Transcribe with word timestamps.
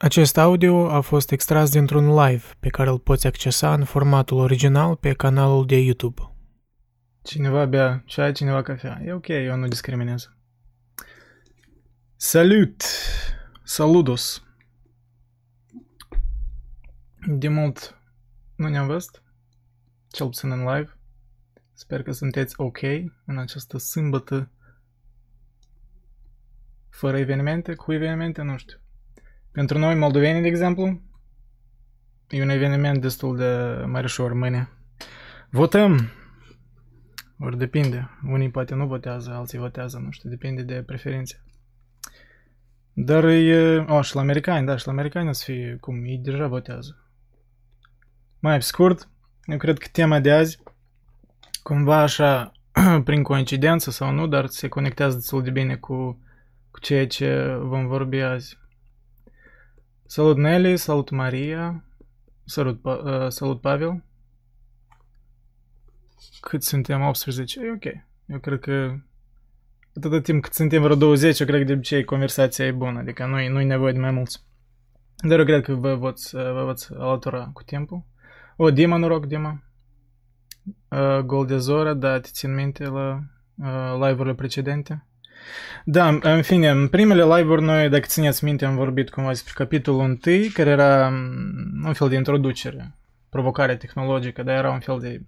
Acest 0.00 0.36
audio 0.36 0.90
a 0.90 1.00
fost 1.00 1.30
extras 1.30 1.70
dintr-un 1.70 2.14
live 2.14 2.44
pe 2.60 2.68
care 2.68 2.90
îl 2.90 2.98
poți 2.98 3.26
accesa 3.26 3.74
în 3.74 3.84
formatul 3.84 4.38
original 4.38 4.96
pe 4.96 5.12
canalul 5.12 5.66
de 5.66 5.76
YouTube. 5.76 6.22
Cineva 7.22 7.64
bea 7.64 8.02
ceai, 8.06 8.32
cineva 8.32 8.62
cafea. 8.62 9.02
E 9.04 9.12
ok, 9.12 9.28
eu 9.28 9.56
nu 9.56 9.68
discriminez. 9.68 10.30
Salut! 12.16 12.82
Saludos! 13.62 14.42
De 17.26 17.48
mult 17.48 18.00
nu 18.56 18.68
ne-am 18.68 18.86
văzut, 18.86 19.22
cel 20.10 20.26
puțin 20.26 20.50
în 20.50 20.74
live. 20.74 20.98
Sper 21.72 22.02
că 22.02 22.12
sunteți 22.12 22.54
ok 22.56 22.78
în 23.24 23.38
această 23.38 23.78
sâmbătă 23.78 24.50
fără 26.88 27.18
evenimente, 27.18 27.74
cu 27.74 27.92
evenimente, 27.92 28.42
nu 28.42 28.56
știu. 28.56 28.78
Pentru 29.58 29.78
noi, 29.78 29.94
moldoveni, 29.94 30.40
de 30.40 30.48
exemplu, 30.48 31.00
e 32.28 32.42
un 32.42 32.48
eveniment 32.48 33.00
destul 33.00 33.36
de 33.36 33.82
mărișor 33.86 34.32
mâine. 34.32 34.68
Votăm! 35.50 36.10
Ori 37.38 37.58
depinde. 37.58 38.10
Unii 38.26 38.50
poate 38.50 38.74
nu 38.74 38.86
votează, 38.86 39.30
alții 39.30 39.58
votează, 39.58 39.98
nu 39.98 40.10
știu, 40.10 40.28
depinde 40.30 40.62
de 40.62 40.82
preferințe. 40.86 41.44
Dar 42.92 43.24
e... 43.24 43.78
O, 43.78 44.02
și 44.02 44.14
la 44.14 44.20
americani, 44.20 44.66
da, 44.66 44.76
și 44.76 44.86
la 44.86 44.92
americani 44.92 45.28
o 45.28 45.32
să 45.32 45.44
fie 45.44 45.76
cum, 45.80 46.04
ei 46.04 46.18
deja 46.18 46.46
votează. 46.46 46.96
Mai 48.38 48.56
pe 48.56 48.62
scurt, 48.62 49.08
eu 49.44 49.56
cred 49.56 49.78
că 49.78 49.86
tema 49.92 50.20
de 50.20 50.32
azi, 50.32 50.58
cumva 51.62 52.00
așa, 52.00 52.52
prin 53.04 53.22
coincidență 53.22 53.90
sau 53.90 54.12
nu, 54.12 54.26
dar 54.26 54.46
se 54.46 54.68
conectează 54.68 55.16
destul 55.16 55.42
de 55.42 55.50
bine 55.50 55.76
cu, 55.76 56.22
cu 56.70 56.80
ceea 56.80 57.06
ce 57.06 57.58
vom 57.60 57.86
vorbi 57.86 58.20
azi. 58.20 58.66
Salut 60.10 60.36
Nelly, 60.38 60.76
salut 60.76 61.10
Maria, 61.10 61.84
salut, 62.44 62.84
uh, 62.84 63.28
salut 63.28 63.60
Pavel. 63.60 64.04
Cât 66.40 66.62
suntem? 66.62 67.02
18? 67.02 67.60
E 67.60 67.70
ok. 67.70 67.84
Eu 68.26 68.38
cred 68.38 68.60
că 68.60 68.94
atâta 69.96 70.20
timp 70.20 70.42
cât 70.42 70.52
suntem 70.52 70.82
vreo 70.82 70.94
20, 70.96 71.38
eu 71.38 71.46
cred 71.46 71.58
că 71.60 71.66
de 71.66 71.72
obicei 71.72 72.04
conversația 72.04 72.66
e 72.66 72.72
bună, 72.72 72.98
adică 72.98 73.26
nu-i, 73.26 73.48
nu-i 73.48 73.64
nevoie 73.64 73.92
de 73.92 73.98
mai 73.98 74.10
mulți. 74.10 74.44
Dar 75.16 75.38
eu 75.38 75.44
cred 75.44 75.62
că 75.64 75.74
vă 75.74 75.94
voți, 75.94 76.34
vă 76.34 76.62
voți 76.64 76.94
alătura 76.94 77.50
cu 77.52 77.62
timpul. 77.62 78.04
O, 78.56 78.70
Dima, 78.70 78.96
noroc, 78.96 79.26
Dima. 79.26 79.62
Uh, 80.88 81.18
Gol 81.18 81.46
de 81.46 81.58
Zora, 81.58 81.94
da, 81.94 82.20
te 82.20 82.28
țin 82.32 82.54
minte 82.54 82.84
la 82.84 83.20
uh, 83.56 83.92
live-urile 83.94 84.34
precedente. 84.34 85.07
Da, 85.84 86.18
în 86.22 86.42
fine, 86.42 86.68
în 86.68 86.88
primele 86.88 87.24
live-uri 87.24 87.62
noi, 87.62 87.88
dacă 87.88 88.06
țineți 88.06 88.44
minte, 88.44 88.64
am 88.64 88.74
vorbit 88.74 89.10
cumva 89.10 89.28
despre 89.28 89.52
capitolul 89.56 90.00
1, 90.00 90.16
care 90.52 90.70
era 90.70 91.06
un 91.84 91.92
fel 91.92 92.08
de 92.08 92.16
introducere, 92.16 92.94
provocare 93.28 93.76
tehnologică, 93.76 94.42
dar 94.42 94.56
era 94.56 94.70
un 94.70 94.80
fel 94.80 94.98
de 94.98 95.22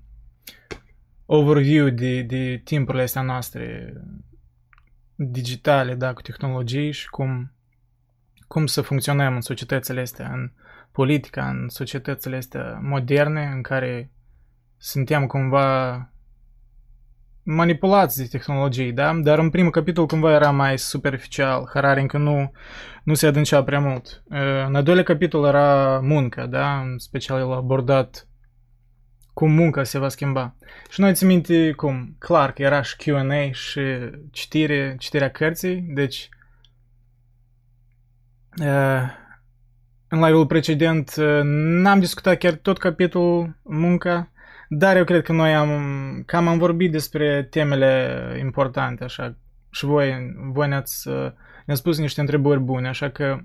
overview 1.27 1.89
de, 1.89 2.23
de 2.23 2.61
timpurile 2.65 3.03
astea 3.03 3.23
noastre 3.23 3.93
digitale, 5.15 5.95
da, 5.95 6.13
cu 6.13 6.23
tehnologii 6.23 6.91
și 6.91 7.09
cum, 7.09 7.53
cum 8.47 8.67
să 8.67 8.81
funcționăm 8.81 9.35
în 9.35 9.41
societățile 9.41 10.01
astea, 10.01 10.31
în 10.33 10.51
politica, 10.93 11.49
în 11.49 11.69
societățile 11.69 12.37
astea 12.37 12.79
moderne, 12.83 13.51
în 13.55 13.63
care 13.63 14.11
suntem 14.77 15.27
cumva 15.27 16.10
manipulați 17.55 18.17
de 18.17 18.27
tehnologii, 18.27 18.93
da? 18.93 19.15
Dar 19.15 19.39
în 19.39 19.51
primul 19.51 19.71
capitol 19.71 20.07
cumva 20.07 20.33
era 20.33 20.51
mai 20.51 20.79
superficial, 20.79 21.71
Harari 21.73 22.01
încă 22.01 22.19
nu, 22.19 22.53
nu 23.03 23.15
se 23.15 23.27
adâncea 23.27 23.65
prea 23.65 23.81
mult. 23.81 24.23
În 24.67 24.75
al 24.75 24.83
doilea 24.83 25.05
capitol 25.05 25.45
era 25.45 26.01
muncă, 26.03 26.47
da? 26.47 26.81
În 26.81 26.99
special 26.99 27.39
el 27.39 27.53
a 27.53 27.57
abordat 27.57 28.25
cum 29.33 29.53
munca 29.53 29.83
se 29.83 29.99
va 29.99 30.09
schimba. 30.09 30.55
Și 30.91 31.01
noi 31.01 31.15
țin 31.15 31.27
minte 31.27 31.73
cum, 31.73 32.17
clar 32.19 32.53
că 32.53 32.63
era 32.63 32.83
și 32.83 32.97
Q&A 32.97 33.53
și 33.53 33.81
citire, 34.31 34.97
citirea 34.99 35.31
cărții, 35.31 35.81
deci 35.95 36.29
în 40.09 40.21
live-ul 40.21 40.47
precedent 40.47 41.15
n-am 41.45 41.99
discutat 41.99 42.39
chiar 42.39 42.53
tot 42.53 42.79
capitolul 42.79 43.57
munca, 43.63 44.31
dar 44.73 44.97
eu 44.97 45.05
cred 45.05 45.23
că 45.23 45.33
noi 45.33 45.55
am, 45.55 46.23
cam 46.27 46.49
am 46.49 46.59
vorbit 46.59 46.93
despre 46.93 47.43
temele 47.43 48.37
importante, 48.41 49.05
așa, 49.05 49.37
și 49.71 49.85
voi, 49.85 50.35
voi 50.53 50.69
ne-ați, 50.69 51.09
ne 51.67 51.75
spus 51.75 51.99
niște 51.99 52.21
întrebări 52.21 52.61
bune, 52.61 52.89
așa 52.89 53.11
că, 53.11 53.39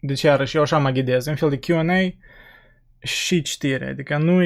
deci 0.00 0.22
iarăși 0.22 0.56
eu 0.56 0.62
așa 0.62 0.78
mă 0.78 0.90
ghidez, 0.90 1.26
un 1.26 1.34
fel 1.34 1.48
de 1.50 1.58
Q&A 1.58 2.14
și 2.98 3.42
citire, 3.42 3.88
adică 3.88 4.16
nu 4.16 4.40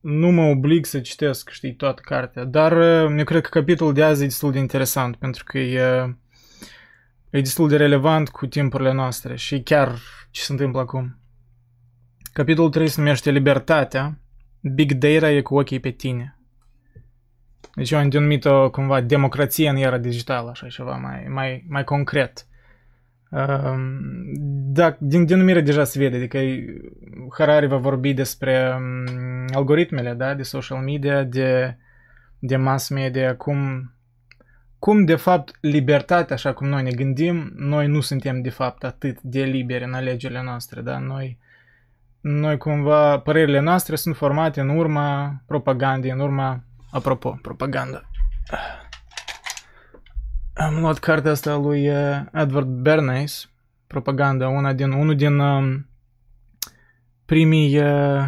nu 0.00 0.30
mă 0.30 0.42
oblig 0.42 0.84
să 0.84 1.00
citesc, 1.00 1.50
știi, 1.50 1.74
toată 1.74 2.02
cartea, 2.04 2.44
dar 2.44 2.72
eu 3.18 3.24
cred 3.24 3.42
că 3.42 3.48
capitolul 3.48 3.92
de 3.92 4.02
azi 4.02 4.22
e 4.22 4.26
destul 4.26 4.52
de 4.52 4.58
interesant, 4.58 5.16
pentru 5.16 5.44
că 5.44 5.58
e, 5.58 6.16
e 7.30 7.40
destul 7.40 7.68
de 7.68 7.76
relevant 7.76 8.28
cu 8.28 8.46
timpurile 8.46 8.92
noastre 8.92 9.36
și 9.36 9.62
chiar 9.62 9.98
ce 10.30 10.42
se 10.42 10.52
întâmplă 10.52 10.80
acum. 10.80 11.18
Capitolul 12.32 12.70
3 12.70 12.88
se 12.88 13.00
numește 13.00 13.30
Libertatea, 13.30 14.18
Big 14.72 14.92
Data 14.92 15.30
e 15.30 15.40
cu 15.40 15.56
ochii 15.56 15.80
pe 15.80 15.90
tine. 15.90 16.36
Deci 17.74 17.90
eu 17.90 17.98
am 17.98 18.08
denumit-o 18.08 18.70
cumva 18.70 19.00
democrație 19.00 19.68
în 19.68 19.76
era 19.76 19.98
digitală, 19.98 20.50
așa 20.50 20.66
ceva 20.66 20.96
mai, 20.96 21.26
mai, 21.28 21.64
mai 21.68 21.84
concret. 21.84 22.46
Uh, 23.30 23.74
da, 24.72 24.96
din 24.98 25.26
denumire 25.26 25.60
deja 25.60 25.84
se 25.84 25.98
vede, 25.98 26.16
adică 26.16 26.38
Harari 27.38 27.66
va 27.66 27.76
vorbi 27.76 28.12
despre 28.12 28.74
um, 28.76 29.46
algoritmele, 29.54 30.12
da, 30.12 30.34
de 30.34 30.42
social 30.42 30.78
media, 30.78 31.22
de, 31.22 31.76
de 32.38 32.56
mass 32.56 32.88
media, 32.88 33.36
cum, 33.36 33.92
cum 34.78 35.04
de 35.04 35.14
fapt 35.14 35.58
libertatea, 35.60 36.34
așa 36.34 36.52
cum 36.52 36.68
noi 36.68 36.82
ne 36.82 36.90
gândim, 36.90 37.52
noi 37.56 37.86
nu 37.86 38.00
suntem 38.00 38.42
de 38.42 38.50
fapt 38.50 38.84
atât 38.84 39.20
de 39.20 39.42
liberi 39.42 39.84
în 39.84 39.92
alegerile 39.92 40.42
noastre, 40.42 40.80
da, 40.80 40.98
noi 40.98 41.38
noi 42.26 42.56
cumva, 42.56 43.18
părerile 43.18 43.60
noastre 43.60 43.96
sunt 43.96 44.16
formate 44.16 44.60
în 44.60 44.68
urma 44.68 45.40
propagandei, 45.46 46.10
în 46.10 46.20
urma, 46.20 46.64
apropo, 46.90 47.38
propaganda. 47.42 48.02
Am 50.54 50.80
luat 50.80 50.98
cartea 50.98 51.30
asta 51.30 51.56
lui 51.56 51.88
uh, 51.88 52.20
Edward 52.32 52.66
Bernays, 52.66 53.50
propaganda, 53.86 54.48
una 54.48 54.72
din, 54.72 54.90
unul 54.90 55.16
din 55.16 55.38
um, 55.38 55.88
primii, 57.24 57.78
uh, 57.78 58.24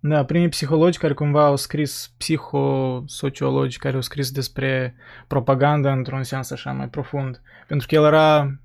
da, 0.00 0.24
primii 0.24 0.48
psihologi 0.48 0.98
care 0.98 1.12
cumva 1.12 1.44
au 1.44 1.56
scris, 1.56 2.14
psihosociologi 2.16 3.78
care 3.78 3.94
au 3.94 4.00
scris 4.00 4.30
despre 4.30 4.94
propaganda 5.26 5.92
într-un 5.92 6.22
sens 6.22 6.50
așa 6.50 6.72
mai 6.72 6.88
profund. 6.88 7.42
Pentru 7.66 7.86
că 7.86 7.94
el 7.94 8.04
era, 8.04 8.58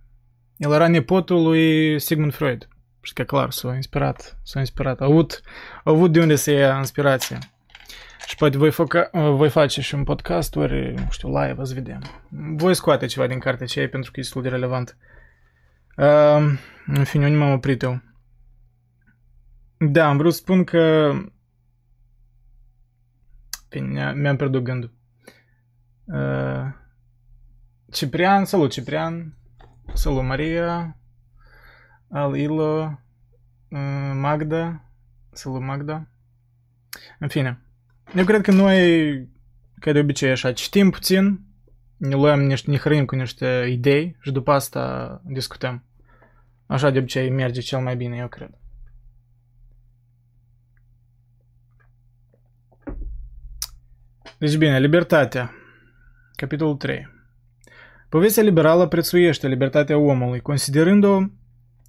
el 0.58 0.72
era 0.72 0.88
nepotul 0.88 1.44
lui 1.44 2.00
Sigmund 2.00 2.34
Freud. 2.34 2.66
Și 3.02 3.14
că 3.14 3.24
clar, 3.24 3.52
s-a 3.52 3.76
inspirat, 3.76 4.40
s-a 4.44 4.60
inspirat, 4.60 5.02
a 5.02 5.06
avut, 5.06 5.42
a 5.84 5.92
avut 5.92 6.12
de 6.12 6.20
unde 6.20 6.36
să 6.36 6.52
ia 6.52 6.78
inspirație. 6.78 7.38
Și 8.28 8.36
poate 8.36 8.58
voi, 8.58 8.72
foca, 8.72 9.10
voi 9.14 9.50
face 9.50 9.82
și 9.82 9.96
un 9.96 10.04
podcast, 10.04 10.56
ori, 10.56 10.94
nu 10.94 11.08
știu, 11.10 11.40
live, 11.40 11.64
să 11.64 11.74
vedem. 11.74 12.02
Voi 12.56 12.74
scoate 12.74 13.06
ceva 13.06 13.28
din 13.28 13.40
cartea 13.40 13.66
aceea 13.66 13.90
pentru 13.90 14.12
că 14.12 14.20
e 14.20 14.24
destul 14.24 14.42
de 14.42 14.50
relevant. 14.50 14.98
Uh, 15.98 16.60
în 16.86 17.04
fine, 17.04 17.26
unde 17.26 17.38
m-am 17.38 17.52
oprit 17.52 17.82
eu? 17.82 18.02
Da, 19.78 20.08
am 20.08 20.18
vrut 20.18 20.34
să 20.34 20.40
spun 20.40 20.64
că... 20.64 21.14
Bine, 23.70 24.14
mi-am 24.14 24.36
pierdut 24.36 24.64
gândul. 24.64 24.94
Uh, 26.06 26.80
Ciprian, 27.92 28.46
salut 28.46 28.72
Ciprian, 28.72 29.38
salut 29.94 30.24
Maria, 30.24 30.98
al 32.12 32.36
Ilo, 32.36 33.00
uh, 33.70 34.12
Magda, 34.14 34.84
salut 35.32 35.62
Magda. 35.62 36.08
În 37.20 37.28
fine, 37.28 37.62
eu 38.16 38.26
cred 38.26 38.42
că 38.42 38.52
noi, 38.52 39.30
ca 39.80 39.92
de 39.92 40.00
obicei 40.00 40.32
așa, 40.32 40.54
citim 40.54 40.90
puțin, 40.90 41.40
ne 41.98 42.16
luăm 42.16 42.42
niște, 42.42 42.72
ne 42.72 42.78
hrănim 42.78 43.06
cu 43.06 43.16
niște 43.16 43.68
idei 43.70 44.18
și 44.22 44.32
după 44.32 44.52
asta 44.52 45.22
discutăm. 45.26 45.84
Așa 46.66 46.90
de 46.90 47.00
obicei 47.00 47.30
merge 47.30 47.62
cel 47.62 47.80
mai 47.80 47.96
bine, 47.96 48.18
eu 48.18 48.28
cred. 48.28 48.50
Deci 54.38 54.58
bine, 54.58 54.80
libertatea. 54.80 55.54
Capitolul 56.36 56.76
3. 56.76 57.08
Povestea 58.10 58.44
liberală 58.44 58.88
prețuiește 58.88 59.48
libertatea 59.48 59.98
omului, 59.98 60.42
considerând-o 60.42 61.22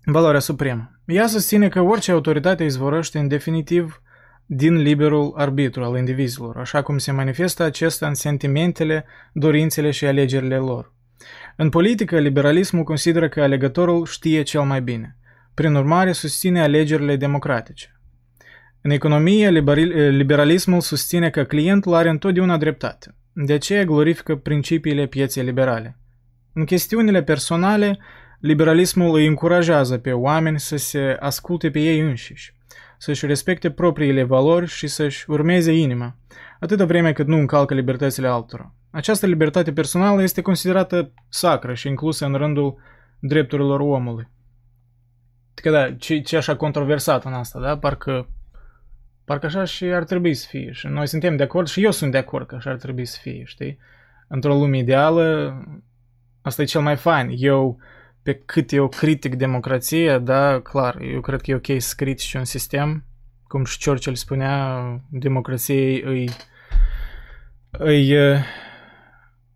valoarea 0.04 0.40
supremă. 0.40 1.00
Ea 1.04 1.26
susține 1.26 1.68
că 1.68 1.80
orice 1.80 2.12
autoritate 2.12 2.64
izvorăște 2.64 3.18
în 3.18 3.28
definitiv 3.28 4.02
din 4.46 4.76
liberul 4.76 5.34
arbitru 5.36 5.82
al 5.84 5.96
indivizilor, 5.96 6.56
așa 6.56 6.82
cum 6.82 6.98
se 6.98 7.12
manifestă 7.12 7.62
acesta 7.62 8.06
în 8.06 8.14
sentimentele, 8.14 9.04
dorințele 9.32 9.90
și 9.90 10.06
alegerile 10.06 10.56
lor. 10.56 10.92
În 11.56 11.68
politică, 11.68 12.18
liberalismul 12.18 12.82
consideră 12.82 13.28
că 13.28 13.42
alegătorul 13.42 14.06
știe 14.06 14.42
cel 14.42 14.62
mai 14.62 14.82
bine. 14.82 15.16
Prin 15.54 15.74
urmare, 15.74 16.12
susține 16.12 16.62
alegerile 16.62 17.16
democratice. 17.16 18.00
În 18.80 18.90
economie, 18.90 19.50
liberalismul 20.10 20.80
susține 20.80 21.30
că 21.30 21.44
clientul 21.44 21.94
are 21.94 22.08
întotdeauna 22.08 22.56
dreptate. 22.56 23.14
De 23.32 23.52
aceea 23.52 23.84
glorifică 23.84 24.36
principiile 24.36 25.06
pieței 25.06 25.44
liberale. 25.44 25.98
În 26.52 26.64
chestiunile 26.64 27.22
personale, 27.22 27.98
liberalismul 28.42 29.14
îi 29.14 29.26
încurajează 29.26 29.98
pe 29.98 30.12
oameni 30.12 30.60
să 30.60 30.76
se 30.76 31.16
asculte 31.20 31.70
pe 31.70 31.78
ei 31.78 32.00
înșiși, 32.00 32.54
să-și 32.98 33.26
respecte 33.26 33.70
propriile 33.70 34.22
valori 34.22 34.66
și 34.66 34.86
să-și 34.86 35.30
urmeze 35.30 35.72
inima, 35.72 36.16
atâta 36.60 36.84
vreme 36.84 37.12
cât 37.12 37.26
nu 37.26 37.36
încalcă 37.36 37.74
libertățile 37.74 38.28
altora. 38.28 38.74
Această 38.90 39.26
libertate 39.26 39.72
personală 39.72 40.22
este 40.22 40.40
considerată 40.40 41.12
sacră 41.28 41.74
și 41.74 41.88
inclusă 41.88 42.26
în 42.26 42.34
rândul 42.34 42.76
drepturilor 43.18 43.80
omului. 43.80 44.28
Că 45.54 45.70
da, 45.70 45.92
ce, 45.92 46.20
ce 46.20 46.36
așa 46.36 46.56
controversat 46.56 47.24
în 47.24 47.32
asta, 47.32 47.60
da? 47.60 47.78
Parcă, 47.78 48.28
parcă 49.24 49.46
așa 49.46 49.64
și 49.64 49.84
ar 49.84 50.04
trebui 50.04 50.34
să 50.34 50.46
fie. 50.48 50.72
Și 50.72 50.86
noi 50.86 51.06
suntem 51.06 51.36
de 51.36 51.42
acord 51.42 51.66
și 51.66 51.84
eu 51.84 51.90
sunt 51.90 52.10
de 52.10 52.18
acord 52.18 52.46
că 52.46 52.54
așa 52.54 52.70
ar 52.70 52.76
trebui 52.76 53.04
să 53.04 53.18
fie, 53.20 53.42
știi? 53.44 53.78
Într-o 54.28 54.54
lume 54.54 54.78
ideală, 54.78 55.56
asta 56.42 56.62
e 56.62 56.64
cel 56.64 56.80
mai 56.80 56.96
fain. 56.96 57.34
Eu, 57.36 57.78
pe 58.22 58.34
cât 58.34 58.72
eu 58.72 58.88
critic 58.88 59.34
democrația, 59.34 60.18
da, 60.18 60.60
clar, 60.60 61.00
eu 61.00 61.20
cred 61.20 61.40
că 61.40 61.50
e 61.50 61.54
ok 61.54 61.82
să 61.82 61.94
critici 61.96 62.34
un 62.34 62.44
sistem, 62.44 63.04
cum 63.42 63.64
și 63.64 63.78
Churchill 63.84 64.14
spunea, 64.14 64.82
democrației 65.10 66.02
îi, 66.02 66.30
îi, 67.70 68.10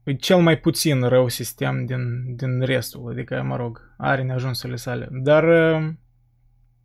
e 0.03 0.15
cel 0.19 0.39
mai 0.39 0.59
puțin 0.59 1.03
rău 1.03 1.29
sistem 1.29 1.85
din, 1.85 2.35
din 2.37 2.61
restul, 2.61 3.11
adică, 3.11 3.43
mă 3.43 3.57
rog, 3.57 3.95
are 3.97 4.23
neajunsurile 4.23 4.77
sale. 4.77 5.09
Dar, 5.11 5.45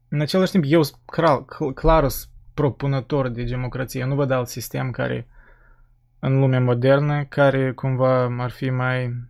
în 0.08 0.22
același 0.22 0.52
timp, 0.52 0.64
eu 0.68 0.84
sunt 0.84 1.00
clar, 1.06 1.46
clar 1.74 2.08
propunător 2.54 3.28
de 3.28 3.44
democrație. 3.44 4.06
Nu 4.06 4.16
văd 4.16 4.32
alt 4.32 4.48
sistem 4.48 4.92
care, 4.92 5.28
în 6.20 6.40
lumea 6.40 6.62
modernă, 6.62 7.24
care 7.24 7.72
cumva 7.72 8.24
ar 8.40 8.50
fi 8.50 8.70
mai... 8.70 9.30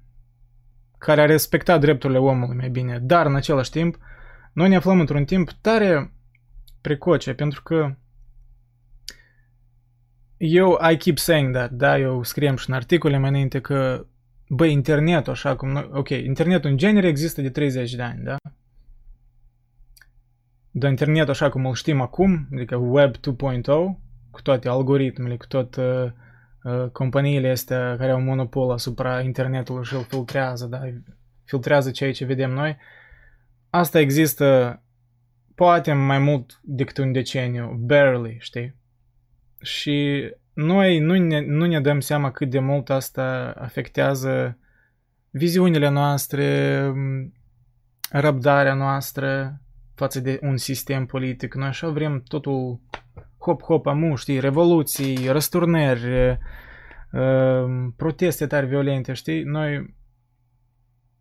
care 1.02 1.22
ar 1.22 1.28
respecta 1.28 1.78
drepturile 1.78 2.20
omului 2.20 2.56
mai 2.56 2.70
bine. 2.70 3.00
Dar, 3.00 3.26
în 3.26 3.36
același 3.36 3.72
timp, 3.72 3.98
noi 4.54 4.70
ne 4.70 4.76
aflăm 4.76 5.00
într-un 5.00 5.26
timp 5.26 5.52
tare 5.52 6.14
precoce, 6.82 7.34
pentru 7.34 7.64
că 7.64 7.96
eu, 10.38 10.80
I 10.92 10.98
keep 10.98 11.18
saying 11.18 11.54
that, 11.54 11.72
da, 11.72 11.98
eu 11.98 12.24
scriem 12.24 12.56
și 12.56 12.70
în 12.70 12.76
articole 12.76 13.18
mai 13.18 13.30
înainte 13.30 13.62
că, 13.62 14.06
bă, 14.48 14.66
internetul, 14.66 15.32
așa 15.32 15.56
cum 15.56 15.70
noi, 15.70 15.90
ok, 15.92 16.10
internetul 16.10 16.70
în 16.70 16.78
genere 16.78 17.08
există 17.08 17.42
de 17.42 17.50
30 17.50 17.94
de 17.94 18.02
ani, 18.02 18.24
da? 18.24 18.36
Dar 20.72 20.90
internetul 20.90 21.30
așa 21.30 21.50
cum 21.50 21.66
îl 21.66 21.74
știm 21.74 22.02
acum, 22.02 22.48
adică 22.54 22.76
Web 22.76 23.16
2.0, 23.16 23.22
cu 24.32 24.42
toate 24.42 24.70
algoritmele, 24.70 25.38
cu 25.38 25.48
toate 25.48 25.82
uh, 25.82 26.04
uh, 26.04 26.12
companiile 26.92 27.50
astea 27.50 27.96
care 27.98 28.12
au 28.12 28.22
monopol 28.22 28.72
asupra 28.72 29.22
internetului 29.22 29.84
și 29.84 29.96
îl 29.96 30.04
filtrează, 30.04 30.66
da? 30.66 30.82
Filtrează 31.44 31.92
ceea 31.92 32.12
ce 32.12 32.26
vedem 32.26 32.52
noi. 32.52 32.78
Asta 33.70 34.00
există 34.00 34.82
poate 35.56 35.94
mai 35.94 36.20
mult 36.20 36.60
decât 36.64 36.98
un 36.98 37.12
deceniu, 37.12 37.80
barely, 37.80 38.38
știi? 38.40 38.76
Și 39.62 40.30
noi 40.54 41.00
nu 41.00 41.18
ne, 41.18 41.40
nu 41.40 41.66
ne 41.66 41.82
dăm 41.82 42.00
seama 42.00 42.32
cât 42.32 42.50
de 42.50 42.60
mult 42.60 42.90
asta 42.90 43.54
afectează 43.58 44.58
viziunile 45.30 45.90
noastre, 45.90 46.82
răbdarea 48.10 48.74
noastră 48.74 49.62
față 49.96 50.20
de 50.20 50.40
un 50.42 50.58
sistem 50.58 51.06
politic. 51.06 51.56
Noi 51.56 51.68
așa 51.68 51.90
vrem 51.90 52.24
totul 52.28 52.80
hop-hop 53.50 53.86
amu, 53.86 54.16
știi, 54.16 54.40
revoluții, 54.40 55.28
răsturnări, 55.28 56.38
proteste 57.96 58.48
tare 58.48 58.66
violente, 58.66 59.14
știi? 59.14 59.44
Noi 59.44 59.96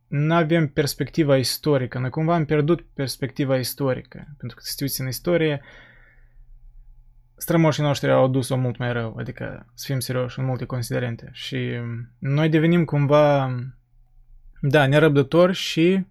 nu 0.08 0.34
avem 0.34 0.68
perspectiva 0.68 1.36
istorică. 1.36 1.98
Noi 1.98 2.10
cumva 2.10 2.34
am 2.34 2.44
pierdut 2.44 2.86
perspectiva 2.94 3.56
istorică. 3.56 4.18
Pentru 4.38 4.56
că, 4.56 4.62
să 4.64 4.72
te 4.76 4.84
uiți 4.84 5.00
în 5.00 5.06
istorie, 5.06 5.62
strămoșii 7.36 7.82
noștri 7.82 8.10
au 8.10 8.24
adus-o 8.24 8.56
mult 8.56 8.78
mai 8.78 8.92
rău, 8.92 9.16
adică 9.16 9.66
să 9.74 9.84
fim 9.86 10.00
serioși 10.00 10.38
în 10.38 10.44
multe 10.44 10.64
considerente. 10.64 11.28
Și 11.32 11.70
noi 12.18 12.48
devenim 12.48 12.84
cumva, 12.84 13.54
da, 14.60 14.86
nerăbdători 14.86 15.52
și 15.52 16.06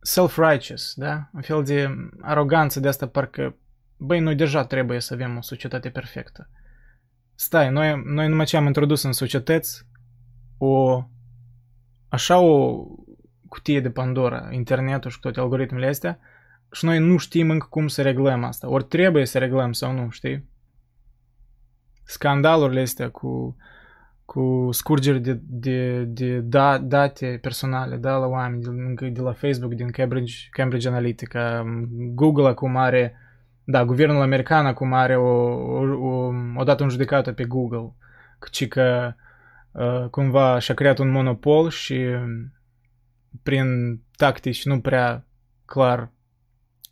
self-righteous, 0.00 0.94
da? 0.94 1.30
Un 1.32 1.40
fel 1.40 1.62
de 1.64 1.94
aroganță 2.20 2.80
de 2.80 2.88
asta 2.88 3.08
parcă, 3.08 3.56
băi, 4.04 4.20
noi 4.20 4.34
deja 4.34 4.64
trebuie 4.64 5.00
să 5.00 5.14
avem 5.14 5.36
o 5.36 5.40
societate 5.40 5.88
perfectă. 5.90 6.48
Stai, 7.34 7.70
noi, 7.70 8.02
noi 8.04 8.28
numai 8.28 8.44
ce 8.44 8.56
am 8.56 8.66
introdus 8.66 9.02
în 9.02 9.12
societăți 9.12 9.86
o, 10.58 11.04
așa 12.08 12.38
o 12.38 12.84
cutie 13.48 13.80
de 13.80 13.90
Pandora, 13.90 14.48
internetul 14.50 15.10
și 15.10 15.20
toate 15.20 15.40
algoritmele 15.40 15.86
astea, 15.86 16.18
și 16.72 16.84
noi 16.84 16.98
nu 16.98 17.16
știm 17.16 17.50
încă 17.50 17.66
cum 17.70 17.88
să 17.88 18.02
reglăm 18.02 18.44
asta. 18.44 18.68
Ori 18.68 18.84
trebuie 18.84 19.26
să 19.26 19.38
reglăm 19.38 19.72
sau 19.72 19.92
nu, 19.92 20.10
știi? 20.10 20.48
Scandalurile 22.04 22.80
astea 22.80 23.10
cu, 23.10 23.56
cu 24.24 24.68
scurgeri 24.70 25.20
de, 25.20 25.40
de, 25.42 26.04
de 26.04 26.38
da, 26.38 26.78
date 26.78 27.38
personale 27.42 27.96
da, 27.96 28.16
la 28.16 28.26
oameni, 28.26 28.62
de, 28.94 29.08
de 29.08 29.20
la 29.20 29.32
Facebook, 29.32 29.74
din 29.74 29.90
Cambridge, 29.90 30.48
Cambridge 30.50 30.88
Analytica, 30.88 31.64
Google 32.14 32.48
acum 32.48 32.76
are, 32.76 33.16
da, 33.64 33.84
guvernul 33.84 34.22
american 34.22 34.66
acum 34.66 34.92
are 34.92 35.16
o, 35.16 35.22
o, 35.22 35.80
o, 36.08 36.32
o 36.56 36.64
dată 36.64 36.82
în 36.82 36.88
judecată 36.88 37.32
pe 37.32 37.44
Google, 37.44 37.92
ci 38.50 38.68
că 38.68 39.14
uh, 39.72 40.08
cumva 40.10 40.58
și-a 40.58 40.74
creat 40.74 40.98
un 40.98 41.10
monopol 41.10 41.70
și 41.70 42.06
prin 43.42 44.00
tactici 44.16 44.64
nu 44.64 44.80
prea 44.80 45.24
clar 45.64 46.10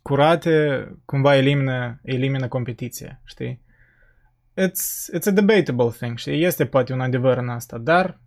curate 0.01 0.87
cumva 1.05 1.35
elimină, 1.35 1.99
elimină 2.03 2.47
competiția, 2.47 3.21
știi? 3.23 3.61
It's, 4.53 5.17
it's 5.17 5.27
a 5.27 5.31
debatable 5.31 5.89
thing, 5.97 6.17
știi? 6.17 6.43
Este 6.43 6.65
poate 6.65 6.93
un 6.93 7.01
adevăr 7.01 7.37
în 7.37 7.49
asta, 7.49 7.77
dar 7.77 8.19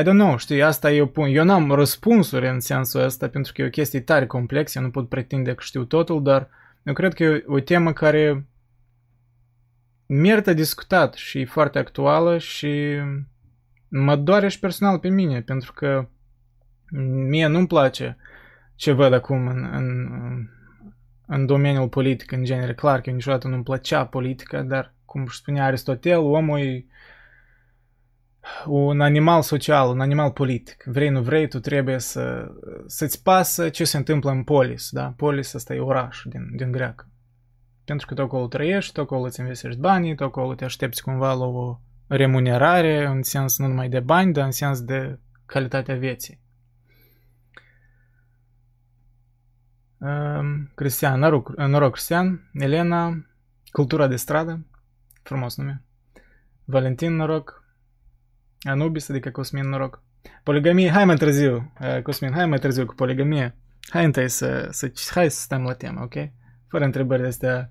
I 0.00 0.02
don't 0.02 0.18
know, 0.18 0.36
știi, 0.36 0.62
asta 0.62 0.90
eu 0.90 1.06
pun. 1.06 1.28
Eu 1.28 1.44
n-am 1.44 1.70
răspunsuri 1.70 2.48
în 2.48 2.60
sensul 2.60 3.00
ăsta 3.00 3.28
pentru 3.28 3.52
că 3.52 3.62
e 3.62 3.66
o 3.66 3.70
chestie 3.70 4.00
tare 4.00 4.26
complexă, 4.26 4.78
eu 4.78 4.84
nu 4.84 4.90
pot 4.90 5.08
pretinde 5.08 5.54
că 5.54 5.62
știu 5.62 5.84
totul, 5.84 6.22
dar 6.22 6.48
eu 6.82 6.92
cred 6.92 7.14
că 7.14 7.22
e 7.22 7.44
o 7.46 7.60
temă 7.60 7.92
care 7.92 8.46
merită 10.06 10.52
discutat 10.52 11.14
și 11.14 11.40
e 11.40 11.44
foarte 11.44 11.78
actuală 11.78 12.38
și 12.38 12.96
mă 13.88 14.16
doare 14.16 14.48
și 14.48 14.58
personal 14.58 14.98
pe 14.98 15.08
mine, 15.08 15.42
pentru 15.42 15.72
că 15.72 16.08
mie 17.28 17.46
nu-mi 17.46 17.66
place 17.66 18.16
ce 18.74 18.92
văd 18.92 19.12
acum 19.12 19.46
în, 19.46 19.68
în, 19.72 20.08
în 21.26 21.46
domeniul 21.46 21.88
politic 21.88 22.32
în 22.32 22.44
genere. 22.44 22.74
Clar 22.74 23.00
că 23.00 23.10
niciodată 23.10 23.48
nu-mi 23.48 23.62
plăcea 23.62 24.06
politica, 24.06 24.62
dar, 24.62 24.94
cum 25.04 25.26
spunea 25.26 25.64
Aristotel, 25.64 26.18
omul 26.18 26.58
e 26.58 26.84
un 28.66 29.00
animal 29.00 29.42
social, 29.42 29.88
un 29.88 30.00
animal 30.00 30.30
politic. 30.30 30.82
Vrei, 30.84 31.08
nu 31.08 31.22
vrei, 31.22 31.48
tu 31.48 31.58
trebuie 31.58 31.98
să, 31.98 32.52
să-ți 32.86 33.22
pasă 33.22 33.68
ce 33.68 33.84
se 33.84 33.96
întâmplă 33.96 34.30
în 34.30 34.42
polis. 34.42 34.90
Da? 34.90 35.12
Polis 35.16 35.54
asta 35.54 35.74
e 35.74 35.80
oraș 35.80 36.22
din, 36.24 36.56
din 36.56 36.70
greacă. 36.70 37.08
Pentru 37.84 38.06
că 38.06 38.14
tu 38.14 38.22
acolo 38.22 38.46
trăiești, 38.46 38.92
tu 38.92 39.00
acolo 39.00 39.24
îți 39.24 39.40
investești 39.40 39.80
banii, 39.80 40.14
tu 40.14 40.24
acolo 40.24 40.54
te 40.54 40.64
aștepți 40.64 41.02
cumva 41.02 41.32
la 41.32 41.44
o 41.44 41.78
remunerare, 42.06 43.06
în 43.06 43.22
sens 43.22 43.58
nu 43.58 43.66
numai 43.66 43.88
de 43.88 44.00
bani, 44.00 44.32
dar 44.32 44.44
în 44.44 44.50
sens 44.50 44.80
de 44.80 45.18
calitatea 45.46 45.96
vieții. 45.96 46.40
Cristian, 50.74 51.18
noroc, 51.18 51.56
noroc 51.56 51.92
Cristian, 51.92 52.50
Elena, 52.52 53.26
Cultura 53.70 54.06
de 54.06 54.16
stradă, 54.16 54.66
frumos 55.22 55.56
nume, 55.56 55.82
Valentin, 56.64 57.14
noroc, 57.14 57.64
Anubis, 58.60 59.08
adică 59.08 59.30
Cosmin, 59.30 59.68
noroc, 59.68 60.02
Poligamie, 60.42 60.90
hai 60.90 61.04
mai 61.04 61.16
târziu, 61.16 61.72
Cosmin, 62.02 62.32
hai 62.32 62.46
mai 62.46 62.58
târziu 62.58 62.86
cu 62.86 62.94
poligamie, 62.94 63.56
hai 63.88 64.04
întâi 64.04 64.28
să, 64.28 64.68
să, 64.70 64.92
hai 65.10 65.30
să 65.30 65.40
stăm 65.40 65.62
la 65.62 65.74
temă, 65.74 66.00
ok? 66.02 66.14
Fără 66.68 66.84
întrebări 66.84 67.26
astea, 67.26 67.70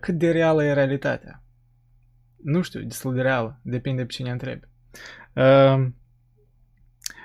cât 0.00 0.14
de 0.14 0.30
reală 0.30 0.64
e 0.64 0.72
realitatea? 0.72 1.42
Nu 2.42 2.62
știu, 2.62 2.80
destul 2.80 3.14
de 3.14 3.20
reală, 3.20 3.60
depinde 3.62 4.02
pe 4.02 4.12
cine 4.12 4.30
întrebi. 4.30 4.66
Uh, 5.32 5.86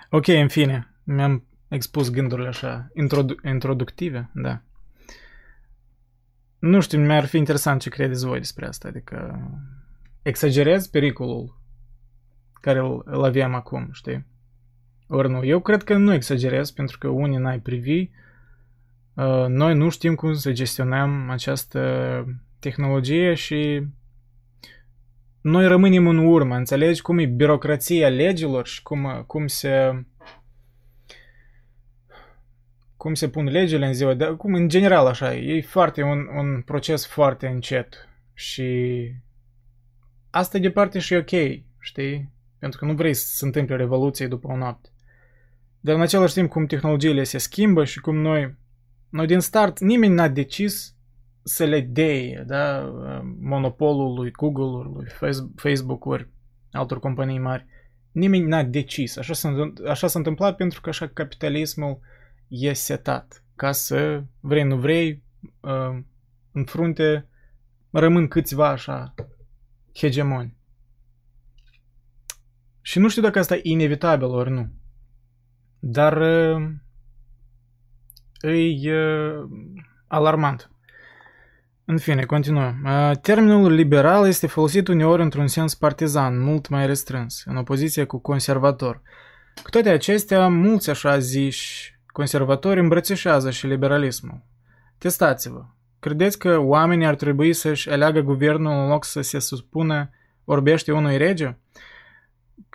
ok, 0.10 0.28
în 0.28 0.48
fine, 0.48 0.96
mi-am 1.04 1.46
expus 1.68 2.10
gândurile 2.10 2.48
așa, 2.48 2.90
introdu- 2.94 3.48
introductive, 3.48 4.30
da. 4.34 4.62
Nu 6.60 6.80
știu, 6.80 7.00
mi-ar 7.00 7.26
fi 7.26 7.38
interesant 7.38 7.82
ce 7.82 7.90
credeți 7.90 8.26
voi 8.26 8.40
despre 8.40 8.68
asta, 8.68 8.88
adică 8.88 9.40
exagerez 10.22 10.88
pericolul 10.88 11.62
care 12.62 12.80
îl, 12.80 13.02
îl 13.06 13.24
avem 13.24 13.54
acum, 13.54 13.90
știi? 13.92 14.26
ori 15.08 15.30
nu. 15.30 15.46
Eu 15.46 15.60
cred 15.60 15.84
că 15.84 15.98
nu 15.98 16.14
exagerez, 16.14 16.72
pentru 16.72 16.98
că 16.98 17.08
unii 17.08 17.38
n-ai 17.38 17.60
privi. 17.60 18.10
Uh, 19.14 19.46
noi 19.48 19.76
nu 19.76 19.90
știm 19.90 20.16
cum 20.16 20.34
să 20.34 20.52
gestionăm 20.52 21.30
această 21.30 21.82
tehnologie 22.60 23.34
și 23.34 23.84
noi 25.42 25.68
rămânem 25.68 26.08
în 26.08 26.18
urmă, 26.18 26.56
înțelegi 26.56 27.02
cum 27.02 27.18
e 27.18 27.26
birocrația 27.26 28.10
legilor 28.10 28.68
și 28.68 28.82
cum, 28.82 29.24
cum 29.28 29.48
se 29.48 30.06
cum 32.98 33.14
se 33.14 33.30
pun 33.30 33.46
legile 33.46 33.86
în 33.86 33.94
ziua 33.94 34.14
de 34.14 34.26
cum 34.26 34.54
în 34.54 34.70
general 34.70 35.06
așa, 35.06 35.36
e 35.36 35.62
foarte 35.62 36.02
un, 36.02 36.28
un 36.36 36.62
proces 36.62 37.08
foarte 37.08 37.48
încet 37.48 38.10
și 38.34 39.12
asta 40.30 40.58
de 40.58 40.72
parte 40.72 41.00
și 41.00 41.14
e 41.14 41.18
ok, 41.18 41.62
știi? 41.80 42.37
Pentru 42.60 42.80
că 42.80 42.86
nu 42.86 42.94
vrei 42.94 43.14
să 43.14 43.26
se 43.28 43.46
întâmple 43.46 43.76
revoluție 43.76 44.28
după 44.28 44.48
o 44.48 44.58
noapte. 44.58 44.90
Dar 45.80 45.96
în 45.96 46.02
același 46.02 46.34
timp 46.34 46.50
cum 46.50 46.66
tehnologiile 46.66 47.24
se 47.24 47.38
schimbă 47.38 47.86
și 47.86 48.00
cum 48.00 48.16
noi, 48.16 48.58
noi 49.10 49.28
din 49.28 49.40
start, 49.40 49.80
nimeni 49.80 50.14
n-a 50.14 50.28
decis 50.28 50.96
să 51.44 51.64
le 51.64 51.82
deie, 51.82 52.44
da, 52.48 52.94
monopolul 53.40 54.14
lui 54.14 54.32
Google, 54.32 54.92
lui 54.94 55.08
Facebook-uri, 55.56 56.30
altor 56.72 57.00
companii 57.00 57.40
mari. 57.40 57.66
Nimeni 58.12 58.48
n-a 58.48 58.64
decis. 58.64 59.18
Așa 59.18 59.34
s-a, 59.34 59.74
așa 59.88 60.08
s-a 60.08 60.18
întâmplat 60.20 60.56
pentru 60.56 60.82
că 60.82 60.90
așa 60.90 61.08
capitalismul 61.08 62.00
e 62.48 62.74
setat. 62.74 63.44
Ca 63.56 63.72
să, 63.72 64.24
vrei, 64.40 64.64
nu 64.64 64.78
vrei, 64.78 65.24
uh, 65.62 66.00
în 66.52 66.64
frunte 66.66 67.28
rămân 67.90 68.28
câțiva 68.28 68.68
așa 68.68 69.14
hegemoni. 69.94 70.57
Și 72.88 73.00
nu 73.00 73.08
știu 73.10 73.22
dacă 73.22 73.40
asta 73.40 73.56
e 73.56 73.60
inevitabil 73.64 74.28
ori 74.28 74.52
nu. 74.52 74.70
Dar 75.80 76.18
uh, 76.18 76.62
e 78.42 78.94
uh, 78.94 79.50
alarmant. 80.08 80.72
În 81.86 81.98
fine, 81.98 82.24
continuăm. 82.24 82.90
Termenul 83.22 83.72
liberal 83.72 84.28
este 84.28 84.48
folosit 84.48 84.88
uneori 84.88 85.22
într-un 85.22 85.48
sens 85.48 85.76
partizan, 85.76 86.40
mult 86.40 86.68
mai 86.68 86.86
restrâns, 86.86 87.44
în 87.46 87.56
opoziție 87.56 88.04
cu 88.04 88.18
conservator. 88.18 89.02
Cu 89.64 89.70
toate 89.70 89.90
acestea, 89.90 90.48
mulți 90.48 90.90
așa 90.90 91.20
ziși 91.20 92.00
conservatori 92.08 92.80
îmbrățișează 92.80 93.52
și 93.52 93.68
liberalismul. 93.68 94.42
Testați-vă. 94.98 95.66
Credeți 96.00 96.40
că 96.40 96.58
oamenii 96.58 97.06
ar 97.06 97.16
trebui 97.16 97.54
să-și 97.54 97.90
aleagă 97.90 98.20
guvernul 98.20 98.72
în 98.72 98.88
loc 98.88 99.06
să 99.06 99.22
se 99.22 99.40
supună 99.40 100.10
orbește 100.46 100.92
unui 100.92 101.18
rege? 101.18 101.56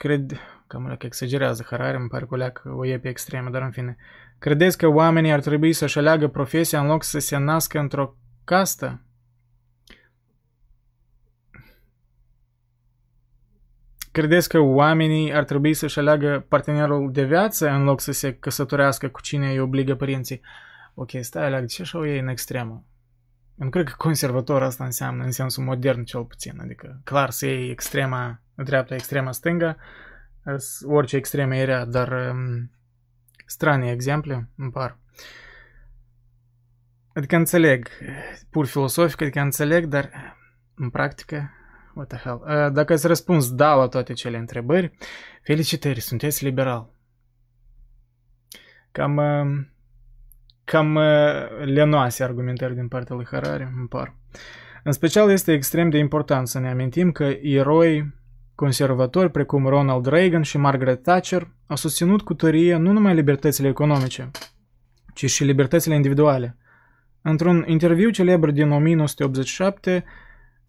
Cred... 0.03 0.41
Cam 0.67 0.95
că 0.99 1.07
exagerează 1.07 1.67
Harari, 1.71 1.97
îmi 1.97 2.09
pare 2.09 2.51
că 2.53 2.69
o 2.69 2.87
e 2.87 2.99
pe 2.99 3.09
extremă, 3.09 3.51
dar 3.51 3.63
în 3.63 3.71
fine. 3.71 3.97
Credeți 4.39 4.79
că 4.79 4.87
oamenii 4.87 5.33
ar 5.33 5.41
trebui 5.41 5.73
să-și 5.73 5.99
aleagă 5.99 6.29
profesia 6.29 6.81
în 6.81 6.87
loc 6.87 7.03
să 7.03 7.19
se 7.19 7.37
nască 7.37 7.79
într-o 7.79 8.17
castă? 8.45 9.01
Credeți 14.13 14.49
că 14.49 14.59
oamenii 14.59 15.35
ar 15.35 15.45
trebui 15.45 15.75
să-și 15.75 15.99
aleagă 15.99 16.45
partenerul 16.49 17.13
de 17.13 17.25
viață 17.25 17.71
în 17.71 17.85
loc 17.85 18.01
să 18.01 18.13
se 18.13 18.35
căsătorească 18.35 19.09
cu 19.09 19.21
cine 19.21 19.51
îi 19.51 19.61
obligă 19.61 19.95
părinții? 19.95 20.41
Ok, 20.95 21.11
stai, 21.21 21.45
aleagă, 21.45 21.67
ce 21.67 21.83
așa 21.83 21.99
o 21.99 22.05
iei 22.05 22.19
în 22.19 22.29
extremă? 22.29 22.85
Eu 23.59 23.65
nu 23.65 23.71
cred 23.71 23.89
că 23.89 23.95
conservator 23.97 24.63
asta 24.63 24.85
înseamnă, 24.85 25.25
în 25.25 25.31
sensul 25.31 25.65
modern 25.65 26.05
cel 26.05 26.25
puțin, 26.25 26.61
adică 26.61 27.01
clar 27.05 27.31
să 27.31 27.47
iei 27.47 27.71
extrema 27.71 28.43
dreapta, 28.55 28.95
extrema 28.95 29.33
stângă, 29.33 29.77
orice 30.85 31.17
extremă 31.17 31.57
e 31.57 31.65
rea, 31.65 31.85
dar 31.85 32.31
um, 32.31 32.71
strane 33.47 33.91
exemple 33.91 34.49
îmi 34.57 34.71
par. 34.71 34.99
Adică 37.15 37.37
înțeleg, 37.37 37.89
pur 38.51 38.67
filosofic, 38.67 39.21
adică 39.21 39.41
înțeleg, 39.41 39.87
dar 39.87 40.11
în 40.75 40.91
practică, 40.91 41.51
what 41.95 42.09
the 42.09 42.19
hell. 42.19 42.43
Uh, 42.47 42.73
dacă 42.73 42.93
ați 42.93 43.07
răspuns 43.07 43.55
da 43.55 43.75
la 43.75 43.89
toate 43.89 44.13
cele 44.13 44.37
întrebări, 44.37 44.93
felicitări, 45.43 46.01
sunteți 46.01 46.45
liberal. 46.45 46.91
Cam, 48.91 49.17
uh, 49.17 49.67
cam 50.65 50.95
uh, 50.95 51.05
lenoase 51.65 52.23
argumentări 52.23 52.75
din 52.75 52.89
partea 52.89 53.17
lui 53.17 53.27
Harari, 53.31 53.69
îmi 53.77 53.89
par. 53.89 54.15
În 54.83 54.93
special 54.93 55.31
este 55.31 55.53
extrem 55.53 55.91
de 55.91 55.99
important 55.99 56.49
să 56.49 56.59
ne 56.59 56.71
amintim 56.71 57.13
că 57.13 57.25
eroi 57.43 58.15
conservatori 58.55 59.31
precum 59.31 59.67
Ronald 59.67 60.07
Reagan 60.07 60.43
și 60.43 60.59
Margaret 60.59 61.03
Thatcher 61.03 61.51
au 61.67 61.77
susținut 61.77 62.23
cu 62.23 62.35
tărie 62.35 62.77
nu 62.77 62.93
numai 62.93 63.15
libertățile 63.15 63.69
economice, 63.69 64.31
ci 65.15 65.31
și 65.31 65.45
libertățile 65.45 65.95
individuale. 65.95 66.57
Într-un 67.23 67.65
interviu 67.67 68.11
celebr 68.11 68.49
din 68.51 68.71
1987, 68.71 70.05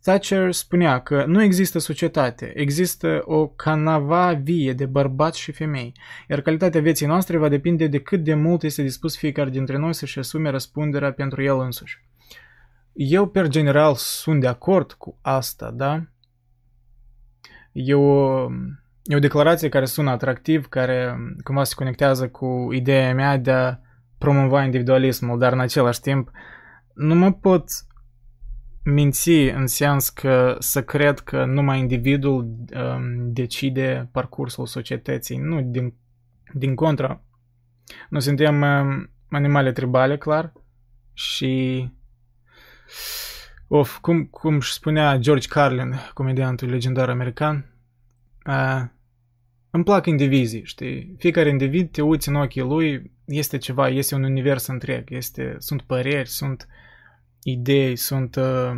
Thatcher 0.03 0.51
spunea 0.51 0.99
că 0.99 1.25
nu 1.27 1.41
există 1.41 1.79
societate, 1.79 2.51
există 2.55 3.21
o 3.25 3.47
canava 3.47 4.33
vie 4.33 4.73
de 4.73 4.85
bărbați 4.85 5.39
și 5.39 5.51
femei, 5.51 5.93
iar 6.29 6.41
calitatea 6.41 6.81
vieții 6.81 7.05
noastre 7.05 7.37
va 7.37 7.47
depinde 7.49 7.87
de 7.87 7.99
cât 7.99 8.23
de 8.23 8.33
mult 8.33 8.63
este 8.63 8.81
dispus 8.81 9.17
fiecare 9.17 9.49
dintre 9.49 9.77
noi 9.77 9.93
să-și 9.93 10.19
asume 10.19 10.49
răspunderea 10.49 11.11
pentru 11.11 11.43
el 11.43 11.59
însuși. 11.59 12.05
Eu, 12.93 13.27
per 13.27 13.47
general, 13.47 13.93
sunt 13.95 14.41
de 14.41 14.47
acord 14.47 14.91
cu 14.91 15.17
asta, 15.21 15.71
da? 15.71 16.03
E 17.71 17.93
o, 17.93 18.41
e 19.03 19.15
o 19.15 19.19
declarație 19.19 19.69
care 19.69 19.85
sună 19.85 20.09
atractiv, 20.09 20.67
care 20.67 21.17
cumva 21.43 21.63
se 21.63 21.73
conectează 21.75 22.29
cu 22.29 22.69
ideea 22.71 23.13
mea 23.13 23.37
de 23.37 23.51
a 23.51 23.77
promova 24.17 24.63
individualismul, 24.63 25.39
dar 25.39 25.53
în 25.53 25.59
același 25.59 26.01
timp 26.01 26.31
nu 26.93 27.15
mă 27.15 27.33
pot 27.33 27.65
minți 28.83 29.29
în 29.31 29.67
sens 29.67 30.09
că 30.09 30.55
să 30.59 30.83
cred 30.83 31.19
că 31.19 31.45
numai 31.45 31.79
individul 31.79 32.37
um, 32.37 33.33
decide 33.33 34.09
parcursul 34.11 34.65
societății. 34.65 35.37
Nu, 35.37 35.61
din, 35.61 35.93
din 36.53 36.75
contra. 36.75 37.21
Noi 38.09 38.21
suntem 38.21 38.61
um, 38.61 39.09
animale 39.29 39.71
tribale, 39.71 40.17
clar, 40.17 40.53
și 41.13 41.87
of, 43.67 43.97
cum, 43.97 44.25
cum 44.25 44.55
își 44.55 44.73
spunea 44.73 45.17
George 45.17 45.47
Carlin, 45.47 45.93
comediantul 46.13 46.69
legendar 46.69 47.09
american, 47.09 47.73
uh, 48.45 48.81
îmi 49.69 49.83
plac 49.83 50.05
indivizii, 50.05 50.65
știi? 50.65 51.15
Fiecare 51.17 51.49
individ 51.49 51.91
te 51.91 52.01
uiți 52.01 52.29
în 52.29 52.35
ochii 52.35 52.61
lui, 52.61 53.11
este 53.25 53.57
ceva, 53.57 53.87
este 53.87 54.15
un 54.15 54.23
univers 54.23 54.67
întreg, 54.67 55.11
este, 55.11 55.55
sunt 55.57 55.81
păreri, 55.81 56.29
sunt 56.29 56.67
idei, 57.43 57.95
sunt 57.95 58.35
uh, 58.35 58.71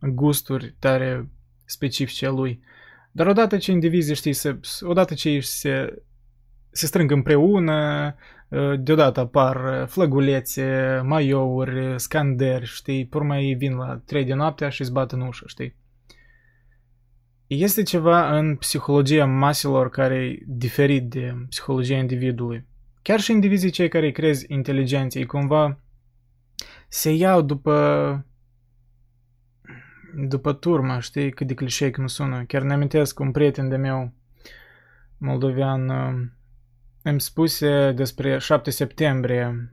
gusturi 0.00 0.74
tare 0.78 1.28
specifice 1.64 2.26
a 2.26 2.30
lui. 2.30 2.60
Dar 3.12 3.26
odată 3.26 3.56
ce 3.56 3.70
indivizii, 3.70 4.14
știi, 4.14 4.32
se, 4.32 4.60
odată 4.80 5.14
ce 5.14 5.28
ei 5.28 5.40
se, 5.40 6.02
se 6.70 6.86
strâng 6.86 7.10
împreună, 7.10 8.14
uh, 8.48 8.80
deodată 8.80 9.20
apar 9.20 9.86
flăgulețe, 9.88 11.00
maiouri, 11.04 12.00
scanderi, 12.00 12.66
știi, 12.66 13.06
pe 13.06 13.16
urmă 13.16 13.38
ei 13.38 13.54
vin 13.54 13.76
la 13.76 14.02
3 14.04 14.24
de 14.24 14.34
noaptea 14.34 14.68
și 14.68 14.80
îți 14.80 14.92
bat 14.92 15.12
în 15.12 15.20
ușă, 15.20 15.44
știi? 15.46 15.74
Este 17.46 17.82
ceva 17.82 18.38
în 18.38 18.56
psihologia 18.56 19.26
maselor 19.26 19.90
care 19.90 20.14
e 20.14 20.38
diferit 20.46 21.08
de 21.08 21.34
psihologia 21.48 21.96
individului. 21.96 22.66
Chiar 23.02 23.20
și 23.20 23.32
indivizii 23.32 23.70
cei 23.70 23.88
care 23.88 24.06
îi 24.06 24.12
crezi 24.12 24.44
inteligenți, 24.48 25.18
ei 25.18 25.26
cumva 25.26 25.80
se 26.88 27.10
iau 27.10 27.42
după 27.42 28.26
după 30.16 30.52
turma, 30.52 31.00
știi, 31.00 31.30
cât 31.30 31.46
de 31.46 31.54
clișei 31.54 31.90
cum 31.90 32.06
sună. 32.06 32.44
Chiar 32.44 32.62
ne 32.62 32.72
amintesc 32.72 33.18
un 33.18 33.30
prieten 33.30 33.68
de 33.68 33.76
meu 33.76 34.12
moldovean 35.18 35.88
uh, 35.88 36.26
îmi 37.02 37.20
spuse 37.20 37.92
despre 37.92 38.38
7 38.38 38.70
septembrie 38.70 39.70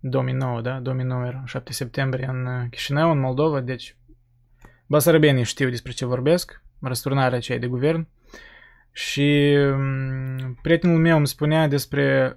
2009, 0.00 0.60
da? 0.60 0.78
2009 0.78 1.26
era 1.26 1.42
7 1.46 1.72
septembrie 1.72 2.26
în 2.26 2.46
uh, 2.46 2.66
Chișinău, 2.70 3.10
în 3.10 3.18
Moldova, 3.18 3.60
deci 3.60 3.96
basarabenii 4.86 5.44
știu 5.44 5.68
despre 5.68 5.92
ce 5.92 6.06
vorbesc, 6.06 6.62
răsturnarea 6.80 7.38
aceea 7.38 7.58
de 7.58 7.66
guvern. 7.66 8.08
Și 8.92 9.56
um, 9.72 10.54
prietenul 10.62 10.98
meu 10.98 11.16
îmi 11.16 11.26
spunea 11.26 11.68
despre 11.68 12.36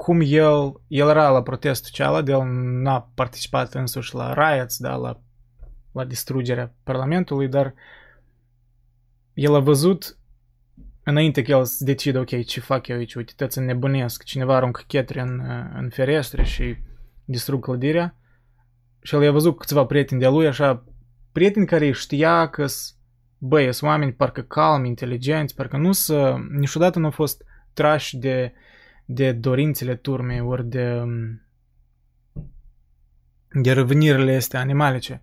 cum 0.00 0.20
el, 0.24 0.80
el 0.86 1.08
era 1.08 1.28
la 1.28 1.42
protestul 1.42 1.90
ceala, 1.92 2.22
de 2.22 2.32
el 2.32 2.42
n-a 2.82 3.10
participat 3.14 3.74
însuși 3.74 4.14
la 4.14 4.32
riots, 4.34 4.78
da, 4.78 4.94
la, 4.94 5.20
la 5.92 6.04
distrugerea 6.04 6.74
Parlamentului, 6.82 7.48
dar 7.48 7.74
el 9.34 9.54
a 9.54 9.58
văzut 9.58 10.18
înainte 11.02 11.42
că 11.42 11.50
el 11.50 11.64
să 11.64 11.84
decidă, 11.84 12.18
ok, 12.18 12.44
ce 12.44 12.60
fac 12.60 12.86
eu 12.86 12.96
aici, 12.96 13.14
uite, 13.14 13.46
să 13.48 13.60
nebunesc, 13.60 14.22
cineva 14.22 14.56
aruncă 14.56 14.82
chetre 14.86 15.20
în, 15.20 15.42
în 15.74 15.88
ferestre 15.88 16.44
și 16.44 16.76
distrug 17.24 17.64
clădirea. 17.64 18.16
Și 19.02 19.14
el 19.14 19.22
i-a 19.22 19.32
văzut 19.32 19.58
câțiva 19.58 19.84
prieteni 19.84 20.20
de 20.20 20.28
lui, 20.28 20.46
așa, 20.46 20.84
prieteni 21.32 21.66
care 21.66 21.90
știa 21.90 22.48
că 22.48 22.66
băi, 23.38 23.72
sunt 23.72 23.90
oameni 23.90 24.12
parcă 24.12 24.40
calmi, 24.40 24.88
inteligenți, 24.88 25.54
parcă 25.54 25.76
nu 25.76 25.92
să, 25.92 26.36
niciodată 26.58 26.98
nu 26.98 27.04
au 27.04 27.10
fost 27.10 27.44
trași 27.72 28.16
de, 28.16 28.52
de 29.12 29.32
dorințele 29.32 29.94
turmei, 29.94 30.40
ori 30.40 30.66
de, 30.66 31.02
de 33.62 33.72
revenirile 33.72 34.36
astea 34.36 34.60
animalice. 34.60 35.22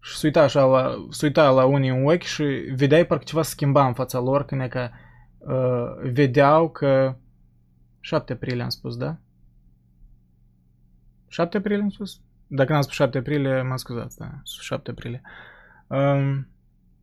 Și 0.00 0.16
se 0.16 0.26
uita 0.26 0.42
așa 0.42 0.64
la, 0.64 1.06
se 1.10 1.26
uita 1.26 1.50
la 1.50 1.64
unii 1.64 1.88
în 1.88 2.06
ochi 2.06 2.22
și 2.22 2.44
vedeai 2.74 3.06
parcă 3.06 3.24
ceva 3.24 3.42
schimba 3.42 3.86
în 3.86 3.94
fața 3.94 4.18
lor 4.18 4.44
când 4.44 4.60
e 4.60 4.68
că 4.68 4.90
uh, 5.38 6.10
vedeau 6.12 6.70
că 6.70 7.16
7 8.00 8.32
aprilie 8.32 8.62
am 8.62 8.68
spus, 8.68 8.96
da? 8.96 9.16
7 11.28 11.56
aprilie 11.56 11.82
am 11.82 11.88
spus? 11.88 12.20
Dacă 12.46 12.72
n-am 12.72 12.82
spus 12.82 12.94
7 12.94 13.18
aprilie, 13.18 13.62
mă 13.62 13.76
scuzați, 13.76 14.18
da, 14.18 14.40
7 14.60 14.90
aprilie. 14.90 15.22
Um, 15.86 16.48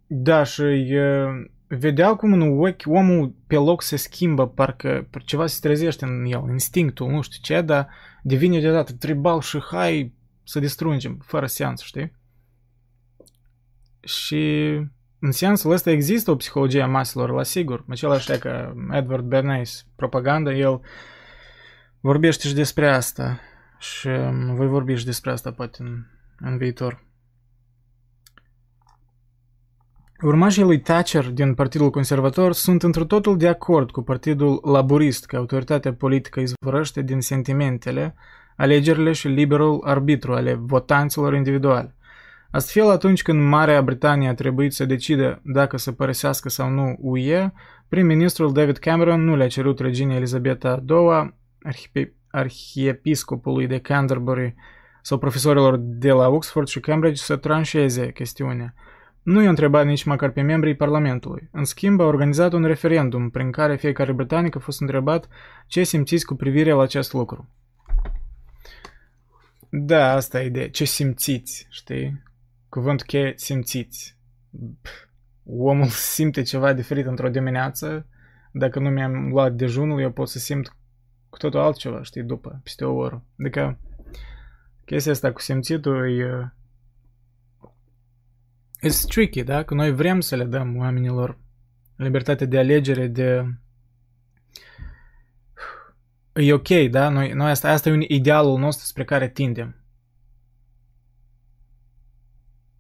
da, 0.08 0.44
și 0.44 0.62
uh, 0.62 1.52
vedeau 1.78 2.16
cum 2.16 2.34
în 2.34 2.60
ochi 2.60 2.84
omul 2.86 3.36
pe 3.48 3.56
loc 3.56 3.82
se 3.82 3.96
schimbă, 3.96 4.48
parcă 4.48 5.08
ceva 5.26 5.48
se 5.48 5.60
trezește 5.62 6.06
în 6.06 6.26
el, 6.26 6.44
instinctul, 6.50 7.10
nu 7.10 7.22
știu 7.22 7.40
ce, 7.42 7.62
dar 7.62 7.88
devine 8.24 8.60
deodată 8.60 8.94
tribal 8.94 9.42
și 9.42 9.60
hai 9.72 10.14
să 10.44 10.60
distrungem, 10.60 11.18
fără 11.26 11.46
seans, 11.46 11.82
știi? 11.82 12.14
Și 14.00 14.74
în 15.20 15.32
sensul 15.32 15.72
ăsta 15.72 15.92
există 15.92 16.32
o 16.32 16.36
psihologie 16.36 16.82
a 16.82 16.88
maselor, 16.88 17.32
la 17.32 17.44
sigur. 17.44 17.86
Același 17.90 18.38
ca 18.38 18.76
Edward 18.92 19.26
Bernays, 19.26 19.86
propaganda, 19.96 20.54
el 20.54 20.82
vorbește 22.00 22.48
și 22.48 22.54
despre 22.54 22.90
asta. 22.90 23.40
Și 23.80 24.08
um, 24.08 24.56
voi 24.56 24.68
vorbi 24.68 24.96
și 24.96 25.06
despre 25.06 25.32
asta 25.32 25.52
poate 25.52 25.78
în, 25.82 26.06
în 26.40 26.58
viitor. 26.58 27.04
Urmașii 30.22 30.64
lui 30.64 30.80
Thatcher 30.80 31.30
din 31.30 31.54
Partidul 31.54 31.90
Conservator 31.90 32.54
sunt 32.54 32.84
într 32.84 33.02
totul 33.02 33.38
de 33.38 33.48
acord 33.48 33.92
cu 33.92 34.02
Partidul 34.02 34.60
Laborist 34.64 35.26
că 35.26 35.36
autoritatea 35.36 35.94
politică 35.94 36.40
izvorăște 36.40 37.02
din 37.02 37.22
sentimentele, 37.22 38.16
alegerile 38.58 39.12
și 39.12 39.28
liberul 39.28 39.82
arbitru 39.86 40.34
ale 40.34 40.54
votanților 40.54 41.34
individuali. 41.34 41.94
Astfel, 42.52 42.90
atunci 42.90 43.22
când 43.22 43.42
Marea 43.42 43.82
Britanie 43.82 44.30
a 44.30 44.34
trebuit 44.34 44.74
să 44.74 44.86
decidă 44.86 45.42
dacă 45.44 45.78
să 45.78 45.92
părăsească 45.92 46.50
sau 46.50 46.70
nu 46.70 46.96
UE, 47.00 47.52
prim-ministrul 47.88 48.54
David 48.54 48.78
Cameron 48.78 49.24
nu 49.24 49.36
le-a 49.36 49.48
cerut 49.48 49.80
reginei 49.80 50.16
Elizabeta 50.16 50.84
II, 50.90 52.14
arhiepiscopului 52.28 53.68
de 53.68 53.80
Canterbury 53.80 54.56
sau 55.02 55.18
profesorilor 55.18 55.78
de 55.80 56.12
la 56.12 56.28
Oxford 56.28 56.68
și 56.68 56.80
Cambridge 56.80 57.22
să 57.22 57.36
tranșeze 57.36 58.12
chestiunea. 58.12 58.74
Nu 59.24 59.42
i-a 59.42 59.50
întrebat 59.50 59.86
nici 59.86 60.04
măcar 60.04 60.30
pe 60.30 60.42
membrii 60.42 60.76
Parlamentului. 60.76 61.50
În 61.52 61.64
schimb, 61.64 62.00
a 62.00 62.04
organizat 62.04 62.54
un 62.54 62.64
referendum 62.64 63.30
prin 63.30 63.52
care 63.52 63.76
fiecare 63.76 64.12
britanic 64.12 64.56
a 64.56 64.60
fost 64.60 64.82
întrebat 64.82 65.28
ce 65.68 65.84
simțiți 65.84 66.26
cu 66.26 66.36
privire 66.36 66.72
la 66.72 66.82
acest 66.82 67.14
lucru. 67.14 67.50
Da, 69.70 70.12
asta 70.12 70.42
e 70.42 70.46
ideea. 70.46 70.70
Ce 70.70 70.86
simțiți, 70.86 71.68
știi? 71.70 72.24
Cuvântul 72.70 73.06
cheie, 73.06 73.34
simțiți. 73.36 74.18
Omul 75.46 75.88
simte 76.16 76.42
ceva 76.42 76.74
diferit 76.74 77.06
într-o 77.06 77.30
dimineață. 77.30 78.06
Dacă 78.52 78.80
nu 78.80 78.90
mi-am 78.90 79.28
luat 79.28 79.54
dejunul, 79.54 80.02
eu 80.02 80.12
pot 80.12 80.30
să 80.30 80.40
simt 80.40 80.76
cu 81.30 81.38
totul 81.38 81.60
altceva, 81.60 82.04
știi, 82.04 82.24
după, 82.24 82.60
peste 82.64 82.86
o 82.86 82.94
oră. 82.96 83.24
Adică 83.40 83.80
chestia 84.86 85.12
asta 85.12 85.32
cu 85.32 85.40
simțitul 85.40 86.20
e... 86.20 86.54
It's 88.84 89.06
tricky, 89.06 89.44
da? 89.44 89.64
Că 89.64 89.74
noi 89.74 89.94
vrem 89.94 90.20
să 90.20 90.36
le 90.36 90.44
dăm 90.44 90.78
oamenilor 90.78 91.40
libertate 91.96 92.46
de 92.46 92.58
alegere, 92.58 93.08
de... 93.08 93.46
E 96.34 96.54
ok, 96.54 96.68
da? 96.90 97.10
Noi, 97.10 97.32
noi 97.32 97.50
asta, 97.50 97.70
asta 97.70 97.90
e 97.90 97.92
un 97.92 98.02
idealul 98.08 98.60
nostru 98.60 98.86
spre 98.86 99.04
care 99.04 99.30
tindem. 99.30 99.76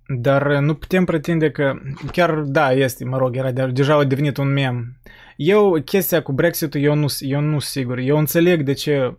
Dar 0.07 0.59
nu 0.59 0.75
putem 0.75 1.05
pretinde 1.05 1.51
că, 1.51 1.73
chiar 2.11 2.39
da, 2.39 2.71
este, 2.71 3.05
mă 3.05 3.17
rog, 3.17 3.35
era 3.35 3.51
deja 3.51 3.95
a 3.95 4.03
devenit 4.03 4.37
un 4.37 4.47
mem. 4.47 5.01
Eu, 5.35 5.81
chestia 5.81 6.21
cu 6.21 6.31
Brexit-ul, 6.31 6.81
eu 6.81 6.95
nu, 6.95 7.07
eu 7.19 7.39
nu 7.39 7.59
sigur. 7.59 7.97
Eu 7.97 8.17
înțeleg 8.17 8.63
de 8.63 8.73
ce 8.73 9.17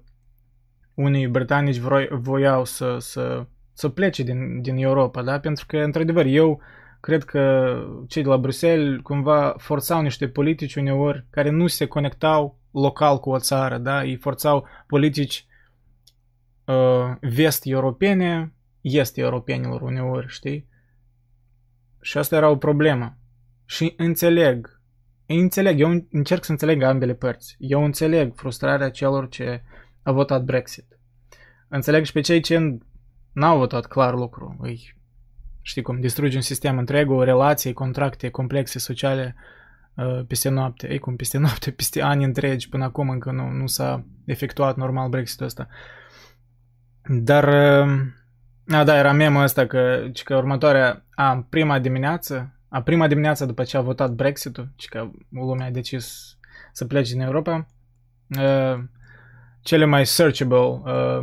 unii 0.94 1.28
britanici 1.28 1.76
vroi, 1.76 2.08
voiau 2.10 2.64
să, 2.64 2.96
să, 2.98 3.46
să 3.72 3.88
plece 3.88 4.22
din, 4.22 4.62
din 4.62 4.76
Europa, 4.76 5.22
da? 5.22 5.40
Pentru 5.40 5.64
că, 5.66 5.76
într-adevăr, 5.76 6.26
eu 6.26 6.60
cred 7.00 7.24
că 7.24 7.74
cei 8.08 8.22
de 8.22 8.28
la 8.28 8.36
Bruxelles 8.36 9.00
cumva 9.02 9.54
forțau 9.58 10.00
niște 10.00 10.28
politici 10.28 10.74
uneori 10.74 11.26
care 11.30 11.50
nu 11.50 11.66
se 11.66 11.86
conectau 11.86 12.58
local 12.70 13.20
cu 13.20 13.30
o 13.30 13.38
țară, 13.38 13.78
da? 13.78 14.04
Ei 14.04 14.16
forțau 14.16 14.66
politici 14.86 15.46
uh, 16.64 17.16
vest-europene, 17.20 18.52
est-europenilor 18.80 19.80
uneori, 19.80 20.28
știi? 20.28 20.68
Și 22.00 22.18
asta 22.18 22.36
era 22.36 22.48
o 22.48 22.56
problemă. 22.56 23.16
Și 23.64 23.94
înțeleg. 23.96 24.80
Înțeleg, 25.26 25.80
eu 25.80 26.06
încerc 26.10 26.44
să 26.44 26.50
înțeleg 26.50 26.82
ambele 26.82 27.14
părți. 27.14 27.56
Eu 27.58 27.84
înțeleg 27.84 28.34
frustrarea 28.34 28.90
celor 28.90 29.28
ce 29.28 29.62
au 30.02 30.14
votat 30.14 30.44
Brexit. 30.44 30.98
Înțeleg 31.68 32.04
și 32.04 32.12
pe 32.12 32.20
cei 32.20 32.40
ce 32.40 32.78
n-au 33.32 33.58
votat 33.58 33.86
clar 33.86 34.14
lucru. 34.14 34.56
Îi, 34.60 34.94
știi 35.60 35.82
cum, 35.82 36.00
distruge 36.00 36.36
un 36.36 36.42
sistem 36.42 36.78
întreg, 36.78 37.10
o 37.10 37.22
relație, 37.22 37.72
contracte 37.72 38.28
complexe 38.28 38.78
sociale 38.78 39.34
uh, 39.94 40.20
peste 40.26 40.48
noapte. 40.48 40.90
Ei 40.90 40.98
cum, 40.98 41.16
peste 41.16 41.38
noapte, 41.46 41.70
peste 41.70 42.02
ani 42.02 42.24
întregi, 42.24 42.68
până 42.68 42.84
acum 42.84 43.08
încă 43.08 43.30
nu, 43.30 43.48
nu 43.48 43.66
s-a 43.66 44.04
efectuat 44.24 44.76
normal 44.76 45.08
Brexitul 45.08 45.46
ăsta. 45.46 45.68
Dar 47.08 47.48
uh, 47.48 47.92
a, 48.68 48.84
da, 48.84 48.96
era 48.96 49.12
memul 49.12 49.42
ăsta 49.42 49.66
că, 49.66 50.10
că 50.24 50.36
următoarea, 50.36 51.04
a, 51.14 51.46
prima 51.48 51.78
dimineață, 51.78 52.58
a 52.68 52.82
prima 52.82 53.06
dimineață 53.06 53.46
după 53.46 53.62
ce 53.62 53.76
a 53.76 53.80
votat 53.80 54.10
Brexit-ul, 54.10 54.72
și 54.76 54.88
că 54.88 55.10
lumea 55.30 55.66
a 55.66 55.70
decis 55.70 56.36
să 56.72 56.84
plece 56.84 57.12
din 57.12 57.20
Europa, 57.20 57.66
uh, 58.38 58.82
cele 59.60 59.84
mai 59.84 60.06
searchable, 60.06 60.56
uh, 60.58 61.18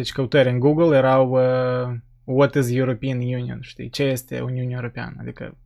deci 0.00 0.12
căutări 0.12 0.48
în 0.48 0.58
Google 0.58 0.96
erau 0.96 1.30
uh, 1.30 1.96
What 2.24 2.54
is 2.54 2.70
European 2.70 3.18
Union, 3.18 3.58
știi, 3.60 3.90
ce 3.90 4.02
este 4.02 4.40
Uniunea 4.40 4.76
Europeană, 4.76 5.16
adică 5.20 5.56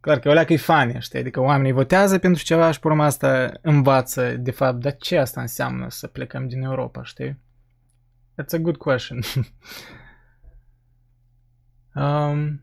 clar 0.00 0.18
că 0.18 0.28
o 0.28 0.44
că 0.44 0.52
e 0.52 0.56
fani, 0.56 1.00
știi, 1.00 1.18
adică 1.18 1.40
oamenii 1.40 1.72
votează 1.72 2.18
pentru 2.18 2.42
ceva 2.42 2.70
și 2.70 2.80
pe 2.80 2.88
urmă 2.88 3.04
asta 3.04 3.52
învață 3.60 4.36
de 4.36 4.50
fapt, 4.50 4.80
dar 4.80 4.96
ce 4.96 5.18
asta 5.18 5.40
înseamnă 5.40 5.86
să 5.90 6.06
plecăm 6.06 6.48
din 6.48 6.62
Europa, 6.62 7.02
știi? 7.02 7.38
That's 8.32 8.54
a 8.54 8.58
good 8.58 8.76
question. 8.76 9.20
um, 11.94 12.62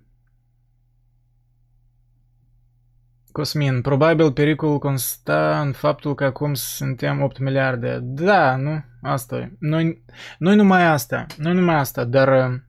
Cosmin, 3.40 3.82
probabil 3.82 4.32
pericolul 4.32 4.80
consta 4.80 5.62
în 5.62 5.72
faptul 5.72 6.16
că 6.16 6.24
acum 6.24 6.54
suntem 6.54 7.22
8 7.22 7.40
miliarde. 7.40 8.00
Da, 8.02 8.56
nu, 8.56 8.84
asta 9.02 9.36
e. 9.38 9.52
Noi, 9.60 10.04
noi 10.38 10.56
numai 10.56 10.86
asta, 10.86 11.26
noi 11.38 11.54
numai 11.54 11.76
asta, 11.76 12.04
dar 12.04 12.28
uh, 12.28 12.60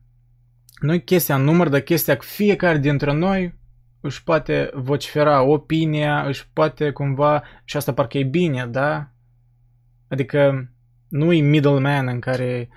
nu 0.80 0.98
chestia 0.98 1.34
în 1.34 1.42
număr, 1.42 1.68
dar 1.68 1.80
chestia 1.80 2.16
că 2.16 2.24
fiecare 2.24 2.78
dintre 2.78 3.12
noi 3.12 3.58
își 4.00 4.24
poate 4.24 4.70
vocifera 4.74 5.42
opinia, 5.42 6.22
își 6.22 6.50
poate 6.52 6.90
cumva, 6.90 7.42
și 7.64 7.76
asta 7.76 7.92
parcă 7.92 8.18
e 8.18 8.24
bine, 8.24 8.66
da? 8.66 9.10
Adică 10.08 10.70
nu-i 11.08 11.40
middleman 11.40 12.06
în 12.06 12.20
care, 12.20 12.68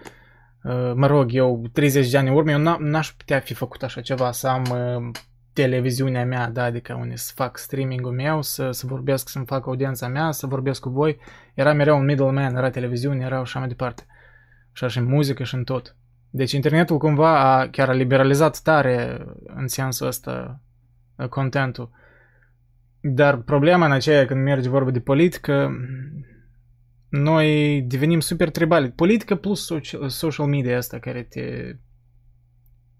uh, 0.63 0.91
mă 0.95 1.07
rog, 1.07 1.33
eu 1.33 1.69
30 1.73 2.09
de 2.09 2.17
ani 2.17 2.27
în 2.27 2.35
urmă, 2.35 2.51
eu 2.51 2.77
n-aș 2.79 3.11
putea 3.11 3.39
fi 3.39 3.53
făcut 3.53 3.83
așa 3.83 4.01
ceva, 4.01 4.31
să 4.31 4.47
am 4.47 4.63
uh, 4.71 5.11
televiziunea 5.53 6.25
mea, 6.25 6.49
da, 6.49 6.63
adică 6.63 6.93
unde 6.93 7.15
să 7.15 7.31
fac 7.35 7.57
streaming-ul 7.57 8.11
meu, 8.11 8.41
să, 8.41 8.71
să 8.71 8.87
vorbesc, 8.87 9.29
să-mi 9.29 9.45
fac 9.45 9.65
audiența 9.65 10.07
mea, 10.07 10.31
să 10.31 10.47
vorbesc 10.47 10.81
cu 10.81 10.89
voi. 10.89 11.17
Era 11.53 11.73
mereu 11.73 11.97
un 11.97 12.05
middleman, 12.05 12.55
era 12.55 12.69
televiziune, 12.69 13.23
era 13.23 13.39
așa 13.39 13.59
mai 13.59 13.67
departe. 13.67 14.05
Și 14.71 14.83
așa 14.83 14.99
în 14.99 15.05
muzică 15.05 15.43
și 15.43 15.55
în 15.55 15.63
tot. 15.63 15.95
Deci 16.29 16.51
internetul 16.51 16.97
cumva 16.97 17.39
a, 17.39 17.67
chiar 17.67 17.89
a 17.89 17.93
liberalizat 17.93 18.59
tare 18.61 19.25
în 19.55 19.67
sensul 19.67 20.07
ăsta 20.07 20.61
uh, 21.15 21.27
contentul. 21.27 21.89
Dar 23.01 23.37
problema 23.37 23.85
în 23.85 23.91
aceea 23.91 24.25
când 24.25 24.43
merge 24.43 24.69
vorba 24.69 24.91
de 24.91 24.99
politică, 24.99 25.71
noi 27.09 27.81
devenim 27.81 28.19
super 28.19 28.49
tribali. 28.49 28.91
Politică 28.91 29.35
plus 29.35 29.69
social 30.07 30.47
media 30.47 30.77
asta 30.77 30.99
care 30.99 31.23
te, 31.23 31.75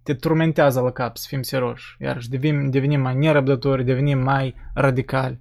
te 0.04 0.14
turmentează 0.14 0.80
la 0.80 0.92
cap, 0.92 1.18
să 1.18 1.26
fim 1.30 1.42
serioși. 1.42 1.96
Iarăși 2.00 2.30
devenim, 2.30 2.70
devenim 2.70 3.02
mai 3.02 3.16
nerăbdători, 3.16 3.84
devenim 3.86 4.20
mai 4.20 4.56
radicali. 4.74 5.40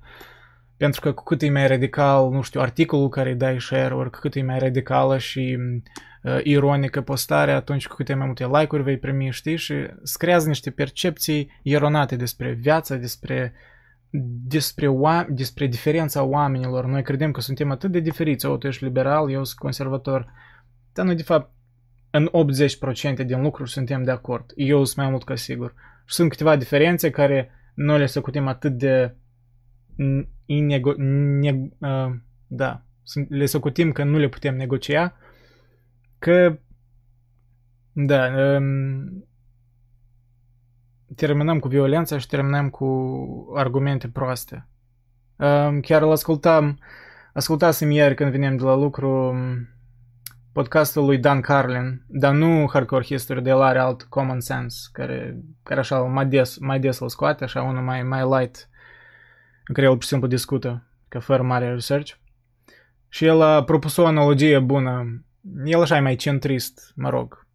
Pentru 0.77 1.01
că 1.01 1.12
cu 1.12 1.22
cât 1.22 1.42
e 1.42 1.51
mai 1.51 1.66
radical, 1.66 2.31
nu 2.31 2.42
știu, 2.42 2.61
articolul 2.61 3.09
care 3.09 3.29
îi 3.31 3.37
dai 3.37 3.61
share, 3.61 3.94
ori 3.94 4.11
cu 4.11 4.18
cât 4.18 4.35
e 4.35 4.42
mai 4.42 4.59
radicală 4.59 5.18
și 5.18 5.59
uh, 6.22 6.38
ironică 6.42 7.01
postarea, 7.01 7.57
atunci 7.57 7.87
cu 7.87 7.94
cât 7.94 8.09
e 8.09 8.14
mai 8.14 8.27
multe 8.27 8.46
like-uri 8.46 8.83
vei 8.83 8.98
primi, 8.98 9.31
știi? 9.31 9.57
Și 9.57 9.75
îți 10.01 10.18
creează 10.18 10.48
niște 10.48 10.70
percepții 10.70 11.61
eronate 11.62 12.16
despre 12.16 12.53
viață, 12.53 12.96
despre 12.96 13.53
despre, 14.44 14.88
oa- 14.88 15.27
despre 15.29 15.66
diferența 15.66 16.22
oamenilor. 16.22 16.87
Noi 16.87 17.03
credem 17.03 17.31
că 17.31 17.40
suntem 17.40 17.70
atât 17.70 17.90
de 17.90 18.01
diferiți. 18.01 18.46
O, 18.46 18.57
tu 18.57 18.66
ești 18.66 18.85
liberal, 18.85 19.31
eu 19.31 19.44
sunt 19.44 19.59
conservator. 19.59 20.33
Dar 20.92 21.05
noi, 21.05 21.14
de 21.14 21.22
fapt, 21.22 21.51
în 22.12 22.31
80% 23.22 23.27
din 23.27 23.42
lucruri 23.42 23.70
suntem 23.70 24.03
de 24.03 24.11
acord. 24.11 24.53
Eu 24.55 24.85
sunt 24.85 24.96
mai 24.96 25.11
mult 25.11 25.25
ca 25.25 25.35
sigur. 25.35 25.75
Și 26.05 26.14
sunt 26.14 26.31
câteva 26.31 26.57
diferențe 26.57 27.11
care 27.11 27.51
noi 27.75 27.98
le 27.98 28.07
socotim 28.07 28.46
atât 28.46 28.72
de 28.72 29.14
inego- 30.46 30.96
ne- 30.96 31.68
uh, 31.79 32.14
da, 32.46 32.83
le 33.29 33.46
socotim 33.46 33.92
că 33.92 34.05
nu 34.05 34.18
le 34.18 34.29
putem 34.29 34.57
negocia, 34.57 35.16
că 36.18 36.59
da, 37.92 38.27
um, 38.57 39.25
terminăm 41.16 41.59
cu 41.59 41.68
violența 41.68 42.18
și 42.18 42.27
terminăm 42.27 42.70
cu 42.70 42.87
argumente 43.55 44.09
proaste. 44.09 44.66
Um, 45.37 45.81
chiar 45.81 46.03
îl 46.03 46.11
ascultam, 46.11 46.79
ascultasem 47.33 47.90
ieri 47.90 48.14
când 48.14 48.31
venim 48.31 48.57
de 48.57 48.62
la 48.62 48.75
lucru 48.75 49.35
podcastul 50.53 51.05
lui 51.05 51.19
Dan 51.19 51.41
Carlin, 51.41 52.03
dar 52.07 52.33
nu 52.33 52.69
Hardcore 52.73 53.05
History, 53.05 53.43
de 53.43 53.51
el 53.51 53.61
are 53.61 53.79
alt 53.79 54.03
Common 54.03 54.41
Sense, 54.41 54.88
care, 54.93 55.37
care 55.62 55.81
așa 55.81 55.99
mai 55.99 56.27
des, 56.27 56.59
mai 56.59 56.81
des 56.81 56.99
îl 56.99 57.09
scoate, 57.09 57.45
așa 57.45 57.62
unul 57.62 57.83
mai, 57.83 58.03
mai 58.03 58.23
light, 58.38 58.69
în 59.67 59.75
care 59.75 59.87
el 59.87 59.93
pur 59.93 60.03
și 60.03 60.09
simplu 60.09 60.29
discută, 60.29 60.83
că 61.09 61.19
fără 61.19 61.43
mare 61.43 61.69
research. 61.69 62.12
Și 63.09 63.25
el 63.25 63.41
a 63.41 63.65
propus 63.65 63.97
o 63.97 64.07
analogie 64.07 64.59
bună. 64.59 65.25
El 65.65 65.81
așa 65.81 65.97
e 65.97 66.01
mai 66.01 66.17
centrist, 66.17 66.93
mă 66.97 67.09
rog. 67.09 67.47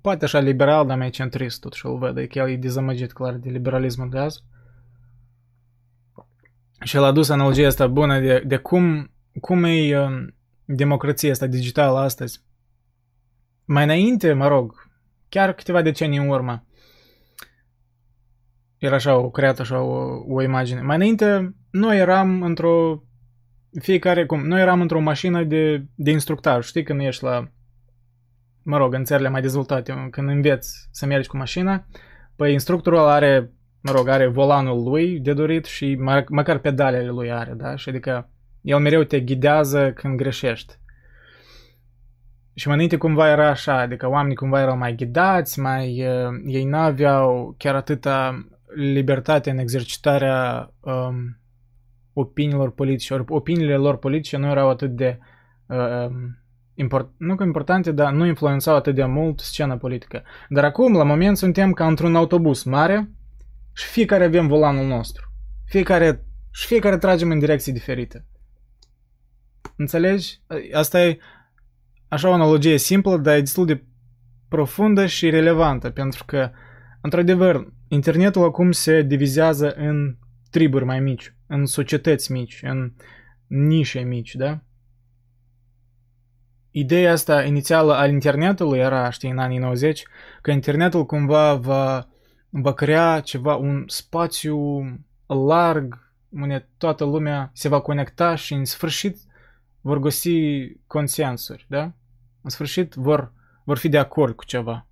Poate 0.00 0.24
așa 0.24 0.38
liberal, 0.38 0.86
dar 0.86 0.96
mai 0.96 1.10
centrist 1.10 1.60
totuși 1.60 1.86
îl 1.86 1.98
văd. 1.98 2.14
Că 2.14 2.38
el 2.38 2.48
e 2.48 2.56
dezamăgit 2.56 3.12
clar 3.12 3.34
de 3.34 3.50
liberalismul 3.50 4.10
de 4.10 4.18
azi. 4.18 4.42
Și 6.80 6.96
el 6.96 7.02
a 7.02 7.06
adus 7.06 7.28
analogia 7.28 7.66
asta 7.66 7.86
bună 7.86 8.20
de, 8.20 8.42
de 8.46 8.56
cum, 8.56 9.10
cum 9.40 9.64
e 9.64 9.96
uh, 10.66 10.76
democrația 10.76 11.30
asta 11.30 11.46
digitală 11.46 11.98
astăzi. 11.98 12.44
Mai 13.64 13.84
înainte, 13.84 14.32
mă 14.32 14.48
rog, 14.48 14.90
chiar 15.28 15.52
câteva 15.52 15.82
decenii 15.82 16.18
în 16.18 16.28
urmă, 16.28 16.66
era 18.78 18.94
așa, 18.94 19.16
o 19.16 19.30
creat 19.30 19.58
așa 19.58 19.80
o, 19.80 20.24
o 20.28 20.42
imagine. 20.42 20.80
Mai 20.80 20.96
înainte, 20.96 21.54
noi 21.70 21.98
eram 21.98 22.42
într-o 22.42 23.02
fiecare, 23.80 24.26
cum, 24.26 24.46
noi 24.46 24.60
eram 24.60 24.80
într-o 24.80 25.00
mașină 25.00 25.44
de, 25.44 25.86
de 25.94 26.10
instructaj, 26.10 26.66
știi, 26.66 26.82
când 26.82 27.00
ești 27.00 27.24
la, 27.24 27.50
mă 28.62 28.76
rog, 28.76 28.94
în 28.94 29.04
țările 29.04 29.28
mai 29.28 29.40
dezvoltate, 29.40 30.08
când 30.10 30.28
înveți 30.28 30.88
să 30.90 31.06
mergi 31.06 31.28
cu 31.28 31.36
mașina, 31.36 31.86
păi 32.36 32.52
instructorul 32.52 32.98
are, 32.98 33.50
mă 33.80 33.90
rog, 33.90 34.08
are 34.08 34.26
volanul 34.26 34.82
lui 34.82 35.20
de 35.20 35.32
dorit 35.32 35.64
și 35.64 35.94
mă, 35.94 36.24
măcar 36.28 36.58
pedalele 36.58 37.10
lui 37.10 37.32
are, 37.32 37.52
da? 37.52 37.76
Și 37.76 37.88
adică 37.88 38.30
el 38.66 38.78
mereu 38.78 39.02
te 39.02 39.20
ghidează 39.20 39.92
când 39.92 40.16
greșești. 40.16 40.74
Și 42.54 42.66
mai 42.66 42.74
înainte 42.74 42.96
cumva 42.96 43.28
era 43.28 43.48
așa, 43.48 43.78
adică 43.78 44.08
oamenii 44.08 44.36
cumva 44.36 44.60
erau 44.60 44.76
mai 44.76 44.94
ghidați, 44.94 45.60
mai, 45.60 46.06
uh, 46.06 46.32
ei 46.46 46.64
n-aveau 46.64 47.54
chiar 47.58 47.74
atâta 47.74 48.46
libertate 48.74 49.50
în 49.50 49.58
exercitarea 49.58 50.72
um, 50.80 51.38
opiniilor 52.12 52.70
politice, 52.70 53.14
ori 53.14 53.24
opiniile 53.28 53.76
lor 53.76 53.98
politice 53.98 54.36
nu 54.36 54.46
erau 54.46 54.68
atât 54.68 54.90
de 54.90 55.18
uh, 55.66 56.06
um, 56.06 56.38
import, 56.74 57.10
nu 57.16 57.34
că 57.34 57.44
importante, 57.44 57.92
dar 57.92 58.12
nu 58.12 58.26
influențau 58.26 58.76
atât 58.76 58.94
de 58.94 59.04
mult 59.04 59.40
scena 59.40 59.76
politică. 59.76 60.22
Dar 60.48 60.64
acum, 60.64 60.96
la 60.96 61.04
moment, 61.04 61.36
suntem 61.36 61.72
ca 61.72 61.86
într-un 61.86 62.16
autobuz 62.16 62.62
mare 62.62 63.10
și 63.72 63.86
fiecare 63.86 64.24
avem 64.24 64.46
volanul 64.46 64.86
nostru. 64.86 65.32
Fiecare, 65.64 66.24
și 66.50 66.66
fiecare 66.66 66.98
tragem 66.98 67.30
în 67.30 67.38
direcții 67.38 67.72
diferite. 67.72 68.24
Înțelegi? 69.76 70.40
Asta 70.72 71.02
e 71.02 71.18
așa 72.08 72.28
o 72.28 72.32
analogie 72.32 72.76
simplă, 72.76 73.16
dar 73.16 73.36
e 73.36 73.40
destul 73.40 73.66
de 73.66 73.84
profundă 74.48 75.06
și 75.06 75.30
relevantă, 75.30 75.90
pentru 75.90 76.24
că, 76.24 76.50
într-adevăr, 77.00 77.72
internetul 77.88 78.44
acum 78.44 78.72
se 78.72 79.02
divizează 79.02 79.70
în 79.70 80.16
triburi 80.50 80.84
mai 80.84 81.00
mici, 81.00 81.34
în 81.46 81.66
societăți 81.66 82.32
mici, 82.32 82.60
în 82.62 82.92
nișe 83.46 84.00
mici, 84.00 84.34
da? 84.34 84.60
Ideea 86.70 87.12
asta 87.12 87.44
inițială 87.44 87.94
al 87.94 88.10
internetului 88.10 88.78
era, 88.78 89.10
știi, 89.10 89.30
în 89.30 89.38
anii 89.38 89.58
90, 89.58 90.02
că 90.42 90.50
internetul 90.50 91.06
cumva 91.06 91.54
va, 91.54 92.08
va 92.48 92.72
crea 92.72 93.20
ceva, 93.20 93.54
un 93.54 93.84
spațiu 93.86 94.58
larg, 95.26 96.12
unde 96.28 96.68
toată 96.78 97.04
lumea 97.04 97.50
se 97.54 97.68
va 97.68 97.80
conecta 97.80 98.34
și 98.34 98.52
în 98.52 98.64
sfârșit 98.64 99.16
vor 99.86 99.98
găsi 99.98 100.30
consensuri, 100.86 101.66
da? 101.68 101.92
În 102.40 102.50
sfârșit 102.50 102.94
vor, 102.94 103.32
vor 103.64 103.78
fi 103.78 103.88
de 103.88 103.98
acord 103.98 104.34
cu 104.34 104.44
ceva, 104.44 104.86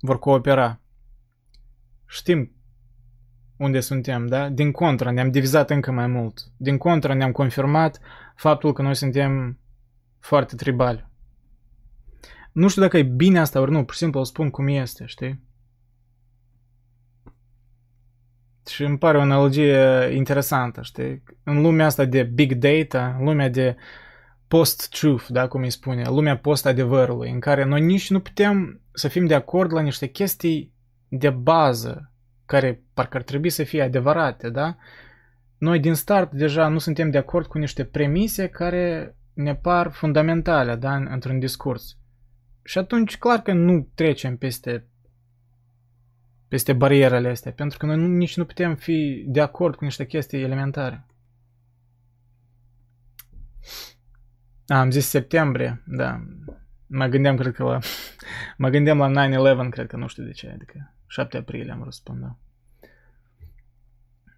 vor 0.00 0.18
coopera. 0.18 0.80
Știm 2.06 2.52
unde 3.56 3.80
suntem, 3.80 4.26
da? 4.26 4.48
Din 4.48 4.72
contră, 4.72 5.12
ne-am 5.12 5.30
divizat 5.30 5.70
încă 5.70 5.90
mai 5.90 6.06
mult. 6.06 6.52
Din 6.56 6.78
contră, 6.78 7.14
ne-am 7.14 7.32
confirmat 7.32 8.00
faptul 8.36 8.72
că 8.72 8.82
noi 8.82 8.94
suntem 8.94 9.58
foarte 10.18 10.54
tribali. 10.56 11.08
Nu 12.52 12.68
știu 12.68 12.82
dacă 12.82 12.98
e 12.98 13.02
bine 13.02 13.38
asta 13.38 13.60
ori 13.60 13.70
nu, 13.70 13.84
pur 13.84 13.92
și 13.92 13.98
simplu 13.98 14.20
o 14.20 14.24
spun 14.24 14.50
cum 14.50 14.68
este, 14.68 15.04
știi? 15.04 15.40
Și 18.66 18.84
îmi 18.84 18.98
pare 18.98 19.16
o 19.16 19.20
analogie 19.20 20.10
interesantă, 20.14 20.82
știi? 20.82 21.22
În 21.42 21.60
lumea 21.60 21.86
asta 21.86 22.04
de 22.04 22.22
big 22.22 22.52
data, 22.52 23.16
în 23.18 23.24
lumea 23.24 23.48
de 23.48 23.76
post-truth, 24.50 25.26
da, 25.28 25.48
cum 25.48 25.62
îi 25.62 25.70
spune, 25.70 26.04
lumea 26.08 26.38
post-adevărului, 26.38 27.30
în 27.30 27.40
care 27.40 27.64
noi 27.64 27.80
nici 27.80 28.10
nu 28.10 28.20
putem 28.20 28.80
să 28.92 29.08
fim 29.08 29.26
de 29.26 29.34
acord 29.34 29.72
la 29.72 29.80
niște 29.80 30.06
chestii 30.06 30.74
de 31.08 31.30
bază, 31.30 32.12
care 32.46 32.82
parcă 32.94 33.16
ar 33.16 33.22
trebui 33.22 33.50
să 33.50 33.64
fie 33.64 33.82
adevărate, 33.82 34.50
da? 34.50 34.76
Noi 35.58 35.80
din 35.80 35.94
start 35.94 36.32
deja 36.32 36.68
nu 36.68 36.78
suntem 36.78 37.10
de 37.10 37.18
acord 37.18 37.46
cu 37.46 37.58
niște 37.58 37.84
premise 37.84 38.48
care 38.48 39.16
ne 39.32 39.54
par 39.54 39.90
fundamentale, 39.90 40.74
da, 40.74 40.94
într-un 40.94 41.38
discurs. 41.38 41.96
Și 42.62 42.78
atunci, 42.78 43.18
clar 43.18 43.38
că 43.38 43.52
nu 43.52 43.88
trecem 43.94 44.36
peste 44.36 44.88
peste 46.48 46.72
barierele 46.72 47.28
astea, 47.28 47.52
pentru 47.52 47.78
că 47.78 47.86
noi 47.86 47.96
nu, 47.96 48.06
nici 48.06 48.36
nu 48.36 48.44
putem 48.44 48.74
fi 48.74 49.24
de 49.26 49.40
acord 49.40 49.74
cu 49.74 49.84
niște 49.84 50.06
chestii 50.06 50.42
elementare. 50.42 51.06
Am 54.70 54.90
zis 54.90 55.08
septembrie, 55.08 55.82
da. 55.86 56.26
Mă 56.86 57.06
gândeam, 57.06 57.36
cred 57.36 57.54
că 57.54 57.62
la... 57.62 57.78
mă 58.56 58.68
gândeam 58.68 58.98
la 58.98 59.28
9-11, 59.66 59.68
cred 59.70 59.86
că, 59.86 59.96
nu 59.96 60.06
știu 60.06 60.24
de 60.24 60.30
ce, 60.30 60.50
adică 60.54 60.94
7 61.06 61.36
aprilie 61.36 61.72
am 61.72 61.82
răspuns, 61.84 62.20
da. 62.20 62.36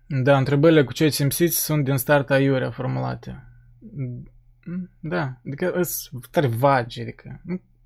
Da, 0.07 0.39
întrebările 0.39 0.85
cu 0.85 0.93
ce 0.93 1.09
simțiți 1.09 1.65
sunt 1.65 1.85
din 1.85 1.97
start 1.97 2.31
aiurea 2.31 2.71
formulate. 2.71 3.47
Da, 5.01 5.41
adică 5.47 5.83
sunt 5.83 6.27
tare 6.31 6.47
vagi, 6.47 7.01
adică, 7.01 7.43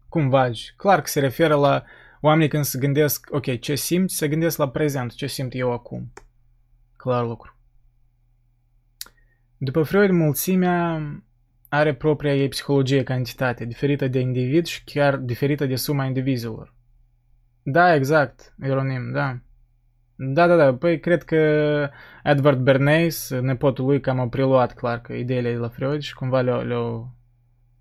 cum 0.09 0.29
vagi? 0.29 0.73
Clar 0.77 1.01
că 1.01 1.07
se 1.07 1.21
referă 1.21 1.55
la 1.55 1.85
oamenii 2.21 2.49
când 2.49 2.65
se 2.65 2.79
gândesc, 2.79 3.29
ok, 3.31 3.59
ce 3.61 3.75
simt, 3.75 4.11
se 4.11 4.29
gândesc 4.29 4.59
la 4.59 4.69
prezent, 4.69 5.15
ce 5.15 5.27
simt 5.27 5.55
eu 5.55 5.73
acum. 5.73 6.13
Clar 6.97 7.25
lucru. 7.25 7.57
După 9.57 9.83
Freud, 9.83 10.11
mulțimea 10.11 11.01
are 11.77 11.95
propria 11.95 12.35
ei 12.35 12.49
psihologie 12.49 13.03
ca 13.03 13.15
entitate, 13.15 13.65
diferită 13.65 14.09
de 14.09 14.19
individ 14.19 14.65
și 14.65 14.85
chiar 14.85 15.17
diferită 15.17 15.67
de 15.67 15.77
suma 15.77 16.05
indivizilor. 16.05 16.75
Da, 17.63 17.95
exact, 17.95 18.55
ironim, 18.63 19.13
da. 19.13 19.39
Da, 20.17 20.47
da, 20.47 20.57
da, 20.57 20.75
păi 20.75 21.01
cred 21.01 21.23
că 21.23 21.37
Edward 22.23 22.59
Bernays, 22.59 23.31
nepotul 23.31 23.85
lui, 23.85 24.01
cam 24.01 24.21
a 24.21 24.29
preluat 24.29 24.75
clar 24.75 25.01
că 25.01 25.13
ideile 25.13 25.51
de 25.51 25.57
la 25.57 25.69
Freud 25.69 26.01
și 26.01 26.15
cumva 26.15 26.41
le-a, 26.41 26.57
le-a, 26.57 27.15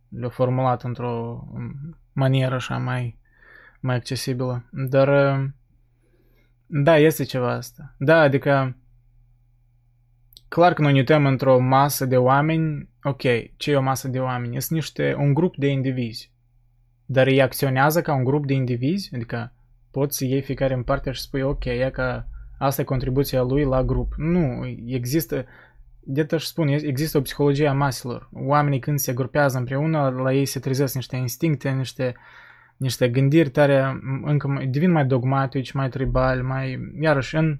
le 0.09 0.27
formulat 0.27 0.83
într-o 0.83 1.43
manieră 2.13 2.55
așa 2.55 2.77
mai, 2.77 3.19
mai 3.79 3.95
accesibilă. 3.95 4.69
Dar, 4.71 5.39
da, 6.65 6.97
este 6.97 7.23
ceva 7.23 7.51
asta. 7.51 7.95
Da, 7.97 8.19
adică 8.19 8.77
clar 10.47 10.73
că 10.73 10.81
noi 10.81 10.91
ne 10.91 10.97
uităm 10.97 11.25
într-o 11.25 11.59
masă 11.59 12.05
de 12.05 12.17
oameni, 12.17 12.89
ok, 13.05 13.21
ce 13.57 13.71
e 13.71 13.75
o 13.75 13.81
masă 13.81 14.07
de 14.07 14.19
oameni? 14.19 14.61
Sunt 14.61 14.79
niște, 14.79 15.15
un 15.17 15.33
grup 15.33 15.55
de 15.55 15.67
indivizi. 15.67 16.31
Dar 17.05 17.27
ei 17.27 17.41
acționează 17.41 18.01
ca 18.01 18.13
un 18.13 18.23
grup 18.23 18.45
de 18.45 18.53
indivizi? 18.53 19.15
Adică 19.15 19.53
poți 19.91 20.17
să 20.17 20.25
iei 20.25 20.41
fiecare 20.41 20.73
în 20.73 20.83
parte 20.83 21.11
și 21.11 21.21
spui, 21.21 21.41
ok, 21.41 21.65
e 21.65 21.89
ca 21.93 22.27
asta 22.57 22.81
e 22.81 22.85
contribuția 22.85 23.41
lui 23.41 23.63
la 23.63 23.83
grup. 23.83 24.13
Nu, 24.17 24.65
există, 24.85 25.45
de 25.99 26.27
aș 26.31 26.43
spun, 26.43 26.67
există 26.67 27.17
o 27.17 27.21
psihologie 27.21 27.67
a 27.67 27.73
maselor. 27.73 28.29
Oamenii 28.33 28.79
când 28.79 28.99
se 28.99 29.13
grupează 29.13 29.57
împreună, 29.57 30.09
la 30.09 30.33
ei 30.33 30.45
se 30.45 30.59
trezesc 30.59 30.95
niște 30.95 31.15
instincte, 31.15 31.69
niște, 31.69 32.15
niște 32.77 33.09
gândiri 33.09 33.49
tare, 33.49 33.99
încă 34.23 34.63
devin 34.69 34.91
mai 34.91 35.05
dogmatici, 35.05 35.71
mai 35.71 35.89
tribali, 35.89 36.41
mai, 36.41 36.79
iarăși, 36.99 37.35
în 37.35 37.59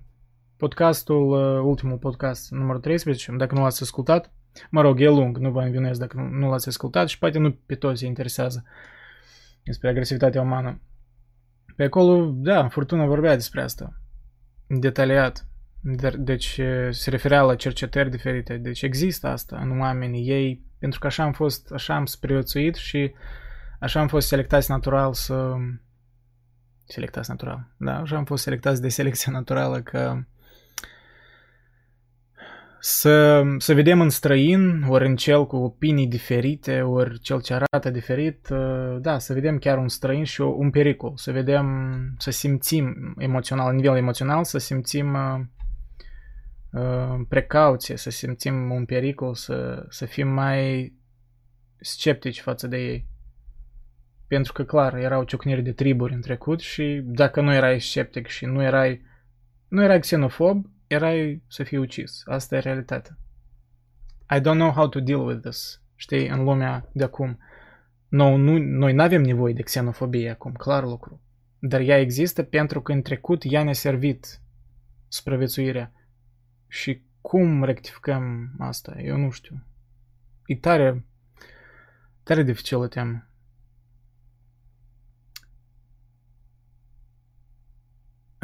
podcastul, 0.58 1.30
uh, 1.30 1.64
ultimul 1.64 1.98
podcast, 1.98 2.52
numărul 2.52 2.82
13, 2.82 3.36
dacă 3.38 3.56
nu 3.56 3.62
l-ați 3.62 3.84
ascultat, 3.84 4.35
mă 4.70 4.82
rog, 4.82 5.02
e 5.02 5.08
lung, 5.08 5.38
nu 5.38 5.52
vă 5.52 5.62
învinuiesc 5.62 6.00
dacă 6.00 6.18
nu, 6.18 6.24
nu 6.24 6.50
l-ați 6.50 6.68
ascultat 6.68 7.08
și 7.08 7.18
poate 7.18 7.38
nu 7.38 7.52
pe 7.66 7.76
toți 7.76 8.00
se 8.00 8.06
interesează 8.06 8.64
despre 9.64 9.90
agresivitatea 9.90 10.42
umană. 10.42 10.82
Pe 11.76 11.84
acolo, 11.84 12.32
da, 12.36 12.68
Furtuna 12.68 13.06
vorbea 13.06 13.36
despre 13.36 13.62
asta, 13.62 13.94
detaliat. 14.68 15.48
Deci 16.18 16.62
se 16.90 17.10
referea 17.10 17.42
la 17.42 17.56
cercetări 17.56 18.10
diferite. 18.10 18.58
Deci 18.58 18.82
există 18.82 19.28
asta 19.28 19.58
în 19.58 19.80
oamenii 19.80 20.28
ei, 20.28 20.66
pentru 20.80 21.00
că 21.00 21.08
așa 21.08 21.24
am 21.24 21.32
fost, 21.32 21.72
așa 21.72 21.96
am 21.96 22.06
supraviețuit 22.06 22.76
și 22.76 23.14
așa 23.80 24.00
am 24.00 24.08
fost 24.08 24.28
selectați 24.28 24.72
natural 24.72 25.14
să... 25.14 25.56
Selectați 26.88 27.30
natural, 27.30 27.68
da, 27.78 27.98
așa 27.98 28.16
am 28.16 28.26
fost 28.26 28.44
selectați 28.44 28.82
de 28.82 28.90
selecție 28.90 29.32
naturală 29.32 29.82
că 29.82 30.24
să, 32.88 33.44
să 33.58 33.74
vedem 33.74 34.02
în 34.02 34.10
străin, 34.10 34.84
ori 34.88 35.08
în 35.08 35.16
cel 35.16 35.48
cu 35.48 35.56
opinii 35.56 36.08
diferite, 36.08 36.82
ori 36.82 37.20
cel 37.20 37.42
ce 37.42 37.54
arată 37.54 37.90
diferit, 37.90 38.50
uh, 38.50 38.98
da, 39.02 39.20
să 39.20 39.34
vedem 39.34 39.58
chiar 39.58 39.78
un 39.78 39.88
străin 39.88 40.24
și 40.24 40.42
un 40.42 40.70
pericol, 40.70 41.14
să 41.16 41.32
vedem, 41.32 41.66
să 42.18 42.32
simțim 42.32 43.16
emoțional, 43.18 43.66
la 43.66 43.72
nivel 43.72 43.96
emoțional, 43.96 44.44
să 44.44 44.58
simțim 44.58 45.14
uh, 45.14 45.40
uh, 46.72 47.26
precauție, 47.30 47.98
să 47.98 48.10
simțim 48.10 48.72
un 48.72 48.86
pericol, 48.86 49.36
să, 49.36 49.86
să 49.90 50.06
fim 50.06 50.28
mai 50.28 50.94
sceptici 51.80 52.42
față 52.42 52.68
de 52.68 52.78
ei. 52.78 53.08
Pentru 54.28 54.54
că, 54.54 54.64
clar, 54.64 54.96
erau 54.96 55.24
ciocniri 55.24 55.62
de 55.62 55.72
triburi 55.72 56.14
în 56.14 56.22
trecut 56.22 56.60
și 56.60 57.02
dacă 57.04 57.42
nu 57.42 57.54
erai 57.54 57.80
sceptic 57.80 58.28
și 58.28 58.46
nu 58.46 58.64
erai, 58.64 59.02
nu 59.68 59.84
erai 59.84 60.00
xenofob, 60.00 60.66
erai 60.96 61.44
să 61.48 61.64
fii 61.64 61.78
ucis. 61.78 62.22
Asta 62.26 62.56
e 62.56 62.60
realitatea. 62.60 63.18
I 64.36 64.40
don't 64.40 64.58
know 64.58 64.72
how 64.72 64.88
to 64.88 65.00
deal 65.00 65.26
with 65.26 65.42
this. 65.42 65.82
Știi, 65.96 66.28
în 66.28 66.44
lumea 66.44 66.90
de 66.94 67.04
acum. 67.04 67.40
No, 68.08 68.38
nu, 68.38 68.58
noi 68.58 68.94
nu 68.94 69.02
avem 69.02 69.22
nevoie 69.22 69.54
de 69.54 69.62
xenofobie 69.62 70.30
acum, 70.30 70.52
clar 70.52 70.84
lucru. 70.84 71.22
Dar 71.60 71.82
ea 71.82 72.00
există 72.00 72.44
pentru 72.44 72.82
că 72.82 72.92
în 72.92 73.02
trecut 73.02 73.42
ea 73.46 73.64
ne-a 73.64 73.74
servit 73.74 74.42
supraviețuirea. 75.08 75.92
Și 76.68 77.04
cum 77.22 77.64
rectificăm 77.64 78.56
asta? 78.60 78.96
Eu 78.98 79.18
nu 79.18 79.30
știu. 79.30 79.64
E 80.46 80.56
tare, 80.56 81.06
tare 82.24 82.44
dificilă 82.44 82.88
temă. 82.88 83.30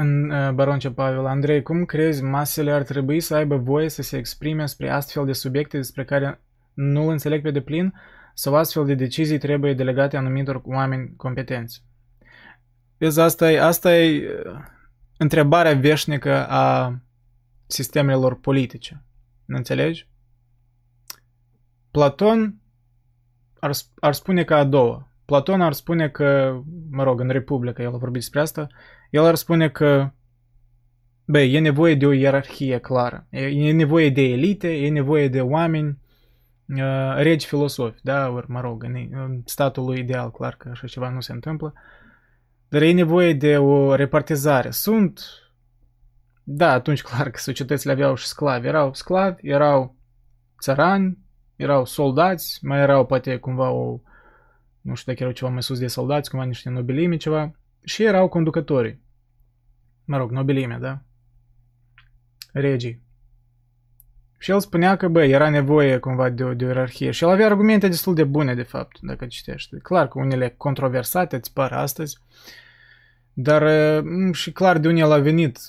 În 0.02 0.30
uh, 0.30 0.52
Baronce 0.52 0.92
Pavel, 0.92 1.26
Andrei, 1.26 1.62
cum 1.62 1.86
crezi 1.86 2.24
masele 2.24 2.72
ar 2.72 2.84
trebui 2.84 3.20
să 3.20 3.36
aibă 3.36 3.58
voie 3.58 3.90
să 3.90 4.02
se 4.02 4.18
exprime 4.18 4.66
spre 4.66 4.90
astfel 4.90 5.26
de 5.26 5.34
subiecte 5.34 5.78
despre 5.78 6.06
care 6.06 6.42
nu 6.74 7.04
îl 7.04 7.12
înțeleg 7.12 7.42
pe 7.42 7.52
deplin 7.52 7.94
sau 8.34 8.56
astfel 8.56 8.86
de 8.86 8.94
decizii 8.94 9.38
trebuie 9.38 9.74
delegate 9.74 10.18
anumitor 10.18 10.62
oameni 10.66 11.14
competenți? 11.16 11.84
Vezi, 12.98 13.20
asta 13.20 13.52
e, 13.52 13.62
asta 13.62 13.96
e 13.96 14.30
uh, 14.46 14.60
întrebarea 15.18 15.74
veșnică 15.74 16.48
a 16.48 16.96
sistemelor 17.68 18.40
politice. 18.40 19.04
Înțelegi? 19.46 20.08
Platon 21.92 22.56
ar, 23.60 23.72
ar 24.00 24.14
spune 24.14 24.44
că 24.44 24.56
a 24.56 24.64
doua. 24.64 25.08
Platon 25.26 25.62
ar 25.62 25.74
spune 25.74 26.10
că, 26.10 26.60
mă 26.90 27.04
rog, 27.04 27.20
în 27.20 27.30
Republică, 27.30 27.82
el 27.82 27.94
a 27.94 27.98
vorbit 27.98 28.20
despre 28.20 28.40
asta, 28.40 28.68
el 29.12 29.26
ar 29.26 29.36
spune 29.36 29.69
că 29.69 30.12
bă, 31.26 31.39
e 31.39 31.60
nevoie 31.60 31.95
de 31.95 32.06
o 32.06 32.12
ierarhie 32.12 32.78
clară, 32.78 33.28
e 33.30 33.71
nevoie 33.71 34.10
de 34.10 34.21
elite, 34.21 34.74
e 34.74 34.89
nevoie 34.89 35.28
de 35.28 35.41
oameni, 35.41 35.97
uh, 36.67 37.13
regi 37.15 37.47
filosofi, 37.47 38.00
da, 38.04 38.30
ori, 38.30 38.50
mă 38.50 38.62
rog, 38.62 38.84
în, 38.84 38.95
în 39.12 39.41
statul 39.45 39.86
lui 39.86 40.00
ideal, 40.00 40.32
clar 40.32 40.56
că 40.56 40.69
așa 40.69 40.88
ceva 40.88 41.10
nu 41.10 41.19
se 41.19 41.32
întâmplă, 41.32 41.74
dar 42.69 42.82
e 42.82 42.91
nevoie 42.91 43.34
de 43.34 43.58
o 43.58 43.95
repartizare. 43.95 44.69
Sunt, 44.69 45.21
da, 46.43 46.71
atunci 46.71 47.02
clar 47.02 47.30
că 47.30 47.39
societățile 47.39 47.91
aveau 47.91 48.15
și 48.15 48.26
sclavi, 48.26 48.67
erau 48.67 48.93
sclavi, 48.93 49.47
erau 49.47 49.95
țărani, 50.60 51.17
erau 51.56 51.86
soldați, 51.86 52.65
mai 52.65 52.80
erau 52.80 53.06
poate 53.06 53.38
cumva 53.38 53.69
o, 53.69 54.00
nu 54.82 54.95
știu 54.95 55.12
dacă 55.12 55.24
erau 55.24 55.36
ceva 55.36 55.52
mai 55.52 55.63
sus 55.63 55.80
de 55.80 55.88
soldați, 55.88 56.30
cumva 56.30 56.45
niște 56.45 56.69
nobilimi, 56.69 57.17
ceva, 57.17 57.52
și 57.84 58.04
erau 58.04 58.28
conducătorii. 58.28 59.01
Mă 60.12 60.17
rog, 60.17 60.32
nobilime, 60.32 60.78
da? 60.82 61.02
Regii. 62.52 63.02
Și 64.38 64.52
el 64.52 64.60
spunea 64.60 64.95
că, 64.95 65.08
bă, 65.08 65.24
era 65.24 65.50
nevoie 65.50 65.97
cumva 65.97 66.30
de 66.30 66.43
o, 66.43 66.54
de 66.54 66.63
o 66.65 66.67
ierarhie. 66.67 67.12
Și 67.12 67.24
el 67.24 67.30
avea 67.30 67.45
argumente 67.45 67.88
destul 67.88 68.13
de 68.13 68.24
bune, 68.24 68.56
de 68.56 68.63
fapt, 68.63 68.97
dacă 69.02 69.26
citești. 69.26 69.78
Clar 69.78 70.08
că 70.08 70.19
unele 70.19 70.54
controversate 70.58 71.36
îți 71.36 71.54
par 71.54 71.71
astăzi, 71.71 72.17
dar 73.34 73.63
și 74.32 74.52
clar 74.52 74.78
de 74.78 74.88
unde 74.88 75.00
el 75.00 75.12
a 75.12 75.17
venit. 75.17 75.60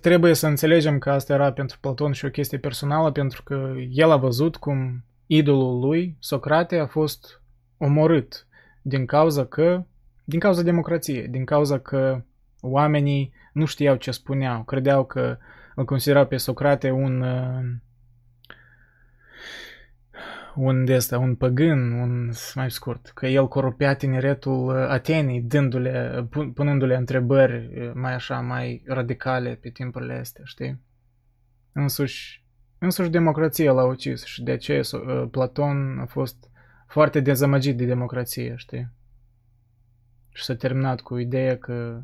Trebuie 0.00 0.34
să 0.34 0.46
înțelegem 0.46 0.98
că 0.98 1.10
asta 1.10 1.32
era 1.32 1.52
pentru 1.52 1.78
Platon 1.80 2.12
și 2.12 2.24
o 2.24 2.30
chestie 2.30 2.58
personală, 2.58 3.12
pentru 3.12 3.42
că 3.42 3.72
el 3.90 4.10
a 4.10 4.16
văzut 4.16 4.56
cum 4.56 5.04
idolul 5.26 5.80
lui, 5.80 6.16
Socrate, 6.18 6.78
a 6.78 6.86
fost 6.86 7.42
omorât 7.76 8.46
din 8.82 9.06
cauza 9.06 9.46
că 9.46 9.84
din 10.24 10.38
cauza 10.38 10.62
democrației, 10.62 11.28
din 11.28 11.44
cauza 11.44 11.78
că 11.78 12.22
oamenii 12.62 13.32
nu 13.52 13.64
știau 13.64 13.96
ce 13.96 14.10
spuneau, 14.10 14.62
credeau 14.62 15.04
că 15.04 15.38
îl 15.74 15.84
considerau 15.84 16.26
pe 16.26 16.36
Socrate 16.36 16.90
un 16.90 17.20
uh, 17.20 17.64
un 20.54 20.84
de 20.84 20.94
asta, 20.94 21.18
un 21.18 21.34
păgân, 21.34 21.92
un 21.92 22.32
mai 22.54 22.70
scurt, 22.70 23.10
că 23.14 23.26
el 23.26 23.48
corupea 23.48 23.94
tineretul 23.94 24.68
uh, 24.68 24.74
Atenei, 24.88 25.40
dându-le, 25.40 26.28
punându-le 26.54 26.96
întrebări 26.96 27.80
uh, 27.80 27.90
mai 27.94 28.14
așa, 28.14 28.40
mai 28.40 28.82
radicale 28.86 29.54
pe 29.54 29.68
timpurile 29.68 30.14
astea, 30.14 30.44
știi? 30.44 30.80
Însuși, 31.72 32.44
însuși 32.78 33.10
democrația 33.10 33.72
l-a 33.72 33.84
ucis 33.84 34.24
și 34.24 34.42
de 34.42 34.50
aceea 34.50 34.82
Platon 35.30 35.98
a 36.00 36.04
fost 36.04 36.50
foarte 36.86 37.20
dezamăgit 37.20 37.76
de 37.76 37.84
democrație, 37.84 38.54
știi? 38.56 38.90
și 40.32 40.44
s-a 40.44 40.54
terminat 40.54 41.00
cu 41.00 41.16
ideea 41.16 41.58
că 41.58 42.02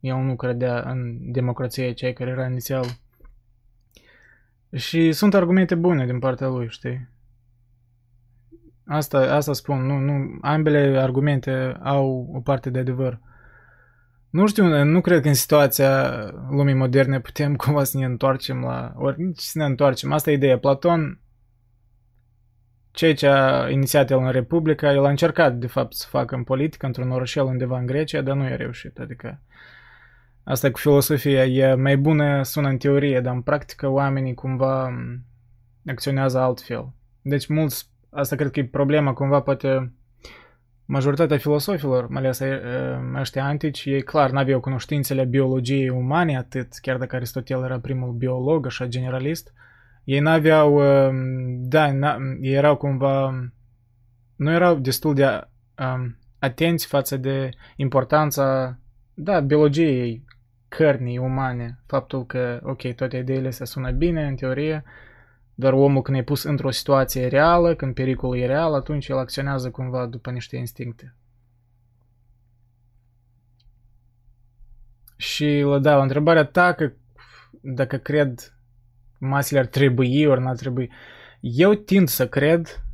el 0.00 0.16
nu 0.16 0.36
credea 0.36 0.80
în 0.80 1.32
democrația 1.32 1.92
cei 1.92 2.12
care 2.12 2.30
era 2.30 2.46
inițial. 2.46 2.84
Și 4.76 5.12
sunt 5.12 5.34
argumente 5.34 5.74
bune 5.74 6.06
din 6.06 6.18
partea 6.18 6.46
lui, 6.46 6.68
știi? 6.68 7.08
Asta, 8.86 9.18
asta 9.18 9.52
spun, 9.52 9.86
nu, 9.86 9.98
nu, 9.98 10.38
ambele 10.40 10.98
argumente 10.98 11.76
au 11.82 12.30
o 12.34 12.40
parte 12.40 12.70
de 12.70 12.78
adevăr. 12.78 13.20
Nu 14.30 14.46
știu, 14.46 14.84
nu 14.84 15.00
cred 15.00 15.20
că 15.22 15.28
în 15.28 15.34
situația 15.34 16.12
lumii 16.50 16.74
moderne 16.74 17.20
putem 17.20 17.56
cumva 17.62 17.84
să 17.84 17.98
ne 17.98 18.04
întoarcem 18.04 18.60
la... 18.60 18.92
Ori 18.96 19.22
nici 19.22 19.38
să 19.38 19.58
ne 19.58 19.64
întoarcem. 19.64 20.12
Asta 20.12 20.30
e 20.30 20.34
ideea. 20.34 20.58
Platon 20.58 21.20
ceea 22.90 23.14
ce 23.14 23.26
a 23.26 23.68
inițiat 23.70 24.10
el 24.10 24.18
în 24.18 24.30
Republica, 24.30 24.92
el 24.92 25.04
a 25.04 25.08
încercat, 25.08 25.54
de 25.54 25.66
fapt, 25.66 25.94
să 25.94 26.06
facă 26.08 26.34
în 26.34 26.42
politică 26.44 26.86
într-un 26.86 27.10
orășel 27.10 27.44
undeva 27.44 27.78
în 27.78 27.86
Grecia, 27.86 28.20
dar 28.20 28.36
nu 28.36 28.48
i-a 28.48 28.56
reușit. 28.56 28.98
Adică 28.98 29.40
asta 30.48 30.70
cu 30.70 30.78
filosofia 30.78 31.44
e 31.44 31.74
mai 31.74 31.96
bună, 31.96 32.42
sună 32.42 32.68
în 32.68 32.76
teorie, 32.76 33.20
dar 33.20 33.34
în 33.34 33.42
practică 33.42 33.88
oamenii 33.88 34.34
cumva 34.34 34.90
acționează 35.86 36.38
altfel. 36.38 36.92
Deci 37.22 37.46
mulți, 37.46 37.90
asta 38.10 38.36
cred 38.36 38.50
că 38.50 38.60
e 38.60 38.64
problema, 38.64 39.12
cumva 39.12 39.40
poate 39.40 39.92
majoritatea 40.84 41.38
filosofilor, 41.38 42.08
mai 42.08 42.22
ales 42.22 42.40
ăștia 43.14 43.44
antici, 43.44 43.84
ei 43.84 44.02
clar 44.02 44.30
n-aveau 44.30 44.60
cunoștințele 44.60 45.24
biologiei 45.24 45.88
umane 45.88 46.36
atât, 46.36 46.68
chiar 46.82 46.96
dacă 46.96 47.16
Aristotel 47.16 47.62
era 47.64 47.78
primul 47.80 48.12
biolog, 48.12 48.66
așa 48.66 48.86
generalist, 48.86 49.52
uh, 49.54 49.68
ei 50.08 50.20
n-aveau, 50.20 50.74
um, 50.74 51.68
da, 51.68 51.86
ei 52.40 52.52
erau 52.52 52.76
cumva, 52.76 53.30
nu 54.36 54.50
erau 54.50 54.74
destul 54.74 55.14
de 55.14 55.24
um, 55.24 56.18
atenți 56.38 56.86
față 56.86 57.16
de 57.16 57.50
importanța, 57.76 58.78
da, 59.14 59.40
biologiei 59.40 60.24
cărnii 60.68 61.18
umane, 61.18 61.78
faptul 61.86 62.26
că, 62.26 62.60
ok, 62.62 62.94
toate 62.94 63.16
ideile 63.16 63.50
se 63.50 63.64
sună 63.64 63.90
bine 63.90 64.26
în 64.26 64.36
teorie, 64.36 64.84
dar 65.54 65.72
omul 65.72 66.02
când 66.02 66.16
e 66.16 66.22
pus 66.22 66.42
într-o 66.42 66.70
situație 66.70 67.26
reală, 67.26 67.74
când 67.74 67.94
pericolul 67.94 68.38
e 68.38 68.46
real, 68.46 68.74
atunci 68.74 69.08
el 69.08 69.18
acționează 69.18 69.70
cumva 69.70 70.06
după 70.06 70.30
niște 70.30 70.56
instincte. 70.56 71.14
Și, 75.16 75.64
da, 75.80 75.96
la 75.96 76.02
întrebarea 76.02 76.44
ta, 76.44 76.72
că, 76.72 76.92
dacă 77.60 77.96
cred 77.96 78.58
masele 79.18 79.60
ar 79.60 79.66
trebui 79.66 80.26
ori 80.26 80.40
n-ar 80.40 80.56
trebui. 80.56 80.90
Eu 81.40 81.74
tind 81.74 82.08
să 82.08 82.28
cred, 82.28 82.84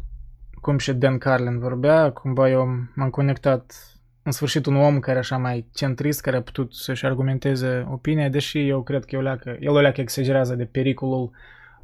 cum 0.61 0.79
și 0.79 0.93
Dan 0.93 1.19
Carlin 1.19 1.59
vorbea, 1.59 2.13
cumva 2.13 2.49
eu 2.49 2.67
m-am 2.95 3.11
conectat 3.11 3.94
în 4.25 4.33
sfârșit 4.33 4.67
un 4.67 4.77
om 4.77 5.01
care 5.01 5.19
așa 5.19 5.37
mai 5.37 5.67
centrist, 5.75 6.21
care 6.21 6.37
a 6.37 6.43
putut 6.43 6.75
să-și 6.75 7.07
argumenteze 7.07 7.87
opinia, 7.91 8.29
deși 8.29 8.69
eu 8.69 8.83
cred 8.83 9.05
că 9.05 9.15
el 9.15 9.21
o 9.21 9.23
leacă, 9.23 9.57
el 9.61 9.71
o 9.71 9.81
leacă 9.81 10.01
exagerează 10.01 10.55
de 10.55 10.65
pericolul 10.65 11.31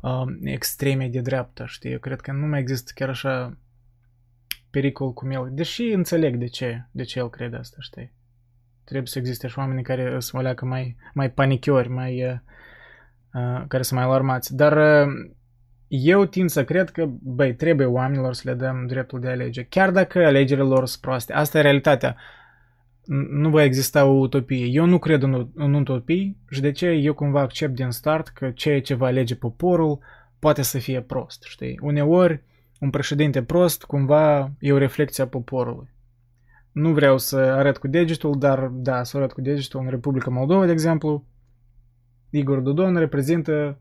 uh, 0.00 0.22
extremei 0.42 1.08
de 1.08 1.20
dreapta, 1.20 1.66
știi? 1.66 1.90
Eu 1.90 1.98
cred 1.98 2.20
că 2.20 2.32
nu 2.32 2.46
mai 2.46 2.60
există 2.60 2.92
chiar 2.94 3.08
așa 3.08 3.56
pericol 4.70 5.12
cum 5.12 5.30
el, 5.30 5.48
deși 5.52 5.82
înțeleg 5.82 6.36
de 6.36 6.46
ce, 6.46 6.84
de 6.90 7.02
ce 7.02 7.18
el 7.18 7.30
crede 7.30 7.56
asta, 7.56 7.76
știi? 7.80 8.12
Trebuie 8.84 9.06
să 9.06 9.18
existe 9.18 9.46
și 9.46 9.58
oameni 9.58 9.82
care 9.82 10.20
sunt 10.20 10.40
o 10.40 10.44
leacă 10.44 10.64
mai, 10.64 10.96
mai 11.14 11.30
panichiori, 11.30 11.88
mai, 11.88 12.24
uh, 12.24 12.38
uh, 13.34 13.64
care 13.68 13.82
sunt 13.82 13.98
mai 13.98 14.08
alarmați. 14.08 14.56
Dar 14.56 15.06
uh, 15.06 15.30
eu 15.92 16.24
tind 16.24 16.50
să 16.50 16.64
cred 16.64 16.90
că, 16.90 17.06
băi, 17.22 17.54
trebuie 17.54 17.86
oamenilor 17.86 18.34
să 18.34 18.42
le 18.44 18.54
dăm 18.54 18.86
dreptul 18.86 19.20
de 19.20 19.26
a 19.26 19.30
alege. 19.30 19.64
Chiar 19.64 19.90
dacă 19.90 20.24
alegerile 20.24 20.66
lor 20.66 20.86
sunt 20.86 21.00
proaste. 21.00 21.32
Asta 21.32 21.58
e 21.58 21.62
realitatea. 21.62 22.16
Nu 23.30 23.50
va 23.50 23.62
exista 23.62 24.04
o 24.04 24.18
utopie. 24.18 24.64
Eu 24.64 24.84
nu 24.84 24.98
cred 24.98 25.22
în, 25.22 25.48
în 25.54 25.74
utopii 25.74 26.36
și 26.50 26.60
de 26.60 26.70
ce 26.70 26.86
eu 26.86 27.14
cumva 27.14 27.40
accept 27.40 27.74
din 27.74 27.90
start 27.90 28.28
că 28.28 28.50
ceea 28.50 28.80
ce 28.80 28.94
va 28.94 29.06
alege 29.06 29.34
poporul 29.36 29.98
poate 30.38 30.62
să 30.62 30.78
fie 30.78 31.00
prost, 31.00 31.42
știi? 31.42 31.78
Uneori, 31.82 32.42
un 32.80 32.90
președinte 32.90 33.42
prost 33.42 33.84
cumva 33.84 34.52
e 34.58 34.72
o 34.72 34.78
reflecție 34.78 35.22
a 35.22 35.26
poporului. 35.26 35.88
Nu 36.72 36.92
vreau 36.92 37.18
să 37.18 37.36
arăt 37.36 37.78
cu 37.78 37.88
degetul, 37.88 38.38
dar 38.38 38.66
da, 38.66 39.02
să 39.02 39.16
arăt 39.16 39.32
cu 39.32 39.40
degetul 39.40 39.80
în 39.80 39.88
Republica 39.88 40.30
Moldova, 40.30 40.66
de 40.66 40.72
exemplu, 40.72 41.24
Igor 42.30 42.58
Dodon 42.58 42.96
reprezintă 42.96 43.78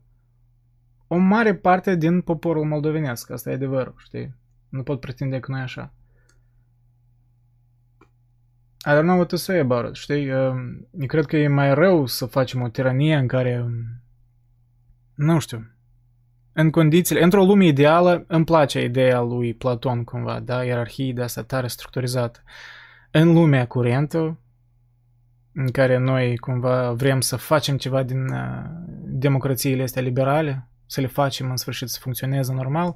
o 1.12 1.16
mare 1.16 1.54
parte 1.54 1.94
din 1.94 2.20
poporul 2.20 2.64
moldovenesc, 2.64 3.30
asta 3.30 3.50
e 3.50 3.54
adevărul, 3.54 3.94
știi? 3.98 4.34
Nu 4.68 4.82
pot 4.82 5.00
pretinde 5.00 5.40
că 5.40 5.50
nu 5.50 5.58
e 5.58 5.62
așa. 5.62 5.92
I 8.86 8.90
don't 8.90 9.02
know 9.02 9.16
what 9.16 9.28
to 9.28 9.36
say 9.36 9.58
about 9.58 9.88
it, 9.88 9.94
știi? 9.94 10.28
Eu 10.28 11.06
cred 11.06 11.24
că 11.24 11.36
e 11.36 11.48
mai 11.48 11.74
rău 11.74 12.06
să 12.06 12.26
facem 12.26 12.62
o 12.62 12.68
tiranie 12.68 13.16
în 13.16 13.26
care, 13.26 13.66
nu 15.14 15.38
știu, 15.38 15.70
în 16.52 16.70
condițiile, 16.70 17.22
într-o 17.22 17.44
lume 17.44 17.64
ideală, 17.64 18.24
îmi 18.26 18.44
place 18.44 18.84
ideea 18.84 19.20
lui 19.20 19.54
Platon 19.54 20.04
cumva, 20.04 20.40
da? 20.40 20.64
Ierarhie 20.64 21.12
de 21.12 21.22
asta 21.22 21.42
tare 21.42 21.66
structurizată. 21.66 22.42
În 23.10 23.32
lumea 23.32 23.66
curentă, 23.66 24.38
în 25.52 25.70
care 25.70 25.98
noi 25.98 26.36
cumva 26.36 26.92
vrem 26.92 27.20
să 27.20 27.36
facem 27.36 27.76
ceva 27.76 28.02
din 28.02 28.28
uh, 28.28 28.64
democrațiile 29.04 29.82
astea 29.82 30.02
liberale, 30.02 30.69
să 30.90 31.00
le 31.00 31.06
facem 31.06 31.50
în 31.50 31.56
sfârșit 31.56 31.88
să 31.88 31.98
funcționeze 32.00 32.52
normal, 32.52 32.94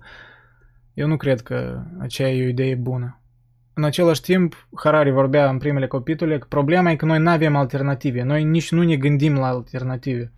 eu 0.95 1.07
nu 1.07 1.17
cred 1.17 1.41
că 1.41 1.83
aceea 2.01 2.31
e 2.31 2.45
o 2.45 2.49
idee 2.49 2.75
bună. 2.75 3.23
În 3.75 3.85
același 3.85 4.21
timp, 4.21 4.69
Harari 4.83 5.11
vorbea 5.11 5.49
în 5.49 5.59
primele 5.59 5.87
capitole 5.87 6.39
că 6.39 6.47
problema 6.49 6.91
e 6.91 6.97
că 6.97 7.05
noi 7.05 7.19
nu 7.19 7.31
avem 7.31 7.57
alternative, 7.57 8.23
noi 8.23 8.45
nici 8.45 8.71
nu 8.71 8.83
ne 8.83 8.97
gândim 8.97 9.35
la 9.35 9.47
alternative. 9.47 10.33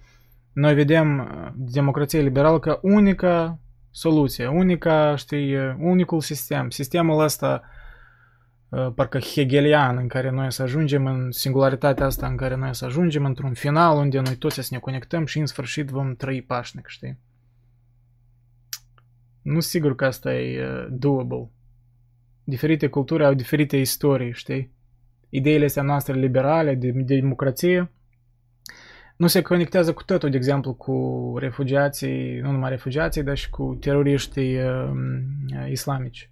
Noi 0.53 0.75
vedem 0.75 1.19
uh, 1.19 1.53
democrația 1.55 2.21
liberală 2.21 2.59
ca 2.59 2.79
unica 2.83 3.59
soluție, 3.91 4.47
unica, 4.47 5.17
știi, 5.17 5.57
uh, 5.57 5.75
unicul 5.79 6.21
sistem. 6.21 6.71
Sistemul 6.71 7.23
ăsta 7.23 7.63
uh, 8.69 8.93
parcă 8.95 9.19
hegelian 9.19 9.97
în 9.97 10.09
care 10.09 10.31
noi 10.31 10.53
să 10.53 10.63
ajungem 10.63 11.07
în 11.07 11.31
singularitatea 11.31 12.07
asta 12.07 12.27
în 12.27 12.37
care 12.37 12.57
noi 12.57 12.75
să 12.75 12.85
ajungem 12.85 13.25
într-un 13.25 13.53
final 13.53 13.97
unde 13.97 14.21
noi 14.21 14.37
toți 14.37 14.55
să 14.55 14.69
ne 14.71 14.79
conectăm 14.79 15.27
și 15.27 15.39
în 15.39 15.47
sfârșit 15.47 15.89
vom 15.89 16.15
trăi 16.15 16.43
pașnic, 16.43 16.87
știi? 16.87 17.25
Nu 19.47 19.61
sigur 19.61 19.95
că 19.95 20.05
asta 20.05 20.35
e 20.35 20.67
uh, 20.67 20.87
doable. 20.91 21.51
Diferite 22.45 22.87
culturi 22.87 23.25
au 23.25 23.35
diferite 23.35 23.77
istorii, 23.77 24.33
știi? 24.33 24.71
Ideile 25.29 25.65
astea 25.65 25.83
noastre 25.83 26.15
liberale, 26.15 26.75
de, 26.75 26.91
de 26.91 27.15
democrație, 27.15 27.91
nu 29.17 29.27
se 29.27 29.43
conectează 29.43 29.93
cu 29.93 30.05
totul, 30.05 30.31
de 30.31 30.37
exemplu, 30.37 30.75
cu 30.75 31.35
refugiații, 31.39 32.39
nu 32.41 32.51
numai 32.51 32.71
refugiații, 32.71 33.23
dar 33.23 33.37
și 33.37 33.51
cu 33.51 33.77
teroriștii 33.81 34.57
uh, 34.57 34.91
islamici. 35.71 36.31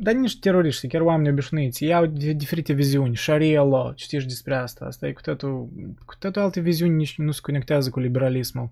Dar 0.00 0.14
nici 0.14 0.38
teroriști, 0.38 0.88
chiar 0.88 1.00
oameni 1.00 1.28
obișnuiți, 1.30 1.84
ei 1.84 1.94
au 1.94 2.06
diferite 2.36 2.72
viziuni, 2.72 3.16
Sharia 3.16 3.62
law, 3.62 3.92
știi 3.96 4.18
despre 4.18 4.54
asta, 4.54 4.84
asta 4.84 5.06
e 5.06 5.12
cu 5.12 5.20
totul, 5.20 5.68
cu 6.04 6.14
totul 6.18 6.42
alte 6.42 6.60
viziuni 6.60 6.94
nici 6.94 7.18
nu 7.18 7.30
se 7.30 7.40
conectează 7.42 7.90
cu 7.90 8.00
liberalismul. 8.00 8.70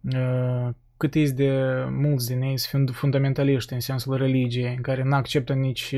Uh, 0.00 0.68
cât 0.96 1.14
ești 1.14 1.34
de 1.34 1.84
mulți 1.90 2.26
din 2.26 2.40
ei 2.40 2.58
sunt 2.58 2.90
fundamentaliști 2.90 3.72
în 3.72 3.80
sensul 3.80 4.16
religiei, 4.16 4.74
în 4.74 4.82
care 4.82 5.02
nu 5.02 5.14
acceptă 5.14 5.52
nici 5.52 5.94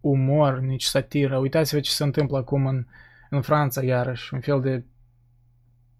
umor, 0.00 0.58
nici 0.58 0.84
satiră. 0.84 1.38
Uitați-vă 1.38 1.80
ce 1.80 1.90
se 1.90 2.04
întâmplă 2.04 2.36
acum 2.36 2.66
în, 2.66 2.86
în 3.30 3.40
Franța, 3.40 3.82
iarăși, 3.82 4.34
un 4.34 4.40
fel 4.40 4.60
de 4.60 4.84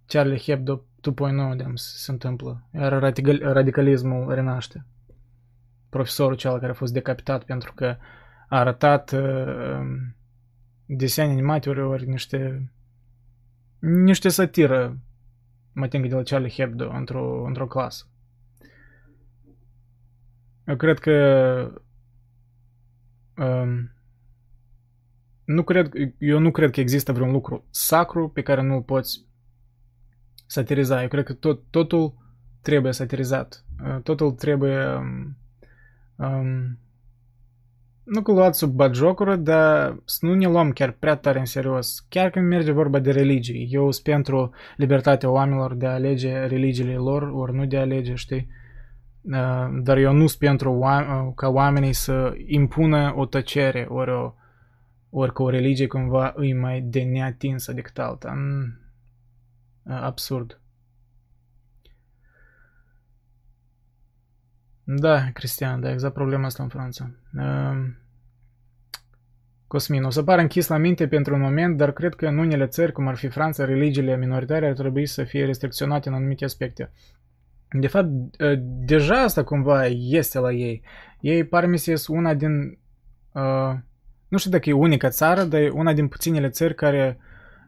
Charlie 0.07 0.39
Hebdo 0.39 0.85
2.0 1.01 1.57
de 1.57 1.65
se 1.75 2.11
întâmplă. 2.11 2.69
Iar 2.75 2.99
radical, 2.99 3.39
radicalismul 3.53 4.35
renaște. 4.35 4.87
Profesorul 5.89 6.37
cel 6.37 6.59
care 6.59 6.71
a 6.71 6.75
fost 6.75 6.93
decapitat 6.93 7.45
pentru 7.45 7.73
că 7.73 7.97
a 8.49 8.59
arătat 8.59 9.13
uh, 9.13 9.81
desene 10.87 11.33
animate 11.33 11.69
ori, 11.69 11.83
ori 11.83 12.09
niște 12.09 12.71
niște 13.79 14.29
satiră 14.29 14.99
mă 15.73 15.85
ating 15.85 16.09
de 16.09 16.15
la 16.15 16.23
Charlie 16.23 16.51
Hebdo 16.51 16.91
într-o, 16.91 17.45
într-o 17.45 17.67
clasă. 17.67 18.07
Eu 20.67 20.77
cred 20.77 20.99
că 20.99 21.83
um, 23.37 23.93
nu 25.45 25.63
cred, 25.63 25.89
eu 26.19 26.39
nu 26.39 26.51
cred 26.51 26.71
că 26.71 26.81
există 26.81 27.13
vreun 27.13 27.31
lucru 27.31 27.67
sacru 27.71 28.29
pe 28.29 28.43
care 28.43 28.63
nu-l 28.63 28.83
poți 28.83 29.25
satiriza. 30.47 31.03
Eu 31.03 31.09
cred 31.09 31.25
că 31.25 31.33
tot, 31.33 31.63
totul 31.71 32.15
trebuie 32.61 32.93
satirizat. 32.93 33.65
Uh, 33.85 34.03
totul 34.03 34.31
trebuie 34.33 34.87
um, 34.87 35.37
um, 36.17 36.79
nu 38.03 38.23
că 38.23 38.33
luat 38.33 38.55
sub 38.55 38.71
batjocură, 38.71 39.37
dar 39.37 39.97
să 40.05 40.27
nu 40.27 40.35
ne 40.35 40.47
luăm 40.47 40.71
chiar 40.71 40.91
prea 40.91 41.17
tare 41.17 41.39
în 41.39 41.45
serios. 41.45 42.07
Chiar 42.09 42.31
când 42.31 42.47
merge 42.47 42.73
vorba 42.73 42.99
de 42.99 43.11
religii. 43.11 43.69
Eu 43.71 43.91
sunt 43.91 44.05
pentru 44.05 44.51
libertatea 44.77 45.31
oamenilor 45.31 45.75
de 45.75 45.87
a 45.87 45.93
alege 45.93 46.47
religiile 46.47 46.95
lor, 46.95 47.23
ori 47.23 47.55
nu 47.55 47.67
de 47.67 47.77
a 47.77 47.81
alege, 47.81 48.15
știi? 48.15 48.49
Uh, 49.23 49.69
dar 49.83 49.97
eu 49.97 50.13
nu 50.13 50.27
sunt 50.27 50.39
pentru 50.39 50.73
uh, 50.73 51.33
ca 51.35 51.49
oamenii 51.49 51.93
să 51.93 52.35
impună 52.47 53.13
o 53.17 53.27
tăcere, 53.27 53.87
ori, 53.89 54.11
o, 54.11 54.35
ori 55.11 55.33
că 55.33 55.43
o 55.43 55.51
religie 55.51 55.87
cumva 55.87 56.33
îi 56.37 56.53
mai 56.53 56.81
de 56.81 57.03
neatinsă 57.03 57.73
decât 57.73 57.99
alta. 57.99 58.35
Uh, 59.83 59.99
absurd. 60.01 60.61
Da, 64.85 65.31
Cristian, 65.33 65.81
da, 65.81 65.91
exact 65.91 66.15
problema 66.15 66.47
asta 66.47 66.63
în 66.63 66.69
Franța. 66.69 67.11
Cosmin, 69.67 70.05
o 70.05 70.11
să 70.11 70.23
par 70.23 70.39
închis 70.39 70.67
la 70.67 70.77
minte 70.77 71.09
pentru 71.09 71.35
un 71.35 71.41
moment, 71.41 71.77
dar 71.77 71.93
cred 71.93 72.15
că 72.15 72.27
în 72.27 72.39
unele 72.39 72.67
țări, 72.67 72.93
cum 72.93 73.09
ar 73.09 73.17
fi 73.17 73.29
Franța, 73.29 73.65
religiile 73.65 74.17
minoritare 74.17 74.67
ar 74.67 74.73
trebui 74.73 75.07
să 75.07 75.25
fie 75.25 75.45
restricționate 75.45 76.09
în 76.09 76.15
anumite 76.15 76.45
aspecte. 76.45 76.91
De 77.73 77.87
fapt, 77.87 78.09
ă, 78.41 78.55
deja 78.61 79.23
asta 79.23 79.45
cumva 79.45 79.87
este 79.87 80.39
la 80.39 80.53
ei. 80.53 80.83
Ei 81.21 81.45
par 81.45 81.67
mi 81.67 81.79
se 81.79 81.95
una 82.09 82.35
din... 82.35 82.79
Uh, 83.33 83.75
nu 84.29 84.39
știu 84.39 84.51
dacă 84.51 84.69
e 84.69 84.73
unica 84.73 85.09
țară, 85.09 85.43
dar 85.43 85.61
e 85.61 85.69
una 85.69 85.93
din 85.93 86.09
puținele 86.09 86.49
țări 86.49 86.75
care 86.75 87.19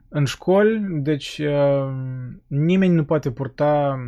în 0.08 0.24
școli, 0.24 0.86
deci 1.02 1.38
uh, 1.38 1.92
nimeni 2.46 2.94
nu 2.94 3.04
poate 3.04 3.30
purta 3.30 3.98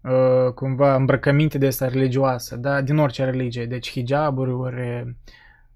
uh, 0.00 0.52
cumva 0.54 0.94
îmbrăcăminte 0.94 1.58
de 1.58 1.66
asta 1.66 1.88
religioasă, 1.88 2.56
da? 2.56 2.80
din 2.80 2.98
orice 2.98 3.24
religie, 3.24 3.66
deci 3.66 3.90
hijaburi 3.90 4.50
ori 4.50 5.16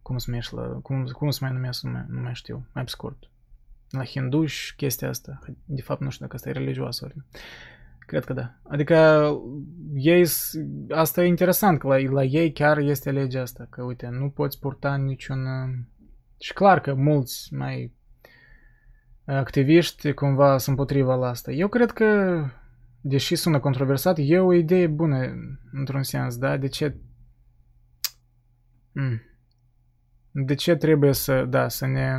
cum 0.03 0.19
se 0.19 0.31
numește, 0.31 0.55
la, 0.55 0.63
cum, 0.63 1.05
cum 1.05 1.31
se 1.31 1.39
mai 1.43 1.53
numesc, 1.53 1.83
nu 1.83 1.91
mai, 1.91 2.05
nu 2.09 2.21
mai 2.21 2.35
știu, 2.35 2.67
mai 2.73 2.85
pe 2.85 2.91
scurt. 2.91 3.31
La 3.91 4.05
hinduși, 4.05 4.75
chestia 4.75 5.09
asta. 5.09 5.39
De 5.65 5.83
fapt, 5.83 6.01
nu 6.01 6.11
știu 6.11 6.25
dacă 6.25 6.37
asta 6.37 6.49
e 6.49 6.53
religioasă 6.53 7.05
ori. 7.05 7.15
Cred 8.13 8.25
că 8.25 8.33
da. 8.33 8.55
Adică 8.63 9.29
ei, 9.95 10.25
asta 10.91 11.23
e 11.23 11.27
interesant, 11.27 11.79
că 11.79 11.87
la, 11.87 11.97
la 12.11 12.23
ei 12.23 12.53
chiar 12.53 12.79
este 12.79 13.11
legea 13.11 13.41
asta, 13.41 13.67
că 13.71 13.83
uite, 13.83 14.09
nu 14.09 14.31
poți 14.31 14.59
purta 14.59 14.97
niciun... 14.97 15.47
Și 16.39 16.53
clar 16.53 16.81
că 16.81 16.95
mulți 16.95 17.55
mai 17.55 17.93
activiști 19.25 20.13
cumva 20.13 20.59
sunt 20.59 20.79
împotriva 20.79 21.15
la 21.15 21.29
asta. 21.29 21.53
Eu 21.53 21.69
cred 21.69 21.91
că, 21.91 22.41
deși 23.01 23.35
sună 23.35 23.61
controversat, 23.61 24.17
e 24.21 24.39
o 24.39 24.53
idee 24.53 24.87
bună, 24.87 25.35
într-un 25.73 26.03
sens, 26.03 26.37
da? 26.37 26.57
De 26.57 26.69
ce... 26.69 26.97
Mm. 28.93 29.21
De 30.31 30.55
ce 30.55 30.77
trebuie 30.77 31.13
să, 31.13 31.45
da, 31.45 31.69
să 31.69 31.87
ne 31.87 32.19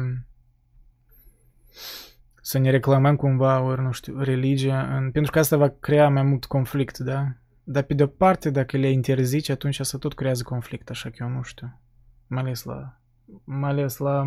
să 2.46 2.58
ne 2.58 2.70
reclamăm 2.70 3.16
cumva, 3.16 3.62
ori 3.62 3.82
nu 3.82 3.92
știu, 3.92 4.20
religia, 4.20 4.96
în, 4.96 5.12
pentru 5.12 5.32
că 5.32 5.40
asta 5.40 5.58
va 5.58 5.70
crea 5.80 6.10
mai 6.10 6.24
mult 6.24 6.46
conflict, 6.46 6.98
da? 6.98 7.28
Dar 7.64 7.84
pe 7.84 7.94
de-o 7.94 8.08
parte, 8.08 8.50
dacă 8.50 8.78
le 8.78 8.90
interzici, 8.90 9.50
atunci 9.50 9.80
asta 9.80 9.98
tot 9.98 10.14
creează 10.14 10.44
conflict, 10.44 10.90
așa 10.90 11.10
că 11.10 11.16
eu 11.20 11.28
nu 11.28 11.42
știu. 11.42 11.80
Mai 12.28 12.42
ales 12.42 12.64
la 12.64 12.98
mai 13.44 13.70
ales 13.70 13.98
la 13.98 14.22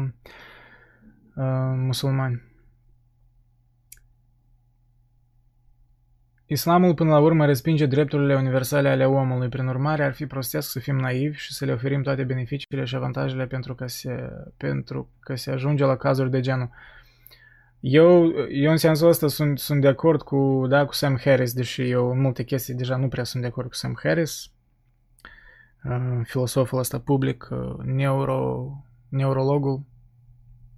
uh, 1.35 1.75
musulmani. 1.77 2.43
Islamul 6.47 6.95
până 6.95 7.11
la 7.11 7.19
urmă 7.19 7.47
respinge 7.47 7.87
drepturile 7.87 8.35
universale 8.35 8.89
ale 8.89 9.07
omului, 9.07 9.49
prin 9.49 9.67
urmare 9.67 10.05
ar 10.05 10.15
fi 10.15 10.27
prostesc 10.27 10.71
să 10.71 10.79
fim 10.79 10.97
naivi 10.97 11.39
și 11.39 11.53
să 11.53 11.65
le 11.65 11.73
oferim 11.73 12.03
toate 12.03 12.25
beneficiile 12.25 12.85
și 12.85 12.95
avantajele 12.95 13.47
pentru 13.47 13.75
că 13.75 13.87
se, 13.87 14.31
pentru 14.57 15.11
că 15.21 15.35
se 15.35 15.51
ajunge 15.51 15.85
la 15.85 15.97
cazuri 15.97 16.31
de 16.31 16.41
genul. 16.41 16.71
Eu, 17.89 18.33
eu 18.49 18.71
în 18.71 18.77
sensul 18.77 19.09
ăsta 19.09 19.29
sunt, 19.29 19.59
sunt 19.59 19.81
de 19.81 19.89
acord 19.89 20.23
cu, 20.23 20.67
da, 20.69 20.85
cu 20.85 20.95
Sam 20.95 21.19
Harris, 21.25 21.53
deși 21.53 21.91
eu 21.91 22.11
în 22.11 22.21
multe 22.21 22.43
chestii 22.43 22.75
deja 22.75 22.97
nu 22.97 23.09
prea 23.09 23.25
sunt 23.25 23.43
de 23.43 23.49
acord 23.49 23.69
cu 23.69 23.75
Sam 23.75 23.99
Harris, 24.03 24.51
uh, 25.85 26.21
filosoful 26.25 26.79
ăsta 26.79 26.99
public, 26.99 27.49
uh, 27.51 27.85
neuro, 27.85 28.71
neurologul, 29.09 29.83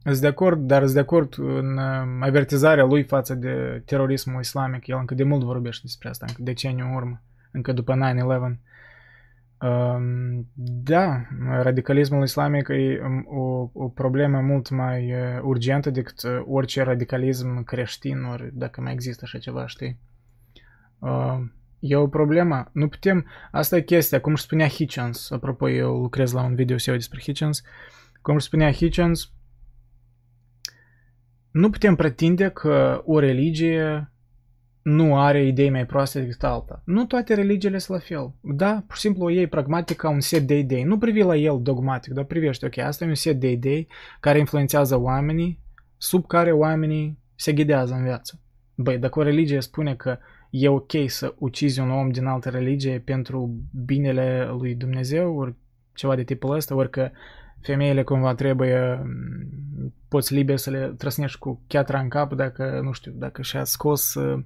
sunt 0.03 0.21
de 0.21 0.27
acord, 0.27 0.67
dar 0.67 0.83
sunt 0.83 0.95
de 0.95 1.01
acord 1.01 1.35
în 1.39 1.77
uh, 1.77 2.19
avertizarea 2.21 2.85
lui 2.85 3.03
față 3.03 3.35
de 3.35 3.83
terorismul 3.85 4.41
islamic. 4.41 4.87
El 4.87 4.97
încă 4.99 5.15
de 5.15 5.23
mult 5.23 5.43
vorbește 5.43 5.83
despre 5.85 6.09
asta, 6.09 6.25
încă 6.29 6.43
decenii 6.43 6.83
în 6.83 6.95
urmă, 6.95 7.23
încă 7.51 7.73
după 7.73 7.95
9-11. 7.95 8.59
Um, 9.61 10.47
da, 10.85 11.27
radicalismul 11.49 12.23
islamic 12.23 12.69
e 12.69 13.01
um, 13.03 13.27
o, 13.27 13.71
o 13.73 13.89
problemă 13.89 14.41
mult 14.41 14.71
mai 14.71 15.13
uh, 15.13 15.41
urgentă 15.43 15.91
decât 15.91 16.23
uh, 16.23 16.43
orice 16.47 16.83
radicalism 16.83 17.65
creștin, 17.65 18.23
ori 18.23 18.51
dacă 18.53 18.81
mai 18.81 18.93
există 18.93 19.21
așa 19.25 19.39
ceva, 19.39 19.67
știi? 19.67 19.99
Uh, 20.99 21.39
e 21.79 21.97
o 21.97 22.09
problemă. 22.09 22.71
Nu 22.73 22.89
putem... 22.89 23.27
Asta 23.51 23.77
e 23.77 23.81
chestia, 23.81 24.21
cum 24.21 24.33
își 24.33 24.43
spunea 24.43 24.69
Hitchens, 24.69 25.31
apropo, 25.31 25.69
eu 25.69 26.01
lucrez 26.01 26.33
la 26.33 26.43
un 26.43 26.55
video 26.55 26.77
SEO 26.77 26.95
despre 26.95 27.21
Hitchens, 27.21 27.63
cum 28.23 28.35
își 28.35 28.47
spunea 28.47 28.73
Hitchens, 28.73 29.33
nu 31.51 31.71
putem 31.71 31.95
pretinde 31.95 32.49
că 32.49 33.03
o 33.05 33.19
religie 33.19 34.13
nu 34.89 35.19
are 35.19 35.47
idei 35.47 35.71
mai 35.71 35.87
proaste 35.87 36.21
decât 36.21 36.43
alta. 36.43 36.83
Nu 36.85 37.05
toate 37.05 37.35
religiile 37.35 37.79
sunt 37.79 37.99
la 37.99 38.05
fel. 38.05 38.33
Da, 38.41 38.85
pur 38.87 38.95
și 38.95 39.01
simplu 39.01 39.25
o 39.25 39.31
iei 39.31 39.47
pragmatic 39.47 39.97
ca 39.97 40.09
un 40.09 40.21
set 40.21 40.43
de 40.43 40.59
idei. 40.59 40.83
Nu 40.83 40.99
privi 40.99 41.23
la 41.23 41.37
el 41.37 41.59
dogmatic, 41.63 42.13
dar 42.13 42.25
privește, 42.25 42.67
ok, 42.67 42.79
asta 42.79 43.05
e 43.05 43.09
un 43.09 43.15
set 43.15 43.41
de 43.41 43.51
idei 43.51 43.89
care 44.21 44.39
influențează 44.39 45.01
oamenii, 45.01 45.61
sub 45.97 46.27
care 46.27 46.53
oamenii 46.53 47.19
se 47.35 47.53
ghidează 47.53 47.95
în 47.95 48.03
viață. 48.03 48.41
Băi, 48.75 48.99
dacă 48.99 49.19
o 49.19 49.23
religie 49.23 49.61
spune 49.61 49.95
că 49.95 50.19
e 50.51 50.69
ok 50.69 50.93
să 51.07 51.35
ucizi 51.39 51.81
un 51.81 51.91
om 51.91 52.11
din 52.11 52.25
altă 52.25 52.49
religie 52.49 52.99
pentru 52.99 53.61
binele 53.85 54.49
lui 54.59 54.75
Dumnezeu, 54.75 55.37
ori 55.37 55.55
ceva 55.95 56.15
de 56.15 56.23
tipul 56.23 56.55
ăsta, 56.55 56.75
ori 56.75 56.91
că 56.91 57.11
femeile 57.61 58.03
cumva 58.03 58.35
trebuie, 58.35 59.03
poți 60.09 60.35
liber 60.35 60.57
să 60.57 60.71
le 60.71 60.95
trăsnești 60.99 61.39
cu 61.39 61.63
chiatra 61.67 62.01
în 62.01 62.09
cap 62.09 62.33
dacă, 62.33 62.81
nu 62.83 62.93
știu, 62.93 63.13
dacă 63.15 63.43
și-a 63.43 63.65
scos 63.65 64.15
uh, 64.15 64.45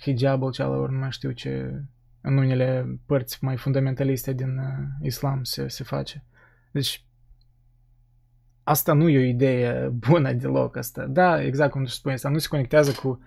hijabul 0.00 0.52
cealaltă, 0.52 0.92
nu 0.92 0.98
mai 0.98 1.10
știu 1.10 1.30
ce, 1.30 1.82
în 2.20 2.36
unele 2.36 2.98
părți 3.06 3.44
mai 3.44 3.56
fundamentaliste 3.56 4.32
din 4.32 4.58
uh, 4.58 5.06
islam 5.06 5.42
se, 5.42 5.68
se 5.68 5.84
face. 5.84 6.24
Deci, 6.70 7.04
asta 8.62 8.92
nu 8.92 9.08
e 9.08 9.18
o 9.18 9.28
idee 9.28 9.88
bună 9.92 10.32
deloc, 10.32 10.76
asta. 10.76 11.06
Da, 11.06 11.42
exact 11.42 11.70
cum 11.70 11.84
tu 11.84 11.90
spui, 11.90 12.12
asta 12.12 12.28
nu 12.28 12.38
se 12.38 12.48
conectează 12.48 12.92
cu 12.92 13.20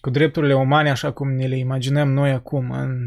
cu 0.00 0.10
drepturile 0.10 0.54
umane 0.54 0.90
așa 0.90 1.12
cum 1.12 1.32
ne 1.32 1.46
le 1.46 1.56
imaginăm 1.56 2.12
noi 2.12 2.30
acum 2.30 2.70
în 2.70 3.00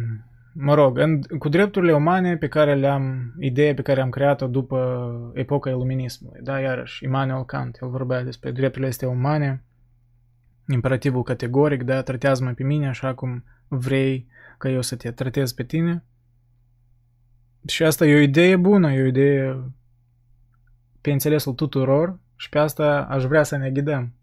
mă 0.57 0.73
rog, 0.73 0.97
în, 0.97 1.21
cu 1.21 1.49
drepturile 1.49 1.93
umane 1.93 2.37
pe 2.37 2.47
care 2.47 2.75
le-am, 2.75 3.33
ideea 3.39 3.73
pe 3.73 3.81
care 3.81 4.01
am 4.01 4.09
creat-o 4.09 4.47
după 4.47 5.31
epoca 5.33 5.69
iluminismului, 5.69 6.39
da, 6.43 6.59
iarăși, 6.59 7.03
Immanuel 7.03 7.45
Kant, 7.45 7.77
el 7.81 7.87
vorbea 7.87 8.23
despre 8.23 8.51
drepturile 8.51 8.87
este 8.87 9.05
umane, 9.05 9.63
imperativul 10.67 11.23
categoric, 11.23 11.83
da, 11.83 12.01
tratează-mă 12.01 12.51
pe 12.51 12.63
mine 12.63 12.87
așa 12.87 13.13
cum 13.13 13.43
vrei 13.67 14.27
ca 14.57 14.69
eu 14.69 14.81
să 14.81 14.95
te 14.95 15.11
tratez 15.11 15.51
pe 15.51 15.63
tine. 15.63 16.03
Și 17.67 17.83
asta 17.83 18.05
e 18.05 18.15
o 18.15 18.19
idee 18.19 18.55
bună, 18.55 18.91
e 18.91 19.01
o 19.01 19.05
idee 19.05 19.59
pe 21.01 21.11
înțelesul 21.11 21.53
tuturor 21.53 22.19
și 22.35 22.49
pe 22.49 22.57
asta 22.57 23.07
aș 23.09 23.23
vrea 23.23 23.43
să 23.43 23.57
ne 23.57 23.71
ghidăm. 23.71 24.13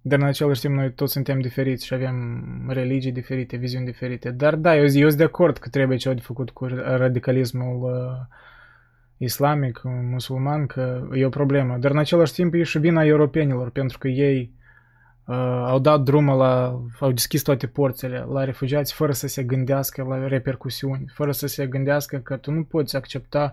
Dar 0.00 0.18
în 0.18 0.24
același 0.24 0.60
timp 0.60 0.74
noi 0.74 0.92
toți 0.92 1.12
suntem 1.12 1.40
diferiți 1.40 1.86
și 1.86 1.94
avem 1.94 2.44
religii 2.68 3.12
diferite, 3.12 3.56
viziuni 3.56 3.84
diferite. 3.84 4.30
Dar 4.30 4.54
da, 4.54 4.76
eu, 4.76 4.82
eu 4.82 4.88
sunt 4.88 5.14
de 5.14 5.22
acord 5.22 5.58
că 5.58 5.68
trebuie 5.68 5.96
ceva 5.96 6.14
de 6.14 6.20
făcut 6.20 6.50
cu 6.50 6.64
radicalismul 6.74 7.82
uh, 7.82 8.36
islamic, 9.16 9.80
musulman, 9.84 10.66
că 10.66 11.08
e 11.12 11.24
o 11.24 11.28
problemă. 11.28 11.76
Dar 11.76 11.90
în 11.90 11.98
același 11.98 12.32
timp 12.32 12.54
e 12.54 12.62
și 12.62 12.78
vina 12.78 13.04
europenilor, 13.04 13.70
pentru 13.70 13.98
că 13.98 14.08
ei 14.08 14.52
uh, 15.26 15.36
au 15.66 15.78
dat 15.78 16.00
drumul 16.00 16.36
la, 16.36 16.80
au 17.00 17.12
deschis 17.12 17.42
toate 17.42 17.66
porțile 17.66 18.18
la 18.18 18.44
refugiați 18.44 18.92
fără 18.92 19.12
să 19.12 19.26
se 19.26 19.42
gândească 19.42 20.02
la 20.02 20.26
repercusiuni, 20.26 21.04
fără 21.14 21.32
să 21.32 21.46
se 21.46 21.66
gândească 21.66 22.18
că 22.18 22.36
tu 22.36 22.50
nu 22.50 22.64
poți 22.64 22.96
accepta 22.96 23.52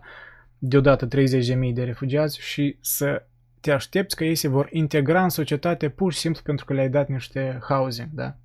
deodată 0.57 1.07
30.000 1.07 1.74
de 1.74 1.84
refugiați 1.84 2.39
și 2.41 2.78
să 2.82 3.24
te 3.59 3.72
aștepți 3.72 4.15
că 4.15 4.24
ei 4.24 4.36
se 4.36 4.47
vor 4.47 4.67
integra 4.72 5.24
în 5.24 5.30
societate 5.30 5.89
pur 5.89 6.13
și 6.13 6.20
simplu 6.20 6.41
pentru 6.43 6.65
că 6.65 6.74
le-ai 6.74 6.89
dat 6.89 7.07
niște 7.07 7.59
housing, 7.67 8.09
da? 8.11 8.36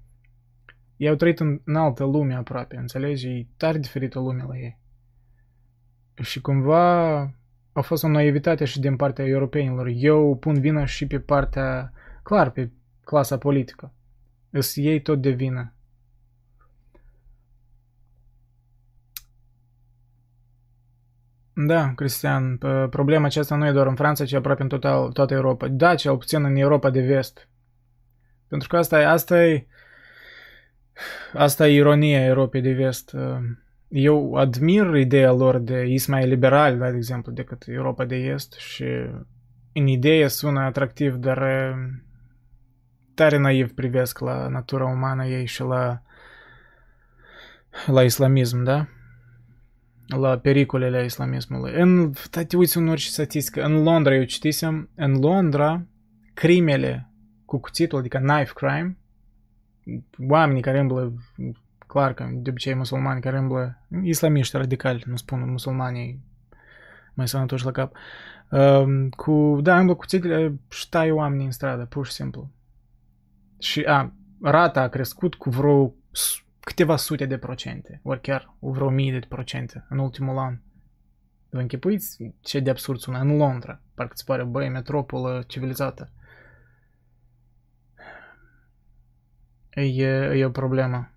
Ei 0.97 1.09
au 1.09 1.15
trăit 1.15 1.41
în, 1.41 1.61
în 1.65 1.77
altă 1.77 2.05
lume 2.05 2.35
aproape, 2.35 2.77
înțelegi? 2.77 3.29
E 3.29 3.47
tare 3.57 3.79
diferită 3.79 4.19
lume 4.19 4.45
la 4.49 4.57
ei. 4.57 4.79
Și 6.23 6.41
cumva 6.41 7.21
a 7.73 7.81
fost 7.81 8.05
o 8.05 8.09
naivitate 8.09 8.65
și 8.65 8.81
din 8.81 8.97
partea 8.97 9.27
europenilor. 9.27 9.91
Eu 9.95 10.37
pun 10.37 10.61
vina 10.61 10.85
și 10.85 11.07
pe 11.07 11.19
partea, 11.19 11.93
clar, 12.23 12.51
pe 12.51 12.71
clasa 13.05 13.39
politică. 13.39 13.93
Îs 14.51 14.77
ei 14.77 15.01
tot 15.01 15.21
de 15.21 15.31
vină. 15.31 15.73
Da, 21.57 21.93
Cristian, 21.95 22.59
problema 22.91 23.25
aceasta 23.27 23.57
nu 23.57 23.67
e 23.67 23.73
doar 23.73 23.87
în 23.87 23.95
Franța, 23.95 24.25
ci 24.25 24.33
aproape 24.33 24.63
în 24.63 24.69
total, 24.69 25.13
toată 25.13 25.35
Europa. 25.35 25.69
Da, 25.69 25.95
cel 25.95 26.17
puțin 26.17 26.45
în 26.45 26.57
Europa 26.57 26.91
de 26.91 27.01
vest. 27.01 27.49
Pentru 28.49 28.69
că 28.69 28.77
asta 28.77 29.01
e, 29.01 29.07
asta 29.07 29.45
e, 29.45 29.67
asta 31.33 31.69
e 31.69 31.73
ironia 31.75 32.25
Europei 32.25 32.61
de 32.61 32.73
vest. 32.73 33.17
Eu 33.89 34.35
admir 34.35 34.95
ideea 34.95 35.33
lor 35.33 35.59
de 35.59 35.87
is 35.87 36.07
mai 36.07 36.27
liberal, 36.27 36.79
da, 36.79 36.91
de 36.91 36.97
exemplu, 36.97 37.33
decât 37.33 37.65
Europa 37.67 38.05
de 38.05 38.17
Est 38.17 38.53
și 38.53 38.85
în 39.73 39.87
idee 39.87 40.29
sună 40.29 40.61
atractiv, 40.61 41.15
dar 41.15 41.39
tare 43.15 43.37
naiv 43.37 43.73
privesc 43.73 44.19
la 44.19 44.49
natura 44.49 44.85
umană 44.85 45.27
ei 45.27 45.47
și 45.47 45.63
la, 45.63 46.03
la 47.87 48.03
islamism, 48.03 48.63
da? 48.63 48.87
la 50.07 50.39
pericolele 50.39 51.05
islamismului. 51.05 51.73
În, 51.81 52.13
te 52.31 52.57
uiți 52.57 52.77
în 52.77 52.89
orice 52.89 53.09
statistică, 53.09 53.65
în 53.65 53.83
Londra 53.83 54.15
eu 54.15 54.25
citisem, 54.25 54.89
în 54.95 55.19
Londra 55.21 55.87
crimele 56.35 57.09
cu 57.45 57.59
cuțitul, 57.59 57.99
adică 57.99 58.19
knife 58.19 58.53
crime, 58.55 58.97
oamenii 60.29 60.63
care 60.63 60.79
îmblă, 60.79 61.13
clar 61.87 62.15
că 62.15 62.29
de 62.33 62.51
obicei 62.51 62.75
musulmani 62.75 63.21
care 63.21 63.39
îmblă, 63.39 63.87
islamiști 64.03 64.57
radicali, 64.57 65.03
nu 65.07 65.17
spun 65.17 65.51
musulmanii 65.51 66.23
mai 67.15 67.29
sănătoși 67.29 67.65
la 67.65 67.71
cap, 67.71 67.97
uh, 68.51 69.09
cu, 69.17 69.59
da, 69.63 69.79
îmblă 69.79 69.95
cuțitele 69.95 70.59
și 70.69 70.81
ștai 70.81 71.11
oamenii 71.11 71.45
în 71.45 71.51
stradă, 71.51 71.85
pur 71.85 72.07
și 72.07 72.13
simplu. 72.13 72.51
Și, 73.59 73.83
a, 73.83 74.13
rata 74.43 74.81
a 74.81 74.89
crescut 74.89 75.35
cu 75.35 75.51
vreo 75.51 75.95
câteva 76.61 76.97
sute 76.97 77.27
de 77.27 77.39
procente, 77.39 78.01
ori 78.03 78.21
chiar 78.21 78.55
vreo 78.59 78.91
mii 78.91 79.13
de 79.13 79.27
procente 79.29 79.87
în 79.89 79.99
ultimul 79.99 80.39
an. 80.39 80.59
Vă 81.51 81.61
închipuiți 81.61 82.35
ce 82.41 82.61
de 82.61 82.71
absurd 82.71 82.99
sună 82.99 83.19
în 83.19 83.37
Londra, 83.37 83.81
parcă 83.95 84.13
ți 84.17 84.25
pare, 84.25 84.45
băi, 84.45 84.69
metropolă 84.69 85.45
civilizată. 85.47 86.13
E, 89.71 90.05
e 90.39 90.45
o 90.45 90.51
problemă. 90.51 91.11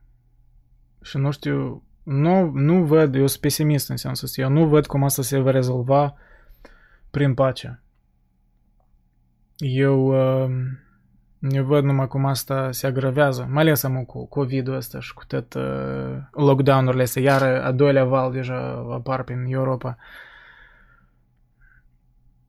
Și 1.01 1.17
nu 1.17 1.31
știu, 1.31 1.83
nu, 2.03 2.49
nu 2.49 2.83
văd, 2.83 3.15
eu 3.15 3.27
sunt 3.27 3.41
pesimist 3.41 3.89
în 3.89 3.97
sensul 3.97 4.25
ăsta, 4.25 4.41
eu 4.41 4.49
nu 4.49 4.67
văd 4.67 4.85
cum 4.85 5.03
asta 5.03 5.21
se 5.21 5.39
va 5.39 5.51
rezolva 5.51 6.15
prin 7.11 7.33
pace. 7.33 7.81
Eu 9.57 10.05
uh, 10.05 10.51
eu 11.39 11.63
văd 11.63 11.83
numai 11.83 12.07
cum 12.07 12.25
asta 12.25 12.71
se 12.71 12.87
agravează, 12.87 13.47
mai 13.49 13.63
ales 13.63 13.83
am 13.83 14.03
cu 14.03 14.25
COVID-ul 14.25 14.75
ăsta 14.75 14.99
și 14.99 15.13
cu 15.13 15.25
tot 15.25 15.53
uh, 15.53 16.17
lockdown-urile 16.31 17.03
astea, 17.03 17.21
iar 17.21 17.41
a 17.41 17.71
doilea 17.71 18.05
val 18.05 18.31
deja 18.31 18.85
apar 18.91 19.23
prin 19.23 19.45
Europa. 19.47 19.97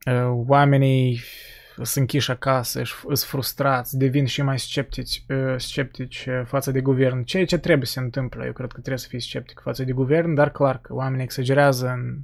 Uh, 0.05 0.43
oamenii 0.47 1.19
sunt 1.75 1.95
închiși 1.95 2.31
acasă, 2.31 2.81
sunt 3.01 3.19
frustrați, 3.19 3.97
devin 3.97 4.25
și 4.25 4.41
mai 4.41 4.59
sceptici, 4.59 5.23
uh, 5.29 5.53
sceptici 5.57 6.27
față 6.45 6.71
de 6.71 6.81
guvern. 6.81 7.23
Ceea 7.23 7.45
ce 7.45 7.57
trebuie 7.57 7.85
să 7.85 7.91
se 7.91 7.99
întâmple, 7.99 8.45
eu 8.45 8.51
cred 8.51 8.67
că 8.71 8.79
trebuie 8.79 8.97
să 8.97 9.07
fii 9.07 9.21
sceptic 9.21 9.59
față 9.59 9.83
de 9.83 9.91
guvern, 9.91 10.33
dar 10.33 10.51
clar 10.51 10.79
că 10.81 10.93
oamenii 10.93 11.23
exagerează 11.23 11.87
în, 11.87 12.17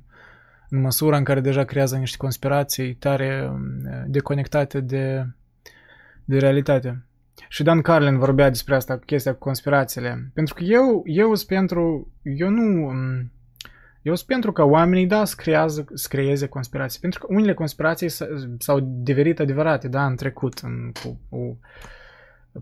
în 0.70 0.82
măsura 0.82 1.18
în 1.18 1.24
care 1.24 1.40
deja 1.40 1.64
creează 1.64 1.98
niște 1.98 2.18
conspirații 2.18 2.94
tare 2.94 3.50
um, 3.52 3.62
deconectate 4.08 4.80
de, 4.80 5.26
de 6.26 6.38
realitate. 6.38 7.06
Și 7.50 7.64
Dan 7.64 7.82
Carlin 7.82 8.18
vorbea 8.18 8.50
despre 8.50 8.76
asta, 8.76 8.98
chestia 8.98 9.32
cu 9.32 9.40
conspirațiile. 9.40 10.32
Pentru 10.34 10.54
că 10.54 10.64
eu, 10.64 11.02
eu 11.06 11.36
sunt 11.36 11.48
pentru, 11.48 12.12
eu 12.24 12.50
nu, 12.50 12.88
um, 12.88 13.32
eu 14.02 14.16
sunt 14.16 14.28
pentru 14.28 14.52
că 14.52 14.64
oamenii, 14.64 15.08
da, 15.08 15.26
scriează, 15.26 15.86
scrieze 15.94 16.48
conspirații. 16.48 17.00
Pentru 17.00 17.20
că 17.20 17.28
unele 17.30 17.54
conspirații 17.54 18.10
s-au 18.58 18.80
devenit 18.82 19.40
adevărate, 19.40 19.88
da, 19.88 20.06
în 20.06 20.16
trecut, 20.16 20.58
în, 20.58 20.92
cu, 21.04 21.20
cu 21.30 21.60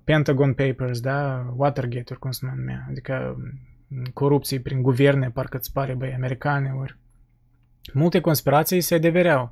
Pentagon 0.04 0.54
Papers, 0.54 1.00
da, 1.00 1.46
Watergate-uri, 1.56 2.20
cum 2.20 2.32
se 2.32 2.46
numea, 2.56 2.86
adică 2.90 3.38
corupții 4.14 4.60
prin 4.60 4.82
guverne, 4.82 5.30
parcă 5.30 5.58
îți 5.58 5.72
pare, 5.72 5.94
băi, 5.94 6.14
americane, 6.14 6.74
ori. 6.80 6.98
Multe 7.94 8.20
conspirații 8.20 8.82
se 8.82 8.96
adevereau. 8.96 9.52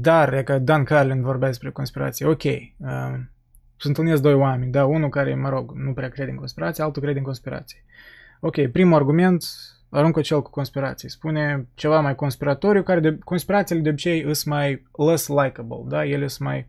Dar, 0.00 0.32
e 0.32 0.42
că 0.42 0.58
Dan 0.58 0.84
Carlin 0.84 1.22
vorbea 1.22 1.48
despre 1.48 1.70
conspirații, 1.70 2.24
ok, 2.24 2.42
uh, 2.42 3.14
se 3.76 3.88
întâlnesc 3.88 4.22
doi 4.22 4.34
oameni, 4.34 4.72
da, 4.72 4.84
unul 4.84 5.08
care, 5.08 5.34
mă 5.34 5.48
rog, 5.48 5.72
nu 5.74 5.92
prea 5.92 6.08
crede 6.08 6.30
în 6.30 6.36
conspirații, 6.36 6.82
altul 6.82 7.02
crede 7.02 7.18
în 7.18 7.24
conspirații. 7.24 7.82
Ok, 8.40 8.66
primul 8.66 8.94
argument, 8.94 9.44
aruncă 9.88 10.20
cel 10.20 10.42
cu 10.42 10.50
conspirații. 10.50 11.10
Spune 11.10 11.66
ceva 11.74 12.00
mai 12.00 12.14
conspiratoriu, 12.14 12.82
care 12.82 13.00
de, 13.00 13.18
conspirațiile 13.24 13.80
de 13.80 13.88
obicei 13.88 14.34
sunt 14.34 14.54
mai 14.54 14.86
less 14.92 15.28
likable, 15.28 15.82
da, 15.86 16.04
ele 16.04 16.26
sunt 16.26 16.48
mai 16.48 16.66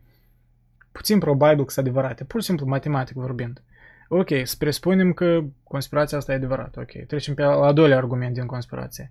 puțin 0.92 1.18
probabil 1.18 1.64
că 1.64 1.70
sunt 1.70 1.86
adevărate, 1.86 2.24
pur 2.24 2.40
și 2.40 2.46
simplu 2.46 2.66
matematic 2.66 3.16
vorbind. 3.16 3.62
Ok, 4.08 4.28
să 4.44 4.54
presupunem 4.58 5.12
că 5.12 5.40
conspirația 5.62 6.18
asta 6.18 6.32
e 6.32 6.34
adevărată, 6.34 6.80
ok, 6.80 7.06
trecem 7.06 7.34
pe 7.34 7.42
al 7.42 7.74
doilea 7.74 7.96
argument 7.96 8.34
din 8.34 8.46
conspirație. 8.46 9.10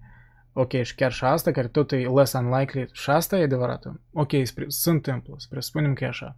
Ok, 0.57 0.81
și 0.81 0.95
chiar 0.95 1.11
și 1.11 1.23
asta, 1.23 1.51
care 1.51 1.67
tot 1.67 1.91
e 1.91 1.95
less 1.97 2.33
unlikely, 2.33 2.89
și 2.91 3.09
asta 3.09 3.37
e 3.37 3.43
adevărată. 3.43 4.01
Ok, 4.13 4.29
se 4.67 4.89
întâmplă, 4.89 5.33
să 5.37 5.47
presupunem 5.49 5.93
că 5.93 6.03
e 6.03 6.07
așa. 6.07 6.37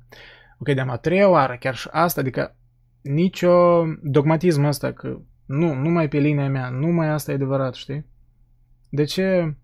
Ok, 0.59 0.76
de 0.76 0.82
a 0.88 0.95
treia 0.95 1.30
oară, 1.30 1.57
chiar 1.59 1.76
și 1.76 1.88
asta, 1.91 2.22
adică 2.22 2.55
nicio 3.01 3.86
dogmatism 4.01 4.63
ăsta 4.63 4.91
că 4.91 5.20
nu, 5.45 5.74
numai 5.74 6.07
pe 6.07 6.18
linia 6.18 6.49
mea, 6.49 6.70
numai 6.70 7.07
asta 7.09 7.32
e 7.32 7.36
adevărat, 7.36 7.74
știi? 7.74 8.05
De 8.89 9.03
ce 9.03 9.55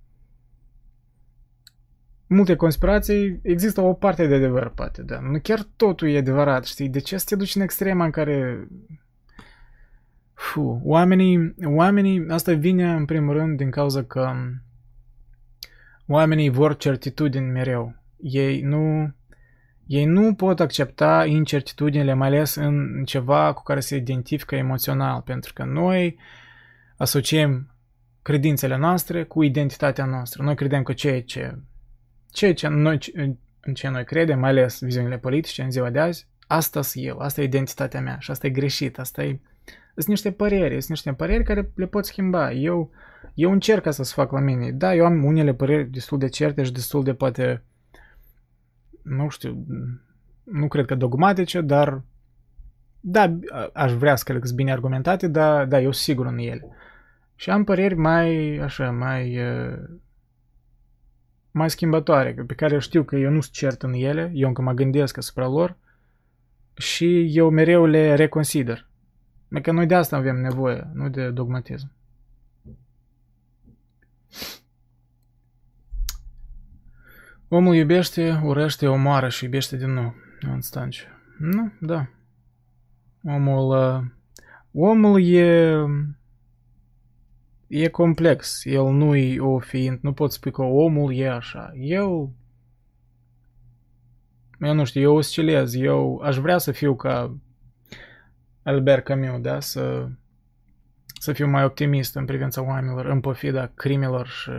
multe 2.27 2.55
conspirații 2.55 3.39
există 3.43 3.81
o 3.81 3.93
parte 3.93 4.27
de 4.27 4.35
adevăr, 4.35 4.69
poate, 4.69 5.01
da. 5.01 5.19
Nu 5.19 5.39
chiar 5.39 5.67
totul 5.75 6.09
e 6.09 6.17
adevărat, 6.17 6.65
știi? 6.65 6.89
De 6.89 6.99
ce 6.99 7.17
să 7.17 7.25
te 7.27 7.35
duci 7.35 7.55
în 7.55 7.61
extrema 7.61 8.05
în 8.05 8.11
care... 8.11 8.67
Fu, 10.33 10.81
oamenii, 10.83 11.55
oamenii, 11.63 12.25
asta 12.29 12.53
vine 12.53 12.93
în 12.93 13.05
primul 13.05 13.33
rând 13.33 13.57
din 13.57 13.69
cauza 13.69 14.03
că 14.03 14.31
oamenii 16.07 16.49
vor 16.49 16.77
certitudini 16.77 17.51
mereu. 17.51 17.95
Ei 18.17 18.61
nu, 18.61 19.13
ei 19.87 20.05
nu 20.05 20.33
pot 20.33 20.59
accepta 20.59 21.25
incertitudinile, 21.25 22.13
mai 22.13 22.27
ales 22.27 22.55
în 22.55 23.03
ceva 23.05 23.53
cu 23.53 23.63
care 23.63 23.79
se 23.79 23.95
identifică 23.95 24.55
emoțional, 24.55 25.21
pentru 25.21 25.53
că 25.53 25.63
noi 25.63 26.17
asociem 26.97 27.73
credințele 28.21 28.77
noastre 28.77 29.23
cu 29.23 29.43
identitatea 29.43 30.05
noastră. 30.05 30.43
Noi 30.43 30.55
credem 30.55 30.83
că 30.83 30.93
ceea 30.93 31.21
ce, 31.21 31.57
ceea 32.31 32.53
ce 32.53 32.67
noi, 32.67 32.99
în 33.61 33.73
ce 33.73 33.87
noi 33.87 34.03
credem, 34.03 34.39
mai 34.39 34.49
ales 34.49 34.79
viziunile 34.79 35.17
politice 35.17 35.61
în 35.61 35.71
ziua 35.71 35.89
de 35.89 35.99
azi, 35.99 36.27
asta 36.47 36.81
sunt 36.81 37.05
eu, 37.05 37.17
asta 37.17 37.41
e 37.41 37.43
identitatea 37.43 38.01
mea 38.01 38.17
și 38.19 38.31
asta 38.31 38.47
e 38.47 38.49
greșit, 38.49 38.99
asta 38.99 39.23
e... 39.23 39.39
Sunt 39.93 40.07
niște 40.07 40.31
păreri, 40.31 40.73
sunt 40.73 40.89
niște 40.89 41.13
păreri 41.13 41.43
care 41.43 41.71
le 41.75 41.85
pot 41.85 42.05
schimba. 42.05 42.51
Eu, 42.51 42.91
eu 43.33 43.51
încerc 43.51 43.93
să 43.93 44.03
se 44.03 44.13
fac 44.15 44.31
la 44.31 44.39
mine. 44.39 44.71
Da, 44.71 44.95
eu 44.95 45.05
am 45.05 45.23
unele 45.23 45.53
păreri 45.53 45.89
destul 45.89 46.17
de 46.17 46.27
certe 46.27 46.63
și 46.63 46.71
destul 46.71 47.03
de 47.03 47.13
poate 47.13 47.63
nu 49.03 49.29
știu, 49.29 49.65
nu 50.43 50.67
cred 50.67 50.85
că 50.85 50.95
dogmatice, 50.95 51.61
dar 51.61 52.01
da, 52.99 53.39
aș 53.73 53.91
vrea 53.91 54.15
să 54.15 54.23
cred 54.23 54.39
că 54.39 54.45
sunt 54.45 54.57
bine 54.57 54.71
argumentate, 54.71 55.27
dar 55.27 55.65
da, 55.65 55.77
eu 55.77 55.91
sunt 55.91 56.03
sigur 56.03 56.25
în 56.25 56.37
ele. 56.37 56.67
Și 57.35 57.49
am 57.49 57.63
păreri 57.63 57.95
mai, 57.95 58.57
așa, 58.57 58.91
mai, 58.91 59.39
mai 61.51 61.69
schimbătoare, 61.69 62.33
pe 62.47 62.53
care 62.53 62.79
știu 62.79 63.03
că 63.03 63.15
eu 63.15 63.31
nu 63.31 63.41
sunt 63.41 63.53
cert 63.53 63.81
în 63.81 63.93
ele, 63.93 64.31
eu 64.33 64.47
încă 64.47 64.61
mă 64.61 64.71
gândesc 64.71 65.17
asupra 65.17 65.47
lor 65.47 65.77
și 66.73 67.37
eu 67.37 67.49
mereu 67.49 67.85
le 67.85 68.15
reconsider. 68.15 68.87
Că 69.61 69.71
noi 69.71 69.85
de 69.85 69.95
asta 69.95 70.15
avem 70.15 70.41
nevoie, 70.41 70.89
nu 70.93 71.09
de 71.09 71.29
dogmatism. 71.29 71.91
Omul 77.47 77.75
iubește, 77.75 78.41
urăște, 78.43 78.87
omoară 78.87 79.29
și 79.29 79.43
iubește 79.43 79.77
din 79.77 79.93
nou. 79.93 80.15
În 80.41 80.61
stanci. 80.61 81.07
Nu, 81.37 81.71
da. 81.79 82.07
Omul... 83.23 83.77
Uh, 83.77 84.03
omul 84.71 85.23
e... 85.23 85.75
E 87.67 87.87
complex. 87.87 88.65
El 88.65 88.83
nu 88.83 89.15
e 89.15 89.39
o 89.39 89.59
fiind. 89.59 89.99
Nu 90.01 90.13
pot 90.13 90.31
spune 90.31 90.53
că 90.53 90.61
omul 90.61 91.13
e 91.13 91.29
așa. 91.29 91.71
Eu... 91.75 92.33
Eu 94.59 94.73
nu 94.73 94.83
știu, 94.83 95.01
eu 95.01 95.15
oscilez. 95.15 95.73
Eu 95.75 96.17
aș 96.17 96.37
vrea 96.37 96.57
să 96.57 96.71
fiu 96.71 96.95
ca 96.95 97.37
Albert 98.63 99.03
Camus, 99.03 99.41
da? 99.41 99.59
Să, 99.59 100.07
să 101.19 101.33
fiu 101.33 101.47
mai 101.47 101.63
optimist 101.63 102.15
în 102.15 102.25
privința 102.25 102.61
oamenilor, 102.61 103.05
în 103.05 103.19
pofida 103.19 103.71
crimelor 103.75 104.27
și 104.27 104.51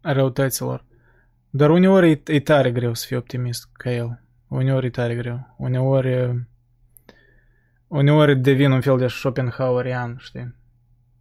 răutăților. 0.00 0.84
Dar 1.50 1.70
uneori 1.70 2.10
e, 2.10 2.22
e 2.26 2.40
tare 2.40 2.72
greu 2.72 2.94
să 2.94 3.06
fii 3.06 3.16
optimist 3.16 3.68
ca 3.72 3.90
el. 3.90 4.22
Uneori 4.48 4.86
e 4.86 4.90
tare 4.90 5.14
greu. 5.14 5.54
Uneori... 5.58 6.46
Uneori 7.86 8.36
devin 8.36 8.70
un 8.70 8.80
fel 8.80 8.98
de 8.98 9.06
Schopenhauerian, 9.06 10.16
știi? 10.18 10.54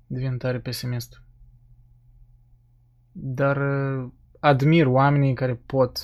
Devin 0.08 0.38
tare 0.38 0.60
pesimist. 0.60 1.22
Dar 3.12 3.62
admir 4.40 4.86
oamenii 4.86 5.34
care 5.34 5.56
pot 5.66 6.00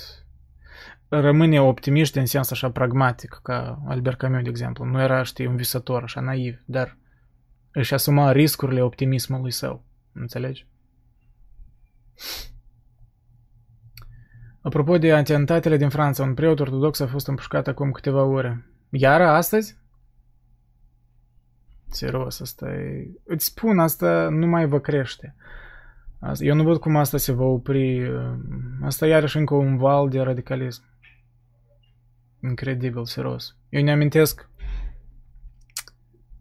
rămâne 1.08 1.60
optimiști 1.60 2.18
în 2.18 2.26
sens 2.26 2.50
așa 2.50 2.70
pragmatic, 2.70 3.40
ca 3.42 3.82
Albert 3.86 4.18
Camus, 4.18 4.42
de 4.42 4.48
exemplu. 4.48 4.84
Nu 4.84 5.00
era, 5.00 5.22
știi, 5.22 5.46
un 5.46 5.56
visător, 5.56 6.02
așa 6.02 6.20
naiv, 6.20 6.62
dar 6.64 6.96
își 7.72 7.94
asuma 7.94 8.32
riscurile 8.32 8.82
optimismului 8.82 9.50
său. 9.50 9.84
Înțelegi? 10.12 10.66
Apropo 14.60 14.98
de 14.98 15.12
atentatele 15.12 15.76
din 15.76 15.88
Franța, 15.88 16.22
un 16.22 16.34
preot 16.34 16.60
ortodox 16.60 17.00
a 17.00 17.06
fost 17.06 17.28
împușcat 17.28 17.66
acum 17.66 17.90
câteva 17.90 18.22
ore. 18.22 18.66
Iar 18.90 19.20
astăzi? 19.20 19.76
Serios, 21.90 22.40
asta 22.40 22.68
e... 22.68 23.10
Îți 23.24 23.44
spun, 23.44 23.78
asta 23.78 24.28
nu 24.28 24.46
mai 24.46 24.66
vă 24.66 24.80
crește. 24.80 25.34
Asta, 26.20 26.44
eu 26.44 26.54
nu 26.54 26.62
văd 26.62 26.80
cum 26.80 26.96
asta 26.96 27.16
se 27.16 27.32
va 27.32 27.44
opri. 27.44 28.10
Asta 28.82 29.06
e 29.06 29.08
iarăși 29.08 29.36
încă 29.36 29.54
un 29.54 29.76
val 29.76 30.08
de 30.08 30.20
radicalism. 30.20 30.82
Incredibil, 32.42 33.04
serios. 33.04 33.56
Eu 33.68 33.82
ne 33.82 33.92
amintesc 33.92 34.48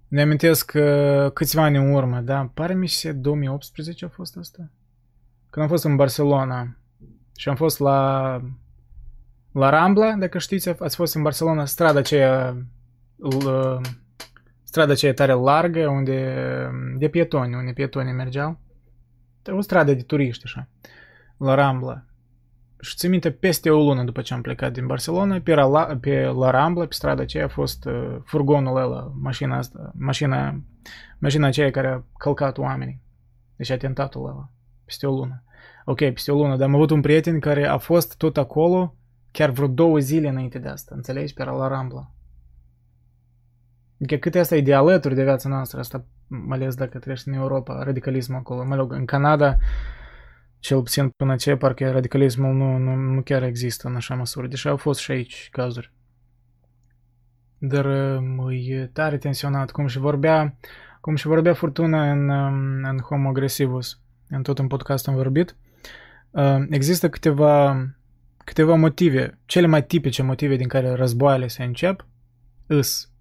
ne 0.07 0.21
amintesc 0.21 0.71
uh, 0.75 1.31
câțiva 1.31 1.63
ani 1.63 1.77
în 1.77 1.93
urmă, 1.93 2.19
da? 2.19 2.51
Pare 2.53 2.73
mi 2.73 2.87
se 2.87 3.11
2018 3.11 4.05
a 4.05 4.07
fost 4.07 4.37
asta. 4.37 4.69
Când 5.49 5.65
am 5.65 5.71
fost 5.71 5.83
în 5.83 5.95
Barcelona, 5.95 6.77
și 7.37 7.49
am 7.49 7.55
fost 7.55 7.79
la, 7.79 8.41
la 9.51 9.69
Rambla, 9.69 10.13
dacă 10.13 10.37
știți, 10.37 10.69
ați 10.69 10.95
fost 10.95 11.15
în 11.15 11.21
Barcelona, 11.21 11.65
strada 11.65 11.99
aceea, 11.99 12.57
strada 14.63 14.91
aceea 14.91 15.13
tare 15.13 15.33
largă, 15.33 15.87
unde, 15.87 16.69
de 16.97 17.07
pietoni, 17.07 17.55
unde 17.55 17.71
pietonii 17.71 18.13
mergeau. 18.13 18.59
O 19.51 19.61
stradă 19.61 19.93
de 19.93 20.01
turiști, 20.01 20.43
așa, 20.45 20.67
la 21.37 21.53
Rambla. 21.53 22.03
Și 22.79 22.95
țin 22.95 23.09
minte, 23.09 23.31
peste 23.31 23.69
o 23.69 23.83
lună 23.83 24.03
după 24.03 24.21
ce 24.21 24.33
am 24.33 24.41
plecat 24.41 24.73
din 24.73 24.85
Barcelona, 24.85 25.39
pe 25.39 25.53
la, 25.53 25.97
pe 26.01 26.25
la 26.25 26.49
Rambla, 26.49 26.85
pe 26.85 26.93
strada 26.93 27.21
aceea 27.21 27.45
a 27.45 27.47
fost 27.47 27.85
uh, 27.85 28.17
furgonul 28.23 28.77
ăla, 28.77 29.11
mașina 29.21 29.57
asta, 29.57 29.91
mașina, 29.97 30.61
mașina 31.19 31.47
aceea 31.47 31.71
care 31.71 31.87
a 31.87 32.03
călcat 32.17 32.57
oamenii. 32.57 33.01
Deci 33.55 33.69
atentatul 33.69 34.25
ăla, 34.25 34.49
peste 34.85 35.07
o 35.07 35.11
lună 35.11 35.41
ok, 35.89 35.97
peste 35.97 36.31
o 36.31 36.35
lună, 36.35 36.55
dar 36.55 36.67
am 36.67 36.75
avut 36.75 36.89
un 36.89 37.01
prieten 37.01 37.39
care 37.39 37.65
a 37.65 37.77
fost 37.77 38.17
tot 38.17 38.37
acolo 38.37 38.95
chiar 39.31 39.49
vreo 39.49 39.67
două 39.67 39.99
zile 39.99 40.27
înainte 40.27 40.59
de 40.59 40.67
asta, 40.67 40.95
înțelegi, 40.95 41.33
pe 41.33 41.43
la 41.43 41.67
Rambla. 41.67 42.11
Adică 43.99 44.15
cât 44.15 44.35
asta 44.35 44.55
e 44.55 44.61
de 44.61 44.73
alături 44.73 45.15
de 45.15 45.23
viața 45.23 45.49
noastră, 45.49 45.79
asta 45.79 46.05
mai 46.27 46.57
ales 46.57 46.75
dacă 46.75 46.99
trăiești 46.99 47.27
în 47.27 47.33
Europa, 47.33 47.83
radicalismul 47.83 48.37
acolo. 48.37 48.63
Mă 48.63 48.75
rog, 48.75 48.91
în 48.93 49.05
Canada, 49.05 49.57
cel 50.59 50.81
puțin 50.81 51.09
până 51.09 51.35
ce, 51.35 51.55
parcă 51.55 51.91
radicalismul 51.91 52.53
nu, 52.53 52.77
nu, 52.77 52.95
nu 52.95 53.21
chiar 53.21 53.43
există 53.43 53.87
în 53.87 53.95
așa 53.95 54.15
măsură, 54.15 54.47
deși 54.47 54.67
au 54.67 54.77
fost 54.77 54.99
și 54.99 55.11
aici 55.11 55.49
cazuri. 55.51 55.91
Dar 57.57 57.85
e 58.49 58.89
tare 58.93 59.17
tensionat, 59.17 59.71
cum 59.71 59.87
și 59.87 59.97
vorbea, 59.97 60.57
cum 61.01 61.15
și 61.15 61.27
vorbea 61.27 61.53
Furtuna 61.53 62.11
în, 62.11 62.29
în 62.85 62.97
Homo 62.97 63.29
Agresivus, 63.29 63.99
în 64.29 64.43
tot 64.43 64.59
în 64.59 64.67
podcast 64.67 65.07
am 65.07 65.15
vorbit, 65.15 65.55
Uh, 66.37 66.65
există 66.69 67.09
câteva, 67.09 67.85
câteva 68.37 68.75
motive, 68.75 69.39
cele 69.45 69.67
mai 69.67 69.85
tipice 69.85 70.23
motive 70.23 70.55
din 70.55 70.67
care 70.67 70.93
războaiele 70.93 71.47
se 71.47 71.63
încep, 71.63 72.05
îs 72.67 73.11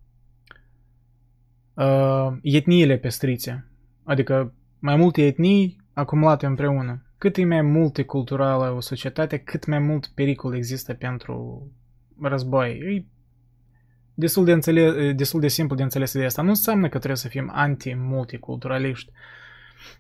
uh, 1.75 2.29
etniile 2.43 2.97
pestrițe, 2.97 3.71
adică 4.05 4.55
mai 4.79 4.97
multe 4.97 5.27
etnii 5.27 5.81
acumulate 5.93 6.47
împreună. 6.47 7.06
Cât 7.19 7.37
e 7.37 7.45
mai 7.45 7.63
multiculturală 7.63 8.71
o 8.71 8.81
societate, 8.81 9.39
cât 9.39 9.67
mai 9.67 9.79
mult 9.79 10.07
pericol 10.07 10.55
există 10.55 10.95
pentru 10.95 11.67
război. 12.23 12.71
E 12.71 13.05
destul 14.15 14.45
de, 14.45 14.53
înțeles, 14.53 15.15
destul 15.15 15.41
de 15.41 15.49
simplu 15.49 15.77
de 15.77 15.83
înțeles 15.83 16.13
de 16.13 16.25
asta. 16.25 16.43
Nu 16.43 16.49
înseamnă 16.49 16.89
că 16.89 16.97
trebuie 16.97 17.17
să 17.17 17.29
fim 17.29 17.51
anti-multiculturaliști. 17.55 19.13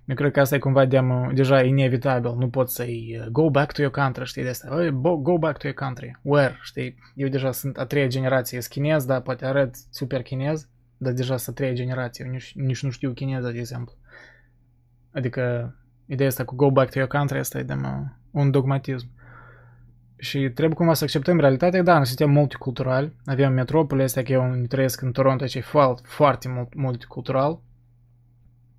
Eu 0.04 0.14
cred 0.14 0.32
că 0.32 0.40
asta 0.40 0.54
e 0.54 0.58
cumva 0.58 0.84
de 0.84 1.00
deja 1.32 1.62
inevitabil. 1.62 2.34
Nu 2.36 2.48
poți 2.48 2.74
să-i 2.74 3.18
uh, 3.20 3.26
go 3.26 3.50
back 3.50 3.72
to 3.72 3.82
your 3.82 3.94
country, 3.94 4.24
știi, 4.24 4.42
de 4.42 4.48
asta. 4.48 4.90
Go 5.00 5.38
back 5.38 5.58
to 5.58 5.66
your 5.66 5.78
country. 5.78 6.18
Where, 6.22 6.58
știi? 6.62 6.98
Eu 7.14 7.28
deja 7.28 7.52
sunt 7.52 7.78
a 7.78 7.84
treia 7.84 8.06
generație 8.06 8.58
chinez, 8.68 9.04
dar 9.04 9.20
poate 9.20 9.46
arăt 9.46 9.74
super 9.90 10.22
chinez, 10.22 10.68
dar 10.96 11.12
deja 11.12 11.36
sunt 11.36 11.54
a 11.54 11.58
treia 11.58 11.72
generație. 11.72 12.24
Eu 12.24 12.30
nici, 12.30 12.52
nici 12.54 12.82
nu 12.82 12.90
știu 12.90 13.12
chineză, 13.12 13.50
de 13.50 13.58
exemplu. 13.58 13.94
Adică 15.12 15.74
ideea 16.06 16.28
asta 16.28 16.44
cu 16.44 16.54
go 16.54 16.70
back 16.70 16.90
to 16.90 16.98
your 16.98 17.10
country, 17.10 17.38
asta 17.38 17.58
e 17.58 17.62
de 17.62 17.74
mă, 17.74 18.04
un 18.30 18.50
dogmatism. 18.50 19.08
Și 20.18 20.38
trebuie 20.38 20.76
cumva 20.76 20.94
să 20.94 21.04
acceptăm 21.04 21.40
realitatea, 21.40 21.82
da, 21.82 21.94
noi 21.94 22.06
suntem 22.06 22.30
multiculturali, 22.30 23.16
avem 23.24 23.52
metropole 23.52 24.02
astea, 24.02 24.22
că 24.22 24.32
eu 24.32 24.64
trăiesc 24.68 25.00
în 25.00 25.12
Toronto, 25.12 25.46
ce 25.46 25.58
e 25.58 25.60
foarte, 25.60 26.02
foarte 26.04 26.68
multicultural, 26.74 27.60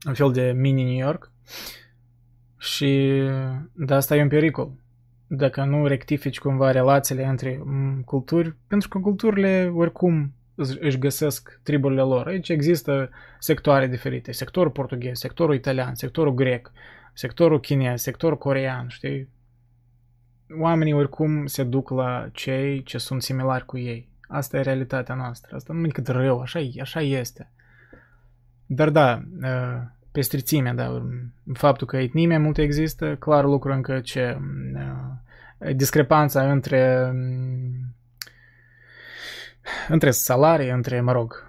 un 0.08 0.14
fel 0.14 0.32
de 0.32 0.54
mini 0.56 0.84
New 0.84 1.06
York. 1.06 1.32
Și 2.58 3.22
de 3.74 3.94
asta 3.94 4.16
e 4.16 4.22
un 4.22 4.28
pericol. 4.28 4.72
Dacă 5.28 5.64
nu 5.64 5.88
rectifici 5.88 6.40
cumva 6.40 6.72
relațiile 6.72 7.26
între 7.26 7.62
culturi, 8.06 8.56
pentru 8.68 8.90
că 8.90 9.00
culturile 9.00 9.72
oricum 9.76 10.34
își 10.80 10.98
găsesc 10.98 11.60
triburile 11.64 12.02
lor. 12.02 12.28
Aici 12.28 12.50
există 12.50 13.10
sectoare 13.40 13.88
diferite. 13.88 14.32
Sectorul 14.32 14.72
portughez, 14.72 15.20
sectorul 15.20 15.56
italian, 15.56 15.96
sectorul 15.96 16.34
grec, 16.34 16.72
sectorul 17.18 17.60
chinez, 17.60 18.02
sectorul 18.02 18.38
corean, 18.38 18.88
știi? 18.88 19.30
Oamenii 20.60 20.94
oricum 20.94 21.46
se 21.46 21.64
duc 21.64 21.90
la 21.90 22.30
cei 22.32 22.84
ce 22.84 22.98
sunt 22.98 23.22
similari 23.22 23.66
cu 23.66 23.78
ei. 23.78 24.10
Asta 24.28 24.58
e 24.58 24.62
realitatea 24.62 25.16
noastră. 25.16 25.56
Asta 25.56 25.74
nu 25.74 25.86
e 25.86 25.90
cât 25.90 26.08
rău, 26.08 26.42
așa, 26.42 26.60
așa 26.82 27.02
este. 27.02 27.52
Dar 28.66 28.90
da, 28.90 29.24
pestrițimea, 30.12 30.74
da, 30.74 31.08
faptul 31.54 31.88
că 31.88 31.98
etnii 31.98 32.28
mai 32.28 32.38
multe 32.38 32.62
există, 32.62 33.16
clar 33.16 33.44
lucru 33.44 33.74
încă 33.74 34.00
ce 34.00 34.38
discrepanța 35.76 36.52
între 36.52 37.14
între 39.88 40.12
salarii, 40.12 40.70
între, 40.70 41.02
mă 41.02 41.12
rog, 41.12 41.47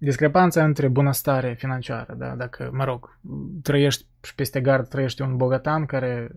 discrepanța 0.00 0.64
între 0.64 0.88
bunăstare 0.88 1.54
financiară, 1.54 2.14
da, 2.14 2.34
dacă, 2.34 2.70
mă 2.72 2.84
rog, 2.84 3.18
trăiești 3.62 4.06
și 4.22 4.34
peste 4.34 4.60
gard 4.60 4.88
trăiește 4.88 5.22
un 5.22 5.36
bogatan 5.36 5.86
care 5.86 6.30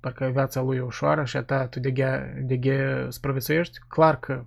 parcă 0.00 0.30
viața 0.32 0.60
lui 0.60 0.76
e 0.76 0.80
ușoară 0.80 1.24
și 1.24 1.36
a 1.36 1.42
ta 1.42 1.66
tu 1.66 1.80
de 1.80 1.90
ghe, 1.90 2.42
de 2.44 2.56
ghe 2.56 3.06
supraviețuiești, 3.08 3.78
clar 3.88 4.18
că 4.18 4.44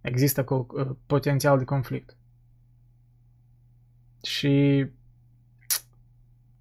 există 0.00 0.44
potențial 1.06 1.58
de 1.58 1.64
conflict. 1.64 2.16
Și 4.22 4.86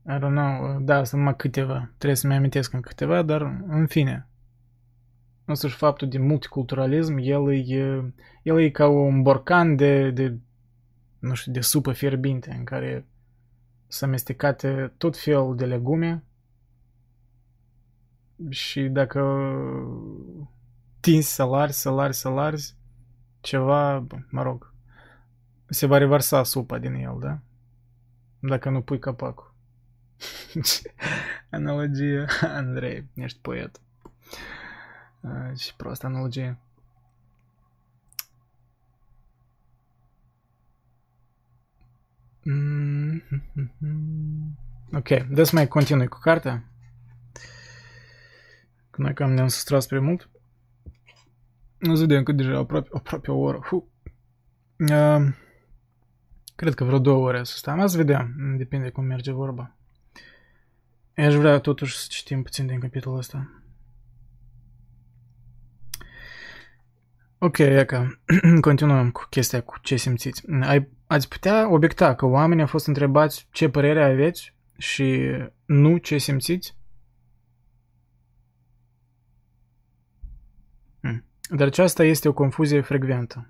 I 0.09 0.17
don't 0.19 0.35
know, 0.35 0.79
da, 0.79 1.03
sunt 1.03 1.19
numai 1.19 1.35
câteva, 1.35 1.91
trebuie 1.97 2.17
să-mi 2.17 2.35
amintesc 2.35 2.73
în 2.73 2.81
câteva, 2.81 3.21
dar 3.21 3.41
în 3.67 3.87
fine, 3.87 4.27
însuși 5.45 5.75
faptul 5.75 6.07
de 6.07 6.17
multiculturalism, 6.17 7.17
el 7.17 7.53
e, 7.53 8.13
el 8.43 8.59
e 8.59 8.69
ca 8.69 8.87
un 8.87 9.21
borcan 9.21 9.75
de, 9.75 10.11
de, 10.11 10.37
nu 11.19 11.33
știu, 11.33 11.51
de 11.51 11.61
supă 11.61 11.91
fierbinte 11.91 12.51
în 12.51 12.63
care 12.63 13.05
sunt 13.87 14.09
amestecate 14.09 14.93
tot 14.97 15.17
fel 15.17 15.55
de 15.55 15.65
legume 15.65 16.23
și 18.49 18.81
dacă 18.81 19.21
tinzi 20.99 21.33
să-l 21.33 21.69
să-l 21.69 22.11
să-l 22.11 22.59
ceva, 23.41 24.07
mă 24.29 24.41
rog, 24.41 24.73
se 25.69 25.85
va 25.85 25.97
reversa 25.97 26.43
supa 26.43 26.77
din 26.77 26.93
el, 26.93 27.17
da? 27.19 27.39
Dacă 28.39 28.69
nu 28.69 28.81
pui 28.81 28.99
capacul. 28.99 29.53
Analogie, 31.49 32.25
Andrei, 32.41 33.05
ești 33.13 33.39
poet. 33.41 33.81
Și 35.55 35.75
proastă 35.75 36.05
analogie. 36.05 36.57
Ok, 44.91 45.07
dă 45.29 45.43
să 45.43 45.51
mai 45.53 45.67
continui 45.67 46.07
cu 46.07 46.19
cartea. 46.19 46.71
Că 48.89 49.01
noi 49.01 49.13
cam 49.13 49.31
ne-am 49.31 49.47
sustrat 49.47 49.81
spre 49.81 49.99
mult. 49.99 50.29
Nu 51.77 51.95
vedem 51.95 52.23
că 52.23 52.31
deja 52.31 52.57
aproape, 52.57 52.89
aproape 52.91 53.31
o 53.31 53.37
oră. 53.37 53.59
Huh. 53.59 53.83
Uh, 54.77 55.33
cred 56.55 56.73
că 56.73 56.83
vreo 56.83 56.99
două 56.99 57.25
ore 57.27 57.43
să 57.43 57.57
stăm. 57.57 57.87
Să 57.87 57.97
vedem. 57.97 58.55
Depinde 58.57 58.89
cum 58.89 59.05
merge 59.05 59.31
vorba. 59.31 59.75
Eu 61.13 61.25
aș 61.25 61.33
vrea 61.33 61.59
totuși 61.59 61.97
să 61.97 62.05
citim 62.09 62.41
puțin 62.41 62.65
din 62.67 62.79
capitolul 62.79 63.17
ăsta. 63.17 63.61
Ok, 67.39 67.57
Eca, 67.57 68.19
continuăm 68.61 69.11
cu 69.11 69.25
chestia 69.29 69.61
cu 69.61 69.79
ce 69.81 69.95
simțiți. 69.95 70.43
Ai, 70.61 70.87
ați 71.07 71.27
putea 71.27 71.69
obiecta 71.71 72.15
că 72.15 72.25
oamenii 72.25 72.63
au 72.63 72.69
fost 72.69 72.87
întrebați 72.87 73.47
ce 73.51 73.69
părere 73.69 74.03
aveți 74.03 74.53
și 74.77 75.19
nu 75.65 75.97
ce 75.97 76.17
simțiți? 76.17 76.77
Hmm. 80.99 81.23
Dar 81.49 81.67
aceasta 81.67 82.03
este 82.03 82.27
o 82.27 82.33
confuzie 82.33 82.81
frecventă. 82.81 83.49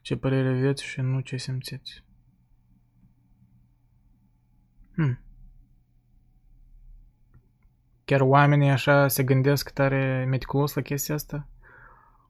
Ce 0.00 0.16
părere 0.16 0.48
aveți 0.48 0.84
și 0.84 1.00
nu 1.00 1.20
ce 1.20 1.36
simțiți. 1.36 2.04
Hmm. 4.92 5.20
Chiar 8.04 8.20
oamenii 8.20 8.70
așa 8.70 9.08
se 9.08 9.22
gândesc 9.24 9.70
tare 9.70 10.24
meticulos 10.28 10.74
la 10.74 10.82
chestia 10.82 11.14
asta? 11.14 11.48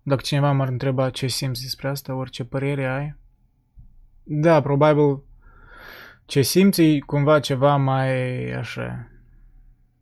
Dacă 0.03 0.23
cineva 0.23 0.53
m-ar 0.53 0.69
întreba 0.69 1.11
ce 1.11 1.27
simți 1.27 1.63
despre 1.63 1.89
asta, 1.89 2.15
orice 2.15 2.45
părere 2.45 2.87
ai. 2.87 3.17
Da, 4.23 4.63
probabil 4.63 5.23
ce 6.25 6.43
simți 6.43 6.83
e 6.83 6.99
cumva 6.99 7.41
ceva 7.41 7.77
mai 7.77 8.51
așa. 8.51 9.11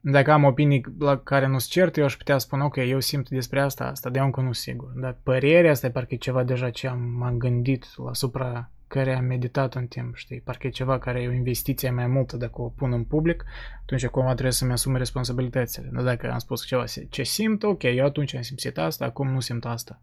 Dacă 0.00 0.32
am 0.32 0.44
opinii 0.44 0.84
la 0.98 1.18
care 1.18 1.46
nu 1.46 1.58
sunt 1.58 1.72
cert, 1.72 1.96
eu 1.96 2.04
aș 2.04 2.16
putea 2.16 2.38
spune, 2.38 2.64
ok, 2.64 2.76
eu 2.76 3.00
simt 3.00 3.28
despre 3.28 3.60
asta, 3.60 3.84
asta, 3.84 4.10
de 4.10 4.18
încă 4.18 4.40
nu 4.40 4.52
sigur. 4.52 4.92
Dar 4.96 5.18
părerea 5.22 5.70
asta 5.70 5.86
e 5.86 5.90
parcă 5.90 6.14
e 6.14 6.16
ceva 6.16 6.42
deja 6.42 6.70
ce 6.70 6.88
am, 6.88 6.98
m-am 6.98 7.36
gândit 7.36 7.86
la 8.04 8.14
supra 8.14 8.70
care 8.88 9.16
am 9.16 9.24
meditat 9.24 9.74
în 9.74 9.86
timp, 9.86 10.16
știi? 10.16 10.40
Parcă 10.40 10.66
e 10.66 10.70
ceva 10.70 10.98
care 10.98 11.22
e 11.22 11.28
o 11.28 11.32
investiție 11.32 11.90
mai 11.90 12.06
multă 12.06 12.36
dacă 12.36 12.62
o 12.62 12.68
pun 12.68 12.92
în 12.92 13.04
public, 13.04 13.44
atunci 13.82 14.06
cumva 14.06 14.32
trebuie 14.32 14.52
să-mi 14.52 14.72
asum 14.72 14.96
responsabilitățile. 14.96 15.90
Dar 15.92 16.02
dacă 16.02 16.30
am 16.32 16.38
spus 16.38 16.64
ceva 16.64 16.84
ce 17.08 17.22
simt, 17.22 17.62
ok, 17.62 17.82
eu 17.82 18.04
atunci 18.04 18.34
am 18.34 18.42
simțit 18.42 18.78
asta, 18.78 19.04
acum 19.04 19.28
nu 19.28 19.40
simt 19.40 19.64
asta. 19.64 20.00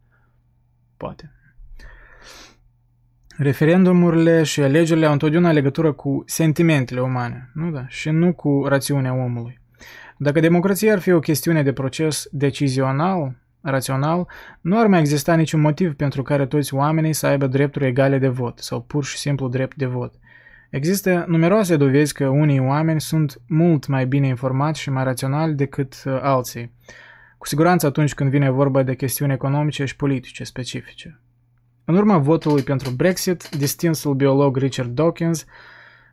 Poate. 0.97 1.31
Referendumurile 3.37 4.43
și 4.43 4.61
alegerile 4.61 5.05
au 5.05 5.11
întotdeauna 5.11 5.51
legătură 5.51 5.91
cu 5.91 6.23
sentimentele 6.25 7.01
umane, 7.01 7.49
nu 7.53 7.71
da? 7.71 7.87
Și 7.87 8.09
nu 8.09 8.33
cu 8.33 8.65
rațiunea 8.67 9.13
omului. 9.13 9.59
Dacă 10.17 10.39
democrația 10.39 10.93
ar 10.93 10.99
fi 10.99 11.11
o 11.11 11.19
chestiune 11.19 11.63
de 11.63 11.73
proces 11.73 12.27
decizional, 12.31 13.35
rațional, 13.65 14.27
nu 14.61 14.79
ar 14.79 14.87
mai 14.87 14.99
exista 14.99 15.35
niciun 15.35 15.61
motiv 15.61 15.93
pentru 15.93 16.21
care 16.21 16.45
toți 16.45 16.73
oamenii 16.73 17.13
să 17.13 17.27
aibă 17.27 17.47
drepturi 17.47 17.85
egale 17.85 18.17
de 18.17 18.27
vot 18.27 18.59
sau 18.59 18.81
pur 18.81 19.03
și 19.03 19.17
simplu 19.17 19.47
drept 19.47 19.75
de 19.75 19.85
vot. 19.85 20.13
Există 20.69 21.25
numeroase 21.27 21.77
dovezi 21.77 22.13
că 22.13 22.27
unii 22.27 22.59
oameni 22.59 23.01
sunt 23.01 23.41
mult 23.47 23.87
mai 23.87 24.05
bine 24.05 24.27
informați 24.27 24.79
și 24.79 24.89
mai 24.89 25.03
raționali 25.03 25.53
decât 25.53 26.03
uh, 26.05 26.19
alții, 26.21 26.71
cu 27.37 27.47
siguranță 27.47 27.85
atunci 27.85 28.13
când 28.13 28.29
vine 28.29 28.49
vorba 28.49 28.83
de 28.83 28.95
chestiuni 28.95 29.33
economice 29.33 29.85
și 29.85 29.95
politice 29.95 30.43
specifice. 30.43 31.19
În 31.85 31.95
urma 31.95 32.17
votului 32.17 32.63
pentru 32.63 32.89
Brexit, 32.89 33.49
distinsul 33.49 34.13
biolog 34.13 34.57
Richard 34.57 34.89
Dawkins 34.89 35.45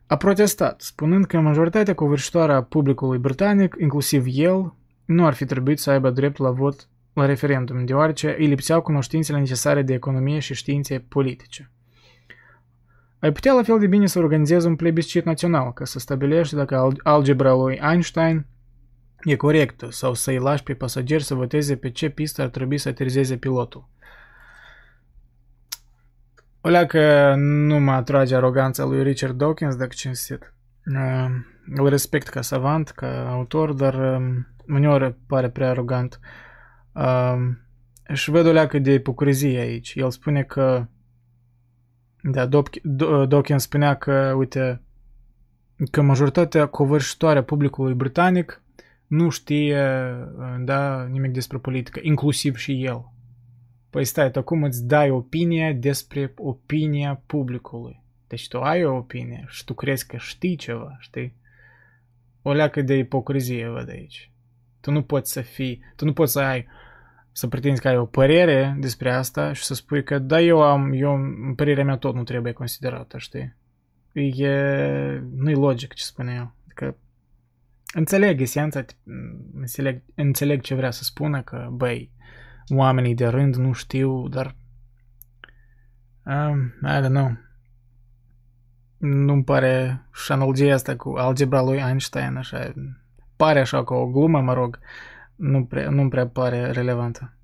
a 0.06 0.16
protestat, 0.16 0.80
spunând 0.80 1.24
că 1.24 1.40
majoritatea 1.40 1.94
covârșitoare 1.94 2.52
a 2.52 2.62
publicului 2.62 3.18
britanic, 3.18 3.74
inclusiv 3.78 4.24
el, 4.26 4.74
nu 5.04 5.26
ar 5.26 5.34
fi 5.34 5.44
trebuit 5.44 5.78
să 5.78 5.90
aibă 5.90 6.10
dreptul 6.10 6.44
la 6.44 6.50
vot 6.50 6.88
la 7.12 7.26
referendum, 7.26 7.84
deoarece 7.84 8.34
îi 8.38 8.46
lipseau 8.46 8.82
cunoștințele 8.82 9.38
necesare 9.38 9.82
de 9.82 9.94
economie 9.94 10.38
și 10.38 10.54
științe 10.54 10.98
politice. 10.98 11.70
Ai 13.18 13.32
putea 13.32 13.52
la 13.52 13.62
fel 13.62 13.78
de 13.78 13.86
bine 13.86 14.06
să 14.06 14.18
organizezi 14.18 14.66
un 14.66 14.76
plebiscit 14.76 15.24
național, 15.24 15.72
ca 15.72 15.84
să 15.84 15.98
stabilești 15.98 16.54
dacă 16.54 16.92
algebra 17.02 17.52
lui 17.52 17.80
Einstein 17.90 18.46
e 19.24 19.36
corect 19.36 19.84
sau 19.88 20.14
să-i 20.14 20.38
lași 20.38 20.62
pe 20.62 20.74
pasageri 20.74 21.22
să 21.22 21.34
voteze 21.34 21.76
pe 21.76 21.90
ce 21.90 22.08
pistă 22.08 22.42
ar 22.42 22.48
trebui 22.48 22.78
să 22.78 22.88
aterizeze 22.88 23.36
pilotul. 23.36 23.88
O 26.60 26.86
că 26.86 27.34
nu 27.36 27.80
mă 27.80 27.92
atrage 27.92 28.34
aroganța 28.34 28.84
lui 28.84 29.02
Richard 29.02 29.36
Dawkins, 29.36 29.76
dacă 29.76 29.92
cinstit. 29.94 30.54
Uh, 30.86 31.30
îl 31.74 31.88
respect 31.88 32.28
ca 32.28 32.40
savant, 32.40 32.88
ca 32.88 33.30
autor, 33.30 33.72
dar 33.72 33.94
um, 33.94 34.46
uneori 34.68 35.14
pare 35.26 35.48
prea 35.50 35.68
arogant. 35.68 36.20
Uh, 36.22 36.28
și 38.12 38.30
văd 38.30 38.46
o 38.46 38.52
leacă 38.52 38.78
de 38.78 38.92
ipocrizie 38.92 39.58
aici. 39.58 39.94
El 39.94 40.10
spune 40.10 40.42
că 40.42 40.86
da, 42.22 42.46
Dawkins 43.26 43.62
spunea 43.62 43.94
că, 43.94 44.32
uite, 44.36 44.82
că 45.90 46.02
majoritatea 46.02 46.66
covârșitoare 46.66 47.38
a 47.38 47.42
publicului 47.42 47.94
britanic 47.94 48.62
nu 49.06 49.28
știe 49.28 49.84
da, 50.58 51.04
nimic 51.04 51.32
despre 51.32 51.58
politică, 51.58 52.00
inclusiv 52.02 52.56
și 52.56 52.84
el. 52.84 53.10
Păi 53.90 54.04
stai, 54.04 54.30
tu 54.30 54.38
acum 54.38 54.62
îți 54.62 54.86
dai 54.86 55.10
opinie 55.10 55.72
despre 55.72 56.32
opinia 56.36 57.22
publicului. 57.26 58.02
Deci 58.26 58.48
tu 58.48 58.60
ai 58.60 58.84
o 58.84 58.96
opinie 58.96 59.44
și 59.48 59.64
tu 59.64 59.74
crezi 59.74 60.06
că 60.06 60.16
știi 60.16 60.56
ceva, 60.56 60.96
știi? 60.98 61.34
O 62.42 62.52
leacă 62.52 62.82
de 62.82 62.96
ipocrizie 62.96 63.68
văd 63.68 63.88
aici. 63.88 64.31
Tu 64.82 64.90
nu 64.90 65.02
poți 65.02 65.32
să 65.32 65.40
fii, 65.40 65.80
tu 65.96 66.04
nu 66.04 66.12
poți 66.12 66.32
să 66.32 66.40
ai, 66.40 66.66
să 67.32 67.48
pretinzi 67.48 67.80
că 67.80 67.88
ai 67.88 67.96
o 67.96 68.04
părere 68.04 68.76
despre 68.80 69.12
asta 69.12 69.52
și 69.52 69.62
să 69.62 69.74
spui 69.74 70.04
că 70.04 70.18
da, 70.18 70.40
eu 70.40 70.62
am, 70.62 70.92
eu, 70.92 71.18
părerea 71.56 71.84
mea 71.84 71.96
tot 71.96 72.14
nu 72.14 72.22
trebuie 72.22 72.52
considerată, 72.52 73.18
știi? 73.18 73.54
E, 74.12 75.22
nu-i 75.36 75.54
logic 75.54 75.94
ce 75.94 76.04
spune 76.04 76.34
eu. 76.36 76.52
Adică 76.64 76.96
înțeleg 77.94 78.40
esența, 78.40 78.84
înțeleg, 79.54 80.02
înțeleg 80.14 80.60
ce 80.60 80.74
vrea 80.74 80.90
să 80.90 81.04
spună, 81.04 81.42
că 81.42 81.68
băi, 81.72 82.10
oamenii 82.68 83.14
de 83.14 83.26
rând 83.26 83.54
nu 83.54 83.72
știu, 83.72 84.28
dar 84.28 84.54
um, 86.24 86.72
I 86.82 87.00
don't 87.00 87.08
know. 87.08 87.36
Nu-mi 88.98 89.44
pare 89.44 90.02
și 90.14 90.32
analogia 90.32 90.74
asta 90.74 90.96
cu 90.96 91.08
algebra 91.16 91.62
lui 91.62 91.78
Einstein, 91.78 92.36
așa, 92.36 92.72
pare 93.36 93.60
așa 93.60 93.84
ca 93.84 93.94
o 93.94 94.06
glumă, 94.06 94.40
mă 94.40 94.52
rog, 94.52 94.78
nu 95.36 95.64
prea, 95.64 95.90
nu 95.90 96.08
prea 96.08 96.26
pare 96.26 96.70
relevantă. 96.70 97.36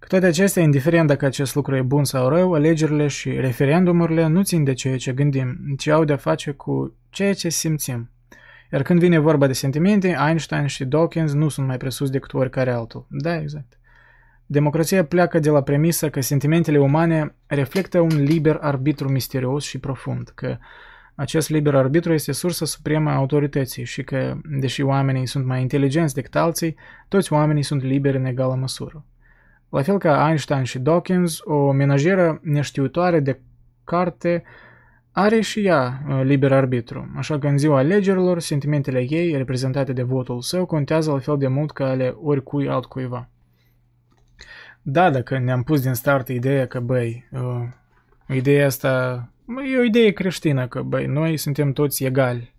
Cu 0.00 0.06
toate 0.06 0.26
acestea, 0.26 0.62
indiferent 0.62 1.06
dacă 1.06 1.24
acest 1.24 1.54
lucru 1.54 1.76
e 1.76 1.82
bun 1.82 2.04
sau 2.04 2.28
rău, 2.28 2.52
alegerile 2.52 3.06
și 3.06 3.30
referendumurile 3.30 4.26
nu 4.26 4.42
țin 4.42 4.64
de 4.64 4.72
ceea 4.72 4.96
ce 4.96 5.12
gândim, 5.12 5.74
ci 5.78 5.86
au 5.86 6.04
de-a 6.04 6.16
face 6.16 6.50
cu 6.50 6.96
ceea 7.10 7.34
ce 7.34 7.48
simțim. 7.48 8.10
Iar 8.72 8.82
când 8.82 9.00
vine 9.00 9.18
vorba 9.18 9.46
de 9.46 9.52
sentimente, 9.52 10.16
Einstein 10.26 10.66
și 10.66 10.84
Dawkins 10.84 11.32
nu 11.32 11.48
sunt 11.48 11.66
mai 11.66 11.76
presus 11.76 12.10
decât 12.10 12.32
oricare 12.32 12.70
altul. 12.70 13.06
Da, 13.08 13.40
exact. 13.40 13.78
Democrația 14.46 15.04
pleacă 15.04 15.38
de 15.38 15.50
la 15.50 15.62
premisa 15.62 16.08
că 16.08 16.20
sentimentele 16.20 16.78
umane 16.78 17.34
reflectă 17.46 18.00
un 18.00 18.22
liber 18.22 18.58
arbitru 18.60 19.08
misterios 19.08 19.64
și 19.64 19.78
profund, 19.78 20.32
că 20.34 20.58
acest 21.20 21.48
liber 21.48 21.74
arbitru 21.74 22.12
este 22.12 22.32
sursa 22.32 22.64
supremă 22.64 23.10
a 23.10 23.14
autorității 23.14 23.84
și 23.84 24.02
că, 24.02 24.36
deși 24.44 24.82
oamenii 24.82 25.26
sunt 25.26 25.44
mai 25.44 25.60
inteligenți 25.60 26.14
decât 26.14 26.36
alții, 26.36 26.76
toți 27.08 27.32
oamenii 27.32 27.62
sunt 27.62 27.82
liberi 27.82 28.16
în 28.16 28.24
egală 28.24 28.54
măsură. 28.54 29.04
La 29.68 29.82
fel 29.82 29.98
ca 29.98 30.28
Einstein 30.28 30.62
și 30.64 30.78
Dawkins, 30.78 31.40
o 31.44 31.72
menajeră 31.72 32.40
neștiutoare 32.42 33.20
de 33.20 33.40
carte 33.84 34.42
are 35.12 35.40
și 35.40 35.66
ea 35.66 36.02
uh, 36.08 36.20
liber 36.24 36.52
arbitru, 36.52 37.12
așa 37.16 37.38
că 37.38 37.46
în 37.46 37.58
ziua 37.58 37.78
alegerilor, 37.78 38.40
sentimentele 38.40 39.06
ei, 39.08 39.36
reprezentate 39.36 39.92
de 39.92 40.02
votul 40.02 40.40
său, 40.40 40.66
contează 40.66 41.10
la 41.10 41.18
fel 41.18 41.36
de 41.38 41.48
mult 41.48 41.70
ca 41.70 41.88
ale 41.88 42.16
oricui 42.22 42.68
altcuiva. 42.68 43.28
Da, 44.82 45.10
dacă 45.10 45.38
ne-am 45.38 45.62
pus 45.62 45.82
din 45.82 45.94
start 45.94 46.28
ideea 46.28 46.66
că, 46.66 46.80
băi, 46.80 47.28
uh, 47.30 47.62
ideea 48.26 48.66
asta 48.66 49.24
e 49.58 49.78
o 49.78 49.82
idee 49.82 50.10
creștină, 50.10 50.68
că, 50.68 50.82
băi, 50.82 51.06
noi 51.06 51.36
suntem 51.36 51.72
toți 51.72 52.04
egali 52.04 52.54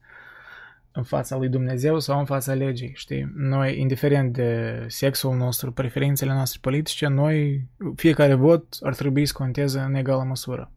în 0.92 1.04
fața 1.04 1.38
lui 1.38 1.50
Dumnezeu 1.50 2.00
sau 2.00 2.20
în 2.20 2.26
fața 2.26 2.54
legii, 2.54 2.92
știi? 2.96 3.32
Noi, 3.36 3.80
indiferent 3.80 4.34
de 4.34 4.84
sexul 4.88 5.36
nostru, 5.36 5.72
preferințele 5.72 6.34
noastre 6.34 6.60
politice, 6.62 7.08
noi, 7.08 7.66
fiecare 7.96 8.34
vot 8.34 8.78
ar 8.82 8.96
trebui 8.96 9.26
să 9.26 9.34
conteze 9.38 9.80
în 9.80 9.94
egală 9.94 10.24
măsură. 10.24 10.72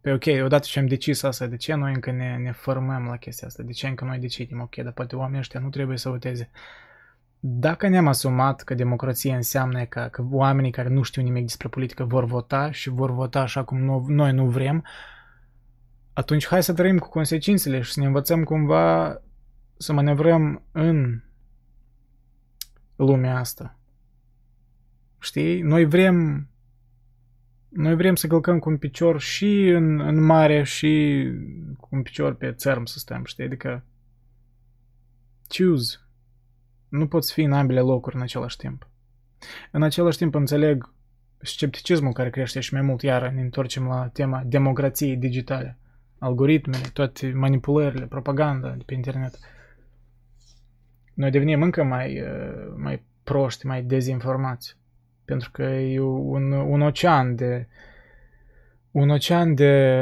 Pe 0.00 0.12
ok, 0.12 0.24
odată 0.44 0.66
ce 0.66 0.78
am 0.78 0.86
decis 0.86 1.22
asta, 1.22 1.46
de 1.46 1.56
ce 1.56 1.74
noi 1.74 1.92
încă 1.92 2.10
ne, 2.10 2.36
ne 2.36 2.52
formăm 2.52 3.06
la 3.06 3.16
chestia 3.16 3.46
asta? 3.46 3.62
De 3.62 3.72
ce 3.72 3.86
încă 3.86 4.04
noi 4.04 4.18
decidem? 4.18 4.60
Ok, 4.60 4.76
dar 4.76 4.92
poate 4.92 5.16
oamenii 5.16 5.38
ăștia 5.38 5.60
nu 5.60 5.68
trebuie 5.68 5.96
să 5.96 6.08
voteze. 6.08 6.50
Dacă 7.46 7.88
ne-am 7.88 8.06
asumat 8.06 8.62
că 8.62 8.74
democrația 8.74 9.36
înseamnă 9.36 9.84
că, 9.84 10.08
că 10.10 10.24
oamenii 10.30 10.70
care 10.70 10.88
nu 10.88 11.02
știu 11.02 11.22
nimic 11.22 11.42
despre 11.42 11.68
politică 11.68 12.04
vor 12.04 12.24
vota 12.24 12.70
și 12.70 12.88
vor 12.88 13.10
vota 13.10 13.40
așa 13.40 13.64
cum 13.64 13.78
nu, 13.78 14.04
noi 14.08 14.32
nu 14.32 14.46
vrem, 14.46 14.84
atunci 16.12 16.46
hai 16.46 16.62
să 16.62 16.72
trăim 16.72 16.98
cu 16.98 17.08
consecințele 17.08 17.80
și 17.80 17.92
să 17.92 18.00
ne 18.00 18.06
învățăm 18.06 18.44
cumva 18.44 19.20
să 19.76 19.92
manevrăm 19.92 20.62
în 20.72 21.22
lumea 22.96 23.38
asta. 23.38 23.78
Știi? 25.18 25.60
Noi 25.60 25.84
vrem 25.84 26.48
noi 27.68 27.94
vrem 27.94 28.14
să 28.14 28.26
călcăm 28.26 28.58
cu 28.58 28.68
un 28.68 28.78
picior 28.78 29.20
și 29.20 29.68
în, 29.68 30.00
în 30.00 30.24
mare 30.24 30.62
și 30.62 31.24
cu 31.78 31.88
un 31.90 32.02
picior 32.02 32.34
pe 32.34 32.52
țărm 32.52 32.84
să 32.84 32.98
stăm, 32.98 33.24
știi? 33.24 33.44
Adică 33.44 33.84
choose. 35.48 36.03
Nu 36.94 37.06
poți 37.06 37.32
fi 37.32 37.42
în 37.42 37.52
ambele 37.52 37.80
locuri 37.80 38.16
în 38.16 38.22
același 38.22 38.56
timp. 38.56 38.88
În 39.70 39.82
același 39.82 40.18
timp 40.18 40.34
înțeleg 40.34 40.92
scepticismul 41.38 42.12
care 42.12 42.30
crește 42.30 42.60
și 42.60 42.72
mai 42.72 42.82
mult, 42.82 43.02
iar 43.02 43.28
ne 43.28 43.40
întorcem 43.40 43.86
la 43.86 44.08
tema 44.12 44.42
democrației 44.46 45.16
digitale 45.16 45.78
algoritmele, 46.18 46.88
toate 46.92 47.32
manipulările, 47.32 48.06
propaganda 48.06 48.68
de 48.70 48.82
pe 48.86 48.94
internet. 48.94 49.38
Noi 51.14 51.30
devenim 51.30 51.62
încă 51.62 51.82
mai, 51.82 52.20
uh, 52.20 52.74
mai 52.76 53.02
proști, 53.24 53.66
mai 53.66 53.82
dezinformați. 53.82 54.76
Pentru 55.24 55.50
că 55.50 55.62
e 55.62 56.00
un, 56.00 56.52
un 56.52 56.80
ocean 56.80 57.34
de 57.34 57.68
un 58.90 59.10
ocean 59.10 59.54
de 59.54 60.00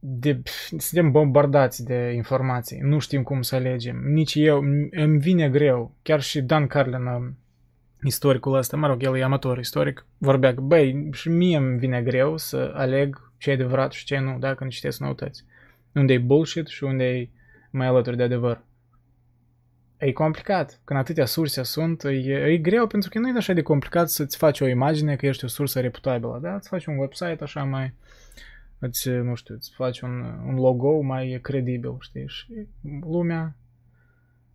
de, 0.00 0.42
suntem 0.78 1.10
bombardați 1.10 1.84
de 1.84 2.12
informații, 2.14 2.78
nu 2.80 2.98
știm 2.98 3.22
cum 3.22 3.42
să 3.42 3.54
alegem, 3.54 4.02
nici 4.04 4.34
eu, 4.34 4.62
îmi 4.90 5.18
vine 5.18 5.48
greu, 5.48 5.94
chiar 6.02 6.20
și 6.20 6.40
Dan 6.40 6.66
Carlin, 6.66 7.36
istoricul 8.04 8.56
ăsta, 8.56 8.76
mă 8.76 8.86
rog, 8.86 9.02
el 9.02 9.16
e 9.16 9.22
amator 9.22 9.58
istoric, 9.58 10.06
vorbea 10.18 10.54
că, 10.54 10.60
băi, 10.60 11.08
și 11.12 11.28
mie 11.28 11.56
îmi 11.56 11.78
vine 11.78 12.02
greu 12.02 12.36
să 12.36 12.72
aleg 12.74 13.32
ce 13.38 13.50
e 13.50 13.52
adevărat 13.52 13.92
și 13.92 14.04
ce 14.04 14.18
nu, 14.18 14.38
da, 14.38 14.54
când 14.54 14.70
citesc 14.70 15.00
noutăți. 15.00 15.44
Unde 15.94 16.12
e 16.12 16.18
bullshit 16.18 16.66
și 16.66 16.84
unde 16.84 17.04
e 17.04 17.28
mai 17.70 17.86
alături 17.86 18.16
de 18.16 18.22
adevăr. 18.22 18.64
E 19.96 20.12
complicat. 20.12 20.80
Când 20.84 20.98
atâtea 20.98 21.24
surse 21.24 21.62
sunt, 21.62 22.04
e, 22.04 22.08
e 22.52 22.56
greu 22.56 22.86
pentru 22.86 23.10
că 23.10 23.18
nu 23.18 23.28
e 23.28 23.32
așa 23.36 23.52
de 23.52 23.62
complicat 23.62 24.08
să-ți 24.08 24.36
faci 24.36 24.60
o 24.60 24.66
imagine 24.66 25.16
că 25.16 25.26
ești 25.26 25.44
o 25.44 25.48
sursă 25.48 25.80
reputabilă, 25.80 26.38
da? 26.42 26.54
Îți 26.54 26.68
faci 26.68 26.86
un 26.86 26.98
website 26.98 27.38
așa 27.40 27.64
mai, 27.64 27.94
îți, 28.80 29.08
nu 29.08 29.34
știu, 29.34 29.54
îți 29.54 29.72
faci 29.74 30.00
un, 30.00 30.20
un 30.46 30.54
logo 30.54 31.00
mai 31.00 31.38
credibil, 31.42 31.96
știi? 32.00 32.28
Și 32.28 32.66
lumea... 33.00 33.54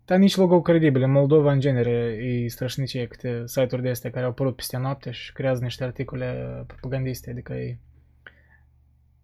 Dar 0.04 0.18
nici 0.18 0.36
logo 0.36 0.60
credibil. 0.60 1.02
În 1.02 1.10
Moldova, 1.10 1.52
în 1.52 1.60
genere, 1.60 1.90
e 2.22 2.48
strășnicie 2.48 3.06
câte 3.06 3.42
site-uri 3.46 3.82
de 3.82 3.88
astea 3.88 4.10
care 4.10 4.24
au 4.24 4.30
apărut 4.30 4.56
peste 4.56 4.76
noapte 4.76 5.10
și 5.10 5.32
creează 5.32 5.62
niște 5.62 5.84
articole 5.84 6.64
propagandiste, 6.66 7.30
adică 7.30 7.52
e 7.52 7.78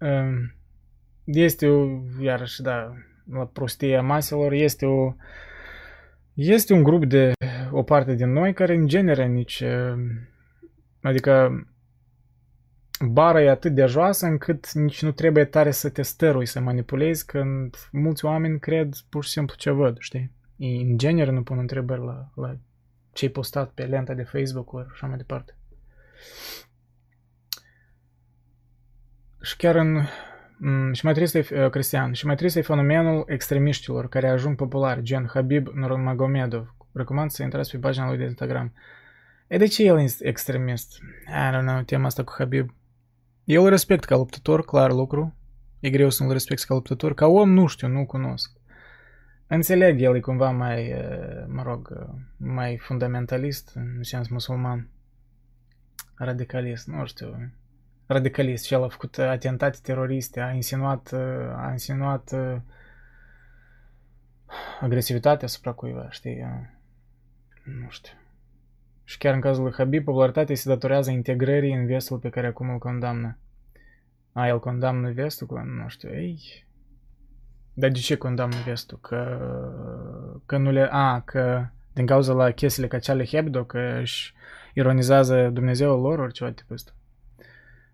Ehm, 0.03 0.55
este 1.25 1.69
o, 1.69 2.03
iarăși, 2.21 2.63
da, 2.63 2.93
la 3.33 3.47
prostia 3.47 4.03
maselor, 4.03 4.53
este 4.53 4.87
o 4.87 5.15
este 6.35 6.73
un 6.73 6.83
grup 6.83 7.05
de 7.05 7.33
o 7.71 7.83
parte 7.83 8.15
din 8.15 8.33
noi 8.33 8.53
care 8.53 8.75
în 8.75 8.87
genere 8.87 9.27
nici 9.27 9.61
ehm, 9.61 10.29
adică 11.03 11.65
bara 13.09 13.43
e 13.43 13.51
atât 13.51 13.75
de 13.75 13.85
joasă 13.85 14.27
încât 14.27 14.73
nici 14.73 15.03
nu 15.03 15.13
trebuie 15.13 15.45
tare 15.45 15.71
să 15.71 15.89
te 15.89 16.03
stărui, 16.03 16.47
să 16.47 16.61
manipulezi 16.61 17.27
când 17.27 17.77
mulți 17.93 18.25
oameni 18.25 18.59
cred 18.59 18.95
pur 19.09 19.25
și 19.25 19.31
simplu 19.31 19.55
ce 19.57 19.71
văd, 19.71 19.97
știi? 19.99 20.33
În 20.59 20.99
genere 20.99 21.31
nu 21.31 21.43
pun 21.43 21.59
întrebări 21.59 22.01
la, 22.01 22.31
la 22.35 22.57
ce-ai 23.13 23.31
postat 23.31 23.71
pe 23.71 23.85
lenta 23.85 24.15
de 24.15 24.23
Facebook 24.23 24.73
ori 24.73 24.89
așa 24.93 25.07
mai 25.07 25.17
departe. 25.17 25.57
Și 29.43 29.57
chiar 29.57 29.75
în... 29.75 30.03
Și 30.93 31.05
mai 31.05 31.15
trist 31.15 31.35
e, 31.35 31.69
Cristian, 31.71 32.13
și 32.13 32.27
mai 32.27 32.35
trist 32.37 32.57
e 32.57 32.61
fenomenul 32.61 33.25
extremiștilor 33.27 34.09
care 34.09 34.29
ajung 34.29 34.57
populari, 34.57 35.03
gen 35.03 35.31
Habib 35.33 35.67
Nurmagomedov. 35.67 36.75
Recomand 36.93 37.31
să 37.31 37.43
intrați 37.43 37.71
pe 37.71 37.79
pagina 37.79 38.09
lui 38.09 38.17
de 38.17 38.25
Instagram. 38.25 38.73
E 39.47 39.57
de 39.57 39.67
ce 39.67 39.85
el 39.85 39.99
e 39.99 40.07
extremist? 40.19 40.99
I 41.29 41.57
don't 41.57 41.67
know, 41.67 41.83
tema 41.83 42.07
asta 42.07 42.25
cu 42.25 42.35
Habib. 42.37 42.75
Eu 43.45 43.63
îl 43.65 43.69
respect 43.69 44.05
ca 44.05 44.17
luptător, 44.17 44.65
clar 44.65 44.93
lucru. 44.93 45.35
E 45.81 45.91
greu 45.91 46.11
să 46.11 46.23
nu-l 46.23 46.33
respect 46.33 46.63
ca 46.63 46.75
luptător. 46.75 47.15
Ca 47.15 47.27
om 47.27 47.51
nu 47.51 47.67
știu, 47.67 47.89
nu 47.89 48.07
cunosc. 48.07 48.51
Înțeleg, 49.47 50.01
el 50.01 50.17
e 50.17 50.21
cumva 50.21 50.51
mai, 50.51 50.93
uh, 50.93 51.45
mă 51.47 51.63
rog, 51.63 51.93
uh, 51.97 52.15
mai 52.37 52.77
fundamentalist, 52.77 53.73
în 53.75 54.03
sens 54.03 54.29
musulman. 54.29 54.89
Radicalist, 56.15 56.87
nu 56.87 57.07
știu. 57.07 57.53
Radicalist 58.07 58.65
și 58.65 58.75
el 58.75 58.83
a 58.83 58.89
făcut 58.89 59.19
atentate 59.19 59.79
teroriste, 59.83 60.41
a 60.41 60.53
insinuat, 60.53 61.13
a 61.57 61.69
insinuat 61.71 62.35
agresivitatea 64.81 65.47
asupra 65.47 65.73
cuiva, 65.73 66.11
știi? 66.11 66.45
Nu 67.65 67.91
știu. 67.91 68.22
Și 69.13 69.19
chiar 69.19 69.35
în 69.35 69.41
cazul 69.41 69.63
lui 69.63 69.73
Habib, 69.73 70.05
popularitatea 70.05 70.55
se 70.55 70.69
datorează 70.69 71.11
integrării 71.11 71.75
în 71.75 71.87
vestul 71.87 72.19
pe 72.19 72.29
care 72.29 72.47
acum 72.47 72.71
îl 72.71 72.79
condamnă. 72.79 73.39
A, 74.33 74.47
el 74.47 74.59
condamnă 74.59 75.11
vestul? 75.11 75.63
Nu 75.65 75.89
știu, 75.89 76.09
ei... 76.09 76.67
Dar 77.73 77.91
de 77.91 77.99
ce 77.99 78.17
condamnă 78.17 78.57
vestul? 78.65 78.99
Că, 79.01 79.41
că 80.47 80.57
nu 80.57 80.71
le... 80.71 80.89
A, 80.91 81.21
că 81.21 81.67
din 81.93 82.07
cauza 82.07 82.33
la 82.33 82.51
chestiile 82.51 82.89
ca 82.89 82.99
Charlie 82.99 83.27
Hebdo, 83.27 83.65
că 83.65 83.99
își 84.01 84.35
ironizează 84.75 85.49
Dumnezeul 85.49 86.01
lor, 86.01 86.19
ori 86.19 86.33
ceva 86.33 86.51
tipul 86.51 86.75
ăsta. 86.75 86.93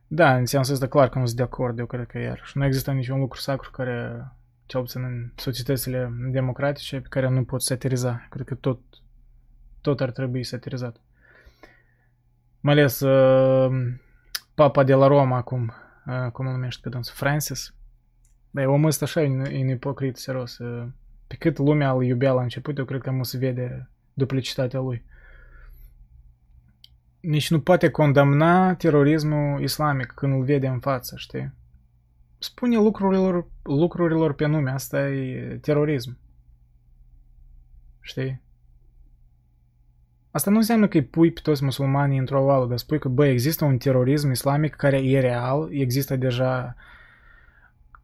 Da, 0.06 0.36
în 0.36 0.46
sensul 0.46 0.74
ăsta 0.74 0.86
clar 0.86 1.08
că 1.08 1.18
nu 1.18 1.24
sunt 1.24 1.36
de 1.36 1.42
acord, 1.42 1.78
eu 1.78 1.86
cred 1.86 2.06
că 2.06 2.18
iarăși. 2.18 2.58
Nu 2.58 2.64
există 2.64 2.92
niciun 2.92 3.18
lucru 3.18 3.40
sacru 3.40 3.70
care, 3.70 4.26
cel 4.66 4.80
puțin 4.80 5.02
în 5.02 5.32
societățile 5.36 6.12
democratice, 6.30 7.00
pe 7.00 7.08
care 7.08 7.28
nu 7.28 7.44
pot 7.44 7.62
satiriza. 7.62 8.26
Cred 8.30 8.46
că 8.46 8.54
tot, 8.54 8.80
tot 9.80 10.00
ar 10.00 10.10
trebui 10.10 10.44
satirizat. 10.44 11.00
Mai 12.60 12.72
ales 12.72 13.00
uh, 13.00 13.94
papa 14.54 14.84
de 14.84 14.94
la 14.94 15.06
Roma 15.06 15.36
acum, 15.36 15.72
uh, 16.06 16.30
cum 16.32 16.46
îl 16.46 16.52
numește 16.52 16.80
pe 16.82 16.88
dânsul, 16.88 17.14
Francis. 17.16 17.74
Băi, 18.50 18.66
omul 18.66 18.88
ăsta 18.88 19.04
așa 19.04 19.22
e 19.22 19.62
un 19.62 19.68
ipocrit, 19.68 20.16
serios. 20.16 20.58
Uh, 20.58 20.86
pe 21.26 21.36
cât 21.36 21.58
lumea 21.58 21.90
îl 21.90 22.04
iubea 22.04 22.32
la 22.32 22.42
început, 22.42 22.78
eu 22.78 22.84
cred 22.84 23.00
că 23.00 23.10
nu 23.10 23.22
se 23.22 23.38
vede 23.38 23.90
duplicitatea 24.14 24.80
lui. 24.80 25.04
Nici 27.20 27.50
nu 27.50 27.60
poate 27.60 27.90
condamna 27.90 28.74
terorismul 28.74 29.62
islamic 29.62 30.06
când 30.06 30.32
îl 30.32 30.44
vede 30.44 30.66
în 30.66 30.80
față, 30.80 31.16
știi? 31.16 31.52
Spune 32.38 32.76
lucrurilor, 32.76 33.46
lucrurilor 33.62 34.34
pe 34.34 34.46
nume, 34.46 34.70
asta 34.70 35.08
e 35.08 35.58
terorism. 35.60 36.18
Știi? 38.00 38.42
Asta 40.38 40.50
nu 40.50 40.56
înseamnă 40.56 40.88
că 40.88 40.96
îi 40.96 41.04
pui 41.04 41.30
pe 41.30 41.40
toți 41.42 41.64
musulmanii 41.64 42.18
într-o 42.18 42.44
oală, 42.44 42.66
dar 42.66 42.78
spui 42.78 42.98
că, 42.98 43.08
bă, 43.08 43.26
există 43.26 43.64
un 43.64 43.78
terorism 43.78 44.30
islamic 44.30 44.74
care 44.74 44.96
e 44.96 45.20
real, 45.20 45.68
există 45.72 46.16
deja, 46.16 46.74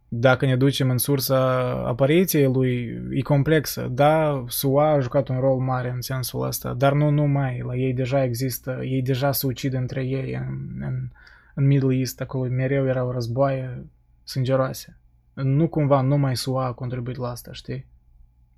dacă 0.08 0.46
ne 0.46 0.56
ducem 0.56 0.90
în 0.90 0.98
sursa 0.98 1.38
apariției 1.86 2.46
lui, 2.46 3.02
e 3.10 3.20
complexă. 3.20 3.88
Da, 3.90 4.44
SUA 4.48 4.90
a 4.90 5.00
jucat 5.00 5.28
un 5.28 5.40
rol 5.40 5.58
mare 5.58 5.90
în 5.90 6.00
sensul 6.00 6.46
ăsta, 6.46 6.72
dar 6.72 6.92
nu 6.92 7.10
numai, 7.10 7.62
la 7.66 7.76
ei 7.76 7.92
deja 7.92 8.22
există, 8.22 8.78
ei 8.82 9.02
deja 9.02 9.32
se 9.32 9.46
ucid 9.46 9.74
între 9.74 10.04
ei 10.04 10.34
în, 10.34 10.68
în, 10.80 11.08
în 11.54 11.66
Middle 11.66 11.96
East, 11.96 12.20
acolo 12.20 12.50
mereu 12.50 12.86
erau 12.86 13.10
războaie 13.10 13.86
sângeroase. 14.24 14.96
Nu 15.34 15.68
cumva 15.68 16.00
numai 16.00 16.36
SUA 16.36 16.66
a 16.66 16.72
contribuit 16.72 17.16
la 17.16 17.28
asta, 17.28 17.52
știi? 17.52 17.86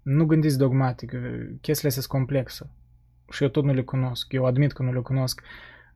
Nu 0.03 0.25
gândiți 0.25 0.59
dogmatic, 0.59 1.13
chestiile 1.61 1.93
sunt 1.93 2.07
complexe 2.07 2.71
și 3.31 3.43
eu 3.43 3.49
tot 3.49 3.65
nu 3.65 3.73
le 3.73 3.83
cunosc. 3.83 4.33
Eu 4.33 4.45
admit 4.45 4.73
că 4.73 4.83
nu 4.83 4.93
le 4.93 5.01
cunosc, 5.01 5.43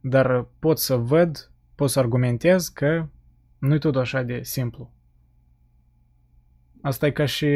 dar 0.01 0.47
pot 0.59 0.79
să 0.79 0.97
văd, 0.97 1.51
pot 1.75 1.91
să 1.91 1.99
argumentez 1.99 2.69
că 2.69 3.07
nu 3.59 3.75
e 3.75 3.79
tot 3.79 3.97
așa 3.97 4.23
de 4.23 4.43
simplu. 4.43 4.93
Asta 6.83 7.07
e 7.07 7.11
ca 7.11 7.25
și, 7.25 7.47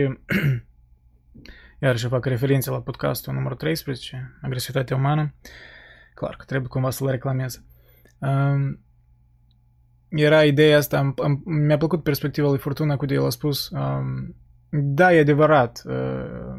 iar 1.83 1.97
și 1.97 2.09
fac 2.09 2.25
referințe 2.25 2.71
la 2.71 2.81
podcastul 2.81 3.35
numărul 3.35 3.57
13, 3.57 4.39
Agresivitatea 4.43 4.97
umană. 4.97 5.35
Clar 6.15 6.37
că 6.37 6.45
trebuie 6.45 6.69
cumva 6.69 6.91
să-l 6.91 7.11
reclamez. 7.11 7.63
Um, 8.19 8.79
era 10.09 10.45
ideea 10.45 10.77
asta, 10.77 11.15
mi-a 11.45 11.77
plăcut 11.77 12.03
perspectiva 12.03 12.49
lui 12.49 12.59
Fortuna 12.59 12.97
cu 12.97 13.07
de 13.07 13.15
el 13.15 13.25
a 13.25 13.31
spus, 13.31 13.69
um, 13.69 14.35
da, 14.69 15.15
e 15.15 15.21
adevărat, 15.21 15.83
uh, 15.87 16.55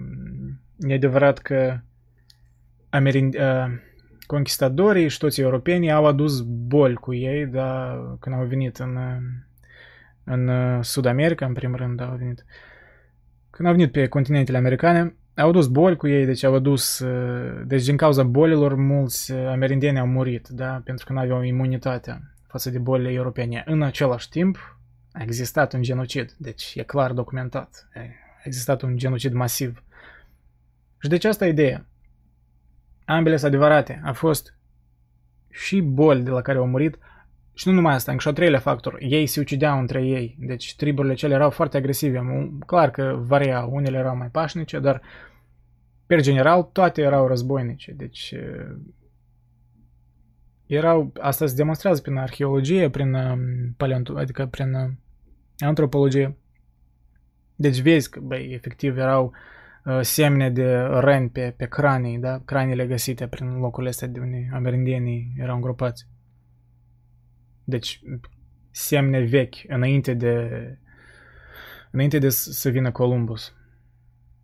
e 0.79 0.93
adevărat 0.93 1.37
că 1.37 1.79
amerind, 2.95 3.35
uh, 3.35 3.65
conquistadorii 4.25 5.07
și 5.07 5.17
toți 5.17 5.41
europenii 5.41 5.91
au 5.91 6.05
adus 6.05 6.41
boli 6.41 6.95
cu 6.95 7.13
ei, 7.13 7.45
da, 7.45 7.97
când 8.19 8.35
au 8.35 8.45
venit 8.45 8.77
în, 8.77 8.97
în 10.23 10.81
Sud 10.81 11.05
America, 11.05 11.45
în 11.45 11.53
primul 11.53 11.77
rând, 11.77 11.97
da, 11.97 12.09
au 12.09 12.15
venit. 12.15 12.45
Când 13.49 13.67
au 13.67 13.73
venit 13.73 13.91
pe 13.91 14.07
continentele 14.07 14.57
americane, 14.57 15.15
au 15.35 15.49
adus 15.49 15.67
boli 15.67 15.95
cu 15.95 16.07
ei, 16.07 16.25
deci 16.25 16.43
au 16.43 16.53
adus, 16.53 16.99
uh, 16.99 17.61
deci 17.65 17.85
din 17.85 17.97
cauza 17.97 18.23
bolilor, 18.23 18.75
mulți 18.75 19.33
amerindeni 19.33 19.99
au 19.99 20.07
murit, 20.07 20.47
da, 20.47 20.81
pentru 20.83 21.05
că 21.05 21.13
nu 21.13 21.19
aveau 21.19 21.41
imunitatea 21.41 22.21
față 22.47 22.69
de 22.69 22.79
bolile 22.79 23.11
europene. 23.11 23.63
În 23.65 23.81
același 23.81 24.29
timp, 24.29 24.79
a 25.11 25.23
existat 25.23 25.73
un 25.73 25.81
genocid, 25.81 26.31
deci 26.37 26.73
e 26.75 26.83
clar 26.83 27.11
documentat. 27.11 27.87
A 27.93 27.99
existat 28.43 28.81
un 28.81 28.97
genocid 28.97 29.33
masiv. 29.33 29.83
Și 30.99 31.09
deci 31.09 31.25
asta 31.25 31.45
e 31.45 31.49
ideea 31.49 31.85
ambele 33.05 33.37
sunt 33.37 33.53
adevărate. 33.53 34.01
A 34.03 34.11
fost 34.11 34.57
și 35.49 35.81
boli 35.81 36.23
de 36.23 36.29
la 36.29 36.41
care 36.41 36.57
au 36.57 36.67
murit 36.67 36.97
și 37.53 37.67
nu 37.67 37.73
numai 37.73 37.93
asta, 37.93 38.11
încă 38.11 38.23
și 38.23 38.27
al 38.27 38.33
treilea 38.33 38.59
factor, 38.59 38.97
ei 38.99 39.25
se 39.25 39.39
ucideau 39.39 39.79
între 39.79 40.05
ei, 40.05 40.35
deci 40.39 40.75
triburile 40.75 41.13
cele 41.13 41.33
erau 41.33 41.49
foarte 41.49 41.77
agresive, 41.77 42.49
clar 42.65 42.91
că 42.91 43.15
varia, 43.19 43.65
unele 43.65 43.97
erau 43.97 44.15
mai 44.15 44.27
pașnice, 44.27 44.79
dar 44.79 45.01
per 46.05 46.21
general 46.21 46.63
toate 46.63 47.01
erau 47.01 47.27
războinice, 47.27 47.91
deci 47.91 48.33
erau, 50.65 51.13
asta 51.21 51.47
se 51.47 51.55
demonstrează 51.55 52.01
prin 52.01 52.17
arheologie, 52.17 52.89
prin 52.89 53.17
paleonto, 53.77 54.17
adică 54.17 54.45
prin 54.45 54.97
antropologie. 55.57 56.37
Deci 57.55 57.79
vezi 57.79 58.09
că, 58.09 58.19
băi, 58.19 58.49
efectiv 58.53 58.97
erau 58.97 59.25
uh, 59.25 59.31
Uh, 59.31 59.53
semne 60.01 60.49
de 60.49 60.75
răni 60.75 61.29
pe, 61.29 61.53
pe 61.57 61.65
cranii, 61.65 62.17
da? 62.17 62.41
Craniile 62.45 62.85
găsite 62.85 63.27
prin 63.27 63.57
locurile 63.57 63.89
astea 63.89 64.07
de 64.07 64.19
unde 64.19 64.49
amerindienii 64.53 65.35
erau 65.37 65.55
îngropați. 65.55 66.07
Deci, 67.63 68.01
semne 68.71 69.19
vechi, 69.19 69.55
înainte 69.67 70.13
de, 70.13 70.49
înainte 71.91 72.19
de 72.19 72.29
să 72.29 72.69
vină 72.69 72.91
Columbus. 72.91 73.53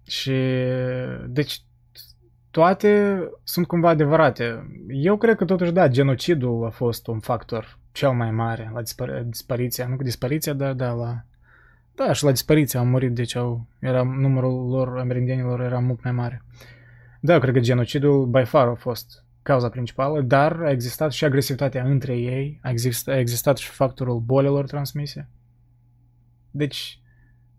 Și, 0.07 0.33
deci, 1.27 1.61
toate 2.51 3.19
sunt 3.43 3.67
cumva 3.67 3.89
adevărate. 3.89 4.67
Eu 4.87 5.17
cred 5.17 5.35
că 5.35 5.45
totuși, 5.45 5.71
da, 5.71 5.87
genocidul 5.87 6.65
a 6.65 6.69
fost 6.69 7.07
un 7.07 7.19
factor 7.19 7.79
cel 7.91 8.11
mai 8.11 8.31
mare 8.31 8.71
la 8.73 8.81
dispar- 8.81 9.23
dispariția, 9.25 9.87
nu 9.87 9.95
cu 9.95 10.03
dispariția, 10.03 10.53
dar 10.53 10.73
da, 10.73 10.91
la 10.91 11.25
da, 11.95 12.13
și 12.13 12.23
la 12.23 12.31
dispariție 12.31 12.79
au 12.79 12.85
murit, 12.85 13.13
deci 13.13 13.35
au, 13.35 13.67
era, 13.79 14.03
numărul 14.03 14.69
lor, 14.69 14.97
amerindienilor 14.99 15.61
era 15.61 15.79
mult 15.79 16.03
mai 16.03 16.11
mare. 16.11 16.43
Da, 17.19 17.33
eu 17.33 17.39
cred 17.39 17.53
că 17.53 17.59
genocidul 17.59 18.25
by 18.25 18.43
far 18.43 18.67
a 18.67 18.73
fost 18.73 19.23
cauza 19.41 19.69
principală, 19.69 20.21
dar 20.21 20.61
a 20.61 20.71
existat 20.71 21.11
și 21.11 21.25
agresivitatea 21.25 21.83
între 21.83 22.17
ei, 22.17 22.59
a 22.63 22.69
existat, 22.69 23.15
a 23.15 23.19
existat 23.19 23.57
și 23.57 23.69
factorul 23.69 24.19
bolilor 24.19 24.67
transmise. 24.67 25.29
Deci, 26.51 26.99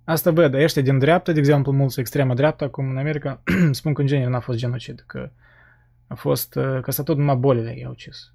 asta 0.05 0.31
văd, 0.31 0.55
ăștia 0.55 0.83
din 0.83 0.99
dreapta, 0.99 1.33
de 1.33 1.39
exemplu, 1.39 1.73
mulți 1.73 2.01
extremă 2.01 2.35
dreapta, 2.35 2.69
cum 2.69 2.89
în 2.89 2.97
America, 2.97 3.43
spun 3.71 3.95
că 3.95 4.01
în 4.01 4.07
genere 4.07 4.31
n-a 4.31 4.41
fost 4.41 4.59
genocid, 4.59 5.05
că 5.07 5.31
a 6.07 6.15
fost, 6.15 6.53
că 6.83 6.91
s-a 6.91 7.03
tot 7.03 7.17
numai 7.17 7.37
bolile 7.37 7.79
i-au 7.79 7.91
ucis. 7.91 8.33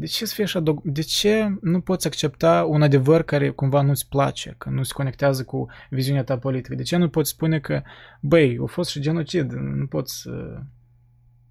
De 0.00 0.06
ce 0.06 0.26
să 0.26 0.34
fie 0.34 0.44
așa 0.44 0.60
dog- 0.60 0.82
De 0.84 1.02
ce 1.02 1.58
nu 1.60 1.80
poți 1.80 2.06
accepta 2.06 2.64
un 2.64 2.82
adevăr 2.82 3.22
care 3.22 3.50
cumva 3.50 3.80
nu-ți 3.80 4.08
place, 4.08 4.54
că 4.58 4.70
nu 4.70 4.82
se 4.82 4.92
conectează 4.94 5.44
cu 5.44 5.66
viziunea 5.90 6.24
ta 6.24 6.38
politică? 6.38 6.74
De 6.74 6.82
ce 6.82 6.96
nu 6.96 7.08
poți 7.08 7.30
spune 7.30 7.60
că, 7.60 7.82
băi, 8.20 8.58
a 8.62 8.66
fost 8.66 8.90
și 8.90 9.00
genocid, 9.00 9.52
nu 9.52 9.86
poți 9.86 10.28
uh, 10.28 10.58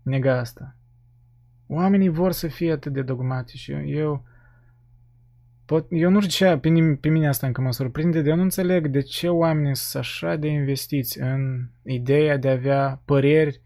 nega 0.02 0.40
asta? 0.40 0.76
Oamenii 1.68 2.10
vor 2.10 2.32
să 2.32 2.48
fie 2.48 2.72
atât 2.72 2.94
de 2.94 3.02
dogmatici. 3.02 3.68
Eu, 3.68 3.88
eu, 3.88 4.24
pot, 5.66 5.86
eu 5.90 6.10
nu 6.10 6.22
știu 6.22 6.48
ce, 6.48 6.58
pe, 6.58 6.98
pe 7.02 7.10
mine 7.10 7.28
asta 7.28 7.48
încă 7.48 7.62
mă 7.62 7.72
surprinde, 7.72 8.22
de 8.22 8.30
eu 8.30 8.36
nu 8.36 8.42
înțeleg 8.42 8.88
de 8.88 9.02
ce 9.02 9.28
oamenii 9.30 9.76
sunt 9.76 10.04
așa 10.04 10.36
de 10.36 10.48
investiți 10.48 11.20
în 11.20 11.68
ideea 11.84 12.38
de 12.38 12.50
a 12.50 12.52
avea 12.52 13.02
păreri 13.06 13.62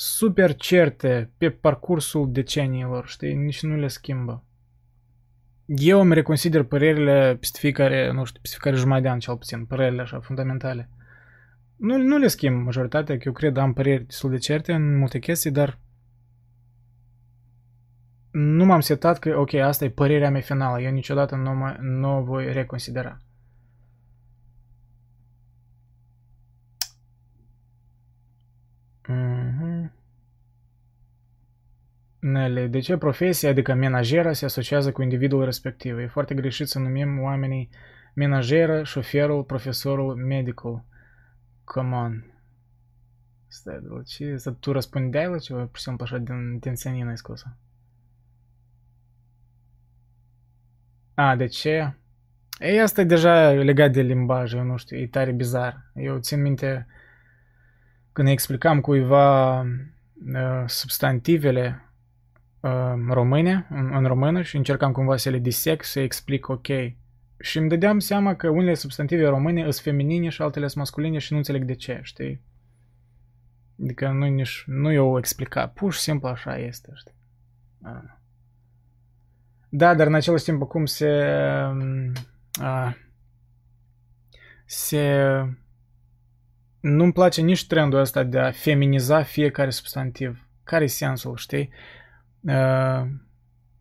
super 0.00 0.54
certe 0.54 1.30
pe 1.38 1.50
parcursul 1.50 2.32
deceniilor, 2.32 3.06
știi, 3.06 3.34
nici 3.34 3.62
nu 3.62 3.76
le 3.76 3.88
schimbă. 3.88 4.44
Eu 5.66 6.00
îmi 6.00 6.14
reconsider 6.14 6.62
părerile 6.62 7.36
peste 7.40 7.58
fiecare, 7.60 8.12
nu 8.12 8.24
știu, 8.24 8.40
peste 8.40 8.56
fiecare 8.60 8.80
jumătate 8.80 9.02
de 9.02 9.08
an 9.08 9.18
cel 9.18 9.36
puțin, 9.36 9.64
părerile 9.64 10.00
așa 10.00 10.20
fundamentale. 10.20 10.90
Nu, 11.76 11.96
nu 11.96 12.18
le 12.18 12.26
schimb 12.26 12.64
majoritatea, 12.64 13.16
că 13.16 13.22
eu 13.26 13.32
cred 13.32 13.56
am 13.56 13.72
păreri 13.72 14.04
destul 14.04 14.30
de 14.30 14.38
certe 14.38 14.72
în 14.72 14.98
multe 14.98 15.18
chestii, 15.18 15.50
dar 15.50 15.78
nu 18.30 18.64
m-am 18.64 18.80
setat 18.80 19.18
că, 19.18 19.38
ok, 19.38 19.54
asta 19.54 19.84
e 19.84 19.90
părerea 19.90 20.30
mea 20.30 20.40
finală, 20.40 20.80
eu 20.80 20.90
niciodată 20.90 21.34
nu, 21.34 21.54
mă, 21.54 21.76
nu 21.80 22.18
o 22.18 22.22
voi 22.22 22.52
reconsidera. 22.52 23.18
Nelly, 32.18 32.68
de 32.68 32.80
ce 32.80 32.96
profesia, 32.96 33.50
adică 33.50 33.74
menajera, 33.74 34.32
se 34.32 34.44
asociază 34.44 34.92
cu 34.92 35.02
individul 35.02 35.44
respectiv? 35.44 35.98
E 35.98 36.06
foarte 36.06 36.34
greșit 36.34 36.68
să 36.68 36.78
numim 36.78 37.20
oamenii 37.20 37.68
menajeră, 38.14 38.82
șoferul, 38.82 39.44
profesorul, 39.44 40.14
medicul. 40.14 40.84
Come 41.64 41.96
on. 41.96 42.24
Stai, 43.48 43.78
de 43.80 43.88
la 43.88 44.02
ce? 44.02 44.36
Să 44.36 44.50
tu 44.50 44.72
răspundeai 44.72 45.28
la 45.28 45.38
ceva, 45.38 45.60
pur 45.64 45.76
și 45.76 45.82
simplu 45.82 46.04
așa, 46.04 46.18
din, 46.18 46.58
din 46.58 46.74
senină 46.74 47.08
ai 47.08 47.16
scos 47.16 47.44
A, 51.14 51.36
de 51.36 51.46
ce? 51.46 51.94
Ei, 52.58 52.80
asta 52.80 53.00
e 53.00 53.04
deja 53.04 53.50
legat 53.50 53.92
de 53.92 54.00
limbaj, 54.00 54.52
eu 54.52 54.62
nu 54.62 54.76
știu, 54.76 54.96
e 54.96 55.06
tare 55.06 55.32
bizar. 55.32 55.90
Eu 55.94 56.18
țin 56.18 56.40
minte 56.40 56.86
când 58.12 58.28
explicam 58.28 58.80
cuiva 58.80 59.60
uh, 59.60 60.64
substantivele 60.66 61.82
uh, 61.82 61.87
române, 63.08 63.66
în, 63.70 63.94
în 63.94 64.06
română 64.06 64.42
și 64.42 64.56
încercam 64.56 64.92
cumva 64.92 65.16
să 65.16 65.30
le 65.30 65.38
disec, 65.38 65.84
să 65.84 66.00
explic 66.00 66.48
ok. 66.48 66.66
Și 67.40 67.58
îmi 67.58 67.68
dădeam 67.68 67.98
seama 67.98 68.34
că 68.34 68.48
unele 68.48 68.74
substantive 68.74 69.26
române 69.26 69.60
sunt 69.60 69.74
feminine 69.74 70.28
și 70.28 70.42
altele 70.42 70.66
sunt 70.66 70.78
masculine 70.78 71.18
și 71.18 71.32
nu 71.32 71.38
înțeleg 71.38 71.64
de 71.64 71.74
ce, 71.74 72.00
știi? 72.02 72.42
Adică 73.82 74.08
nu, 74.08 74.26
nici, 74.26 74.62
nu 74.66 74.92
eu 74.92 75.18
explica, 75.18 75.66
pur 75.66 75.92
și 75.92 76.00
simplu 76.00 76.28
așa 76.28 76.58
este, 76.58 76.90
știi? 76.94 77.14
Da, 79.68 79.94
dar 79.94 80.06
în 80.06 80.14
același 80.14 80.44
timp 80.44 80.62
acum 80.62 80.84
se... 80.84 81.26
Uh, 82.60 82.92
se... 84.64 85.24
Nu-mi 86.80 87.12
place 87.12 87.40
nici 87.40 87.66
trendul 87.66 87.98
ăsta 87.98 88.22
de 88.22 88.38
a 88.38 88.50
feminiza 88.50 89.22
fiecare 89.22 89.70
substantiv. 89.70 90.48
Care 90.64 90.84
e 90.84 90.86
sensul, 90.86 91.36
știi? 91.36 91.70
Uh, 92.40 93.10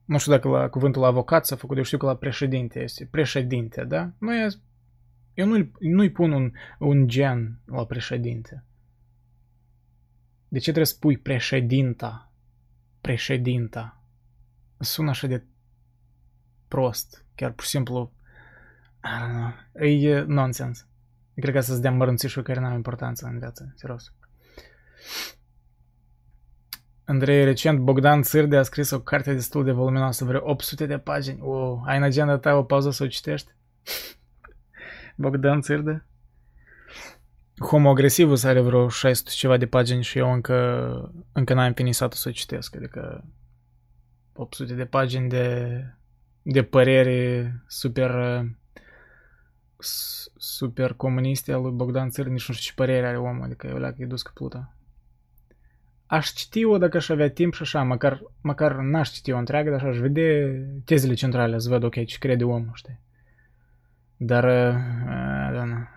nu 0.06 0.18
știu 0.18 0.32
dacă 0.32 0.48
la 0.48 0.70
cuvântul 0.70 1.04
avocat 1.04 1.46
s-a 1.46 1.56
făcut, 1.56 1.78
eu 1.78 1.84
știu 1.84 1.98
că 1.98 2.06
la 2.06 2.16
președinte 2.16 2.80
este 2.80 3.08
președinte, 3.12 3.84
da? 3.84 4.12
Nu 4.18 4.34
e, 4.34 4.48
eu 5.34 5.46
nu-i, 5.46 5.72
nu-i 5.80 6.12
pun 6.12 6.32
un, 6.32 6.52
un 6.80 7.08
gen 7.08 7.60
la 7.66 7.86
președinte. 7.86 8.64
De 10.48 10.58
ce 10.58 10.64
trebuie 10.64 10.86
să 10.86 10.98
pui 11.00 11.18
președinta? 11.18 12.32
Președinta. 13.02 14.02
Sună 14.78 15.10
așa 15.10 15.28
de 15.28 15.44
prost. 16.68 17.26
Chiar 17.36 17.52
pur 17.52 17.64
și 17.64 17.70
simplu 17.70 18.12
I 19.04 19.08
don't 19.08 19.32
know. 19.32 19.88
E 19.88 20.22
nonsens. 20.22 20.88
Eu 21.34 21.44
cred 21.44 21.54
că 21.54 21.60
să-ți 21.60 21.82
dea 21.82 21.92
mărânțișuri 21.92 22.46
care 22.46 22.60
n-au 22.60 22.76
importanță 22.76 23.26
în 23.26 23.40
viață, 23.40 23.74
serios. 23.76 24.14
Andrei, 27.10 27.44
recent 27.44 27.80
Bogdan 27.80 28.22
Țârde 28.22 28.58
a 28.58 28.64
scris 28.64 28.92
o 28.92 29.00
carte 29.00 29.34
destul 29.34 29.64
de 29.64 29.72
voluminoasă, 29.72 30.26
vreo 30.26 30.42
800 30.44 30.86
de 30.86 30.98
pagini. 30.98 31.40
O, 31.42 31.82
ai 31.86 31.98
în 31.98 32.04
agenda 32.04 32.38
ta 32.38 32.54
o 32.54 32.64
pauză 32.64 32.92
să 32.92 33.04
o 33.04 33.08
citești? 33.08 33.52
Bogdan 35.16 35.62
Țârde? 35.62 36.06
Homo 37.60 37.90
agresivus 37.90 38.44
are 38.44 38.62
vreo 38.62 38.90
600 38.90 39.30
ceva 39.36 39.58
de 39.58 39.66
pagini 39.66 40.04
și 40.04 40.18
eu 40.18 40.34
încă, 40.34 41.12
încă 41.32 41.54
n-am 41.54 41.74
finisat 41.74 42.14
să 42.14 42.30
o 42.30 42.32
citesc. 42.32 42.76
Adică 42.76 43.24
800 44.34 44.74
de 44.74 44.86
pagini 44.86 45.30
de, 45.30 45.84
de 46.42 46.64
părere 46.64 47.54
super 47.68 48.42
super 50.38 50.94
comuniste 50.94 51.52
al 51.52 51.62
lui 51.62 51.72
Bogdan 51.72 52.10
Țârde, 52.10 52.32
nici 52.32 52.48
nu 52.48 52.54
știu 52.54 52.68
ce 52.68 52.76
părere 52.76 53.08
are 53.08 53.18
omul, 53.18 53.44
adică 53.44 53.68
eu 53.68 53.78
leacă 53.78 53.96
e 54.00 54.06
dus 54.06 54.22
că 54.22 54.32
plută 54.34 54.77
aș 56.08 56.32
citi-o 56.32 56.78
dacă 56.78 56.98
aș 56.98 57.10
avea 57.10 57.30
timp 57.30 57.54
și 57.54 57.62
așa, 57.62 57.84
măcar, 57.84 58.22
măcar 58.42 58.76
n-aș 58.76 59.10
citi-o 59.10 59.38
întreagă, 59.38 59.70
dar 59.70 59.84
aș 59.84 59.98
vede 59.98 60.60
tezele 60.86 61.14
centrale, 61.14 61.60
să 61.60 61.70
văd, 61.70 61.84
ok, 61.84 62.06
ce 62.06 62.18
crede 62.18 62.44
omul, 62.44 62.72
știi. 62.74 63.00
Dar, 64.18 64.44
uh, 64.44 64.80
da, 65.54 65.88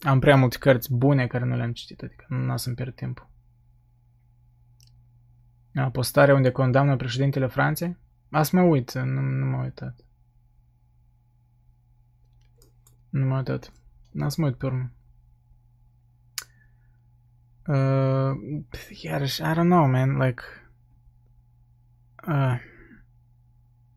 am 0.00 0.18
prea 0.18 0.36
multe 0.36 0.56
cărți 0.58 0.92
bune 0.92 1.26
care 1.26 1.44
nu 1.44 1.56
le-am 1.56 1.72
citit, 1.72 2.02
adică 2.02 2.24
nu 2.28 2.56
să-mi 2.56 2.74
pierd 2.74 2.94
timpul. 2.94 3.28
Postarea 5.92 6.34
unde 6.34 6.50
condamnă 6.50 6.96
președintele 6.96 7.46
Franței? 7.46 7.96
Asta 8.30 8.60
mă 8.60 8.62
uit, 8.62 8.92
nu, 8.92 9.20
nu 9.20 9.46
m-am 9.46 9.62
uitat. 9.62 9.94
Nu 13.08 13.26
m-am 13.26 13.36
uitat. 13.36 13.72
N-am 14.10 14.28
să 14.28 14.40
mă 14.40 14.46
uit 14.46 14.56
pe 14.56 14.66
urmă. 14.66 14.92
Uh, 17.66 18.62
iarăși, 19.02 19.42
I 19.42 19.44
don't 19.44 19.68
know, 19.68 19.86
man, 19.86 20.16
like... 20.16 20.42
Uh, 22.28 22.60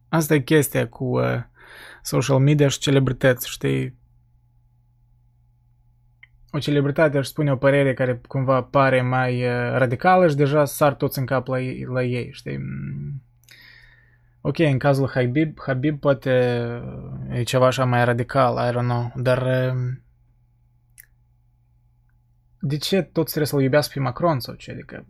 asta 0.10 0.34
e 0.34 0.40
chestia 0.40 0.88
cu 0.88 1.04
uh, 1.04 1.42
social 2.02 2.40
media 2.40 2.68
și 2.68 2.80
celebrități, 2.80 3.50
știi? 3.50 3.98
O 6.52 6.60
celebritate 6.60 7.18
își 7.18 7.30
spune 7.30 7.52
o 7.52 7.56
părere 7.56 7.94
care 7.94 8.22
cumva 8.28 8.64
pare 8.64 9.02
mai 9.02 9.44
uh, 9.44 9.78
radicală 9.78 10.28
și 10.28 10.36
deja 10.36 10.66
sar 10.66 10.94
toți 10.94 11.20
în 11.20 11.26
cap 11.26 11.48
la, 11.48 11.58
la 11.94 12.04
ei, 12.04 12.30
știi? 12.32 12.58
Mm. 12.58 13.22
Ok, 14.42 14.60
în 14.60 14.78
cazul 14.78 15.10
Habib, 15.14 15.60
Habib 15.66 16.00
poate 16.00 16.32
e 17.30 17.44
ceva 17.44 17.66
așa 17.66 17.86
mai 17.86 18.06
radical, 18.06 18.70
I 18.70 18.72
don't 18.72 18.88
know, 18.88 19.12
dar... 19.16 19.42
Uh, 19.42 19.92
de 22.60 22.78
ce 22.78 23.01
toți 23.01 23.26
trebuie 23.26 23.45
să-l 23.45 23.62
iubească 23.62 23.91
pe 23.93 23.99
Macron 23.99 24.39
sau 24.39 24.53
ce? 24.53 24.72
Adică 24.72 25.05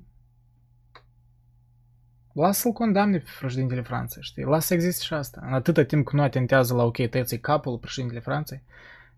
lasă-l 2.33 2.71
condamne 2.71 3.17
pe 3.17 3.29
președintele 3.39 3.81
Franței, 3.81 4.23
știi? 4.23 4.43
Lasă 4.43 4.67
să 4.67 4.73
existe 4.73 5.03
și 5.03 5.13
asta. 5.13 5.41
În 5.45 5.53
atâta 5.53 5.83
timp 5.83 6.05
când 6.05 6.21
nu 6.21 6.27
atentează 6.27 6.73
la, 6.73 6.83
ok, 6.83 7.07
tăieți 7.09 7.37
capul 7.37 7.77
președintele 7.77 8.21
Franței, 8.21 8.63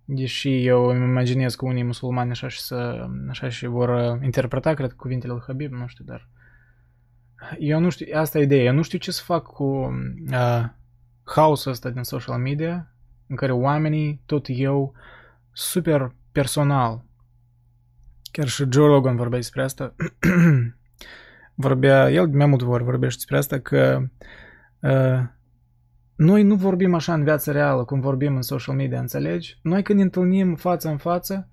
deși 0.06 0.66
eu 0.66 0.86
îmi 0.86 1.04
imaginez 1.04 1.56
că 1.56 1.66
unii 1.66 1.84
musulmani 1.84 2.30
așa 2.30 2.48
și, 2.48 2.62
să, 2.62 3.08
așa 3.30 3.50
și 3.50 3.66
vor 3.66 3.90
uh, 3.90 4.24
interpreta, 4.24 4.74
cred, 4.74 4.94
cuvintele 4.94 5.34
lui 5.34 5.44
Habib, 5.46 5.72
nu 5.72 5.88
știu, 5.88 6.04
dar 6.04 6.30
eu 7.60 7.80
nu 7.80 7.90
știu, 7.90 8.18
asta 8.18 8.40
e 8.40 8.44
ideea, 8.44 8.64
eu 8.64 8.74
nu 8.74 8.82
știu 8.82 8.98
ce 8.98 9.12
să 9.12 9.22
fac 9.26 9.44
cu 9.44 9.66
uh, 10.32 10.66
haosul 11.24 11.72
ăsta 11.72 11.90
din 11.90 12.04
social 12.04 12.40
media, 12.40 12.94
în 13.28 13.36
care 13.36 13.52
oamenii, 13.52 14.22
tot 14.26 14.46
eu, 14.48 14.94
super 15.52 16.16
personal, 16.32 17.06
Chiar 18.32 18.48
și 18.48 18.66
Joe 18.72 18.88
Rogan 18.88 19.16
vorbea 19.16 19.38
despre 19.38 19.64
asta. 19.64 19.96
vorbea, 21.56 22.12
el 22.12 22.30
de 22.30 22.38
mai 22.38 22.46
multe 22.46 22.66
ori 22.66 22.84
vorbește 22.84 23.16
despre 23.16 23.38
asta 23.38 23.60
că 23.60 24.02
uh, 24.80 25.24
noi 26.16 26.44
nu 26.44 26.56
vorbim 26.56 26.94
așa 26.94 27.14
în 27.14 27.24
viața 27.24 27.52
reală 27.52 27.84
cum 27.84 28.00
vorbim 28.00 28.36
în 28.36 28.42
social 28.42 28.76
media, 28.76 29.00
înțelegi? 29.00 29.60
Noi 29.62 29.84
când 29.84 29.98
ne 29.98 30.04
întâlnim 30.04 30.56
față 30.56 30.90
în 30.90 30.98
față, 30.98 31.50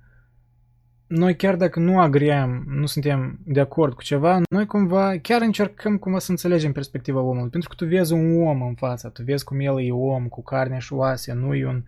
noi 1.07 1.37
chiar 1.37 1.57
dacă 1.57 1.81
nu 1.81 2.01
agriem, 2.01 2.65
nu 2.67 2.87
suntem 2.87 3.39
de 3.45 3.61
acord 3.61 3.95
cu 3.95 4.03
ceva, 4.03 4.41
noi 4.51 4.67
cumva 4.67 5.19
chiar 5.23 5.43
încercăm 5.43 5.97
cumva 5.97 6.19
să 6.19 6.31
înțelegem 6.31 6.73
perspectiva 6.73 7.21
omului. 7.21 7.51
Pentru 7.51 7.69
că 7.69 7.75
tu 7.75 7.87
vezi 7.87 8.13
un 8.13 8.47
om 8.47 8.63
în 8.63 8.75
față, 8.75 9.09
tu 9.09 9.23
vezi 9.23 9.45
cum 9.45 9.61
el 9.61 9.81
e 9.81 9.91
om, 9.93 10.29
cu 10.29 10.43
carne 10.43 10.79
și 10.79 10.93
oase, 10.93 11.33
nu 11.33 11.55
e 11.55 11.67
un 11.67 11.77
uh, 11.77 11.83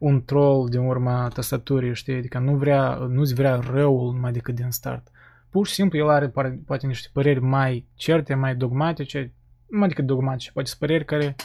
un 0.00 0.24
troll 0.24 0.68
din 0.68 0.80
urma 0.80 1.28
tastaturii, 1.28 1.94
știi? 1.94 2.16
Adică 2.16 2.38
nu 2.38 2.56
vrea, 2.56 2.94
nu-ți 2.94 3.34
vrea 3.34 3.54
răul 3.56 4.12
mai 4.12 4.32
decât 4.32 4.54
din 4.54 4.70
start. 4.70 5.10
Pur 5.50 5.66
și 5.66 5.74
simplu 5.74 5.98
el 5.98 6.08
are 6.08 6.32
poate 6.66 6.86
niște 6.86 7.08
păreri 7.12 7.40
mai 7.40 7.86
certe, 7.94 8.34
mai 8.34 8.56
dogmatice, 8.56 9.32
mai 9.70 9.88
decât 9.88 10.06
dogmatice, 10.06 10.52
poate 10.52 10.70
păreri 10.78 11.04
care 11.04 11.36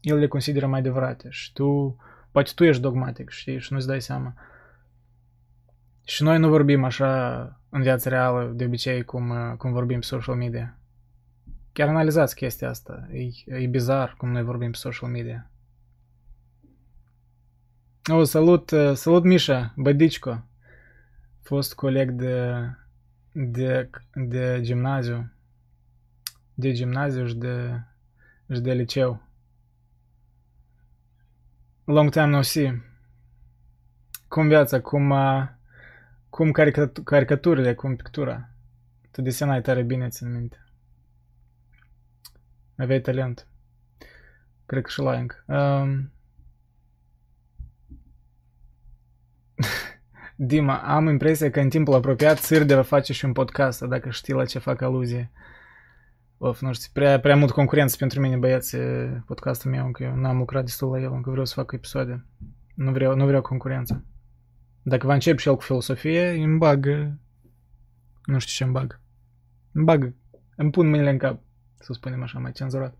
el 0.00 0.18
le 0.18 0.26
consideră 0.26 0.66
mai 0.66 0.78
adevărate 0.78 1.28
și 1.30 1.52
tu, 1.52 1.96
poate 2.30 2.50
tu 2.54 2.64
ești 2.64 2.82
dogmatic, 2.82 3.30
știi, 3.30 3.58
și 3.58 3.72
nu-ți 3.72 3.86
dai 3.86 4.00
seama. 4.00 4.34
Și 6.04 6.22
noi 6.22 6.38
nu 6.38 6.48
vorbim 6.48 6.84
așa 6.84 7.42
în 7.68 7.82
viața 7.82 8.10
reală, 8.10 8.52
de 8.54 8.64
obicei, 8.64 9.04
cum, 9.04 9.54
cum 9.58 9.72
vorbim 9.72 9.98
pe 9.98 10.04
social 10.04 10.34
media. 10.34 10.78
Chiar 11.72 11.88
analizați 11.88 12.34
chestia 12.34 12.68
asta. 12.68 13.08
E, 13.12 13.54
e 13.62 13.66
bizar 13.66 14.14
cum 14.18 14.30
noi 14.30 14.42
vorbim 14.42 14.70
pe 14.70 14.76
social 14.76 15.10
media. 15.10 15.50
O, 18.10 18.24
salut, 18.24 18.70
uh, 18.70 18.94
salut 18.94 19.24
Mișa, 19.24 19.72
Bădicico, 19.76 20.44
fost 21.42 21.74
coleg 21.74 22.10
de, 22.10 22.54
de, 23.32 23.90
de 24.14 24.58
gimnaziu, 24.60 25.32
de 26.54 26.72
gimnaziu 26.72 27.26
și 27.26 27.34
de, 27.34 27.80
și 28.52 28.60
de 28.60 28.72
liceu. 28.72 29.22
Long 31.84 32.10
time 32.10 32.26
no 32.26 32.42
see. 32.42 32.82
Cum 34.28 34.48
viața, 34.48 34.80
cum, 34.80 35.10
uh, 35.10 35.48
cum 36.28 36.50
caricaturile, 37.04 37.74
cum 37.74 37.96
pictura. 37.96 38.48
Tu 39.10 39.22
desenai 39.22 39.62
tare 39.62 39.82
bine, 39.82 40.08
țin 40.08 40.32
minte. 40.32 40.64
Aveai 42.76 43.00
talent. 43.00 43.46
Cred 44.66 44.82
că 44.82 44.90
și 44.90 45.00
la 45.00 45.12
încă. 45.18 45.44
Um, 45.46 46.12
Dima, 50.36 50.76
am 50.76 51.08
impresia 51.08 51.50
că 51.50 51.60
în 51.60 51.68
timpul 51.68 51.94
apropiat 51.94 52.38
Sârde 52.38 52.74
va 52.74 52.82
face 52.82 53.12
și 53.12 53.24
un 53.24 53.32
podcast, 53.32 53.82
dacă 53.82 54.10
știi 54.10 54.34
la 54.34 54.44
ce 54.44 54.58
fac 54.58 54.80
aluzie. 54.80 55.30
Of, 56.38 56.60
nu 56.60 56.72
știu, 56.72 56.90
prea, 56.92 57.20
prea 57.20 57.36
mult 57.36 57.50
concurență 57.50 57.96
pentru 57.98 58.20
mine, 58.20 58.36
băieți, 58.36 58.76
podcastul 59.26 59.70
meu, 59.70 59.90
că 59.90 60.02
eu 60.02 60.14
n-am 60.14 60.36
lucrat 60.36 60.64
destul 60.64 60.90
la 60.90 61.00
el, 61.00 61.12
încă 61.12 61.30
vreau 61.30 61.44
să 61.44 61.54
fac 61.54 61.72
episoade. 61.72 62.24
Nu 62.74 62.92
vreau, 62.92 63.16
nu 63.16 63.26
vreau 63.26 63.42
concurență. 63.42 64.04
Dacă 64.82 65.06
va 65.06 65.12
încep 65.12 65.38
și 65.38 65.48
el 65.48 65.54
cu 65.54 65.62
filosofie, 65.62 66.28
îmi 66.30 66.58
bag, 66.58 66.86
nu 68.24 68.38
știu 68.38 68.54
ce 68.54 68.64
îmi 68.64 68.72
bag. 68.72 69.00
Îmi 69.72 69.84
bag, 69.84 70.14
îmi 70.56 70.70
pun 70.70 70.88
mâinile 70.88 71.10
în 71.10 71.18
cap, 71.18 71.40
să 71.78 71.92
spunem 71.92 72.22
așa, 72.22 72.38
mai 72.38 72.52
cenzurat. 72.52 72.94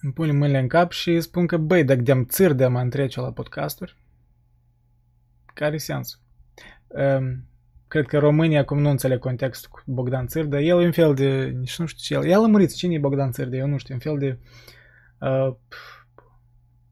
Îmi 0.00 0.12
pun 0.12 0.36
mâinile 0.36 0.58
în 0.58 0.68
cap 0.68 0.90
și 0.90 1.20
spun 1.20 1.46
că, 1.46 1.56
băi, 1.56 1.84
dacă 1.84 2.00
de-am 2.00 2.24
țâr 2.24 2.52
de 2.52 2.66
mă 2.66 2.80
întrece 2.80 3.20
la 3.20 3.32
podcasturi, 3.32 3.96
care 5.58 5.74
e 5.74 5.78
sensul? 5.78 6.20
Um, 6.86 7.44
cred 7.88 8.06
că 8.06 8.18
România 8.18 8.60
acum 8.60 8.78
nu 8.78 8.90
înțeleg 8.90 9.18
contextul 9.18 9.70
cu 9.72 9.82
Bogdan 9.86 10.26
Țârdă. 10.26 10.58
El 10.58 10.80
e 10.80 10.84
un 10.84 10.92
fel 10.92 11.14
de, 11.14 11.44
nici 11.44 11.78
nu 11.78 11.86
știu 11.86 12.16
ce 12.20 12.26
el, 12.26 12.32
el 12.32 12.42
a 12.42 12.46
murit. 12.46 12.74
Cine 12.74 12.94
e 12.94 12.98
Bogdan 12.98 13.32
Țârdă? 13.32 13.56
Eu 13.56 13.66
nu 13.66 13.76
știu, 13.76 13.94
un 13.94 14.00
fel 14.00 14.18
de 14.18 14.38
uh, 15.20 15.54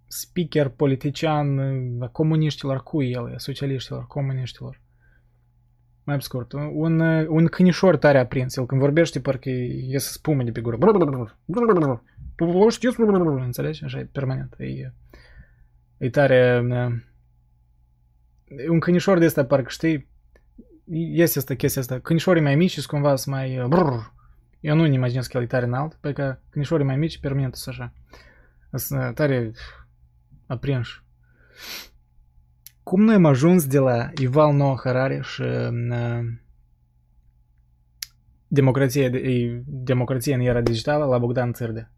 speaker, 0.07 0.69
politician 0.69 1.59
a 2.01 2.09
comuniștilor, 2.09 2.83
cu 2.83 3.03
el, 3.03 3.35
a 3.35 3.39
socialiștilor, 3.39 4.07
comuniștilor. 4.07 4.81
Mai 6.05 6.23
scurt, 6.23 6.53
un, 6.53 7.01
un 7.29 7.47
cânișor 7.47 7.97
tare 7.97 8.19
aprins. 8.19 8.57
El 8.57 8.67
când 8.67 8.81
vorbește, 8.81 9.21
parcă 9.21 9.51
iese 9.51 10.11
spumă 10.13 10.43
de 10.43 10.51
pe 10.51 10.61
gură. 10.61 10.79
Știu, 12.69 12.91
înțelegi? 13.41 13.85
Așa 13.85 13.99
e 13.99 14.09
permanent. 14.13 14.55
E, 14.59 14.93
e 15.97 16.11
tare... 16.11 16.63
E 18.49 18.69
un 18.69 18.81
cânișor 18.81 19.19
de 19.19 19.25
ăsta, 19.25 19.45
parcă 19.45 19.69
știi, 19.69 20.09
este 21.13 21.39
asta 21.39 21.55
chestia 21.55 21.83
asta. 21.83 21.99
Cânișorii 21.99 22.43
mai 22.43 22.55
mici 22.55 22.73
sunt 22.73 22.87
cumva 22.87 23.17
sunt 23.17 23.35
mai... 23.35 23.65
Brrr. 23.69 24.15
Eu 24.61 24.75
nu-mi 24.77 24.95
imaginez 24.95 25.27
că 25.27 25.37
el 25.37 25.43
e 25.43 25.47
tare 25.47 25.65
înalt, 25.65 25.95
pentru 25.95 26.23
că 26.23 26.39
cânișorii 26.51 26.87
mai 26.87 26.97
mici 26.97 27.19
permanent 27.19 27.55
sunt 27.55 27.75
așa. 27.75 27.93
Sunt 28.73 29.15
tare 29.15 29.53
aprinși. 30.47 31.03
Cum 32.83 33.03
noi 33.03 33.15
am 33.15 33.25
ajuns 33.25 33.67
de 33.67 33.79
la 33.79 34.11
Ival 34.21 34.55
Noah 34.55 34.79
Harari 34.83 35.23
și 35.23 35.43
uh, 35.43 36.19
democrație, 38.47 39.11
democrație 39.67 40.35
în 40.35 40.41
era 40.41 40.61
digitală 40.61 41.05
la 41.05 41.19
Bogdan 41.19 41.53
Țârde? 41.53 41.91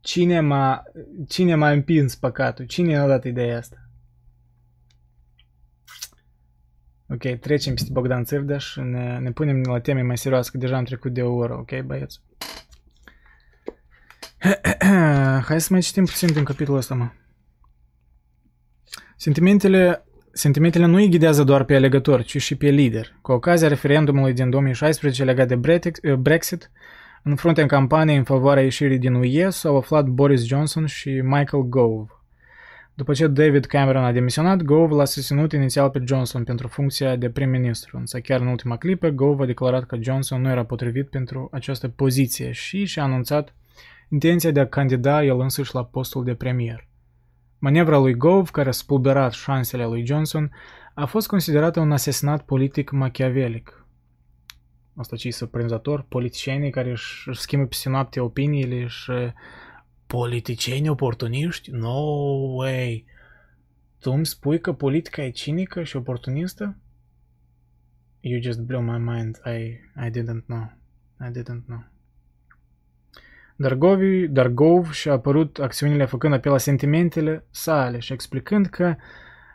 Cine 0.00 0.40
m-a, 0.40 0.82
cine 1.28 1.54
m-a 1.54 1.70
împins 1.70 2.14
păcatul? 2.14 2.64
Cine 2.64 2.98
a 2.98 3.06
dat 3.06 3.24
ideea 3.24 3.56
asta? 3.56 3.87
Ok, 7.10 7.38
trecem 7.40 7.74
peste 7.74 7.92
Bogdan 7.92 8.24
Țârdă 8.24 8.58
și 8.58 8.80
ne, 8.80 9.18
ne 9.18 9.32
punem 9.32 9.62
la 9.62 9.80
teme 9.80 10.02
mai 10.02 10.18
serioase, 10.18 10.50
că 10.52 10.58
deja 10.58 10.76
am 10.76 10.84
trecut 10.84 11.12
de 11.12 11.22
o 11.22 11.34
oră, 11.34 11.54
ok, 11.54 11.80
băieți? 11.80 12.20
Hai 15.48 15.60
să 15.60 15.68
mai 15.70 15.80
citim 15.80 16.04
puțin 16.04 16.32
din 16.32 16.44
capitolul 16.44 16.78
ăsta, 16.78 16.94
mă. 16.94 17.10
Sentimentele, 19.16 20.04
sentimentele 20.32 20.86
nu 20.86 20.96
îi 20.96 21.08
ghidează 21.08 21.44
doar 21.44 21.64
pe 21.64 21.74
alegători, 21.74 22.24
ci 22.24 22.42
și 22.42 22.54
pe 22.54 22.68
lider. 22.68 23.18
Cu 23.22 23.32
ocazia 23.32 23.68
referendumului 23.68 24.32
din 24.32 24.50
2016 24.50 25.24
legat 25.24 25.48
de 25.48 25.56
Brexit, 26.14 26.70
în 27.22 27.36
fruntea 27.36 27.62
în 27.62 27.68
campanie 27.68 28.16
în 28.16 28.24
favoarea 28.24 28.62
ieșirii 28.62 28.98
din 28.98 29.14
UE 29.14 29.50
s-au 29.50 29.76
aflat 29.76 30.06
Boris 30.06 30.46
Johnson 30.46 30.86
și 30.86 31.10
Michael 31.10 31.62
Gove. 31.62 32.17
După 32.98 33.12
ce 33.12 33.26
David 33.26 33.64
Cameron 33.64 34.04
a 34.04 34.12
demisionat, 34.12 34.62
Gove 34.62 34.94
l-a 34.94 35.04
susținut 35.04 35.52
inițial 35.52 35.90
pe 35.90 36.02
Johnson 36.06 36.44
pentru 36.44 36.68
funcția 36.68 37.16
de 37.16 37.30
prim-ministru, 37.30 37.96
însă 37.96 38.20
chiar 38.20 38.40
în 38.40 38.46
ultima 38.46 38.76
clipă, 38.76 39.08
Gove 39.08 39.42
a 39.42 39.46
declarat 39.46 39.84
că 39.84 39.96
Johnson 40.00 40.40
nu 40.40 40.50
era 40.50 40.64
potrivit 40.64 41.08
pentru 41.08 41.48
această 41.52 41.88
poziție 41.88 42.52
și 42.52 42.84
și-a 42.84 43.02
anunțat 43.02 43.54
intenția 44.08 44.50
de 44.50 44.60
a 44.60 44.66
candida 44.66 45.24
el 45.24 45.40
însuși 45.40 45.74
la 45.74 45.84
postul 45.84 46.24
de 46.24 46.34
premier. 46.34 46.88
Manevra 47.58 47.98
lui 47.98 48.14
Gove, 48.14 48.50
care 48.52 48.68
a 48.68 48.72
spulberat 48.72 49.32
șansele 49.32 49.84
lui 49.84 50.06
Johnson, 50.06 50.50
a 50.94 51.04
fost 51.04 51.26
considerată 51.26 51.80
un 51.80 51.92
asesinat 51.92 52.44
politic 52.44 52.90
machiavelic. 52.90 53.86
Asta 54.96 55.16
ce 55.16 55.28
e 55.28 55.30
surprinzător, 55.30 56.04
politicienii 56.08 56.70
care 56.70 56.90
își, 56.90 57.28
își 57.28 57.40
schimbă 57.40 57.66
peste 57.66 57.88
noapte 57.88 58.20
opiniile 58.20 58.86
și 58.86 59.12
politicieni 60.08 60.88
oportuniști? 60.88 61.70
No 61.70 62.00
way! 62.54 63.04
Tu 63.98 64.10
îmi 64.10 64.26
spui 64.26 64.60
că 64.60 64.72
politica 64.72 65.22
e 65.22 65.30
cinică 65.30 65.82
și 65.82 65.96
oportunistă? 65.96 66.76
You 68.20 68.40
just 68.40 68.60
blew 68.60 68.82
my 68.82 68.98
mind. 68.98 69.40
I, 69.44 69.80
I 70.06 70.10
didn't 70.10 70.44
know. 70.46 70.72
I 71.20 71.30
didn't 71.38 71.64
know. 71.66 71.84
Dargovi, 73.56 74.28
Dargov 74.28 74.90
și-a 74.90 75.12
apărut 75.12 75.58
acțiunile 75.58 76.04
făcând 76.04 76.34
apel 76.34 76.52
la 76.52 76.58
sentimentele 76.58 77.44
sale 77.50 77.98
și 77.98 78.12
explicând 78.12 78.66
că 78.66 78.96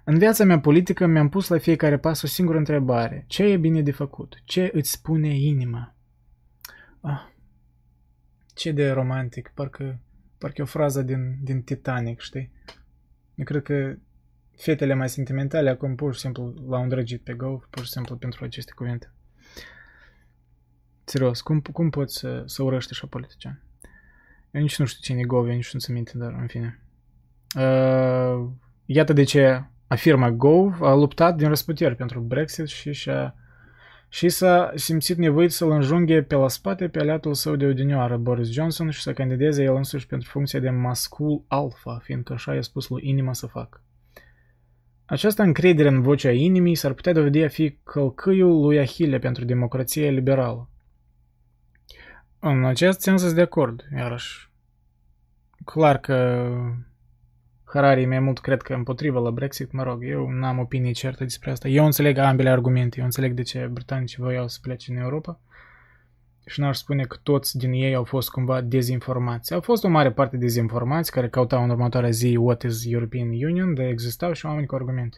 în 0.03 0.17
viața 0.17 0.43
mea 0.43 0.59
politică 0.59 1.05
mi-am 1.05 1.29
pus 1.29 1.47
la 1.47 1.57
fiecare 1.57 1.97
pas 1.97 2.21
o 2.21 2.27
singură 2.27 2.57
întrebare. 2.57 3.23
Ce 3.27 3.43
e 3.43 3.57
bine 3.57 3.81
de 3.81 3.91
făcut? 3.91 4.41
Ce 4.43 4.69
îți 4.73 4.91
spune 4.91 5.39
inima? 5.39 5.95
Ah, 7.01 7.21
ce 8.53 8.71
de 8.71 8.91
romantic, 8.91 9.51
parcă, 9.53 9.99
parcă 10.43 10.61
e 10.61 10.63
o 10.63 10.67
frază 10.67 11.01
din, 11.01 11.37
din 11.41 11.61
Titanic, 11.61 12.19
știi? 12.19 12.51
Eu 13.35 13.45
cred 13.45 13.63
că 13.63 13.95
fetele 14.55 14.93
mai 14.93 15.09
sentimentale 15.09 15.69
acum 15.69 15.95
pur 15.95 16.13
și 16.13 16.19
simplu 16.19 16.53
l-au 16.67 16.81
îndrăgit 16.81 17.21
pe 17.21 17.33
Gov, 17.33 17.67
pur 17.69 17.83
și 17.83 17.91
simplu 17.91 18.15
pentru 18.15 18.43
aceste 18.43 18.71
cuvinte. 18.75 19.11
Serios, 21.03 21.41
cum, 21.41 21.59
cum 21.59 21.89
poți 21.89 22.17
să, 22.17 22.43
să 22.45 22.63
urăști 22.63 22.91
așa 22.91 23.07
politician? 23.07 23.61
Eu 24.51 24.61
nici 24.61 24.79
nu 24.79 24.85
știu 24.85 25.01
cine 25.01 25.19
e 25.19 25.23
Gove, 25.23 25.53
nici 25.53 25.73
nu 25.73 25.79
se 25.79 25.91
minte, 25.91 26.17
dar 26.17 26.31
în 26.39 26.47
fine. 26.47 26.79
Uh, 27.55 28.49
iată 28.85 29.13
de 29.13 29.23
ce 29.23 29.63
afirma 29.87 30.31
Gove 30.31 30.85
a 30.85 30.93
luptat 30.93 31.35
din 31.35 31.47
răsputeri 31.47 31.95
pentru 31.95 32.19
Brexit 32.19 32.67
și 32.67 32.93
și-a 32.93 33.35
și 34.13 34.29
s-a 34.29 34.71
simțit 34.75 35.17
nevoit 35.17 35.51
să-l 35.51 35.71
înjunghe 35.71 36.21
pe 36.21 36.35
la 36.35 36.47
spate 36.47 36.87
pe 36.87 36.99
aliatul 36.99 37.33
său 37.33 37.55
de 37.55 37.65
odinioară, 37.65 38.17
Boris 38.17 38.51
Johnson, 38.51 38.89
și 38.89 39.01
să 39.01 39.13
candideze 39.13 39.63
el 39.63 39.75
însuși 39.75 40.07
pentru 40.07 40.29
funcția 40.29 40.59
de 40.59 40.69
mascul 40.69 41.43
alfa, 41.47 41.99
fiindcă 42.03 42.33
așa 42.33 42.53
i-a 42.53 42.61
spus 42.61 42.89
lui 42.89 43.07
inima 43.07 43.33
să 43.33 43.47
facă. 43.47 43.83
Această 45.05 45.41
încredere 45.41 45.87
în 45.87 46.01
vocea 46.01 46.31
inimii 46.31 46.75
s-ar 46.75 46.93
putea 46.93 47.13
dovedi 47.13 47.43
a 47.43 47.47
fi 47.47 47.77
călcâiul 47.83 48.61
lui 48.61 48.79
Ahile 48.79 49.19
pentru 49.19 49.45
democrația 49.45 50.09
liberală. 50.09 50.69
În 52.39 52.65
acest 52.65 53.01
sens 53.01 53.21
sunt 53.21 53.33
de 53.33 53.41
acord, 53.41 53.87
iarăși. 53.95 54.49
Clar 55.65 55.97
că 55.97 56.47
Harari 57.73 58.05
mai 58.05 58.19
mult 58.19 58.39
cred 58.39 58.61
că 58.61 58.73
împotriva 58.73 59.19
la 59.19 59.31
Brexit, 59.31 59.71
mă 59.71 59.83
rog, 59.83 60.03
eu 60.03 60.29
n-am 60.29 60.59
opinie 60.59 60.91
certă 60.91 61.23
despre 61.23 61.51
asta. 61.51 61.67
Eu 61.67 61.85
înțeleg 61.85 62.17
ambele 62.17 62.49
argumente, 62.49 62.99
eu 62.99 63.05
înțeleg 63.05 63.33
de 63.33 63.41
ce 63.41 63.69
britanicii 63.71 64.23
voiau 64.23 64.47
să 64.47 64.57
plece 64.61 64.91
în 64.91 64.97
Europa 64.97 65.39
și 66.45 66.59
n-aș 66.59 66.77
spune 66.77 67.03
că 67.03 67.17
toți 67.23 67.57
din 67.57 67.71
ei 67.71 67.95
au 67.95 68.03
fost 68.03 68.29
cumva 68.29 68.61
dezinformați. 68.61 69.53
Au 69.53 69.61
fost 69.61 69.83
o 69.83 69.87
mare 69.87 70.11
parte 70.11 70.37
dezinformați 70.37 71.11
care 71.11 71.29
cautau 71.29 71.63
în 71.63 71.69
următoarea 71.69 72.09
zi 72.09 72.35
what 72.39 72.63
is 72.63 72.85
European 72.85 73.27
Union, 73.27 73.73
dar 73.73 73.85
existau 73.85 74.33
și 74.33 74.45
oameni 74.45 74.65
cu 74.65 74.75
argumente. 74.75 75.17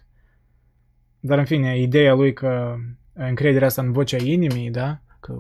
Dar 1.20 1.38
în 1.38 1.46
fine, 1.46 1.80
ideea 1.80 2.14
lui 2.14 2.34
că 2.34 2.76
încrederea 3.14 3.68
asta 3.68 3.82
în 3.82 3.92
vocea 3.92 4.18
inimii, 4.18 4.72
da, 4.72 5.02
că 5.20 5.36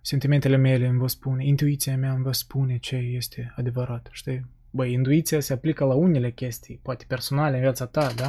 sentimentele 0.00 0.56
mele 0.56 0.86
îmi 0.86 0.98
vă 0.98 1.06
spune, 1.06 1.46
intuiția 1.46 1.96
mea 1.96 2.12
îmi 2.12 2.22
vă 2.22 2.32
spune 2.32 2.76
ce 2.78 2.96
este 2.96 3.52
adevărat, 3.56 4.08
știi? 4.12 4.58
Băi, 4.70 4.92
intuiția 4.92 5.40
se 5.40 5.52
aplică 5.52 5.84
la 5.84 5.94
unele 5.94 6.30
chestii, 6.30 6.80
poate 6.82 7.04
personale 7.08 7.54
în 7.54 7.60
viața 7.60 7.86
ta, 7.86 8.12
da? 8.16 8.28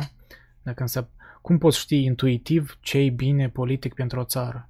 Dacă 0.63 0.81
însă, 0.81 1.09
cum 1.41 1.57
poți 1.57 1.79
ști 1.79 2.03
intuitiv 2.03 2.77
ce 2.81 2.97
e 2.97 3.09
bine 3.09 3.49
politic 3.49 3.93
pentru 3.93 4.19
o 4.19 4.23
țară? 4.23 4.69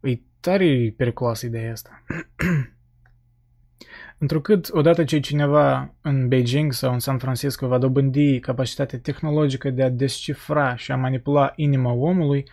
E 0.00 0.18
tare 0.40 0.94
periculoasă 0.96 1.46
ideea 1.46 1.72
asta. 1.72 2.02
Întrucât, 4.18 4.68
odată 4.72 5.04
ce 5.04 5.20
cineva 5.20 5.94
în 6.00 6.28
Beijing 6.28 6.72
sau 6.72 6.92
în 6.92 6.98
San 6.98 7.18
Francisco 7.18 7.66
va 7.66 7.78
dobândi 7.78 8.40
capacitatea 8.40 8.98
tehnologică 8.98 9.70
de 9.70 9.82
a 9.82 9.90
descifra 9.90 10.76
și 10.76 10.92
a 10.92 10.96
manipula 10.96 11.52
inima 11.56 11.92
omului, 11.92 12.44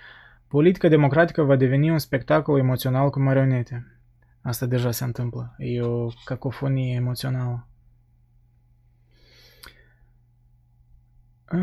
Politica 0.54 0.88
democratică 0.88 1.44
va 1.44 1.56
deveni 1.56 1.90
un 1.90 1.98
spectacol 1.98 2.60
emoțional 2.60 3.10
cu 3.10 3.20
marionete. 3.20 3.98
Asta 4.42 4.66
deja 4.66 4.92
se 4.92 5.04
întâmplă. 5.04 5.56
E 5.58 5.82
o 5.82 6.08
cacofonie 6.26 6.94
emoțională. 6.94 7.68
Eu 11.54 11.60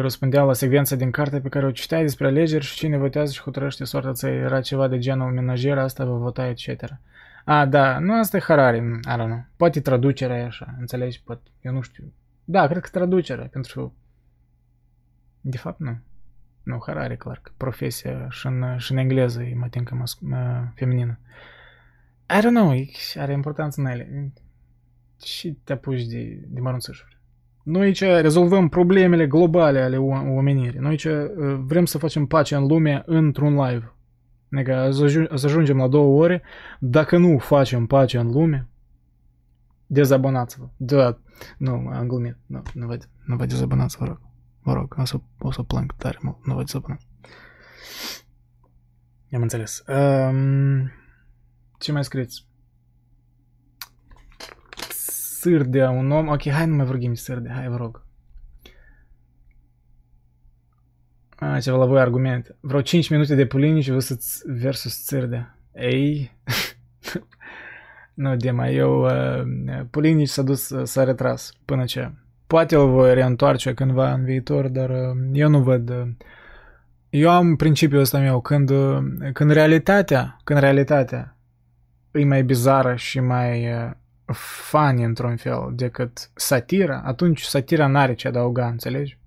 răspundeam 0.00 0.46
la 0.46 0.52
secvența 0.52 0.96
din 0.96 1.10
carte 1.10 1.40
pe 1.40 1.48
care 1.48 1.66
o 1.66 1.70
citeai 1.70 2.02
despre 2.02 2.26
alegeri 2.26 2.64
și 2.64 2.76
cine 2.76 2.96
votează 2.96 3.32
și 3.32 3.40
hotărăște 3.40 3.84
soarta 3.84 4.12
țării. 4.12 4.38
Era 4.38 4.60
ceva 4.60 4.88
de 4.88 4.98
genul 4.98 5.32
menajer, 5.32 5.78
asta 5.78 6.04
va 6.04 6.16
vota, 6.16 6.46
etc. 6.46 6.68
A, 7.44 7.66
da, 7.66 7.98
nu 7.98 8.18
asta 8.18 8.36
e 8.36 8.40
Harari, 8.40 8.78
I 8.78 9.00
don't 9.00 9.16
know. 9.16 9.44
Poate 9.56 9.80
traducerea 9.80 10.36
e 10.36 10.44
așa, 10.44 10.74
înțelegi? 10.78 11.22
Poate, 11.22 11.50
eu 11.60 11.72
nu 11.72 11.80
știu 11.80 12.12
Da, 12.44 12.66
cred 12.66 12.82
că 12.82 12.88
traducerea, 12.92 13.46
pentru... 13.46 13.94
De 15.40 15.56
fapt, 15.56 15.80
nu. 15.80 15.98
Nu, 16.66 16.82
Harari, 16.86 17.16
clar, 17.16 17.40
că 17.42 17.50
profesia 17.56 18.28
și 18.30 18.46
în, 18.46 18.78
și 18.78 18.92
în 18.92 18.98
engleză 18.98 19.42
e 19.42 19.54
mai 19.54 19.68
tincă 19.68 20.04
feminină. 20.74 21.18
I 22.28 22.38
don't 22.38 22.54
know, 22.54 22.74
are 23.16 23.32
importanță 23.32 23.80
în 23.80 23.86
ele. 23.86 24.32
Și 25.24 25.58
te 25.64 25.72
apuci 25.72 26.02
de, 26.02 26.44
de 26.46 26.60
mărunțășuri. 26.60 27.18
Noi 27.62 27.82
aici 27.82 28.00
rezolvăm 28.00 28.68
problemele 28.68 29.26
globale 29.26 29.80
ale 29.80 29.96
omenirii. 29.96 30.78
Noi 30.78 30.90
aici 30.90 31.04
uh, 31.04 31.30
vrem 31.58 31.84
să 31.84 31.98
facem 31.98 32.26
pace 32.26 32.54
în 32.54 32.66
lume 32.66 33.02
într-un 33.06 33.54
live. 33.64 33.94
Adică 34.52 34.90
să 35.34 35.46
ajungem 35.46 35.76
la 35.76 35.88
două 35.88 36.22
ore. 36.22 36.42
Dacă 36.78 37.16
nu 37.16 37.38
facem 37.38 37.86
pace 37.86 38.18
în 38.18 38.30
lume, 38.30 38.68
dezabonați-vă. 39.86 40.68
Da, 40.76 41.18
nu, 41.58 41.90
am 41.92 42.06
glumit. 42.06 42.36
Nu, 42.46 42.62
nu 42.74 42.86
vă, 42.86 42.98
nu 43.24 43.36
vă 43.36 43.46
dezabonați, 43.46 43.96
vă 43.96 44.04
rog. 44.04 44.25
Vă 44.66 44.72
rog, 44.72 44.94
o 44.98 45.04
să, 45.04 45.20
o 45.38 45.50
să 45.50 45.62
plâng 45.62 45.92
tare 45.96 46.18
mult. 46.20 46.46
Nu 46.46 46.54
vă 46.54 46.62
dezabonați. 46.62 47.06
Am 49.32 49.42
înțeles. 49.42 49.84
Um, 49.88 50.90
ce 51.78 51.92
mai 51.92 52.04
scrieți? 52.04 52.46
Sârdea, 55.40 55.90
un 55.90 56.10
om... 56.10 56.28
Ok, 56.28 56.48
hai 56.48 56.66
nu 56.66 56.74
mai 56.74 56.86
vorbim 56.86 57.12
de 57.12 57.18
sârdea, 57.18 57.54
hai 57.54 57.68
vă 57.68 57.76
rog. 57.76 58.04
A, 61.36 61.60
ceva 61.60 61.76
la 61.76 61.86
voi 61.86 62.00
argument. 62.00 62.56
Vreo 62.60 62.80
5 62.80 63.08
minute 63.08 63.34
de 63.34 63.46
Pulinici 63.46 63.90
versus, 63.90 64.42
versus 64.46 65.04
Țârdea. 65.04 65.58
Ei... 65.72 66.36
nu, 68.14 68.36
Dima, 68.36 68.68
eu... 68.68 69.04
Uh, 69.04 69.86
Pulinici 69.90 70.28
s-a 70.28 70.42
dus, 70.42 70.68
uh, 70.68 70.86
s-a 70.86 71.04
retras 71.04 71.52
până 71.64 71.84
ce... 71.84 72.12
Poate 72.46 72.76
o 72.76 72.86
voi 72.86 73.14
reîntoarce 73.14 73.74
cândva 73.74 74.12
în 74.12 74.24
viitor, 74.24 74.68
dar 74.68 74.90
uh, 74.90 75.16
eu 75.32 75.48
nu 75.48 75.62
văd... 75.62 75.90
Uh, 75.90 76.08
eu 77.10 77.30
am 77.30 77.56
principiul 77.56 78.00
ăsta 78.00 78.18
meu, 78.18 78.40
când, 78.40 78.70
uh, 78.70 78.98
când 79.32 79.50
realitatea, 79.50 80.36
când 80.44 80.58
realitatea 80.58 81.36
e 82.10 82.24
mai 82.24 82.42
bizară 82.42 82.94
și 82.94 83.20
mai 83.20 83.72
uh, 83.72 83.90
funny 84.70 85.04
într-un 85.04 85.36
fel 85.36 85.72
decât 85.74 86.30
satira, 86.34 87.02
atunci 87.04 87.42
satira 87.42 87.86
n-are 87.86 88.14
ce 88.14 88.28
adăuga, 88.28 88.66
înțelegi? 88.66 89.18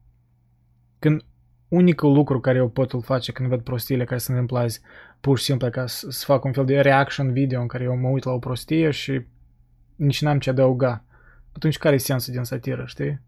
Când 1.00 1.24
unicul 1.68 2.14
lucru 2.14 2.40
care 2.40 2.58
eu 2.58 2.70
pot 2.70 2.94
îl 2.94 3.02
face 3.02 3.32
când 3.32 3.50
văd 3.50 3.62
prostiile 3.62 4.04
care 4.04 4.20
se 4.20 4.32
întâmplă 4.32 4.60
azi, 4.60 4.82
pur 5.20 5.38
și 5.38 5.44
simplu 5.44 5.70
ca 5.70 5.86
să, 5.86 6.08
să 6.10 6.26
fac 6.26 6.44
un 6.44 6.52
fel 6.52 6.66
de 6.66 6.80
reaction 6.80 7.32
video 7.32 7.62
în 7.62 7.68
care 7.68 7.84
eu 7.84 7.98
mă 7.98 8.08
uit 8.08 8.24
la 8.24 8.32
o 8.32 8.40
prostie 8.40 8.92
și 8.92 9.22
nici 9.96 10.22
n-am 10.22 10.40
ce 10.40 10.50
adăuga. 10.50 11.04
Atunci 11.52 11.78
care 11.78 11.96
e 11.96 11.98
sensul 11.98 12.34
din 12.34 12.44
satiră, 12.44 12.86
știi? 12.86 13.22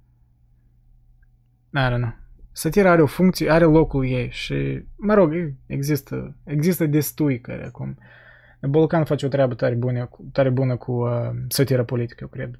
I 1.73 1.89
don't 1.89 1.97
know. 1.97 2.19
Satira 2.51 2.91
are 2.91 3.01
o 3.01 3.05
funcție, 3.05 3.49
are 3.49 3.63
locul 3.63 4.05
ei 4.05 4.29
și, 4.31 4.83
mă 4.95 5.13
rog, 5.13 5.53
există, 5.65 6.35
există 6.43 6.85
destui 6.85 7.39
care 7.39 7.65
acum... 7.65 7.97
Bolcan 8.61 9.03
face 9.03 9.25
o 9.25 9.29
treabă 9.29 9.53
tare 9.53 9.75
bună, 9.75 10.09
tare 10.31 10.49
bună 10.49 10.77
cu 10.77 10.91
uh, 10.91 11.29
satira 11.47 11.83
politică, 11.83 12.19
eu 12.21 12.27
cred. 12.27 12.59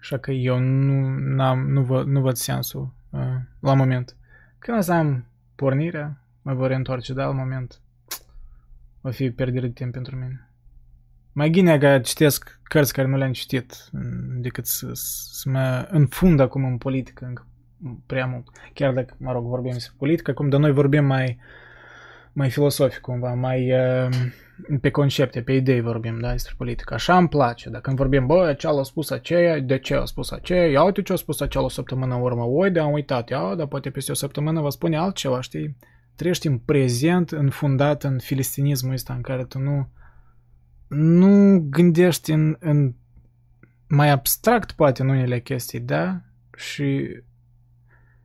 Așa 0.00 0.18
că 0.18 0.30
eu 0.30 0.58
nu, 0.58 1.18
n-am, 1.18 1.70
nu, 1.70 1.82
văd, 1.82 2.06
nu 2.06 2.20
văd 2.20 2.36
sensul 2.36 2.94
uh, 3.10 3.20
la 3.60 3.74
moment. 3.74 4.16
Când 4.58 4.78
o 4.78 4.80
să 4.80 4.92
am 4.92 5.26
pornirea, 5.54 6.22
mă 6.42 6.54
voi 6.54 6.68
reîntoarce, 6.68 7.12
dar 7.12 7.26
la 7.26 7.32
moment 7.32 7.80
va 9.00 9.10
fi 9.10 9.30
pierdere 9.30 9.66
de 9.66 9.72
timp 9.72 9.92
pentru 9.92 10.16
mine. 10.16 10.51
Mai 11.32 11.48
bine 11.48 11.78
că 11.78 11.98
citesc 11.98 12.60
cărți 12.62 12.92
care 12.92 13.08
nu 13.08 13.16
le-am 13.16 13.32
citit 13.32 13.74
decât 14.36 14.66
să, 14.66 14.90
să 15.32 15.48
mă 15.48 15.88
înfund 15.90 16.40
acum 16.40 16.64
în 16.64 16.78
politică 16.78 17.24
încă 17.24 17.46
prea 18.06 18.26
mult. 18.26 18.46
Chiar 18.72 18.92
dacă, 18.92 19.14
mă 19.18 19.32
rog, 19.32 19.46
vorbim 19.46 19.72
despre 19.72 19.94
politică, 19.98 20.32
cum 20.32 20.48
de 20.48 20.56
noi 20.56 20.72
vorbim 20.72 21.04
mai, 21.04 21.38
mai 22.32 22.50
filosofic 22.50 23.00
cumva, 23.00 23.34
mai 23.34 23.72
uh, 23.72 24.08
pe 24.80 24.90
concepte, 24.90 25.42
pe 25.42 25.52
idei 25.52 25.80
vorbim, 25.80 26.18
da, 26.20 26.30
despre 26.30 26.54
politică. 26.56 26.94
Așa 26.94 27.16
îmi 27.16 27.28
place. 27.28 27.70
Dacă 27.70 27.82
când 27.82 27.96
vorbim, 27.96 28.26
bă, 28.26 28.54
ce 28.58 28.66
a 28.66 28.82
spus 28.82 29.10
aceea, 29.10 29.60
de 29.60 29.78
ce 29.78 29.94
a 29.94 30.04
spus 30.04 30.30
aceea, 30.30 30.66
ia 30.66 30.82
uite 30.82 31.02
ce 31.02 31.12
a 31.12 31.16
spus 31.16 31.40
acea 31.40 31.62
o 31.62 31.68
săptămână 31.68 32.14
în 32.14 32.20
urmă, 32.20 32.42
oi, 32.42 32.70
de 32.70 32.80
am 32.80 32.92
uitat, 32.92 33.30
ia, 33.30 33.54
dar 33.54 33.66
poate 33.66 33.90
peste 33.90 34.10
o 34.10 34.14
săptămână 34.14 34.60
vă 34.60 34.68
spune 34.68 34.96
altceva, 34.96 35.40
știi? 35.40 35.76
Trăiești 36.14 36.46
în 36.46 36.58
prezent, 36.58 37.30
înfundat 37.30 38.02
în 38.02 38.18
filistinismul 38.18 38.92
ăsta 38.92 39.14
în 39.14 39.20
care 39.20 39.44
tu 39.44 39.58
nu 39.58 39.88
nu 40.92 41.66
gândești 41.70 42.30
în, 42.30 42.56
în 42.58 42.94
mai 43.88 44.10
abstract 44.10 44.72
poate 44.72 45.02
în 45.02 45.08
unele 45.08 45.40
chestii, 45.40 45.80
da? 45.80 46.20
Și 46.56 47.08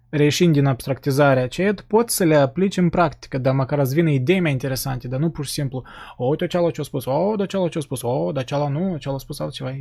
reieșind 0.09 0.53
din 0.53 0.65
abstractizarea 0.65 1.43
aceea, 1.43 1.73
poți 1.87 2.15
să 2.15 2.23
le 2.23 2.35
aplici 2.35 2.77
în 2.77 2.89
practică, 2.89 3.37
dar 3.37 3.53
măcar 3.53 3.79
îți 3.79 3.93
vină 3.93 4.09
idei 4.09 4.39
mai 4.39 4.51
interesante, 4.51 5.07
dar 5.07 5.19
nu 5.19 5.29
pur 5.29 5.45
și 5.45 5.51
simplu, 5.51 5.83
o, 6.17 6.25
uite 6.25 6.47
cealaltă 6.47 6.73
ce-a 6.75 6.83
spus, 6.83 7.05
o, 7.05 7.35
da 7.35 7.45
cealaltă 7.45 7.73
ce-a 7.73 7.81
spus, 7.81 8.01
o, 8.01 8.31
dar 8.31 8.43
cealaltă 8.43 8.71
nu, 8.71 8.79
cealaltă 8.79 9.09
a 9.09 9.17
spus 9.17 9.39
altceva. 9.39 9.71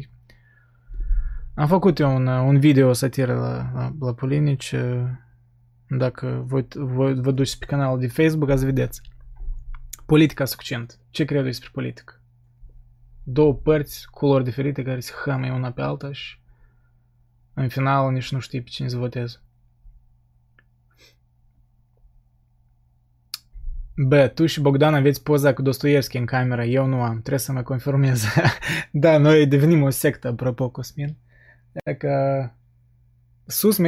Am 1.55 1.67
făcut 1.67 1.99
eu 1.99 2.15
un, 2.15 2.27
un 2.27 2.59
video 2.59 2.93
satiră 2.93 3.35
la, 3.35 3.71
la, 3.75 3.93
la 4.01 4.15
Polinici, 4.15 4.75
dacă 5.89 6.45
voi, 6.47 6.67
voi 6.75 7.15
vă 7.15 7.31
duceți 7.31 7.59
pe 7.59 7.67
canalul 7.67 7.99
de 7.99 8.07
Facebook, 8.07 8.51
ați 8.51 8.65
vedeți. 8.65 9.01
Politica 10.07 10.45
succint. 10.45 10.99
Ce 11.11 11.25
cred 11.25 11.45
despre 11.45 11.69
politică? 11.73 12.21
Două 13.29 13.55
părți, 13.55 14.07
culori 14.11 14.45
diferite, 14.45 14.83
care 14.83 15.01
se 15.01 15.13
hămă 15.25 15.53
una 15.53 15.73
pe 15.73 15.83
alta 15.83 16.13
și 16.13 16.39
în 17.55 17.69
final 17.69 18.13
nici 18.13 18.33
nu 18.33 18.39
știi 18.39 18.63
pe 18.63 18.69
cine 18.69 18.89
să 18.89 18.97
votezi. 18.97 19.41
B. 23.97 24.13
Tu 24.35 24.47
și 24.47 24.61
Bogdan 24.61 24.95
aveți 24.95 25.23
poza 25.23 25.53
cu 25.53 25.63
Dostoevski 25.63 26.17
în 26.17 26.25
camera, 26.25 26.65
eu 26.65 26.87
nu 26.87 27.03
am, 27.03 27.19
trebuie 27.19 27.39
să 27.39 27.53
mă 27.53 27.63
confirmez. 27.63 28.25
da, 28.93 29.19
noi 29.19 29.47
devenim 29.47 29.83
o 29.83 29.91
sectă, 29.91 30.29
apropo, 30.29 30.71
Cosmin. 30.71 31.17
Dacă 31.85 32.11
sus, 33.47 33.79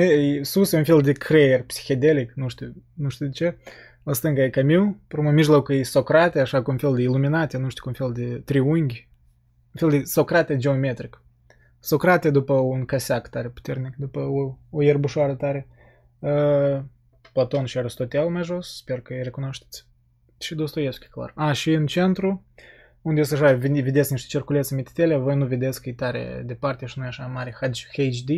sus 0.42 0.72
e 0.72 0.76
un 0.76 0.84
fel 0.84 1.00
de 1.00 1.12
creier 1.12 1.62
psihedelic, 1.62 2.32
nu 2.34 2.48
știu, 2.48 2.72
nu 2.94 3.08
știu 3.08 3.26
de 3.26 3.32
ce. 3.32 3.56
La 4.02 4.12
stânga 4.12 4.42
e 4.42 4.50
Camus, 4.50 4.94
pe 5.08 5.20
mijlocul 5.20 5.74
e 5.74 5.82
Socrate, 5.82 6.40
așa 6.40 6.62
cu 6.62 6.70
un 6.70 6.76
fel 6.76 6.94
de 6.94 7.02
iluminate, 7.02 7.56
nu 7.56 7.68
știu, 7.68 7.82
cu 7.82 7.88
un 7.88 7.94
fel 7.94 8.12
de 8.12 8.38
triunghi. 8.44 9.08
Un 9.82 9.90
fel 9.90 9.98
de 9.98 10.04
Socrate 10.04 10.56
geometric. 10.56 11.22
Socrate 11.80 12.30
după 12.30 12.52
un 12.52 12.84
caseac 12.84 13.28
tare 13.28 13.48
puternic, 13.48 13.94
după 13.96 14.20
o, 14.20 14.56
o 14.70 14.82
ierbușoară 14.82 15.34
tare. 15.34 15.68
Uh, 16.18 16.82
Platon 17.32 17.64
și 17.64 17.78
Aristotel 17.78 18.28
mai 18.28 18.42
jos, 18.42 18.76
sper 18.76 19.00
că 19.00 19.12
îi 19.12 19.22
recunoașteți 19.22 19.86
și 20.38 20.54
Dostoevski, 20.54 21.08
clar. 21.08 21.32
A, 21.34 21.52
și 21.52 21.72
în 21.72 21.86
centru, 21.86 22.44
unde 23.02 23.22
să 23.22 23.34
așa, 23.34 23.52
vedeți 23.54 24.12
niște 24.12 24.28
cerculețe 24.28 24.74
mititele, 24.74 25.16
voi 25.16 25.36
nu 25.36 25.46
vedeți 25.46 25.82
că 25.82 25.88
e 25.88 25.92
tare 25.92 26.42
departe 26.46 26.86
și 26.86 26.98
nu 26.98 27.04
e 27.04 27.08
așa 27.08 27.26
mare 27.26 27.54
HD. 27.92 28.28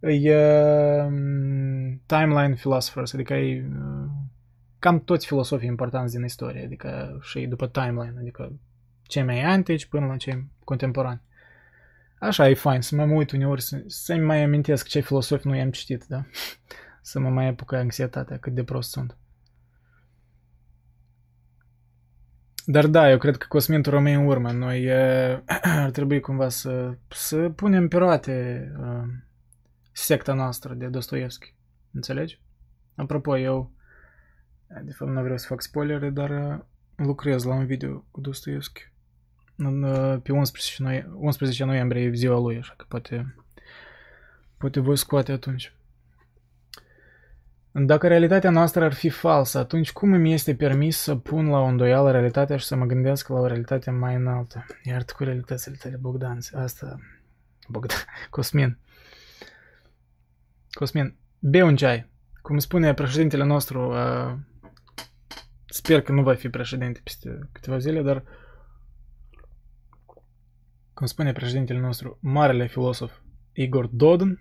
E 0.00 0.36
uh, 0.36 1.12
timeline 2.06 2.54
philosophers, 2.54 3.12
adică 3.12 3.34
e 3.34 3.66
uh, 3.68 4.10
cam 4.78 5.00
toți 5.00 5.26
filosofii 5.26 5.68
importanți 5.68 6.14
din 6.14 6.24
istorie, 6.24 6.64
adică 6.64 7.18
și 7.20 7.46
după 7.46 7.66
timeline, 7.66 8.14
adică 8.18 8.52
cei 9.12 9.22
mai 9.22 9.42
antici 9.42 9.86
până 9.86 10.06
la 10.06 10.16
cei 10.16 10.50
contemporani. 10.64 11.22
Așa 12.18 12.48
e 12.48 12.54
fain, 12.54 12.80
să 12.80 12.94
mă 12.94 13.04
uit 13.04 13.30
uneori, 13.30 13.62
să, 13.62 13.82
să-mi 13.86 14.24
mai 14.24 14.42
amintesc 14.42 14.88
ce 14.88 15.00
filosofi 15.00 15.46
nu 15.46 15.56
i-am 15.56 15.70
citit, 15.70 16.04
da? 16.04 16.24
să 17.10 17.20
mă 17.20 17.28
mai 17.28 17.48
apucă 17.48 17.76
anxietatea, 17.76 18.38
cât 18.38 18.54
de 18.54 18.64
prost 18.64 18.90
sunt. 18.90 19.16
Dar 22.64 22.86
da, 22.86 23.10
eu 23.10 23.18
cred 23.18 23.36
că 23.36 23.46
Cosmintul 23.48 23.92
rămâne 23.92 24.14
în 24.14 24.26
urmă. 24.26 24.50
Noi 24.50 24.82
e, 24.82 25.42
ar 25.84 25.90
trebui 25.90 26.20
cumva 26.20 26.48
să, 26.48 26.96
să 27.08 27.48
punem 27.48 27.88
pe 27.88 27.96
roate 27.96 28.66
uh, 28.80 29.08
secta 29.92 30.32
noastră 30.32 30.74
de 30.74 30.86
Dostoevski. 30.86 31.54
Înțelegi? 31.92 32.40
Apropo, 32.94 33.38
eu, 33.38 33.72
de 34.82 34.92
fapt 34.92 35.10
nu 35.10 35.22
vreau 35.22 35.38
să 35.38 35.46
fac 35.46 35.60
spoilere, 35.60 36.10
dar 36.10 36.30
uh, 36.30 36.58
lucrez 36.96 37.44
la 37.44 37.54
un 37.54 37.66
video 37.66 38.04
cu 38.10 38.20
Dostoevski. 38.20 38.91
În, 39.64 39.82
uh, 39.82 40.20
pe 40.22 40.32
11, 40.32 40.82
noi, 40.82 41.06
11 41.14 41.64
noiembrie 41.64 42.02
e 42.02 42.14
ziua 42.14 42.38
lui, 42.38 42.56
așa 42.58 42.74
că 42.76 42.84
poate, 42.88 43.34
poate 44.56 44.80
voi 44.80 44.96
scoate 44.96 45.32
atunci. 45.32 45.74
Dacă 47.74 48.08
realitatea 48.08 48.50
noastră 48.50 48.84
ar 48.84 48.92
fi 48.92 49.08
falsă, 49.08 49.58
atunci 49.58 49.92
cum 49.92 50.12
îmi 50.12 50.32
este 50.32 50.54
permis 50.54 50.96
să 50.96 51.16
pun 51.16 51.48
la 51.48 51.58
o 51.58 51.64
îndoială 51.64 52.10
realitatea 52.10 52.56
și 52.56 52.66
să 52.66 52.76
mă 52.76 52.84
gândesc 52.84 53.28
la 53.28 53.38
o 53.38 53.46
realitate 53.46 53.90
mai 53.90 54.14
înaltă? 54.14 54.66
Iar 54.82 55.04
cu 55.16 55.24
realitățile 55.24 55.76
tale, 55.82 55.96
Bogdan, 55.96 56.38
asta... 56.54 56.98
Bogdan, 57.68 57.96
Cosmin. 58.30 58.78
Cosmin, 60.70 61.16
be 61.38 61.62
un 61.62 61.76
ceai. 61.76 62.10
Cum 62.42 62.58
spune 62.58 62.94
președintele 62.94 63.44
nostru, 63.44 63.90
uh, 63.90 64.34
sper 65.66 66.00
că 66.00 66.12
nu 66.12 66.22
va 66.22 66.34
fi 66.34 66.48
președinte 66.48 67.00
peste 67.04 67.38
câteva 67.52 67.78
zile, 67.78 68.02
dar 68.02 68.22
cum 71.02 71.10
spune 71.10 71.32
președintele 71.32 71.78
nostru, 71.78 72.18
marele 72.20 72.66
filosof 72.66 73.12
Igor 73.52 73.86
Dodon, 73.86 74.40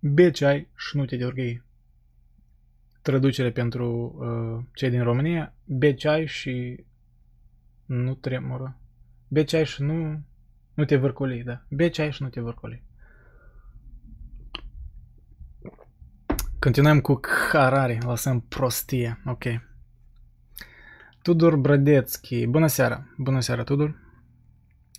Bei 0.00 0.30
ceai 0.30 0.68
și 0.76 0.96
nu 0.96 1.04
te 1.04 1.16
dărgăi. 1.16 1.62
Traducere 3.02 3.50
pentru 3.50 4.16
uh, 4.18 4.64
cei 4.74 4.90
din 4.90 5.02
România. 5.02 5.54
Bei 5.64 5.94
ceai 5.94 6.26
și 6.26 6.84
nu 7.84 8.14
tremură. 8.14 8.80
Bei 9.28 9.44
ceai 9.44 9.64
și 9.66 9.82
nu, 9.82 10.22
nu 10.74 10.84
te 10.84 10.96
vârcoli, 10.96 11.42
da. 11.42 11.62
Bei 11.68 11.90
ceai 11.90 12.12
și 12.12 12.22
nu 12.22 12.28
te 12.28 12.40
vârcoli. 12.40 12.82
Continuăm 16.58 17.00
cu 17.00 17.20
Harari, 17.52 17.98
lăsăm 18.04 18.40
prostie, 18.40 19.22
ok. 19.24 19.44
Tudor 21.22 21.56
Brădețchi, 21.56 22.46
bună 22.46 22.66
seara, 22.66 23.06
bună 23.16 23.40
seara 23.40 23.62
Tudor. 23.64 24.08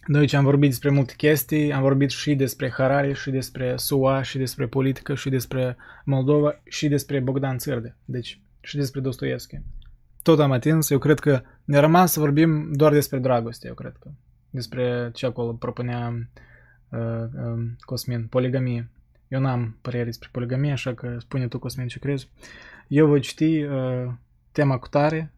Noi 0.06 0.28
ce 0.28 0.36
am 0.36 0.44
vorbit 0.44 0.70
despre 0.70 0.90
multe 0.90 1.14
chestii, 1.18 1.74
am 1.74 1.82
vorbit 1.82 2.10
și 2.10 2.36
despre 2.36 2.72
Harari, 2.72 3.14
și 3.14 3.30
despre 3.30 3.76
SUA, 3.78 4.22
și 4.22 4.38
despre 4.38 4.68
politică, 4.68 5.16
și 5.16 5.30
despre 5.30 5.78
Moldova, 6.06 6.62
și 6.64 6.88
despre 6.88 7.20
Bogdan 7.20 7.58
Țărde, 7.58 7.96
deci 8.06 8.42
și 8.62 8.76
despre 8.76 9.00
Dostoevski. 9.00 9.60
Tot 10.22 10.40
am 10.40 10.52
atins, 10.52 10.90
eu 10.90 10.98
cred 10.98 11.20
că 11.20 11.42
ne 11.64 11.80
rămas 11.80 12.12
să 12.12 12.20
vorbim 12.20 12.74
doar 12.74 12.92
despre 12.92 13.20
dragoste, 13.20 13.68
eu 13.68 13.74
cred 13.74 13.96
că. 14.00 14.10
Despre 14.50 15.10
ce 15.14 15.26
acolo 15.26 15.52
propunea 15.52 16.30
uh, 16.90 17.00
uh, 17.00 17.64
Cosmin, 17.80 18.28
poligamie. 18.28 18.90
Eu 19.28 19.40
n-am 19.40 19.78
părere 19.82 20.04
despre 20.04 20.30
poligamie, 20.32 20.72
așa 20.72 20.94
că 20.94 21.18
spune 21.20 21.48
tu, 21.48 21.60
Cosmin, 21.60 21.88
ce 21.88 22.00
crezi. 22.00 22.30
Eu 22.88 23.08
voi 23.08 23.20
citi 23.20 23.64
uh, 23.64 24.12
tema 24.52 24.78
cu 24.78 24.88
tare. 24.88 25.34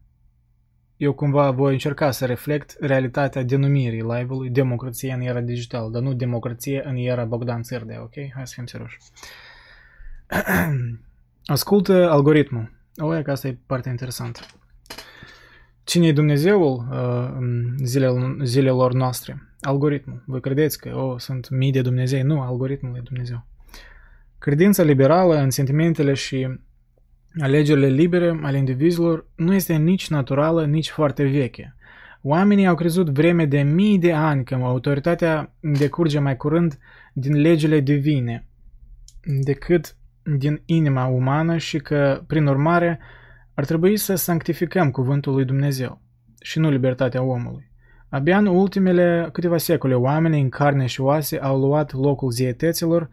Eu 1.04 1.14
cumva 1.14 1.52
voi 1.52 1.72
încerca 1.72 2.12
să 2.12 2.26
reflect 2.26 2.76
realitatea 2.80 3.44
denumirii 3.44 4.02
live-ului 4.02 4.50
democrație 4.50 5.14
în 5.14 5.22
era 5.22 5.42
digitală, 5.42 5.90
dar 5.90 6.02
nu 6.02 6.14
democrație 6.14 6.82
în 6.86 6.96
era 6.96 7.26
Bogdan 7.26 7.62
Țârdea, 7.62 8.02
ok? 8.02 8.14
Hai 8.34 8.48
să 8.48 8.54
fim 8.56 8.66
serioși. 8.66 8.98
Ascultă 11.56 12.10
algoritmul. 12.10 12.72
O, 12.98 13.18
e 13.18 13.22
că 13.22 13.32
asta 13.32 13.48
e 13.48 13.58
partea 13.66 13.92
interesantă. 13.92 14.40
Cine 15.84 16.08
e 16.08 16.12
Dumnezeul 16.12 16.88
uh, 16.92 17.86
zilelor, 17.86 18.38
zilelor 18.44 18.94
noastre? 18.94 19.50
Algoritmul. 19.62 20.24
Voi 20.26 20.42
credeți 20.42 20.78
că 20.78 20.96
oh, 20.96 21.20
sunt 21.20 21.50
mii 21.50 21.72
de 21.72 21.82
Dumnezei? 21.82 22.22
Nu, 22.22 22.42
algoritmul 22.42 22.96
e 22.98 23.02
Dumnezeu. 23.04 23.46
Credința 24.38 24.84
liberală 24.84 25.36
în 25.36 25.50
sentimentele 25.50 26.14
și 26.14 26.60
alegerile 27.40 27.88
libere 27.88 28.40
ale 28.42 28.58
indivizilor 28.58 29.28
nu 29.36 29.54
este 29.54 29.76
nici 29.76 30.10
naturală, 30.10 30.66
nici 30.66 30.90
foarte 30.90 31.24
veche. 31.24 31.76
Oamenii 32.22 32.68
au 32.68 32.76
crezut 32.76 33.10
vreme 33.10 33.46
de 33.46 33.62
mii 33.62 34.00
de 34.00 34.14
ani 34.14 34.44
că 34.44 34.56
autoritatea 34.56 35.54
decurge 35.60 36.20
mai 36.20 36.38
curând 36.38 36.80
din 37.14 37.42
legile 37.42 37.80
divine 37.80 38.48
decât 39.44 39.96
din 40.24 40.62
inima 40.66 41.06
umană 41.06 41.58
și 41.58 41.78
că, 41.78 42.24
prin 42.28 42.48
urmare, 42.48 43.00
ar 43.54 43.66
trebui 43.66 43.98
să 43.98 44.16
sanctificăm 44.16 44.92
cuvântul 44.92 45.34
lui 45.34 45.46
Dumnezeu 45.46 46.02
și 46.42 46.60
nu 46.60 46.70
libertatea 46.70 47.22
omului. 47.22 47.72
Abia 48.10 48.38
în 48.38 48.46
ultimele 48.46 49.30
câteva 49.32 49.58
secole, 49.58 49.94
oamenii 49.94 50.42
în 50.42 50.50
carne 50.50 50.86
și 50.86 51.02
oase 51.02 51.38
au 51.38 51.60
luat 51.60 51.94
locul 51.94 52.32
zeităților 52.32 53.10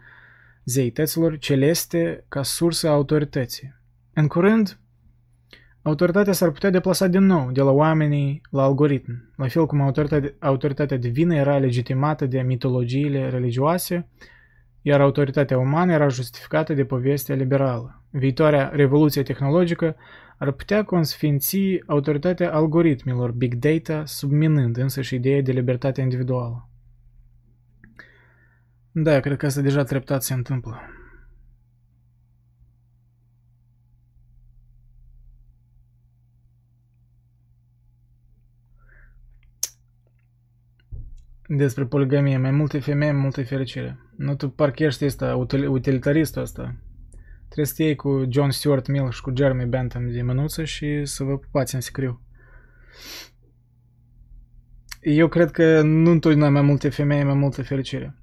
zeităților 0.65 1.39
celeste 1.39 2.25
ca 2.29 2.43
sursă 2.43 2.89
a 2.89 2.93
autorității. 2.93 3.80
În 4.13 4.27
curând, 4.27 4.79
autoritatea 5.83 6.33
s-ar 6.33 6.51
putea 6.51 6.71
deplasa 6.71 7.07
din 7.07 7.25
nou 7.25 7.51
de 7.51 7.61
la 7.61 7.71
oamenii 7.71 8.41
la 8.51 8.63
algoritm, 8.63 9.33
la 9.37 9.49
fel 9.49 9.67
cum 9.67 9.81
autoritatea, 9.81 10.35
autoritatea 10.39 10.97
divină 10.97 11.35
era 11.35 11.59
legitimată 11.59 12.27
de 12.27 12.41
mitologiile 12.41 13.29
religioase, 13.29 14.09
iar 14.83 15.01
autoritatea 15.01 15.59
umană 15.59 15.93
era 15.93 16.09
justificată 16.09 16.75
de 16.75 16.85
povestea 16.85 17.35
liberală. 17.35 18.03
Viitoarea 18.11 18.69
revoluție 18.69 19.23
tehnologică 19.23 19.97
ar 20.39 20.51
putea 20.51 20.85
consfinți 20.85 21.59
autoritatea 21.87 22.53
algoritmilor 22.53 23.33
big 23.33 23.55
data, 23.55 24.05
subminând 24.05 24.77
însă 24.77 25.01
și 25.01 25.15
ideea 25.15 25.43
de 25.43 25.53
libertate 25.53 26.01
individuală. 26.01 26.69
Da, 28.93 29.21
cred 29.21 29.37
că 29.37 29.47
asta 29.47 29.61
deja 29.61 29.83
treptat 29.83 30.23
se 30.23 30.35
întâmplă. 30.35 30.81
Despre 41.57 41.85
poligamie, 41.85 42.39
mai 42.39 42.51
multe 42.51 42.79
femei, 42.79 43.13
mai 43.13 43.21
multe 43.21 43.43
fericire. 43.43 43.99
Nu 44.17 44.35
tu 44.35 44.49
parcă 44.49 44.85
ești 44.85 45.05
ăsta, 45.05 45.37
utilitaristul 45.69 46.43
ăsta. 46.43 46.75
Trebuie 47.45 47.67
să 47.67 47.75
te 47.77 47.83
iei 47.83 47.95
cu 47.95 48.25
John 48.29 48.51
Stuart 48.51 48.87
Mill 48.87 49.11
și 49.11 49.21
cu 49.21 49.33
Jeremy 49.37 49.65
Bentham 49.65 50.11
de 50.11 50.23
mânuță 50.23 50.65
și 50.65 51.05
să 51.05 51.25
vă 51.25 51.39
pupați 51.39 51.75
în 51.75 51.81
sicriu. 51.81 52.21
Eu 55.01 55.29
cred 55.29 55.51
că 55.51 55.83
nu 55.83 56.11
întotdeauna 56.11 56.49
mai 56.49 56.63
multe 56.63 56.89
femei, 56.89 57.25
mai 57.25 57.35
multe 57.35 57.63
fericire 57.63 58.21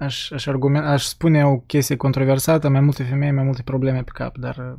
aș, 0.00 0.30
aș, 0.30 0.46
argument, 0.46 0.84
aș 0.84 1.04
spune 1.04 1.46
o 1.46 1.58
chestie 1.58 1.96
controversată, 1.96 2.68
mai 2.68 2.80
multe 2.80 3.02
femei, 3.02 3.30
mai 3.32 3.44
multe 3.44 3.62
probleme 3.62 4.02
pe 4.02 4.10
cap, 4.14 4.38
dar 4.38 4.56
uh, 4.56 4.78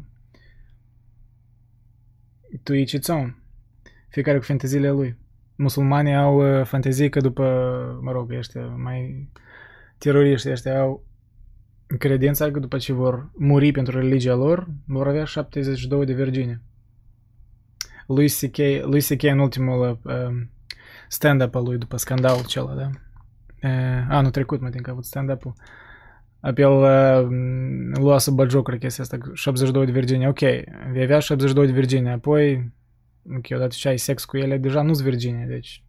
tu 2.64 2.74
e 2.74 2.84
ce 2.84 3.00
Fiecare 4.10 4.38
cu 4.38 4.44
fanteziile 4.44 4.90
lui. 4.90 5.18
Musulmanii 5.62 6.16
au 6.16 6.60
uh, 6.60 6.66
fantezii 6.66 7.10
că 7.10 7.20
după, 7.20 7.44
mă 8.02 8.12
rog, 8.12 8.32
ăștia 8.32 8.62
mai 8.62 9.30
teroriști 9.98 10.50
ăștia 10.50 10.80
au 10.80 11.04
credința 11.98 12.52
că 12.52 12.60
după 12.60 12.78
ce 12.78 12.94
vor 12.94 13.30
muri 13.38 13.72
pentru 13.72 14.00
religia 14.00 14.36
lor, 14.36 14.68
vor 14.86 15.08
avea 15.08 15.24
72 15.24 16.06
de 16.06 16.14
virgine. 16.14 16.62
Lui 18.08 18.30
C.K. 18.30 18.58
Lui 18.84 19.02
C.K. 19.02 19.24
în 19.24 19.40
ultimul 19.40 20.00
uh, 20.04 20.14
stand-up 21.08 21.56
al 21.56 21.64
lui 21.64 21.78
după 21.78 21.98
scandalul 21.98 22.42
acela, 22.44 22.74
da? 22.74 22.90
anul 24.10 24.32
trecut, 24.32 24.62
mă 24.62 24.70
tin 24.70 24.82
că 24.82 24.90
a 24.90 24.94
avut 24.94 25.06
stand-up-ul. 25.06 25.54
Apel 26.40 26.70
lua 27.94 28.18
să 28.18 28.32
bagiocă 28.32 28.76
chestia 28.76 29.04
asta, 29.04 29.18
72 29.34 29.86
de 29.86 29.92
virgine, 29.92 30.28
ok, 30.28 30.40
vei 30.92 31.04
avea 31.04 31.20
72 31.20 31.66
de 31.66 31.72
virgine, 31.72 32.12
apoi, 32.12 32.72
ok, 33.30 33.46
odată 33.52 33.76
ce 33.76 33.88
ai 33.88 33.98
sex 33.98 34.26
cu 34.26 34.38
ele, 34.38 34.58
deja 34.58 34.82
nu-s 34.82 35.02
virgine, 35.02 35.46
deci 35.46 35.84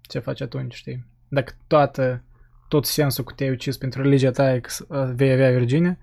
ce 0.00 0.18
faci 0.18 0.40
atunci, 0.40 0.74
știi? 0.74 1.06
Dacă 1.28 1.52
toată, 1.66 2.24
tot 2.68 2.84
sensul 2.84 3.24
cu 3.24 3.32
te-ai 3.32 3.50
ucis 3.50 3.76
pentru 3.76 4.02
religia 4.02 4.30
ta 4.30 4.54
e 4.54 4.60
că 4.60 5.12
vei 5.14 5.32
avea 5.32 5.50
virgine, 5.50 5.98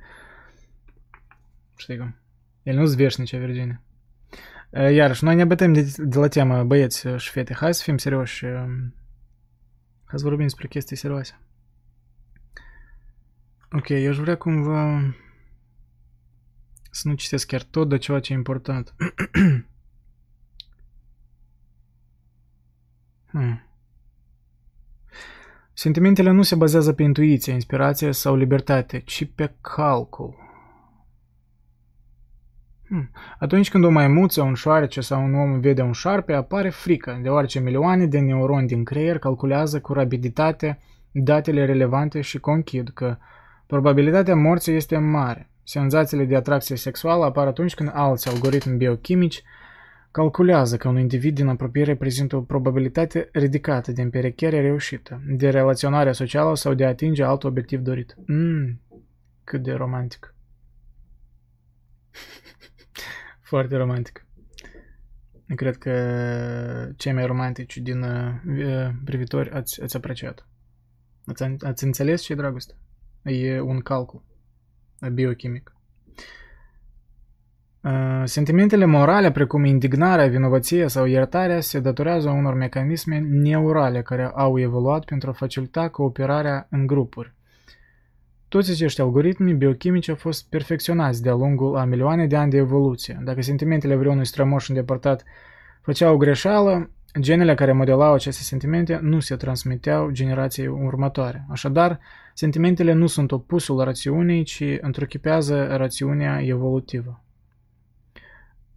știi 1.75 1.97
cum, 1.97 2.15
el 2.63 2.75
nu-s 2.75 2.95
veșnice 2.95 3.37
virgine. 3.37 3.81
Iarăși, 4.71 5.23
noi 5.23 5.35
ne 5.35 5.45
bătăm 5.45 5.73
de, 5.73 5.93
de 5.97 6.17
la 6.17 6.27
temă 6.27 6.63
băieți 6.63 7.07
și 7.17 7.29
fete, 7.29 7.53
hai 7.53 7.73
să 7.73 7.83
fim 7.83 7.97
serioși, 7.97 8.45
Hai 10.05 10.19
să 10.19 10.29
vorbim 10.29 10.45
despre 10.45 10.67
chestii 10.67 10.95
serioase. 10.95 11.39
Ok, 13.71 13.89
eu 13.89 14.09
aș 14.09 14.17
vrea 14.17 14.37
cumva 14.37 15.15
să 16.91 17.07
nu 17.07 17.13
citesc 17.13 17.47
chiar 17.47 17.63
tot 17.63 17.89
de 17.89 17.97
ceva 17.97 18.19
ce 18.19 18.33
e 18.33 18.35
important. 18.35 18.95
hmm. 23.39 23.61
Sentimentele 25.73 26.31
nu 26.31 26.41
se 26.41 26.55
bazează 26.55 26.93
pe 26.93 27.03
intuiție, 27.03 27.53
inspirație 27.53 28.11
sau 28.11 28.35
libertate, 28.35 28.99
ci 28.99 29.29
pe 29.35 29.53
calcul. 29.61 30.35
Hmm. 32.87 33.09
Atunci 33.39 33.69
când 33.69 33.83
o 33.83 33.89
maimuță, 33.89 34.41
un 34.41 34.53
șoarece 34.53 35.01
sau 35.01 35.23
un 35.23 35.33
om 35.33 35.59
vede 35.59 35.81
un 35.81 35.91
șarpe, 35.91 36.33
apare 36.33 36.69
frică, 36.69 37.19
deoarece 37.21 37.59
milioane 37.59 38.05
de 38.05 38.19
neuroni 38.19 38.67
din 38.67 38.83
creier 38.83 39.17
calculează 39.17 39.79
cu 39.79 39.93
rapiditate 39.93 40.79
datele 41.11 41.65
relevante 41.65 42.21
și 42.21 42.39
conchid 42.39 42.89
că 42.93 43.17
probabilitatea 43.67 44.35
morții 44.35 44.75
este 44.75 44.97
mare. 44.97 45.49
Senzațiile 45.63 46.25
de 46.25 46.35
atracție 46.35 46.75
sexuală 46.75 47.25
apar 47.25 47.47
atunci 47.47 47.73
când 47.73 47.91
alți 47.93 48.29
algoritmi 48.29 48.77
biochimici 48.77 49.43
calculează 50.15 50.77
că 50.77 50.87
un 50.87 50.97
individ 50.99 51.35
din 51.35 51.47
apropiere 51.47 51.95
prezintă 51.95 52.35
o 52.35 52.41
probabilitate 52.41 53.29
ridicată 53.31 53.91
de 53.91 54.01
împerecherea 54.01 54.61
reușită, 54.61 55.21
de 55.27 55.49
relaționare 55.49 56.11
socială 56.11 56.55
sau 56.55 56.73
de 56.73 56.85
a 56.85 56.87
atinge 56.87 57.23
alt 57.23 57.43
obiectiv 57.43 57.79
dorit. 57.79 58.15
Mmm, 58.25 58.81
cât 59.43 59.63
de 59.63 59.71
romantic. 59.71 60.35
Foarte 63.51 63.75
romantic. 63.75 64.25
Cred 65.55 65.77
că 65.77 65.93
cei 66.97 67.13
mai 67.13 67.25
romantici 67.25 67.77
din 67.77 68.01
uh, 68.01 68.89
privitori 69.05 69.49
ați, 69.49 69.81
ați 69.81 69.95
apreciat. 69.95 70.47
Ați, 71.25 71.43
ați 71.43 71.83
înțeles 71.83 72.21
ce 72.21 72.31
e 72.31 72.35
dragoste? 72.35 72.73
E 73.23 73.59
un 73.59 73.79
calcul 73.79 74.23
biochimic. 75.13 75.74
Uh, 77.85 78.21
sentimentele 78.23 78.85
morale, 78.85 79.31
precum 79.31 79.65
indignarea, 79.65 80.27
vinovăția 80.27 80.87
sau 80.87 81.05
iertarea, 81.05 81.59
se 81.59 81.79
datorează 81.79 82.29
unor 82.29 82.53
mecanisme 82.53 83.19
neurale 83.19 84.01
care 84.01 84.31
au 84.35 84.59
evoluat 84.59 85.05
pentru 85.05 85.29
a 85.29 85.33
facilita 85.33 85.89
cooperarea 85.89 86.67
în 86.69 86.87
grupuri. 86.87 87.33
toți 88.47 88.71
acești 88.71 89.01
algoritmi 89.01 89.53
biochimici 89.53 90.09
au 90.09 90.15
fost 90.15 90.49
perfecționați 90.49 91.21
de-a 91.21 91.33
lungul 91.33 91.77
a 91.77 91.83
milioane 91.83 92.27
de 92.27 92.35
ani 92.35 92.51
de 92.51 92.57
evoluție. 92.57 93.19
Dacă 93.23 93.41
sentimentele 93.41 93.95
vreunui 93.95 94.25
strămoș 94.25 94.69
îndepărtat 94.69 95.23
făceau 95.81 96.13
o 96.13 96.17
greșeală, 96.17 96.89
genele 97.19 97.55
care 97.55 97.71
modelau 97.71 98.13
aceste 98.13 98.43
sentimente 98.43 98.99
nu 99.01 99.19
se 99.19 99.35
transmiteau 99.35 100.09
generației 100.09 100.67
următoare. 100.67 101.45
Așadar, 101.49 101.99
sentimentele 102.33 102.93
nu 102.93 103.07
sunt 103.07 103.31
opusul 103.31 103.83
rațiunii, 103.83 104.43
ci 104.43 104.63
întruchipează 104.81 105.67
rațiunea 105.75 106.41
evolutivă. 106.45 107.19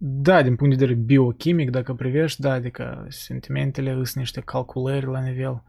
Da, 0.01 0.41
din 0.41 0.55
punct 0.55 0.77
de 0.77 0.85
vedere 0.85 1.05
biochimic, 1.05 1.69
dacă 1.69 1.93
privești, 1.93 2.41
da, 2.41 2.51
adică 2.51 3.05
sentimentele 3.09 3.93
sunt 3.93 4.13
niște 4.13 4.41
calculări 4.41 5.05
la 5.05 5.19
nivel. 5.19 5.63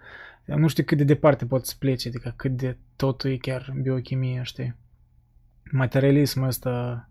Nu 0.45 0.69
știu 0.69 0.85
cât 0.85 0.99
de 0.99 1.05
departe 1.05 1.47
pot 1.47 1.67
să 1.67 1.75
plece, 1.79 2.09
adică 2.09 2.33
cât 2.37 2.57
de 2.57 2.77
totul 2.97 3.31
e 3.31 3.37
chiar 3.37 3.73
biochimie, 3.83 4.41
știi? 4.43 4.77
Materialismul 5.71 6.47
ăsta 6.47 7.09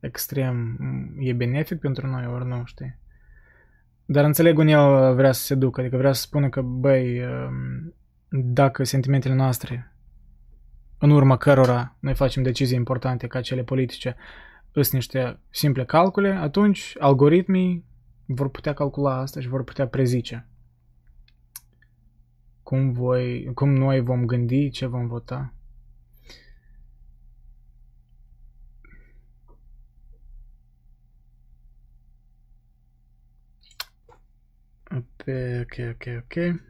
extrem 0.00 0.78
e 1.18 1.32
benefic 1.32 1.78
pentru 1.78 2.06
noi, 2.06 2.26
ori 2.26 2.46
nu, 2.46 2.62
știi? 2.64 2.98
Dar 4.04 4.24
înțeleg 4.24 4.58
unde 4.58 4.72
el 4.72 5.14
vrea 5.14 5.32
să 5.32 5.42
se 5.42 5.54
ducă, 5.54 5.80
adică 5.80 5.96
vrea 5.96 6.12
să 6.12 6.20
spună 6.20 6.48
că, 6.48 6.60
băi, 6.60 7.20
um, 7.24 7.94
dacă 8.28 8.84
sentimentele 8.84 9.34
noastre, 9.34 9.92
în 10.98 11.10
urma 11.10 11.36
cărora 11.36 11.96
noi 12.00 12.14
facem 12.14 12.42
decizii 12.42 12.76
importante 12.76 13.26
ca 13.26 13.40
cele 13.40 13.62
politice, 13.62 14.16
sunt 14.82 14.94
niște 14.94 15.40
simple 15.50 15.84
calcule, 15.84 16.30
atunci 16.30 16.94
algoritmii 16.98 17.84
vor 18.26 18.50
putea 18.50 18.72
calcula 18.72 19.14
asta 19.14 19.40
și 19.40 19.48
vor 19.48 19.64
putea 19.64 19.88
prezice 19.88 20.48
cum, 22.68 22.92
voi, 22.92 23.50
cum 23.54 23.72
noi 23.72 24.00
vom 24.00 24.26
gândi, 24.26 24.70
ce 24.70 24.86
vom 24.86 25.06
vota. 25.06 25.52
Pe, 35.16 35.60
ok, 35.60 35.74
ok, 35.90 36.04
ok. 36.22 36.60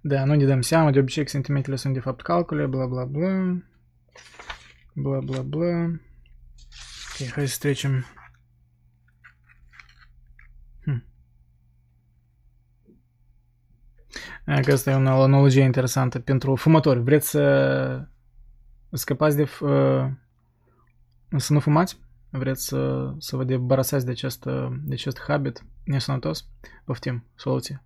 Da, 0.00 0.24
nu 0.24 0.34
ne 0.34 0.44
dăm 0.44 0.60
seama, 0.60 0.90
de 0.90 0.98
obicei 0.98 1.28
sentimentele 1.28 1.76
sunt 1.76 1.94
de 1.94 2.00
fapt 2.00 2.22
calcule, 2.22 2.66
bla 2.66 2.86
bla 2.86 3.04
bla. 3.04 3.56
Hai 7.34 7.48
să 7.48 7.56
trecem. 7.58 8.04
Hm. 10.84 11.04
Că 14.62 14.72
asta 14.72 14.90
e 14.90 14.94
o 14.94 15.22
analogie 15.22 15.62
interesantă 15.62 16.18
pentru 16.18 16.56
fumători. 16.56 17.02
Vreți 17.02 17.28
să 17.28 18.08
scăpați 18.90 19.36
de... 19.36 19.42
Uh, 19.42 20.10
să 21.36 21.52
nu 21.52 21.60
fumați? 21.60 22.02
Vreți 22.30 22.66
să, 22.66 23.12
să 23.18 23.36
vă 23.36 23.44
debarasați 23.44 24.04
de 24.04 24.10
acest, 24.10 24.44
de 24.82 24.92
acest 24.92 25.20
habit 25.26 25.64
nesănătos? 25.84 26.48
Poftim, 26.84 27.24
soluție. 27.34 27.82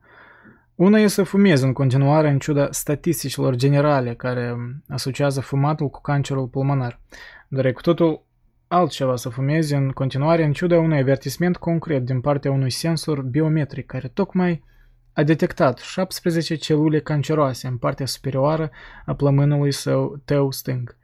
Una 0.79 0.99
e 0.99 1.07
să 1.07 1.23
fumezi 1.23 1.65
în 1.65 1.73
continuare 1.73 2.29
în 2.29 2.39
ciuda 2.39 2.69
statisticilor 2.71 3.55
generale 3.55 4.15
care 4.15 4.57
asociază 4.89 5.41
fumatul 5.41 5.89
cu 5.89 6.01
cancerul 6.01 6.47
pulmonar, 6.47 7.01
dar 7.49 7.65
e 7.65 7.73
cu 7.73 7.81
totul 7.81 8.25
altceva 8.69 9.17
să 9.17 9.29
fumezi 9.29 9.75
în 9.75 9.91
continuare 9.91 10.45
în 10.45 10.53
ciuda 10.53 10.79
unui 10.79 10.99
avertisment 10.99 11.57
concret 11.57 12.05
din 12.05 12.21
partea 12.21 12.51
unui 12.51 12.71
sensor 12.71 13.23
biometric 13.23 13.87
care 13.87 14.09
tocmai 14.09 14.65
a 15.13 15.23
detectat 15.23 15.79
17 15.79 16.55
celule 16.55 17.01
canceroase 17.01 17.67
în 17.67 17.77
partea 17.77 18.07
superioară 18.07 18.71
a 19.05 19.15
plămânului 19.15 19.73
său 19.73 20.23
tău 20.25 20.51
stâng. 20.51 20.97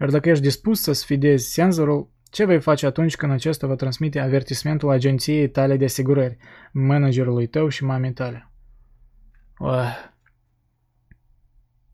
Iar 0.00 0.10
dacă 0.10 0.28
ești 0.28 0.42
dispus 0.42 0.80
să 0.82 0.92
sfidezi 0.92 1.52
senzorul, 1.52 2.10
ce 2.30 2.44
vei 2.44 2.60
face 2.60 2.86
atunci 2.86 3.16
când 3.16 3.32
acesta 3.32 3.66
va 3.66 3.74
transmite 3.74 4.18
avertismentul 4.18 4.90
agenției 4.90 5.48
tale 5.48 5.76
de 5.76 5.84
asigurări, 5.84 6.36
managerului 6.72 7.46
tău 7.46 7.68
și 7.68 7.84
mamei 7.84 8.12
tale? 8.12 8.51
Uh. 9.62 10.10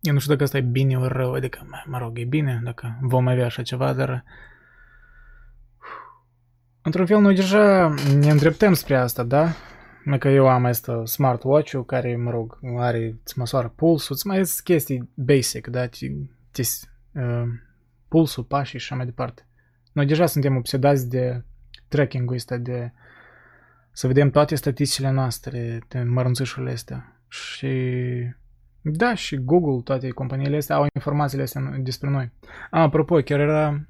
Eu 0.00 0.12
nu 0.12 0.18
știu 0.18 0.32
dacă 0.32 0.44
asta 0.44 0.56
e 0.56 0.60
bine 0.60 0.98
ori 0.98 1.12
rău, 1.12 1.32
adică, 1.32 1.66
mă 1.86 1.98
rog, 1.98 2.18
e 2.18 2.24
bine 2.24 2.60
dacă 2.64 2.98
vom 3.00 3.26
avea 3.26 3.44
așa 3.44 3.62
ceva, 3.62 3.92
dar... 3.92 4.24
Într-un 6.82 7.06
fel, 7.06 7.20
noi 7.20 7.34
deja 7.34 7.94
ne 8.18 8.30
îndreptăm 8.30 8.72
spre 8.72 8.96
asta, 8.96 9.22
da? 9.22 9.52
Că 10.18 10.28
eu 10.28 10.48
am 10.48 10.64
asta 10.64 11.04
smartwatch-ul 11.04 11.84
care, 11.84 12.16
mă 12.16 12.30
rog, 12.30 12.58
are, 12.78 13.18
îți 13.24 13.38
măsoară 13.38 13.72
pulsul, 13.76 14.14
îți 14.14 14.26
mai 14.26 14.46
sunt 14.46 14.64
chestii 14.64 15.10
basic, 15.14 15.66
da? 15.66 15.86
Te, 15.86 16.06
te, 16.50 16.62
uh, 17.20 17.48
pulsul, 18.08 18.44
pașii 18.44 18.78
și 18.78 18.84
așa 18.84 18.94
mai 18.94 19.04
departe. 19.04 19.46
Noi 19.92 20.06
deja 20.06 20.26
suntem 20.26 20.56
obsedați 20.56 21.08
de 21.08 21.44
tracking-ul 21.88 22.34
ăsta, 22.34 22.56
de 22.56 22.92
să 23.92 24.06
vedem 24.06 24.30
toate 24.30 24.54
statisticile 24.54 25.10
noastre, 25.10 25.80
de 25.88 26.02
mărunțișurile 26.02 26.72
astea. 26.72 27.17
Și 27.28 27.68
da, 28.80 29.14
și 29.14 29.36
Google, 29.36 29.82
toate 29.84 30.08
companiile 30.08 30.56
astea 30.56 30.76
au 30.76 30.86
informațiile 30.94 31.42
astea 31.42 31.76
despre 31.78 32.10
noi. 32.10 32.30
A, 32.70 32.80
apropo, 32.80 33.16
chiar 33.16 33.40
era 33.40 33.80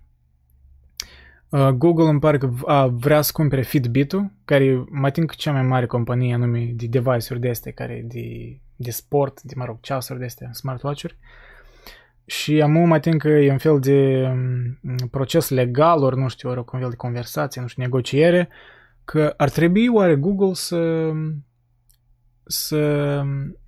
uh, 1.48 1.68
Google 1.68 2.08
îmi 2.08 2.20
pare 2.20 2.38
că 2.38 2.50
a, 2.66 2.86
vrea 2.86 3.20
să 3.20 3.30
cumpere 3.34 3.62
Fitbit-ul, 3.62 4.30
care 4.44 4.84
mă 4.90 5.06
ating 5.06 5.34
cea 5.34 5.52
mai 5.52 5.62
mare 5.62 5.86
companie 5.86 6.34
anume 6.34 6.72
de 6.74 6.86
device-uri 6.86 7.40
de 7.40 7.48
astea, 7.48 7.72
care 7.72 8.04
de, 8.06 8.58
de 8.76 8.90
sport, 8.90 9.42
de, 9.42 9.52
mă 9.56 9.64
rog, 9.64 9.78
ceasuri 9.80 10.18
de 10.18 10.24
astea, 10.24 10.50
smartwatch-uri. 10.52 11.16
Și 12.24 12.62
am 12.62 12.70
mă 12.70 12.94
ating 12.94 13.20
că 13.20 13.28
e 13.28 13.50
un 13.50 13.58
fel 13.58 13.80
de 13.80 14.28
um, 14.30 15.08
proces 15.10 15.48
legal, 15.48 16.02
ori 16.02 16.18
nu 16.18 16.28
știu, 16.28 16.48
ori 16.48 16.58
un 16.58 16.80
fel 16.80 16.90
de 16.90 16.96
conversație, 16.96 17.60
nu 17.60 17.66
știu, 17.66 17.82
negociere, 17.82 18.48
că 19.04 19.34
ar 19.36 19.50
trebui 19.50 19.88
oare 19.88 20.16
Google 20.16 20.52
să 20.52 21.10
să, 22.48 23.22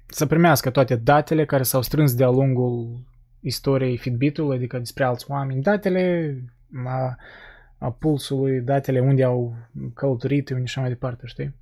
să 0.06 0.26
primească 0.26 0.70
toate 0.70 0.96
datele 0.96 1.44
care 1.44 1.62
s-au 1.62 1.82
strâns 1.82 2.14
de-a 2.14 2.28
lungul 2.28 3.02
istoriei 3.40 3.96
Fitbit-ului, 3.96 4.56
adică 4.56 4.78
despre 4.78 5.04
alți 5.04 5.30
oameni, 5.30 5.62
datele 5.62 6.36
a, 6.84 7.16
a 7.78 7.90
pulsului, 7.90 8.60
datele 8.60 9.00
unde 9.00 9.24
au 9.24 9.56
călătorit, 9.94 10.50
unde 10.50 10.64
și 10.64 10.78
mai 10.78 10.88
departe, 10.88 11.26
știi? 11.26 11.54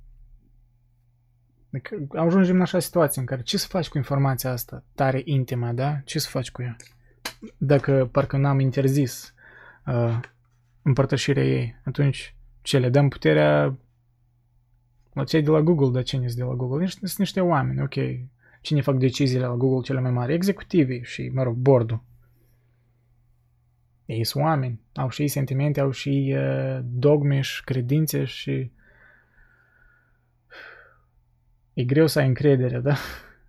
Adică 1.73 2.07
ajungem 2.19 2.55
în 2.55 2.61
așa 2.61 2.79
situație 2.79 3.21
în 3.21 3.27
care 3.27 3.41
ce 3.41 3.57
să 3.57 3.67
faci 3.67 3.87
cu 3.89 3.97
informația 3.97 4.51
asta 4.51 4.83
tare 4.95 5.21
intimă, 5.25 5.71
da? 5.71 5.99
Ce 6.05 6.19
să 6.19 6.29
faci 6.29 6.51
cu 6.51 6.61
ea? 6.61 6.75
Dacă 7.57 8.09
parcă 8.11 8.37
n-am 8.37 8.59
interzis 8.59 9.33
uh, 9.85 10.19
împărtășirea 10.81 11.43
ei, 11.43 11.75
atunci 11.83 12.35
ce 12.61 12.77
le 12.77 12.89
dăm 12.89 13.09
puterea 13.09 13.77
la 15.13 15.23
cei 15.23 15.41
de 15.41 15.49
la 15.49 15.61
Google, 15.61 15.91
dar 15.91 16.03
cine 16.03 16.27
de 16.35 16.43
la 16.43 16.53
Google? 16.53 16.87
Sunt 16.87 17.17
niște 17.17 17.41
oameni, 17.41 17.81
ok. 17.81 17.95
Cine 18.61 18.81
fac 18.81 18.97
deciziile 18.97 19.45
la 19.45 19.55
Google 19.55 19.81
cele 19.81 19.99
mai 19.99 20.11
mari? 20.11 20.33
Executivii 20.33 21.03
și, 21.03 21.29
mă 21.33 21.43
rog, 21.43 21.55
bordul. 21.55 22.03
Ei 24.05 24.23
sunt 24.23 24.43
oameni, 24.43 24.81
au 24.93 25.09
și 25.09 25.27
sentimente, 25.27 25.79
au 25.79 25.91
și 25.91 26.35
uh, 26.37 26.79
dogme 26.83 27.41
și 27.41 27.63
credințe 27.63 28.23
și 28.23 28.71
e 31.73 31.83
greu 31.83 32.07
să 32.07 32.19
ai 32.19 32.27
încredere, 32.27 32.79
da? 32.79 32.95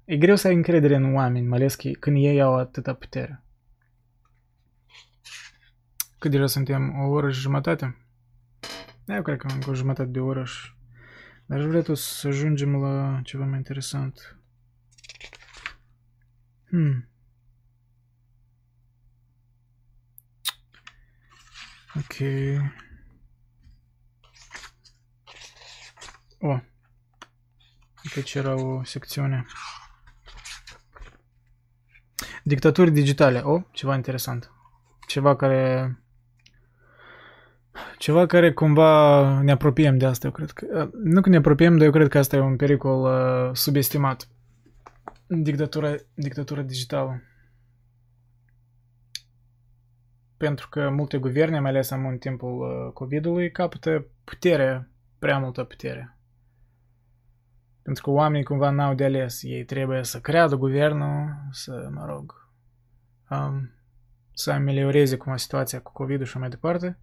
E 0.05 0.17
greu 0.17 0.37
să 0.37 0.49
ai 0.49 0.55
încredere 0.55 0.95
în 0.95 1.15
oameni, 1.15 1.47
mai 1.47 1.59
ales 1.59 1.77
când 2.01 2.17
ei 2.17 2.41
au 2.41 2.57
atâta 2.57 2.95
putere. 2.95 3.43
Cât 6.19 6.31
deja 6.31 6.47
suntem? 6.47 7.01
O 7.01 7.09
oră 7.09 7.31
și 7.31 7.41
jumătate? 7.41 7.97
Eu 9.07 9.23
cred 9.23 9.39
că 9.39 9.47
încă 9.55 9.71
o 9.71 9.75
jumătate 9.75 10.11
de 10.11 10.21
oră 10.21 10.45
și 10.45 10.73
dar 11.51 11.59
aș 11.59 11.65
vrea 11.65 11.83
tot 11.83 11.99
să 11.99 12.29
ajungem 12.29 12.77
la 12.77 13.21
ceva 13.25 13.45
mai 13.45 13.57
interesant. 13.57 14.37
Hmm. 16.69 17.09
Ok. 21.95 22.15
O. 26.39 26.61
Aici 28.17 28.35
era 28.35 28.55
o 28.55 28.85
secțiune. 28.85 29.47
Dictaturi 32.43 32.91
digitale. 32.91 33.41
O, 33.41 33.63
ceva 33.73 33.95
interesant. 33.95 34.51
Ceva 35.07 35.37
care 35.37 35.97
ceva 38.01 38.27
care 38.27 38.53
cumva 38.53 39.41
ne 39.41 39.51
apropiem 39.51 39.99
de 39.99 40.07
asta, 40.07 40.27
eu 40.27 40.33
cred 40.33 40.51
că... 40.51 40.91
Nu 41.03 41.21
că 41.21 41.29
ne 41.29 41.37
apropiem, 41.37 41.77
dar 41.77 41.87
eu 41.87 41.93
cred 41.93 42.09
că 42.09 42.19
asta 42.19 42.37
e 42.37 42.41
un 42.41 42.57
pericol 42.57 43.01
uh, 43.03 43.57
subestimat. 43.57 44.29
Dictatura, 45.27 45.95
dictatura 46.15 46.63
digitală. 46.63 47.23
Pentru 50.37 50.69
că 50.69 50.91
multe 50.91 51.19
guverne, 51.19 51.61
mai 51.61 51.71
ales 51.71 51.91
în 51.91 52.17
timpul 52.19 52.61
uh, 52.61 52.93
COVID-ului, 52.93 53.51
capătă 53.51 54.07
putere, 54.25 54.91
prea 55.19 55.39
multă 55.39 55.65
putere. 55.65 56.19
Pentru 57.83 58.03
că 58.03 58.11
oamenii 58.11 58.45
cumva 58.45 58.71
n-au 58.71 58.95
de 58.95 59.05
ales. 59.05 59.43
Ei 59.43 59.65
trebuie 59.65 60.05
să 60.05 60.21
creadă 60.21 60.57
guvernul, 60.57 61.35
să, 61.51 61.89
mă 61.93 62.05
rog, 62.07 62.51
um, 63.31 63.71
să 64.33 64.51
amelioreze 64.51 65.17
cumva 65.17 65.37
situația 65.37 65.81
cu 65.81 65.93
COVID-ul 65.93 66.27
și 66.27 66.39
mai 66.39 66.49
departe, 66.49 66.99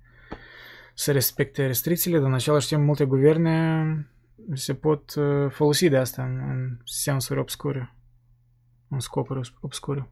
să 0.99 1.11
respecte 1.11 1.65
restricțiile, 1.65 2.17
dar 2.17 2.27
în 2.27 2.33
același 2.33 2.67
timp 2.67 2.83
multe 2.83 3.05
guverne 3.05 4.07
se 4.53 4.73
pot 4.73 5.15
uh, 5.15 5.51
folosi 5.51 5.89
de 5.89 5.97
asta 5.97 6.23
în, 6.23 6.39
în 6.49 6.77
sensuri 6.83 7.39
obscure, 7.39 7.95
în 8.87 8.99
scopuri 8.99 9.53
obscure. 9.59 10.09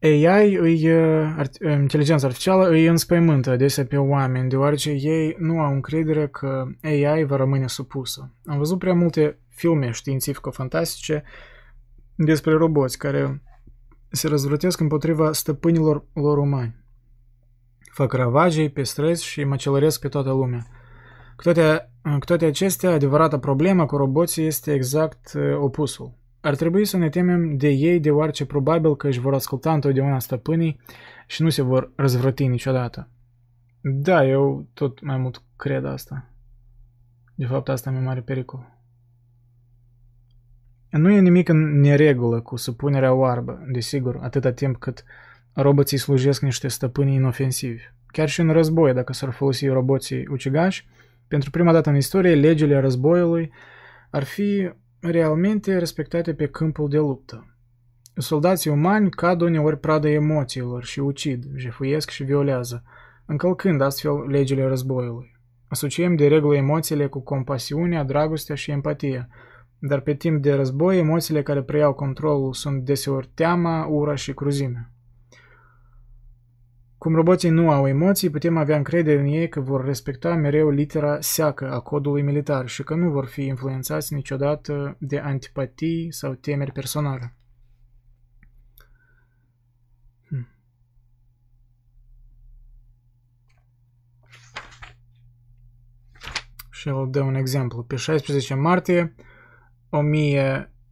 AI, 0.00 0.54
îi, 0.54 0.92
art, 1.36 1.54
inteligența 1.56 2.26
artificială, 2.26 2.68
îi 2.68 2.86
înspăimântă 2.86 3.50
adesea 3.50 3.86
pe 3.86 3.96
oameni, 3.96 4.48
deoarece 4.48 4.90
ei 4.90 5.36
nu 5.38 5.60
au 5.60 5.72
încredere 5.72 6.28
că 6.28 6.64
AI 6.82 7.24
va 7.24 7.36
rămâne 7.36 7.66
supusă. 7.66 8.34
Am 8.44 8.58
văzut 8.58 8.78
prea 8.78 8.94
multe 8.94 9.38
filme 9.48 9.90
științifico-fantastice 9.90 11.22
despre 12.14 12.52
roboți 12.52 12.98
care 12.98 13.42
se 14.10 14.28
răzvrătesc 14.28 14.80
împotriva 14.80 15.32
stăpânilor 15.32 16.06
lor 16.12 16.38
umani. 16.38 16.86
Fac 17.98 18.12
ravagii 18.12 18.70
pe 18.70 18.82
străzi 18.82 19.24
și 19.24 19.44
măcelăresc 19.44 20.00
pe 20.00 20.08
toată 20.08 20.30
lumea. 20.30 20.66
Cu 21.36 21.42
toate, 21.42 21.90
cu 22.18 22.24
toate 22.24 22.44
acestea, 22.44 22.90
adevărata 22.90 23.38
problemă 23.38 23.86
cu 23.86 23.96
roboții 23.96 24.46
este 24.46 24.72
exact 24.72 25.32
opusul. 25.56 26.12
Ar 26.40 26.56
trebui 26.56 26.84
să 26.84 26.96
ne 26.96 27.08
temem 27.08 27.56
de 27.56 27.68
ei 27.68 28.00
deoarece 28.00 28.46
probabil 28.46 28.96
că 28.96 29.06
își 29.06 29.20
vor 29.20 29.34
asculta 29.34 29.72
întotdeauna 29.72 30.18
stăpânii 30.18 30.80
și 31.26 31.42
nu 31.42 31.48
se 31.48 31.62
vor 31.62 31.92
răzvrăti 31.96 32.46
niciodată. 32.46 33.08
Da, 33.80 34.26
eu 34.26 34.66
tot 34.74 35.00
mai 35.00 35.16
mult 35.16 35.42
cred 35.56 35.84
asta. 35.84 36.30
De 37.34 37.46
fapt, 37.46 37.68
asta 37.68 37.90
mi-e 37.90 38.00
mare 38.00 38.20
pericol. 38.20 38.78
Nu 40.90 41.10
e 41.10 41.20
nimic 41.20 41.48
în 41.48 41.80
neregulă 41.80 42.40
cu 42.40 42.56
supunerea 42.56 43.12
oarbă, 43.12 43.66
desigur, 43.72 44.18
atâta 44.22 44.52
timp 44.52 44.76
cât 44.76 45.04
roboții 45.62 45.98
slujesc 45.98 46.42
niște 46.42 46.68
stăpâni 46.68 47.14
inofensivi. 47.14 47.82
Chiar 48.06 48.28
și 48.28 48.40
în 48.40 48.52
război, 48.52 48.92
dacă 48.92 49.12
s-ar 49.12 49.30
folosi 49.30 49.66
roboții 49.66 50.26
ucigași, 50.30 50.86
pentru 51.28 51.50
prima 51.50 51.72
dată 51.72 51.88
în 51.88 51.96
istorie, 51.96 52.34
legile 52.34 52.80
războiului 52.80 53.52
ar 54.10 54.24
fi 54.24 54.70
realmente 55.00 55.78
respectate 55.78 56.34
pe 56.34 56.46
câmpul 56.46 56.88
de 56.88 56.98
luptă. 56.98 57.56
Soldații 58.14 58.70
umani 58.70 59.10
cad 59.10 59.40
uneori 59.40 59.78
pradă 59.78 60.08
emoțiilor 60.08 60.84
și 60.84 61.00
ucid, 61.00 61.44
jefuiesc 61.54 62.10
și 62.10 62.24
violează, 62.24 62.82
încălcând 63.26 63.80
astfel 63.80 64.26
legile 64.28 64.66
războiului. 64.66 65.36
Asociem 65.68 66.16
de 66.16 66.28
regulă 66.28 66.56
emoțiile 66.56 67.06
cu 67.06 67.20
compasiunea, 67.20 68.04
dragostea 68.04 68.54
și 68.54 68.70
empatia, 68.70 69.28
dar 69.78 70.00
pe 70.00 70.14
timp 70.14 70.42
de 70.42 70.54
război, 70.54 70.98
emoțiile 70.98 71.42
care 71.42 71.62
preiau 71.62 71.92
controlul 71.92 72.52
sunt 72.52 72.84
deseori 72.84 73.30
teama, 73.34 73.86
ura 73.86 74.14
și 74.14 74.34
cruzimea. 74.34 74.92
Cum 76.98 77.14
roboții 77.14 77.50
nu 77.50 77.70
au 77.70 77.88
emoții, 77.88 78.30
putem 78.30 78.56
avea 78.56 78.76
încredere 78.76 79.20
în 79.20 79.26
ei 79.26 79.48
că 79.48 79.60
vor 79.60 79.84
respecta 79.84 80.34
mereu 80.34 80.70
litera 80.70 81.20
seacă 81.20 81.72
a 81.72 81.80
codului 81.80 82.22
militar 82.22 82.68
și 82.68 82.82
că 82.82 82.94
nu 82.94 83.10
vor 83.10 83.26
fi 83.26 83.44
influențați 83.44 84.14
niciodată 84.14 84.96
de 84.98 85.18
antipatii 85.18 86.12
sau 86.12 86.34
temeri 86.34 86.72
personale. 86.72 87.36
Hmm. 90.28 90.48
Și 96.70 96.88
el 96.88 97.08
dă 97.10 97.20
un 97.20 97.34
exemplu. 97.34 97.82
Pe 97.82 97.96
16 97.96 98.54
martie 98.54 99.14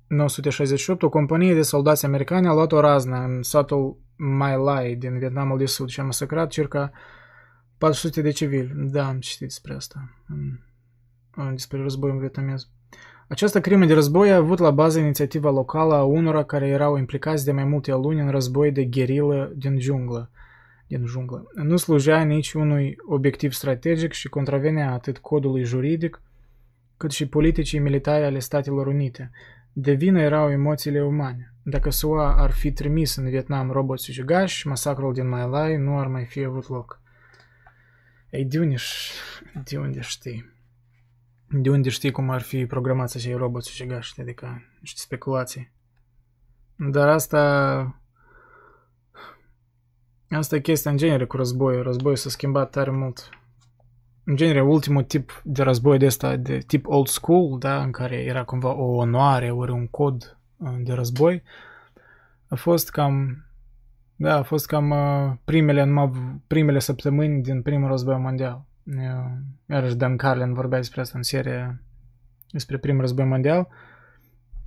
1968, 0.08 1.02
o 1.02 1.08
companie 1.08 1.54
de 1.54 1.62
soldați 1.62 2.04
americani 2.04 2.46
a 2.46 2.52
luat 2.52 2.72
o 2.72 2.80
raznă 2.80 3.16
în 3.16 3.42
satul 3.42 3.96
Mai 4.16 4.56
Lai 4.56 4.94
din 4.94 5.18
Vietnamul 5.18 5.58
de 5.58 5.66
Sud 5.66 5.88
și 5.88 6.00
a 6.00 6.04
masacrat 6.04 6.50
circa 6.50 6.92
400 7.78 8.22
de 8.22 8.30
civili. 8.30 8.72
Da, 8.76 9.06
am 9.06 9.18
citit 9.18 9.46
despre 9.46 9.74
asta, 9.74 10.10
despre 11.50 11.82
războiul 11.82 12.18
vietnamez. 12.18 12.68
Această 13.28 13.60
crimă 13.60 13.84
de 13.84 13.94
război 13.94 14.30
a 14.30 14.36
avut 14.36 14.58
la 14.58 14.70
bază 14.70 14.98
inițiativa 14.98 15.50
locală 15.50 15.94
a 15.94 16.02
unora 16.02 16.44
care 16.44 16.66
erau 16.66 16.96
implicați 16.96 17.44
de 17.44 17.52
mai 17.52 17.64
multe 17.64 17.92
luni 17.92 18.20
în 18.20 18.30
război 18.30 18.72
de 18.72 18.84
gherilă 18.84 19.52
din 19.56 19.80
junglă. 19.80 20.30
Din 20.86 21.06
junglă. 21.06 21.46
Nu 21.54 21.76
slujea 21.76 22.22
nici 22.22 22.52
unui 22.52 22.96
obiectiv 23.06 23.52
strategic 23.52 24.12
și 24.12 24.28
contravenea 24.28 24.92
atât 24.92 25.18
codului 25.18 25.64
juridic, 25.64 26.22
cât 26.96 27.10
și 27.10 27.28
politicii 27.28 27.78
militare 27.78 28.24
ale 28.24 28.38
Statelor 28.38 28.86
Unite. 28.86 29.30
De 29.78 29.92
vină 29.92 30.20
erau 30.20 30.50
emoțiile 30.50 31.02
umane. 31.02 31.54
Dacă 31.62 31.90
SUA 31.90 32.36
ar 32.36 32.50
fi 32.50 32.72
trimis 32.72 33.16
în 33.16 33.28
Vietnam 33.28 33.70
roboți 33.70 34.10
ucigași, 34.10 34.66
masacrul 34.66 35.12
din 35.12 35.28
My 35.28 35.48
Lai 35.48 35.76
nu 35.76 35.98
ar 35.98 36.06
mai 36.06 36.24
fi 36.24 36.44
avut 36.44 36.68
loc. 36.68 37.00
Ei, 38.30 38.44
de 38.44 38.58
unde, 38.58 38.76
de 39.64 39.78
unde 39.78 40.00
știi? 40.00 40.52
De 41.48 41.70
unde 41.70 41.88
știi 41.88 42.10
cum 42.10 42.30
ar 42.30 42.40
fi 42.40 42.66
programați 42.66 43.16
acei 43.16 43.34
roboți 43.34 43.70
ucigași? 43.72 44.20
Adică 44.20 44.62
niște 44.80 45.00
speculații. 45.00 45.72
Dar 46.76 47.08
asta... 47.08 48.00
Asta 50.28 50.56
e 50.56 50.60
chestia 50.60 50.90
în 50.90 50.96
genere 50.96 51.26
cu 51.26 51.36
războiul. 51.36 51.82
Războiul 51.82 52.16
s-a 52.16 52.28
schimbat 52.28 52.70
tare 52.70 52.90
mult 52.90 53.28
în 54.28 54.36
genere, 54.36 54.62
ultimul 54.62 55.02
tip 55.02 55.40
de 55.44 55.62
război 55.62 55.98
de 55.98 56.06
ăsta, 56.06 56.36
de 56.36 56.58
tip 56.58 56.86
old 56.86 57.06
school, 57.06 57.58
da, 57.58 57.82
în 57.82 57.90
care 57.90 58.16
era 58.16 58.44
cumva 58.44 58.74
o 58.74 58.84
onoare, 58.84 59.50
ori 59.50 59.70
un 59.70 59.86
cod 59.86 60.38
uh, 60.56 60.74
de 60.78 60.92
război, 60.92 61.42
a 62.48 62.54
fost 62.54 62.90
cam, 62.90 63.44
da, 64.16 64.36
a 64.36 64.42
fost 64.42 64.66
cam 64.66 64.90
uh, 64.90 65.32
primele, 65.44 65.84
numai 65.84 66.10
primele 66.46 66.78
săptămâni 66.78 67.42
din 67.42 67.62
primul 67.62 67.88
război 67.88 68.16
mondial. 68.16 68.64
Iarăși 69.66 69.94
Dan 69.94 70.16
Carlin 70.16 70.52
vorbea 70.52 70.78
despre 70.78 71.00
asta 71.00 71.16
în 71.16 71.22
serie, 71.22 71.82
despre 72.50 72.78
primul 72.78 73.00
război 73.00 73.24
mondial, 73.24 73.68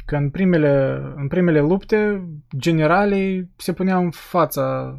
că 0.06 0.15
în 0.15 0.30
primele, 0.30 1.02
în 1.15 1.27
primele 1.27 1.60
lupte, 1.60 2.27
generalii 2.57 3.52
se 3.56 3.73
puneau 3.73 4.03
în 4.03 4.11
fața 4.11 4.98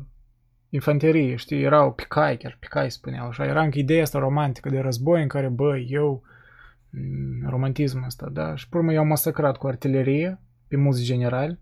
infanterie, 0.70 1.36
știi, 1.36 1.62
erau 1.62 1.92
picai, 1.92 2.36
chiar 2.36 2.56
picai 2.60 2.90
spuneau 2.90 3.28
așa, 3.28 3.44
era 3.44 3.62
încă 3.62 3.78
ideea 3.78 4.02
asta 4.02 4.18
romantică 4.18 4.68
de 4.68 4.78
război 4.78 5.22
în 5.22 5.28
care, 5.28 5.48
bă, 5.48 5.78
eu, 5.78 6.22
mm, 6.90 7.48
romantismul 7.48 8.05
ăsta, 8.05 8.28
da, 8.28 8.56
și 8.56 8.68
pe 8.68 8.76
urmă 8.76 8.92
i-au 8.92 9.05
masacrat 9.05 9.56
cu 9.56 9.66
artilerie 9.66 10.40
pe 10.68 10.76
mulți 10.76 11.05
generali 11.05 11.59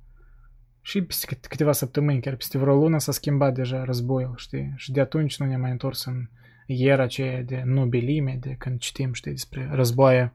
și 0.80 1.02
peste 1.02 1.39
câteva 1.48 1.72
săptămâni, 1.72 2.20
chiar 2.20 2.36
peste 2.36 2.59
vreo 2.59 2.74
lună 2.74 2.98
s-a 2.98 3.12
schimbat 3.12 3.55
deja 3.55 3.85
războiul, 3.85 4.35
știi, 4.36 4.72
și 4.76 4.93
de 4.93 5.01
atunci 5.01 5.39
nu 5.39 5.47
ne-am 5.47 5.60
mai 5.60 5.70
întors 5.70 6.05
în 6.05 6.28
era 6.66 7.02
aceea 7.02 7.43
de 7.43 7.62
nobilime, 7.64 8.39
de 8.40 8.55
când 8.59 8.78
citim, 8.78 9.12
știi, 9.12 9.30
despre 9.30 9.68
războaie 9.72 10.35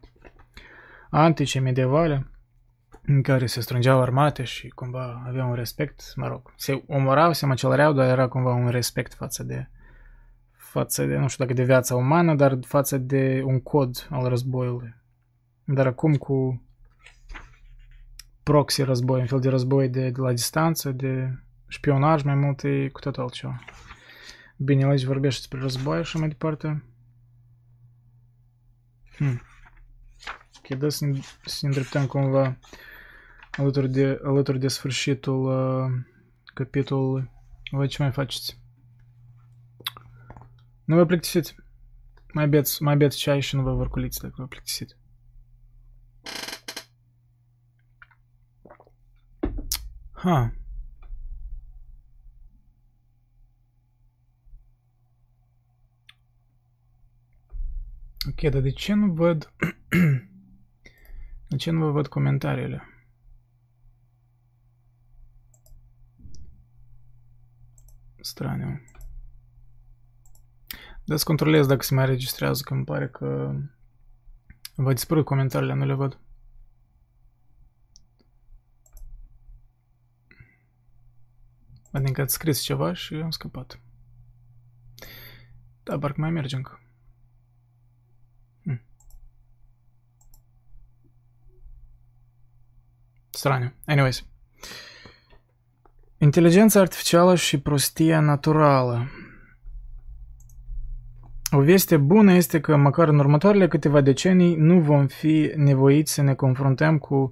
antice, 1.10 1.60
medievale 1.60 2.28
în 3.06 3.22
care 3.22 3.46
se 3.46 3.62
strângeau 3.62 4.02
armate 4.02 4.44
și 4.44 4.68
cumva 4.68 5.24
aveau 5.28 5.50
un 5.50 5.56
respect, 5.56 6.14
mă 6.16 6.28
rog, 6.28 6.54
se 6.56 6.84
omorau, 6.88 7.34
se 7.34 7.46
măcelăreau, 7.46 7.94
dar 7.94 8.10
era 8.10 8.28
cumva 8.28 8.54
un 8.54 8.70
respect 8.70 9.14
față 9.14 9.44
de, 9.44 9.70
față 10.56 11.06
de, 11.06 11.18
nu 11.18 11.28
știu 11.28 11.44
dacă 11.46 11.58
de 11.58 11.64
viața 11.64 11.96
umană, 11.96 12.36
dar 12.36 12.58
față 12.66 12.98
de 12.98 13.42
un 13.46 13.62
cod 13.62 14.08
al 14.10 14.28
războiului. 14.28 14.96
Dar 15.64 15.88
acum 15.88 16.16
cu 16.16 16.64
proxy 18.44 18.84
război, 18.84 19.20
un 19.20 19.26
fel 19.26 19.40
de 19.40 19.50
război 19.50 19.90
de, 19.90 20.10
de 20.10 20.22
la 20.22 20.32
distanță, 20.32 20.92
de 20.92 21.40
șpionaj 21.68 22.24
mai 22.24 22.36
mult, 22.36 22.64
e 22.64 22.90
cu 22.90 23.00
totul 23.00 23.24
altceva. 23.24 23.60
Bine, 24.58 24.86
aici 24.86 25.04
vorbește 25.04 25.40
despre 25.40 25.60
război 25.60 26.04
și 26.04 26.18
mai 26.18 26.28
departe. 26.28 26.84
Hmm. 29.16 29.42
Ok, 30.58 30.78
da 30.78 30.90
să 30.90 31.06
ne, 31.06 31.20
să 31.46 31.58
ne 31.62 31.68
îndreptăm 31.68 32.06
cumva 32.06 32.58
alături 33.58 33.90
de, 33.90 34.20
alături 34.24 34.60
de 34.60 34.68
sfârșitul 34.68 35.46
uh, 35.46 35.92
capitolului. 36.54 37.32
Voi 37.72 37.88
ce 37.88 38.02
mai 38.02 38.12
faceți? 38.12 38.62
Nu 40.86 40.96
vă 40.96 41.06
plictisiți. 41.06 41.56
Mai 42.34 42.48
beți, 42.48 42.84
mai 42.84 42.98
beți 42.98 43.18
ceai 43.18 43.42
și 43.42 43.56
nu 43.56 43.62
vă 43.62 43.74
vărculiți 43.74 44.22
dacă 44.22 44.34
vă 44.38 44.48
plictisiți. 44.48 44.96
Ha. 50.12 50.54
Ok, 58.30 58.52
dar 58.52 58.62
de 58.62 58.72
ce 58.72 58.94
nu 58.94 59.14
văd... 59.14 59.54
de 61.48 61.56
ce 61.56 61.72
nu 61.72 61.80
vă 61.80 61.92
văd 61.92 62.08
comentariile? 62.08 62.93
Straniu. 68.24 68.82
Da, 71.04 71.16
să 71.16 71.24
controlez 71.24 71.66
dacă 71.66 71.84
se 71.84 71.94
mai 71.94 72.06
registrează, 72.06 72.62
că 72.64 72.74
îmi 72.74 72.84
pare 72.84 73.10
că 73.10 73.56
va 74.76 74.94
dispărut 74.94 75.26
comentariile, 75.26 75.74
nu 75.74 75.86
le 75.86 75.94
văd. 75.94 76.20
Adică 81.92 82.22
ați 82.22 82.34
scris 82.34 82.62
ceva 82.62 82.94
și 82.94 83.14
am 83.14 83.30
scăpat. 83.30 83.80
Da, 85.84 85.98
parcă 85.98 86.22
mai 86.22 86.32
merge 86.32 86.56
încă. 86.56 86.82
Hm. 88.64 88.82
Straniu. 93.30 93.74
Anyways. 93.86 94.33
Inteligența 96.24 96.80
artificială 96.80 97.36
și 97.36 97.60
prostia 97.60 98.20
naturală. 98.20 99.08
O 101.52 101.62
veste 101.62 101.98
bună 101.98 102.34
este 102.34 102.60
că 102.60 102.76
măcar 102.76 103.08
în 103.08 103.20
următoarele 103.20 103.68
câteva 103.68 104.02
decenii 104.02 104.56
nu 104.56 104.80
vom 104.80 105.08
fi 105.08 105.52
nevoiți 105.56 106.14
să 106.14 106.22
ne 106.22 106.34
confruntăm 106.34 106.98
cu 106.98 107.32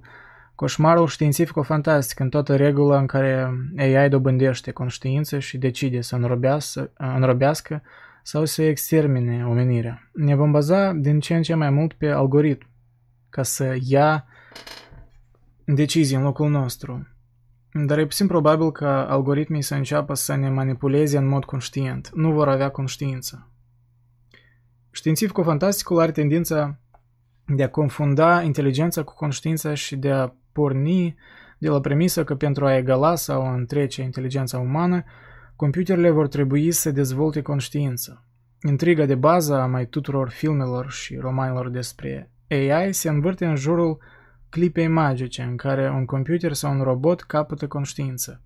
coșmarul 0.54 1.06
științifico-fantastic 1.06 2.18
în 2.18 2.28
toată 2.28 2.56
regula 2.56 2.98
în 2.98 3.06
care 3.06 3.50
AI 3.78 4.08
dobândește 4.08 4.70
conștiință 4.70 5.38
și 5.38 5.58
decide 5.58 6.00
să 6.00 6.16
înrobească, 6.16 6.92
înrobească 6.96 7.82
sau 8.22 8.44
să 8.44 8.62
extermine 8.62 9.46
omenirea. 9.46 10.10
Ne 10.12 10.34
vom 10.34 10.50
baza 10.50 10.92
din 10.92 11.20
ce 11.20 11.34
în 11.34 11.42
ce 11.42 11.54
mai 11.54 11.70
mult 11.70 11.92
pe 11.92 12.08
algoritm 12.08 12.66
ca 13.28 13.42
să 13.42 13.76
ia 13.80 14.26
decizii 15.64 16.16
în 16.16 16.22
locul 16.22 16.50
nostru. 16.50 17.06
Dar 17.72 17.98
e 17.98 18.06
puțin 18.06 18.26
probabil 18.26 18.72
că 18.72 18.86
algoritmii 18.86 19.62
să 19.62 19.74
înceapă 19.74 20.14
să 20.14 20.34
ne 20.34 20.50
manipuleze 20.50 21.18
în 21.18 21.26
mod 21.28 21.44
conștient. 21.44 22.10
Nu 22.14 22.32
vor 22.32 22.48
avea 22.48 22.70
conștiință. 22.70 23.50
Științifico-fantasticul 24.90 26.00
are 26.00 26.12
tendința 26.12 26.78
de 27.46 27.62
a 27.62 27.70
confunda 27.70 28.42
inteligența 28.42 29.02
cu 29.02 29.14
conștiința 29.14 29.74
și 29.74 29.96
de 29.96 30.10
a 30.10 30.32
porni 30.52 31.14
de 31.58 31.68
la 31.68 31.80
premisă 31.80 32.24
că 32.24 32.34
pentru 32.34 32.66
a 32.66 32.76
egala 32.76 33.14
sau 33.14 33.42
a 33.42 33.54
întrece 33.54 34.02
inteligența 34.02 34.58
umană, 34.58 35.04
computerele 35.56 36.10
vor 36.10 36.28
trebui 36.28 36.70
să 36.70 36.90
dezvolte 36.90 37.42
conștiință. 37.42 38.24
Intriga 38.68 39.04
de 39.04 39.14
bază 39.14 39.54
a 39.54 39.66
mai 39.66 39.86
tuturor 39.86 40.30
filmelor 40.30 40.90
și 40.90 41.16
romanelor 41.16 41.68
despre 41.68 42.30
AI 42.48 42.92
se 42.92 43.08
învârte 43.08 43.46
în 43.46 43.56
jurul 43.56 43.98
clipei 44.52 44.88
magice 44.88 45.42
în 45.42 45.56
care 45.56 45.90
un 45.90 46.04
computer 46.04 46.52
sau 46.52 46.72
un 46.72 46.82
robot 46.82 47.22
capătă 47.22 47.66
conștiință. 47.66 48.40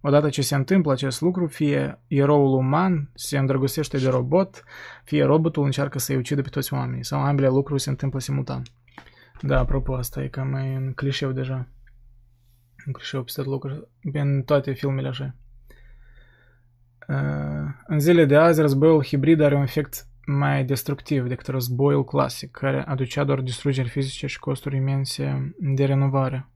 Odată 0.00 0.28
ce 0.28 0.42
se 0.42 0.54
întâmplă 0.54 0.92
acest 0.92 1.20
lucru, 1.20 1.46
fie 1.46 1.98
eroul 2.06 2.56
uman 2.56 3.10
se 3.14 3.38
îndrăgostește 3.38 3.98
de 3.98 4.08
robot, 4.08 4.64
fie 5.04 5.24
robotul 5.24 5.64
încearcă 5.64 5.98
să-i 5.98 6.16
ucidă 6.16 6.42
pe 6.42 6.48
toți 6.48 6.72
oamenii, 6.72 7.04
sau 7.04 7.20
ambele 7.20 7.48
lucruri 7.48 7.80
se 7.80 7.90
întâmplă 7.90 8.20
simultan. 8.20 8.62
Da, 9.40 9.58
apropo, 9.58 9.94
asta 9.94 10.22
e 10.22 10.28
cam 10.28 10.48
mai 10.48 10.74
în 10.74 10.92
clișeu 10.92 11.32
deja. 11.32 11.68
În 12.86 12.92
clișeu 12.92 13.22
peste 13.22 13.42
tot 13.42 13.50
lucruri, 13.50 13.88
în 14.12 14.42
toate 14.42 14.72
filmele 14.72 15.08
așa. 15.08 15.34
Uh, 17.08 17.74
în 17.86 18.00
zile 18.00 18.24
de 18.24 18.36
azi, 18.36 18.60
războiul 18.60 19.04
hibrid 19.04 19.40
are 19.40 19.54
un 19.54 19.62
efect 19.62 20.06
mai 20.26 20.64
destructiv 20.64 21.26
decât 21.26 21.46
războiul 21.46 22.04
clasic, 22.04 22.50
care 22.50 22.84
aducea 22.86 23.24
doar 23.24 23.40
distrugeri 23.40 23.88
fizice 23.88 24.26
și 24.26 24.38
costuri 24.38 24.76
imense 24.76 25.54
de 25.58 25.84
renovare. 25.84 26.48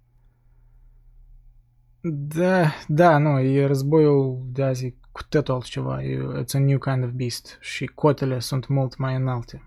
Da, 2.02 2.72
da, 2.88 3.18
nu, 3.18 3.40
e 3.40 3.66
războiul 3.66 4.47
de 4.52 4.62
azi 4.62 4.94
cu 5.12 5.22
totul 5.28 5.55
altceva, 5.55 6.02
e, 6.02 6.42
it's 6.42 6.52
a 6.52 6.59
new 6.59 6.78
kind 6.78 7.05
of 7.05 7.10
beast 7.10 7.59
și 7.60 7.86
cotele 7.86 8.38
sunt 8.38 8.66
mult 8.66 8.97
mai 8.97 9.14
înalte. 9.14 9.64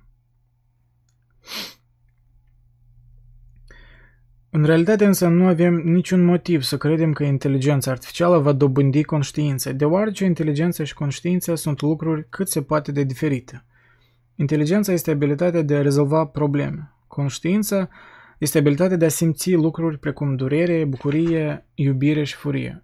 În 4.49 4.63
realitate 4.63 5.05
însă 5.05 5.27
nu 5.27 5.45
avem 5.47 5.73
niciun 5.73 6.25
motiv 6.25 6.61
să 6.61 6.77
credem 6.77 7.13
că 7.13 7.23
inteligența 7.23 7.91
artificială 7.91 8.38
va 8.38 8.51
dobândi 8.51 9.03
conștiință, 9.03 9.73
deoarece 9.73 10.25
inteligența 10.25 10.84
și 10.84 10.93
conștiința 10.93 11.55
sunt 11.55 11.81
lucruri 11.81 12.30
cât 12.30 12.49
se 12.49 12.61
poate 12.61 12.91
de 12.91 13.03
diferite. 13.03 13.65
Inteligența 14.35 14.91
este 14.91 15.11
abilitatea 15.11 15.61
de 15.61 15.76
a 15.76 15.81
rezolva 15.81 16.26
probleme. 16.26 16.91
Conștiința 17.07 17.89
este 18.38 18.57
abilitatea 18.57 18.97
de 18.97 19.05
a 19.05 19.10
simți 19.10 19.51
lucruri 19.51 19.99
precum 19.99 20.35
durere, 20.35 20.85
bucurie, 20.85 21.65
iubire 21.73 22.23
și 22.23 22.35
furie. 22.35 22.84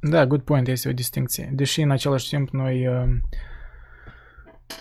Da, 0.00 0.26
good 0.26 0.42
point, 0.42 0.68
este 0.68 0.88
o 0.88 0.92
distinție. 0.92 1.50
Deși 1.54 1.80
în 1.80 1.90
același 1.90 2.28
timp 2.28 2.50
noi, 2.50 2.86
uh, 2.86 3.04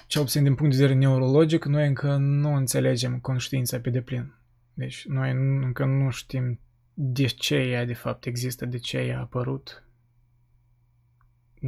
cel 0.07 0.21
puțin 0.21 0.43
din 0.43 0.55
punct 0.55 0.75
de 0.75 0.81
vedere 0.81 0.99
neurologic, 0.99 1.65
noi 1.65 1.87
încă 1.87 2.15
nu 2.15 2.53
înțelegem 2.53 3.19
conștiința 3.19 3.79
pe 3.79 3.89
deplin. 3.89 4.33
Deci 4.73 5.05
noi 5.07 5.31
încă 5.63 5.85
nu 5.85 6.09
știm 6.09 6.59
de 6.93 7.25
ce 7.25 7.55
ea 7.55 7.85
de 7.85 7.93
fapt 7.93 8.25
există, 8.25 8.65
de 8.65 8.77
ce 8.77 8.97
ea 8.97 9.17
a 9.17 9.21
apărut. 9.21 9.84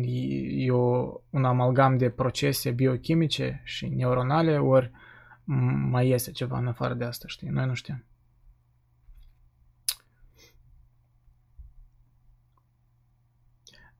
E 0.03 0.71
o, 0.71 1.13
un 1.29 1.45
amalgam 1.45 1.97
de 1.97 2.09
procese 2.09 2.71
biochimice 2.71 3.61
și 3.63 3.87
neuronale, 3.87 4.57
ori 4.57 4.91
mai 5.89 6.09
este 6.09 6.31
ceva 6.31 6.57
în 6.57 6.67
afară 6.67 6.93
de 6.93 7.03
asta, 7.03 7.27
știi? 7.27 7.49
Noi 7.49 7.65
nu 7.65 7.73
știm. 7.73 8.03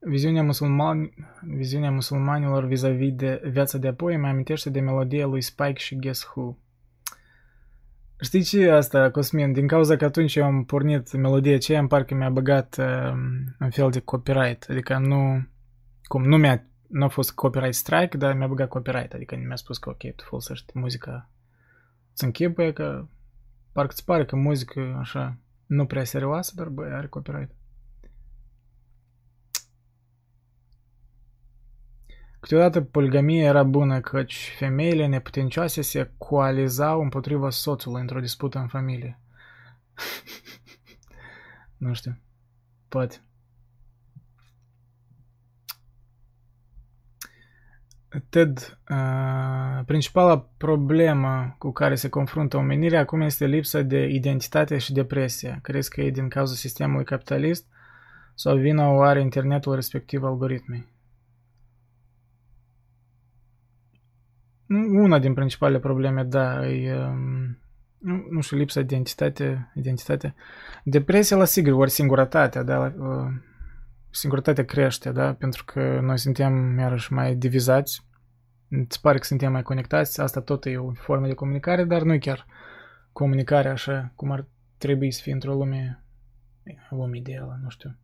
Viziunea, 0.00 0.42
musulman, 0.42 1.10
viziunea 1.42 1.90
musulmanilor 1.90 2.64
vis-a-vis 2.64 3.12
de 3.14 3.40
viața 3.44 3.78
de 3.78 3.88
apoi 3.88 4.16
mai 4.16 4.30
amintește 4.30 4.70
de 4.70 4.80
melodia 4.80 5.26
lui 5.26 5.40
Spike 5.40 5.78
și 5.78 5.96
Guess 5.96 6.24
Who. 6.24 6.56
Știi 8.20 8.42
ce 8.42 8.70
asta, 8.70 9.10
Cosmin? 9.10 9.52
Din 9.52 9.66
cauza 9.66 9.96
că 9.96 10.04
atunci 10.04 10.36
eu 10.36 10.44
am 10.44 10.64
pornit 10.64 11.12
melodia 11.12 11.54
aceea, 11.54 11.78
îmi 11.78 11.88
parcă 11.88 12.14
mi-a 12.14 12.30
băgat 12.30 12.76
uh, 12.78 13.12
un 13.60 13.70
fel 13.70 13.90
de 13.90 14.00
copyright. 14.00 14.66
Adică 14.68 14.98
nu... 14.98 15.46
Cum, 16.08 16.24
nu 16.24 16.36
mi-a... 16.36 16.62
Nu 16.88 17.04
a 17.04 17.08
fost 17.08 17.32
copyright 17.32 17.74
strike, 17.74 18.16
dar 18.16 18.34
mi-a 18.34 18.46
băgat 18.46 18.68
copyright. 18.68 19.12
Adică 19.12 19.36
mi-a 19.36 19.56
spus 19.56 19.78
că 19.78 19.88
ok, 19.88 20.14
tu 20.14 20.24
folosești 20.24 20.78
muzica. 20.78 21.30
Îți 22.12 22.24
închipuie 22.24 22.72
că... 22.72 23.06
Parcă 23.72 23.92
îți 23.92 24.04
pare 24.04 24.24
că 24.24 24.36
muzică 24.36 24.96
așa 24.98 25.38
nu 25.66 25.86
prea 25.86 26.04
serioasă, 26.04 26.52
dar 26.54 26.68
băi, 26.68 26.90
are 26.90 27.06
copyright. 27.06 27.50
Câteodată 32.40 32.80
poligamia 32.80 33.44
era 33.44 33.62
bună 33.62 34.00
căci 34.00 34.54
femeile 34.56 35.06
neputincioase 35.06 35.82
se 35.82 36.12
coalizau 36.18 37.00
împotriva 37.00 37.50
soțului 37.50 38.00
într-o 38.00 38.20
dispută 38.20 38.58
în 38.58 38.66
familie. 38.66 39.20
nu 41.76 41.94
știu. 41.94 42.18
Poate. 42.88 43.27
Ted, 48.28 48.78
uh, 48.90 49.84
principala 49.84 50.48
problemă 50.56 51.54
cu 51.58 51.72
care 51.72 51.94
se 51.94 52.08
confruntă 52.08 52.56
omenirea 52.56 53.00
acum 53.00 53.20
este 53.20 53.46
lipsa 53.46 53.80
de 53.80 54.06
identitate 54.06 54.78
și 54.78 54.92
depresie. 54.92 55.58
Crezi 55.62 55.90
că 55.90 56.00
e 56.00 56.10
din 56.10 56.28
cauza 56.28 56.54
sistemului 56.54 57.04
capitalist 57.04 57.66
sau 58.34 58.56
vina 58.56 58.88
o 58.88 59.00
are 59.00 59.20
internetul 59.20 59.74
respectiv 59.74 60.22
algoritmii? 60.22 60.96
Una 64.92 65.18
din 65.18 65.34
principalele 65.34 65.78
probleme, 65.78 66.22
da, 66.22 66.68
e, 66.68 66.94
um, 66.94 67.58
nu, 67.98 68.26
nu 68.30 68.40
știu, 68.40 68.56
lipsa 68.56 68.80
de 68.80 68.86
identitate, 68.86 69.72
identitate. 69.74 70.34
Depresia 70.84 71.36
la 71.36 71.44
sigur, 71.44 71.72
ori 71.72 71.90
singurătatea, 71.90 72.62
da, 72.62 72.94
uh, 72.98 73.32
singurătatea 74.10 74.64
crește, 74.64 75.10
da, 75.10 75.32
pentru 75.32 75.64
că 75.64 76.00
noi 76.02 76.18
suntem 76.18 76.78
iarăși 76.78 77.12
mai 77.12 77.34
divizați, 77.34 78.07
îți 78.68 79.00
pare 79.00 79.18
că 79.18 79.24
suntem 79.24 79.52
mai 79.52 79.62
conectați, 79.62 80.20
asta 80.20 80.40
tot 80.40 80.64
e 80.64 80.76
o 80.76 80.92
formă 80.92 81.26
de 81.26 81.34
comunicare, 81.34 81.84
dar 81.84 82.02
nu 82.02 82.18
chiar 82.18 82.46
comunicare 83.12 83.68
așa 83.68 84.12
cum 84.14 84.30
ar 84.30 84.46
trebui 84.78 85.10
să 85.10 85.22
fie 85.22 85.32
într-o 85.32 85.54
lume, 85.54 86.04
lume 86.90 87.16
ideală, 87.16 87.58
nu 87.62 87.68
știu. 87.68 87.96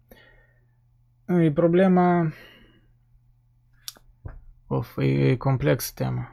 E 1.27 1.53
problema, 1.53 2.33
of, 4.67 4.97
e, 4.97 5.05
e 5.05 5.37
complex 5.37 5.93
tema. 5.93 6.29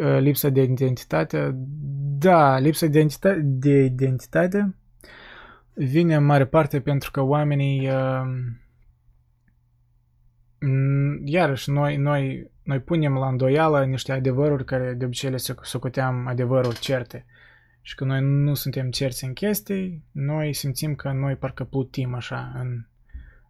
Uh, 0.00 0.18
lipsa 0.18 0.48
de 0.48 0.62
identitate. 0.62 1.50
Da, 2.18 2.58
lipsa 2.58 2.86
de 2.86 2.98
identitate, 2.98 3.40
de 3.42 3.84
identitate 3.84 4.74
vine 5.78 6.14
în 6.14 6.24
mare 6.24 6.46
parte 6.46 6.80
pentru 6.80 7.10
că 7.10 7.20
oamenii 7.20 7.88
uh, 7.88 8.22
iarăși 11.24 11.70
noi, 11.70 11.96
noi, 11.96 12.50
noi 12.62 12.80
punem 12.80 13.14
la 13.14 13.28
îndoială 13.28 13.84
niște 13.84 14.12
adevăruri 14.12 14.64
care 14.64 14.94
de 14.94 15.04
obicei 15.04 15.30
le 15.30 15.36
socoteam 15.62 16.26
adevăruri 16.26 16.78
certe. 16.78 17.26
Și 17.80 17.94
că 17.94 18.04
noi 18.04 18.20
nu 18.22 18.54
suntem 18.54 18.90
cerți 18.90 19.24
în 19.24 19.32
chestii, 19.32 20.04
noi 20.12 20.52
simțim 20.52 20.94
că 20.94 21.12
noi 21.12 21.36
parcă 21.36 21.64
plutim 21.64 22.14
așa 22.14 22.52
în, 22.54 22.86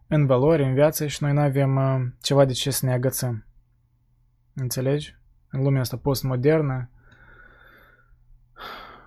în 0.07 0.25
valori, 0.25 0.63
în 0.63 0.73
viață 0.73 1.07
și 1.07 1.23
noi 1.23 1.33
nu 1.33 1.39
avem 1.39 1.75
uh, 1.75 2.07
ceva 2.21 2.45
de 2.45 2.53
ce 2.53 2.71
să 2.71 2.85
ne 2.85 2.93
agățăm. 2.93 3.45
Înțelegi? 4.53 5.19
în 5.51 5.63
lumea 5.63 5.81
asta 5.81 5.97
postmodernă, 5.97 6.89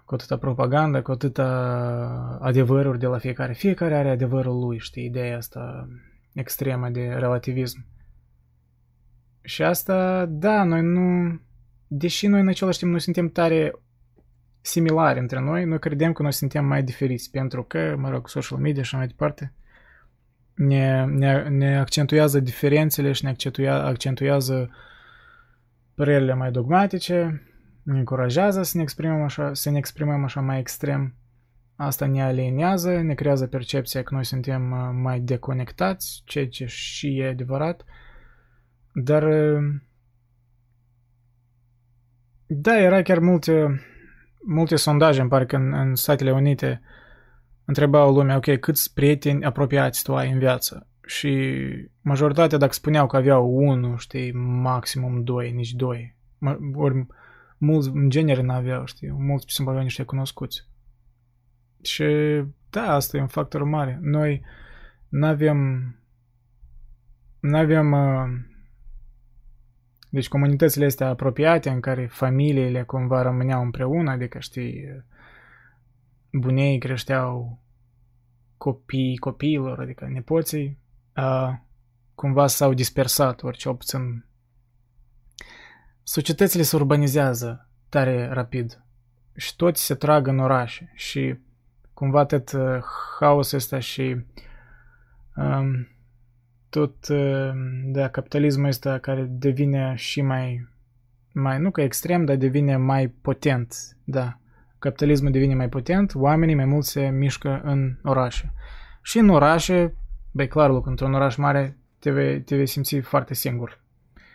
cu 0.05 0.15
atâta 0.15 0.39
propagandă, 0.39 1.03
cu 1.03 1.11
atâta 1.11 1.49
adevăruri 2.41 2.99
de 2.99 3.07
la 3.07 3.19
fiecare. 3.19 3.53
Fiecare 3.53 3.97
are 3.97 4.11
adevărul 4.11 4.59
lui, 4.59 4.79
știi, 4.79 5.05
ideea 5.05 5.37
asta 5.37 5.89
extremă 6.35 6.89
de 6.89 7.07
relativism. 7.19 7.87
Și 9.43 9.63
asta, 9.63 10.27
da, 10.27 10.65
noi 10.65 10.83
nu... 10.83 11.41
Deși 11.87 12.27
noi 12.27 12.41
în 12.41 12.49
același 12.49 12.79
timp 12.79 12.93
nu 12.93 12.99
suntem 12.99 13.29
tare 13.29 13.73
similari 14.61 15.19
între 15.19 15.41
noi, 15.41 15.65
noi 15.65 15.79
credem 15.79 16.13
că 16.13 16.23
noi 16.23 16.33
suntem 16.33 16.65
mai 16.65 16.83
diferiți, 16.83 17.31
pentru 17.31 17.63
că, 17.63 17.95
mă 17.99 18.11
rog, 18.11 18.29
social 18.29 18.59
media 18.59 18.83
și 18.83 18.95
mai 18.95 19.07
departe, 19.07 19.53
ne, 20.55 21.05
ne, 21.05 21.49
ne 21.49 21.79
accentuează 21.79 22.41
diferențele 22.41 23.13
și 23.13 23.25
ne 23.25 23.31
accentuează, 23.31 23.85
accentuează 23.85 24.71
părerile 25.95 26.35
mai 26.35 26.51
dogmatice, 26.51 27.43
ne 27.83 27.99
încurajează 27.99 28.63
să 28.63 28.77
ne 28.77 28.83
exprimăm 28.83 29.23
așa, 29.23 29.55
să 29.55 29.71
ne 29.71 29.79
exprimăm 29.79 30.25
așa 30.25 30.41
mai 30.41 30.59
extrem. 30.59 31.15
Asta 31.77 32.07
ne 32.07 32.23
alienează, 32.23 33.01
ne 33.01 33.15
creează 33.15 33.47
percepția 33.47 34.03
că 34.03 34.15
noi 34.15 34.25
suntem 34.25 34.71
uh, 34.71 34.91
mai 35.03 35.21
deconectați, 35.21 36.23
ceea 36.25 36.49
ce 36.49 36.67
și 36.67 37.19
e 37.19 37.29
adevărat. 37.29 37.85
Dar 38.93 39.23
uh, 39.23 39.81
da, 42.47 42.79
era 42.79 43.03
chiar 43.03 43.19
multe, 43.19 43.81
multe 44.47 44.77
sondaje, 44.77 45.21
îmi 45.21 45.31
pare 45.31 45.47
că 45.47 45.57
în, 45.57 45.73
în 45.73 45.95
Statele 45.95 46.33
Unite 46.33 46.81
întrebau 47.65 48.15
lumea, 48.15 48.37
ok, 48.37 48.59
câți 48.59 48.95
prieteni 48.95 49.45
apropiați 49.45 50.03
tu 50.03 50.17
ai 50.17 50.31
în 50.31 50.39
viață? 50.39 50.87
Și 51.07 51.61
majoritatea, 52.01 52.59
dacă 52.59 52.73
spuneau 52.73 53.07
că 53.07 53.17
aveau 53.17 53.57
unul, 53.57 53.97
știi, 53.97 54.33
maximum 54.63 55.23
doi, 55.25 55.53
nici 55.53 55.73
doi, 55.73 56.17
ori 56.75 57.07
mulți 57.59 57.89
în 57.89 58.11
genere 58.11 58.43
n-aveau, 58.43 58.85
știi, 58.87 59.11
mulți 59.11 59.45
pe 59.45 59.51
simplu 59.53 59.73
aveau 59.73 59.87
niște 59.87 60.03
cunoscuți. 60.03 60.71
Și 61.83 62.05
da, 62.71 62.93
asta 62.93 63.17
e 63.17 63.21
un 63.21 63.27
factor 63.27 63.63
mare. 63.63 63.99
Noi 64.01 64.45
n-avem 65.09 65.87
n-avem 67.41 67.93
uh, 67.93 68.51
deci 70.09 70.29
comunitățile 70.29 70.85
astea 70.85 71.09
apropiate 71.09 71.71
în 71.71 71.81
care 71.81 72.07
familiile 72.07 72.83
cumva 72.83 73.23
rămâneau 73.23 73.63
împreună, 73.63 74.11
adică 74.11 74.39
știi, 74.39 75.05
bunei 76.33 76.79
creșteau 76.79 77.63
copii 78.57 79.17
copiilor, 79.17 79.81
adică 79.81 80.09
nepoții, 80.09 80.79
uh, 81.17 81.53
cumva 82.15 82.47
s-au 82.47 82.75
dispersat, 82.75 83.43
ori 83.43 83.59
cel 83.59 83.75
puțin 83.75 84.25
societățile 86.03 86.63
se 86.63 86.77
urbanizează 86.77 87.69
tare 87.89 88.29
rapid 88.29 88.85
și 89.37 89.57
toți 89.57 89.85
se 89.85 89.95
trag 89.95 90.27
în 90.27 90.39
orașe 90.39 90.93
și 90.95 91.39
cumva 92.03 92.25
tot 92.25 92.53
uh, 92.53 92.79
haosul 93.19 93.59
ăsta 93.59 93.79
și 93.79 94.25
um, 95.37 95.89
tot 96.69 97.09
uh, 97.09 97.51
da, 97.85 98.09
capitalismul 98.09 98.67
ăsta 98.67 98.99
care 98.99 99.27
devine 99.31 99.95
și 99.97 100.23
mai, 100.23 100.69
mai, 101.33 101.59
nu 101.59 101.71
că 101.71 101.81
extrem, 101.81 102.25
dar 102.25 102.37
devine 102.37 102.77
mai 102.77 103.09
potent, 103.09 103.75
da. 104.05 104.39
Capitalismul 104.79 105.31
devine 105.31 105.55
mai 105.55 105.69
potent, 105.69 106.15
oamenii 106.15 106.55
mai 106.55 106.65
mult 106.65 106.85
se 106.85 107.09
mișcă 107.09 107.61
în 107.65 107.99
orașe. 108.03 108.53
Și 109.03 109.19
în 109.19 109.29
orașe, 109.29 109.95
băi, 110.31 110.49
clar, 110.49 110.71
loc, 110.71 110.87
într-un 110.87 111.15
oraș 111.15 111.37
mare 111.37 111.79
te 111.99 112.11
vei, 112.11 112.43
te 112.43 112.57
vei 112.57 112.67
simți 112.67 112.99
foarte 112.99 113.35
singur. 113.35 113.81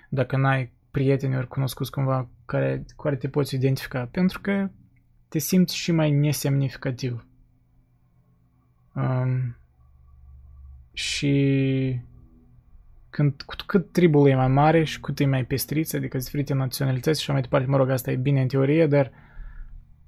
Dacă 0.10 0.38
n-ai 0.38 0.72
prieteni 0.92 1.38
ori 1.38 1.48
cunoscuți 1.48 1.92
cumva 1.92 2.30
care, 2.46 2.86
cu 2.96 3.04
care 3.04 3.16
te 3.16 3.30
poți 3.30 3.56
identifica, 3.56 4.10
pentru 4.12 4.42
că 4.42 4.70
te 5.28 5.40
simți 5.40 5.76
și 5.76 5.92
mai 5.92 6.12
nesemnificativ. 6.12 7.28
Um, 8.98 9.58
și 10.94 12.00
când, 13.10 13.42
cu 13.42 13.56
cât 13.66 13.92
tribul 13.92 14.30
e 14.30 14.36
mai 14.36 14.48
mare 14.48 14.84
și 14.84 15.00
cât 15.00 15.20
e 15.20 15.26
mai 15.26 15.46
pestriț, 15.46 15.94
adică 15.94 16.18
diferite 16.18 16.54
naționalități 16.54 17.22
și 17.22 17.32
mai 17.32 17.42
departe, 17.42 17.68
mă 17.68 17.78
rog, 17.78 17.90
asta 17.90 18.12
e 18.12 18.16
bine 18.16 18.42
în 18.42 18.48
teorie, 18.48 18.88
dar 18.88 19.12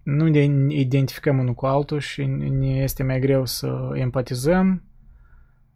nu 0.03 0.27
ne 0.27 0.43
identificăm 0.75 1.39
unul 1.39 1.53
cu 1.53 1.65
altul 1.65 1.99
și 1.99 2.25
ne 2.25 2.67
este 2.67 3.03
mai 3.03 3.19
greu 3.19 3.45
să 3.45 3.89
empatizăm, 3.93 4.83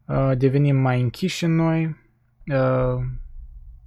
uh, 0.07 0.31
devenim 0.38 0.76
mai 0.76 1.02
închiși 1.02 1.44
în 1.44 1.56
noi, 1.56 1.85
uh, 2.45 3.03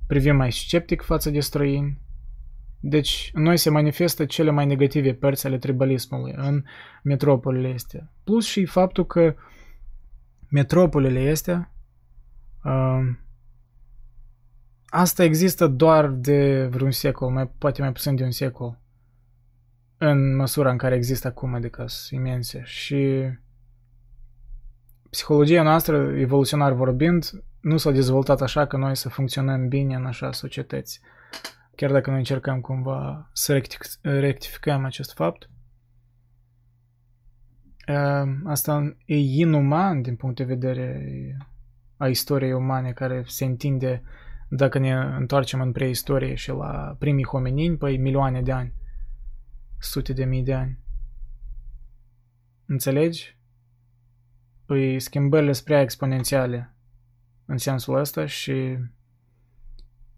privim 0.06 0.36
mai 0.36 0.52
sceptic 0.52 1.02
față 1.02 1.30
de 1.30 1.40
străini. 1.40 1.98
Deci, 2.80 3.30
în 3.34 3.42
noi 3.42 3.56
se 3.56 3.70
manifestă 3.70 4.24
cele 4.24 4.50
mai 4.50 4.66
negative 4.66 5.14
părți 5.14 5.46
ale 5.46 5.58
tribalismului 5.58 6.32
în 6.36 6.64
metropolile 7.02 7.72
astea. 7.72 8.12
Plus 8.24 8.46
și 8.46 8.64
faptul 8.64 9.06
că 9.06 9.34
metropolile 10.48 11.30
astea 11.30 11.72
uh, 12.64 13.16
asta 14.86 15.24
există 15.24 15.66
doar 15.66 16.08
de 16.08 16.66
vreun 16.66 16.90
secol, 16.90 17.30
mai, 17.30 17.50
poate 17.58 17.82
mai 17.82 17.92
puțin 17.92 18.14
de 18.14 18.24
un 18.24 18.30
secol. 18.30 18.78
În 19.98 20.36
măsura 20.36 20.70
în 20.70 20.76
care 20.76 20.94
există 20.94 21.28
acum, 21.28 21.54
adică 21.54 21.84
sunt 21.86 22.20
imense. 22.20 22.62
Și 22.64 23.22
psihologia 25.10 25.62
noastră, 25.62 25.96
evoluționar 26.18 26.72
vorbind, 26.72 27.30
nu 27.60 27.76
s-a 27.76 27.90
dezvoltat 27.90 28.40
așa 28.40 28.66
că 28.66 28.76
noi 28.76 28.96
să 28.96 29.08
funcționăm 29.08 29.68
bine 29.68 29.94
în 29.94 30.06
așa 30.06 30.32
societăți. 30.32 31.00
Chiar 31.76 31.90
dacă 31.90 32.10
noi 32.10 32.18
încercăm 32.18 32.60
cumva 32.60 33.30
să 33.32 33.52
rectic- 33.52 34.00
rectificăm 34.00 34.84
acest 34.84 35.12
fapt. 35.12 35.50
Ehm, 37.86 38.46
asta 38.46 38.96
e 39.04 39.16
inuman 39.16 40.02
din 40.02 40.16
punct 40.16 40.36
de 40.36 40.44
vedere 40.44 41.06
a 41.96 42.08
istoriei 42.08 42.52
umane 42.52 42.92
care 42.92 43.24
se 43.26 43.44
întinde 43.44 44.02
dacă 44.48 44.78
ne 44.78 44.92
întoarcem 44.92 45.60
în 45.60 45.72
preistorie 45.72 46.34
și 46.34 46.50
la 46.50 46.96
primii 46.98 47.24
hominini, 47.24 47.76
păi 47.76 47.98
milioane 47.98 48.42
de 48.42 48.52
ani, 48.52 48.74
sute 49.78 50.12
de 50.12 50.24
mii 50.24 50.42
de 50.42 50.54
ani. 50.54 50.78
Înțelegi? 52.66 53.38
Păi 54.66 55.00
schimbările 55.00 55.52
sunt 55.52 55.64
prea 55.64 55.80
exponențiale 55.80 56.74
în 57.44 57.56
sensul 57.56 57.98
ăsta 57.98 58.26
și 58.26 58.78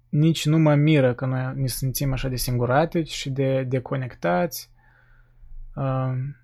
nici 0.08 0.46
nu 0.46 0.58
mă 0.58 0.74
miră 0.74 1.14
că 1.14 1.26
noi 1.26 1.52
ne 1.54 1.66
simțim 1.66 2.12
așa 2.12 2.28
de 2.28 2.36
singuratici 2.36 3.10
și 3.10 3.30
de 3.30 3.62
deconectați, 3.62 4.70
um, 5.74 6.36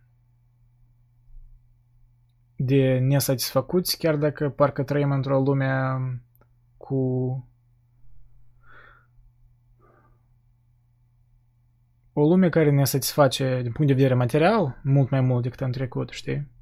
de 2.57 2.99
nesatisfăcuți, 2.99 3.99
chiar 3.99 4.17
dacă 4.17 4.49
parcă 4.49 4.83
trăim 4.83 5.11
într-o 5.11 5.41
lume 5.41 5.73
cu 6.77 6.97
o 12.13 12.27
lume 12.27 12.49
care 12.49 12.71
ne 12.71 12.85
satisface 12.85 13.61
din 13.63 13.73
punct 13.73 13.87
de 13.87 13.97
vedere 13.97 14.15
material 14.15 14.81
mult 14.83 15.11
mai 15.11 15.21
mult 15.21 15.43
decât 15.43 15.61
în 15.61 15.73
trecut, 15.73 16.11
știi? 16.11 16.53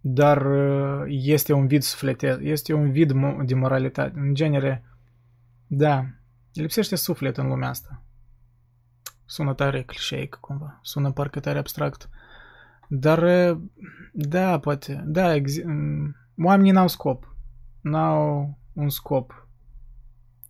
dar 0.00 0.46
uh, 0.46 1.04
este 1.06 1.52
un 1.52 1.66
vid 1.66 1.82
sufletesc, 1.82 2.38
este 2.42 2.72
un 2.72 2.90
vid 2.90 3.12
de 3.46 3.54
moralitate. 3.54 4.18
În 4.18 4.34
genere, 4.34 4.84
da, 5.70 6.06
lipsește 6.52 6.96
suflet 6.96 7.36
în 7.36 7.48
lumea 7.48 7.68
asta. 7.68 8.02
Sună 9.24 9.54
tare 9.54 9.82
clișeic 9.82 10.34
cumva, 10.40 10.78
sună 10.82 11.12
parcă 11.12 11.40
tare 11.40 11.58
abstract. 11.58 12.08
Dar, 12.88 13.22
uh, 13.22 13.60
da, 14.12 14.58
poate, 14.58 15.02
da, 15.06 15.34
mm, 15.64 16.16
oamenii 16.44 16.72
n-au 16.72 16.88
scop. 16.88 17.36
N-au 17.80 18.58
un 18.72 18.88
scop. 18.88 19.48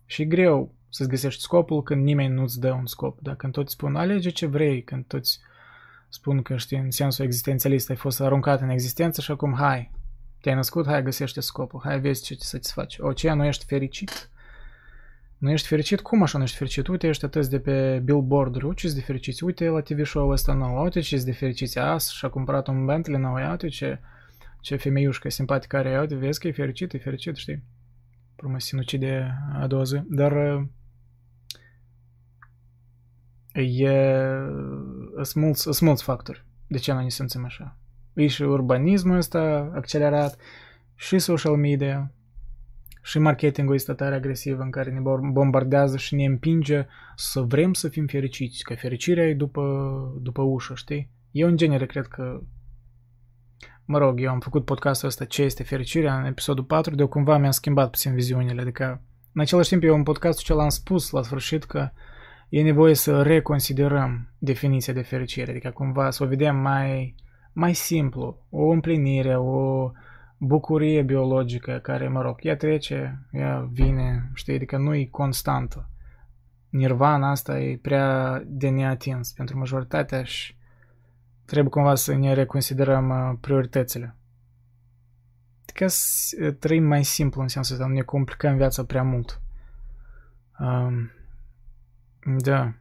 Și 0.05 0.27
greu 0.27 0.75
să-ți 0.89 1.09
găsești 1.09 1.41
scopul 1.41 1.83
când 1.83 2.03
nimeni 2.03 2.33
nu-ți 2.33 2.59
dă 2.59 2.71
un 2.71 2.85
scop. 2.85 3.19
Dacă 3.21 3.37
când 3.37 3.53
toți 3.53 3.73
spun, 3.73 3.95
alege 3.95 4.29
ce 4.29 4.45
vrei, 4.45 4.83
când 4.83 5.05
toți 5.05 5.39
spun 6.09 6.41
că, 6.41 6.57
știi, 6.57 6.77
în 6.77 6.91
sensul 6.91 7.25
existențialist 7.25 7.89
ai 7.89 7.95
fost 7.95 8.21
aruncat 8.21 8.61
în 8.61 8.69
existență 8.69 9.21
și 9.21 9.31
acum, 9.31 9.53
hai, 9.53 9.91
te-ai 10.41 10.55
născut, 10.55 10.85
hai, 10.85 11.03
găsește 11.03 11.39
scopul, 11.39 11.81
hai, 11.83 11.99
vezi 11.99 12.23
ce 12.23 12.35
te 12.35 12.43
satisface. 12.43 13.01
O, 13.01 13.13
ce, 13.13 13.31
nu 13.31 13.45
ești 13.45 13.65
fericit? 13.65 14.29
Nu 15.39 15.51
ești 15.51 15.67
fericit? 15.67 16.01
Cum 16.01 16.21
așa 16.21 16.37
nu 16.37 16.43
ești 16.43 16.57
fericit? 16.57 16.87
Uite, 16.87 17.07
ești 17.07 17.25
atât 17.25 17.47
de 17.47 17.59
pe 17.59 18.01
billboard-uri, 18.03 18.65
uite 18.65 18.93
de 18.93 19.01
fericit, 19.01 19.41
uite 19.41 19.67
la 19.67 19.81
TV 19.81 20.05
show 20.05 20.29
ăsta 20.29 20.53
nou, 20.53 20.83
uite 20.83 20.99
ce 20.99 21.17
de 21.17 21.31
fericit, 21.31 21.77
a, 21.77 21.97
și-a 21.97 22.29
cumpărat 22.29 22.67
un 22.67 22.85
Bentley 22.85 23.19
nou, 23.19 23.49
uite 23.49 23.67
ce, 23.67 23.99
ce 24.61 24.75
femeiușcă 24.75 25.29
simpatică 25.29 25.77
are, 25.77 25.99
uite, 25.99 26.15
vezi 26.15 26.39
că 26.39 26.47
e 26.47 26.51
fericit, 26.51 26.93
e 26.93 26.97
fericit, 26.97 27.35
știi? 27.35 27.63
Promă 28.35 28.59
sinucide 28.59 29.37
a 29.53 29.67
doua 29.67 29.83
zi, 29.83 30.01
dar 30.09 30.33
e, 33.53 33.91
sunt 35.21 35.43
mulți, 35.43 35.61
sunt 35.61 35.79
mulți 35.81 36.03
factori 36.03 36.45
de 36.67 36.77
ce 36.77 36.93
noi 36.93 37.03
ne 37.03 37.09
simțim 37.09 37.45
așa. 37.45 37.77
E 38.13 38.27
și 38.27 38.41
urbanismul 38.41 39.17
ăsta 39.17 39.71
accelerat, 39.75 40.37
și 40.95 41.19
social 41.19 41.55
media, 41.55 42.11
și 43.01 43.19
marketingul 43.19 43.75
ăsta 43.75 43.93
tare 43.93 44.15
agresiv 44.15 44.59
în 44.59 44.69
care 44.69 44.91
ne 44.91 44.99
bombardează 45.31 45.97
și 45.97 46.15
ne 46.15 46.25
împinge 46.25 46.85
să 47.15 47.41
vrem 47.41 47.73
să 47.73 47.87
fim 47.87 48.05
fericiți, 48.05 48.63
că 48.63 48.73
fericirea 48.73 49.27
e 49.27 49.33
după, 49.33 49.63
după 50.21 50.41
ușă, 50.41 50.73
știi? 50.75 51.09
Eu 51.31 51.47
în 51.47 51.57
genere 51.57 51.85
cred 51.85 52.05
că 52.05 52.41
mă 53.85 53.97
rog, 53.97 54.21
eu 54.21 54.29
am 54.29 54.39
făcut 54.39 54.65
podcastul 54.65 55.07
ăsta 55.07 55.25
Ce 55.25 55.41
este 55.41 55.63
fericirea? 55.63 56.19
În 56.19 56.25
episodul 56.25 56.63
4, 56.63 56.95
de 56.95 57.03
cumva 57.03 57.37
mi-a 57.37 57.51
schimbat 57.51 57.89
puțin 57.89 58.13
viziunile, 58.13 58.61
adică 58.61 59.01
în 59.33 59.41
același 59.41 59.69
timp 59.69 59.83
eu 59.83 59.95
în 59.95 60.03
podcastul 60.03 60.45
ce 60.45 60.53
l-am 60.53 60.69
spus 60.69 61.09
la 61.09 61.21
sfârșit 61.21 61.63
că 61.63 61.89
e 62.49 62.61
nevoie 62.61 62.93
să 62.93 63.21
reconsiderăm 63.21 64.29
definiția 64.37 64.93
de 64.93 65.01
fericire, 65.01 65.51
adică 65.51 65.69
cumva 65.69 66.09
să 66.09 66.23
o 66.23 66.27
vedem 66.27 66.55
mai, 66.55 67.15
mai 67.53 67.73
simplu, 67.73 68.45
o 68.49 68.69
împlinire, 68.69 69.37
o 69.37 69.91
bucurie 70.39 71.01
biologică 71.01 71.79
care, 71.83 72.07
mă 72.07 72.21
rog, 72.21 72.39
ea 72.41 72.55
trece, 72.55 73.27
ea 73.31 73.69
vine, 73.71 74.31
știi, 74.33 74.55
adică 74.55 74.77
nu 74.77 74.95
e 74.95 75.05
constantă. 75.05 75.89
Nirvana 76.69 77.29
asta 77.29 77.59
e 77.59 77.77
prea 77.77 78.41
de 78.45 78.69
neatins 78.69 79.31
pentru 79.31 79.57
majoritatea 79.57 80.23
și 80.23 80.55
trebuie 81.45 81.69
cumva 81.69 81.95
să 81.95 82.15
ne 82.15 82.33
reconsiderăm 82.33 83.09
uh, 83.09 83.37
prioritățile. 83.41 84.15
Adică 85.61 85.87
să 85.87 86.35
uh, 86.41 86.55
trăim 86.59 86.83
mai 86.83 87.03
simplu 87.03 87.41
în 87.41 87.47
sensul 87.47 87.75
ăsta, 87.75 87.87
nu 87.87 87.93
ne 87.93 88.01
complicăm 88.01 88.55
viața 88.55 88.83
prea 88.83 89.03
mult. 89.03 89.41
Um, 90.59 91.11
da. 92.37 92.73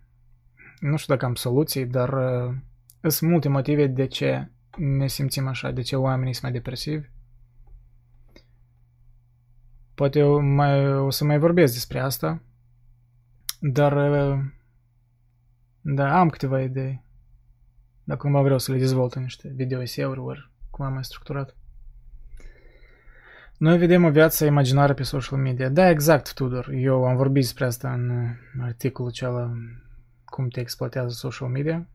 Nu 0.81 0.97
știu 0.97 1.15
dacă 1.15 1.27
am 1.27 1.35
soluții, 1.35 1.87
dar 1.87 2.13
uh, 2.13 2.55
sunt 3.03 3.31
multe 3.31 3.49
motive 3.49 3.87
de 3.87 4.07
ce 4.07 4.51
ne 4.77 5.07
simțim 5.07 5.47
așa, 5.47 5.71
de 5.71 5.81
ce 5.81 5.97
oamenii 5.97 6.33
sunt 6.33 6.45
mai 6.45 6.53
depresivi. 6.53 7.07
Poate 9.99 10.19
eu 10.19 10.41
mai, 10.41 10.95
o 10.95 11.11
să 11.11 11.25
mai 11.25 11.39
vorbesc 11.39 11.73
despre 11.73 12.01
asta, 12.01 12.43
dar 13.61 13.93
uh, 13.93 14.45
da, 15.81 16.19
am 16.19 16.29
câteva 16.29 16.61
idei. 16.61 17.05
Dacă 18.05 18.21
cumva 18.21 18.43
vreau 18.43 18.59
să 18.59 18.73
le 18.73 18.79
dezvolt 18.79 19.13
în 19.15 19.23
niște 19.23 19.53
video-eseuri, 19.55 20.19
ori 20.19 20.51
cum 20.71 20.85
am 20.85 20.93
mai 20.93 21.05
structurat. 21.05 21.57
Noi 23.57 23.79
vedem 23.79 24.05
o 24.05 24.11
viață 24.11 24.45
imaginară 24.45 24.95
pe 24.95 25.03
social 25.03 25.39
media. 25.39 25.69
Da, 25.69 25.89
exact, 25.89 26.35
Tudor. 26.35 26.69
Eu 26.73 27.05
am 27.05 27.17
vorbit 27.17 27.43
despre 27.43 27.65
asta 27.65 27.93
în 27.93 28.35
articolul 28.61 29.11
acela 29.11 29.53
cum 30.25 30.49
te 30.49 30.61
exploatează 30.61 31.09
social 31.09 31.49
media. 31.49 31.89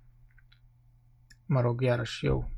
Mă 1.45 1.61
rog, 1.61 1.81
iarăși 1.81 2.25
eu. 2.25 2.49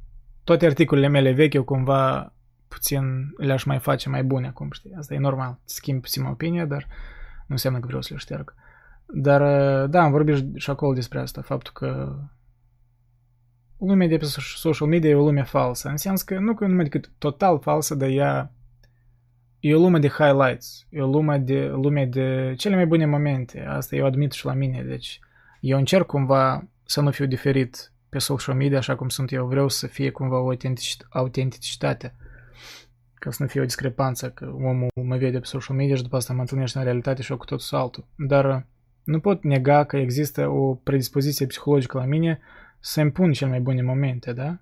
Toate 0.43 0.65
articolele 0.65 1.07
mele 1.07 1.31
vechi 1.31 1.53
eu 1.53 1.63
cumva 1.63 2.34
puțin 2.67 3.33
le-aș 3.37 3.63
mai 3.63 3.79
face 3.79 4.09
mai 4.09 4.23
bune 4.23 4.47
acum, 4.47 4.71
știi? 4.71 4.93
Asta 4.97 5.13
e 5.13 5.17
normal. 5.17 5.59
Schimb 5.65 6.01
puțin 6.01 6.23
opinia, 6.23 6.65
dar 6.65 6.87
nu 7.37 7.45
înseamnă 7.47 7.79
că 7.79 7.85
vreau 7.85 8.01
să 8.01 8.09
le 8.11 8.19
șterg. 8.19 8.53
Dar, 9.05 9.41
da, 9.87 10.01
am 10.01 10.11
vorbit 10.11 10.55
și 10.55 10.69
acolo 10.69 10.93
despre 10.93 11.19
asta, 11.19 11.41
faptul 11.41 11.73
că 11.73 12.15
lumea 13.77 14.07
de 14.07 14.17
pe 14.17 14.25
social 14.39 14.87
media 14.87 15.09
e 15.09 15.15
o 15.15 15.23
lume 15.23 15.43
falsă. 15.43 15.89
Înseamnă 15.89 16.21
că 16.25 16.39
nu 16.39 16.53
că 16.53 16.65
numai 16.65 16.83
decât 16.83 17.11
total 17.17 17.59
falsă, 17.59 17.95
dar 17.95 18.09
ea 18.09 18.51
e 19.59 19.75
o 19.75 19.79
lume 19.79 19.99
de 19.99 20.07
highlights, 20.07 20.87
e 20.89 21.01
o 21.01 21.07
lume 21.07 21.37
de, 21.37 21.67
lume 21.67 22.05
de 22.05 22.53
cele 22.57 22.75
mai 22.75 22.85
bune 22.85 23.05
momente. 23.05 23.65
Asta 23.65 23.95
eu 23.95 24.05
admit 24.05 24.31
și 24.31 24.45
la 24.45 24.53
mine. 24.53 24.83
Deci 24.83 25.19
eu 25.59 25.77
încerc 25.77 26.05
cumva 26.05 26.67
să 26.83 27.01
nu 27.01 27.11
fiu 27.11 27.25
diferit 27.25 27.91
pe 28.09 28.17
social 28.17 28.55
media 28.55 28.77
așa 28.77 28.95
cum 28.95 29.09
sunt 29.09 29.31
eu. 29.31 29.45
Vreau 29.45 29.67
să 29.67 29.87
fie 29.87 30.09
cumva 30.09 30.39
o 30.39 30.51
autenticitate. 31.09 32.15
Ca 33.19 33.31
să 33.31 33.43
nu 33.43 33.49
fie 33.49 33.61
o 33.61 33.65
discrepanță 33.65 34.29
că 34.29 34.45
omul 34.45 34.87
mă 35.03 35.17
vede 35.17 35.39
pe 35.39 35.45
social 35.45 35.75
media 35.75 35.95
și 35.95 36.01
după 36.01 36.15
asta 36.15 36.33
mă 36.33 36.39
întâlnește 36.39 36.77
în 36.77 36.83
realitate 36.83 37.21
și 37.21 37.31
eu 37.31 37.37
cu 37.37 37.45
totul 37.45 37.77
altul. 37.77 38.07
Dar 38.15 38.67
nu 39.03 39.19
pot 39.19 39.43
nega 39.43 39.83
că 39.83 39.97
există 39.97 40.47
o 40.47 40.75
predispoziție 40.75 41.45
psihologică 41.45 41.97
la 41.97 42.05
mine 42.05 42.39
să 42.79 42.99
impun 42.99 43.31
cele 43.31 43.49
mai 43.49 43.59
bune 43.59 43.81
momente, 43.81 44.33
da? 44.33 44.57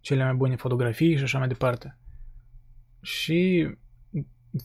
Cele 0.00 0.24
mai 0.24 0.34
bune 0.34 0.56
fotografii 0.56 1.16
și 1.16 1.22
așa 1.22 1.38
mai 1.38 1.48
departe. 1.48 1.98
Și 3.00 3.70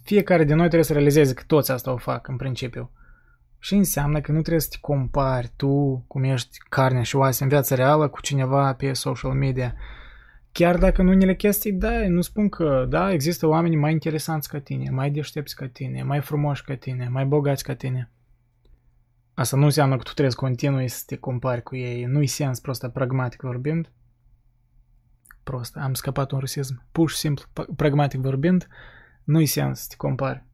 fiecare 0.04 0.44
din 0.44 0.56
noi 0.56 0.66
trebuie 0.66 0.84
să 0.84 0.94
realizeze 0.94 1.34
că 1.34 1.44
toți 1.48 1.72
asta 1.72 1.92
o 1.92 1.98
fac 1.98 2.28
în 2.28 2.36
principiu. 2.36 2.92
Și 3.60 3.74
înseamnă 3.74 4.22
că 4.22 4.32
nu 4.32 4.40
trebuie 4.40 4.62
să 4.62 4.70
te 4.72 4.78
compari 4.82 5.52
tu, 5.56 6.04
cum 6.08 6.24
ești 6.24 6.58
carne 6.70 7.02
și 7.02 7.16
oase 7.16 7.44
în 7.44 7.50
viața 7.50 7.76
reală, 7.76 8.08
cu 8.08 8.22
cineva 8.22 8.74
pe 8.74 8.94
social 8.94 9.32
media. 9.32 9.76
Chiar 10.58 10.78
dacă 10.78 11.02
în 11.02 11.08
unele 11.08 11.36
chestii, 11.36 11.74
da, 11.74 12.08
nu 12.08 12.22
spun 12.22 12.50
că, 12.50 12.86
da, 12.90 13.12
există 13.12 13.48
oameni 13.48 13.76
mai 13.76 13.92
interesanți 13.92 14.50
ca 14.50 14.60
tine, 14.60 14.90
mai 14.90 15.12
deștepți 15.12 15.56
ca 15.56 15.68
tine, 15.68 16.04
mai 16.04 16.22
frumoși 16.22 16.64
ca 16.64 16.76
tine, 16.76 17.08
mai 17.08 17.26
bogați 17.26 17.64
ca 17.64 17.76
tine. 17.76 18.12
Asta 19.34 19.58
nu 19.58 19.64
înseamnă 19.64 19.96
că 19.96 20.04
tu 20.04 20.12
trebuie 20.12 20.30
să 20.30 20.40
continui 20.40 20.88
să 20.88 21.04
te 21.06 21.16
compari 21.16 21.64
cu 21.64 21.76
ei. 21.76 22.04
Nu-i 22.04 22.28
sens, 22.28 22.60
prost, 22.60 22.88
pragmatic 22.88 23.42
vorbind. 23.42 23.92
Prost, 25.44 25.76
am 25.76 25.94
scăpat 25.94 26.32
un 26.32 26.40
rusism. 26.40 26.84
Pur 26.92 27.10
și 27.10 27.18
simplu, 27.18 27.46
pragmatic 27.76 28.20
vorbind, 28.20 28.68
nu-i 29.24 29.46
sens 29.46 29.80
să 29.80 29.86
te 29.90 29.96
compari. 29.96 30.46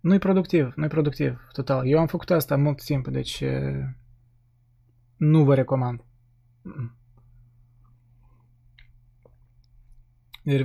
Nu-i 0.00 0.18
productiv, 0.18 0.72
nu-i 0.76 0.88
productiv, 0.88 1.48
total. 1.52 1.86
Eu 1.86 1.98
am 1.98 2.06
făcut 2.06 2.30
asta 2.30 2.56
mult 2.56 2.84
timp, 2.84 3.08
deci 3.08 3.44
nu 5.16 5.44
vă 5.44 5.54
recomand. 5.54 6.04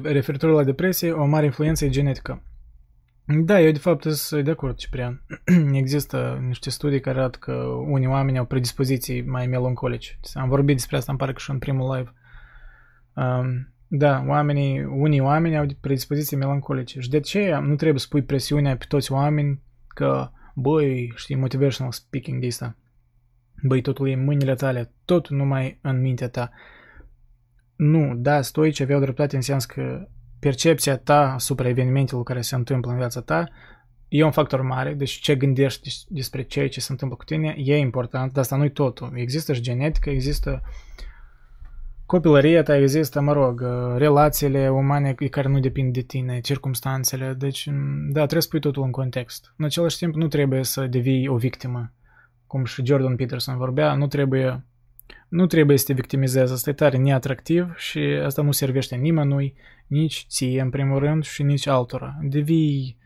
Referitor 0.04 0.50
la 0.50 0.64
depresie, 0.64 1.12
o 1.12 1.26
mare 1.26 1.46
influență 1.46 1.86
e 1.86 1.90
genetică. 1.90 2.44
Da, 3.26 3.62
eu 3.62 3.72
de 3.72 3.80
fapt 3.80 4.04
sunt 4.04 4.44
de 4.44 4.52
acord, 4.52 4.76
Ciprian. 4.76 5.26
Există 5.74 6.44
niște 6.48 6.70
studii 6.70 7.00
care 7.00 7.18
arată 7.18 7.38
că 7.42 7.52
unii 7.88 8.08
oameni 8.08 8.38
au 8.38 8.46
predispoziții 8.46 9.22
mai 9.22 9.48
melancolice. 9.48 10.20
Am 10.34 10.50
vorbit 10.50 10.76
despre 10.76 10.98
asta, 10.98 11.12
îmi 11.12 11.20
pare 11.20 11.34
că 11.34 11.40
și 11.40 11.52
în 11.52 11.60
primul 11.60 11.96
live. 11.96 12.14
Um, 13.14 13.74
da, 13.88 14.24
oamenii, 14.28 14.84
unii 14.84 15.20
oameni 15.20 15.58
au 15.58 15.66
predispoziții 15.82 16.38
melancolice. 16.38 17.00
Și 17.00 17.10
de 17.10 17.20
ce 17.20 17.60
nu 17.62 17.76
trebuie 17.76 18.00
să 18.00 18.08
pui 18.10 18.24
presiunea 18.24 18.78
pe 18.78 18.86
toți 18.88 19.12
oameni 19.12 19.62
că, 19.88 20.30
băi, 20.56 21.14
știi, 21.16 21.36
motivational 21.36 21.92
speaking 21.92 22.42
de 22.42 22.48
asta. 22.48 22.78
Băi, 23.64 23.82
totul 23.82 24.10
e 24.10 24.14
în 24.14 24.24
mâinile 24.24 24.56
tale, 24.56 24.94
tot 25.06 25.30
numai 25.30 25.80
în 25.82 26.02
mintea 26.02 26.30
ta. 26.30 26.52
Nu, 27.76 28.16
da, 28.16 28.42
stoici 28.42 28.80
aveau 28.80 29.00
dreptate 29.00 29.36
în 29.36 29.42
sens 29.42 29.66
că 29.66 30.08
percepția 30.40 30.98
ta 30.98 31.34
asupra 31.34 31.68
evenimentelor 31.68 32.24
care 32.24 32.42
se 32.42 32.56
întâmplă 32.56 32.92
în 32.92 32.98
viața 32.98 33.22
ta 33.22 33.50
e 34.08 34.24
un 34.24 34.32
factor 34.32 34.62
mare, 34.62 34.94
deci 34.94 35.12
ce 35.12 35.36
gândești 35.36 35.90
despre 36.08 36.42
ceea 36.42 36.70
ce 36.70 36.80
se 36.80 36.92
întâmplă 36.92 37.18
cu 37.18 37.24
tine 37.24 37.56
e 37.58 37.78
important, 37.78 38.32
dar 38.32 38.44
asta 38.44 38.56
nu-i 38.56 38.72
totul. 38.72 39.12
Există 39.16 39.54
și 39.54 39.62
genetică, 39.62 40.10
există 40.10 40.62
copilăria 42.06 42.64
ta, 42.64 42.78
există, 42.78 43.22
mă 43.22 43.34
rog, 43.34 43.66
relațiile 43.98 44.70
umane 44.70 45.14
care 45.14 45.48
nu 45.48 45.60
depind 45.60 45.94
de 45.94 46.02
tine, 46.02 46.40
circumstanțele, 46.40 47.34
deci, 47.34 47.68
da, 48.08 48.20
trebuie 48.20 48.42
să 48.42 48.48
pui 48.50 48.60
totul 48.60 48.84
în 48.84 48.92
context. 48.92 49.54
În 49.58 49.66
același 49.66 49.98
timp, 49.98 50.16
nu 50.16 50.28
trebuie 50.28 50.64
să 50.64 50.86
devii 50.88 51.28
o 51.28 51.36
victimă, 51.36 51.92
cum 52.48 52.66
și 52.66 52.86
Jordan 52.86 53.16
Peterson 53.16 53.58
vorbea, 53.58 53.94
nu 53.94 54.08
trebuie 54.08 54.66
nu 55.28 55.46
trebuie 55.46 55.78
să 55.78 55.86
te 55.86 55.94
victimizezi, 55.94 56.54
asta 56.54 56.70
e 56.70 56.74
tare 56.74 56.98
neatractiv 56.98 57.76
și 57.78 58.00
asta 58.00 58.42
nu 58.42 58.52
servește 58.52 58.96
nimănui, 58.96 59.54
nici 59.88 60.26
ție 60.30 60.62
în 60.62 60.70
primul 60.70 61.00
rând 61.00 61.24
și 61.24 61.44
nici 61.44 61.68
altora. 61.68 62.18
Devii 62.22 62.98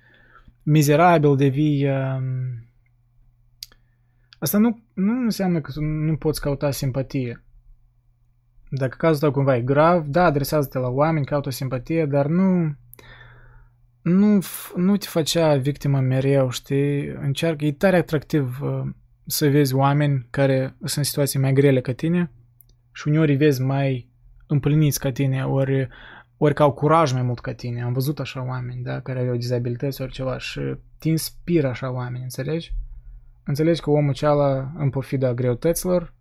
mizerabil, 0.64 1.36
devii... 1.36 1.90
Uh, 1.90 2.22
asta 4.40 4.58
nu, 4.58 4.84
nu 4.94 5.12
înseamnă 5.22 5.62
că 5.62 5.72
nu 5.80 6.16
poți 6.16 6.42
căuta 6.42 6.72
simpatie. 6.72 7.44
Dacă 8.70 8.96
cazul 8.98 9.20
tău 9.20 9.32
cumva 9.32 9.56
e 9.56 9.62
grav, 9.62 10.06
da, 10.06 10.24
adresează-te 10.24 10.78
la 10.78 10.88
oameni, 10.88 11.26
caută 11.26 11.50
simpatie, 11.50 12.06
dar 12.06 12.26
nu, 12.26 12.76
nu, 14.02 14.40
nu 14.76 14.98
te 14.98 15.06
facea 15.10 15.56
victimă 15.56 16.00
mereu, 16.00 16.50
știi? 16.50 17.08
Încearcă, 17.08 17.66
e 17.66 17.72
tare 17.72 17.98
atractiv 17.98 18.60
uh, 18.62 18.90
să 19.32 19.50
vezi 19.50 19.74
oameni 19.74 20.28
care 20.30 20.76
sunt 20.78 20.96
în 20.96 21.04
situații 21.04 21.40
mai 21.40 21.54
grele 21.54 21.82
ca 21.82 21.94
tine 21.94 22.32
și 22.92 23.08
uneori 23.08 23.36
vezi 23.36 23.62
mai 23.62 24.10
împliniți 24.48 25.00
ca 25.00 25.12
tine, 25.12 25.46
ori, 25.46 25.88
ori 26.38 26.54
că 26.54 26.64
au 26.64 26.72
curaj 26.72 27.12
mai 27.12 27.22
mult 27.22 27.40
ca 27.40 27.54
tine. 27.54 27.82
Am 27.82 27.94
văzut 27.94 28.20
așa 28.20 28.46
oameni, 28.48 28.84
da, 28.84 29.00
care 29.00 29.28
au 29.28 29.36
dizabilități, 29.36 30.02
ori 30.02 30.12
ceva 30.12 30.38
și 30.38 30.60
te 30.98 31.10
inspiră 31.10 31.68
așa 31.68 31.92
oameni, 31.92 32.24
înțelegi? 32.24 32.74
Înțelegi 33.44 33.82
că 33.82 33.90
omul 33.90 34.14
ceala, 34.14 34.72
în 34.78 34.90
pofida 34.90 35.34
greutăților, 35.34 36.14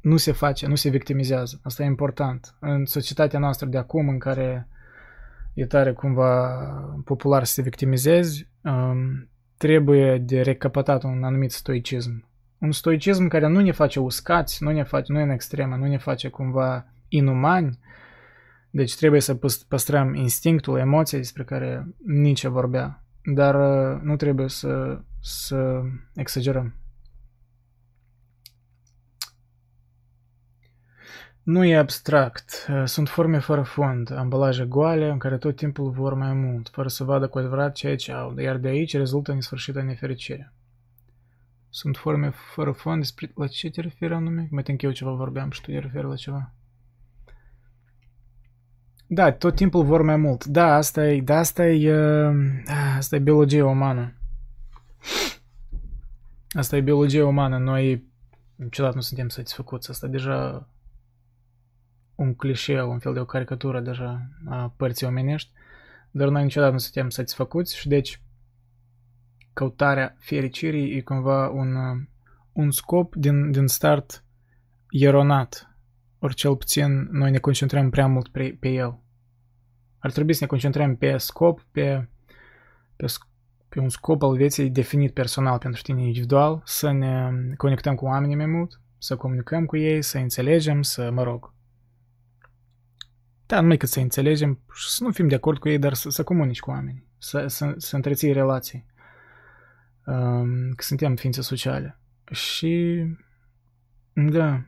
nu 0.00 0.16
se 0.16 0.32
face, 0.32 0.66
nu 0.66 0.74
se 0.74 0.88
victimizează. 0.88 1.60
Asta 1.62 1.82
e 1.82 1.86
important. 1.86 2.54
În 2.60 2.84
societatea 2.84 3.38
noastră 3.38 3.66
de 3.66 3.78
acum, 3.78 4.08
în 4.08 4.18
care 4.18 4.68
e 5.54 5.66
tare 5.66 5.92
cumva 5.92 6.48
popular 7.04 7.44
să 7.44 7.52
se 7.52 7.62
victimizezi, 7.62 8.48
um, 8.62 9.28
trebuie 9.62 10.18
de 10.18 10.40
recapătat 10.40 11.02
un 11.02 11.24
anumit 11.24 11.52
stoicism. 11.52 12.28
Un 12.58 12.72
stoicism 12.72 13.28
care 13.28 13.46
nu 13.46 13.60
ne 13.60 13.72
face 13.72 14.00
uscați, 14.00 14.62
nu 14.62 14.70
ne 14.70 14.82
face, 14.82 15.12
nu 15.12 15.18
e 15.18 15.22
în 15.22 15.30
extremă, 15.30 15.76
nu 15.76 15.86
ne 15.86 15.98
face 15.98 16.28
cumva 16.28 16.86
inumani, 17.08 17.78
deci 18.70 18.96
trebuie 18.96 19.20
să 19.20 19.38
păstrăm 19.68 20.14
instinctul, 20.14 20.78
emoția 20.78 21.18
despre 21.18 21.44
care 21.44 21.86
nici 22.06 22.46
vorbea, 22.46 23.04
dar 23.34 23.54
uh, 23.54 24.00
nu 24.02 24.16
trebuie 24.16 24.48
să, 24.48 25.00
să 25.20 25.82
exagerăm. 26.14 26.74
Nu 31.42 31.64
e 31.64 31.76
abstract. 31.76 32.68
Sunt 32.84 33.08
forme 33.08 33.38
fără 33.38 33.62
fond, 33.62 34.12
ambalaje 34.12 34.64
goale 34.64 35.10
în 35.10 35.18
care 35.18 35.38
tot 35.38 35.56
timpul 35.56 35.90
vor 35.90 36.14
mai 36.14 36.32
mult, 36.32 36.68
fără 36.68 36.88
să 36.88 37.04
vadă 37.04 37.28
cu 37.28 37.38
adevărat 37.38 37.74
ceea 37.74 37.96
ce 37.96 38.12
au, 38.12 38.38
iar 38.38 38.56
de 38.56 38.68
aici 38.68 38.96
rezultă 38.96 39.32
nesfârșită 39.32 39.82
nefericire. 39.82 40.52
Sunt 41.68 41.96
forme 41.96 42.30
fără 42.54 42.72
fond, 42.72 43.00
despre 43.00 43.32
la 43.34 43.46
ce 43.46 43.70
te 43.70 43.80
referi 43.80 44.14
anume? 44.14 44.48
Mai 44.50 44.62
tem 44.62 44.76
că 44.76 44.86
eu 44.86 44.92
ceva 44.92 45.10
vorbeam 45.10 45.50
și 45.50 45.60
tu 45.60 45.70
te 45.70 45.78
referi 45.78 46.06
la 46.06 46.14
ceva. 46.14 46.52
Da, 49.06 49.32
tot 49.32 49.54
timpul 49.54 49.84
vor 49.84 50.02
mai 50.02 50.16
mult. 50.16 50.44
Da, 50.44 50.74
asta 50.74 51.06
e, 51.06 51.20
da, 51.20 51.38
asta 51.38 51.66
e, 51.66 51.94
uh, 51.94 52.34
asta 52.96 53.16
e 53.16 53.18
biologia 53.18 53.66
umană. 53.66 54.14
Asta 56.50 56.76
e 56.76 56.80
biologia 56.80 57.26
umană. 57.26 57.58
Noi 57.58 58.04
niciodată 58.54 58.94
nu 58.94 59.00
suntem 59.00 59.28
satisfăcuți. 59.28 59.90
Asta 59.90 60.06
deja 60.06 60.68
un 62.22 62.34
clișeu, 62.34 62.90
un 62.90 62.98
fel 62.98 63.12
de 63.12 63.20
o 63.20 63.24
caricatură 63.24 63.80
deja 63.80 64.28
a 64.48 64.74
părții 64.76 65.06
omenești, 65.06 65.50
dar 66.10 66.28
noi 66.28 66.42
niciodată 66.42 66.72
nu 66.72 66.78
suntem 66.78 67.10
satisfăcuți 67.10 67.76
și 67.76 67.88
deci 67.88 68.20
căutarea 69.52 70.16
fericirii 70.18 70.96
e 70.96 71.00
cumva 71.00 71.48
un, 71.48 71.76
un 72.52 72.70
scop 72.70 73.14
din, 73.14 73.50
din 73.50 73.66
start 73.66 74.24
eronat, 74.90 75.76
ori 76.18 76.34
cel 76.34 76.56
puțin 76.56 77.08
noi 77.10 77.30
ne 77.30 77.38
concentrăm 77.38 77.90
prea 77.90 78.06
mult 78.06 78.28
pe, 78.28 78.56
pe 78.60 78.68
el. 78.68 78.98
Ar 79.98 80.12
trebui 80.12 80.32
să 80.32 80.38
ne 80.40 80.46
concentrăm 80.46 80.96
pe 80.96 81.16
scop, 81.16 81.66
pe, 81.70 82.08
pe, 82.96 83.06
pe 83.68 83.80
un 83.80 83.88
scop 83.88 84.22
al 84.22 84.36
vieții 84.36 84.70
definit 84.70 85.12
personal 85.12 85.58
pentru 85.58 85.82
tine 85.82 86.02
individual, 86.02 86.62
să 86.64 86.90
ne 86.90 87.30
conectăm 87.56 87.94
cu 87.94 88.04
oamenii 88.04 88.36
mai 88.36 88.46
mult, 88.46 88.80
să 88.98 89.16
comunicăm 89.16 89.64
cu 89.64 89.76
ei, 89.76 90.02
să 90.02 90.18
înțelegem, 90.18 90.82
să, 90.82 91.10
mă 91.10 91.22
rog, 91.22 91.52
da, 93.52 93.60
numai 93.60 93.76
că 93.76 93.86
să 93.86 94.00
înțelegem 94.00 94.58
și 94.74 94.88
să 94.88 95.04
nu 95.04 95.10
fim 95.10 95.28
de 95.28 95.34
acord 95.34 95.58
cu 95.58 95.68
ei, 95.68 95.78
dar 95.78 95.94
să, 95.94 96.10
să 96.10 96.24
comunici 96.24 96.60
cu 96.60 96.70
oamenii, 96.70 97.06
să, 97.18 97.46
să, 97.46 97.74
să 97.76 97.96
întreții 97.96 98.32
relații, 98.32 98.86
um, 100.06 100.70
că 100.76 100.82
suntem 100.82 101.16
ființe 101.16 101.40
sociale. 101.40 101.98
Și, 102.30 103.04
da, 104.12 104.62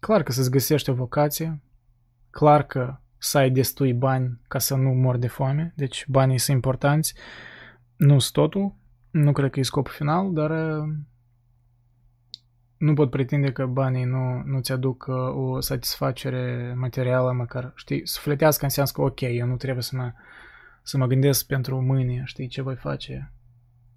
clar 0.00 0.22
că 0.22 0.32
să-ți 0.32 0.50
găsești 0.50 0.90
o 0.90 0.94
vocație, 0.94 1.62
clar 2.30 2.62
că 2.62 2.96
să 3.18 3.38
ai 3.38 3.50
destui 3.50 3.92
bani 3.92 4.40
ca 4.48 4.58
să 4.58 4.74
nu 4.74 4.90
mor 4.90 5.16
de 5.16 5.28
foame, 5.28 5.72
deci 5.76 6.04
banii 6.08 6.38
sunt 6.38 6.56
importanți, 6.56 7.14
nu 7.96 8.18
sunt 8.18 8.32
totul, 8.32 8.74
nu 9.10 9.32
cred 9.32 9.50
că 9.50 9.60
e 9.60 9.62
scopul 9.62 9.92
final, 9.92 10.32
dar 10.32 10.50
nu 12.80 12.94
pot 12.94 13.10
pretinde 13.10 13.52
că 13.52 13.66
banii 13.66 14.04
nu, 14.04 14.42
nu 14.44 14.60
ți 14.60 14.72
aduc 14.72 15.06
uh, 15.08 15.14
o 15.16 15.60
satisfacere 15.60 16.74
materială, 16.76 17.32
măcar, 17.32 17.72
știi, 17.74 18.06
sufletească 18.06 18.64
înseamnă 18.64 18.92
că 18.94 19.00
ok, 19.00 19.20
eu 19.20 19.46
nu 19.46 19.56
trebuie 19.56 19.82
să 19.82 19.96
mă, 19.96 20.12
să 20.82 20.98
mă 20.98 21.06
gândesc 21.06 21.46
pentru 21.46 21.80
mâine, 21.80 22.22
știi, 22.24 22.46
ce 22.48 22.62
voi 22.62 22.76
face, 22.76 23.32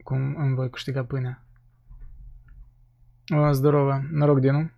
cum 0.04 0.36
îmi 0.36 0.56
voi 0.56 0.70
câștiga 0.70 1.04
pâinea. 1.04 1.46
O, 3.36 3.52
zdorovă, 3.52 4.08
noroc 4.12 4.40
de 4.40 4.52
nu. 4.52 4.72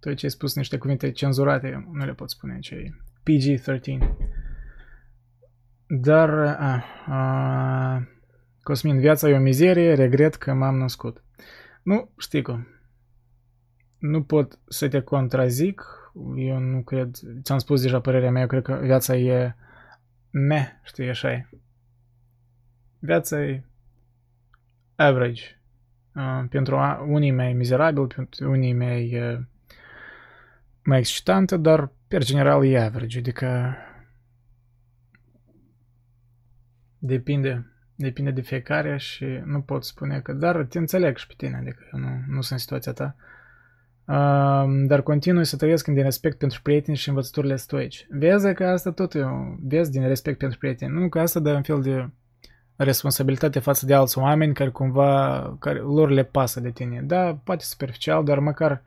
Tu 0.00 0.14
ce 0.14 0.26
ai 0.26 0.30
spus 0.30 0.54
niște 0.54 0.78
cuvinte 0.78 1.10
cenzurate, 1.10 1.88
nu 1.92 2.04
le 2.04 2.14
pot 2.14 2.30
spune 2.30 2.58
ce 2.58 2.74
e. 2.74 2.94
PG-13. 3.22 4.14
Dar, 5.86 6.30
a, 6.58 6.84
a, 7.06 8.08
Cosmin, 8.62 8.98
viața 8.98 9.28
e 9.28 9.36
o 9.36 9.40
mizerie, 9.40 9.94
regret 9.94 10.34
că 10.34 10.52
m-am 10.52 10.76
născut. 10.76 11.23
Nu, 11.84 12.10
știi 12.18 12.42
cum. 12.42 12.66
Nu 13.98 14.22
pot 14.22 14.58
să 14.68 14.88
te 14.88 15.00
contrazic. 15.00 15.82
Eu 16.36 16.58
nu 16.58 16.82
cred, 16.82 17.16
ți-am 17.42 17.58
spus 17.58 17.82
deja 17.82 18.00
părerea 18.00 18.30
mea, 18.30 18.42
eu 18.42 18.48
cred 18.48 18.62
că 18.62 18.80
viața 18.82 19.16
e 19.16 19.54
me, 20.30 20.80
știi, 20.82 21.08
așa 21.08 21.32
e. 21.32 21.48
Viața 22.98 23.44
e 23.44 23.64
average. 24.94 25.42
Uh, 26.14 26.44
pentru 26.48 26.78
unii 27.06 27.30
mai 27.30 27.52
mizerabil, 27.52 28.06
pentru 28.06 28.50
unii 28.50 28.72
mai, 28.72 29.32
uh, 29.32 29.40
mai 30.84 30.98
excitantă, 30.98 31.56
dar 31.56 31.92
per 32.08 32.24
general 32.24 32.66
e 32.66 32.80
average, 32.80 33.18
adică 33.18 33.76
depinde 36.98 37.73
Depinde 37.96 38.30
de 38.30 38.40
fiecare 38.40 38.96
și 38.96 39.24
nu 39.44 39.60
pot 39.60 39.84
spune 39.84 40.20
că, 40.20 40.32
dar 40.32 40.64
te 40.64 40.78
înțeleg 40.78 41.16
și 41.16 41.26
pe 41.26 41.34
tine, 41.36 41.56
adică 41.56 41.88
eu 41.92 42.00
nu, 42.00 42.08
nu 42.28 42.40
sunt 42.40 42.50
în 42.50 42.58
situația 42.58 42.92
ta. 42.92 43.16
Uh, 44.06 44.86
dar 44.86 45.02
continui 45.02 45.44
să 45.44 45.56
trăiesc 45.56 45.86
din 45.86 46.02
respect 46.02 46.38
pentru 46.38 46.62
prieteni 46.62 46.96
și 46.96 47.08
învățăturile 47.08 47.56
stoici. 47.56 48.06
Vezi 48.10 48.54
că 48.54 48.64
asta 48.64 48.90
tot 48.90 49.14
eu, 49.14 49.58
vezi 49.62 49.90
din 49.90 50.06
respect 50.06 50.38
pentru 50.38 50.58
prieteni. 50.58 50.92
Nu 50.92 51.08
că 51.08 51.20
asta 51.20 51.40
dă 51.40 51.52
un 51.52 51.62
fel 51.62 51.80
de 51.82 52.08
responsabilitate 52.76 53.58
față 53.58 53.86
de 53.86 53.94
alți 53.94 54.18
oameni 54.18 54.54
care 54.54 54.70
cumva, 54.70 55.56
care 55.60 55.78
lor 55.78 56.10
le 56.10 56.24
pasă 56.24 56.60
de 56.60 56.70
tine. 56.70 57.02
Da, 57.02 57.40
poate 57.44 57.64
superficial, 57.64 58.24
dar 58.24 58.38
măcar 58.38 58.82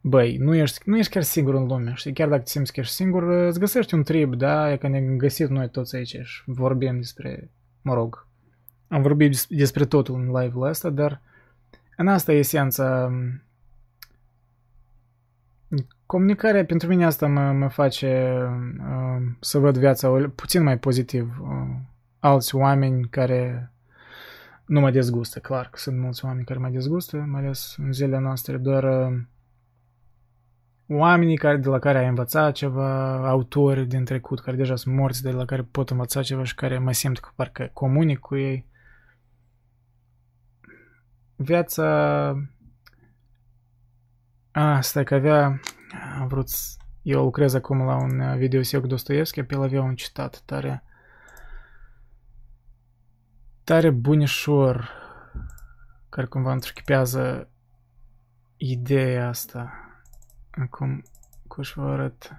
băi, 0.00 0.36
nu 0.36 0.54
ești, 0.54 0.88
nu 0.88 0.98
ești 0.98 1.12
chiar 1.12 1.22
singur 1.22 1.54
în 1.54 1.66
lume, 1.66 1.92
știi? 1.94 2.12
Chiar 2.12 2.28
dacă 2.28 2.42
te 2.42 2.50
simți 2.50 2.72
că 2.72 2.80
ești 2.80 2.94
singur, 2.94 3.22
îți 3.22 3.58
găsești 3.58 3.94
un 3.94 4.02
trib, 4.02 4.34
da? 4.34 4.72
E 4.72 4.76
că 4.76 4.88
ne 4.88 5.00
găsit 5.00 5.48
noi 5.48 5.70
toți 5.70 5.96
aici 5.96 6.16
și 6.22 6.42
vorbim 6.46 6.96
despre 6.96 7.50
mă 7.86 7.94
rog, 7.94 8.26
am 8.88 9.02
vorbit 9.02 9.46
despre 9.46 9.84
totul 9.84 10.14
în 10.14 10.40
live-ul 10.40 10.66
ăsta, 10.66 10.90
dar 10.90 11.20
în 11.96 12.08
asta 12.08 12.32
e 12.32 12.38
esența. 12.38 13.12
Comunicarea 16.06 16.64
pentru 16.64 16.88
mine 16.88 17.04
asta 17.04 17.26
mă, 17.26 17.52
mă 17.52 17.68
face 17.68 18.38
uh, 18.78 19.22
să 19.40 19.58
văd 19.58 19.76
viața 19.78 20.30
puțin 20.34 20.62
mai 20.62 20.78
pozitiv. 20.78 21.38
Uh, 21.40 21.76
alți 22.18 22.54
oameni 22.54 23.08
care 23.08 23.72
nu 24.64 24.80
mă 24.80 24.90
dezgustă, 24.90 25.38
clar 25.38 25.68
că 25.70 25.78
sunt 25.78 25.98
mulți 25.98 26.24
oameni 26.24 26.44
care 26.44 26.58
mă 26.58 26.68
dezgustă, 26.68 27.16
mai 27.16 27.40
ales 27.40 27.74
în 27.78 27.92
zilele 27.92 28.18
noastre, 28.18 28.56
doar 28.56 28.84
uh, 28.84 29.18
oamenii 30.88 31.36
care, 31.36 31.56
de 31.56 31.68
la 31.68 31.78
care 31.78 31.98
ai 31.98 32.08
învățat 32.08 32.54
ceva, 32.54 33.16
autori 33.28 33.86
din 33.86 34.04
trecut 34.04 34.40
care 34.40 34.56
deja 34.56 34.76
sunt 34.76 34.94
morți, 34.94 35.22
de 35.22 35.30
la 35.30 35.44
care 35.44 35.62
pot 35.62 35.90
învăța 35.90 36.22
ceva 36.22 36.44
și 36.44 36.54
care 36.54 36.78
mă 36.78 36.92
simt 36.92 37.18
că 37.18 37.28
parcă 37.34 37.70
comunic 37.72 38.18
cu 38.18 38.36
ei. 38.36 38.66
Viața... 41.36 41.84
A, 44.50 44.80
stai 44.80 45.04
că 45.04 45.14
avea... 45.14 45.60
Am 46.18 46.26
vrut... 46.26 46.48
Eu 47.02 47.22
lucrez 47.22 47.54
acum 47.54 47.82
la 47.82 47.94
un 47.96 48.38
videosec 48.38 48.84
Dostoevski, 48.84 49.42
pe 49.42 49.54
el 49.54 49.62
avea 49.62 49.82
un 49.82 49.94
citat 49.94 50.42
tare... 50.44 50.82
Tare 53.64 53.90
bunișor, 53.90 54.90
care 56.08 56.26
cumva 56.26 56.52
întruchipează 56.52 57.48
ideea 58.56 59.28
asta 59.28 59.85
Acum, 60.56 61.02
cum 61.46 61.64
vă 61.74 61.82
arăt? 61.82 62.36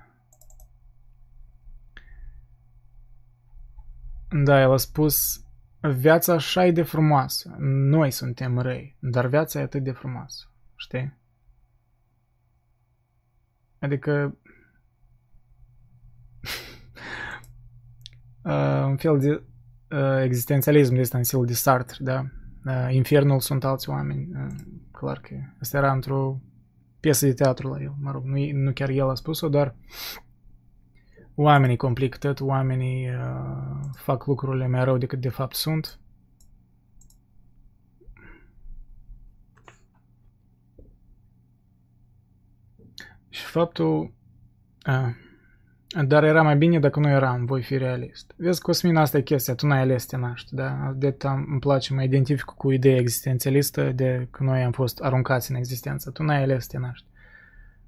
Da, 4.44 4.61
el 4.61 4.72
a 4.72 4.77
spus, 4.77 5.45
viața 5.81 6.34
așa 6.34 6.65
e 6.65 6.72
de 6.72 6.84
frumoasă. 6.84 7.56
Noi 7.60 8.11
suntem 8.11 8.60
răi, 8.60 8.98
dar 8.99 9.27
viața 9.27 9.60
e 9.60 9.64
atât 9.64 9.84
de 9.84 9.91
frumoasă. 9.91 10.52
Știi? 10.76 11.18
Adică 13.80 14.11
uh, 18.44 18.84
un 18.85 18.98
fel 18.98 19.19
de 19.19 19.44
uh, 19.95 20.22
existențialism 20.23 20.94
de 20.94 20.99
ăsta 20.99 21.18
în 21.18 21.23
stil 21.23 21.45
de 21.45 21.53
Sartre, 21.53 21.98
da? 22.03 22.26
Uh, 22.65 22.88
infernul 22.94 23.39
sunt 23.39 23.64
alți 23.64 23.89
oameni. 23.89 24.30
Uh, 24.34 24.56
clar 24.91 25.19
că 25.19 25.35
asta 25.60 25.77
era 25.77 25.91
într-o 25.91 26.41
piesă 26.99 27.25
de 27.25 27.33
teatru 27.33 27.67
la 27.67 27.81
el, 27.81 27.93
mă 28.01 28.11
rog, 28.11 28.23
nu, 28.23 28.51
nu 28.51 28.71
chiar 28.73 28.89
el 28.89 29.09
a 29.09 29.15
spus-o, 29.15 29.49
dar 29.49 29.75
oamenii 31.35 31.75
complică 31.75 32.17
tot, 32.17 32.41
oamenii 32.41 33.09
uh, 33.09 33.79
fac 33.95 34.25
lucrurile 34.25 34.67
mai 34.67 34.83
rău 34.83 34.97
decât 34.97 35.21
de 35.21 35.29
fapt 35.29 35.55
sunt. 35.55 35.99
Și 43.29 43.43
faptul... 43.45 44.13
Uh, 44.87 45.25
dar 46.05 46.23
era 46.23 46.41
mai 46.41 46.57
bine 46.57 46.79
dacă 46.79 46.99
nu 46.99 47.09
eram, 47.09 47.45
voi 47.45 47.61
fi 47.61 47.77
realist. 47.77 48.33
Vezi, 48.35 48.61
Cosmin, 48.61 48.95
asta 48.95 49.17
e 49.17 49.21
chestia, 49.21 49.55
tu 49.55 49.67
n-ai 49.67 49.81
ales 49.81 50.01
să 50.01 50.07
te 50.09 50.17
naști, 50.17 50.55
da? 50.55 50.93
De 50.95 51.15
îmi 51.21 51.59
place, 51.59 51.93
mă 51.93 52.03
identific 52.03 52.45
cu 52.45 52.71
ideea 52.71 52.97
existențialistă 52.97 53.91
de 53.91 54.27
că 54.31 54.43
noi 54.43 54.63
am 54.63 54.71
fost 54.71 54.99
aruncați 54.99 55.51
în 55.51 55.57
existență. 55.57 56.11
Tu 56.11 56.23
n-ai 56.23 56.43
ales 56.43 56.63
să 56.63 56.69
te 56.71 56.77
naști. 56.77 57.05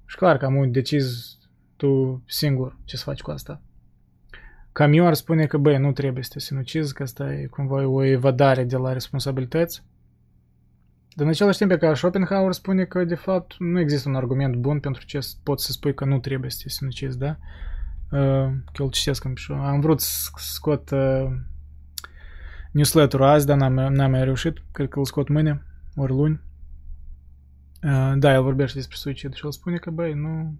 Și 0.06 0.16
clar 0.16 0.36
că 0.36 0.44
am 0.44 0.70
decizi 0.70 1.38
tu 1.76 2.22
singur 2.26 2.76
ce 2.84 2.96
să 2.96 3.02
faci 3.04 3.20
cu 3.20 3.30
asta. 3.30 3.60
Cam 4.72 4.92
eu 4.92 5.06
ar 5.06 5.14
spune 5.14 5.46
că, 5.46 5.58
băi, 5.58 5.78
nu 5.78 5.92
trebuie 5.92 6.22
să 6.24 6.30
te 6.32 6.38
sinucizi, 6.38 6.94
că 6.94 7.02
asta 7.02 7.32
e 7.32 7.46
cumva 7.46 7.86
o 7.86 8.04
evadare 8.04 8.64
de 8.64 8.76
la 8.76 8.92
responsabilități. 8.92 9.82
Dar 11.14 11.26
în 11.26 11.32
același 11.32 11.58
timp, 11.58 11.72
ca 11.72 11.94
Schopenhauer 11.94 12.52
spune 12.52 12.84
că, 12.84 13.04
de 13.04 13.14
fapt, 13.14 13.54
nu 13.58 13.80
există 13.80 14.08
un 14.08 14.14
argument 14.14 14.54
bun 14.54 14.80
pentru 14.80 15.04
ce 15.04 15.18
poți 15.42 15.64
să 15.64 15.72
spui 15.72 15.94
că 15.94 16.04
nu 16.04 16.18
trebuie 16.18 16.50
să 16.50 16.58
te 16.62 16.68
sinucizi, 16.68 17.18
da? 17.18 17.36
Uh, 18.10 18.50
că 18.72 18.82
îl 18.82 18.90
citesc 18.90 19.24
în 19.24 19.32
pișu. 19.32 19.52
Am 19.52 19.80
vrut 19.80 20.00
să 20.00 20.30
scot 20.36 20.90
uh, 20.90 21.26
newsletter-ul 22.72 23.26
azi, 23.26 23.46
dar 23.46 23.56
n-am, 23.56 23.92
n-am 23.92 24.10
mai 24.10 24.24
reușit. 24.24 24.62
Cred 24.72 24.88
că 24.88 24.98
îl 24.98 25.04
scot 25.04 25.28
mâine, 25.28 25.62
ori 25.94 26.12
luni. 26.12 26.40
Uh, 27.82 28.12
da, 28.16 28.32
el 28.32 28.42
vorbește 28.42 28.78
despre 28.78 28.96
suicid 28.96 29.34
și 29.34 29.44
el 29.44 29.52
spune 29.52 29.76
că, 29.76 29.90
băi, 29.90 30.14
nu... 30.14 30.58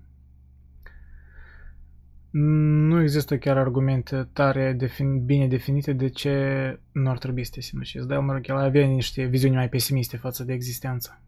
Nu 2.32 3.00
există 3.00 3.38
chiar 3.38 3.56
argumente 3.56 4.28
tare 4.32 4.72
defin, 4.72 5.24
bine 5.24 5.46
definite 5.46 5.92
de 5.92 6.08
ce 6.08 6.80
nu 6.92 7.10
ar 7.10 7.18
trebui 7.18 7.44
să 7.44 7.50
te 7.54 7.60
sinucizi. 7.60 8.06
Dar, 8.06 8.18
mă 8.18 8.32
rog, 8.32 8.48
el 8.48 8.56
avea 8.56 8.86
niște 8.86 9.24
viziuni 9.24 9.54
mai 9.54 9.68
pesimiste 9.68 10.16
față 10.16 10.44
de 10.44 10.52
existență. 10.52 11.22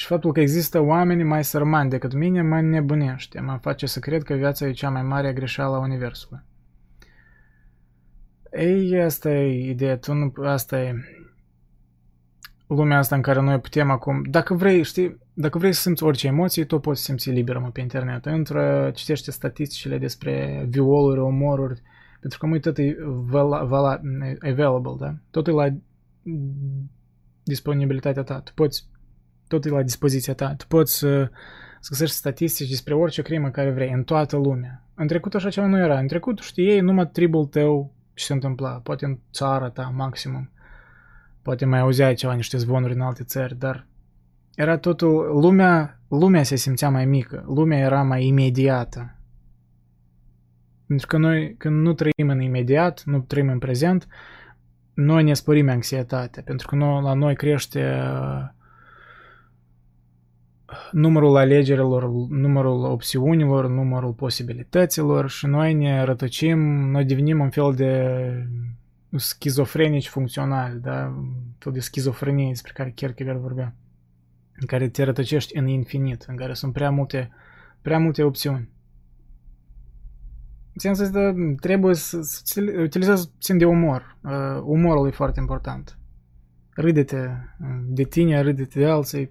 Și 0.00 0.06
faptul 0.06 0.32
că 0.32 0.40
există 0.40 0.80
oameni 0.80 1.22
mai 1.22 1.44
sărmani 1.44 1.90
decât 1.90 2.12
mine 2.12 2.42
mă 2.42 2.60
nebunește, 2.60 3.40
mă 3.40 3.58
face 3.60 3.86
să 3.86 3.98
cred 3.98 4.22
că 4.22 4.34
viața 4.34 4.66
e 4.66 4.72
cea 4.72 4.90
mai 4.90 5.02
mare 5.02 5.32
greșeală 5.32 5.76
a 5.76 5.78
Universului. 5.80 6.40
Ei, 8.52 9.02
asta 9.02 9.30
e 9.30 9.70
ideea, 9.70 9.98
tu 9.98 10.12
nu, 10.12 10.32
asta 10.44 10.80
e 10.80 10.94
lumea 12.66 12.98
asta 12.98 13.14
în 13.14 13.22
care 13.22 13.40
noi 13.40 13.58
putem 13.60 13.90
acum, 13.90 14.22
dacă 14.22 14.54
vrei, 14.54 14.82
știi, 14.82 15.18
dacă 15.32 15.58
vrei 15.58 15.72
să 15.72 15.80
simți 15.80 16.02
orice 16.02 16.26
emoție, 16.26 16.64
tu 16.64 16.78
poți 16.78 17.02
simți 17.02 17.30
liber 17.30 17.58
mă, 17.58 17.70
pe 17.70 17.80
internet. 17.80 18.24
Intră, 18.24 18.90
citește 18.94 19.30
statisticile 19.30 19.98
despre 19.98 20.64
violuri, 20.68 21.20
omoruri, 21.20 21.82
pentru 22.20 22.38
că 22.38 22.46
mui 22.46 22.60
tot 22.60 22.78
e 22.78 22.96
vala, 23.06 23.64
vala, 23.64 24.00
available, 24.40 24.96
da? 24.98 25.14
Tot 25.30 25.46
e 25.46 25.50
la 25.50 25.68
disponibilitatea 27.42 28.22
ta. 28.22 28.40
Tu 28.40 28.52
poți, 28.54 28.88
tot 29.50 29.64
e 29.64 29.68
la 29.68 29.82
dispoziția 29.82 30.34
ta. 30.34 30.54
Tu 30.54 30.64
poți 30.68 30.98
să, 30.98 31.30
să 31.80 31.88
găsești 31.90 32.14
statistici 32.14 32.68
despre 32.68 32.94
orice 32.94 33.22
crimă 33.22 33.50
care 33.50 33.70
vrei, 33.70 33.92
în 33.92 34.02
toată 34.02 34.36
lumea. 34.36 34.84
În 34.94 35.06
trecut 35.06 35.34
așa 35.34 35.50
ceva 35.50 35.66
nu 35.66 35.78
era. 35.78 35.98
În 35.98 36.06
trecut 36.06 36.38
știai 36.38 36.80
numai 36.80 37.08
tribul 37.08 37.46
tău 37.46 37.92
ce 38.14 38.24
se 38.24 38.32
întâmpla, 38.32 38.70
poate 38.70 39.04
în 39.04 39.18
țara 39.32 39.70
ta, 39.70 39.92
maximum. 39.96 40.50
Poate 41.42 41.64
mai 41.64 41.78
auzeai 41.78 42.14
ceva, 42.14 42.32
niște 42.32 42.56
zvonuri 42.56 42.94
în 42.94 43.00
alte 43.00 43.24
țări, 43.24 43.58
dar 43.58 43.86
era 44.54 44.78
totul, 44.78 45.40
lumea, 45.40 46.00
lumea 46.08 46.42
se 46.42 46.56
simțea 46.56 46.90
mai 46.90 47.06
mică, 47.06 47.44
lumea 47.46 47.78
era 47.78 48.02
mai 48.02 48.26
imediată. 48.26 49.16
Pentru 50.86 51.06
că 51.06 51.16
noi, 51.18 51.54
când 51.58 51.80
nu 51.80 51.92
trăim 51.92 52.28
în 52.28 52.40
imediat, 52.40 53.02
nu 53.04 53.20
trăim 53.20 53.48
în 53.48 53.58
prezent, 53.58 54.06
noi 54.94 55.22
ne 55.22 55.34
sporim 55.34 55.68
anxietatea, 55.68 56.42
pentru 56.42 56.66
că 56.66 56.74
noi, 56.74 57.02
la 57.02 57.12
noi 57.12 57.34
crește 57.34 57.80
uh, 57.80 58.58
numărul 60.92 61.36
alegerilor, 61.36 62.10
numărul 62.28 62.84
opțiunilor, 62.84 63.68
numărul 63.68 64.12
posibilităților 64.12 65.30
și 65.30 65.46
noi 65.46 65.74
ne 65.74 66.02
rătăcim, 66.02 66.58
noi 66.90 67.04
devenim 67.04 67.40
un 67.40 67.50
fel 67.50 67.74
de 67.74 68.22
schizofrenici 69.16 70.08
funcționali, 70.08 70.80
da? 70.80 71.22
Tot 71.58 71.72
de 71.72 71.80
schizofrenie 71.80 72.48
despre 72.48 72.72
care 72.74 72.90
Kierkegaard 72.90 73.40
vorbea, 73.40 73.74
în 74.60 74.66
care 74.66 74.88
te 74.88 75.02
rătăcești 75.02 75.56
în 75.56 75.66
infinit, 75.66 76.24
în 76.28 76.36
care 76.36 76.54
sunt 76.54 76.72
prea 76.72 76.90
multe, 76.90 77.30
prea 77.82 77.98
multe 77.98 78.22
opțiuni. 78.22 78.68
În 80.72 80.94
sensul 80.94 81.04
ăsta 81.04 81.34
trebuie 81.60 81.94
să, 81.94 82.18
să 82.22 82.60
utilizezi 82.82 83.30
puțin 83.30 83.58
de 83.58 83.64
umor. 83.64 84.16
Uh, 84.22 84.60
umorul 84.62 85.06
e 85.06 85.10
foarte 85.10 85.40
important. 85.40 85.98
Râde-te 86.70 87.28
de 87.86 88.02
tine, 88.02 88.40
râde-te 88.40 88.78
de 88.78 88.86
alții. 88.86 89.30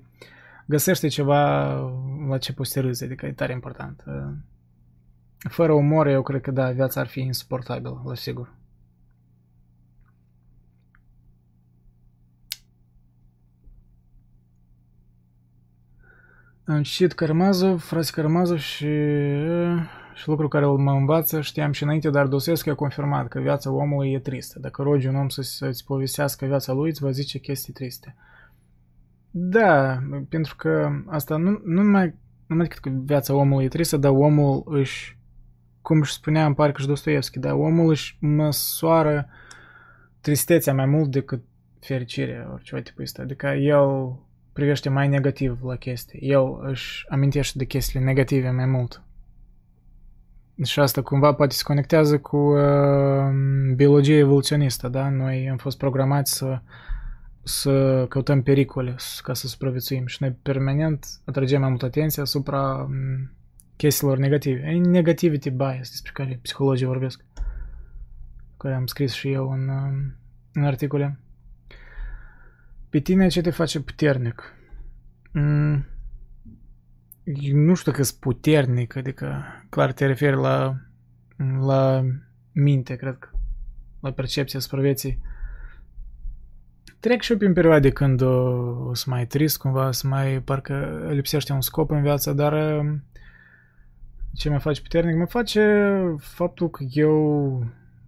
Găsește 0.69 1.07
ceva 1.07 1.73
la 2.27 2.37
ce 2.37 2.53
poți 2.53 2.71
să 2.71 2.79
râzi, 2.79 3.03
adică 3.03 3.25
e 3.25 3.31
tare 3.31 3.53
important. 3.53 4.03
Uh, 4.07 4.13
fără 5.49 5.71
umor, 5.71 6.07
eu 6.07 6.21
cred 6.21 6.41
că 6.41 6.51
da, 6.51 6.71
viața 6.71 6.99
ar 6.99 7.07
fi 7.07 7.19
insuportabilă, 7.19 8.01
la 8.05 8.15
sigur. 8.15 8.53
Am 16.65 16.83
citit 16.83 17.13
Karamazov, 17.13 17.81
frații 17.81 18.13
Karamazov 18.13 18.57
și, 18.57 18.87
și 20.13 20.27
lucru 20.27 20.47
care 20.47 20.65
mă 20.65 20.91
învață 20.91 21.41
știam 21.41 21.71
și 21.71 21.83
înainte, 21.83 22.09
dar 22.09 22.27
Dosescu 22.27 22.69
a 22.69 22.75
confirmat 22.75 23.27
că 23.27 23.39
viața 23.39 23.71
omului 23.71 24.11
e 24.11 24.19
tristă. 24.19 24.59
Dacă 24.59 24.81
rogi 24.81 25.07
un 25.07 25.15
om 25.15 25.29
să, 25.29 25.41
să-ți 25.41 25.85
povestească 25.85 26.45
viața 26.45 26.73
lui, 26.73 26.89
îți 26.89 27.03
va 27.03 27.11
zice 27.11 27.37
chestii 27.39 27.73
triste. 27.73 28.15
Da, 29.31 29.99
pentru 30.29 30.55
că 30.55 30.89
asta 31.07 31.37
nu, 31.37 31.49
nu 31.49 31.81
numai, 31.81 32.05
nu 32.05 32.13
numai 32.47 32.67
decât 32.67 32.83
că 32.83 32.89
viața 33.03 33.33
omului 33.33 33.65
e 33.65 33.67
tristă, 33.67 33.97
dar 33.97 34.11
omul 34.11 34.63
își, 34.65 35.17
cum 35.81 35.99
își 35.99 36.13
spunea 36.13 36.45
în 36.45 36.53
parcă 36.53 36.81
și 36.81 36.87
Dostoevski, 36.87 37.39
da, 37.39 37.55
omul 37.55 37.89
își 37.89 38.17
măsoară 38.19 39.27
tristețea 40.21 40.73
mai 40.73 40.85
mult 40.85 41.11
decât 41.11 41.43
fericirea, 41.79 42.49
orice 42.53 42.81
tipul 42.81 43.03
ăsta. 43.03 43.21
Adică 43.21 43.47
el 43.47 44.19
privește 44.53 44.89
mai 44.89 45.07
negativ 45.07 45.63
la 45.63 45.75
chestii. 45.75 46.19
El 46.19 46.59
își 46.61 47.05
amintește 47.09 47.57
de 47.57 47.65
chestiile 47.65 48.05
negative 48.05 48.49
mai 48.49 48.65
mult. 48.65 49.03
Și 50.63 50.79
asta 50.79 51.01
cumva 51.01 51.33
poate 51.33 51.55
se 51.55 51.63
conectează 51.63 52.19
cu 52.19 52.37
uh, 52.37 53.29
biologia 53.75 54.13
evoluționistă, 54.13 54.87
da? 54.87 55.09
Noi 55.09 55.49
am 55.49 55.57
fost 55.57 55.77
programați 55.77 56.33
să, 56.33 56.61
să 57.43 58.05
căutăm 58.09 58.41
pericole 58.41 58.95
ca 59.21 59.33
să 59.33 59.47
supraviețuim 59.47 60.05
și 60.05 60.17
noi 60.19 60.31
permanent 60.31 61.05
atragem 61.25 61.59
mai 61.59 61.69
mult 61.69 61.83
atenție 61.83 62.21
asupra 62.21 62.73
um, 62.73 63.31
chestiilor 63.75 64.17
negative. 64.17 64.71
Negativity 64.71 65.49
bias, 65.49 65.89
despre 65.89 66.11
care 66.13 66.39
psihologii 66.41 66.85
vorbesc, 66.85 67.23
care 68.57 68.75
am 68.75 68.85
scris 68.85 69.13
și 69.13 69.31
eu 69.31 69.51
în, 69.51 69.67
uh, 69.67 70.11
în 70.53 70.63
articole. 70.63 71.19
Pe 72.89 72.99
tine 72.99 73.27
ce 73.27 73.41
te 73.41 73.49
face 73.49 73.81
puternic? 73.81 74.53
Mm, 75.31 75.85
nu 77.53 77.73
știu 77.73 77.91
că 77.91 78.03
sunt 78.03 78.19
puternic, 78.19 78.95
adică 78.95 79.43
clar 79.69 79.91
te 79.91 80.05
referi 80.05 80.35
la, 80.35 80.75
la 81.59 82.05
minte, 82.51 82.95
cred 82.95 83.17
că, 83.17 83.29
la 83.99 84.11
percepția 84.11 84.59
asupra 84.59 84.81
vieții. 84.81 85.21
Trec 86.99 87.21
și 87.21 87.31
eu 87.31 87.37
prin 87.37 87.53
perioade 87.53 87.89
când 87.89 88.21
o 88.21 88.93
să 88.93 89.05
mai 89.07 89.25
trist 89.25 89.57
cumva, 89.57 89.91
să 89.91 90.07
mai 90.07 90.41
parcă 90.41 91.07
lipsește 91.09 91.53
un 91.53 91.61
scop 91.61 91.91
în 91.91 92.01
viață, 92.01 92.33
dar 92.33 92.83
ce 94.33 94.49
mă 94.49 94.57
face 94.57 94.81
puternic? 94.81 95.15
Mă 95.15 95.25
face 95.25 96.01
faptul 96.17 96.69
că 96.69 96.83
eu 96.91 97.63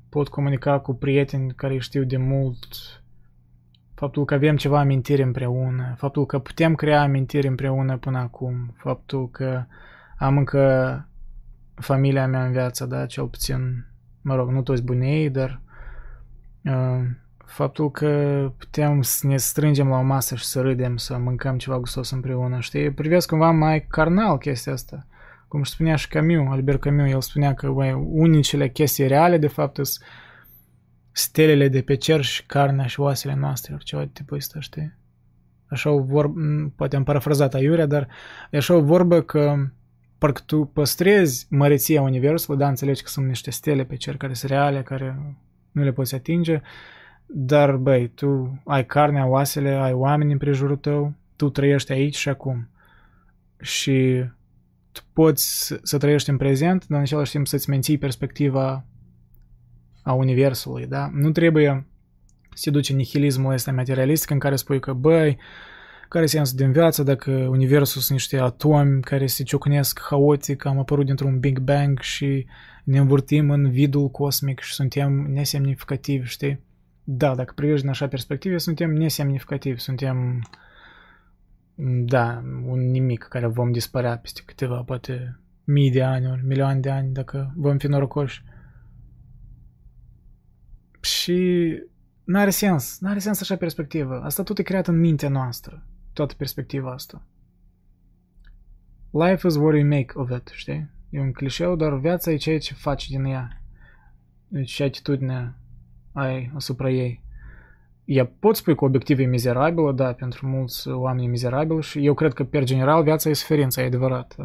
pot 0.10 0.28
comunica 0.28 0.80
cu 0.80 0.94
prieteni 0.94 1.54
care 1.54 1.78
știu 1.78 2.04
de 2.04 2.18
mult 2.18 2.68
faptul 4.02 4.26
că 4.26 4.34
avem 4.34 4.56
ceva 4.56 4.80
amintiri 4.80 5.22
împreună, 5.22 5.94
faptul 5.98 6.26
că 6.26 6.40
putem 6.40 6.76
crea 6.76 7.02
amintiri 7.02 7.48
împreună 7.48 7.98
până 7.98 8.18
acum, 8.18 8.74
faptul 8.78 9.30
că 9.30 9.64
am 10.18 10.38
încă 10.38 11.08
familia 11.76 12.28
mea 12.28 12.46
în 12.46 12.52
viață, 12.52 12.86
da, 12.86 13.06
cel 13.06 13.28
puțin, 13.28 13.86
mă 14.22 14.36
rog, 14.36 14.50
nu 14.50 14.62
toți 14.62 14.84
bunei, 14.84 15.30
dar 15.30 15.62
uh, 16.64 17.02
faptul 17.52 17.92
că 17.92 18.52
putem 18.58 19.02
să 19.02 19.28
ne 19.28 19.38
strângem 19.38 19.88
la 19.88 19.98
o 19.98 20.02
masă 20.02 20.36
și 20.36 20.46
să 20.46 20.62
râdem, 20.62 20.98
să 20.98 21.18
mâncăm 21.18 21.58
ceva 21.58 21.80
gustos 21.80 22.12
împreună, 22.12 22.60
știi? 22.60 22.92
Privesc 22.92 23.30
cumva 23.30 23.52
mai 23.52 23.86
carnal 23.88 24.38
chestia 24.38 24.74
asta. 24.74 25.08
Cum 25.48 25.60
își 25.60 25.72
spunea 25.72 25.96
și 25.96 26.08
Camus, 26.08 26.52
Albert 26.52 26.80
Camus, 26.80 27.12
el 27.12 27.22
spunea 27.22 27.54
că 27.54 27.70
băi, 27.70 27.94
unicele 28.10 28.70
chestii 28.70 29.08
reale, 29.08 29.38
de 29.38 29.48
fapt, 29.48 29.76
sunt 29.76 30.06
stelele 31.12 31.68
de 31.68 31.82
pe 31.82 31.96
cer 31.96 32.22
și 32.22 32.46
carnea 32.46 32.86
și 32.86 33.00
oasele 33.00 33.36
noastre, 33.36 33.78
ceva 33.84 34.02
de 34.02 34.10
tipul 34.14 34.38
ăsta, 34.38 34.60
știi? 34.60 34.94
Așa 35.68 35.90
o 35.90 36.00
vorbă, 36.00 36.40
poate 36.76 36.96
am 36.96 37.04
parafrazat 37.04 37.54
aiurea, 37.54 37.86
dar 37.86 38.08
e 38.52 38.58
așa 38.58 38.74
o 38.74 38.82
vorbă 38.82 39.22
că 39.22 39.56
parcă 40.18 40.42
tu 40.46 40.66
păstrezi 40.66 41.48
măreția 41.50 42.02
Universului, 42.02 42.60
da, 42.60 42.68
înțelegi 42.68 43.02
că 43.02 43.10
sunt 43.10 43.28
niște 43.28 43.52
stele 43.52 43.84
pe 43.84 43.96
cer 43.96 44.18
care 44.18 44.34
sunt 44.34 44.52
reale, 44.52 44.84
care 44.84 45.36
nu 45.72 45.84
le 45.84 45.92
poți 45.92 46.16
atinge, 46.16 46.62
dar, 47.34 47.76
băi, 47.76 48.08
tu 48.08 48.62
ai 48.66 48.86
carnea, 48.86 49.28
oasele, 49.28 49.70
ai 49.70 49.94
oameni 49.94 50.32
în 50.32 50.38
prejurul 50.38 50.76
tău, 50.76 51.14
tu 51.36 51.50
trăiești 51.50 51.92
aici 51.92 52.16
și 52.16 52.30
acum. 52.30 52.70
Și 53.62 54.24
tu 54.92 55.02
poți 55.14 55.74
să 55.82 55.98
trăiești 55.98 56.30
în 56.30 56.38
prezent, 56.38 56.88
dar 56.88 56.98
în 56.98 57.04
același 57.04 57.32
timp 57.32 57.48
să-ți 57.48 57.70
menții 57.70 57.98
perspectiva 57.98 58.86
a 60.04 60.14
Universului, 60.14 60.86
da? 60.86 61.10
Nu 61.14 61.32
trebuie 61.32 61.86
să 62.54 62.72
duce 62.72 62.94
nihilismul 62.94 63.54
ăsta 63.54 63.72
materialist 63.72 64.30
în 64.30 64.40
care 64.40 64.56
spui 64.56 64.80
că, 64.80 64.94
băi, 64.94 65.38
care 66.10 66.24
e 66.24 66.28
sensul 66.28 66.58
din 66.58 66.72
viață 66.72 67.04
dacă 67.04 67.32
Universul 67.32 68.02
sunt 68.02 68.18
niște 68.18 68.38
atomi 68.38 69.02
care 69.02 69.28
se 69.28 69.44
ciocnesc 69.44 70.02
haotic, 70.10 70.66
am 70.66 70.80
apărut 70.80 71.06
dintr-un 71.06 71.40
Big 71.40 71.60
Bang 71.60 72.00
și 72.00 72.46
ne 72.84 72.98
învârtim 72.98 73.50
în 73.50 73.70
vidul 73.70 74.10
cosmic 74.10 74.60
și 74.60 74.74
suntem 74.74 75.12
nesemnificativi, 75.12 76.28
știi? 76.28 76.60
Da, 77.04 77.36
dacă 77.36 77.54
privești 77.56 77.86
în 77.86 77.92
așa 77.92 78.08
perspective, 78.08 78.58
suntem 78.58 78.92
nesemnificativi, 78.92 79.80
suntem, 79.80 80.48
da, 82.06 82.42
un 82.66 82.80
nimic 82.80 83.24
care 83.24 83.48
vom 83.48 83.72
dispărea 83.72 84.18
peste 84.18 84.42
câteva, 84.46 84.84
poate 84.84 85.40
mii 85.64 85.92
de 85.92 86.04
ani, 86.04 86.28
ori 86.28 86.46
milioane 86.46 86.80
de 86.80 86.90
ani, 86.90 87.14
dacă 87.14 87.54
vom 87.56 87.78
fi 87.78 87.88
norocoși. 87.88 88.44
Și 91.02 91.70
n-are 92.24 92.50
sens, 92.50 93.00
n-are 93.00 93.20
sens 93.20 93.42
așa 93.42 93.56
perspectivă. 93.56 94.22
Asta 94.24 94.44
tot 94.44 94.58
e 94.58 94.64
creat 94.64 94.88
în 94.88 95.00
mintea 95.00 95.30
noastră, 95.30 95.88
toată 96.14 96.34
perspectiva 96.38 96.92
asta. 96.92 97.26
Life 99.12 99.48
is 99.48 99.56
what 99.56 99.76
you 99.76 99.88
make 99.88 100.12
of 100.14 100.30
it, 100.30 100.48
știi? 100.54 100.90
E 101.10 101.20
un 101.20 101.32
clișeu, 101.32 101.76
dar 101.76 102.00
viața 102.00 102.32
e 102.32 102.36
ceea 102.36 102.60
ce 102.60 102.74
faci 102.74 103.10
din 103.10 103.24
ea. 103.24 103.62
Deci 104.48 104.70
și 104.70 104.84
atitudinea 104.84 105.61
ai 106.14 106.52
asupra 106.56 106.90
ei. 106.90 107.24
Ea 108.06 108.32
pot 108.40 108.56
spui 108.56 108.76
că 108.76 108.86
obiectiv 108.86 109.20
e 109.20 109.24
mizerabilă, 109.24 109.92
da, 109.92 110.14
pentru 110.14 110.48
mulți 110.48 110.90
oameni 110.90 111.26
e 111.26 111.30
mizerabil 111.30 111.82
și 111.82 112.06
eu 112.06 112.14
cred 112.14 112.34
că, 112.34 112.44
per 112.44 112.64
general, 112.64 113.04
viața 113.04 113.30
e 113.30 113.34
suferință, 113.34 113.82
e 113.82 113.86
adevărat. 113.86 114.36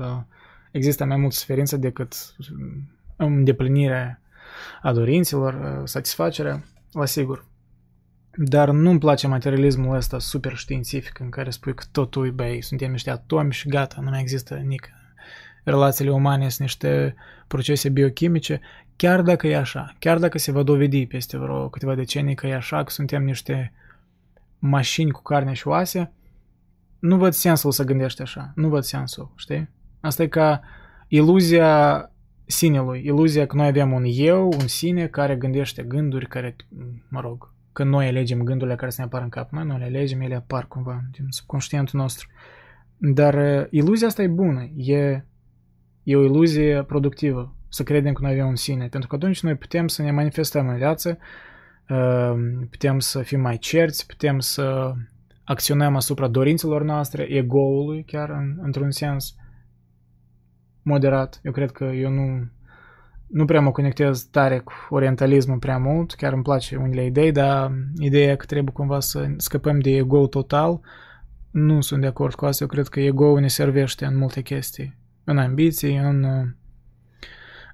Există 0.70 1.04
mai 1.04 1.16
mult 1.16 1.32
suferință 1.32 1.76
decât 1.76 2.14
îndeplinirea 3.16 4.20
a 4.82 4.92
dorințelor, 4.92 5.82
satisfacerea, 5.84 6.62
la 6.92 7.04
sigur. 7.04 7.44
Dar 8.34 8.70
nu-mi 8.70 8.98
place 8.98 9.26
materialismul 9.26 9.96
ăsta 9.96 10.18
super 10.18 10.54
științific 10.54 11.18
în 11.18 11.30
care 11.30 11.50
spui 11.50 11.74
că 11.74 11.84
totul, 11.92 12.30
băi, 12.30 12.62
suntem 12.62 12.90
niște 12.90 13.10
atomi 13.10 13.52
și 13.52 13.68
gata, 13.68 14.00
nu 14.00 14.10
mai 14.10 14.20
există 14.20 14.54
nici 14.54 14.90
relațiile 15.66 16.10
umane 16.10 16.48
sunt 16.48 16.60
niște 16.60 17.14
procese 17.46 17.88
biochimice, 17.88 18.60
chiar 18.96 19.22
dacă 19.22 19.46
e 19.46 19.56
așa, 19.56 19.94
chiar 19.98 20.18
dacă 20.18 20.38
se 20.38 20.52
va 20.52 20.62
dovedi 20.62 21.06
peste 21.06 21.38
vreo 21.38 21.68
câteva 21.68 21.94
decenii 21.94 22.34
că 22.34 22.46
e 22.46 22.54
așa, 22.54 22.84
că 22.84 22.90
suntem 22.90 23.24
niște 23.24 23.72
mașini 24.58 25.10
cu 25.10 25.22
carne 25.22 25.52
și 25.52 25.68
oase, 25.68 26.12
nu 26.98 27.16
văd 27.16 27.32
sensul 27.32 27.70
să 27.70 27.84
gândești 27.84 28.22
așa, 28.22 28.52
nu 28.54 28.68
văd 28.68 28.82
sensul, 28.82 29.32
știi? 29.36 29.68
Asta 30.00 30.22
e 30.22 30.26
ca 30.26 30.60
iluzia 31.08 32.10
sinelui, 32.46 33.02
iluzia 33.04 33.46
că 33.46 33.56
noi 33.56 33.66
avem 33.66 33.92
un 33.92 34.04
eu, 34.06 34.52
un 34.60 34.66
sine 34.66 35.06
care 35.06 35.36
gândește 35.36 35.82
gânduri 35.82 36.26
care, 36.26 36.56
mă 37.08 37.20
rog, 37.20 37.54
că 37.72 37.84
noi 37.84 38.06
alegem 38.06 38.42
gândurile 38.42 38.76
care 38.76 38.90
să 38.90 38.96
ne 39.00 39.06
apară 39.06 39.22
în 39.24 39.28
cap. 39.28 39.50
Noi 39.50 39.64
nu 39.64 39.78
le 39.78 39.84
alegem, 39.84 40.20
ele 40.20 40.34
apar 40.34 40.66
cumva 40.66 41.04
din 41.12 41.26
subconștientul 41.28 42.00
nostru. 42.00 42.28
Dar 42.96 43.34
uh, 43.34 43.66
iluzia 43.70 44.06
asta 44.06 44.22
e 44.22 44.28
bună, 44.28 44.70
e, 44.76 45.24
e 46.02 46.16
o 46.16 46.24
iluzie 46.24 46.82
productivă, 46.82 47.56
să 47.76 47.82
credem 47.82 48.12
că 48.12 48.22
noi 48.22 48.32
avem 48.32 48.46
un 48.46 48.56
sine, 48.56 48.86
pentru 48.88 49.08
că 49.08 49.14
atunci 49.14 49.42
noi 49.42 49.54
putem 49.54 49.88
să 49.88 50.02
ne 50.02 50.10
manifestăm 50.10 50.68
în 50.68 50.76
viață, 50.76 51.18
uh, 51.88 52.34
putem 52.70 52.98
să 52.98 53.22
fim 53.22 53.40
mai 53.40 53.56
cerți, 53.58 54.06
putem 54.06 54.38
să 54.38 54.94
acționăm 55.44 55.96
asupra 55.96 56.28
dorințelor 56.28 56.82
noastre, 56.82 57.22
ego-ului 57.22 58.04
chiar 58.04 58.30
în, 58.30 58.58
într-un 58.62 58.90
sens 58.90 59.34
moderat. 60.82 61.40
Eu 61.42 61.52
cred 61.52 61.70
că 61.70 61.84
eu 61.84 62.10
nu, 62.10 62.48
nu 63.26 63.44
prea 63.44 63.60
mă 63.60 63.70
conectez 63.70 64.22
tare 64.22 64.58
cu 64.58 64.72
orientalismul 64.90 65.58
prea 65.58 65.78
mult, 65.78 66.14
chiar 66.14 66.32
îmi 66.32 66.42
place 66.42 66.76
unele 66.76 67.04
idei, 67.04 67.32
dar 67.32 67.72
ideea 67.98 68.36
că 68.36 68.44
trebuie 68.44 68.72
cumva 68.72 69.00
să 69.00 69.28
scăpăm 69.36 69.78
de 69.78 69.90
ego 69.90 70.26
total, 70.26 70.80
nu 71.50 71.80
sunt 71.80 72.00
de 72.00 72.06
acord 72.06 72.34
cu 72.34 72.44
asta. 72.44 72.62
Eu 72.62 72.70
cred 72.70 72.88
că 72.88 73.00
ego 73.00 73.40
ne 73.40 73.48
servește 73.48 74.04
în 74.04 74.16
multe 74.16 74.40
chestii, 74.40 74.96
în 75.24 75.38
ambiții, 75.38 75.96
în, 75.96 76.24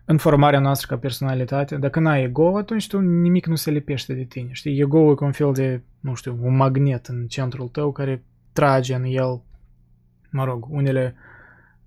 în 0.04 0.16
formarea 0.16 0.60
noastră 0.60 0.86
ca 0.94 1.00
personalitate. 1.00 1.76
Dacă 1.76 2.00
n-ai 2.00 2.22
ego, 2.22 2.56
atunci 2.56 2.86
tu 2.86 3.00
nimic 3.00 3.46
nu 3.46 3.54
se 3.54 3.70
lipește 3.70 4.14
de 4.14 4.24
tine. 4.24 4.48
Știi, 4.52 4.80
ego 4.80 5.10
e 5.10 5.14
ca 5.14 5.24
un 5.24 5.32
fel 5.32 5.52
de, 5.52 5.82
nu 6.00 6.14
știu, 6.14 6.38
un 6.40 6.56
magnet 6.56 7.06
în 7.06 7.26
centrul 7.26 7.68
tău 7.68 7.92
care 7.92 8.24
trage 8.52 8.94
în 8.94 9.04
el, 9.04 9.42
mă 10.30 10.44
rog, 10.44 10.66
unele, 10.70 11.14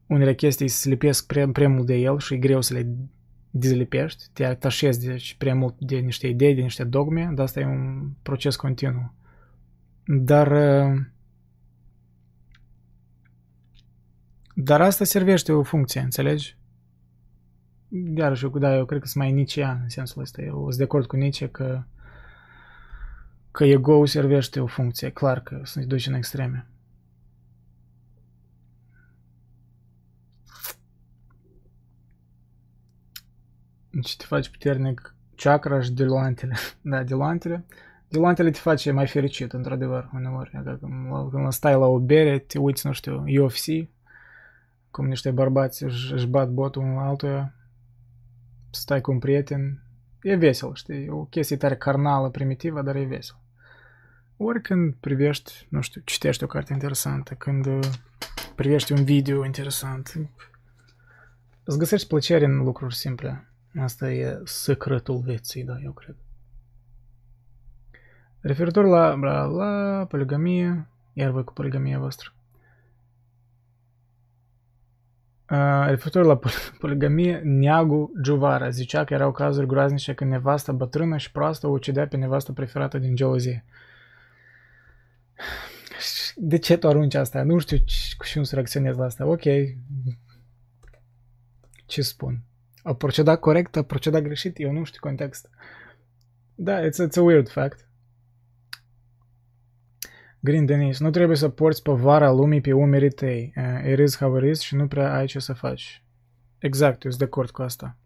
unele 0.08 0.36
chestii 0.36 0.68
se 0.68 0.90
lipesc 0.90 1.28
prea, 1.28 1.50
prea 1.50 1.70
mult 1.70 1.86
de 1.86 1.96
el 1.96 2.20
și 2.20 2.34
e 2.34 2.38
greu 2.38 2.62
să 2.62 2.74
le 2.74 2.88
dezlipești, 3.50 4.24
te 4.34 4.46
atașezi 4.46 5.08
deci, 5.08 5.36
prea 5.38 5.56
mult 5.56 5.76
de 5.80 5.96
niște 5.96 6.28
idei, 6.28 6.56
de 6.56 6.62
niște 6.62 6.84
dogme, 6.84 7.32
dar 7.34 7.46
asta 7.46 7.60
e 7.60 7.66
un 7.66 8.10
proces 8.22 8.56
continuu. 8.56 9.14
Dar 10.06 10.48
dar 14.58 14.82
asta 14.82 15.04
servește 15.04 15.52
o 15.52 15.64
funcție, 15.64 16.02
înțelegi? 16.02 16.58
Iarăși, 18.16 18.48
da, 18.60 18.76
eu 18.76 18.86
cred 18.86 19.00
că 19.02 19.08
sunt 19.08 19.24
mai 19.24 19.34
Nietzschean 19.34 19.80
în 19.84 19.90
sensul 19.90 20.22
ăsta. 20.22 20.42
Eu 20.42 20.62
sunt 20.62 20.78
de 20.78 20.84
acord 20.84 21.06
cu 21.06 21.16
Nietzsche 21.16 21.50
că 21.50 21.84
că 23.56 23.64
ego 23.64 24.06
servește 24.06 24.60
o 24.60 24.66
funcție, 24.66 25.10
clar 25.10 25.42
că 25.42 25.62
se 25.64 25.86
duce 25.86 26.10
în 26.10 26.16
extreme. 26.16 26.68
Deci 33.90 34.18
te 34.18 34.26
faci 34.26 34.50
puternic 34.50 35.16
chakra 35.36 35.82
și 35.82 35.92
deluantele. 35.92 36.56
Da, 36.82 37.04
deluantele. 37.04 37.66
Deluantele 38.08 38.52
te 38.52 38.60
face 38.60 38.92
mai 38.92 39.08
fericit, 39.08 39.54
într-adevăr, 39.54 40.10
uneori. 40.14 40.52
Adică 40.56 40.80
când 41.32 41.52
stai 41.52 41.74
la 41.74 41.86
o 41.86 42.00
bere, 42.00 42.40
te 42.40 42.60
uiți, 42.60 42.88
nu 42.88 42.94
știu, 42.94 43.24
UFC, 43.42 43.90
cum 44.92 45.08
niște 45.08 45.32
bărbați 45.32 45.84
își, 45.84 46.14
își 46.14 46.28
bat 46.28 46.50
botul 46.50 46.82
unul 46.82 47.04
altuia, 47.04 47.54
stai 48.76 49.02
cu 49.02 49.12
un 49.12 49.20
prieten, 49.20 49.84
e 50.22 50.36
vesel, 50.36 50.74
știi, 50.74 51.06
e 51.06 51.12
o 51.12 51.26
chestie 51.26 51.58
tare 51.58 51.76
carnală, 51.76 52.30
primitivă, 52.30 52.82
dar 52.82 52.96
e 52.96 53.04
vesel. 53.04 53.40
Ori 54.38 54.62
când 54.62 54.94
privești, 54.94 55.68
nu 55.70 55.82
știu, 55.82 56.02
citești 56.06 56.44
o 56.44 56.48
carte 56.48 56.74
interesantă, 56.74 57.34
când 57.34 57.66
uh, 57.66 57.80
privești 58.56 58.92
un 58.92 59.04
video 59.04 59.46
interesant, 59.46 60.14
îți 61.64 61.78
găsești 61.78 62.08
plăcere 62.08 62.46
în 62.46 62.58
lucruri 62.58 62.96
simple. 62.96 63.48
Asta 63.80 64.12
e 64.12 64.42
secretul 64.44 65.18
vieții, 65.18 65.64
da, 65.64 65.78
eu 65.84 65.92
cred. 65.92 66.16
Referitor 68.40 68.86
la, 68.86 69.14
la, 69.14 69.44
la 69.44 70.06
poligamie, 70.06 70.88
iar 71.14 71.32
voi 71.32 71.44
cu 71.44 71.54
poligamia 71.54 72.00
voastră. 72.00 72.34
Uh, 72.34 72.46
referitor 75.88 76.26
la 76.26 76.40
poligamie, 76.80 77.42
Neagu 77.44 78.12
Giuvara 78.22 78.70
zicea 78.70 79.04
că 79.04 79.14
erau 79.14 79.32
cazuri 79.32 79.68
groaznice 79.68 80.14
când 80.14 80.32
nevasta 80.32 80.72
bătrână 80.72 81.18
și 81.18 81.32
proastă 81.32 81.68
o 81.68 81.72
ucidea 81.72 82.08
pe 82.08 82.18
nevasta 82.18 82.54
preferată 82.54 82.98
din 82.98 83.16
gelozie. 83.16 83.66
De 86.38 86.58
ce 86.58 86.78
tu 86.78 86.88
arunci 86.88 87.14
asta? 87.14 87.44
Nu 87.44 87.58
știu 87.58 87.78
și 88.24 88.38
nu 88.38 88.44
să 88.44 88.56
reacționez 88.56 88.98
la 88.98 89.06
asta. 89.06 89.26
Ok. 89.26 89.44
Ce 91.86 92.02
spun? 92.02 92.44
a 92.86 92.94
procedat 92.94 93.40
corect, 93.40 93.76
a 93.76 93.84
procedat 93.84 94.22
greșit, 94.22 94.60
eu 94.60 94.72
nu 94.72 94.84
știu 94.84 95.00
context. 95.02 95.50
Da, 96.56 96.80
it's, 96.82 97.08
it's 97.08 97.18
a 97.18 97.22
weird 97.22 97.50
fact. 97.50 97.88
Green 100.46 100.66
Denis, 100.66 101.00
nu 101.00 101.10
trebuie 101.10 101.38
să 101.38 101.50
porți 101.50 101.82
povara 101.82 102.32
lumii 102.32 102.62
pe 102.62 102.72
umerii 102.72 103.10
tăi. 103.10 103.54
Uh, 103.56 103.92
it 103.92 104.00
is 104.00 104.18
how 104.18 104.38
it 104.38 104.44
is 104.44 104.60
și 104.60 104.76
nu 104.76 104.88
prea 104.88 105.16
ai 105.16 105.26
ce 105.26 105.40
să 105.40 105.54
faci. 105.54 106.04
Exact, 106.58 107.04
eu 107.04 107.12
sunt 107.12 107.18
de 107.18 107.24
acord 107.24 107.50
cu 107.50 107.62
asta. 107.62 107.98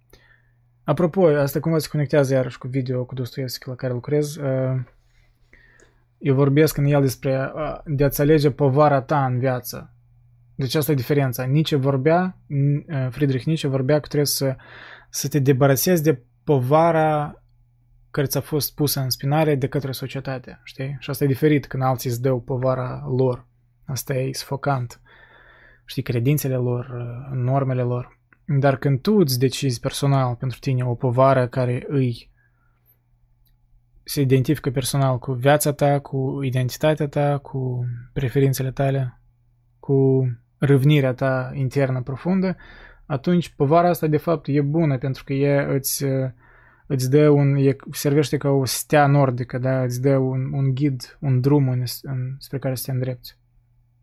Apropo, 0.84 1.28
asta 1.28 1.60
cumva 1.60 1.78
se 1.78 1.88
conectează 1.88 2.34
iarăși 2.34 2.58
cu 2.58 2.68
video 2.68 3.06
cu 3.06 3.14
Dostoevski 3.14 3.68
la 3.68 3.76
care 3.76 3.94
lucrez. 3.94 4.36
Uh, 4.36 4.80
eu 6.18 6.36
vorbesc 6.36 6.78
în 6.78 6.86
el 6.86 7.02
despre 7.02 7.52
uh, 7.56 7.78
de 7.86 8.04
a-ți 8.04 8.22
alege 8.22 8.52
povara 8.52 9.02
ta 9.02 9.26
în 9.26 9.40
viață. 9.40 9.94
Deci 10.56 10.76
asta 10.76 10.92
e 10.92 10.96
diferența. 10.96 11.44
Nietzsche 11.44 11.76
vorbea, 11.76 12.38
Friedrich 13.10 13.46
Nietzsche 13.46 13.68
vorbea 13.68 14.00
că 14.00 14.08
trebuie 14.08 14.26
să, 14.26 14.56
să 15.10 15.28
te 15.28 15.40
debarasezi 15.40 16.04
de 16.04 16.22
povara 16.44 17.39
care 18.12 18.28
ți-a 18.28 18.42
fost 18.42 18.76
pusă 18.76 19.00
în 19.00 19.10
spinare 19.10 19.56
de 19.56 19.68
către 19.68 19.92
societate, 19.92 20.60
știi? 20.64 20.98
Și 21.00 21.10
asta 21.10 21.24
e 21.24 21.28
diferit 21.28 21.68
când 21.68 21.84
alții 21.84 22.10
îți 22.10 22.22
dau 22.22 22.40
povara 22.40 23.04
lor. 23.18 23.48
Asta 23.86 24.14
e 24.14 24.32
sfocant. 24.32 25.02
Știi, 25.86 26.02
credințele 26.02 26.56
lor, 26.56 26.88
normele 27.34 27.82
lor. 27.82 28.18
Dar 28.46 28.78
când 28.78 29.02
tu 29.02 29.14
îți 29.14 29.40
decizi 29.40 29.80
personal 29.80 30.36
pentru 30.36 30.60
tine 30.60 30.84
o 30.84 30.94
povară 30.94 31.48
care 31.48 31.86
îi 31.88 32.30
se 34.04 34.22
identifică 34.22 34.70
personal 34.70 35.20
cu 35.20 35.32
viața 35.32 35.74
ta, 35.74 36.00
cu 36.00 36.40
identitatea 36.44 37.08
ta, 37.08 37.38
cu 37.38 37.86
preferințele 38.14 38.72
tale, 38.72 39.20
cu 39.80 40.28
râvnirea 40.58 41.14
ta 41.14 41.52
internă 41.54 42.02
profundă, 42.02 42.56
atunci 43.06 43.50
povara 43.50 43.90
asta 43.90 44.08
de 44.08 44.18
fapt 44.18 44.48
e 44.48 44.62
bună 44.62 44.98
pentru 44.98 45.24
că 45.24 45.34
ea 45.34 45.74
îți, 45.74 46.06
îți 46.92 47.10
dă 47.10 47.30
un, 47.30 47.56
e, 47.56 47.76
servește 47.92 48.38
ca 48.38 48.50
o 48.50 48.66
stea 48.66 49.08
nordică, 49.08 49.58
da? 49.58 49.84
îți 49.84 50.02
dă 50.02 50.18
un, 50.18 50.54
un 50.54 50.74
ghid, 50.74 51.18
un 51.20 51.42
drum 51.42 51.70
în, 51.70 51.84
în, 52.02 52.36
spre 52.40 52.60
care 52.60 52.76
să 52.76 52.84
te 52.86 52.92
îndrepți. 52.92 53.38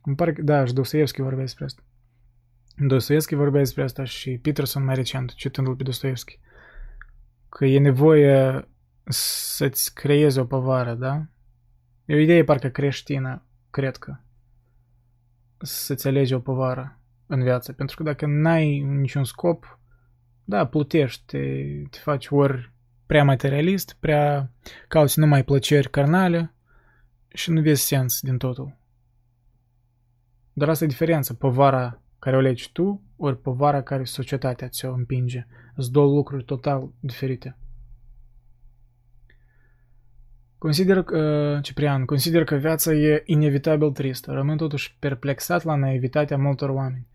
Îmi 0.02 0.16
pare 0.16 0.32
că, 0.32 0.42
da, 0.42 0.64
și 0.64 0.72
Dostoevski 0.72 1.20
vorbea 1.20 1.44
despre 1.44 1.64
asta. 1.64 1.82
Dostoevski 2.76 3.34
vorbea 3.34 3.60
despre 3.60 3.82
asta 3.82 4.04
și 4.04 4.38
Peterson 4.38 4.84
mai 4.84 4.94
recent, 4.94 5.34
citându-l 5.34 5.76
pe 5.76 5.82
Dostoevski. 5.82 6.38
Că 7.48 7.64
e 7.64 7.78
nevoie 7.78 8.68
să-ți 9.04 9.94
creezi 9.94 10.38
o 10.38 10.44
povară, 10.44 10.94
da? 10.94 11.26
E 12.04 12.14
o 12.14 12.18
idee 12.18 12.44
parcă 12.44 12.68
creștină, 12.68 13.42
cred 13.70 13.96
că. 13.96 14.16
Să-ți 15.58 16.06
alegi 16.06 16.34
o 16.34 16.40
povară 16.40 17.00
în 17.26 17.42
viață. 17.42 17.72
Pentru 17.72 17.96
că 17.96 18.02
dacă 18.02 18.26
n-ai 18.26 18.78
niciun 18.80 19.24
scop, 19.24 19.78
da, 20.44 20.66
plutești, 20.66 21.22
te, 21.26 21.38
te 21.90 21.98
faci 21.98 22.28
ori 22.30 22.74
prea 23.06 23.24
materialist, 23.24 23.96
prea 24.00 24.50
cauți 24.88 25.18
numai 25.18 25.44
plăceri 25.44 25.90
carnale 25.90 26.54
și 27.28 27.50
nu 27.50 27.60
vezi 27.60 27.86
sens 27.86 28.20
din 28.20 28.38
totul. 28.38 28.76
Dar 30.52 30.68
asta 30.68 30.84
e 30.84 30.88
diferența. 30.88 31.34
Povara 31.34 32.00
care 32.18 32.36
o 32.36 32.40
legi 32.40 32.72
tu, 32.72 33.02
ori 33.16 33.40
povara 33.40 33.82
care 33.82 34.04
societatea 34.04 34.68
ți-o 34.68 34.92
împinge. 34.92 35.46
Sunt 35.76 35.92
două 35.92 36.14
lucruri 36.14 36.44
total 36.44 36.90
diferite. 37.00 37.56
Consider 40.58 41.02
că, 41.02 41.58
Ciprian, 41.62 42.04
consider 42.04 42.44
că 42.44 42.54
viața 42.54 42.92
e 42.92 43.22
inevitabil 43.26 43.90
tristă. 43.90 44.32
Rămân 44.32 44.56
totuși 44.56 44.96
perplexat 44.98 45.62
la 45.62 45.74
naivitatea 45.74 46.36
multor 46.36 46.68
oameni. 46.68 47.06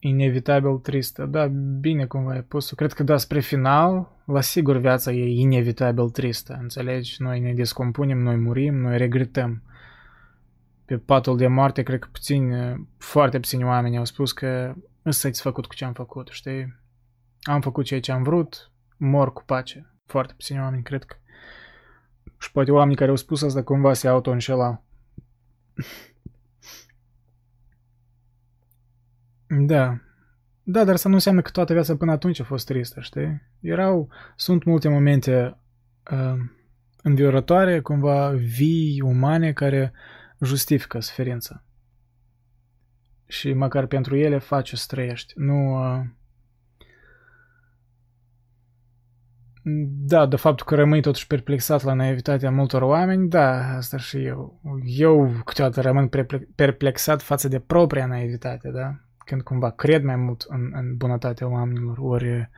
Inevitabil 0.00 0.76
tristă. 0.78 1.26
Da, 1.26 1.46
bine 1.80 2.06
cumva 2.06 2.32
ai 2.32 2.42
pus 2.42 2.70
Cred 2.70 2.92
că 2.92 3.02
da, 3.02 3.16
spre 3.16 3.40
final, 3.40 4.08
la 4.24 4.40
sigur 4.40 4.76
viața 4.76 5.12
e 5.12 5.40
inevitabil 5.40 6.10
tristă. 6.10 6.58
Înțelegi? 6.60 7.22
Noi 7.22 7.40
ne 7.40 7.52
descompunem, 7.54 8.18
noi 8.18 8.36
murim, 8.36 8.74
noi 8.74 8.96
regretăm. 8.96 9.62
Pe 10.84 10.98
patul 10.98 11.36
de 11.36 11.46
moarte, 11.46 11.82
cred 11.82 11.98
că 11.98 12.08
puțin, 12.12 12.54
foarte 12.98 13.40
puțini 13.40 13.64
oameni 13.64 13.96
au 13.96 14.04
spus 14.04 14.32
că 14.32 14.74
îți 15.02 15.42
făcut 15.42 15.66
cu 15.66 15.74
ce 15.74 15.84
am 15.84 15.92
făcut, 15.92 16.28
știi? 16.28 16.78
Am 17.42 17.60
făcut 17.60 17.84
ceea 17.84 18.00
ce 18.00 18.12
am 18.12 18.22
vrut, 18.22 18.70
mor 18.96 19.32
cu 19.32 19.42
pace. 19.44 19.94
Foarte 20.06 20.32
puțini 20.32 20.60
oameni, 20.60 20.82
cred 20.82 21.04
că 21.04 21.16
și 22.40 22.52
poate 22.52 22.70
oamenii 22.70 22.96
care 22.96 23.10
au 23.10 23.16
spus 23.16 23.42
asta 23.42 23.62
cumva 23.62 23.92
se 23.92 24.08
auto-înșelau. 24.08 24.84
Da. 29.50 30.00
Da, 30.62 30.84
dar 30.84 30.96
să 30.96 31.08
nu 31.08 31.14
înseamnă 31.14 31.40
că 31.42 31.50
toată 31.50 31.72
viața 31.72 31.96
până 31.96 32.12
atunci 32.12 32.40
a 32.40 32.44
fost 32.44 32.66
tristă, 32.66 33.00
știi? 33.00 33.42
Erau, 33.60 34.08
sunt 34.36 34.64
multe 34.64 34.88
momente 34.88 35.56
uh, 36.10 36.34
înviorătoare, 37.02 37.80
cumva 37.80 38.30
vii 38.30 39.00
umane 39.00 39.52
care 39.52 39.92
justifică 40.40 41.00
suferința. 41.00 41.64
Și 43.26 43.52
măcar 43.52 43.86
pentru 43.86 44.16
ele 44.16 44.38
faci 44.38 44.74
să 44.74 44.84
trăiești. 44.88 45.32
Nu, 45.36 45.74
uh, 45.74 46.04
Da, 50.06 50.26
de 50.26 50.36
faptul 50.36 50.66
că 50.66 50.74
rămâi 50.74 51.02
totuși 51.02 51.26
perplexat 51.26 51.82
la 51.82 51.92
naivitatea 51.92 52.50
multor 52.50 52.82
oameni, 52.82 53.28
da, 53.28 53.76
asta 53.76 53.96
și 53.96 54.24
eu. 54.24 54.60
Eu 54.84 55.42
câteodată 55.44 55.80
rămân 55.80 56.10
perplexat 56.54 57.22
față 57.22 57.48
de 57.48 57.58
propria 57.58 58.06
naivitate, 58.06 58.70
da? 58.70 59.00
Când 59.30 59.42
cumva 59.42 59.70
cred 59.70 60.02
mai 60.02 60.16
mult 60.16 60.44
în, 60.48 60.70
în 60.74 60.96
bunătatea 60.96 61.48
oamenilor, 61.48 61.98
ori, 61.98 62.50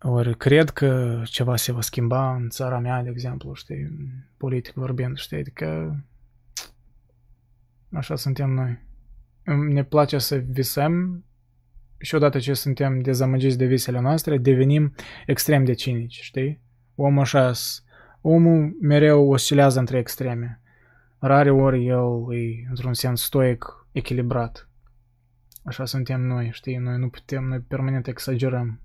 ori 0.00 0.36
cred 0.36 0.70
că 0.70 1.22
ceva 1.24 1.56
se 1.56 1.72
va 1.72 1.80
schimba 1.80 2.34
în 2.34 2.48
țara 2.48 2.78
mea, 2.78 3.02
de 3.02 3.08
exemplu, 3.10 3.54
știi, 3.54 3.88
politic 4.36 4.74
vorbind, 4.74 5.16
știi, 5.16 5.36
adică 5.36 5.96
așa 7.92 8.16
suntem 8.16 8.50
noi. 8.50 8.82
Ne 9.68 9.84
place 9.84 10.18
să 10.18 10.36
visăm 10.36 11.24
și 11.98 12.14
odată 12.14 12.38
ce 12.38 12.54
suntem 12.54 13.00
dezamăgiți 13.00 13.58
de 13.58 13.66
visele 13.66 14.00
noastre, 14.00 14.38
devenim 14.38 14.94
extrem 15.26 15.64
de 15.64 15.72
cinici, 15.72 16.20
știi? 16.20 16.60
Omul 16.94 17.20
așa, 17.20 17.52
omul 18.20 18.76
mereu 18.80 19.30
oscilează 19.30 19.78
între 19.78 19.98
extreme. 19.98 20.60
Rare 21.18 21.50
ori 21.50 21.86
el 21.86 22.26
e, 22.30 22.66
într-un 22.68 22.94
sens 22.94 23.22
stoic, 23.22 23.86
echilibrat. 23.92 24.66
Așa 25.64 25.84
suntem 25.84 26.20
noi, 26.20 26.50
știi? 26.52 26.76
Noi 26.76 26.98
nu 26.98 27.08
putem, 27.08 27.44
noi 27.44 27.60
permanent 27.60 28.06
exagerăm. 28.06 28.80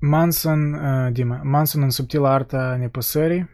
Manson, 0.00 0.72
uh, 0.72 1.12
Dima, 1.12 1.40
Manson 1.42 1.82
în 1.82 1.90
subtila 1.90 2.32
arta 2.32 2.76
nepăsării. 2.76 3.48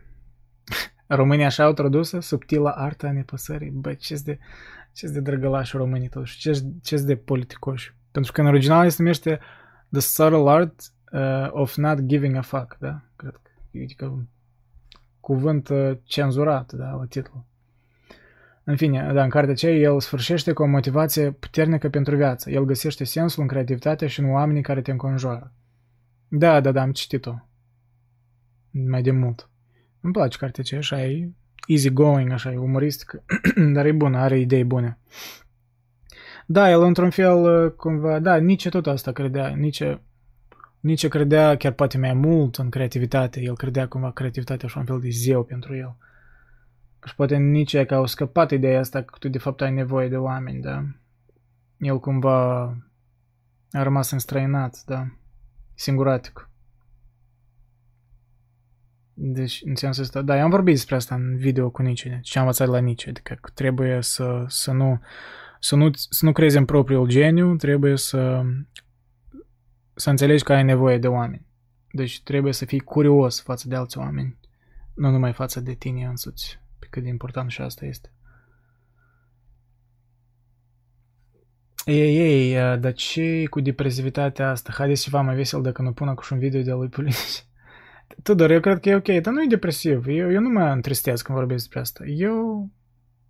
România 1.07 1.47
așa 1.47 1.65
au 1.65 1.73
tradusă? 1.73 2.21
Subtila 2.21 2.71
arta 2.71 3.11
nepăsării. 3.11 3.71
Bă, 3.71 3.95
ce 3.95 4.21
de 4.25 4.39
ce 4.97 5.09
de 5.09 5.21
drăgălași 5.21 5.77
românii 5.77 6.09
totuși, 6.09 6.39
ce 6.39 6.65
ce 6.83 6.97
de 6.97 7.17
politicoși. 7.17 7.95
Pentru 8.11 8.33
că 8.33 8.41
în 8.41 8.47
original 8.47 8.91
se 8.91 9.03
numește 9.03 9.39
The 9.91 10.01
Subtle 10.01 10.51
Art 10.51 10.93
uh, 11.13 11.49
of 11.51 11.77
Not 11.77 12.01
Giving 12.01 12.37
a 12.37 12.41
Fuck, 12.41 12.77
da? 12.79 13.03
Cred 13.17 13.41
că, 13.43 13.51
adică 13.83 14.29
cuvânt 15.21 15.69
uh, 15.69 15.99
cenzurat, 16.05 16.73
da, 16.73 16.91
la 16.91 17.05
titlu. 17.05 17.47
În 18.69 18.77
fine, 18.77 19.13
da, 19.13 19.23
în 19.23 19.29
cartea 19.29 19.53
aceea 19.53 19.75
el 19.75 20.01
sfârșește 20.01 20.53
cu 20.53 20.63
o 20.63 20.67
motivație 20.67 21.31
puternică 21.31 21.89
pentru 21.89 22.17
viață. 22.17 22.51
El 22.51 22.65
găsește 22.65 23.05
sensul 23.05 23.43
în 23.43 23.49
creativitate 23.49 24.07
și 24.07 24.21
în 24.21 24.31
oamenii 24.31 24.63
care 24.63 24.83
te 24.83 24.91
înconjoară. 24.91 25.53
Da, 26.29 26.61
da, 26.61 26.73
da, 26.73 26.81
am 26.81 26.93
citit-o. 26.93 27.35
Mai 28.71 29.03
de 29.03 29.11
mult. 29.11 29.51
Îmi 30.01 30.13
place 30.13 30.39
cartea 30.39 30.63
aceea, 30.63 30.81
așa 30.81 31.05
e 31.05 31.31
easy 31.67 31.91
going, 31.91 32.31
așa, 32.31 32.53
e 32.53 32.57
umoristic, 32.57 33.23
dar 33.75 33.87
e 33.87 33.93
bună, 33.93 34.19
are 34.19 34.39
idei 34.39 34.65
bune. 34.65 34.99
Da, 36.47 36.71
el 36.71 36.83
într-un 36.83 37.11
fel, 37.11 37.71
cumva, 37.75 38.19
da, 38.19 38.37
nici 38.37 38.69
tot 38.69 38.87
asta 38.87 39.13
credea, 39.13 39.49
nici 39.49 39.83
nici 40.81 41.09
credea 41.09 41.57
chiar 41.57 41.73
poate 41.73 41.99
mai 41.99 42.13
mult 42.13 42.57
în 42.57 42.69
creativitate, 42.69 43.41
el 43.41 43.57
credea 43.57 43.89
cumva 43.89 44.11
creativitatea 44.11 44.69
așa 44.69 44.79
un 44.79 44.85
fel 44.85 45.01
de 45.01 45.09
zeu 45.09 45.45
pentru 45.45 45.77
el. 45.77 45.97
Și 47.07 47.15
poate 47.15 47.37
nici 47.37 47.85
că 47.85 47.95
au 47.95 48.07
scăpat 48.07 48.51
ideea 48.51 48.79
asta 48.79 49.03
că 49.03 49.15
tu 49.19 49.29
de 49.29 49.39
fapt 49.39 49.61
ai 49.61 49.73
nevoie 49.73 50.09
de 50.09 50.17
oameni, 50.17 50.61
da? 50.61 50.85
El 51.77 52.01
cumva 52.01 52.63
a 53.71 53.83
rămas 53.83 54.11
înstrăinat, 54.11 54.83
da? 54.87 55.07
Singuratic. 55.75 56.51
Deci, 59.13 59.63
în 59.65 59.75
sensul 59.75 60.03
ăsta, 60.03 60.23
da, 60.23 60.37
eu 60.37 60.43
am 60.43 60.51
vorbit 60.51 60.75
despre 60.75 60.95
asta 60.95 61.15
în 61.15 61.37
video 61.37 61.71
cu 61.71 61.83
Nice, 61.83 62.21
ce 62.23 62.39
am 62.39 62.45
învățat 62.45 62.69
la 62.69 62.79
Nice, 62.79 63.09
adică 63.09 63.39
trebuie 63.55 64.03
să, 64.03 64.45
să, 64.49 64.73
nu, 64.73 65.01
să, 65.61 65.77
nu, 65.77 65.91
să 65.93 66.25
nu 66.25 66.33
crezi 66.33 66.57
în 66.57 66.65
propriul 66.65 67.09
geniu, 67.09 67.57
trebuie 67.57 67.97
să, 67.97 68.43
să 69.95 70.11
înțelegi 70.11 70.45
că 70.45 70.53
ai 70.53 70.65
nevoie 70.65 70.99
de 70.99 71.09
oameni. 71.09 71.47
Deci 71.91 72.23
trebuie 72.23 72.53
să 72.53 72.65
fii 72.65 72.81
curios 72.81 73.43
față 73.43 73.69
de 73.69 73.75
alți 73.75 73.99
oameni, 73.99 74.39
nu 74.95 75.11
numai 75.11 75.33
față 75.33 75.61
de 75.61 75.75
tine 75.75 76.05
însuți, 76.05 76.61
pe 76.79 76.87
cât 76.91 77.03
de 77.03 77.09
important 77.09 77.51
și 77.51 77.61
asta 77.61 77.85
este. 77.85 78.11
Ei, 81.85 82.17
ei, 82.17 82.79
dar 82.79 82.93
ce 82.93 83.45
cu 83.51 83.61
depresivitatea 83.61 84.51
asta? 84.51 84.73
Haideți 84.73 85.03
ceva 85.03 85.21
mai 85.21 85.35
vesel 85.35 85.63
dacă 85.63 85.83
nu 85.83 85.93
pun 85.93 86.09
acum 86.09 86.25
un 86.31 86.39
video 86.39 86.63
de 86.63 86.73
lui 86.73 86.89
Pulisic. 86.89 87.45
Tudor, 88.23 88.51
eu 88.51 88.61
cred 88.61 88.81
că 88.81 88.89
e 88.89 88.95
ok, 88.95 89.23
dar 89.23 89.33
nu 89.33 89.43
e 89.43 89.47
depresiv. 89.49 90.07
Eu, 90.07 90.33
eu 90.33 90.41
nu 90.41 90.49
mă 90.49 90.71
întristez 90.71 91.23
când 91.23 91.39
vorbesc 91.39 91.63
despre 91.63 91.81
asta. 91.81 92.05
Eu, 92.05 92.71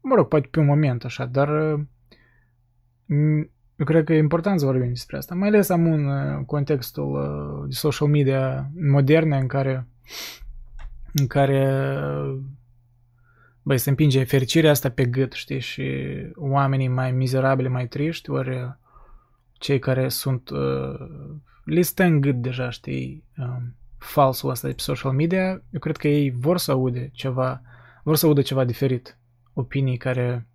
mă 0.01 0.15
rog, 0.15 0.29
poate 0.29 0.49
pe 0.51 0.61
un 0.61 0.67
moment 0.67 1.05
așa, 1.05 1.25
dar 1.25 1.49
eu 3.77 3.85
cred 3.85 4.05
că 4.05 4.13
e 4.13 4.19
important 4.19 4.61
să 4.61 4.67
vorbim 4.67 4.89
despre 4.89 5.17
asta. 5.17 5.35
Mai 5.35 5.49
ales 5.49 5.69
am 5.69 5.87
un 5.87 6.09
contextul 6.45 7.67
de 7.69 7.75
social 7.75 8.09
media 8.09 8.71
moderne 8.91 9.39
în 9.39 9.47
care 9.47 9.87
în 11.13 11.27
care 11.27 11.89
băi, 13.67 13.79
se 13.79 13.89
împinge 13.91 14.25
fericirea 14.25 14.71
asta 14.71 14.91
pe 14.91 15.05
gât, 15.05 15.33
știi, 15.33 15.61
și 15.61 15.93
oamenii 16.35 16.89
mai 16.89 17.13
mizerabili, 17.13 17.69
mai 17.69 17.89
triști, 17.89 18.31
ori 18.31 18.77
cei 19.53 19.79
care 19.79 20.09
sunt, 20.09 20.51
uh, 20.51 21.09
li 21.65 21.83
stă 21.83 22.03
în 22.03 22.21
gât 22.21 22.35
deja, 22.35 22.71
știi, 22.71 23.25
um, 23.39 23.75
falsul 23.99 24.51
ăsta 24.51 24.67
de 24.67 24.75
pe 24.75 24.81
social 24.81 25.13
media, 25.13 25.63
eu 25.71 25.81
cred 25.81 25.97
că 25.97 26.09
ei 26.09 26.31
vor 26.31 26.59
să 26.59 26.71
aude 26.71 27.11
ceva, 27.13 27.63
vor 28.03 28.17
să 28.17 28.27
audă 28.27 28.43
ceva 28.43 28.65
diferit. 28.65 29.19
Opinii 29.53 29.97
care 29.97 30.47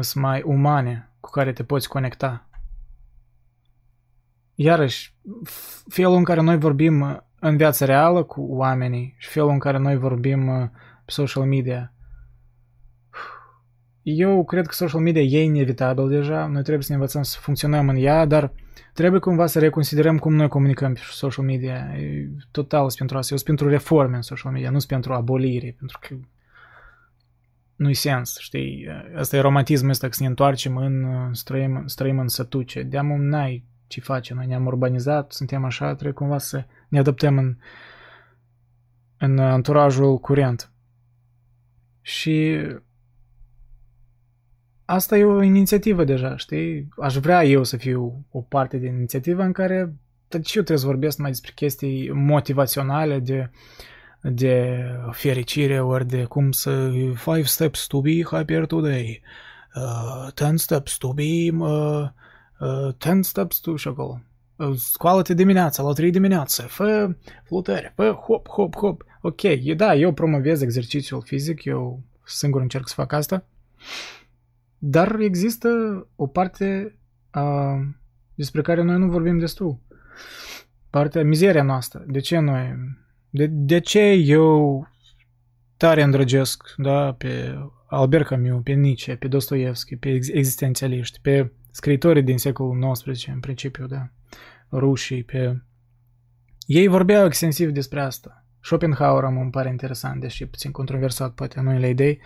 sunt 0.00 0.24
mai 0.24 0.42
umane, 0.42 1.10
cu 1.20 1.30
care 1.30 1.52
te 1.52 1.64
poți 1.64 1.88
conecta. 1.88 2.48
Iarăși, 4.54 5.14
felul 5.88 6.16
în 6.16 6.24
care 6.24 6.40
noi 6.40 6.58
vorbim 6.58 7.24
în 7.38 7.56
viața 7.56 7.84
reală 7.84 8.22
cu 8.22 8.40
oamenii 8.40 9.14
și 9.18 9.28
felul 9.28 9.50
în 9.50 9.58
care 9.58 9.78
noi 9.78 9.96
vorbim 9.96 10.46
pe 10.46 10.70
social 11.06 11.44
media. 11.44 11.92
Eu 14.02 14.44
cred 14.44 14.66
că 14.66 14.74
social 14.74 15.00
media 15.00 15.22
e 15.22 15.42
inevitabil 15.42 16.08
deja, 16.08 16.46
noi 16.46 16.62
trebuie 16.62 16.82
să 16.82 16.92
ne 16.92 16.98
învățăm 16.98 17.22
să 17.22 17.38
funcționăm 17.40 17.88
în 17.88 17.96
ea, 17.96 18.24
dar 18.24 18.52
Trebuie 18.94 19.20
cumva 19.20 19.46
să 19.46 19.58
reconsiderăm 19.58 20.18
cum 20.18 20.34
noi 20.34 20.48
comunicăm 20.48 20.92
pe 20.92 21.00
social 21.02 21.44
media. 21.44 21.94
E 21.96 22.28
total 22.50 22.92
pentru 22.98 23.16
asta. 23.16 23.32
Eu 23.32 23.38
sunt 23.38 23.42
pentru 23.42 23.68
reforme 23.68 24.16
în 24.16 24.22
social 24.22 24.52
media, 24.52 24.70
nu 24.70 24.78
sunt 24.78 24.90
pentru 24.90 25.12
abolire, 25.12 25.74
pentru 25.78 25.98
că 26.00 26.14
nu-i 27.76 27.94
sens, 27.94 28.38
știi? 28.38 28.86
Asta 29.16 29.36
e 29.36 29.40
romantismul 29.40 29.90
ăsta, 29.90 30.06
că 30.06 30.12
să 30.12 30.22
ne 30.22 30.28
întoarcem 30.28 30.76
în, 30.76 31.06
străim, 31.32 31.82
străim 31.86 32.18
în 32.18 32.28
sătuce. 32.28 32.82
De-amul 32.82 33.18
n-ai 33.18 33.64
ce 33.86 34.00
face. 34.00 34.34
Noi 34.34 34.46
ne-am 34.46 34.66
urbanizat, 34.66 35.32
suntem 35.32 35.64
așa, 35.64 35.92
trebuie 35.92 36.12
cumva 36.12 36.38
să 36.38 36.64
ne 36.88 36.98
adaptăm 36.98 37.38
în, 37.38 37.56
în 39.18 39.38
anturajul 39.38 40.18
curent. 40.18 40.70
Și 42.06 42.60
asta 44.84 45.16
e 45.16 45.24
o 45.24 45.42
inițiativă 45.42 46.04
deja, 46.04 46.36
știi? 46.36 46.88
Aș 46.96 47.16
vrea 47.16 47.44
eu 47.44 47.64
să 47.64 47.76
fiu 47.76 48.26
o 48.30 48.40
parte 48.40 48.76
din 48.76 48.94
inițiativă 48.94 49.42
în 49.42 49.52
care 49.52 49.94
și 50.28 50.56
eu 50.56 50.62
trebuie 50.62 50.78
să 50.78 50.86
vorbesc 50.86 51.18
mai 51.18 51.30
despre 51.30 51.52
chestii 51.54 52.10
motivaționale 52.12 53.18
de, 53.18 53.50
de 54.20 54.84
fericire 55.10 55.80
ori 55.80 56.06
de 56.06 56.24
cum 56.24 56.52
să 56.52 56.90
five 57.14 57.42
steps 57.42 57.86
to 57.86 58.00
be 58.00 58.24
happier 58.24 58.66
today, 58.66 59.22
uh, 59.74 60.32
ten 60.34 60.56
steps 60.56 60.96
to 60.96 61.12
be 61.12 61.50
uh, 61.58 62.08
uh, 62.60 62.94
ten 62.98 63.22
steps 63.22 63.58
to 63.58 63.76
și 63.76 63.88
acolo. 63.88 64.20
Uh, 64.56 64.76
scoală-te 64.76 65.34
dimineața, 65.34 65.82
la 65.82 65.92
3 65.92 66.10
dimineața, 66.10 66.62
fă 66.62 67.16
flutări, 67.44 67.92
fă 67.94 68.10
hop, 68.10 68.48
hop, 68.48 68.76
hop. 68.76 69.04
Ok, 69.26 69.40
da, 69.76 69.94
eu 69.94 70.12
promovez 70.12 70.62
exercițiul 70.62 71.22
fizic, 71.22 71.64
eu 71.64 72.02
singur 72.24 72.60
încerc 72.60 72.88
să 72.88 72.94
fac 72.94 73.12
asta, 73.12 73.46
dar 74.78 75.18
există 75.20 75.68
o 76.16 76.26
parte 76.26 76.96
uh, 77.34 77.86
despre 78.34 78.62
care 78.62 78.82
noi 78.82 78.98
nu 78.98 79.08
vorbim 79.08 79.38
destul. 79.38 79.78
Partea, 80.90 81.24
mizeria 81.24 81.62
noastră. 81.62 82.04
De 82.06 82.18
ce 82.18 82.38
noi? 82.38 82.74
De, 83.30 83.46
de 83.46 83.78
ce 83.78 84.10
eu 84.10 84.88
tare 85.76 86.02
îndrăgesc 86.02 86.74
da, 86.76 87.12
pe 87.12 87.58
Albert 87.86 88.26
Camus, 88.26 88.62
pe 88.62 88.72
Nietzsche, 88.72 89.16
pe 89.16 89.28
Dostoevski, 89.28 89.96
pe 89.96 90.08
existențialiști, 90.08 91.18
pe 91.20 91.52
scriitorii 91.70 92.22
din 92.22 92.38
secolul 92.38 92.92
XIX, 92.92 93.26
în 93.26 93.40
principiu, 93.40 93.86
da, 93.86 94.10
rușii, 94.70 95.22
pe... 95.22 95.62
Ei 96.66 96.86
vorbeau 96.86 97.26
extensiv 97.26 97.70
despre 97.70 98.00
asta. 98.00 98.43
Schopenhauer 98.64 99.24
îmi 99.24 99.50
pare 99.50 99.68
interesant, 99.68 100.20
deși 100.20 100.46
puțin 100.46 100.70
controversat 100.70 101.32
poate 101.32 101.58
în 101.58 101.66
unele 101.66 101.88
idei, 101.88 102.20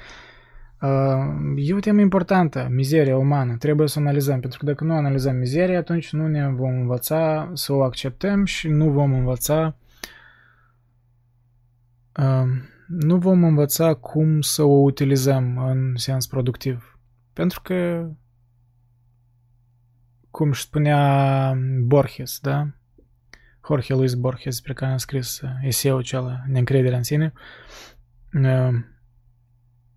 E 1.56 1.74
o 1.74 1.78
temă 1.78 2.00
importantă, 2.00 2.68
mizeria 2.70 3.16
umană. 3.16 3.56
Trebuie 3.56 3.88
să 3.88 3.98
o 3.98 4.02
analizăm, 4.02 4.40
pentru 4.40 4.58
că 4.58 4.64
dacă 4.64 4.84
nu 4.84 4.94
analizăm 4.94 5.36
mizeria, 5.36 5.78
atunci 5.78 6.12
nu 6.12 6.26
ne 6.26 6.48
vom 6.48 6.80
învăța 6.80 7.50
să 7.54 7.72
o 7.72 7.82
acceptăm 7.82 8.44
și 8.44 8.68
nu 8.68 8.90
vom 8.90 9.12
învăța 9.12 9.76
nu 12.88 13.18
vom 13.18 13.44
învăța 13.44 13.94
cum 13.94 14.40
să 14.40 14.62
o 14.62 14.82
utilizăm 14.82 15.58
în 15.58 15.96
sens 15.96 16.26
productiv. 16.26 16.98
Pentru 17.32 17.60
că, 17.62 18.10
cum 20.30 20.52
spunea 20.52 21.54
Borges, 21.82 22.38
da? 22.40 22.68
Jorge 23.68 23.94
Luis 23.94 24.14
Borges, 24.14 24.60
pe 24.60 24.72
care 24.72 24.92
a 24.92 24.96
scris 24.96 25.40
eseul 25.62 25.98
acela, 25.98 26.42
Neîncrederea 26.46 26.96
în 26.96 27.02
sine, 27.02 27.32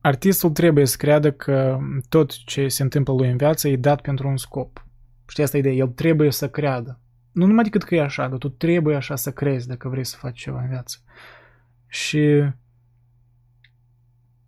artistul 0.01 0.49
trebuie 0.49 0.85
să 0.85 0.97
creadă 0.97 1.31
că 1.31 1.79
tot 2.09 2.31
ce 2.43 2.67
se 2.67 2.83
întâmplă 2.83 3.13
lui 3.13 3.29
în 3.29 3.37
viață 3.37 3.67
e 3.67 3.75
dat 3.75 4.01
pentru 4.01 4.27
un 4.27 4.37
scop. 4.37 4.85
Știi 5.27 5.43
asta 5.43 5.57
ideea? 5.57 5.73
El 5.73 5.87
trebuie 5.87 6.31
să 6.31 6.49
creadă. 6.49 6.99
Nu 7.31 7.45
numai 7.45 7.63
decât 7.63 7.83
că 7.83 7.95
e 7.95 8.01
așa, 8.01 8.27
dar 8.27 8.37
tu 8.37 8.49
trebuie 8.49 8.95
așa 8.95 9.15
să 9.15 9.31
crezi 9.31 9.67
dacă 9.67 9.89
vrei 9.89 10.03
să 10.03 10.17
faci 10.17 10.39
ceva 10.39 10.61
în 10.61 10.67
viață. 10.67 10.97
Și 11.87 12.43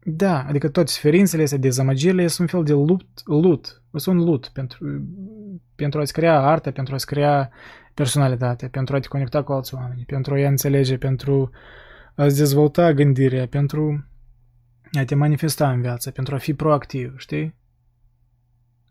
da, 0.05 0.43
adică 0.43 0.69
toate 0.69 0.91
suferințele 0.91 1.43
astea, 1.43 1.57
dezamăgirile 1.57 2.27
sunt 2.27 2.51
un 2.51 2.59
fel 2.59 2.75
de 2.75 2.81
lut, 2.81 3.21
lut, 3.25 3.81
sunt 3.95 4.19
un 4.19 4.23
lut 4.23 4.47
pentru, 4.47 5.07
pentru 5.75 5.99
a-ți 5.99 6.13
crea 6.13 6.39
artă, 6.39 6.71
pentru 6.71 6.93
a-ți 6.93 7.05
crea 7.05 7.49
personalitate, 7.93 8.67
pentru 8.67 8.95
a 8.95 8.99
te 8.99 9.07
conecta 9.07 9.43
cu 9.43 9.51
alți 9.51 9.75
oameni, 9.75 10.03
pentru 10.07 10.33
a-i 10.33 10.43
înțelege, 10.43 10.97
pentru 10.97 11.51
a-ți 12.15 12.37
dezvolta 12.37 12.93
gândirea, 12.93 13.47
pentru 13.47 14.05
a 14.99 15.03
te 15.03 15.15
manifesta 15.15 15.71
în 15.71 15.81
viață, 15.81 16.11
pentru 16.11 16.35
a 16.35 16.37
fi 16.37 16.53
proactiv, 16.53 17.13
știi? 17.17 17.55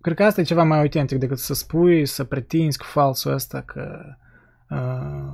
Cred 0.00 0.16
că 0.16 0.24
asta 0.24 0.40
e 0.40 0.44
ceva 0.44 0.62
mai 0.62 0.78
autentic 0.78 1.18
decât 1.18 1.38
să 1.38 1.54
spui, 1.54 2.06
să 2.06 2.24
pretinzi 2.24 2.78
cu 2.78 2.84
falsul 2.84 3.32
ăsta 3.32 3.60
că 3.60 4.16
uh, 4.70 5.32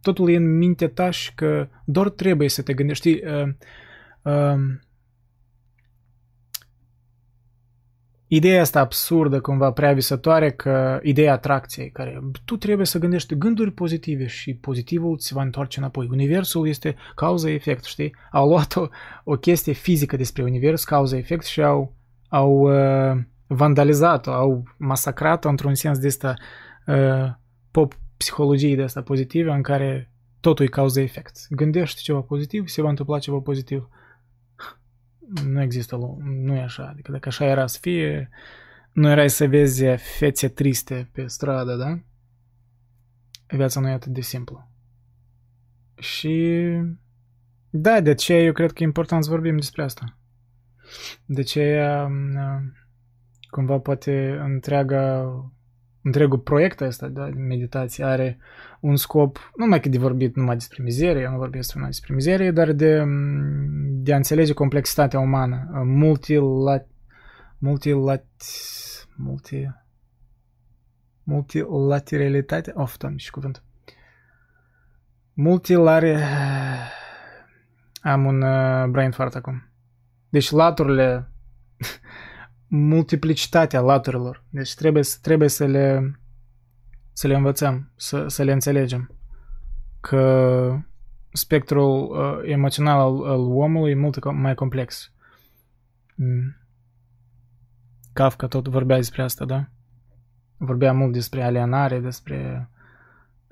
totul 0.00 0.30
e 0.30 0.36
în 0.36 0.56
mintea 0.56 0.88
ta 0.88 1.10
și 1.10 1.34
că 1.34 1.68
doar 1.84 2.08
trebuie 2.08 2.48
să 2.48 2.62
te 2.62 2.74
gândești. 2.74 3.08
Știi, 3.08 3.30
uh, 3.30 3.48
uh, 4.22 4.60
ideea 8.26 8.60
asta 8.60 8.80
absurdă, 8.80 9.40
cumva 9.40 9.70
prea 9.70 9.92
visătoare, 9.92 10.50
că 10.50 11.00
ideea 11.02 11.32
atracției, 11.32 11.90
care 11.90 12.22
tu 12.44 12.56
trebuie 12.56 12.86
să 12.86 12.98
gândești 12.98 13.34
gânduri 13.34 13.70
pozitive 13.70 14.26
și 14.26 14.54
pozitivul 14.54 15.18
ți 15.18 15.34
va 15.34 15.42
întoarce 15.42 15.78
înapoi. 15.78 16.08
Universul 16.10 16.68
este 16.68 16.96
cauza-efect, 17.14 17.84
știi? 17.84 18.14
Au 18.30 18.48
luat 18.48 18.76
o, 18.76 18.86
o 19.24 19.36
chestie 19.36 19.72
fizică 19.72 20.16
despre 20.16 20.42
univers, 20.42 20.84
cauza-efect 20.84 21.44
și 21.44 21.62
au, 21.62 21.94
au 22.28 22.50
uh, 22.52 23.22
vandalizat-o, 23.46 24.32
au 24.32 24.62
masacrat-o 24.76 25.48
într-un 25.48 25.74
sens 25.74 25.98
de 25.98 26.06
asta 26.06 26.34
uh, 26.86 27.30
pop 27.70 27.94
psihologie 28.16 28.76
de 28.76 28.82
asta 28.82 29.02
pozitivă 29.02 29.50
în 29.50 29.62
care 29.62 30.10
totul 30.40 30.64
e 30.64 30.68
cauza-efect. 30.68 31.36
Gândești 31.50 32.02
ceva 32.02 32.20
pozitiv, 32.20 32.68
se 32.68 32.82
va 32.82 32.88
întâmpla 32.88 33.18
ceva 33.18 33.38
pozitiv 33.38 33.88
nu 35.42 35.62
există, 35.62 35.96
nu 36.22 36.54
e 36.54 36.62
așa. 36.62 36.88
Adică 36.88 37.12
dacă 37.12 37.28
așa 37.28 37.44
era 37.44 37.66
să 37.66 37.78
fie, 37.80 38.28
nu 38.92 39.08
erai 39.10 39.30
să 39.30 39.46
vezi 39.46 39.84
fețe 40.18 40.48
triste 40.48 41.08
pe 41.12 41.26
stradă, 41.26 41.76
da? 41.76 41.98
Viața 43.56 43.80
nu 43.80 43.88
e 43.88 43.92
atât 43.92 44.12
de 44.12 44.20
simplă. 44.20 44.68
Și 45.98 46.66
da, 47.70 48.00
de 48.00 48.14
ce 48.14 48.34
eu 48.34 48.52
cred 48.52 48.72
că 48.72 48.82
e 48.82 48.86
important 48.86 49.24
să 49.24 49.30
vorbim 49.30 49.56
despre 49.56 49.82
asta. 49.82 50.18
De 51.24 51.42
ce 51.42 51.86
cumva 53.50 53.78
poate 53.78 54.38
întreaga 54.42 55.24
întregul 56.02 56.38
proiect 56.38 56.80
ăsta 56.80 57.08
de 57.08 57.20
meditație 57.20 58.04
are 58.04 58.38
un 58.84 58.96
scop, 58.96 59.52
nu 59.56 59.66
mai 59.66 59.80
că 59.80 59.88
de 59.88 59.98
vorbit 59.98 60.36
numai 60.36 60.54
despre 60.54 60.82
mizerie, 60.82 61.22
eu 61.22 61.30
nu 61.30 61.36
vorbesc 61.36 61.74
numai 61.74 61.90
despre 61.90 62.14
mizerie, 62.14 62.50
dar 62.50 62.72
de, 62.72 63.04
de 63.90 64.12
a 64.12 64.16
înțelege 64.16 64.52
complexitatea 64.52 65.20
umană, 65.20 65.82
multilat, 65.84 66.88
multilat, 67.58 68.26
multi, 69.16 69.66
multilateralitate, 71.22 72.72
of, 72.74 72.96
doamne, 72.96 73.18
și 73.18 73.30
cuvânt. 73.30 73.62
Multilare, 75.32 76.22
am 78.02 78.24
un 78.24 78.42
uh, 78.42 78.88
brain 78.88 79.10
fart 79.10 79.34
acum. 79.34 79.68
Deci 80.28 80.50
laturile 80.50 81.30
multiplicitatea 82.92 83.80
laturilor. 83.80 84.44
Deci 84.48 84.74
trebuie, 84.74 85.02
trebuie 85.22 85.48
să 85.48 85.64
le 85.64 86.18
să 87.14 87.26
le 87.26 87.34
învățăm, 87.34 87.90
să, 87.96 88.28
să 88.28 88.42
le 88.42 88.52
înțelegem 88.52 89.10
că 90.00 90.78
spectrul 91.32 92.02
uh, 92.02 92.50
emoțional 92.50 93.00
al, 93.00 93.26
al 93.26 93.40
omului 93.40 93.90
e 93.90 93.94
mult 93.94 94.32
mai 94.32 94.54
complex. 94.54 95.12
Mm. 96.14 96.56
Kafka 98.12 98.46
tot 98.46 98.68
vorbea 98.68 98.96
despre 98.96 99.22
asta, 99.22 99.44
da? 99.44 99.68
Vorbea 100.56 100.92
mult 100.92 101.12
despre 101.12 101.42
alienare, 101.42 101.98
despre 101.98 102.68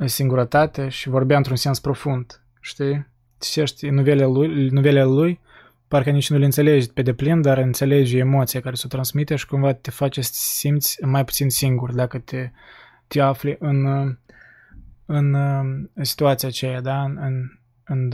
singurătate 0.04 0.88
și 0.88 1.08
vorbea 1.08 1.36
într-un 1.36 1.56
sens 1.56 1.80
profund, 1.80 2.42
știi? 2.60 3.06
Citești 3.38 3.88
nuvelele 3.88 4.26
lui, 4.26 4.68
nuvelele 4.68 5.04
lui 5.04 5.40
parcă 5.92 6.10
nici 6.10 6.30
nu 6.30 6.38
le 6.38 6.44
înțelegi 6.44 6.92
pe 6.92 7.02
deplin, 7.02 7.40
dar 7.40 7.58
înțelegi 7.58 8.16
emoția 8.16 8.60
care 8.60 8.74
se 8.74 8.88
transmite 8.88 9.36
și 9.36 9.46
cumva 9.46 9.72
te 9.72 9.90
face 9.90 10.20
să 10.20 10.30
te 10.30 10.36
simți 10.36 11.04
mai 11.04 11.24
puțin 11.24 11.50
singur 11.50 11.92
dacă 11.92 12.18
te, 12.18 12.50
te 13.12 13.20
afli 13.20 13.56
în, 13.58 13.86
în, 15.06 15.34
în 15.94 16.04
situația 16.04 16.48
aceea, 16.48 16.80
da? 16.80 17.02
în, 17.02 17.18
în, 17.18 17.50
în, 17.84 18.12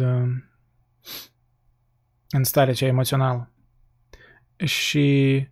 în 2.31 2.45
starea 2.45 2.73
aceea 2.73 2.91
emoțională. 2.91 3.51
Și 4.65 5.49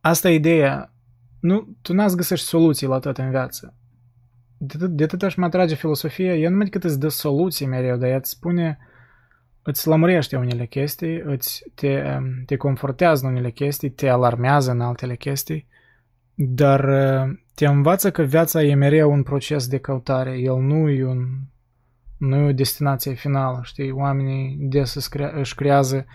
asta 0.00 0.30
e 0.30 0.34
ideea. 0.34 0.92
Nu, 1.40 1.76
tu 1.82 1.92
n-ați 1.92 2.16
găsești 2.16 2.46
soluții 2.46 2.86
la 2.86 2.98
tot 2.98 3.18
în 3.18 3.30
viață. 3.30 3.74
De, 4.56 4.86
de 4.86 5.04
atât 5.04 5.22
aș 5.22 5.34
mă 5.34 5.44
atrage 5.44 5.74
filosofia, 5.74 6.36
eu 6.36 6.50
nu 6.50 6.56
mai 6.56 6.64
decât 6.64 6.84
îți 6.84 6.98
dă 6.98 7.08
soluții 7.08 7.66
mereu, 7.66 7.96
dar 7.96 8.08
ea 8.08 8.16
îți 8.16 8.30
spune 8.30 8.78
îți 9.62 9.88
lămurește 9.88 10.36
unele 10.36 10.66
chestii, 10.66 11.20
îți 11.20 11.70
te, 11.74 12.18
te 12.46 12.56
confortează 12.56 13.26
în 13.26 13.32
unele 13.32 13.50
chestii, 13.50 13.90
te 13.90 14.08
alarmează 14.08 14.70
în 14.70 14.80
altele 14.80 15.16
chestii, 15.16 15.66
dar 16.34 16.84
te 17.54 17.66
învață 17.66 18.10
că 18.10 18.22
viața 18.22 18.62
e 18.62 18.74
mereu 18.74 19.12
un 19.12 19.22
proces 19.22 19.66
de 19.66 19.78
căutare, 19.78 20.38
el 20.38 20.56
nu 20.56 20.88
e, 20.88 21.04
un, 21.04 21.28
nu 22.16 22.36
e 22.36 22.48
o 22.48 22.52
destinație 22.52 23.12
finală, 23.12 23.60
știi? 23.62 23.90
Oamenii 23.90 24.56
des 24.60 25.08
își 25.34 25.54
creează 25.54 26.06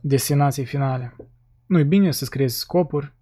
destinații 0.00 0.64
finale. 0.64 1.16
Nu 1.66 1.78
e 1.78 1.82
bine 1.82 2.10
să-ți 2.10 2.30
creezi 2.30 2.58
scopuri, 2.58 3.12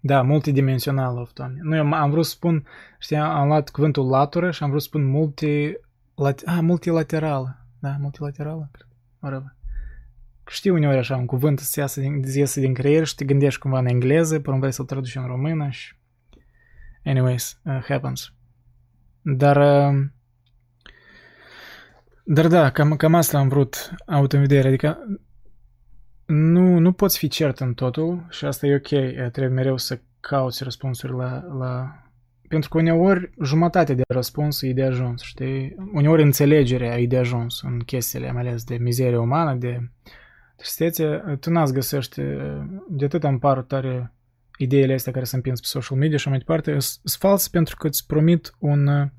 Da, 0.00 0.22
multidimensional 0.22 1.16
of, 1.16 1.32
doamne. 1.32 1.60
Nu, 1.62 1.76
eu 1.76 1.92
am 1.92 2.10
vrut 2.10 2.24
să 2.24 2.30
spun, 2.30 2.66
știi, 2.98 3.16
am 3.16 3.46
luat 3.46 3.70
cuvântul 3.70 4.08
latură 4.08 4.50
și 4.50 4.62
am 4.62 4.68
vrut 4.68 4.82
să 4.82 4.88
spun 4.88 5.04
multi... 5.04 5.72
Lat, 6.14 6.42
ah, 6.44 6.58
multilaterală. 6.60 7.66
Da, 7.78 7.96
multilaterală, 8.00 8.68
cred. 8.72 8.86
Whatever. 9.20 9.56
Știi 10.50 10.70
uneori 10.70 10.98
așa 10.98 11.16
un 11.16 11.26
cuvânt 11.26 11.58
să 11.58 11.80
iasă 11.80 12.00
din, 12.00 12.22
iasă 12.34 12.60
din 12.60 12.74
creier 12.74 13.06
și 13.06 13.14
te 13.14 13.24
gândești 13.24 13.60
cumva 13.60 13.78
în 13.78 13.86
engleză, 13.86 14.40
până 14.40 14.58
vrei 14.58 14.72
să-l 14.72 14.84
traduci 14.84 15.16
în 15.16 15.26
română 15.26 15.68
și... 15.68 15.94
Anyways, 17.04 17.60
uh, 17.64 17.84
happens. 17.88 18.32
Dar... 19.22 19.56
Uh, 19.56 20.04
dar 22.24 22.46
da, 22.46 22.70
cam, 22.70 22.96
cam 22.96 23.14
asta 23.14 23.38
am 23.38 23.48
vrut 23.48 23.94
avut 24.06 24.32
în 24.32 24.40
vedere, 24.40 24.68
adică 24.68 24.98
nu, 26.26 26.78
nu 26.78 26.92
poți 26.92 27.18
fi 27.18 27.28
cert 27.28 27.58
în 27.58 27.74
totul 27.74 28.26
și 28.30 28.44
asta 28.44 28.66
e 28.66 28.74
ok, 28.74 28.88
trebuie 29.32 29.54
mereu 29.54 29.76
să 29.76 30.00
cauți 30.20 30.64
răspunsuri 30.64 31.12
la, 31.12 31.44
la... 31.58 32.02
Pentru 32.48 32.68
că 32.68 32.78
uneori 32.78 33.30
jumătate 33.42 33.94
de 33.94 34.02
răspuns 34.08 34.62
e 34.62 34.72
de 34.72 34.82
ajuns, 34.82 35.22
știi? 35.22 35.74
Uneori 35.92 36.22
înțelegerea 36.22 36.98
e 36.98 37.06
de 37.06 37.18
ajuns 37.18 37.62
în 37.62 37.78
chestiile, 37.78 38.32
mai 38.32 38.42
ales 38.42 38.64
de 38.64 38.76
mizerie 38.76 39.18
umană, 39.18 39.54
de 39.54 39.90
tristețe. 40.60 41.22
Tu 41.40 41.50
n-ați 41.50 41.72
găsești, 41.72 42.20
de 42.88 43.04
atât 43.04 43.24
îmi 43.24 43.38
par 43.38 43.60
tare 43.60 44.12
ideile 44.58 44.94
astea 44.94 45.12
care 45.12 45.24
se 45.24 45.36
împins 45.36 45.60
pe 45.60 45.66
social 45.66 45.98
media 45.98 46.16
și 46.16 46.28
mai 46.28 46.38
departe, 46.38 46.78
sunt 46.78 47.16
false 47.18 47.48
pentru 47.50 47.76
că 47.76 47.86
îți 47.86 48.06
promit 48.06 48.54
un, 48.58 49.10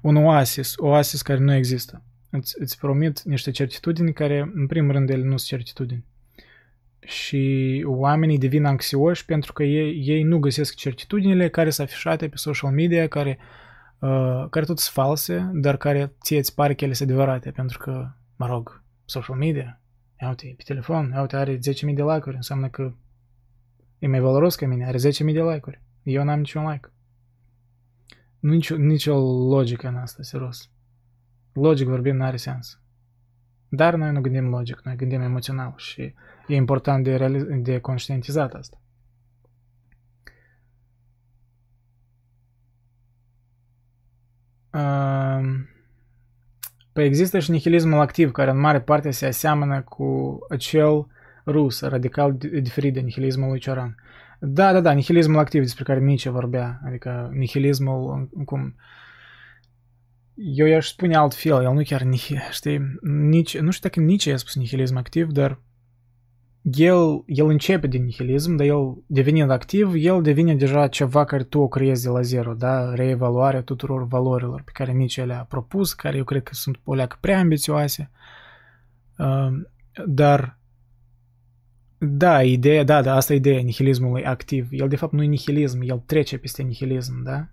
un 0.00 0.16
oasis, 0.16 0.74
oasis 0.76 1.22
care 1.22 1.38
nu 1.38 1.54
există. 1.54 2.02
Îți, 2.30 2.54
îți 2.58 2.78
promit 2.78 3.22
niște 3.22 3.50
certitudini 3.50 4.12
care, 4.12 4.50
în 4.54 4.66
primul 4.66 4.92
rând, 4.92 5.10
ele 5.10 5.22
nu 5.22 5.36
sunt 5.36 5.48
certitudini 5.48 6.04
și 7.00 7.82
oamenii 7.86 8.38
devin 8.38 8.64
anxioși 8.64 9.24
pentru 9.24 9.52
că 9.52 9.62
ei, 9.62 10.02
ei 10.04 10.22
nu 10.22 10.38
găsesc 10.38 10.74
certitudinile 10.74 11.48
care 11.48 11.70
sunt 11.70 11.86
afișate 11.86 12.28
pe 12.28 12.36
social 12.36 12.70
media, 12.70 13.08
care, 13.08 13.38
uh, 13.98 14.46
care 14.50 14.64
tot 14.64 14.78
sunt 14.78 14.94
false, 14.94 15.50
dar 15.54 15.76
care 15.76 16.12
ție 16.22 16.38
îți 16.38 16.54
pare 16.54 16.74
că 16.74 16.84
ele 16.84 16.92
sunt 16.92 17.08
adevărate, 17.08 17.50
pentru 17.50 17.78
că, 17.78 18.08
mă 18.36 18.46
rog, 18.46 18.82
social 19.04 19.36
media, 19.36 19.80
ia 20.20 20.28
uite, 20.28 20.54
pe 20.56 20.62
telefon, 20.62 21.10
ia 21.14 21.20
uite, 21.20 21.36
are 21.36 21.56
10.000 21.56 21.60
de 21.94 22.02
like-uri, 22.02 22.36
înseamnă 22.36 22.68
că 22.68 22.92
e 23.98 24.06
mai 24.06 24.20
valoros 24.20 24.54
ca 24.54 24.66
mine, 24.66 24.86
are 24.86 24.98
10.000 24.98 25.02
de 25.18 25.42
like-uri. 25.42 25.82
Eu 26.02 26.24
n-am 26.24 26.38
niciun 26.38 26.70
like. 26.70 26.92
Nu 28.38 28.50
nicio, 28.52 28.76
nicio 28.76 29.18
logică 29.48 29.88
în 29.88 29.96
asta, 29.96 30.22
serios. 30.22 30.70
Logic 31.52 31.86
vorbim 31.86 32.16
n-are 32.16 32.36
sens. 32.36 32.80
Dar 33.68 33.94
noi 33.94 34.12
nu 34.12 34.20
gândim 34.20 34.48
logic, 34.48 34.80
noi 34.84 34.96
gândim 34.96 35.20
emoțional 35.20 35.74
și 35.76 36.14
e 36.46 36.54
important 36.54 37.04
de, 37.04 37.16
realiz- 37.16 37.62
de 37.62 37.78
conștientizat 37.80 38.54
asta. 38.54 38.80
Păi 46.92 47.04
există 47.04 47.38
și 47.38 47.50
nihilismul 47.50 48.00
activ, 48.00 48.30
care 48.30 48.50
în 48.50 48.60
mare 48.60 48.80
parte 48.80 49.10
se 49.10 49.26
aseamănă 49.26 49.82
cu 49.82 50.38
acel 50.48 51.06
rus, 51.46 51.80
radical 51.80 52.36
diferit 52.62 52.94
de 52.94 53.00
nihilismul 53.00 53.48
lui 53.48 53.58
Cioran. 53.58 53.94
Da, 54.40 54.72
da, 54.72 54.80
da, 54.80 54.92
nihilismul 54.92 55.38
activ 55.38 55.62
despre 55.62 55.84
care 55.84 56.00
Nietzsche 56.00 56.30
vorbea, 56.30 56.80
adică 56.86 57.30
nihilismul 57.32 58.28
cum 58.44 58.74
eu 60.34 60.66
i-aș 60.66 60.88
spune 60.88 61.16
altfel, 61.16 61.62
el 61.62 61.72
nu 61.72 61.82
chiar, 61.82 62.06
știi, 62.50 62.98
nici, 63.02 63.58
nu 63.58 63.70
știu 63.70 63.88
dacă 63.88 64.00
nici 64.00 64.26
a 64.26 64.36
spus 64.36 64.56
nihilism 64.56 64.96
activ, 64.96 65.30
dar 65.30 65.60
el, 66.62 67.22
el 67.26 67.46
începe 67.46 67.86
din 67.86 68.04
nihilism, 68.04 68.56
dar 68.56 68.66
el 68.66 69.02
devenind 69.06 69.50
activ, 69.50 69.92
el 69.94 70.22
devine 70.22 70.54
deja 70.54 70.88
ceva 70.88 71.24
care 71.24 71.44
tu 71.44 71.60
o 71.60 71.68
creezi 71.68 72.02
de 72.02 72.08
la 72.08 72.20
zero, 72.20 72.54
da? 72.54 72.94
Reevaluarea 72.94 73.62
tuturor 73.62 74.06
valorilor 74.06 74.62
pe 74.62 74.70
care 74.74 74.92
nici 74.92 75.24
le-a 75.24 75.44
propus, 75.48 75.92
care 75.92 76.16
eu 76.16 76.24
cred 76.24 76.42
că 76.42 76.54
sunt 76.54 76.80
o 76.84 76.94
leacă 76.94 77.16
prea 77.20 77.38
ambițioase. 77.38 78.10
Uh, 79.18 79.48
dar 80.06 80.58
da, 81.98 82.42
ideea, 82.42 82.84
da, 82.84 83.02
da, 83.02 83.14
asta 83.14 83.32
e 83.32 83.36
ideea 83.36 83.62
nihilismului 83.62 84.24
activ. 84.24 84.68
El 84.70 84.88
de 84.88 84.96
fapt 84.96 85.12
nu 85.12 85.22
e 85.22 85.26
nihilism, 85.26 85.80
el 85.80 85.98
trece 85.98 86.38
peste 86.38 86.62
nihilism, 86.62 87.22
da? 87.22 87.48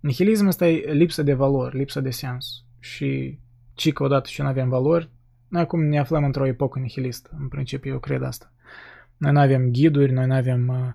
Nihilism 0.00 0.46
ăsta 0.46 0.66
e 0.66 0.92
lipsă 0.92 1.22
de 1.22 1.34
valori, 1.34 1.76
lipsă 1.76 2.00
de 2.00 2.10
sens. 2.10 2.64
Și 2.78 3.38
ci 3.74 3.92
că 3.92 4.02
odată 4.02 4.28
ce 4.32 4.42
nu 4.42 4.48
avem 4.48 4.68
valori, 4.68 5.04
noi 5.04 5.23
acum 5.60 5.84
ne 5.84 5.98
aflăm 5.98 6.24
într-o 6.24 6.46
epocă 6.46 6.78
nihilistă. 6.78 7.30
În 7.38 7.48
principiu, 7.48 7.92
eu 7.92 7.98
cred 7.98 8.22
asta. 8.22 8.52
Noi 9.16 9.32
nu 9.32 9.40
avem 9.40 9.70
ghiduri, 9.70 10.12
noi 10.12 10.26
nu 10.26 10.34
avem... 10.34 10.68
Uh, 10.68 10.92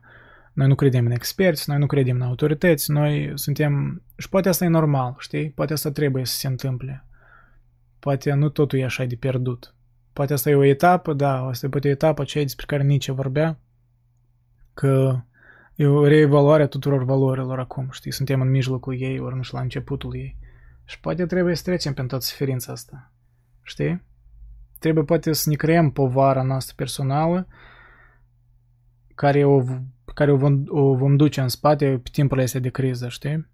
noi 0.53 0.67
nu 0.67 0.75
credem 0.75 1.05
în 1.05 1.11
experți, 1.11 1.69
noi 1.69 1.77
nu 1.77 1.85
credem 1.85 2.15
în 2.15 2.21
autorități, 2.21 2.91
noi 2.91 3.31
suntem... 3.35 4.01
Și 4.17 4.29
poate 4.29 4.49
asta 4.49 4.65
e 4.65 4.67
normal, 4.67 5.15
știi? 5.19 5.49
Poate 5.49 5.73
asta 5.73 5.91
trebuie 5.91 6.25
să 6.25 6.37
se 6.37 6.47
întâmple. 6.47 7.05
Poate 7.99 8.33
nu 8.33 8.49
totul 8.49 8.79
e 8.79 8.83
așa 8.83 9.03
de 9.03 9.15
pierdut. 9.15 9.75
Poate 10.13 10.33
asta 10.33 10.49
e 10.49 10.55
o 10.55 10.63
etapă, 10.63 11.13
da, 11.13 11.45
asta 11.45 11.65
e 11.65 11.69
poate 11.69 11.87
o 11.87 11.91
etapă 11.91 12.21
aceea 12.21 12.43
despre 12.43 12.65
care 12.65 12.83
nici 12.83 13.09
vorbea, 13.09 13.59
că 14.73 15.23
E 15.79 15.87
o 15.87 16.07
reevaluare 16.07 16.63
a 16.63 16.67
tuturor 16.67 17.03
valorilor 17.03 17.59
acum, 17.59 17.87
știi? 17.91 18.11
Suntem 18.11 18.41
în 18.41 18.49
mijlocul 18.49 19.01
ei, 19.01 19.19
ori 19.19 19.35
nu 19.35 19.41
știu, 19.41 19.57
la 19.57 19.63
începutul 19.63 20.15
ei. 20.15 20.37
Și 20.85 20.99
poate 20.99 21.25
trebuie 21.25 21.55
să 21.55 21.63
trecem 21.63 21.93
prin 21.93 22.07
toată 22.07 22.25
suferința 22.25 22.71
asta. 22.71 23.11
Știi? 23.61 24.03
Trebuie 24.79 25.03
poate 25.03 25.33
să 25.33 25.49
ne 25.49 25.55
creăm 25.55 25.91
povara 25.91 26.41
noastră 26.41 26.73
personală 26.77 27.47
care 29.15 29.45
o, 29.45 29.63
care 30.13 30.31
o, 30.31 30.37
vom, 30.37 30.63
o 30.67 30.95
vom 30.95 31.15
duce 31.15 31.41
în 31.41 31.47
spate 31.47 31.99
pe 32.03 32.09
timpul 32.11 32.39
ăsta 32.39 32.59
de 32.59 32.69
criză, 32.69 33.07
știi? 33.07 33.47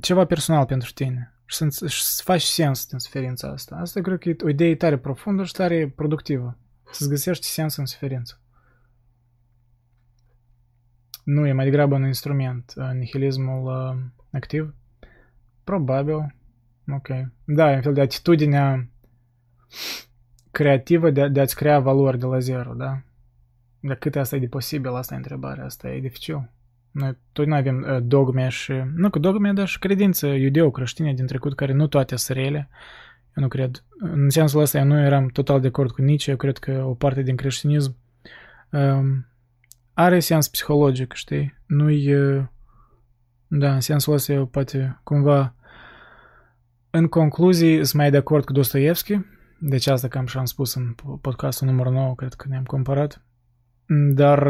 Ceva 0.00 0.24
personal 0.24 0.64
pentru 0.64 0.92
tine. 0.92 1.34
Și 1.46 1.56
să, 1.56 1.86
și 1.86 2.02
să 2.02 2.22
faci 2.24 2.42
sens 2.42 2.86
din 2.86 2.98
suferința 2.98 3.48
asta. 3.48 3.76
Asta 3.76 4.00
cred 4.00 4.18
că 4.18 4.28
e 4.28 4.36
o 4.44 4.48
idee 4.48 4.74
tare 4.74 4.98
profundă 4.98 5.44
și 5.44 5.52
tare 5.52 5.88
productivă. 5.88 6.58
Să-ți 6.90 7.08
găsești 7.08 7.46
sens 7.46 7.76
în 7.76 7.86
suferință. 7.86 8.40
Nu, 11.24 11.46
e 11.46 11.52
mai 11.52 11.64
degrabă 11.64 11.94
un 11.94 12.06
instrument, 12.06 12.72
uh, 12.76 12.90
nihilismul 12.92 13.64
uh, 13.64 14.02
activ. 14.30 14.74
Probabil. 15.64 16.34
Ok. 16.88 17.08
Da, 17.44 17.72
e 17.72 17.76
un 17.76 17.82
fel 17.82 17.94
de 17.94 18.00
atitudinea 18.00 18.88
creativă 20.50 21.10
de, 21.10 21.28
de 21.28 21.40
a-ți 21.40 21.56
crea 21.56 21.80
valori 21.80 22.18
de 22.18 22.26
la 22.26 22.38
zero, 22.38 22.72
da? 22.74 23.00
Dar 23.80 23.96
cât 23.96 24.16
asta 24.16 24.36
e 24.36 24.38
de 24.38 24.46
posibil, 24.46 24.94
asta 24.94 25.14
e 25.14 25.16
întrebarea, 25.16 25.64
asta 25.64 25.88
e 25.88 26.00
dificil. 26.00 26.50
Noi 26.90 27.16
tot 27.32 27.46
nu 27.46 27.54
avem 27.54 27.86
uh, 27.88 27.98
dogme 28.02 28.48
și, 28.48 28.72
nu 28.94 29.10
că 29.10 29.18
dogme, 29.18 29.52
dar 29.52 29.66
și 29.66 29.78
credință 29.78 30.26
iudeo-creștine 30.26 31.12
din 31.12 31.26
trecut, 31.26 31.54
care 31.54 31.72
nu 31.72 31.86
toate 31.86 32.16
sunt 32.16 32.38
rele. 32.38 32.68
Eu 33.36 33.42
nu 33.42 33.48
cred. 33.48 33.84
În 33.98 34.30
sensul 34.30 34.60
ăsta 34.60 34.78
eu 34.78 34.84
nu 34.84 34.98
eram 34.98 35.26
total 35.26 35.60
de 35.60 35.66
acord 35.66 35.90
cu 35.90 36.02
Nietzsche, 36.02 36.30
eu 36.30 36.36
cred 36.36 36.58
că 36.58 36.82
o 36.86 36.94
parte 36.94 37.22
din 37.22 37.36
creștinism 37.36 37.96
um, 38.70 39.26
are 39.92 40.20
sens 40.20 40.48
psihologic, 40.48 41.12
știi? 41.12 41.58
Nu 41.66 41.90
e... 41.90 42.50
Da, 43.46 43.74
în 43.74 43.80
sensul 43.80 44.12
ăsta 44.12 44.32
eu 44.32 44.46
poate 44.46 45.00
cumva... 45.02 45.54
În 46.90 47.06
concluzii, 47.06 47.74
sunt 47.74 47.92
mai 47.92 48.10
de 48.10 48.16
acord 48.16 48.44
cu 48.44 48.52
Dostoevski, 48.52 49.20
deci 49.60 49.86
asta 49.86 50.08
cam 50.08 50.26
și 50.26 50.38
am 50.38 50.44
spus 50.44 50.74
în 50.74 50.94
podcastul 51.20 51.66
numărul 51.66 51.92
9, 51.92 52.14
cred 52.14 52.34
că 52.34 52.48
ne-am 52.48 52.64
comparat. 52.64 53.22
Dar 54.14 54.46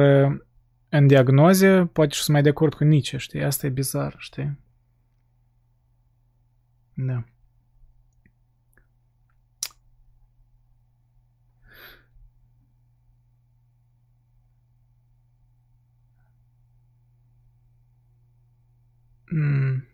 în 0.88 1.06
diagnoze, 1.06 1.84
poate 1.92 2.14
și 2.14 2.20
sunt 2.20 2.32
mai 2.32 2.42
de 2.42 2.48
acord 2.48 2.74
cu 2.74 2.84
Nietzsche, 2.84 3.16
știi? 3.16 3.44
Asta 3.44 3.66
e 3.66 3.70
bizar, 3.70 4.14
știi? 4.18 4.58
Da. 6.94 7.24
Mm. 19.32 19.89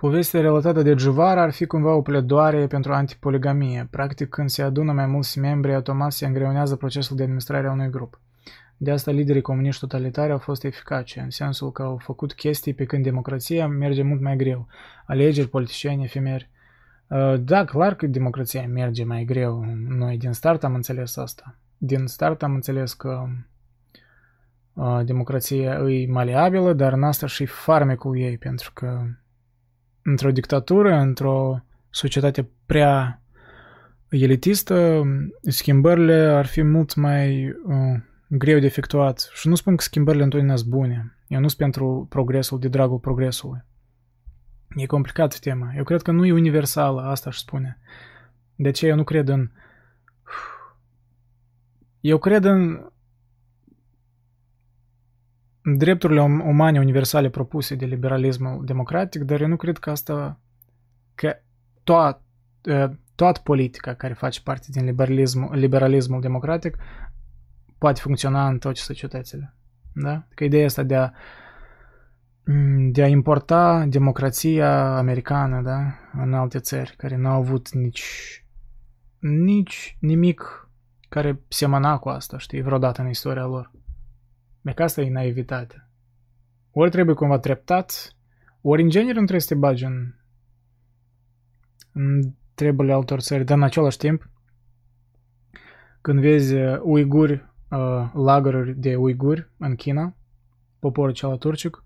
Povestea 0.00 0.40
relatată 0.40 0.82
de 0.82 0.94
Juvar 0.98 1.38
ar 1.38 1.50
fi 1.50 1.66
cumva 1.66 1.94
o 1.94 2.02
pledoare 2.02 2.66
pentru 2.66 2.92
antipoligamie. 2.92 3.88
Practic, 3.90 4.28
când 4.28 4.48
se 4.48 4.62
adună 4.62 4.92
mai 4.92 5.06
mulți 5.06 5.38
membri, 5.38 5.74
automat 5.74 6.12
se 6.12 6.26
îngreunează 6.26 6.76
procesul 6.76 7.16
de 7.16 7.22
administrare 7.22 7.66
a 7.66 7.72
unui 7.72 7.90
grup. 7.90 8.20
De 8.76 8.90
asta 8.90 9.10
liderii 9.10 9.42
comuniști 9.42 9.80
totalitari 9.80 10.32
au 10.32 10.38
fost 10.38 10.64
eficace, 10.64 11.20
în 11.20 11.30
sensul 11.30 11.72
că 11.72 11.82
au 11.82 11.96
făcut 11.96 12.32
chestii 12.32 12.74
pe 12.74 12.84
când 12.84 13.04
democrația 13.04 13.66
merge 13.66 14.02
mult 14.02 14.20
mai 14.20 14.36
greu. 14.36 14.66
Alegeri, 15.06 15.48
politicieni, 15.48 16.04
efemeri. 16.04 16.48
Uh, 17.06 17.34
da, 17.40 17.64
clar 17.64 17.94
că 17.94 18.06
democrația 18.06 18.66
merge 18.66 19.04
mai 19.04 19.24
greu. 19.24 19.64
Noi 19.88 20.16
din 20.16 20.32
start 20.32 20.64
am 20.64 20.74
înțeles 20.74 21.16
asta. 21.16 21.54
Din 21.76 22.06
start 22.06 22.42
am 22.42 22.54
înțeles 22.54 22.92
că 22.92 23.28
democrația 25.04 25.72
e 25.72 26.06
maleabilă, 26.06 26.72
dar 26.72 26.92
în 26.92 27.02
asta 27.02 27.26
și 27.26 27.46
farmecul 27.46 28.18
ei, 28.18 28.38
pentru 28.38 28.70
că 28.74 29.02
într-o 30.02 30.30
dictatură, 30.30 30.94
într-o 30.94 31.64
societate 31.90 32.48
prea 32.66 33.22
elitistă, 34.08 35.02
schimbările 35.40 36.14
ar 36.14 36.46
fi 36.46 36.62
mult 36.62 36.94
mai 36.94 37.48
uh, 37.48 38.00
greu 38.28 38.58
de 38.58 38.66
efectuat. 38.66 39.30
Și 39.34 39.48
nu 39.48 39.54
spun 39.54 39.76
că 39.76 39.82
schimbările 39.82 40.22
întotdeauna 40.22 40.56
sunt 40.56 40.70
bune. 40.70 41.16
Eu 41.26 41.40
nu 41.40 41.48
sunt 41.48 41.60
pentru 41.60 42.06
progresul 42.08 42.58
de 42.58 42.68
dragul 42.68 42.98
progresului. 42.98 43.64
E 44.76 44.86
complicat 44.86 45.38
tema. 45.38 45.72
Eu 45.76 45.84
cred 45.84 46.02
că 46.02 46.10
nu 46.10 46.26
e 46.26 46.32
universală, 46.32 47.00
asta 47.00 47.28
aș 47.28 47.36
spune. 47.36 47.78
De 48.54 48.70
ce 48.70 48.86
eu 48.86 48.96
nu 48.96 49.04
cred 49.04 49.28
în... 49.28 49.50
Eu 52.00 52.18
cred 52.18 52.44
în 52.44 52.90
drepturile 55.62 56.20
umane 56.22 56.78
universale 56.78 57.28
propuse 57.28 57.74
de 57.74 57.84
liberalismul 57.84 58.64
democratic, 58.64 59.22
dar 59.22 59.40
eu 59.40 59.46
nu 59.46 59.56
cred 59.56 59.78
că 59.78 59.90
asta, 59.90 60.40
că 61.14 61.36
toat, 61.84 62.22
toată 63.14 63.40
politica 63.44 63.94
care 63.94 64.12
face 64.12 64.40
parte 64.42 64.66
din 64.70 64.84
liberalismul, 64.84 65.54
liberalismul 65.54 66.20
democratic 66.20 66.76
poate 67.78 68.00
funcționa 68.00 68.48
în 68.48 68.58
toate 68.58 68.80
societățile. 68.80 69.54
Da? 69.92 70.26
Că 70.34 70.44
ideea 70.44 70.64
asta 70.64 70.82
de 70.82 70.96
a, 70.96 71.10
de 72.90 73.02
a 73.02 73.06
importa 73.06 73.84
democrația 73.88 74.96
americană 74.96 75.62
da? 75.62 75.94
în 76.22 76.34
alte 76.34 76.58
țări 76.58 76.94
care 76.96 77.16
nu 77.16 77.28
au 77.28 77.40
avut 77.40 77.70
nici, 77.70 78.44
nici 79.18 79.96
nimic 80.00 80.68
care 81.08 81.40
semăna 81.48 81.98
cu 81.98 82.08
asta, 82.08 82.38
știi, 82.38 82.62
vreodată 82.62 83.00
în 83.00 83.08
istoria 83.08 83.44
lor. 83.44 83.70
E 84.62 84.72
că 84.72 84.82
asta 84.82 85.00
e 85.00 85.10
naivitate. 85.10 85.88
Ori 86.70 86.90
trebuie 86.90 87.14
cumva 87.14 87.38
treptat, 87.38 88.16
ori 88.60 88.82
în 88.82 88.88
genere 88.88 89.12
nu 89.12 89.24
trebuie 89.24 89.40
să 89.40 89.54
te 89.54 89.60
bagi 89.60 89.84
în, 89.84 90.14
în 91.92 92.34
treburile 92.54 92.92
altor 92.92 93.20
țări, 93.20 93.44
dar 93.44 93.56
în 93.56 93.62
același 93.62 93.96
timp, 93.96 94.30
când 96.00 96.20
vezi 96.20 96.54
uh, 96.54 96.80
uiguri, 96.82 97.32
uh, 97.70 98.10
lagăruri 98.12 98.74
de 98.74 98.96
uiguri 98.96 99.50
în 99.56 99.74
China, 99.74 100.16
poporul 100.78 101.12
cel 101.12 101.36
turcic, 101.36 101.84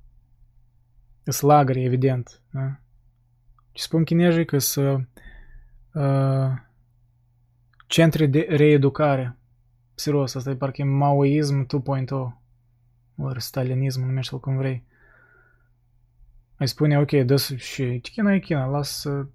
sunt 1.24 1.50
lagări, 1.50 1.84
evident. 1.84 2.40
Da? 2.50 2.78
Și 3.72 3.82
spun 3.82 4.04
chinezii 4.04 4.44
că 4.44 4.58
sunt 4.58 5.08
uh, 5.92 6.50
centre 7.86 8.26
de 8.26 8.46
reeducare. 8.48 9.38
Serios, 9.94 10.34
asta 10.34 10.50
e 10.50 10.56
parcă 10.56 10.80
e 10.80 10.84
maoism 10.84 11.66
2.0 11.66 12.43
ori 13.16 13.42
stalinism, 13.42 14.00
numește-l 14.00 14.40
cum 14.40 14.56
vrei. 14.56 14.84
Ai 16.56 16.68
spune, 16.68 16.98
ok, 16.98 17.10
dă 17.10 17.36
și 17.56 17.98
China 18.02 18.34
e 18.34 18.38
China, 18.38 18.66
las 18.66 19.00
să, 19.00 19.26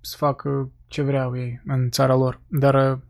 să 0.00 0.16
facă 0.16 0.70
ce 0.86 1.02
vreau 1.02 1.36
ei 1.36 1.62
în 1.64 1.90
țara 1.90 2.14
lor. 2.14 2.40
Dar 2.48 3.00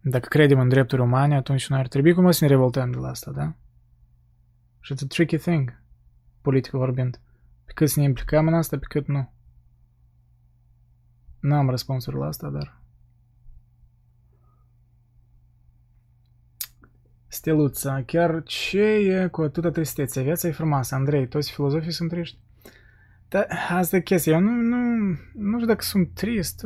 dacă 0.00 0.28
credem 0.28 0.58
în 0.58 0.68
drepturi 0.68 1.02
umane, 1.02 1.36
atunci 1.36 1.68
noi 1.68 1.78
ar 1.78 1.88
trebui 1.88 2.12
cumva 2.14 2.30
să 2.30 2.44
ne 2.44 2.50
revoltăm 2.50 2.90
de 2.90 2.96
la 2.96 3.08
asta, 3.08 3.30
da? 3.30 3.54
Și 4.80 4.94
it's 4.94 5.02
a 5.02 5.06
tricky 5.08 5.36
thing, 5.36 5.82
politic 6.40 6.72
vorbind. 6.72 7.20
Pe 7.64 7.72
cât 7.72 7.88
să 7.88 8.00
ne 8.00 8.04
implicăm 8.04 8.46
în 8.46 8.54
asta, 8.54 8.78
pe 8.78 8.86
cât 8.88 9.06
nu. 9.06 9.32
N-am 11.40 11.70
răspunsuri 11.70 12.16
la 12.16 12.26
asta, 12.26 12.48
dar... 12.48 12.77
Steluța, 17.38 18.02
chiar 18.06 18.42
ce 18.42 18.80
e 18.80 19.28
cu 19.28 19.42
atâta 19.42 19.70
tristețe? 19.70 20.22
Viața 20.22 20.48
e 20.48 20.52
frumoasă, 20.52 20.94
Andrei, 20.94 21.28
toți 21.28 21.52
filozofii 21.52 21.92
sunt 21.92 22.10
triști. 22.10 22.38
Dar 23.28 23.46
asta 23.70 23.96
e 23.96 24.00
chestia, 24.00 24.32
eu 24.32 24.40
nu, 24.40 24.50
nu, 24.50 24.76
nu 25.34 25.54
știu 25.54 25.66
dacă 25.66 25.82
sunt 25.82 26.14
trist. 26.14 26.62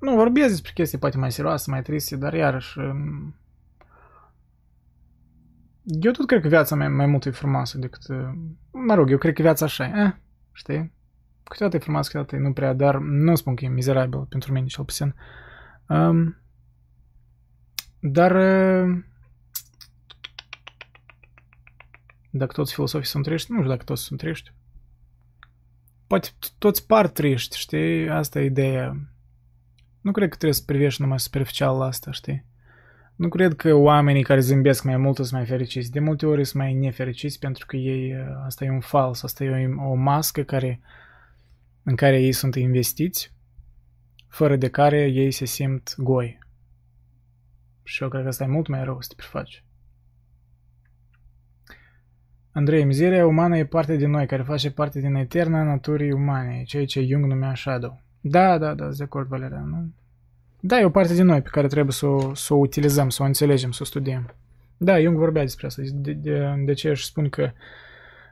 Nu, 0.00 0.14
vorbesc 0.14 0.48
despre 0.48 0.70
chestii 0.74 0.98
poate 0.98 1.16
mai 1.16 1.32
serioase, 1.32 1.70
mai 1.70 1.82
triste, 1.82 2.16
dar 2.16 2.34
iarăși... 2.34 2.78
Um, 2.78 3.34
eu 5.84 6.10
tot 6.10 6.26
cred 6.26 6.40
că 6.40 6.48
viața 6.48 6.76
mai, 6.76 6.88
mai 6.88 7.06
mult 7.06 7.24
e 7.24 7.30
frumoasă 7.30 7.78
decât... 7.78 8.02
Mă 8.70 8.94
rog, 8.94 9.10
eu 9.10 9.18
cred 9.18 9.34
că 9.34 9.42
viața 9.42 9.64
așa 9.64 9.84
e, 9.84 9.92
eh, 10.04 10.12
știi? 10.52 10.92
Câteodată 11.42 11.76
e 11.76 11.84
frumoasă, 11.84 12.08
câteodată 12.08 12.36
e 12.36 12.48
nu 12.48 12.52
prea, 12.52 12.72
dar 12.72 12.98
nu 12.98 13.34
spun 13.34 13.54
că 13.54 13.64
e 13.64 13.68
mizerabil 13.68 14.26
pentru 14.28 14.52
mine 14.52 14.66
cel 14.66 14.84
puțin. 14.84 15.14
Um, 15.88 16.36
dar... 18.00 18.34
Uh, 18.34 19.04
dacă 22.38 22.52
toți 22.52 22.74
filosofii 22.74 23.08
sunt 23.08 23.24
triști, 23.24 23.52
nu 23.52 23.56
știu 23.56 23.70
dacă 23.70 23.84
toți 23.84 24.02
sunt 24.02 24.18
triști. 24.18 24.52
Poate 26.06 26.28
toți 26.58 26.86
par 26.86 27.08
triști, 27.08 27.58
știi? 27.58 28.08
Asta 28.08 28.40
e 28.40 28.44
ideea. 28.44 28.96
Nu 30.00 30.12
cred 30.12 30.28
că 30.28 30.36
trebuie 30.36 30.58
să 30.58 30.62
privești 30.66 31.02
numai 31.02 31.20
superficial 31.20 31.78
la 31.78 31.84
asta, 31.84 32.10
știi? 32.10 32.44
Nu 33.16 33.28
cred 33.28 33.54
că 33.54 33.74
oamenii 33.74 34.22
care 34.22 34.40
zâmbesc 34.40 34.84
mai 34.84 34.96
mult 34.96 35.16
sunt 35.16 35.30
mai 35.30 35.46
fericiți. 35.46 35.90
De 35.90 36.00
multe 36.00 36.26
ori 36.26 36.44
sunt 36.44 36.62
mai 36.62 36.74
nefericiți 36.74 37.38
pentru 37.38 37.66
că 37.66 37.76
ei, 37.76 38.14
asta 38.44 38.64
e 38.64 38.70
un 38.70 38.80
fals, 38.80 39.22
asta 39.22 39.44
e 39.44 39.66
o, 39.66 39.90
o 39.90 39.94
mască 39.94 40.42
care, 40.42 40.80
în 41.82 41.96
care 41.96 42.22
ei 42.22 42.32
sunt 42.32 42.54
investiți, 42.54 43.34
fără 44.28 44.56
de 44.56 44.68
care 44.68 45.06
ei 45.06 45.30
se 45.30 45.44
simt 45.44 45.94
goi. 45.98 46.38
Și 47.82 48.02
eu 48.02 48.08
cred 48.08 48.22
că 48.22 48.28
asta 48.28 48.44
e 48.44 48.46
mult 48.46 48.66
mai 48.66 48.84
rău 48.84 49.00
să 49.00 49.08
te 49.08 49.14
prefaci. 49.14 49.64
Andrei, 52.56 52.84
mizeria 52.84 53.26
umană 53.26 53.58
e 53.58 53.64
parte 53.64 53.96
din 53.96 54.10
noi, 54.10 54.26
care 54.26 54.42
face 54.42 54.70
parte 54.70 55.00
din 55.00 55.14
eterna 55.14 55.62
naturii 55.62 56.12
umane, 56.12 56.62
ceea 56.66 56.84
ce 56.84 57.02
Jung 57.02 57.24
numea 57.24 57.54
shadow. 57.54 58.00
Da, 58.20 58.58
da, 58.58 58.74
da, 58.74 58.88
de 58.88 59.02
acord, 59.02 59.28
Valeria, 59.28 59.64
nu? 59.70 59.92
Da, 60.60 60.80
e 60.80 60.84
o 60.84 60.90
parte 60.90 61.14
din 61.14 61.24
noi 61.24 61.42
pe 61.42 61.48
care 61.48 61.66
trebuie 61.66 61.92
să 61.92 62.06
o, 62.06 62.34
să 62.34 62.54
o 62.54 62.56
utilizăm, 62.56 63.08
să 63.08 63.22
o 63.22 63.26
înțelegem, 63.26 63.70
să 63.70 63.78
o 63.82 63.84
studiem. 63.84 64.34
Da, 64.76 65.00
Jung 65.00 65.16
vorbea 65.16 65.42
despre 65.42 65.66
asta, 65.66 65.82
de, 65.94 66.12
de, 66.12 66.62
de 66.64 66.72
ce 66.72 66.88
aș 66.88 67.02
spun 67.02 67.28
că 67.28 67.50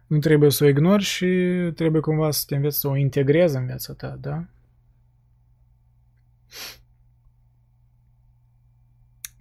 nu 0.07 0.19
trebuie 0.19 0.51
să 0.51 0.65
o 0.65 0.69
ignori 0.69 1.03
și 1.03 1.27
trebuie 1.75 2.01
cumva 2.01 2.31
să 2.31 2.45
te 2.47 2.55
înveți 2.55 2.79
să 2.79 2.89
o 2.89 2.97
integrezi 2.97 3.57
în 3.57 3.67
viața 3.67 3.93
ta, 3.93 4.19
da? 4.21 4.45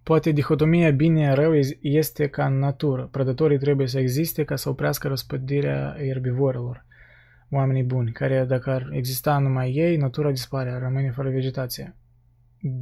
Poate 0.03 0.31
dihotomia 0.31 0.91
bine-rău 0.91 1.53
este 1.81 2.27
ca 2.27 2.45
în 2.45 2.57
natură. 2.57 3.07
Prădătorii 3.11 3.57
trebuie 3.57 3.87
să 3.87 3.99
existe 3.99 4.43
ca 4.43 4.55
să 4.55 4.69
oprească 4.69 5.07
răspândirea 5.07 5.95
erbivorilor, 5.97 6.85
oamenii 7.49 7.83
buni, 7.83 8.11
care 8.11 8.45
dacă 8.45 8.69
ar 8.69 8.89
exista 8.91 9.37
numai 9.37 9.71
ei, 9.71 9.97
natura 9.97 10.29
dispare, 10.29 10.71
ar 10.71 10.81
rămâne 10.81 11.11
fără 11.11 11.29
vegetație. 11.29 11.95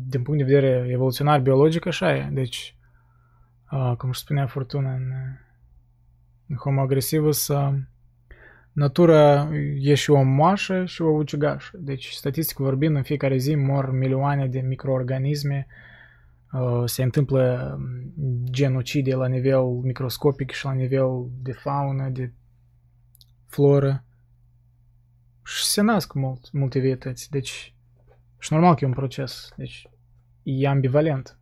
Din 0.07 0.21
punct 0.21 0.39
de 0.39 0.53
vedere 0.53 0.87
evoluționar 0.89 1.39
biologic, 1.39 1.85
așa 1.85 2.15
e. 2.15 2.29
Deci, 2.31 2.75
cum 3.97 4.09
își 4.09 4.19
spunea 4.19 4.47
Fortuna 4.47 4.93
în, 4.93 5.11
în 6.47 6.55
Homo 6.55 6.81
agresivus, 6.81 7.51
natura 8.71 9.49
e 9.79 9.93
și 9.93 10.11
o 10.11 10.21
moașă 10.21 10.85
și 10.85 11.01
o 11.01 11.09
ucigașă. 11.09 11.77
Deci, 11.79 12.09
statistic 12.09 12.57
vorbind, 12.57 12.95
în 12.95 13.03
fiecare 13.03 13.37
zi 13.37 13.55
mor 13.55 13.91
milioane 13.91 14.47
de 14.47 14.59
microorganisme 14.59 15.67
Uh, 15.69 15.89
se 16.85 17.03
întâmplă 17.03 17.73
um, 17.77 18.45
genocide 18.49 19.15
la 19.15 19.27
nivel 19.27 19.63
microscopic 19.63 20.51
și 20.51 20.65
la 20.65 20.71
nivel 20.71 21.29
de 21.41 21.51
faună, 21.51 22.09
de 22.09 22.33
floră 23.45 24.05
și 25.45 25.63
se 25.63 25.81
nasc 25.81 26.13
mult, 26.13 26.51
multe 26.51 26.79
vietăți. 26.79 27.29
Deci, 27.29 27.75
și 28.39 28.53
normal 28.53 28.75
că 28.75 28.83
e 28.83 28.87
un 28.87 28.93
proces. 28.93 29.49
Deci, 29.55 29.89
e 30.43 30.67
ambivalent. 30.67 31.39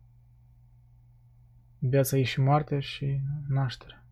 Viața 1.80 2.18
e 2.18 2.24
și 2.24 2.40
moarte 2.40 2.80
și 2.80 3.20
naștere. 3.48 4.04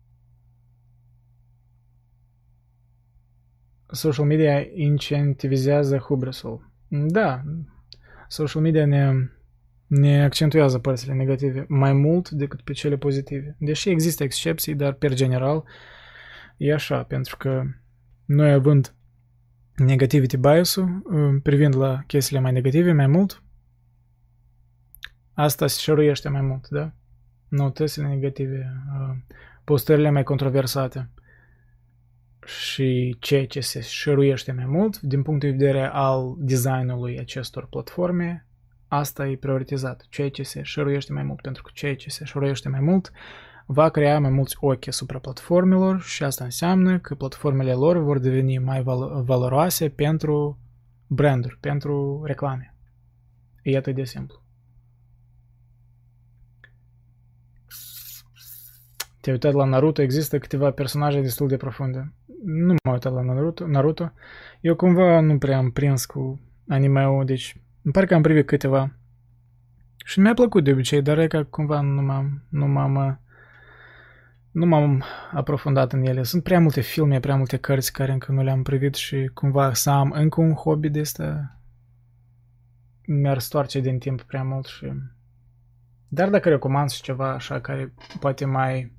Social 3.90 4.26
media 4.26 4.60
incentivizează 4.60 5.98
hubresul. 5.98 6.70
Da, 6.88 7.42
social 8.28 8.62
media 8.62 8.86
ne 8.86 9.28
ne 9.88 10.24
accentuează 10.24 10.78
părțile 10.78 11.12
negative 11.14 11.64
mai 11.68 11.92
mult 11.92 12.30
decât 12.30 12.60
pe 12.60 12.72
cele 12.72 12.96
pozitive. 12.96 13.56
Deși 13.58 13.88
există 13.88 14.22
excepții, 14.22 14.74
dar 14.74 14.92
per 14.92 15.14
general 15.14 15.64
e 16.56 16.72
așa, 16.72 17.02
pentru 17.02 17.36
că 17.36 17.62
noi 18.24 18.52
având 18.52 18.94
negativity 19.76 20.36
bias-ul, 20.36 21.02
uh, 21.04 21.40
privind 21.42 21.76
la 21.76 22.02
chestiile 22.06 22.40
mai 22.40 22.52
negative 22.52 22.92
mai 22.92 23.06
mult, 23.06 23.42
asta 25.32 25.66
se 25.66 25.78
șăruiește 25.80 26.28
mai 26.28 26.40
mult, 26.40 26.68
da? 26.68 26.92
Notățile 27.48 28.06
negative, 28.06 28.72
uh, 29.00 29.16
postările 29.64 30.10
mai 30.10 30.22
controversate 30.22 31.10
și 32.46 33.16
ceea 33.20 33.46
ce 33.46 33.60
se 33.60 33.80
șăruiește 33.80 34.52
mai 34.52 34.66
mult 34.66 35.00
din 35.00 35.22
punct 35.22 35.40
de 35.40 35.50
vedere 35.50 35.90
al 35.92 36.34
designului 36.38 37.18
acestor 37.18 37.66
platforme 37.66 38.47
asta 38.88 39.28
e 39.28 39.36
prioritizat, 39.36 40.06
ceea 40.08 40.30
ce 40.30 40.42
se 40.42 40.62
șeruiește 40.62 41.12
mai 41.12 41.22
mult, 41.22 41.40
pentru 41.40 41.62
că 41.62 41.70
ceea 41.74 41.96
ce 41.96 42.10
se 42.10 42.24
șeruiește 42.24 42.68
mai 42.68 42.80
mult 42.80 43.12
va 43.70 43.88
crea 43.88 44.20
mai 44.20 44.30
mulți 44.30 44.56
ochi 44.60 44.88
asupra 44.88 45.18
platformelor 45.18 46.00
și 46.00 46.24
asta 46.24 46.44
înseamnă 46.44 46.98
că 46.98 47.14
platformele 47.14 47.72
lor 47.72 47.96
vor 47.96 48.18
deveni 48.18 48.58
mai 48.58 48.82
val- 48.82 49.22
valoroase 49.24 49.88
pentru 49.88 50.58
branduri, 51.06 51.56
pentru 51.60 52.22
reclame. 52.24 52.74
E 53.62 53.76
atât 53.76 53.94
de 53.94 54.04
simplu. 54.04 54.42
Te-ai 59.20 59.34
uitat 59.34 59.52
la 59.52 59.64
Naruto, 59.64 60.02
există 60.02 60.38
câteva 60.38 60.70
personaje 60.70 61.20
destul 61.20 61.48
de 61.48 61.56
profunde. 61.56 62.12
Nu 62.44 62.74
m-am 62.84 62.92
uitat 62.92 63.12
la 63.12 63.22
Naruto, 63.22 63.66
Naruto. 63.66 64.12
Eu 64.60 64.76
cumva 64.76 65.20
nu 65.20 65.38
prea 65.38 65.56
am 65.56 65.70
prins 65.70 66.06
cu 66.06 66.40
anime-ul, 66.68 67.24
deci 67.24 67.56
îmi 67.82 67.92
pare 67.92 68.06
că 68.06 68.14
am 68.14 68.22
privit 68.22 68.46
câteva. 68.46 68.92
Și 70.04 70.20
mi-a 70.20 70.34
plăcut 70.34 70.64
de 70.64 70.72
obicei, 70.72 71.02
dar 71.02 71.18
e 71.18 71.26
că 71.26 71.44
cumva 71.44 71.80
nu 71.80 72.02
m-am, 72.02 72.42
nu 72.48 72.66
m-am, 72.66 73.20
nu 74.50 74.66
m-am 74.66 75.04
aprofundat 75.32 75.92
în 75.92 76.02
ele. 76.02 76.22
Sunt 76.22 76.42
prea 76.42 76.60
multe 76.60 76.80
filme, 76.80 77.20
prea 77.20 77.36
multe 77.36 77.56
cărți 77.56 77.92
care 77.92 78.12
încă 78.12 78.32
nu 78.32 78.42
le-am 78.42 78.62
privit 78.62 78.94
și 78.94 79.30
cumva 79.34 79.72
să 79.74 79.90
am 79.90 80.10
încă 80.10 80.40
un 80.40 80.52
hobby 80.52 80.88
de 80.88 81.00
asta 81.00 81.58
mi-ar 83.06 83.38
stoarce 83.38 83.80
din 83.80 83.98
timp 83.98 84.22
prea 84.22 84.42
mult 84.42 84.66
și... 84.66 84.92
Dar 86.08 86.30
dacă 86.30 86.48
recomand 86.48 86.90
și 86.90 87.02
ceva 87.02 87.32
așa 87.32 87.60
care 87.60 87.94
poate 88.20 88.44
mai 88.44 88.92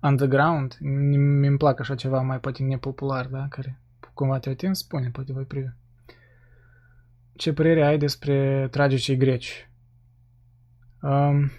underground, 0.00 0.76
mi-mi 0.80 1.56
plac 1.56 1.80
așa 1.80 1.94
ceva 1.94 2.20
mai 2.20 2.40
poate 2.40 2.62
nepopular, 2.62 3.26
da? 3.26 3.46
Care 3.48 3.80
cumva 4.14 4.38
te 4.38 4.50
atins, 4.50 4.78
spune, 4.78 5.10
poate 5.10 5.32
voi 5.32 5.44
privi. 5.44 5.68
Ce 7.40 7.52
părere 7.52 7.84
ai 7.84 7.98
despre 7.98 8.68
tragicii 8.70 9.16
greci? 9.16 9.70
Um, 11.02 11.50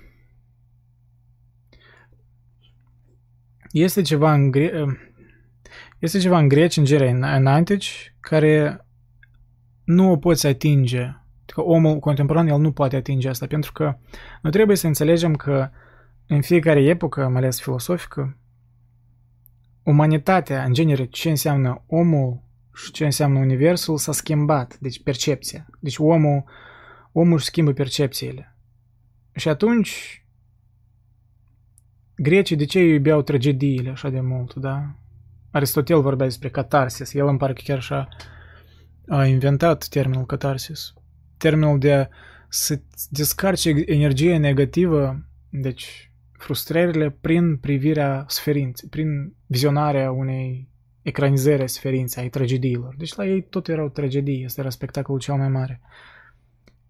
este 3.72 4.02
ceva 4.02 4.34
în 4.34 4.52
gre- 4.52 4.82
um, 4.82 4.98
este 6.00 6.20
ceva 6.20 6.40
în 6.40 6.48
greci, 6.48 6.78
în 6.78 6.84
gere, 6.84 7.10
în, 7.10 7.24
în 7.24 7.48
antici, 7.48 8.16
care 8.20 8.86
nu 9.84 10.12
o 10.12 10.18
poți 10.18 10.48
atinge. 10.48 11.16
Că 11.46 11.62
omul 11.62 12.00
contemporan, 12.00 12.48
el 12.48 12.60
nu 12.60 12.72
poate 12.72 12.96
atinge 12.96 13.30
asta, 13.30 13.48
pentru 13.48 13.72
că 13.72 13.98
noi 14.42 14.52
trebuie 14.52 14.78
să 14.78 14.88
înțelegem 14.88 15.36
că 15.36 15.70
în 16.28 16.42
fiecare 16.42 16.84
epocă, 16.84 17.28
mai 17.28 17.42
ales 17.42 17.62
filosofică, 17.62 18.38
umanitatea, 19.84 20.64
în 20.64 20.74
genere, 20.74 21.06
ce 21.06 21.30
înseamnă 21.30 21.84
omul 21.88 22.50
și 22.74 22.92
ce 22.92 23.06
înseamnă 23.06 23.40
universul, 23.40 23.98
s-a 23.98 24.12
schimbat. 24.12 24.78
Deci 24.80 25.04
percepția. 25.04 25.68
Deci 25.80 25.98
omul, 25.98 26.44
omul 27.12 27.34
își 27.34 27.46
schimbă 27.46 27.72
percepțiile. 27.72 28.56
Și 29.36 29.50
atunci, 29.50 30.26
grecii 32.16 32.56
de 32.56 32.66
ce 32.66 32.80
iubeau 32.80 33.22
tragediile 33.22 33.90
așa 33.90 34.10
de 34.10 34.20
mult, 34.20 34.54
da? 34.54 34.96
Aristotel 35.52 36.02
vorbea 36.02 36.26
despre 36.26 36.50
catarsis. 36.50 37.14
El 37.14 37.28
îmi 37.28 37.38
pare 37.38 37.54
că 37.54 37.62
chiar 37.64 37.78
așa 37.78 38.08
a 39.08 39.26
inventat 39.26 39.88
termenul 39.88 40.26
catarsis. 40.26 40.94
Termenul 41.38 41.80
de 41.80 42.10
să 42.50 42.82
descarce 43.10 43.84
energie 43.86 44.38
negativă, 44.38 45.26
deci 45.50 46.12
frustrările 46.32 47.10
prin 47.10 47.58
privirea 47.58 48.26
sferinței, 48.28 48.90
prin 48.90 49.34
vizionarea 49.46 50.12
unei 50.12 50.71
ecranizări 51.02 51.62
a 51.62 51.68
sferinței, 51.68 52.24
ai 52.24 52.30
tragediilor. 52.30 52.96
Deci 52.98 53.14
la 53.14 53.26
ei 53.26 53.42
tot 53.42 53.68
erau 53.68 53.90
tragedii, 53.90 54.44
este 54.44 54.60
era 54.60 54.70
spectacolul 54.70 55.20
cel 55.20 55.36
mai 55.36 55.50
mare. 55.50 55.82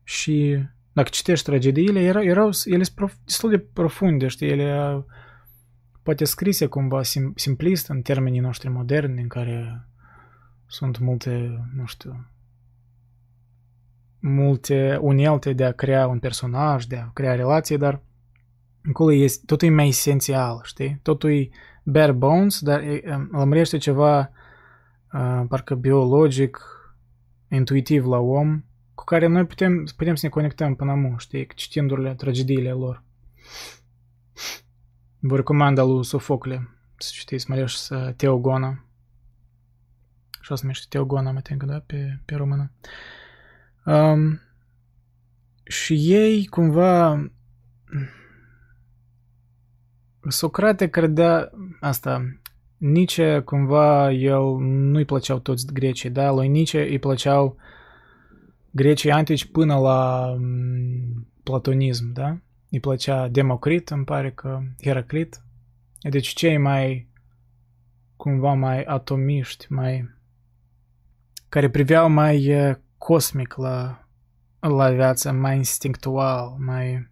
Și 0.04 0.64
dacă 0.92 1.10
citești 1.12 1.46
tragediile, 1.46 2.00
erau, 2.00 2.24
erau 2.24 2.50
ele 2.66 2.84
sunt 2.84 2.96
prof, 2.96 3.14
destul 3.26 3.50
de 3.50 3.58
profunde, 3.58 4.28
știi, 4.28 4.50
ele 4.50 5.04
poate 6.04 6.26
scrise 6.26 6.66
cumva 6.66 7.04
sim, 7.04 7.34
simplist 7.36 7.88
în 7.88 8.02
termenii 8.02 8.40
noștri 8.40 8.70
moderni, 8.70 9.22
în 9.22 9.28
care 9.28 9.88
sunt 10.68 11.00
multe, 11.00 11.60
nu 11.76 11.86
știu, 11.86 12.26
multe 14.20 14.98
unelte 15.02 15.54
de 15.54 15.64
a 15.64 15.72
crea 15.72 16.08
un 16.08 16.20
personaj, 16.20 16.86
de 16.86 16.96
a 16.96 17.10
crea 17.14 17.36
relații, 17.36 17.78
dar 17.78 18.02
acolo 18.90 19.12
este, 19.12 19.44
totul 19.46 19.68
e 19.68 19.72
mai 19.72 19.88
esențial, 19.88 20.62
știi? 20.64 21.00
Totul 21.02 21.32
e 21.32 21.50
bare 21.84 22.12
bones, 22.12 22.62
dar 22.62 22.84
lămurește 23.32 23.78
ceva 23.78 24.32
uh, 25.14 25.44
parcă 25.48 25.76
biologic, 25.76 26.60
intuitiv 27.50 28.06
la 28.06 28.18
om, 28.18 28.64
cu 28.94 29.04
care 29.04 29.28
noi 29.28 29.46
putem, 29.46 29.88
putem 29.96 30.16
să 30.16 30.26
ne 30.26 30.32
conectăm 30.32 30.76
până 30.76 30.92
amu, 30.92 31.16
știi, 31.18 31.48
citindu-le 31.56 32.16
tragediile 32.16 32.72
lor. 32.72 33.04
Vă 35.20 35.36
recomand 35.36 35.78
al 35.78 35.94
lui 35.94 36.06
Sofocle, 36.06 36.70
să 36.98 37.10
citiți, 37.14 37.50
mai 37.50 37.58
ales 37.58 37.90
Teogona. 38.16 38.86
Așa 40.40 40.56
se 40.56 40.62
numește 40.62 40.86
Teogona, 40.90 41.32
mă 41.32 41.42
think, 41.42 41.64
da, 41.64 41.80
pe, 41.80 42.20
pe 42.26 42.36
română. 42.36 42.72
Um, 43.86 44.40
și 45.64 46.14
ei 46.14 46.46
cumva 46.46 47.32
Socrate 50.28 50.90
credea 50.90 51.52
asta. 51.80 52.36
Nici 52.78 53.22
cumva 53.46 54.12
el 54.12 54.58
nu-i 54.60 55.06
plăceau 55.06 55.40
toți 55.40 55.74
grecii, 55.74 56.10
da? 56.10 56.32
Lui 56.32 56.48
Nici 56.48 56.74
îi 56.74 57.00
plăceau 57.00 57.56
grecii 58.72 59.12
antici 59.12 59.46
până 59.46 59.76
la 59.80 60.34
mm, 60.40 61.28
platonism, 61.44 62.14
da? 62.14 62.38
Îi 62.70 62.80
plăcea 62.80 63.28
Democrit, 63.28 63.90
îmi 63.90 64.06
pare 64.06 64.32
că 64.32 64.60
Heraclit. 64.82 65.42
Deci 66.10 66.28
cei 66.28 66.58
mai 66.58 67.08
cumva 68.16 68.54
mai 68.54 68.84
atomiști, 68.84 69.66
mai 69.70 70.10
care 71.50 71.70
priveau 71.70 72.10
mai 72.10 72.50
cosmic 72.98 73.56
la, 73.56 74.08
la 74.60 74.90
viață, 74.92 75.32
mai 75.32 75.56
instinctual, 75.56 76.56
mai... 76.58 77.11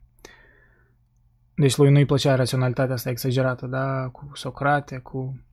Deci 1.60 1.78
lui 1.78 1.92
nu-i 1.92 2.06
plăcea 2.06 2.36
raționalitatea 2.36 2.94
asta 2.94 3.10
exagerată, 3.10 3.66
da, 3.68 4.08
cu 4.08 4.32
Socrate, 4.34 4.98
cu... 4.98 5.46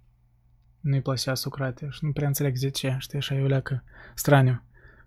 Nu-i 0.81 1.01
plăcea 1.01 1.35
Socrate 1.35 1.87
și 1.91 2.05
nu 2.05 2.13
prea 2.13 2.27
înțeleg 2.27 2.59
de 2.59 2.71
ce, 2.71 2.97
știi, 2.99 3.19
așa 3.19 3.35
e 3.35 3.43
o 3.43 3.47
leacă 3.47 3.85
straniu. 4.15 4.63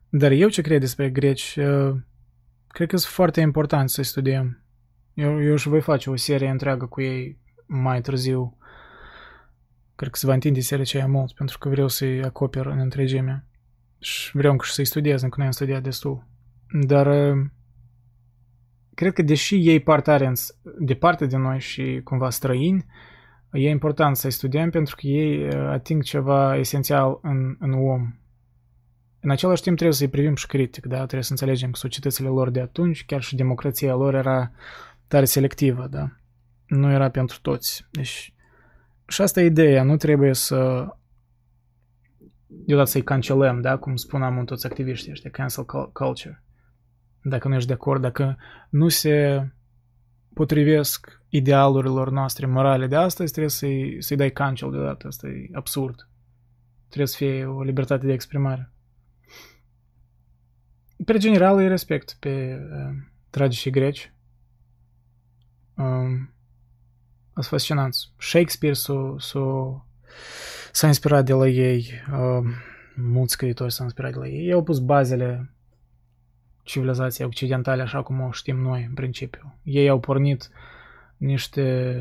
Dar 0.09 0.31
eu 0.31 0.49
ce 0.49 0.61
cred 0.61 0.79
despre 0.79 1.09
greci, 1.09 1.55
uh, 1.55 1.95
cred 2.67 2.87
că 2.87 2.97
sunt 2.97 3.13
foarte 3.13 3.41
important 3.41 3.89
să 3.89 4.01
studiem. 4.01 4.63
Eu, 5.13 5.43
eu 5.43 5.55
și 5.55 5.67
voi 5.67 5.81
face 5.81 6.09
o 6.09 6.15
serie 6.15 6.49
întreagă 6.49 6.85
cu 6.85 7.01
ei 7.01 7.39
mai 7.65 8.01
târziu. 8.01 8.57
Cred 9.95 10.11
că 10.11 10.17
se 10.17 10.25
va 10.25 10.33
întinde 10.33 10.59
seria 10.59 10.83
aceea 10.83 11.07
mult, 11.07 11.33
pentru 11.33 11.57
că 11.57 11.69
vreau 11.69 11.87
să-i 11.87 12.23
acoper 12.23 12.65
în 12.65 12.79
întregime. 12.79 13.45
Și 13.99 14.37
vreau 14.37 14.51
încă 14.51 14.65
și 14.65 14.73
să-i 14.73 14.85
studiez, 14.85 15.21
încă 15.21 15.35
nu 15.39 15.45
am 15.45 15.51
studiat 15.51 15.83
destul. 15.83 16.27
Dar 16.87 17.07
uh, 17.07 17.45
cred 18.99 19.13
că 19.13 19.21
deși 19.21 19.55
ei 19.69 19.79
par 19.79 20.01
tare 20.01 20.33
departe 20.79 21.25
de 21.25 21.37
noi 21.37 21.59
și 21.59 22.01
cumva 22.03 22.29
străini, 22.29 22.85
e 23.51 23.69
important 23.69 24.15
să-i 24.15 24.31
studiem 24.31 24.69
pentru 24.69 24.95
că 24.95 25.07
ei 25.07 25.47
uh, 25.47 25.53
ating 25.53 26.03
ceva 26.03 26.55
esențial 26.57 27.19
în, 27.21 27.55
în 27.59 27.73
om. 27.73 28.13
În 29.19 29.29
același 29.29 29.61
timp 29.61 29.75
trebuie 29.75 29.97
să-i 29.97 30.07
privim 30.07 30.35
și 30.35 30.47
critic, 30.47 30.85
da? 30.85 30.97
Trebuie 30.97 31.23
să 31.23 31.31
înțelegem 31.31 31.71
că 31.71 31.77
societățile 31.77 32.27
lor 32.27 32.49
de 32.49 32.59
atunci, 32.59 33.05
chiar 33.05 33.21
și 33.21 33.35
democrația 33.35 33.95
lor 33.95 34.13
era 34.13 34.51
tare 35.07 35.25
selectivă, 35.25 35.87
da? 35.89 36.11
Nu 36.65 36.91
era 36.91 37.09
pentru 37.09 37.37
toți. 37.41 37.85
Deci, 37.91 38.33
și 39.07 39.21
asta 39.21 39.41
e 39.41 39.45
ideea, 39.45 39.83
nu 39.83 39.97
trebuie 39.97 40.33
să 40.33 40.87
deodată 42.47 42.89
să-i 42.89 43.03
cancelăm, 43.03 43.61
da? 43.61 43.77
Cum 43.77 43.95
spuneam 43.95 44.37
în 44.37 44.45
toți 44.45 44.65
activiștii 44.65 45.11
ăștia, 45.11 45.29
cancel 45.29 45.65
culture. 45.93 46.43
Dacă 47.21 47.47
nu 47.47 47.55
ești 47.55 47.67
de 47.67 47.73
acord, 47.73 48.01
dacă 48.01 48.37
nu 48.69 48.89
se 48.89 49.47
potrivesc 50.33 51.21
idealurilor 51.29 52.09
noastre 52.09 52.45
morale 52.45 52.87
de 52.87 52.95
astăzi, 52.95 53.31
trebuie 53.31 53.51
să-i, 53.51 53.97
să-i 53.99 54.17
dai 54.17 54.31
cancel 54.31 54.71
deodată. 54.71 55.07
Asta 55.07 55.27
e 55.27 55.49
absurd. 55.51 56.09
Trebuie 56.85 57.07
să 57.07 57.17
fie 57.17 57.45
o 57.45 57.61
libertate 57.63 58.05
de 58.05 58.13
exprimare. 58.13 58.71
Pe 61.05 61.17
general 61.17 61.57
îi 61.57 61.67
respect 61.67 62.17
pe 62.19 62.59
uh, 62.71 62.95
tragicii 63.29 63.71
greci. 63.71 64.13
Um, 65.75 66.33
sunt 67.33 67.45
fascinanți. 67.45 68.13
Shakespeare 68.17 68.75
s-a, 68.75 69.15
s-a, 69.17 69.85
s-a 70.71 70.87
inspirat 70.87 71.25
de 71.25 71.33
la 71.33 71.47
ei. 71.47 71.91
Um, 72.11 72.53
mulți 72.95 73.33
scriitori 73.33 73.71
s-au 73.71 73.85
inspirat 73.85 74.11
de 74.11 74.17
la 74.17 74.27
ei. 74.27 74.45
Ei 74.45 74.51
au 74.51 74.63
pus 74.63 74.79
bazele 74.79 75.53
civilizației 76.69 77.27
occidentale 77.27 77.81
așa 77.81 78.01
cum 78.01 78.21
o 78.21 78.31
știm 78.31 78.57
noi 78.57 78.85
în 78.87 78.93
principiu. 78.93 79.59
Ei 79.63 79.89
au 79.89 79.99
pornit 79.99 80.49
niște 81.17 81.95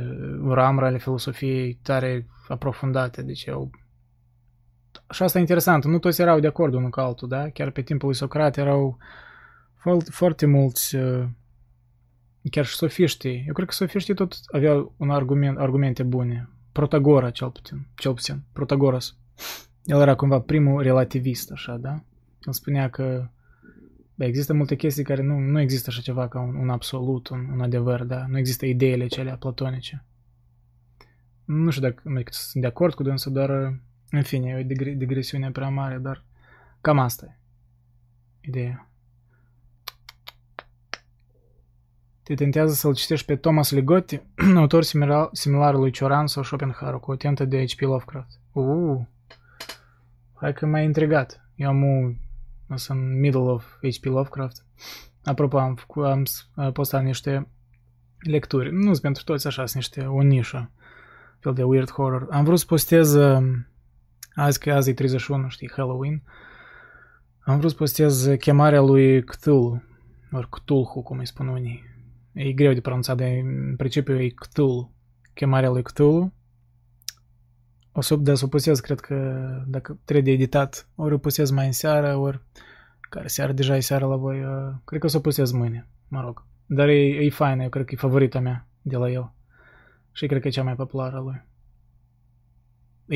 ramuri 0.48 0.86
ale 0.86 0.98
filosofiei 0.98 1.78
tare 1.82 2.26
aprofundate, 2.48 3.22
deci 3.22 3.48
au 3.48 3.70
și 5.10 5.22
asta 5.22 5.38
e 5.38 5.40
interesant, 5.40 5.84
nu 5.84 5.98
toți 5.98 6.20
erau 6.20 6.40
de 6.40 6.46
acord 6.46 6.74
unul 6.74 6.90
cu 6.90 7.00
altul, 7.00 7.28
da? 7.28 7.48
Chiar 7.48 7.70
pe 7.70 7.82
timpul 7.82 8.08
lui 8.08 8.16
Socrate 8.16 8.60
erau 8.60 8.98
foarte, 9.74 10.10
foarte 10.10 10.46
mulți, 10.46 10.96
uh, 10.96 11.24
chiar 12.50 12.64
și 12.64 12.76
sofiștii. 12.76 13.44
Eu 13.46 13.52
cred 13.52 13.66
că 13.66 13.72
sofiștii 13.72 14.14
tot 14.14 14.34
aveau 14.52 14.94
un 14.96 15.10
argument, 15.10 15.58
argumente 15.58 16.02
bune. 16.02 16.48
Protagora, 16.72 17.30
cel 17.30 17.50
puțin, 17.50 17.86
cel 17.94 18.12
puțin, 18.12 18.42
Protagoras. 18.52 19.16
El 19.84 20.00
era 20.00 20.14
cumva 20.14 20.40
primul 20.40 20.82
relativist, 20.82 21.50
așa, 21.50 21.76
da? 21.76 22.02
El 22.46 22.52
spunea 22.52 22.90
că 22.90 23.02
bă, 23.02 23.37
există 24.26 24.54
multe 24.54 24.76
chestii 24.76 25.04
care 25.04 25.22
nu, 25.22 25.38
nu 25.38 25.60
există 25.60 25.90
așa 25.90 26.00
ceva 26.00 26.28
ca 26.28 26.40
un, 26.40 26.54
un 26.54 26.70
absolut, 26.70 27.28
un, 27.28 27.48
un 27.52 27.60
adevăr, 27.60 28.04
da? 28.04 28.26
Nu 28.26 28.38
există 28.38 28.66
ideile 28.66 29.06
cele 29.06 29.36
platonice. 29.38 30.04
nu 31.44 31.70
știu 31.70 31.82
dacă 31.82 32.02
nu 32.04 32.20
sunt 32.30 32.62
de 32.62 32.68
acord 32.68 32.94
cu 32.94 33.02
dânsul, 33.02 33.32
dar 33.32 33.50
în 34.10 34.22
fine, 34.22 34.50
e 34.50 34.60
o 34.60 34.62
digre- 34.62 34.94
digresiune 34.94 35.50
prea 35.50 35.68
mare, 35.68 35.98
dar 35.98 36.24
cam 36.80 36.98
asta 36.98 37.26
e 37.26 37.38
ideea. 38.40 38.88
Te 42.22 42.34
tentează 42.34 42.74
să-l 42.74 42.94
citești 42.94 43.26
pe 43.26 43.36
Thomas 43.36 43.70
Ligotti, 43.70 44.22
autor 44.56 44.82
similar, 44.82 45.28
similar 45.32 45.74
lui 45.74 45.90
Cioran 45.90 46.26
sau 46.26 46.42
Schopenhauer, 46.42 46.94
cu 46.94 47.10
o 47.10 47.16
tentă 47.16 47.44
de 47.44 47.64
H.P. 47.64 47.80
Lovecraft. 47.80 48.40
Uh, 48.52 49.00
hai 50.34 50.52
că 50.52 50.66
m-ai 50.66 50.84
intrigat. 50.84 51.50
Eu 51.54 51.68
am 51.68 51.84
o, 51.84 52.12
sunt 52.76 53.18
middle 53.18 53.40
of 53.40 53.64
H.P. 53.64 54.04
Lovecraft. 54.04 54.64
Apropo, 55.24 55.58
am, 55.58 55.78
am, 55.94 56.22
am 56.54 56.72
postat 56.72 57.04
niște 57.04 57.48
lecturi. 58.18 58.72
Nu 58.72 58.82
sunt 58.82 59.00
pentru 59.00 59.22
toți 59.24 59.46
așa, 59.46 59.66
sunt 59.66 59.74
niște 59.74 60.00
o 60.00 60.22
nișă. 60.22 60.70
Fel 61.40 61.52
de 61.52 61.62
weird 61.62 61.90
horror. 61.90 62.26
Am 62.30 62.44
vrut 62.44 62.58
să 62.58 62.64
postez 62.66 63.16
azi 64.34 64.58
că 64.58 64.72
azi 64.72 64.90
e 64.90 64.94
31, 64.94 65.48
știi, 65.48 65.70
Halloween. 65.76 66.22
Am 67.38 67.58
vrut 67.58 67.70
să 67.70 67.76
postez 67.76 68.28
chemarea 68.38 68.80
lui 68.80 69.24
Cthulhu. 69.24 69.82
Ori 70.32 70.48
Cthulhu, 70.48 71.02
cum 71.02 71.18
îi 71.18 71.26
spun 71.26 71.48
unii. 71.48 71.82
E 72.32 72.52
greu 72.52 72.72
de 72.72 72.80
pronunțat, 72.80 73.16
de 73.16 73.24
în 73.24 73.76
principiu 73.76 74.20
e 74.20 74.28
Cthulhu. 74.28 74.92
Chemarea 75.34 75.70
lui 75.70 75.82
Cthulhu. 75.82 76.32
O 77.98 78.00
să, 78.00 78.16
da, 78.16 78.34
să 78.34 78.44
o 78.44 78.48
postez, 78.48 78.80
cred 78.80 79.00
că 79.00 79.14
dacă 79.66 79.98
trebuie 80.04 80.24
de 80.24 80.42
editat, 80.42 80.88
ori 80.94 81.14
o 81.14 81.18
postez 81.18 81.50
mai 81.50 81.66
în 81.66 81.72
seară, 81.72 82.16
ori 82.16 82.40
care 83.00 83.26
seară, 83.26 83.52
deja 83.52 83.76
e 83.76 83.80
seară 83.80 84.06
la 84.06 84.16
voi, 84.16 84.44
uh, 84.44 84.74
cred 84.84 85.00
că 85.00 85.06
o 85.06 85.08
să 85.08 85.16
o 85.16 85.20
postez 85.20 85.50
mâine, 85.50 85.88
mă 86.08 86.20
rog. 86.20 86.46
Dar 86.66 86.88
e, 86.88 87.24
e 87.24 87.30
faină, 87.30 87.62
eu 87.62 87.68
cred 87.68 87.84
că 87.84 87.94
e 87.94 87.96
favorita 87.96 88.40
mea 88.40 88.66
de 88.82 88.96
la 88.96 89.10
el. 89.10 89.32
Și 90.12 90.26
cred 90.26 90.40
că 90.40 90.48
e 90.48 90.50
cea 90.50 90.62
mai 90.62 90.74
populară 90.74 91.18
lui. 91.18 91.42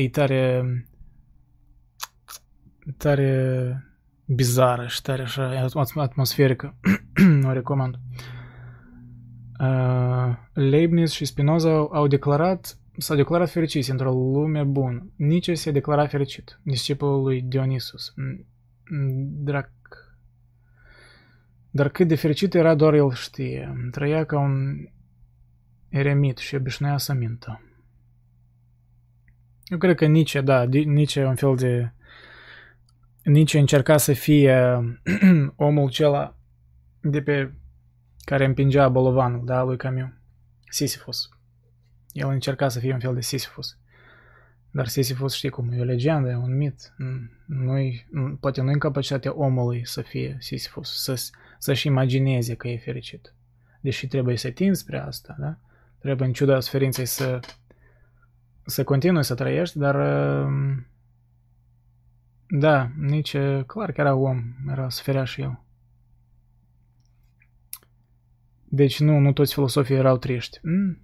E 0.03 0.09
tare... 0.09 0.63
tare 2.97 3.83
bizară 4.25 4.87
și 4.87 5.01
tare 5.01 5.21
așa 5.21 5.69
atmosferică. 5.95 6.75
o 7.47 7.51
recomand. 7.51 7.99
Uh, 9.59 10.35
Leibniz 10.53 11.11
și 11.11 11.25
Spinoza 11.25 11.69
au 11.69 12.07
declarat 12.07 12.77
s-au 12.97 13.15
declarat 13.15 13.49
fericiți 13.49 13.91
într-o 13.91 14.11
lume 14.11 14.63
bună. 14.63 15.11
Nici 15.15 15.57
se 15.57 15.71
declara 15.71 16.07
fericit. 16.07 16.59
Discipolul 16.63 17.23
lui 17.23 17.41
Dionisus. 17.41 18.13
Drac... 19.29 19.71
Dar 21.69 21.89
cât 21.89 22.07
de 22.07 22.15
fericit 22.15 22.53
era 22.53 22.75
doar 22.75 22.93
el 22.93 23.11
știe. 23.11 23.89
Trăia 23.91 24.25
ca 24.25 24.39
un 24.39 24.87
eremit 25.89 26.37
și 26.37 26.55
obișnuia 26.55 26.97
să 26.97 27.13
mintă. 27.13 27.61
Eu 29.63 29.77
cred 29.77 29.95
că 29.95 30.05
Nietzsche, 30.05 30.41
da, 30.41 30.63
Nietzsche 30.63 31.19
e 31.19 31.25
un 31.25 31.35
fel 31.35 31.55
de... 31.55 31.91
Nietzsche 33.23 33.59
încerca 33.59 33.97
să 33.97 34.13
fie 34.13 34.83
omul 35.55 35.89
cela 35.89 36.35
de 37.01 37.21
pe 37.21 37.53
care 38.25 38.45
împingea 38.45 38.89
bolovanul, 38.89 39.45
da, 39.45 39.63
lui 39.63 39.77
Camus. 39.77 40.09
Sisyphus. 40.69 41.32
El 42.13 42.27
încerca 42.27 42.69
să 42.69 42.79
fie 42.79 42.93
un 42.93 42.99
fel 42.99 43.13
de 43.13 43.21
Sisyphus. 43.21 43.77
Dar 44.71 44.87
Sisyphus 44.87 45.33
știi 45.33 45.49
cum, 45.49 45.71
e 45.71 45.79
o 45.79 45.83
legendă, 45.83 46.29
e 46.29 46.35
un 46.35 46.57
mit. 46.57 46.93
nu 47.45 48.35
poate 48.39 48.61
nu 48.61 48.71
în 48.71 48.79
capacitatea 48.79 49.35
omului 49.35 49.85
să 49.85 50.01
fie 50.01 50.37
Sisyphus, 50.39 51.03
să, 51.03 51.31
să-și 51.59 51.87
imagineze 51.87 52.55
că 52.55 52.67
e 52.67 52.77
fericit. 52.77 53.33
Deși 53.81 54.07
trebuie 54.07 54.37
să 54.37 54.49
tinzi 54.49 54.81
spre 54.81 54.99
asta, 54.99 55.35
da? 55.39 55.57
Trebuie 55.99 56.27
în 56.27 56.33
ciuda 56.33 56.59
suferinței 56.59 57.05
să, 57.05 57.39
să 58.65 58.83
continui 58.83 59.23
să 59.23 59.35
trăiești, 59.35 59.77
dar 59.77 59.95
da, 62.47 62.91
nici 62.97 63.37
clar 63.65 63.91
că 63.91 64.01
era 64.01 64.15
om, 64.15 64.43
era 64.69 64.89
suferea 64.89 65.23
și 65.23 65.41
el. 65.41 65.59
Deci 68.63 68.99
nu, 68.99 69.19
nu 69.19 69.33
toți 69.33 69.53
filosofii 69.53 69.95
erau 69.95 70.17
triști. 70.17 70.59
Mm? 70.61 71.02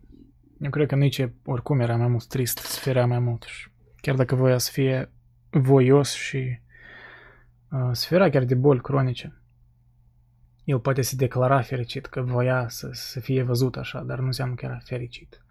Eu 0.61 0.69
cred 0.69 0.87
că 0.87 0.95
nici 0.95 1.27
oricum 1.45 1.79
era 1.79 1.95
mai 1.95 2.07
mult 2.07 2.27
trist, 2.27 2.57
suferea 2.57 3.05
mai 3.05 3.19
mult. 3.19 3.43
Și 3.43 3.69
chiar 4.01 4.15
dacă 4.15 4.35
voia 4.35 4.57
să 4.57 4.71
fie 4.71 5.09
voios 5.49 6.13
și 6.13 6.59
uh, 7.71 7.89
suferea 7.91 8.29
chiar 8.29 8.43
de 8.43 8.55
boli 8.55 8.81
cronice. 8.81 9.33
El 10.63 10.79
poate 10.79 11.01
se 11.01 11.15
declara 11.15 11.61
fericit 11.61 12.05
că 12.05 12.21
voia 12.21 12.65
să, 12.67 12.89
să 12.91 13.19
fie 13.19 13.43
văzut 13.43 13.75
așa, 13.75 14.01
dar 14.01 14.19
nu 14.19 14.25
înseamnă 14.25 14.55
că 14.55 14.65
era 14.65 14.79
fericit. 14.83 15.41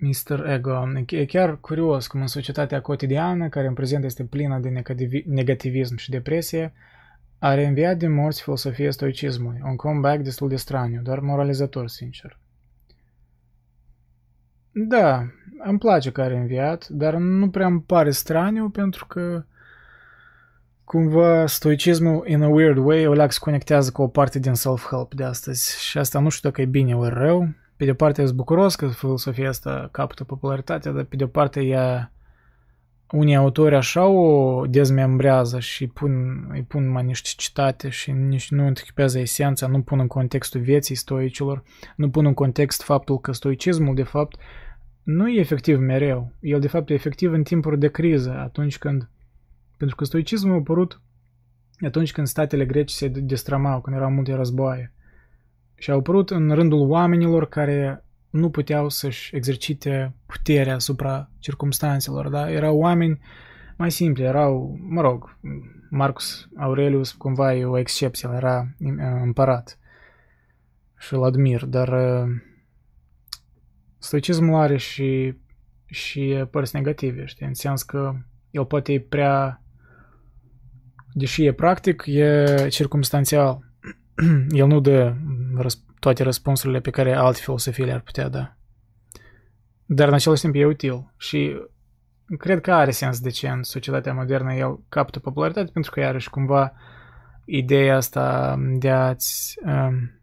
Mr. 0.00 0.46
Ego. 0.46 0.88
E 1.06 1.24
chiar 1.24 1.60
curios 1.60 2.06
cum 2.06 2.20
în 2.20 2.26
societatea 2.26 2.80
cotidiană, 2.80 3.48
care 3.48 3.66
în 3.66 3.74
prezent 3.74 4.04
este 4.04 4.24
plină 4.24 4.58
de 4.58 4.82
negativism 5.24 5.96
și 5.96 6.10
depresie, 6.10 6.72
a 7.40 7.54
reînviat 7.54 7.96
din 7.96 8.12
morți 8.12 8.42
filosofia 8.42 8.90
stoicismului, 8.90 9.60
un 9.64 9.76
comeback 9.76 10.22
destul 10.22 10.48
de 10.48 10.56
straniu, 10.56 11.00
dar 11.02 11.18
moralizator, 11.18 11.88
sincer. 11.88 12.38
Da, 14.72 15.26
îmi 15.64 15.78
place 15.78 16.10
că 16.10 16.22
a 16.22 16.26
reînviat, 16.26 16.88
dar 16.88 17.14
nu 17.14 17.50
prea 17.50 17.66
îmi 17.66 17.80
pare 17.80 18.10
straniu 18.10 18.68
pentru 18.68 19.06
că 19.06 19.44
cumva 20.84 21.46
stoicismul, 21.46 22.24
in 22.26 22.42
a 22.42 22.48
weird 22.48 22.76
way, 22.76 23.06
o 23.06 23.12
leac 23.12 23.32
se 23.32 23.38
conectează 23.40 23.90
cu 23.90 24.02
o 24.02 24.08
parte 24.08 24.38
din 24.38 24.54
self-help 24.54 25.14
de 25.14 25.24
astăzi 25.24 25.80
și 25.82 25.98
asta 25.98 26.18
nu 26.18 26.28
știu 26.28 26.48
dacă 26.48 26.60
e 26.60 26.64
bine 26.64 26.96
ori 26.96 27.14
rău. 27.14 27.48
Pe 27.76 27.84
de 27.84 27.90
o 27.90 27.94
parte, 27.94 28.24
sunt 28.24 28.36
bucuros 28.36 28.74
că 28.74 28.88
filosofia 28.88 29.48
asta 29.48 29.88
capătă 29.92 30.24
popularitatea, 30.24 30.92
dar 30.92 31.04
pe 31.04 31.16
de 31.16 31.24
o 31.24 31.26
parte 31.26 31.60
ea 31.60 32.12
unii 33.12 33.36
autori 33.36 33.74
așa 33.74 34.06
o 34.06 34.66
dezmembrează 34.66 35.58
și 35.58 35.86
pun, 35.86 36.44
îi 36.52 36.62
pun 36.62 36.88
mai 36.88 37.04
niște 37.04 37.30
citate 37.36 37.88
și 37.88 38.10
nici 38.10 38.50
nu 38.50 38.66
întrechipează 38.66 39.18
esența, 39.18 39.66
nu 39.66 39.82
pun 39.82 39.98
în 39.98 40.06
contextul 40.06 40.60
vieții 40.60 40.94
stoicilor, 40.94 41.62
nu 41.96 42.10
pun 42.10 42.26
în 42.26 42.34
context 42.34 42.82
faptul 42.82 43.18
că 43.18 43.32
stoicismul, 43.32 43.94
de 43.94 44.02
fapt, 44.02 44.36
nu 45.02 45.28
e 45.28 45.40
efectiv 45.40 45.78
mereu. 45.78 46.32
El, 46.40 46.60
de 46.60 46.68
fapt, 46.68 46.90
e 46.90 46.94
efectiv 46.94 47.32
în 47.32 47.42
timpuri 47.42 47.78
de 47.78 47.88
criză, 47.88 48.30
atunci 48.38 48.78
când... 48.78 49.08
Pentru 49.76 49.96
că 49.96 50.04
stoicismul 50.04 50.52
a 50.52 50.56
apărut 50.56 51.00
atunci 51.86 52.12
când 52.12 52.26
statele 52.26 52.66
greci 52.66 52.90
se 52.90 53.08
destramau, 53.08 53.80
când 53.80 53.96
erau 53.96 54.10
multe 54.10 54.34
războaie. 54.34 54.92
Și 55.74 55.90
au 55.90 55.98
apărut 55.98 56.30
în 56.30 56.50
rândul 56.50 56.90
oamenilor 56.90 57.48
care 57.48 58.04
nu 58.30 58.50
puteau 58.50 58.88
să-și 58.88 59.36
exercite 59.36 60.14
puterea 60.26 60.74
asupra 60.74 61.30
circumstanțelor, 61.38 62.28
da? 62.28 62.50
Erau 62.50 62.78
oameni 62.78 63.20
mai 63.76 63.90
simpli, 63.90 64.22
erau, 64.22 64.78
mă 64.80 65.00
rog, 65.00 65.38
Marcus 65.90 66.48
Aurelius 66.56 67.12
cumva 67.12 67.54
e 67.54 67.64
o 67.64 67.78
excepție, 67.78 68.28
era 68.32 68.74
împărat 69.22 69.78
și 70.98 71.14
îl 71.14 71.24
admir, 71.24 71.64
dar 71.64 71.88
uh, 71.88 72.30
stoicismul 73.98 74.60
are 74.60 74.76
și, 74.76 75.34
și 75.86 76.44
părți 76.50 76.74
negative, 76.76 77.24
știi, 77.24 77.46
în 77.46 77.54
sens 77.54 77.82
că 77.82 78.14
el 78.50 78.64
poate 78.64 78.92
e 78.92 79.00
prea, 79.00 79.62
deși 81.12 81.44
e 81.44 81.52
practic, 81.52 82.02
e 82.06 82.66
circumstanțial. 82.68 83.64
el 84.50 84.66
nu 84.66 84.80
dă 84.80 85.14
toate 86.00 86.22
răspunsurile 86.22 86.80
pe 86.80 86.90
care 86.90 87.14
alte 87.14 87.40
filosofii 87.42 87.84
le-ar 87.84 88.00
putea 88.00 88.28
da. 88.28 88.56
Dar 89.84 90.08
în 90.08 90.14
același 90.14 90.40
timp 90.40 90.54
e 90.54 90.64
util 90.64 91.12
și 91.16 91.56
cred 92.38 92.60
că 92.60 92.72
are 92.72 92.90
sens 92.90 93.20
de 93.20 93.30
ce 93.30 93.48
în 93.48 93.62
societatea 93.62 94.14
modernă 94.14 94.54
el 94.54 94.80
capătă 94.88 95.18
popularitate 95.18 95.70
pentru 95.72 95.90
că 95.90 96.00
iarăși 96.00 96.30
cumva 96.30 96.72
ideea 97.44 97.96
asta 97.96 98.56
de 98.78 98.90
a-ți 98.90 99.58
um, 99.64 100.20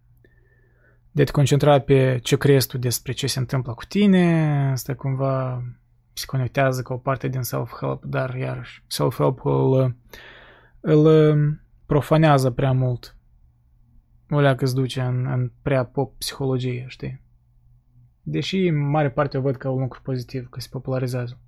de 1.12 1.22
a 1.22 1.26
te 1.26 1.32
concentra 1.32 1.80
pe 1.80 2.20
ce 2.24 2.38
crezi 2.38 2.68
tu 2.68 2.78
despre 2.78 3.12
ce 3.12 3.28
se 3.28 3.40
întâmplă 3.40 3.74
cu 3.74 3.86
tine, 3.86 4.70
asta 4.72 4.94
cumva 4.94 5.64
se 6.14 6.26
conectează 6.26 6.82
cu 6.82 6.94
o 6.94 6.98
parte 6.98 7.28
din 7.28 7.42
self-help, 7.42 8.04
dar 8.04 8.36
iarăși 8.36 8.84
self-help 8.88 9.40
îl, 9.44 9.96
îl 10.80 11.38
profanează 11.86 12.52
prea 12.52 12.72
mult 12.72 13.17
o 14.30 14.40
leacă 14.40 14.64
îți 14.64 14.76
duce 14.76 15.02
în, 15.02 15.26
în 15.26 15.52
prea 15.62 15.86
pop 15.86 16.18
psihologie, 16.18 16.86
știi? 16.88 17.22
Deși 18.22 18.68
în 18.68 18.90
mare 18.90 19.10
parte 19.10 19.38
o 19.38 19.42
văd 19.42 19.56
ca 19.56 19.70
un 19.70 19.82
lucru 19.82 20.02
pozitiv, 20.02 20.50
că 20.50 20.60
se 20.60 20.68
popularizează. 20.72 21.40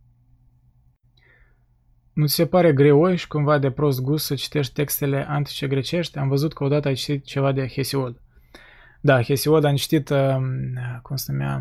Nu 2.13 2.27
ți 2.27 2.33
se 2.33 2.45
pare 2.45 2.73
greu 2.73 3.15
și 3.15 3.27
cumva 3.27 3.57
de 3.57 3.71
prost 3.71 4.01
gust 4.01 4.25
să 4.25 4.35
citești 4.35 4.73
textele 4.73 5.29
antice 5.29 5.67
grecești? 5.67 6.17
Am 6.17 6.27
văzut 6.27 6.53
că 6.53 6.63
odată 6.63 6.87
ai 6.87 6.93
citit 6.93 7.25
ceva 7.25 7.51
de 7.51 7.67
Hesiod. 7.67 8.21
Da, 9.01 9.21
Hesiod 9.21 9.63
am 9.63 9.75
citit, 9.75 10.09
uh, 10.09 10.37
cum 11.01 11.15
se 11.15 11.31
numea, 11.31 11.53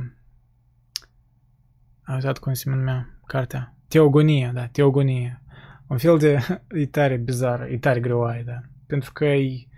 am 2.02 2.14
uitat 2.14 2.38
cum 2.38 2.52
se 2.52 2.70
numea 2.70 3.18
cartea. 3.26 3.74
Teogonie, 3.88 4.50
da, 4.54 4.66
Teogonie. 4.66 5.42
Un 5.86 5.98
fel 5.98 6.18
de, 6.18 6.38
e 6.82 6.86
tare 6.86 7.16
bizară, 7.16 7.66
e 7.66 7.78
tare 7.78 8.00
greoaie, 8.00 8.42
da. 8.42 8.60
Pentru 8.86 9.12
că 9.12 9.24
e 9.24 9.68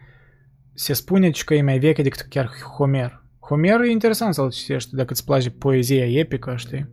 se 0.80 0.92
spune 0.92 1.30
că 1.30 1.54
e 1.54 1.62
mai 1.62 1.78
veche 1.78 2.02
decât 2.02 2.20
chiar 2.20 2.50
Homer. 2.76 3.22
Homer 3.40 3.80
e 3.80 3.90
interesant 3.90 4.34
să-l 4.34 4.50
citești, 4.50 4.94
dacă 4.94 5.12
îți 5.12 5.24
place 5.24 5.50
poezia 5.50 6.06
epică, 6.06 6.54
știi? 6.56 6.88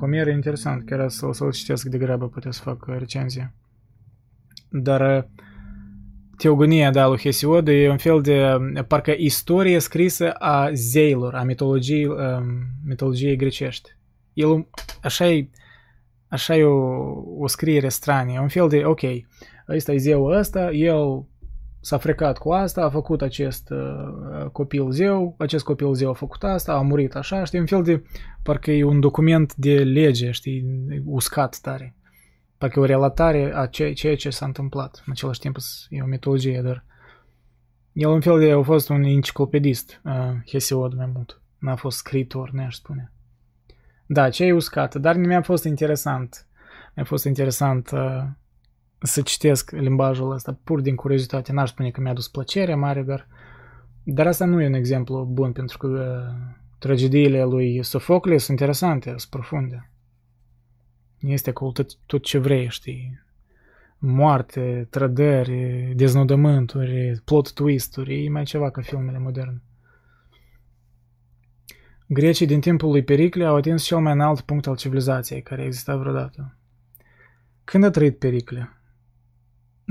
Homer 0.00 0.26
e 0.26 0.32
interesant, 0.32 0.86
chiar 0.86 1.08
să, 1.08 1.28
să-l 1.32 1.52
citesc 1.52 1.84
de 1.86 1.98
grabă, 1.98 2.28
puteți 2.28 2.56
să 2.56 2.62
fac 2.62 2.84
recenzie. 2.86 3.54
Dar 4.70 5.28
Teogonia, 6.36 6.90
da, 6.90 7.06
lui 7.06 7.18
Hesiod 7.18 7.68
e 7.68 7.90
un 7.90 7.96
fel 7.96 8.20
de, 8.20 8.58
parcă 8.86 9.14
istorie 9.16 9.78
scrisă 9.78 10.30
a 10.30 10.70
zeilor, 10.72 11.34
a 11.34 11.42
mitologiei, 11.42 12.06
um, 12.06 12.16
mitologiei 12.86 13.36
grecești. 13.36 13.90
El, 14.32 14.68
așa 15.02 15.28
e, 15.28 15.48
așa 16.28 16.56
e 16.56 16.64
o, 16.64 16.78
o 17.38 17.46
scriere 17.46 17.88
stranie, 17.88 18.38
un 18.38 18.48
fel 18.48 18.68
de, 18.68 18.84
ok, 18.84 19.00
ăsta 19.68 19.92
e 19.92 19.96
zeul 19.96 20.32
ăsta, 20.32 20.70
el 20.72 21.26
s-a 21.80 21.98
frecat 21.98 22.38
cu 22.38 22.52
asta, 22.52 22.84
a 22.84 22.90
făcut 22.90 23.22
acest 23.22 23.70
uh, 23.70 24.50
copil 24.52 24.90
zeu, 24.90 25.34
acest 25.38 25.64
copil 25.64 25.94
zeu 25.94 26.10
a 26.10 26.12
făcut 26.12 26.44
asta, 26.44 26.72
a 26.72 26.80
murit 26.80 27.14
așa, 27.14 27.44
știi, 27.44 27.58
un 27.58 27.66
fel 27.66 27.82
de, 27.82 28.02
parcă 28.42 28.70
e 28.70 28.84
un 28.84 29.00
document 29.00 29.54
de 29.54 29.84
lege, 29.84 30.30
știi, 30.30 30.64
uscat 31.04 31.58
tare. 31.62 31.94
Parcă 32.58 32.78
e 32.78 32.82
o 32.82 32.86
relatare 32.86 33.52
a 33.54 33.66
ceea 33.66 33.92
ce, 33.92 34.14
ce 34.14 34.30
s-a 34.30 34.46
întâmplat. 34.46 35.02
În 35.06 35.12
același 35.12 35.40
timp 35.40 35.56
e 35.88 36.02
o 36.02 36.06
mitologie, 36.06 36.60
dar 36.62 36.84
el 37.92 38.08
un 38.08 38.20
fel 38.20 38.38
de 38.38 38.50
a 38.50 38.62
fost 38.62 38.88
un 38.88 39.02
enciclopedist, 39.02 40.00
uh, 40.04 40.12
Hesiod 40.46 40.94
mai 40.94 41.10
mult. 41.14 41.40
N-a 41.58 41.76
fost 41.76 41.96
scriitor, 41.96 42.50
ne-aș 42.50 42.74
spune. 42.74 43.12
Da, 44.06 44.30
ce 44.30 44.44
e 44.44 44.52
uscat, 44.52 44.94
dar 44.94 45.16
mi-a 45.16 45.42
fost 45.42 45.64
interesant. 45.64 46.46
Mi-a 46.94 47.04
fost 47.04 47.24
interesant 47.24 47.90
uh, 47.92 48.24
să 48.98 49.22
citesc 49.22 49.70
limbajul 49.70 50.32
ăsta 50.32 50.58
pur 50.64 50.80
din 50.80 50.94
curiozitate. 50.94 51.52
N-aș 51.52 51.70
spune 51.70 51.90
că 51.90 52.00
mi-a 52.00 52.12
dus 52.12 52.28
plăcere 52.28 52.74
mare, 52.74 53.02
dar, 53.02 53.28
dar 54.02 54.26
asta 54.26 54.44
nu 54.44 54.62
e 54.62 54.66
un 54.66 54.72
exemplu 54.72 55.24
bun, 55.24 55.52
pentru 55.52 55.78
că 55.78 55.86
uh, 55.86 56.56
tragediile 56.78 57.44
lui 57.44 57.82
Sofocle 57.82 58.38
sunt 58.38 58.58
interesante, 58.58 59.08
sunt 59.08 59.30
profunde. 59.30 59.90
Este 61.18 61.50
acolo 61.50 61.70
tot, 61.70 61.94
tot 62.06 62.22
ce 62.22 62.38
vrei, 62.38 62.68
știi? 62.68 63.26
Moarte, 63.98 64.86
trădări, 64.90 65.92
deznodământuri, 65.96 67.20
plot 67.24 67.52
twist-uri, 67.52 68.24
e 68.24 68.30
mai 68.30 68.44
ceva 68.44 68.70
ca 68.70 68.80
filmele 68.80 69.18
moderne. 69.18 69.62
Grecii 72.06 72.46
din 72.46 72.60
timpul 72.60 72.90
lui 72.90 73.04
Pericle 73.04 73.44
au 73.44 73.56
atins 73.56 73.82
cel 73.82 73.98
mai 73.98 74.12
înalt 74.12 74.40
punct 74.40 74.66
al 74.66 74.76
civilizației 74.76 75.42
care 75.42 75.62
a 75.62 75.64
existat 75.64 75.98
vreodată. 75.98 76.56
Când 77.64 77.84
a 77.84 77.90
trăit 77.90 78.18
Pericle? 78.18 78.77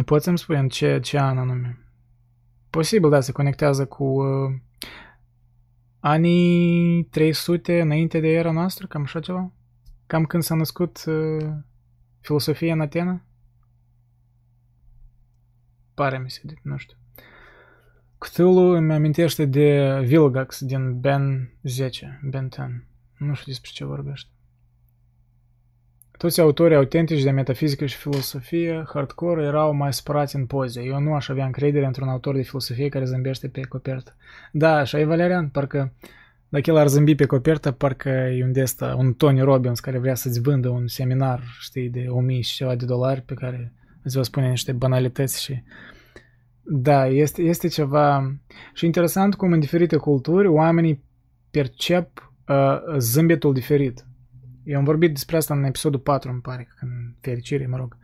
Poți 0.06 0.24
să-mi 0.24 0.38
spui 0.38 0.58
în 0.58 0.70
ce, 0.70 1.00
ce 1.00 1.20
an 1.20 1.38
anume? 1.38 1.80
Posibil, 2.70 3.10
da, 3.10 3.20
se 3.20 3.32
conectează 3.32 3.86
cu 3.86 4.04
uh, 4.04 4.54
anii 6.00 7.04
300 7.04 7.82
înainte 7.82 8.20
de 8.20 8.28
era 8.28 8.52
noastră, 8.52 8.88
cam 8.88 9.02
așa 9.02 9.20
ceva? 9.20 9.52
Cam 10.08 10.26
când 10.26 10.44
s-a 10.44 10.56
născut 10.56 11.04
uh, 11.06 11.48
filosofia 12.20 12.74
în 12.74 12.82
Atena? 12.82 13.22
Pare 15.94 16.18
mi 16.18 16.30
se, 16.30 16.42
nu 16.62 16.78
știu. 16.78 16.98
Cthulhu 18.18 18.76
îmi 18.76 18.94
amintește 18.94 19.46
de 19.46 20.00
Vilgax 20.04 20.64
din 20.64 21.00
Ben 21.00 21.54
10, 21.64 22.20
Ben 22.24 22.50
10. 22.56 22.88
Nu 23.18 23.34
știu 23.34 23.52
despre 23.52 23.70
ce 23.74 23.86
vorbește. 23.86 24.30
Toți 26.18 26.42
autorii 26.42 26.76
autentici 26.76 27.24
de 27.24 27.32
metafizică 27.32 27.86
și 27.86 27.98
filosofie 27.98 28.84
hardcore 28.94 29.44
erau 29.44 29.74
mai 29.74 29.94
supărați 29.94 30.36
în 30.36 30.46
poze. 30.46 30.82
Eu 30.82 31.00
nu 31.00 31.14
aș 31.14 31.30
avea 31.30 31.46
încredere 31.46 31.86
într-un 31.86 32.08
autor 32.08 32.36
de 32.36 32.42
filosofie 32.42 32.90
care 32.90 33.06
zâmbește 33.06 33.48
pe 33.48 33.62
copertă. 33.62 34.16
Da, 34.52 34.76
așa 34.76 35.00
e 35.00 35.06
Valerian, 35.06 35.50
parcă 35.50 35.94
dacă 36.50 36.70
el 36.70 36.78
ar 36.78 36.88
zâmbi 36.88 37.16
pe 37.16 37.26
copertă, 37.26 37.72
parcă 37.72 38.10
e 38.10 38.44
un 38.44 38.52
desta, 38.52 38.96
un 38.98 39.14
Tony 39.14 39.42
Robbins 39.42 39.80
care 39.80 39.98
vrea 39.98 40.16
să-ți 40.16 40.42
vândă 40.42 40.70
un 40.70 40.88
seminar, 40.88 41.44
știi, 41.60 41.90
de 41.90 42.06
1000 42.10 42.42
și 42.42 42.56
ceva 42.56 42.76
de 42.76 42.86
dolari 42.86 43.22
pe 43.22 43.34
care 43.34 43.74
îți 44.04 44.18
va 44.18 44.24
spune 44.24 44.50
niște 44.50 44.72
banalități 44.72 45.44
și... 45.44 45.64
Da, 46.64 47.08
este, 47.08 47.42
este 47.42 47.68
ceva... 47.68 48.36
Și 48.74 48.86
interesant 48.86 49.36
cum 49.36 49.52
în 49.52 49.60
diferite 49.60 49.96
culturi 49.96 50.48
oamenii 50.48 51.04
percep 51.52 52.32
uh, 52.48 52.98
zâmbetul 52.98 53.54
diferit. 53.54 54.06
Eu 54.68 54.78
am 54.78 54.84
vorbit 54.84 55.14
despre 55.14 55.38
asta 55.38 55.54
în 55.54 55.64
episodul 55.64 56.00
4, 56.00 56.32
îmi 56.32 56.42
pare, 56.42 56.68
în 56.82 56.90
fericire, 57.20 57.68
mă 57.68 57.78
rog. 57.78 57.98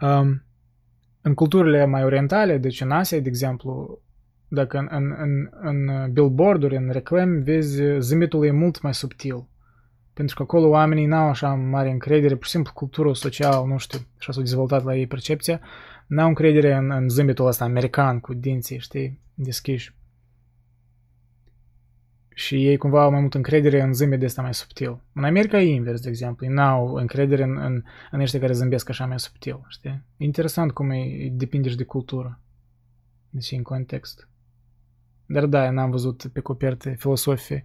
Um, 0.00 0.42
în 1.20 1.34
culturile 1.34 1.84
mai 1.84 2.04
orientale, 2.04 2.58
deci 2.58 2.80
în 2.80 2.90
Asia, 2.90 3.18
de 3.18 3.28
exemplu, 3.28 4.00
dacă 4.48 4.78
în, 4.78 4.88
în, 4.90 5.48
în, 5.60 5.88
în 5.88 6.12
billboard-uri, 6.12 6.76
în 6.76 6.90
reclame, 6.90 7.38
vezi 7.38 7.82
zâmbetul 7.98 8.44
e 8.44 8.50
mult 8.50 8.80
mai 8.80 8.94
subtil. 8.94 9.48
Pentru 10.14 10.36
că 10.36 10.42
acolo 10.42 10.68
oamenii 10.68 11.06
n-au 11.06 11.28
așa 11.28 11.54
mare 11.54 11.90
încredere, 11.90 12.34
pur 12.34 12.44
și 12.44 12.50
simplu 12.50 12.72
cultură 12.74 13.12
socială, 13.12 13.66
nu 13.66 13.78
știu, 13.78 13.98
așa 14.18 14.32
s-a 14.32 14.40
dezvoltat 14.40 14.84
la 14.84 14.96
ei 14.96 15.06
percepția, 15.06 15.60
n-au 16.06 16.28
încredere 16.28 16.74
în, 16.74 16.90
în 16.90 17.08
zâmbetul 17.08 17.46
ăsta 17.46 17.64
american 17.64 18.20
cu 18.20 18.34
dinții, 18.34 18.78
știi, 18.78 19.20
deschiși. 19.34 19.94
Și 22.34 22.66
ei 22.66 22.76
cumva 22.76 23.02
au 23.02 23.10
mai 23.10 23.20
mult 23.20 23.34
încredere 23.34 23.80
în 23.80 23.92
zâmbet 23.92 24.18
de 24.18 24.24
ăsta 24.24 24.42
mai 24.42 24.54
subtil. 24.54 25.00
În 25.12 25.24
America 25.24 25.60
e 25.60 25.74
invers, 25.74 26.00
de 26.00 26.08
exemplu. 26.08 26.46
Ei 26.46 26.52
n-au 26.52 26.94
încredere 26.94 27.42
în, 27.42 27.56
în, 27.56 27.82
în 28.10 28.20
ăștia 28.20 28.40
care 28.40 28.52
zâmbesc 28.52 28.88
așa 28.88 29.06
mai 29.06 29.20
subtil, 29.20 29.60
știi? 29.68 30.02
E 30.16 30.24
interesant 30.24 30.72
cum 30.72 30.90
e, 30.90 31.28
depinde 31.32 31.68
și 31.68 31.76
de 31.76 31.84
cultură. 31.84 32.40
Deci 33.30 33.52
în 33.52 33.62
context. 33.62 34.28
Dar 35.26 35.46
da, 35.46 35.70
n-am 35.70 35.90
văzut 35.90 36.26
pe 36.32 36.40
coperte 36.40 36.94
filosofii, 36.98 37.64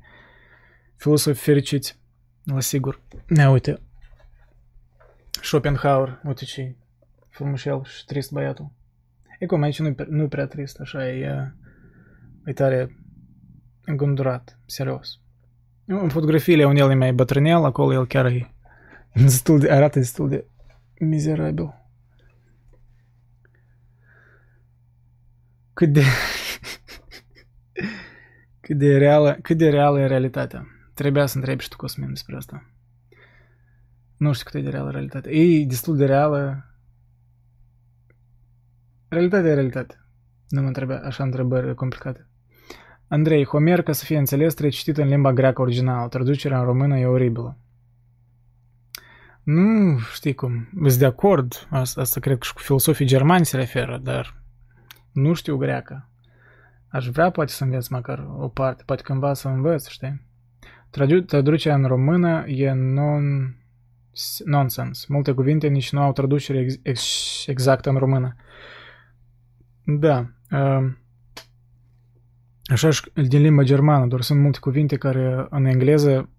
filosofii 0.95 1.41
fericiți, 1.41 1.99
la 2.43 2.59
sigur. 2.59 3.01
Ne, 3.27 3.49
uite, 3.49 3.79
Schopenhauer, 5.41 6.21
uite 6.23 6.45
ce 6.45 6.75
frumușel 7.29 7.83
și 7.83 8.05
trist 8.05 8.31
băiatul. 8.31 8.71
E 9.39 9.45
cum 9.45 9.61
aici 9.61 9.79
nu, 9.79 9.95
nu 10.09 10.27
prea 10.27 10.45
trist, 10.45 10.79
așa 10.79 11.09
e, 11.09 11.53
e 12.45 12.53
tare 12.53 12.95
îngândurat, 13.85 14.59
serios. 14.65 15.19
În 15.85 16.09
fotografiile 16.09 16.65
unde 16.65 16.81
el 16.81 16.91
e 16.91 16.95
mai 16.95 17.13
bătrânel, 17.13 17.63
acolo 17.63 17.93
el 17.93 18.07
chiar 18.07 18.25
e 18.25 18.51
destul 19.13 19.59
de, 19.59 19.71
arată 19.71 19.99
destul 19.99 20.29
de 20.29 20.45
mizerabil. 20.99 21.73
Cât 25.73 25.89
de 25.89 26.03
cât 28.65 28.77
de 28.77 28.97
reală, 28.97 29.37
cât 29.41 29.57
de 29.57 29.69
reală 29.69 29.99
e 29.99 30.07
realitatea. 30.07 30.67
Trebuia 30.93 31.25
să 31.25 31.37
întrebi 31.37 31.63
și 31.63 31.69
tu, 31.69 31.75
Cosmin, 31.75 32.09
despre 32.09 32.35
asta. 32.35 32.69
Nu 34.17 34.33
știu 34.33 34.49
cât 34.49 34.59
e 34.59 34.63
de 34.63 34.69
reală 34.69 34.91
realitatea. 34.91 35.31
E 35.31 35.65
destul 35.65 35.97
de 35.97 36.05
reală. 36.05 36.65
Realitatea 39.07 39.49
e 39.49 39.53
realitate. 39.53 40.05
Nu 40.49 40.61
mă 40.61 40.67
întreba 40.67 40.99
așa 40.99 41.23
întrebări 41.23 41.75
complicate. 41.75 42.27
Andrei, 43.07 43.45
Homer, 43.45 43.81
ca 43.81 43.91
să 43.91 44.05
fie 44.05 44.17
înțeles, 44.17 44.51
trebuie 44.51 44.73
citit 44.73 44.97
în 44.97 45.07
limba 45.07 45.33
greacă 45.33 45.61
originală. 45.61 46.07
Traducerea 46.07 46.59
în 46.59 46.65
română 46.65 46.97
e 46.97 47.05
oribilă. 47.05 47.57
Nu 49.43 49.97
știi 49.97 50.33
cum. 50.33 50.69
Sunt 50.73 50.93
de 50.93 51.05
acord. 51.05 51.67
Asta, 51.69 52.01
asta 52.01 52.19
cred 52.19 52.37
că 52.37 52.45
și 52.45 52.53
cu 52.53 52.61
filosofii 52.61 53.05
germani 53.05 53.45
se 53.45 53.57
referă, 53.57 53.99
dar 54.03 54.43
nu 55.11 55.33
știu 55.33 55.57
greacă. 55.57 56.09
Aș 56.87 57.07
vrea 57.07 57.29
poate 57.29 57.51
să 57.51 57.63
înveț 57.63 57.87
măcar 57.87 58.27
o 58.37 58.47
parte, 58.47 58.83
poate 58.85 59.01
cândva 59.01 59.33
să 59.33 59.47
învăț, 59.47 59.87
știi? 59.87 60.21
Traducerea 61.25 61.77
în 61.77 61.85
română 61.85 62.43
e 62.47 62.71
non 62.71 63.55
nonsense. 64.45 65.05
Multe 65.09 65.31
cuvinte 65.31 65.67
nici 65.67 65.91
nu 65.91 66.01
au 66.01 66.11
traducere 66.11 66.59
ex, 66.59 66.79
ex, 66.81 67.03
exactă 67.47 67.89
în 67.89 67.97
română. 67.97 68.35
Da. 69.83 70.29
Uh, 70.51 70.91
așa 72.65 72.89
și 72.89 73.01
din 73.13 73.41
limba 73.41 73.63
germană, 73.63 74.07
doar 74.07 74.21
sunt 74.21 74.39
multe 74.39 74.59
cuvinte 74.59 74.95
care 74.97 75.47
în 75.49 75.65
engleză 75.65 76.29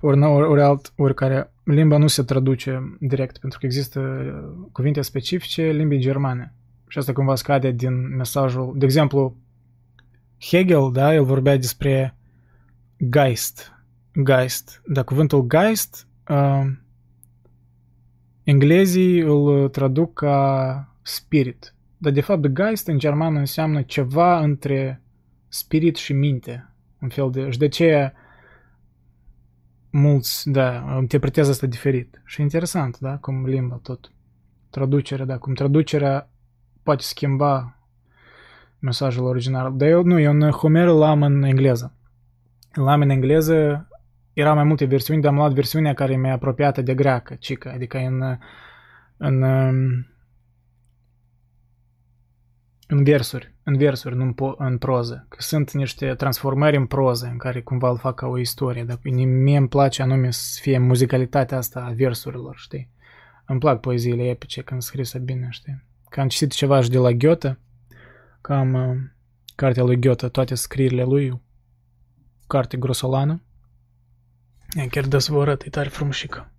ori, 0.00 0.20
ori, 0.20 0.48
ori, 0.48 0.62
alt, 0.62 0.92
ori 0.96 1.14
care 1.14 1.52
limba 1.64 1.96
nu 1.96 2.06
se 2.06 2.22
traduce 2.22 2.96
direct, 3.00 3.38
pentru 3.38 3.58
că 3.58 3.66
există 3.66 4.00
cuvinte 4.72 5.00
specifice 5.00 5.70
limbii 5.70 5.98
germane. 5.98 6.54
Și 6.88 6.98
asta 6.98 7.12
cumva 7.12 7.34
scade 7.34 7.70
din 7.70 8.16
mesajul, 8.16 8.74
de 8.76 8.84
exemplu, 8.84 9.36
Hegel, 10.38 10.90
da, 10.92 11.14
el 11.14 11.24
vorbea 11.24 11.56
despre 11.56 12.16
Geist. 13.10 13.72
Geist. 14.24 14.82
Da, 14.86 15.02
cuvântul 15.02 15.46
Geist, 15.46 16.08
uh, 16.28 16.66
englezii 18.42 19.20
îl 19.20 19.68
traduc 19.68 20.12
ca 20.12 20.98
spirit. 21.02 21.74
Dar 21.98 22.12
de 22.12 22.20
fapt 22.20 22.46
Geist 22.46 22.86
în 22.86 22.98
germană 22.98 23.38
înseamnă 23.38 23.82
ceva 23.82 24.40
între 24.40 25.02
spirit 25.58 25.96
și 25.96 26.12
minte. 26.12 26.70
Un 27.00 27.08
fel 27.08 27.30
de... 27.30 27.50
Și 27.50 27.58
de 27.58 27.68
ce 27.68 28.12
mulți, 29.90 30.50
da, 30.50 30.96
interpretează 31.00 31.50
asta 31.50 31.66
diferit. 31.66 32.22
Și 32.24 32.40
interesant, 32.40 32.98
da, 32.98 33.16
cum 33.16 33.46
limba 33.46 33.80
tot. 33.82 34.12
Traducerea, 34.70 35.24
da, 35.24 35.38
cum 35.38 35.54
traducerea 35.54 36.30
poate 36.82 37.02
schimba 37.02 37.78
mesajul 38.78 39.24
original. 39.24 39.76
Dar 39.76 39.88
eu 39.88 40.02
nu, 40.02 40.20
eu 40.20 40.32
în 40.32 40.50
Homer 40.50 40.86
l-am 40.86 41.22
în 41.22 41.42
engleză. 41.42 41.94
L-am 42.72 43.00
în 43.00 43.08
engleză, 43.08 43.88
era 44.32 44.54
mai 44.54 44.64
multe 44.64 44.84
versiuni, 44.84 45.20
dar 45.20 45.30
am 45.30 45.36
luat 45.36 45.52
versiunea 45.52 45.94
care 45.94 46.12
e 46.12 46.16
mai 46.16 46.30
apropiată 46.30 46.82
de 46.82 46.94
greacă, 46.94 47.34
cică, 47.34 47.70
adică 47.70 47.98
în, 47.98 48.38
în, 49.16 49.42
în 52.86 53.04
versuri, 53.04 53.54
în 53.68 53.76
versuri, 53.76 54.16
nu 54.16 54.22
în, 54.22 54.34
po- 54.34 54.56
în 54.56 54.78
proză. 54.78 55.26
Că 55.28 55.36
sunt 55.40 55.72
niște 55.72 56.14
transformări 56.14 56.76
în 56.76 56.86
proză 56.86 57.26
în 57.26 57.36
care 57.36 57.62
cumva 57.62 57.90
îl 57.90 57.98
fac 57.98 58.14
ca 58.14 58.26
o 58.26 58.38
istorie, 58.38 58.84
dar 58.84 58.98
mie 59.02 59.56
îmi 59.56 59.68
place 59.68 60.02
anume 60.02 60.30
să 60.30 60.58
fie 60.60 60.78
muzicalitatea 60.78 61.56
asta 61.56 61.80
a 61.80 61.90
versurilor, 61.90 62.56
știi? 62.56 62.90
Îmi 63.46 63.58
plac 63.58 63.80
poeziile 63.80 64.28
epice 64.28 64.62
când 64.62 64.82
scrisă 64.82 65.18
bine, 65.18 65.48
știi? 65.50 65.82
Că 66.08 66.20
am 66.20 66.28
citit 66.28 66.52
ceva 66.52 66.80
și 66.80 66.90
de 66.90 66.98
la 66.98 67.12
Goethe, 67.12 67.58
că 68.40 68.52
am 68.52 68.74
uh, 68.74 68.96
cartea 69.54 69.82
lui 69.82 70.00
Goethe, 70.00 70.28
toate 70.28 70.54
scrierile 70.54 71.02
lui, 71.02 71.42
carte 72.46 72.76
grosolană. 72.76 73.42
E 74.74 74.86
chiar 74.86 75.04
dezvorăt, 75.04 75.62
e 75.62 75.68
tare 75.68 75.88
frumușică. 75.88 76.52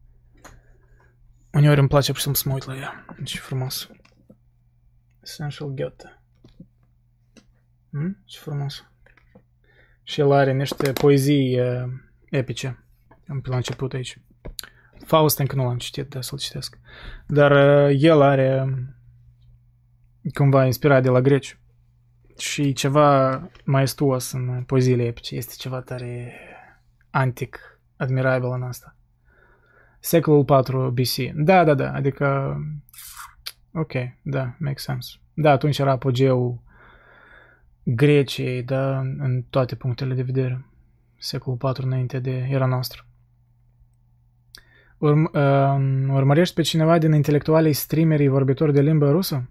Uneori 1.51 1.79
îmi 1.79 1.87
place 1.87 2.11
pur 2.11 2.19
și 2.19 2.23
simplu 2.23 2.41
să 2.41 2.49
mă 2.49 2.53
uit 2.53 2.65
la 2.65 2.75
ea. 2.75 3.05
Ce 3.23 3.37
frumos. 3.37 3.89
Essential 5.21 5.69
Goethe. 5.69 6.16
Hmm? 7.89 8.17
Ce 8.25 8.39
frumos. 8.39 8.85
Și 10.03 10.19
el 10.19 10.31
are 10.31 10.53
niște 10.53 10.91
poezii 10.91 11.59
uh, 11.59 11.83
epice. 12.29 12.83
Am 13.27 13.41
pe 13.41 13.49
la 13.49 13.55
început 13.55 13.93
aici. 13.93 14.21
Faust 15.05 15.39
încă 15.39 15.55
nu 15.55 15.63
l-am 15.63 15.77
citit, 15.77 16.09
dar 16.09 16.21
să-l 16.21 16.37
citesc. 16.37 16.79
Dar 17.27 17.51
uh, 17.51 17.97
el 17.99 18.21
are 18.21 18.65
cumva 20.33 20.65
inspirat 20.65 21.03
de 21.03 21.09
la 21.09 21.21
greci. 21.21 21.59
Și 22.37 22.73
ceva 22.73 23.41
maestuos 23.63 24.31
în 24.31 24.63
poeziile 24.63 25.03
epice. 25.05 25.35
Este 25.35 25.53
ceva 25.57 25.81
tare 25.81 26.33
antic, 27.09 27.79
admirabil 27.95 28.49
în 28.49 28.63
asta. 28.63 28.95
Secolul 29.99 30.45
4 30.45 30.91
BC. 30.91 31.31
Da, 31.33 31.63
da, 31.63 31.73
da, 31.73 31.93
adică... 31.93 32.57
Ok, 33.71 33.91
da, 34.21 34.55
make 34.59 34.77
sense. 34.77 35.17
Da, 35.33 35.51
atunci 35.51 35.77
era 35.77 35.91
apogeul 35.91 36.61
Greciei, 37.95 38.63
da, 38.63 38.99
în 38.99 39.43
toate 39.49 39.75
punctele 39.75 40.13
de 40.13 40.21
vedere. 40.21 40.65
Secolul 41.17 41.57
4 41.57 41.85
înainte 41.85 42.19
de 42.19 42.47
era 42.49 42.65
noastră. 42.65 43.05
Urm, 44.97 45.29
uh, 45.33 46.15
urmărești 46.15 46.55
pe 46.55 46.61
cineva 46.61 46.97
din 46.97 47.13
intelectualii 47.13 47.73
streamerii 47.73 48.27
vorbitori 48.27 48.73
de 48.73 48.81
limbă 48.81 49.11
rusă? 49.11 49.49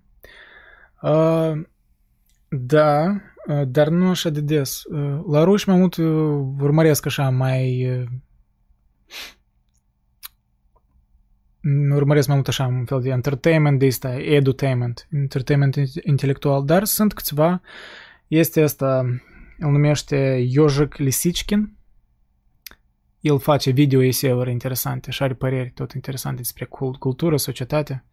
Uh, 1.03 1.53
da, 2.49 3.21
uh, 3.47 3.63
dar 3.67 3.89
nu 3.89 4.09
așa 4.09 4.31
de 4.31 4.41
des. 4.41 4.83
Uh, 4.85 5.21
la 5.31 5.45
ruși 5.45 5.69
mai 5.69 5.79
mult 5.79 5.97
uh, 5.97 6.07
urmăresc 6.61 7.07
așa 7.07 7.31
mai... 7.31 7.91
Uh, 7.99 8.07
urmăresc 11.95 12.27
mai 12.27 12.37
mult 12.37 12.49
așa 12.49 12.67
un 12.67 12.85
fel 12.85 13.01
de 13.01 13.09
entertainment 13.09 13.79
de 13.79 13.87
asta, 13.87 14.15
edutainment, 14.15 15.09
entertainment 15.13 15.77
intelectual, 16.03 16.65
dar 16.65 16.85
sunt 16.85 17.13
câțiva, 17.13 17.61
este 18.29 18.63
asta, 18.63 18.99
îl 19.59 19.71
numește 19.71 20.45
Iojic 20.49 20.97
Lisichkin, 20.97 21.77
el 23.21 23.39
face 23.39 23.71
video 23.71 24.03
eseuri 24.03 24.51
interesante 24.51 25.11
și 25.11 25.23
are 25.23 25.35
păreri 25.35 25.71
tot 25.71 25.93
interesante 25.93 26.37
despre 26.37 26.69
cultură, 26.99 27.37
societate. 27.37 28.05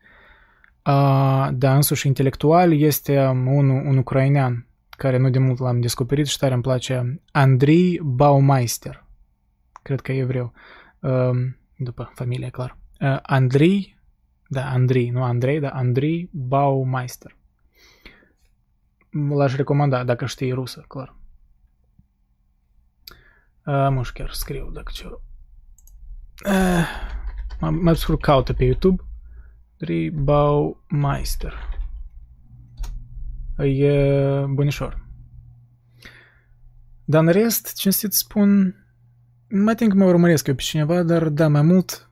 Uh, 0.85 1.49
da, 1.51 1.75
însuși 1.75 2.07
intelectual 2.07 2.73
este 2.73 3.25
un, 3.27 3.69
un 3.69 3.97
ucrainean 3.97 4.67
care 4.89 5.17
nu 5.17 5.29
de 5.29 5.39
mult 5.39 5.59
l-am 5.59 5.79
descoperit 5.79 6.27
și 6.27 6.37
tare 6.37 6.53
îmi 6.53 6.61
place 6.61 7.21
Andrei 7.31 7.99
Baumeister. 8.03 9.05
Cred 9.81 10.01
că 10.01 10.11
e 10.11 10.19
evreu. 10.19 10.53
Uh, 10.99 11.31
după 11.77 12.11
familie, 12.15 12.49
clar. 12.49 12.77
Uh, 12.99 13.17
Andrei, 13.21 13.99
da, 14.47 14.69
Andrei, 14.69 15.09
nu 15.09 15.23
Andrei, 15.23 15.59
dar 15.59 15.71
Andrei 15.71 16.29
Baumeister. 16.31 17.35
L-aș 19.13 19.55
recomanda 19.55 20.03
dacă 20.03 20.25
știi 20.25 20.51
rusă, 20.51 20.85
clar. 20.87 21.15
Uh, 23.65 23.87
mă, 23.89 24.09
chiar 24.13 24.31
scriu 24.31 24.69
dacă 24.69 24.91
ce... 24.93 25.07
Uh, 26.49 27.71
mai 27.71 27.95
scurt 27.95 28.21
caută 28.21 28.53
pe 28.53 28.63
YouTube. 28.63 29.03
Baumeister. 30.13 31.53
E 33.57 34.45
bunișor. 34.49 35.07
Dar 37.05 37.23
în 37.23 37.31
rest, 37.31 37.73
cinstit 37.75 38.13
spun, 38.13 38.75
mai 39.49 39.75
tin 39.75 39.89
că 39.89 39.95
mă 39.95 40.05
urmăresc 40.05 40.47
eu 40.47 40.55
pe 40.55 40.61
cineva, 40.61 41.03
dar 41.03 41.29
da, 41.29 41.47
mai 41.47 41.61
mult 41.61 42.09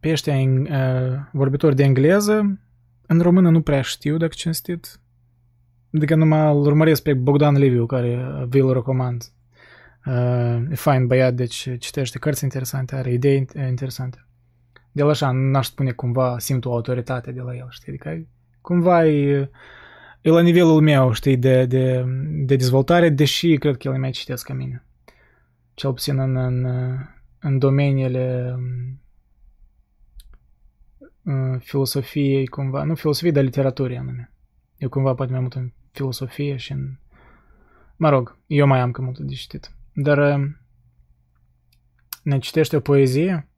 pe 0.00 0.10
ăștia 0.10 0.34
uh, 0.36 1.18
vorbitori 1.32 1.76
de 1.76 1.82
engleză, 1.82 2.60
în 3.06 3.20
română 3.20 3.50
nu 3.50 3.62
prea 3.62 3.82
știu, 3.82 4.16
dacă 4.16 4.32
cinstit. 4.36 4.99
Adică 5.94 6.14
numai 6.14 6.52
îl 6.52 6.66
urmăresc 6.66 7.02
pe 7.02 7.14
Bogdan 7.14 7.56
Liviu, 7.56 7.86
care 7.86 8.44
vi-l 8.48 8.72
recomand. 8.72 9.24
Uh, 10.06 10.70
e 10.70 10.74
fain 10.74 11.06
băiat, 11.06 11.34
deci 11.34 11.68
citește 11.78 12.18
cărți 12.18 12.44
interesante, 12.44 12.94
are 12.94 13.12
idei 13.12 13.46
interesante. 13.68 14.26
De 14.92 15.02
la 15.02 15.10
așa, 15.10 15.30
n-aș 15.30 15.66
spune 15.66 15.90
cumva, 15.90 16.38
simt 16.38 16.64
o 16.64 16.72
autoritate 16.72 17.32
de 17.32 17.40
la 17.40 17.54
el, 17.56 17.66
știi? 17.70 17.92
Adică 17.92 18.26
cumva 18.60 19.06
e, 19.06 19.50
e 20.20 20.30
la 20.30 20.40
nivelul 20.40 20.80
meu, 20.80 21.12
știi, 21.12 21.36
de, 21.36 21.66
de, 21.66 22.04
de 22.44 22.56
dezvoltare, 22.56 23.08
deși 23.08 23.56
cred 23.56 23.76
că 23.76 23.88
el 23.88 23.94
e 23.94 23.98
mai 23.98 24.10
citesc 24.10 24.46
ca 24.46 24.54
mine. 24.54 24.84
Cel 25.74 25.92
puțin 25.92 26.18
în, 26.18 26.36
în, 26.36 26.66
în 27.38 27.58
domeniile 27.58 28.54
filosofiei, 31.58 32.46
cumva, 32.46 32.82
nu 32.82 32.94
filosofie, 32.94 33.30
dar 33.30 33.42
literaturii 33.42 33.96
anume. 33.96 34.32
Eu 34.76 34.88
cumva 34.88 35.14
poate 35.14 35.32
mai 35.32 35.40
mult 35.40 35.54
în 35.54 35.72
filosofie 35.90 36.56
și 36.56 36.72
în... 36.72 36.96
Mă 37.96 38.08
rog, 38.08 38.38
eu 38.46 38.66
mai 38.66 38.80
am 38.80 38.90
că 38.90 39.02
mult 39.02 39.18
de 39.18 39.34
citit. 39.34 39.70
Dar 39.92 40.40
ne 42.22 42.38
citește 42.38 42.76
o 42.76 42.80
poezie? 42.80 43.48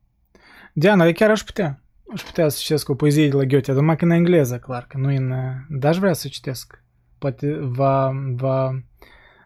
Diana, 0.73 1.05
de 1.05 1.13
chiar 1.13 1.31
aș 1.31 1.43
putea. 1.43 1.83
Aș 2.13 2.23
putea 2.23 2.49
să 2.49 2.59
citesc 2.61 2.89
o 2.89 2.95
poezie 2.95 3.29
de 3.29 3.37
la 3.37 3.45
Goethe, 3.45 3.73
numai 3.73 3.97
că 3.97 4.05
în 4.05 4.11
engleză, 4.11 4.59
clar, 4.59 4.87
că 4.87 4.99
nu 4.99 5.09
în... 5.09 5.35
Dar 5.69 5.91
aș 5.91 5.99
vrea 5.99 6.13
să 6.13 6.29
citesc. 6.29 6.85
Poate 7.19 7.59
va, 7.61 8.13
va, 8.35 8.83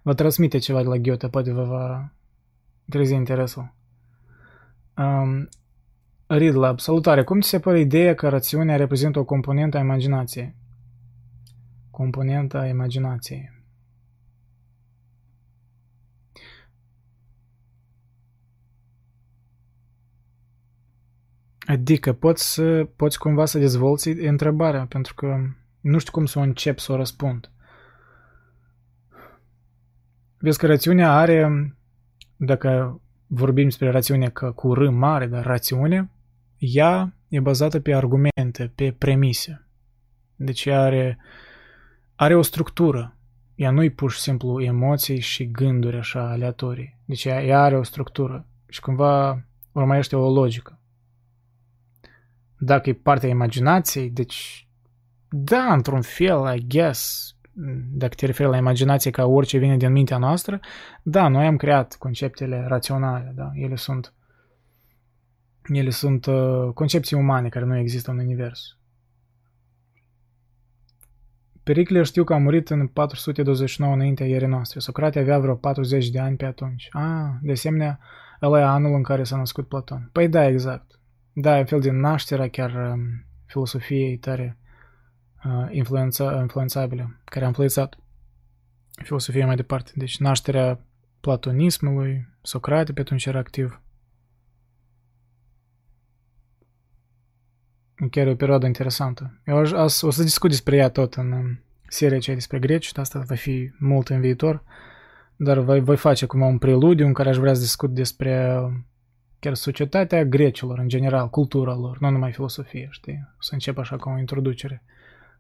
va 0.03 0.15
transmite 0.15 0.59
ceva 0.59 0.83
de 0.83 0.89
la 0.89 0.97
Goethe, 0.97 1.29
poate 1.29 1.53
vă 1.53 1.65
va 1.65 2.13
trezi 2.89 3.15
interesul. 3.15 3.75
Um, 4.97 5.49
Ridlab, 6.27 6.79
salutare! 6.79 7.25
Cum 7.25 7.41
ți 7.41 7.49
se 7.49 7.61
pare 7.61 7.81
ideea 7.81 8.15
că 8.15 8.29
rațiunea 8.29 8.77
reprezintă 8.77 9.19
o 9.19 9.25
componentă 9.25 9.77
a 9.77 9.81
imaginației? 9.81 10.55
Componenta 11.97 12.59
a 12.59 12.67
imaginației. 12.67 13.51
Adică 21.67 22.13
poți, 22.13 22.53
să, 22.53 22.89
poți 22.97 23.19
cumva 23.19 23.45
să 23.45 23.59
dezvolți 23.59 24.09
întrebarea, 24.09 24.87
pentru 24.87 25.15
că 25.15 25.37
nu 25.81 25.99
știu 25.99 26.13
cum 26.13 26.27
să 26.27 26.39
o 26.39 26.43
încep 26.43 26.79
să 26.79 26.93
o 26.93 26.97
răspund. 26.97 27.51
Vezi 30.39 30.59
că 30.59 30.67
rațiunea 30.67 31.13
are, 31.13 31.75
dacă 32.37 33.01
vorbim 33.27 33.65
despre 33.65 33.91
rațiune 33.91 34.29
că 34.29 34.53
cu 34.53 34.75
R 34.75 34.89
mare, 34.89 35.27
dar 35.27 35.45
rațiune, 35.45 36.11
ea 36.59 37.15
e 37.29 37.41
bazată 37.41 37.81
pe 37.81 37.95
argumente, 37.95 38.73
pe 38.75 38.93
premise. 38.99 39.67
Deci 40.35 40.65
ea 40.65 40.81
are, 40.81 41.19
are 42.17 42.35
o 42.35 42.43
structură. 42.43 43.17
Ea 43.55 43.71
nu 43.71 43.83
e 43.83 43.91
pur 43.91 44.11
și 44.11 44.21
simplu 44.21 44.63
emoții 44.63 45.21
și 45.21 45.51
gânduri 45.51 45.97
așa 45.97 46.31
aleatorii. 46.31 46.99
Deci 47.05 47.25
ea, 47.25 47.45
ea 47.45 47.63
are 47.63 47.77
o 47.77 47.83
structură 47.83 48.47
și 48.69 48.81
cumva 48.81 49.45
urmărește 49.73 50.17
o 50.17 50.33
logică 50.33 50.81
dacă 52.59 52.89
e 52.89 52.95
partea 52.95 53.29
imaginației, 53.29 54.11
deci 54.11 54.69
da, 55.29 55.73
într-un 55.73 56.03
fel, 56.03 56.55
I 56.57 56.67
guess, 56.67 57.31
dacă 57.93 58.15
te 58.15 58.27
referi 58.27 58.51
la 58.51 58.57
imaginație 58.57 59.11
ca 59.11 59.25
orice 59.25 59.59
vine 59.59 59.77
din 59.77 59.93
mintea 59.93 60.19
noastră, 60.19 60.61
da, 61.03 61.29
noi 61.29 61.47
am 61.47 61.57
creat 61.57 61.97
conceptele 61.99 62.65
raționale, 62.69 63.33
da, 63.35 63.51
ele 63.55 63.77
sunt 63.77 64.15
ele 65.67 65.91
sunt 65.91 66.27
uh, 66.27 66.73
concepții 66.75 67.17
umane 67.17 67.49
care 67.49 67.65
nu 67.65 67.79
există 67.79 68.11
în 68.11 68.19
univers. 68.19 68.76
Pericle 71.67 72.03
știu 72.03 72.25
că 72.25 72.35
a 72.35 72.39
murit 72.39 72.71
în 72.71 72.87
429 72.87 73.95
înaintea 73.95 74.27
ierei 74.27 74.49
noastre. 74.49 74.81
Socrate 74.81 75.19
avea 75.19 75.39
vreo 75.39 75.55
40 75.55 76.09
de 76.09 76.19
ani 76.19 76.37
pe 76.37 76.45
atunci. 76.45 76.89
Ah, 76.91 77.29
de 77.43 77.53
asemenea, 77.53 77.99
ăla 78.43 78.61
e 78.61 78.63
anul 78.63 78.95
în 78.95 79.03
care 79.03 79.25
s-a 79.25 79.37
născut 79.37 79.69
Platon. 79.69 80.09
Păi 80.13 80.29
da, 80.29 80.47
exact. 80.47 81.01
Da, 81.33 81.57
un 81.57 81.65
fel 81.65 81.81
de 81.81 81.91
nașterea 81.91 82.49
chiar 82.49 82.93
um, 82.93 82.99
filosofiei 83.47 84.17
tare 84.17 84.59
uh, 85.45 85.67
influența, 85.71 86.39
influențabile, 86.41 87.21
care 87.25 87.45
a 87.45 87.49
influențat 87.49 87.99
filosofia 89.05 89.47
mai 89.47 89.57
departe. 89.57 89.91
Deci 89.95 90.19
nașterea 90.19 90.81
platonismului, 91.21 92.29
Socrate 92.43 92.93
pe 92.93 93.01
atunci 93.01 93.27
era 93.27 93.39
activ. 93.39 93.81
Chiar 98.11 98.27
e 98.27 98.31
o 98.31 98.35
perioadă 98.35 98.67
interesantă. 98.67 99.41
Eu 99.47 99.57
aș, 99.57 99.73
aș, 99.73 100.03
o 100.03 100.11
să 100.11 100.23
discut 100.23 100.51
despre 100.51 100.77
ea 100.77 100.89
tot 100.89 101.15
în 101.15 101.57
seria 101.89 102.17
aceea 102.17 102.37
despre 102.37 102.59
greci, 102.59 102.91
asta 102.95 103.25
va 103.27 103.35
fi 103.35 103.71
mult 103.79 104.09
în 104.09 104.21
viitor, 104.21 104.63
dar 105.37 105.59
voi, 105.59 105.81
voi 105.81 105.97
face 105.97 106.27
cumva 106.27 106.47
un 106.47 106.59
preludiu 106.59 107.07
în 107.07 107.13
care 107.13 107.29
aș 107.29 107.37
vrea 107.37 107.55
să 107.55 107.61
discut 107.61 107.91
despre 107.91 108.61
chiar 109.39 109.55
societatea 109.55 110.25
grecilor 110.25 110.79
în 110.79 110.89
general, 110.89 111.31
cultura 111.31 111.75
lor, 111.75 111.99
nu 112.01 112.11
numai 112.11 112.33
filosofie, 112.33 112.89
știi? 112.91 113.29
Să 113.41 113.51
încep 113.53 113.79
așa 113.79 113.97
ca 113.97 114.11
o 114.11 114.19
introducere. 114.19 114.83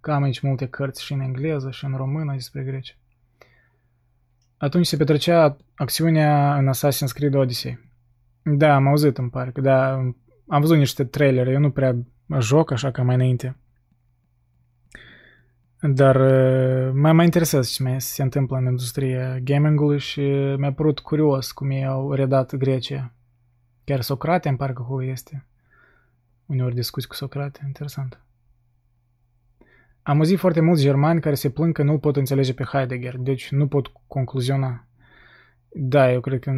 Că 0.00 0.12
am 0.12 0.22
aici 0.22 0.40
multe 0.40 0.66
cărți 0.66 1.04
și 1.04 1.12
în 1.12 1.20
engleză 1.20 1.70
și 1.70 1.84
în 1.84 1.96
română 1.96 2.32
despre 2.32 2.62
greci. 2.62 2.96
Atunci 4.56 4.86
se 4.86 4.96
petrecea 4.96 5.56
acțiunea 5.74 6.56
în 6.56 6.70
Assassin's 6.74 7.12
Creed 7.14 7.34
Odyssey. 7.34 7.90
Da, 8.42 8.74
am 8.74 8.86
auzit, 8.86 9.18
îmi 9.18 9.30
pare, 9.30 9.50
că 9.50 9.60
da, 9.60 9.92
am 10.48 10.60
văzut 10.60 10.76
niște 10.76 11.04
trailere, 11.04 11.50
eu 11.50 11.60
nu 11.60 11.70
prea 11.70 11.96
joc 12.40 12.70
așa 12.70 12.90
ca 12.90 13.02
mai 13.02 13.14
înainte. 13.14 13.56
Dar 15.80 16.16
mai 16.92 17.12
mă 17.12 17.22
interesează 17.22 17.70
ce 17.72 17.82
mai 17.82 18.00
se 18.00 18.22
întâmplă 18.22 18.56
în 18.56 18.66
industria 18.66 19.38
gamingului 19.38 19.98
și 19.98 20.20
mi-a 20.58 20.72
părut 20.72 20.98
curios 20.98 21.52
cum 21.52 21.70
ei 21.70 21.86
au 21.86 22.12
redat 22.12 22.54
Grecia. 22.54 23.12
Chiar 23.84 24.00
Socrate 24.00 24.48
îmi 24.48 24.56
parcă 24.56 24.82
acolo 24.82 25.04
este. 25.04 25.46
Uneori 26.46 26.74
discuți 26.74 27.08
cu 27.08 27.14
Socrate, 27.14 27.60
interesant. 27.66 28.20
Am 30.02 30.16
auzit 30.16 30.38
foarte 30.38 30.60
mulți 30.60 30.82
germani 30.82 31.20
care 31.20 31.34
se 31.34 31.50
plâng 31.50 31.74
că 31.74 31.82
nu 31.82 31.98
pot 31.98 32.16
înțelege 32.16 32.54
pe 32.54 32.64
Heidegger, 32.64 33.16
deci 33.16 33.50
nu 33.50 33.68
pot 33.68 33.92
concluziona. 34.06 34.86
Da, 35.68 36.12
eu 36.12 36.20
cred 36.20 36.40
că 36.40 36.52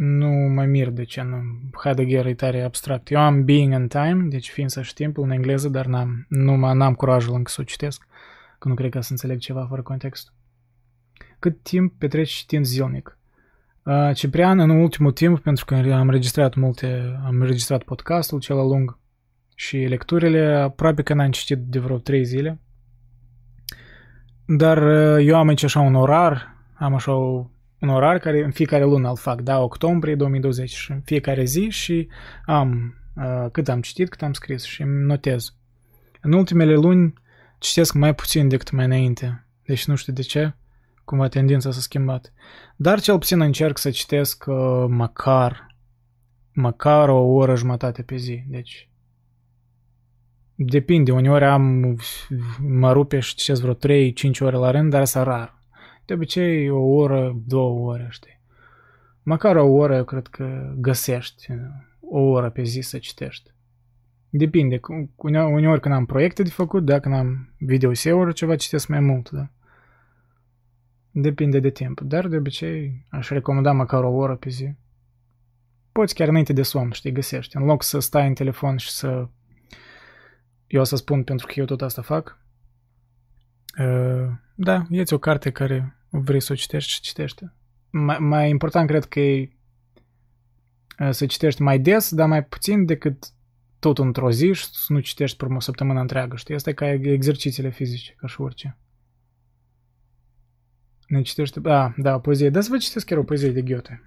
nu 0.00 0.28
mă 0.28 0.64
mir 0.64 0.88
de 0.88 1.04
ce 1.04 1.22
nu. 1.22 1.36
Heidegger 1.82 2.26
e 2.26 2.34
tare 2.34 2.62
abstract. 2.62 3.10
Eu 3.10 3.20
am 3.20 3.44
Being 3.44 3.72
and 3.72 3.90
Time, 3.90 4.26
deci 4.28 4.50
ființa 4.50 4.80
timpul 4.94 5.24
în 5.24 5.30
engleză, 5.30 5.68
dar 5.68 5.86
n-am, 5.86 6.26
nu 6.28 6.56
n-am 6.56 6.94
curajul 6.94 7.34
încă 7.34 7.50
să 7.50 7.60
o 7.60 7.64
citesc, 7.64 8.06
că 8.58 8.68
nu 8.68 8.74
cred 8.74 8.90
că 8.90 9.00
să 9.00 9.08
înțeleg 9.10 9.38
ceva 9.38 9.66
fără 9.68 9.82
context. 9.82 10.32
Cât 11.38 11.62
timp 11.62 11.98
petreci 11.98 12.30
citind 12.30 12.64
zilnic? 12.64 13.18
Uh, 13.82 14.14
Ciprian, 14.14 14.58
în 14.58 14.70
ultimul 14.70 15.12
timp, 15.12 15.38
pentru 15.38 15.64
că 15.64 15.74
am 15.74 16.06
înregistrat 16.06 16.54
multe, 16.54 17.20
am 17.24 17.40
înregistrat 17.40 17.82
podcastul 17.82 18.40
cel 18.40 18.56
lung 18.56 18.98
și 19.54 19.76
lecturile, 19.76 20.54
aproape 20.54 21.02
că 21.02 21.14
n-am 21.14 21.30
citit 21.30 21.58
de 21.58 21.78
vreo 21.78 21.98
3 21.98 22.24
zile. 22.24 22.60
Dar 24.44 24.82
uh, 24.82 25.26
eu 25.26 25.36
am 25.36 25.48
aici 25.48 25.62
așa 25.62 25.80
un 25.80 25.94
orar, 25.94 26.56
am 26.74 26.94
așa 26.94 27.12
un 27.80 27.88
orar 27.88 28.18
care 28.18 28.44
în 28.44 28.50
fiecare 28.50 28.84
lună 28.84 29.08
îl 29.08 29.16
fac, 29.16 29.40
da, 29.40 29.58
octombrie 29.58 30.14
2020 30.14 30.70
și 30.70 30.90
în 30.90 31.00
fiecare 31.00 31.44
zi 31.44 31.68
și 31.68 32.08
am 32.44 32.94
uh, 33.16 33.46
cât 33.52 33.68
am 33.68 33.80
citit, 33.80 34.08
cât 34.08 34.22
am 34.22 34.32
scris 34.32 34.64
și 34.64 34.82
îmi 34.82 35.04
notez. 35.04 35.54
În 36.20 36.32
ultimele 36.32 36.74
luni 36.74 37.12
citesc 37.58 37.94
mai 37.94 38.14
puțin 38.14 38.48
decât 38.48 38.70
mai 38.70 38.84
înainte, 38.84 39.46
deci 39.64 39.86
nu 39.86 39.94
știu 39.94 40.12
de 40.12 40.22
ce, 40.22 40.54
cumva 41.04 41.28
tendința 41.28 41.70
s-a 41.70 41.80
schimbat. 41.80 42.32
Dar 42.76 43.00
cel 43.00 43.18
puțin 43.18 43.40
încerc 43.40 43.78
să 43.78 43.90
citesc 43.90 44.44
uh, 44.46 44.84
măcar, 44.88 45.76
măcar 46.52 47.08
o 47.08 47.18
oră 47.18 47.54
jumătate 47.54 48.02
pe 48.02 48.16
zi, 48.16 48.44
deci 48.48 48.90
Depinde, 50.62 51.12
uneori 51.12 51.44
am, 51.44 51.96
mă 52.58 52.92
rupe 52.92 53.20
și 53.20 53.34
citesc 53.34 53.60
vreo 53.60 53.74
3-5 53.74 54.10
ore 54.40 54.56
la 54.56 54.70
rând, 54.70 54.90
dar 54.90 55.00
asta 55.00 55.22
rar. 55.22 55.59
De 56.10 56.16
obicei 56.16 56.70
o 56.70 56.78
oră, 56.78 57.40
două 57.46 57.90
ore, 57.92 58.06
știi. 58.10 58.40
Măcar 59.22 59.56
o 59.56 59.66
oră 59.66 59.94
eu 59.94 60.04
cred 60.04 60.26
că 60.26 60.74
găsești 60.76 61.46
o 62.00 62.20
oră 62.20 62.50
pe 62.50 62.62
zi 62.62 62.80
să 62.80 62.98
citești. 62.98 63.50
Depinde, 64.30 64.80
uneori 65.16 65.80
când 65.80 65.94
am 65.94 66.06
proiecte 66.06 66.42
de 66.42 66.50
făcut, 66.50 66.84
dacă 66.84 67.00
când 67.00 67.14
am 67.14 67.54
videoseuri, 67.58 68.34
ceva 68.34 68.56
citesc 68.56 68.88
mai 68.88 69.00
mult, 69.00 69.30
da. 69.30 69.48
Depinde 71.10 71.60
de 71.60 71.70
timp, 71.70 72.00
dar 72.00 72.28
de 72.28 72.36
obicei 72.36 73.06
aș 73.08 73.28
recomanda 73.28 73.72
măcar 73.72 74.04
o 74.04 74.12
oră 74.12 74.36
pe 74.36 74.48
zi. 74.48 74.74
Poți 75.92 76.14
chiar 76.14 76.28
înainte 76.28 76.52
de 76.52 76.62
somn, 76.62 76.90
știi, 76.90 77.12
găsești. 77.12 77.56
În 77.56 77.64
loc 77.64 77.82
să 77.82 77.98
stai 77.98 78.26
în 78.26 78.34
telefon 78.34 78.76
și 78.76 78.90
să... 78.90 79.28
Eu 80.66 80.80
o 80.80 80.84
să 80.84 80.96
spun 80.96 81.24
pentru 81.24 81.46
că 81.46 81.52
eu 81.56 81.64
tot 81.64 81.82
asta 81.82 82.02
fac. 82.02 82.38
Uh, 83.78 84.28
da, 84.54 84.86
ieți 84.88 85.14
o 85.14 85.18
carte 85.18 85.50
care 85.50 85.94
vrei 86.10 86.40
să 86.40 86.52
o 86.52 86.56
citești 86.56 86.92
și 86.92 87.00
citește. 87.00 87.52
Mai, 87.90 88.18
mai 88.18 88.50
important 88.50 88.88
cred 88.88 89.04
că 89.04 89.20
e 89.20 89.50
să 91.10 91.26
citești 91.26 91.62
mai 91.62 91.78
des, 91.78 92.14
dar 92.14 92.28
mai 92.28 92.44
puțin 92.44 92.84
decât 92.84 93.24
tot 93.78 93.98
într-o 93.98 94.30
zi 94.30 94.52
și 94.52 94.64
să 94.64 94.92
nu 94.92 95.00
citești 95.00 95.36
pe 95.36 95.44
o 95.44 95.60
săptămână 95.60 96.00
întreagă, 96.00 96.36
știi? 96.36 96.54
Asta 96.54 96.70
e 96.70 96.72
ca 96.72 96.90
exercițiile 96.90 97.70
fizice, 97.70 98.14
ca 98.18 98.26
și 98.26 98.40
orice. 98.40 98.76
Ne 101.06 101.22
citește... 101.22 101.60
A, 101.64 101.94
da, 101.96 102.18
poezie. 102.18 102.50
Da, 102.50 102.60
să 102.60 102.68
vă 102.70 102.76
citesc 102.76 103.06
chiar 103.06 103.18
o 103.18 103.24
poezie 103.24 103.50
de 103.50 103.62
Goethe. 103.62 104.02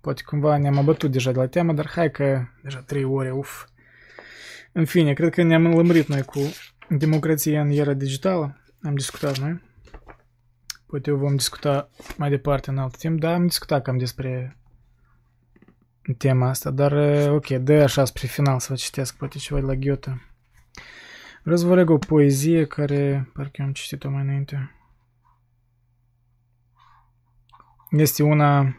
Poate 0.00 0.22
cumva 0.22 0.56
ne-am 0.56 0.78
abătut 0.78 1.10
deja 1.10 1.32
de 1.32 1.38
la 1.38 1.46
temă, 1.46 1.72
dar 1.72 1.88
hai 1.88 2.10
că 2.10 2.46
deja 2.62 2.78
trei 2.78 3.04
ore, 3.04 3.30
uf. 3.30 3.64
În 4.72 4.84
fine, 4.84 5.12
cred 5.12 5.34
că 5.34 5.42
ne-am 5.42 5.66
lămurit 5.66 6.06
noi 6.06 6.22
cu 6.22 6.40
democrația 6.88 7.60
în 7.60 7.70
era 7.70 7.92
digitală. 7.92 8.60
Am 8.82 8.94
discutat 8.94 9.38
noi. 9.38 9.60
Poate 10.94 11.10
eu 11.10 11.16
vom 11.16 11.36
discuta 11.36 11.88
mai 12.16 12.30
departe 12.30 12.70
în 12.70 12.78
alt 12.78 12.96
timp, 12.96 13.20
dar 13.20 13.34
am 13.34 13.46
discutat 13.46 13.82
cam 13.82 13.98
despre 13.98 14.58
tema 16.18 16.48
asta, 16.48 16.70
dar 16.70 16.92
ok, 17.30 17.46
dă 17.46 17.82
așa 17.82 18.04
spre 18.04 18.26
final 18.26 18.60
să 18.60 18.66
vă 18.68 18.74
citesc 18.74 19.16
poate 19.16 19.38
ceva 19.38 19.60
de 19.60 19.66
la 19.66 19.74
Goethe. 19.74 20.28
Vreau 21.42 21.58
să 21.58 21.66
vă 21.66 21.74
leg 21.74 21.90
o 21.90 21.98
poezie 21.98 22.66
care 22.66 23.30
parcă 23.32 23.62
am 23.62 23.72
citit-o 23.72 24.10
mai 24.10 24.22
înainte. 24.22 24.74
Este 27.90 28.22
una 28.22 28.76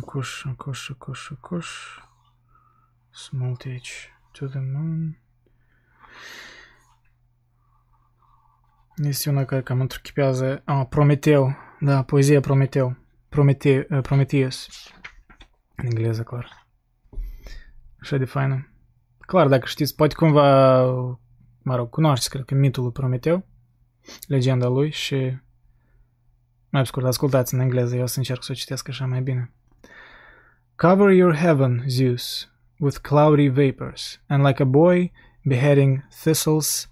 Cuș, 0.00 0.44
cuș, 0.56 0.90
cuș, 0.98 1.30
cuș. 1.40 1.68
Small 3.10 3.56
teach 3.56 3.88
to 4.32 4.46
the 4.46 4.60
moon. 4.60 5.18
Este 8.96 9.30
una 9.30 9.44
care 9.44 9.62
cam 9.62 9.80
întruchipează... 9.80 10.62
Ah, 10.64 10.86
Prometeu. 10.88 11.56
Da, 11.80 12.02
poezia 12.02 12.40
Prometeu. 12.40 12.96
Promete, 13.28 13.86
uh, 13.90 14.00
Prometheus. 14.00 14.68
În 15.74 15.84
engleză, 15.86 16.22
clar. 16.22 16.66
Așa 18.00 18.16
de 18.16 18.24
faină. 18.24 18.72
Clar, 19.18 19.48
dacă 19.48 19.66
știți, 19.66 19.94
poate 19.94 20.14
cumva, 20.14 20.82
mă 21.62 21.76
rog, 21.76 21.90
cunoașteți, 21.90 22.30
cred 22.30 22.44
că, 22.44 22.54
mitul 22.54 22.82
lui 22.82 22.92
Prometeu, 22.92 23.46
legenda 24.26 24.66
lui 24.66 24.90
și 24.90 25.38
mai 26.70 26.86
scurt, 26.86 27.06
ascultați 27.06 27.54
în 27.54 27.60
engleză, 27.60 27.96
eu 27.96 28.02
o 28.02 28.06
să 28.06 28.18
încerc 28.18 28.42
să 28.42 28.52
o 28.52 28.54
citesc 28.54 28.88
așa 28.88 29.06
mai 29.06 29.20
bine. 29.20 29.52
Cover 30.76 31.10
your 31.10 31.34
heaven, 31.34 31.84
Zeus, 31.86 32.52
with 32.78 32.98
cloudy 32.98 33.48
vapors, 33.48 34.22
and 34.26 34.46
like 34.46 34.62
a 34.62 34.66
boy 34.66 35.12
beheading 35.46 36.02
thistles, 36.12 36.88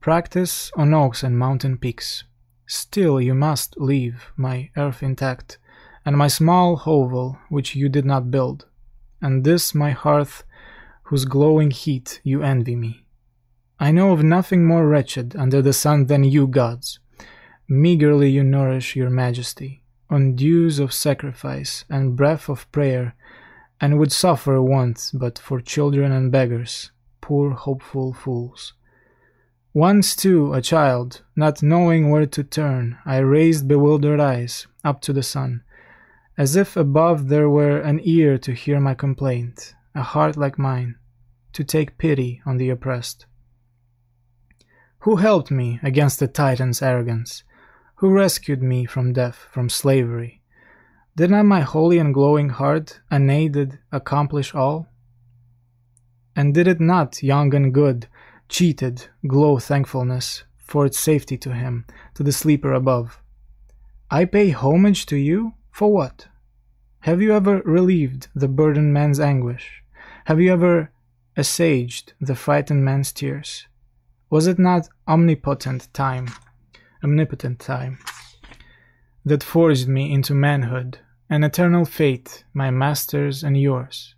practice 0.00 0.70
on 0.76 0.94
oaks 0.94 1.22
and 1.22 1.38
mountain 1.38 1.76
peaks. 1.76 2.24
Still 2.66 3.20
you 3.20 3.34
must 3.34 3.78
leave 3.78 4.32
my 4.36 4.70
earth 4.76 5.02
intact, 5.02 5.58
and 6.04 6.16
my 6.16 6.28
small 6.28 6.76
hovel 6.76 7.38
which 7.48 7.74
you 7.74 7.88
did 7.88 8.04
not 8.04 8.30
build, 8.30 8.66
and 9.20 9.44
this 9.44 9.74
my 9.74 9.90
hearth 9.90 10.44
whose 11.04 11.24
glowing 11.24 11.70
heat 11.70 12.20
you 12.22 12.42
envy 12.42 12.76
me. 12.76 13.06
I 13.80 13.90
know 13.92 14.12
of 14.12 14.22
nothing 14.22 14.66
more 14.66 14.86
wretched 14.86 15.36
under 15.36 15.62
the 15.62 15.72
sun 15.72 16.06
than 16.06 16.24
you 16.24 16.46
gods. 16.46 16.98
Meagerly 17.68 18.30
you 18.30 18.42
nourish 18.42 18.96
your 18.96 19.08
majesty, 19.08 19.84
on 20.10 20.34
dews 20.34 20.78
of 20.78 20.92
sacrifice 20.92 21.84
and 21.88 22.16
breath 22.16 22.48
of 22.48 22.70
prayer, 22.72 23.14
and 23.80 23.98
would 23.98 24.12
suffer 24.12 24.60
want 24.60 25.10
but 25.14 25.38
for 25.38 25.60
children 25.60 26.12
and 26.12 26.32
beggars, 26.32 26.90
poor 27.28 27.50
hopeful 27.50 28.14
fools. 28.14 28.72
Once, 29.74 30.16
too, 30.16 30.54
a 30.54 30.62
child, 30.62 31.20
not 31.36 31.62
knowing 31.62 32.08
where 32.08 32.24
to 32.24 32.42
turn, 32.42 32.96
I 33.04 33.18
raised 33.18 33.68
bewildered 33.68 34.18
eyes 34.18 34.66
up 34.82 35.02
to 35.02 35.12
the 35.12 35.22
sun, 35.22 35.62
as 36.38 36.56
if 36.56 36.74
above 36.74 37.28
there 37.28 37.50
were 37.50 37.80
an 37.80 38.00
ear 38.02 38.38
to 38.38 38.54
hear 38.54 38.80
my 38.80 38.94
complaint, 38.94 39.74
a 39.94 40.02
heart 40.02 40.38
like 40.38 40.58
mine, 40.58 40.94
to 41.52 41.62
take 41.62 41.98
pity 41.98 42.40
on 42.46 42.56
the 42.56 42.70
oppressed. 42.70 43.26
Who 45.00 45.16
helped 45.16 45.50
me 45.50 45.80
against 45.82 46.20
the 46.20 46.28
Titan's 46.28 46.80
arrogance? 46.80 47.44
Who 47.96 48.08
rescued 48.08 48.62
me 48.62 48.86
from 48.86 49.12
death, 49.12 49.48
from 49.52 49.68
slavery? 49.68 50.40
Did 51.14 51.30
not 51.30 51.44
my 51.44 51.60
holy 51.60 51.98
and 51.98 52.14
glowing 52.14 52.48
heart, 52.48 53.00
unaided, 53.10 53.80
accomplish 53.92 54.54
all? 54.54 54.88
And 56.38 56.54
did 56.54 56.68
it 56.68 56.78
not, 56.78 57.20
young 57.20 57.52
and 57.52 57.74
good, 57.74 58.06
cheated, 58.48 59.08
glow 59.26 59.58
thankfulness, 59.58 60.44
for 60.56 60.86
its 60.86 60.96
safety 60.96 61.36
to 61.38 61.52
him, 61.52 61.84
to 62.14 62.22
the 62.22 62.30
sleeper 62.30 62.72
above. 62.72 63.20
I 64.08 64.24
pay 64.24 64.50
homage 64.50 65.04
to 65.06 65.16
you? 65.16 65.54
For 65.72 65.92
what? 65.92 66.28
Have 67.00 67.20
you 67.20 67.32
ever 67.34 67.60
relieved 67.64 68.28
the 68.36 68.46
burdened 68.46 68.94
man's 68.94 69.18
anguish? 69.18 69.82
Have 70.26 70.40
you 70.40 70.52
ever 70.52 70.92
assuaged 71.36 72.12
the 72.20 72.36
frightened 72.36 72.84
man's 72.84 73.10
tears? 73.10 73.66
Was 74.30 74.46
it 74.46 74.60
not 74.60 74.88
omnipotent 75.08 75.92
time, 75.92 76.28
omnipotent 77.02 77.58
time, 77.58 77.98
that 79.24 79.42
forged 79.42 79.88
me 79.88 80.12
into 80.12 80.34
manhood, 80.34 81.00
an 81.28 81.42
eternal 81.42 81.84
fate, 81.84 82.44
my 82.54 82.70
master's 82.70 83.42
and 83.42 83.60
yours? 83.60 84.14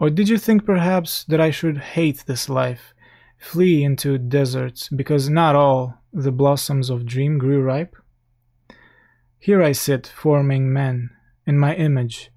Or 0.00 0.08
did 0.08 0.30
you 0.30 0.38
think 0.38 0.64
perhaps 0.64 1.24
that 1.24 1.42
I 1.42 1.50
should 1.50 1.76
hate 1.76 2.24
this 2.24 2.48
life, 2.48 2.94
flee 3.38 3.84
into 3.84 4.16
deserts, 4.16 4.88
because 4.88 5.28
not 5.28 5.54
all 5.54 6.02
the 6.10 6.32
blossoms 6.32 6.88
of 6.88 7.04
dream 7.04 7.36
grew 7.36 7.60
ripe? 7.62 7.94
Here 9.38 9.62
I 9.62 9.72
sit, 9.72 10.06
forming 10.06 10.72
men, 10.72 11.10
in 11.46 11.58
my 11.58 11.74
image, 11.74 12.30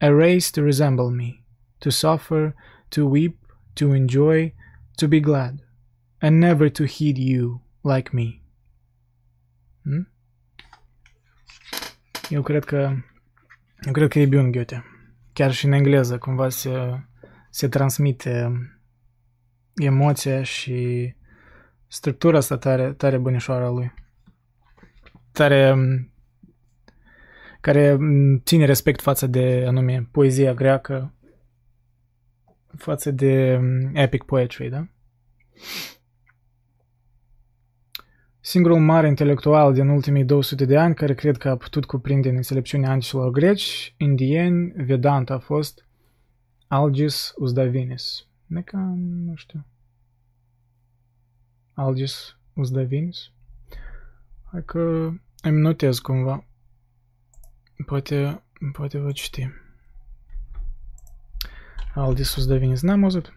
a 0.00 0.14
race 0.14 0.52
to 0.52 0.62
resemble 0.62 1.10
me, 1.10 1.42
to 1.80 1.90
suffer, 1.90 2.54
to 2.90 3.06
weep, 3.06 3.38
to 3.76 3.92
enjoy, 3.92 4.52
to 4.98 5.08
be 5.08 5.20
glad, 5.20 5.62
and 6.20 6.38
never 6.38 6.68
to 6.68 6.84
heed 6.84 7.16
you 7.16 7.62
like 7.82 8.12
me. 8.12 8.42
Hmm? 9.84 10.06
Eu 12.30 12.42
cred 12.42 12.64
că 12.64 12.96
eu 13.86 13.92
cred 13.92 14.08
că 14.08 14.18
e 14.18 14.26
bun 14.26 14.52
Goethe. 14.52 14.95
Chiar 15.36 15.52
și 15.52 15.64
în 15.66 15.72
engleză 15.72 16.18
cumva 16.18 16.48
se, 16.48 17.00
se 17.50 17.68
transmite 17.68 18.50
emoția 19.74 20.42
și 20.42 21.14
structura 21.86 22.36
asta 22.36 22.58
tare, 22.58 22.92
tare 22.92 23.18
bunișoară 23.18 23.64
a 23.64 23.70
lui. 23.70 23.92
Tare 25.32 25.76
care 27.60 27.98
ține 28.44 28.64
respect 28.64 29.00
față 29.00 29.26
de 29.26 29.64
anume 29.66 30.08
poezia 30.10 30.54
greacă, 30.54 31.14
față 32.76 33.10
de 33.10 33.60
epic 33.92 34.22
poetry, 34.22 34.68
da? 34.68 34.86
Singurul 38.46 38.78
mare 38.78 39.08
intelectual 39.08 39.72
din 39.72 39.88
ultimii 39.88 40.24
200 40.24 40.64
de 40.64 40.78
ani 40.78 40.94
care 40.94 41.14
cred 41.14 41.36
că 41.36 41.48
a 41.48 41.56
putut 41.56 41.84
cuprinde 41.84 42.28
înțelepciunea 42.28 42.90
anticilor 42.90 43.30
greci, 43.30 43.94
indieni, 43.96 44.72
Vedanta 44.76 45.34
a 45.34 45.38
fost 45.38 45.86
Algis 46.66 47.32
Uzdavinis. 47.36 48.26
Neca, 48.46 48.78
nu 48.98 49.34
știu. 49.34 49.66
Algis 51.74 52.36
Uzdavinis? 52.52 53.30
Hai 54.50 54.62
că 54.64 55.10
îmi 55.42 55.60
notez 55.60 55.98
cumva. 55.98 56.44
Poate, 57.86 58.42
poate 58.72 58.98
vă 58.98 59.12
citi. 59.12 59.50
Aldis 61.94 62.36
Uzdavinis 62.36 62.82
n-am 62.82 63.02
auzit. 63.02 63.32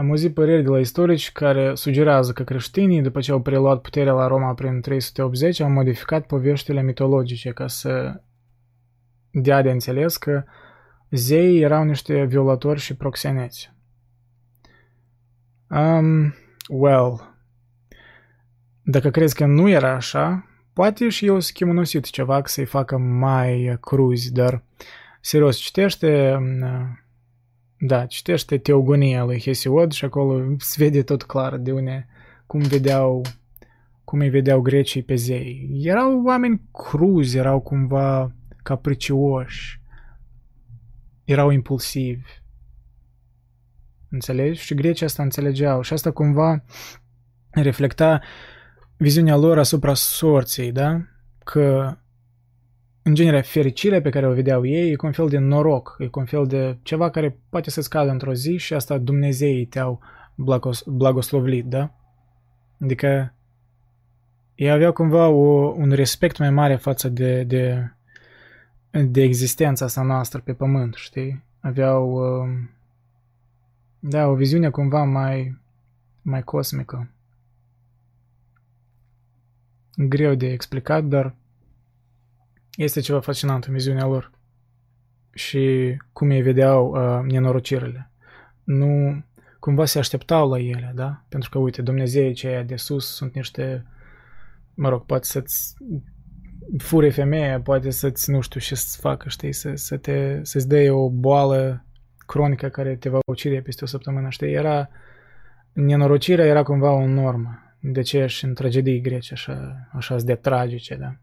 Am 0.00 0.08
auzit 0.08 0.34
păreri 0.34 0.62
de 0.62 0.68
la 0.68 0.78
istorici 0.78 1.32
care 1.32 1.74
sugerează 1.74 2.32
că 2.32 2.42
creștinii, 2.42 3.02
după 3.02 3.20
ce 3.20 3.32
au 3.32 3.40
preluat 3.40 3.80
puterea 3.80 4.12
la 4.12 4.26
Roma 4.26 4.54
prin 4.54 4.80
380, 4.80 5.60
au 5.60 5.70
modificat 5.70 6.26
poveștile 6.26 6.82
mitologice 6.82 7.50
ca 7.50 7.66
să 7.66 8.20
dea 9.30 9.62
de 9.62 9.70
înțeles 9.70 10.16
că 10.16 10.44
zeii 11.10 11.60
erau 11.60 11.84
niște 11.84 12.24
violatori 12.24 12.80
și 12.80 12.96
proxeneți. 12.96 13.72
Um, 15.68 16.34
well, 16.68 17.34
dacă 18.82 19.10
crezi 19.10 19.34
că 19.34 19.46
nu 19.46 19.68
era 19.68 19.94
așa, 19.94 20.46
poate 20.72 21.08
și 21.08 21.26
eu 21.26 21.40
schimonosit 21.40 22.04
ceva 22.04 22.42
să-i 22.44 22.64
facă 22.64 22.98
mai 22.98 23.76
cruzi, 23.80 24.32
dar 24.32 24.62
serios, 25.20 25.56
citește 25.56 26.38
da, 27.82 28.06
citește 28.06 28.58
Teogonia 28.58 29.24
lui 29.24 29.40
Hesiod 29.40 29.92
și 29.92 30.04
acolo 30.04 30.54
se 30.58 30.74
vede 30.84 31.02
tot 31.02 31.22
clar 31.22 31.56
de 31.56 31.72
unde, 31.72 32.06
cum 32.46 32.60
vedeau, 32.60 33.24
cum 34.04 34.20
îi 34.20 34.28
vedeau 34.28 34.60
grecii 34.60 35.02
pe 35.02 35.14
zei. 35.14 35.80
Erau 35.82 36.22
oameni 36.22 36.62
cruzi, 36.72 37.36
erau 37.36 37.60
cumva 37.60 38.34
capricioși, 38.62 39.80
erau 41.24 41.50
impulsivi. 41.50 42.28
Înțelegi? 44.08 44.60
Și 44.60 44.74
grecii 44.74 45.06
asta 45.06 45.22
înțelegeau 45.22 45.82
și 45.82 45.92
asta 45.92 46.10
cumva 46.10 46.64
reflecta 47.50 48.20
viziunea 48.96 49.36
lor 49.36 49.58
asupra 49.58 49.94
sorții, 49.94 50.72
da? 50.72 51.00
Că 51.44 51.96
în 53.10 53.16
genere, 53.16 53.40
fericirea 53.40 54.00
pe 54.00 54.10
care 54.10 54.26
o 54.26 54.32
vedeau 54.32 54.64
ei 54.64 54.90
e 54.90 54.96
un 55.02 55.12
fel 55.12 55.28
de 55.28 55.38
noroc, 55.38 55.96
e 55.98 56.08
un 56.12 56.24
fel 56.24 56.46
de 56.46 56.78
ceva 56.82 57.10
care 57.10 57.38
poate 57.48 57.70
să-ți 57.70 57.90
cadă 57.90 58.10
într-o 58.10 58.34
zi 58.34 58.56
și 58.56 58.74
asta 58.74 58.98
Dumnezeii 58.98 59.66
te-au 59.66 60.00
blagos- 60.34 60.84
blagoslovlit, 60.86 61.64
da? 61.64 61.94
Adică 62.80 63.34
ei 64.54 64.70
aveau 64.70 64.92
cumva 64.92 65.28
o, 65.28 65.74
un 65.76 65.90
respect 65.90 66.38
mai 66.38 66.50
mare 66.50 66.76
față 66.76 67.08
de, 67.08 67.42
de, 67.42 67.92
de 68.90 69.22
existența 69.22 69.84
asta 69.84 70.02
noastră 70.02 70.40
pe 70.40 70.52
pământ, 70.52 70.94
știi? 70.94 71.42
Aveau, 71.60 72.12
um, 72.12 72.70
da, 73.98 74.26
o 74.26 74.34
viziune 74.34 74.70
cumva 74.70 75.04
mai, 75.04 75.58
mai 76.22 76.42
cosmică. 76.42 77.10
Greu 79.96 80.34
de 80.34 80.46
explicat, 80.46 81.04
dar 81.04 81.34
este 82.76 83.00
ceva 83.00 83.20
fascinant 83.20 83.64
în 83.64 83.72
viziunea 83.72 84.06
lor 84.06 84.30
și 85.34 85.96
cum 86.12 86.30
ei 86.30 86.42
vedeau 86.42 86.90
uh, 86.90 87.30
nenorocirile. 87.30 88.10
Nu 88.64 89.22
cumva 89.58 89.84
se 89.84 89.98
așteptau 89.98 90.50
la 90.50 90.58
ele, 90.58 90.92
da? 90.94 91.24
Pentru 91.28 91.50
că, 91.50 91.58
uite, 91.58 91.82
Dumnezeii 91.82 92.32
cei 92.32 92.64
de 92.64 92.76
sus 92.76 93.14
sunt 93.14 93.34
niște, 93.34 93.86
mă 94.74 94.88
rog, 94.88 95.04
poate 95.04 95.26
să-ți 95.26 95.74
fure 96.78 97.10
femeia, 97.10 97.60
poate 97.60 97.90
să-ți, 97.90 98.30
nu 98.30 98.40
știu, 98.40 98.60
ce 98.60 98.74
să 98.74 98.98
facă, 99.00 99.28
știi, 99.28 99.52
să, 99.52 99.72
să 99.74 99.96
te, 99.96 100.40
să-ți 100.42 100.68
dea 100.68 100.94
o 100.94 101.10
boală 101.10 101.84
cronică 102.26 102.68
care 102.68 102.96
te 102.96 103.08
va 103.08 103.18
ucide 103.26 103.60
peste 103.60 103.84
o 103.84 103.86
săptămână, 103.86 104.28
știi? 104.28 104.52
Era, 104.52 104.88
nenorocirea 105.72 106.46
era 106.46 106.62
cumva 106.62 106.90
o 106.92 107.06
normă. 107.06 107.74
De 107.80 108.00
ce 108.00 108.26
și 108.26 108.44
în 108.44 108.54
tragedii 108.54 109.00
grece 109.00 109.32
așa, 109.32 109.88
așa 109.92 110.16
de 110.16 110.34
tragice, 110.34 110.94
da? 110.94 111.16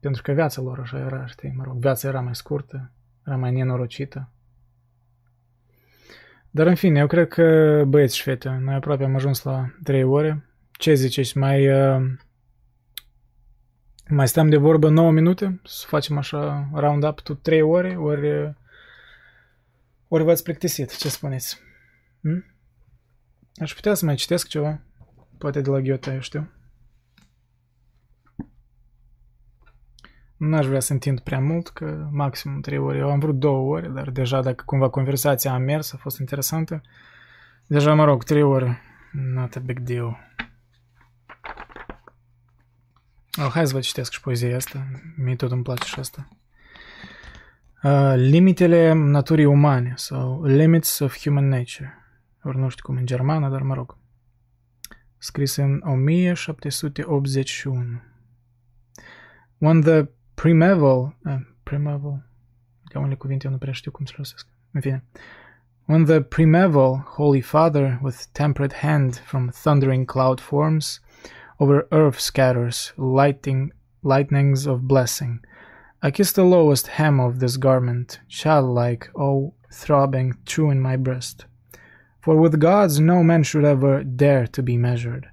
Pentru 0.00 0.22
că 0.22 0.32
viața 0.32 0.62
lor 0.62 0.80
așa 0.80 0.98
era, 0.98 1.26
știi, 1.26 1.52
mă 1.56 1.62
rog, 1.64 1.76
viața 1.76 2.08
era 2.08 2.20
mai 2.20 2.34
scurtă, 2.34 2.90
era 3.26 3.36
mai 3.36 3.52
nenorocită. 3.52 4.30
Dar 6.50 6.66
în 6.66 6.74
fine, 6.74 6.98
eu 6.98 7.06
cred 7.06 7.28
că 7.28 7.82
băieți 7.86 8.16
și 8.16 8.22
fete, 8.22 8.48
noi 8.48 8.74
aproape 8.74 9.04
am 9.04 9.14
ajuns 9.14 9.42
la 9.42 9.74
3 9.82 10.02
ore. 10.02 10.44
Ce 10.70 10.94
ziceți, 10.94 11.38
mai, 11.38 11.68
uh, 11.68 12.10
mai 14.08 14.28
stăm 14.28 14.48
de 14.48 14.56
vorbă 14.56 14.88
9 14.88 15.10
minute? 15.10 15.60
Să 15.64 15.84
facem 15.88 16.16
așa 16.18 16.68
round 16.74 17.04
up 17.04 17.20
to 17.20 17.34
3 17.34 17.60
ore? 17.62 17.96
Ori, 17.96 18.56
ori 20.08 20.24
v-ați 20.24 20.42
plictisit? 20.42 20.96
Ce 20.96 21.08
spuneți? 21.08 21.60
Hm? 22.20 22.44
Aș 23.56 23.74
putea 23.74 23.94
să 23.94 24.04
mai 24.04 24.14
citesc 24.14 24.48
ceva. 24.48 24.80
Poate 25.38 25.60
de 25.60 25.70
la 25.70 25.80
Ghiota, 25.80 26.12
eu 26.12 26.20
știu. 26.20 26.48
N-aș 30.38 30.66
vrea 30.66 30.80
să 30.80 30.92
întind 30.92 31.20
prea 31.20 31.40
mult, 31.40 31.68
că 31.68 32.08
maximum 32.10 32.60
3 32.60 32.78
ore. 32.78 32.98
Eu 32.98 33.10
am 33.10 33.18
vrut 33.18 33.38
2 33.38 33.50
ore, 33.50 33.88
dar 33.88 34.10
deja 34.10 34.42
dacă 34.42 34.62
cumva 34.66 34.88
conversația 34.88 35.52
a 35.52 35.58
mers, 35.58 35.92
a 35.92 35.96
fost 35.96 36.18
interesantă. 36.18 36.82
Deja, 37.66 37.94
mă 37.94 38.04
rog, 38.04 38.24
3 38.24 38.42
ore. 38.42 38.80
Not 39.12 39.56
a 39.56 39.60
big 39.60 39.78
deal. 39.78 40.18
Oh, 43.38 43.50
hai 43.52 43.66
să 43.66 43.72
vă 43.72 43.80
citesc 43.80 44.12
și 44.12 44.20
poezia 44.20 44.56
asta. 44.56 44.86
Mie 45.16 45.36
tot 45.36 45.50
îmi 45.50 45.62
place 45.62 45.84
și 45.84 45.98
asta. 45.98 46.28
Uh, 47.82 48.14
limitele 48.16 48.92
naturii 48.92 49.44
umane 49.44 49.92
sau 49.96 50.44
Limits 50.44 50.98
of 50.98 51.18
Human 51.18 51.48
Nature. 51.48 51.94
Ori 52.42 52.58
nu 52.58 52.68
știu 52.68 52.86
cum 52.86 52.96
în 52.96 53.06
germană, 53.06 53.48
dar 53.48 53.62
mă 53.62 53.74
rog. 53.74 53.96
Scris 55.18 55.56
în 55.56 55.82
1781. 55.84 58.00
When 59.58 59.80
the 59.80 60.08
primeval, 60.38 61.16
uh, 61.24 61.40
primeval, 61.62 62.22
unele 62.94 63.14
cuvinte 63.14 63.46
eu 63.46 63.52
nu 63.52 63.58
prea 63.58 63.72
știu 63.72 63.90
cum 63.90 64.04
să 64.04 64.12
folosesc. 64.14 64.46
În 64.72 64.80
fine. 64.80 65.04
When 65.84 66.04
the 66.04 66.20
primeval 66.20 66.94
Holy 67.16 67.40
Father 67.40 67.98
with 68.02 68.18
temperate 68.32 68.74
hand 68.74 69.16
from 69.16 69.48
thundering 69.48 70.06
cloud 70.06 70.40
forms, 70.40 71.00
over 71.56 71.86
earth 71.90 72.18
scatters 72.18 72.94
lighting 72.96 73.74
lightnings 74.00 74.64
of 74.64 74.80
blessing. 74.80 75.46
I 76.02 76.10
kiss 76.10 76.32
the 76.32 76.42
lowest 76.42 76.86
hem 76.86 77.18
of 77.18 77.38
this 77.38 77.56
garment, 77.56 78.22
childlike, 78.28 79.10
oh, 79.14 79.54
throbbing 79.72 80.36
true 80.44 80.70
in 80.70 80.80
my 80.80 80.96
breast. 80.96 81.46
For 82.20 82.40
with 82.40 82.60
gods 82.60 83.00
no 83.00 83.22
man 83.22 83.42
should 83.42 83.64
ever 83.64 84.04
dare 84.04 84.46
to 84.46 84.62
be 84.62 84.76
measured. 84.76 85.26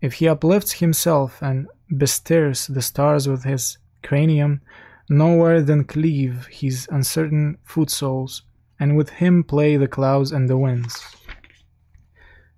If 0.00 0.14
he 0.14 0.28
uplifts 0.28 0.80
himself 0.80 1.42
and 1.42 1.66
bestirs 1.88 2.66
the 2.66 2.82
stars 2.82 3.26
with 3.26 3.44
his 3.44 3.78
cranium, 4.02 4.60
nowhere 5.08 5.62
then 5.62 5.84
cleave 5.84 6.46
his 6.46 6.88
uncertain 6.90 7.58
footsoles, 7.64 8.42
and 8.78 8.96
with 8.96 9.10
him 9.10 9.44
play 9.44 9.76
the 9.76 9.88
clouds 9.88 10.32
and 10.32 10.48
the 10.48 10.56
winds. 10.56 11.16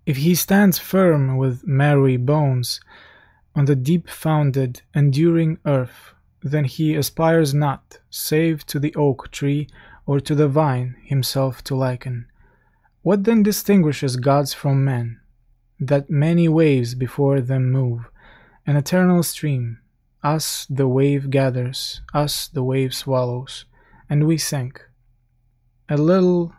If 0.04 0.16
he 0.16 0.34
stands 0.34 0.78
firm 0.78 1.36
with 1.36 1.66
marrowy 1.66 2.16
bones 2.16 2.80
on 3.54 3.66
the 3.66 3.76
deep 3.76 4.08
founded, 4.08 4.82
enduring 4.94 5.58
earth, 5.64 6.12
then 6.42 6.64
he 6.64 6.94
aspires 6.96 7.54
not, 7.54 7.98
save 8.10 8.66
to 8.66 8.80
the 8.80 8.94
oak 8.96 9.30
tree 9.30 9.68
or 10.06 10.18
to 10.20 10.34
the 10.34 10.48
vine 10.48 10.96
himself 11.04 11.62
to 11.64 11.76
liken. 11.76 12.26
What 13.02 13.24
then 13.24 13.42
distinguishes 13.42 14.16
gods 14.16 14.52
from 14.54 14.84
men? 14.84 15.20
That 15.78 16.10
many 16.10 16.48
waves 16.48 16.94
before 16.94 17.40
them 17.40 17.70
move, 17.70 18.10
an 18.66 18.76
eternal 18.76 19.22
stream. 19.22 19.78
Us 20.24 20.66
the 20.66 20.86
wave 20.86 21.28
gathers, 21.28 22.02
us 22.14 22.48
the 22.52 22.60
wave 22.60 22.92
swallows, 22.92 23.66
and 24.08 24.22
we 24.22 24.36
sink. 24.36 24.90
A 25.88 25.96
little 25.96 26.52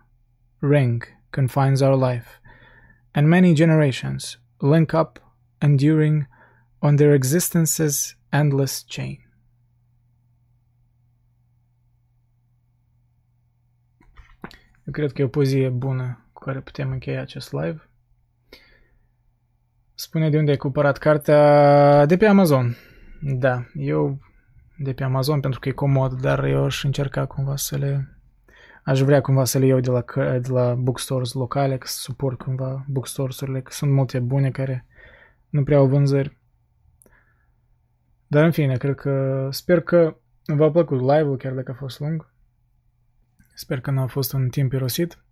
ring 0.59 1.01
confines 1.31 1.81
our 1.81 1.95
life, 1.95 2.41
and 3.13 3.27
many 3.27 3.53
generations 3.53 4.39
link 4.59 4.93
up, 4.93 5.19
enduring 5.61 6.27
on 6.81 6.97
their 6.97 7.13
existence's 7.13 8.17
endless 8.31 8.83
chain. 8.83 9.17
Eu 14.85 14.91
cred 14.93 15.11
că 15.11 15.21
e 15.21 15.25
o 15.25 15.27
pozie 15.27 15.69
bună 15.69 16.29
cu 16.33 16.43
care 16.43 16.61
putem 16.61 16.91
încheia 16.91 17.21
acest 17.21 17.51
live. 17.51 17.89
Spune 19.93 20.29
de 20.29 20.37
unde 20.37 20.51
ai 20.51 20.57
cumpărat 20.57 20.97
cartea 20.97 22.05
de 22.05 22.17
pe 22.17 22.25
Amazon. 22.25 22.75
Da, 23.25 23.65
eu 23.73 24.19
de 24.77 24.93
pe 24.93 25.03
Amazon 25.03 25.39
pentru 25.39 25.59
că 25.59 25.69
e 25.69 25.71
comod, 25.71 26.21
dar 26.21 26.43
eu 26.43 26.63
aș 26.63 26.83
încerca 26.83 27.25
cumva 27.25 27.55
să 27.55 27.77
le... 27.77 28.17
Aș 28.83 29.01
vrea 29.01 29.21
cumva 29.21 29.45
să 29.45 29.59
le 29.59 29.65
iau 29.65 29.79
de 29.79 29.89
la, 29.89 30.03
de 30.39 30.49
la 30.49 30.73
bookstores 30.73 31.33
locale, 31.33 31.77
că 31.77 31.87
să 31.87 31.99
suport 31.99 32.37
cumva 32.37 32.85
bookstores-urile, 32.87 33.61
că 33.61 33.71
sunt 33.71 33.91
multe 33.91 34.19
bune 34.19 34.51
care 34.51 34.85
nu 35.49 35.63
prea 35.63 35.77
au 35.77 35.87
vânzări. 35.87 36.37
Dar 38.27 38.43
în 38.43 38.51
fine, 38.51 38.77
cred 38.77 38.95
că 38.95 39.47
sper 39.51 39.81
că 39.81 40.15
v-a 40.45 40.71
plăcut 40.71 40.99
live-ul, 40.99 41.37
chiar 41.37 41.53
dacă 41.53 41.71
a 41.71 41.77
fost 41.77 41.99
lung. 41.99 42.31
Sper 43.53 43.81
că 43.81 43.91
nu 43.91 44.01
a 44.01 44.07
fost 44.07 44.33
un 44.33 44.49
timp 44.49 44.71
irosit. 44.73 45.23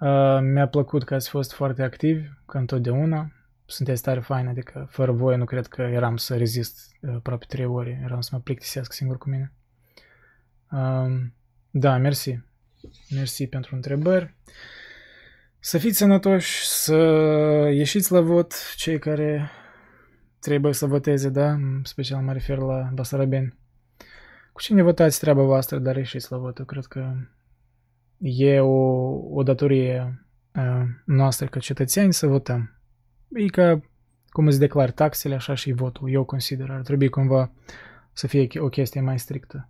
Uh, 0.00 0.38
mi-a 0.40 0.68
plăcut 0.68 1.04
că 1.04 1.14
ați 1.14 1.28
fost 1.28 1.52
foarte 1.52 1.82
activi, 1.82 2.28
ca 2.46 2.58
întotdeauna. 2.58 3.32
Sunteți 3.66 4.02
tare 4.02 4.20
fain, 4.20 4.46
adică 4.46 4.86
fără 4.90 5.12
voi 5.12 5.36
nu 5.36 5.44
cred 5.44 5.66
că 5.66 5.82
eram 5.82 6.16
să 6.16 6.36
rezist 6.36 6.96
uh, 7.00 7.14
aproape 7.14 7.44
3 7.48 7.66
ore, 7.66 8.00
eram 8.04 8.20
să 8.20 8.30
mă 8.32 8.40
plictisesc 8.40 8.92
singur 8.92 9.18
cu 9.18 9.28
mine. 9.28 9.52
Uh, 10.70 11.20
da, 11.70 11.96
mersi. 11.96 12.38
Mersi 13.10 13.46
pentru 13.46 13.74
întrebări. 13.74 14.34
Să 15.58 15.78
fiți 15.78 15.96
sănătoși, 15.96 16.66
să 16.66 16.96
ieșiți 17.72 18.12
la 18.12 18.20
vot 18.20 18.74
cei 18.76 18.98
care 18.98 19.50
trebuie 20.38 20.72
să 20.72 20.86
voteze, 20.86 21.28
da? 21.28 21.56
Special 21.82 22.22
mă 22.22 22.32
refer 22.32 22.58
la 22.58 22.90
Basarabeni. 22.92 23.58
Cu 24.52 24.60
cine 24.60 24.82
votați 24.82 25.20
treaba 25.20 25.42
voastră, 25.42 25.78
dar 25.78 25.96
ieșiți 25.96 26.32
la 26.32 26.38
vot. 26.38 26.58
Eu 26.58 26.64
cred 26.64 26.84
că 26.84 27.12
e 28.18 28.60
o, 28.60 28.74
o 29.30 29.42
datorie 29.42 30.26
uh, 30.54 30.82
noastră 31.04 31.46
ca 31.46 31.58
cetățeni 31.58 32.12
să 32.12 32.26
votăm. 32.26 32.73
E 33.34 33.46
ca 33.46 33.80
cum 34.28 34.46
îți 34.46 34.58
declar 34.58 34.90
taxele, 34.90 35.34
așa 35.34 35.54
și 35.54 35.72
votul. 35.72 36.10
Eu 36.10 36.24
consider, 36.24 36.70
ar 36.70 36.80
trebui 36.80 37.08
cumva 37.08 37.52
să 38.12 38.26
fie 38.26 38.48
o 38.58 38.68
chestie 38.68 39.00
mai 39.00 39.18
strictă. 39.18 39.68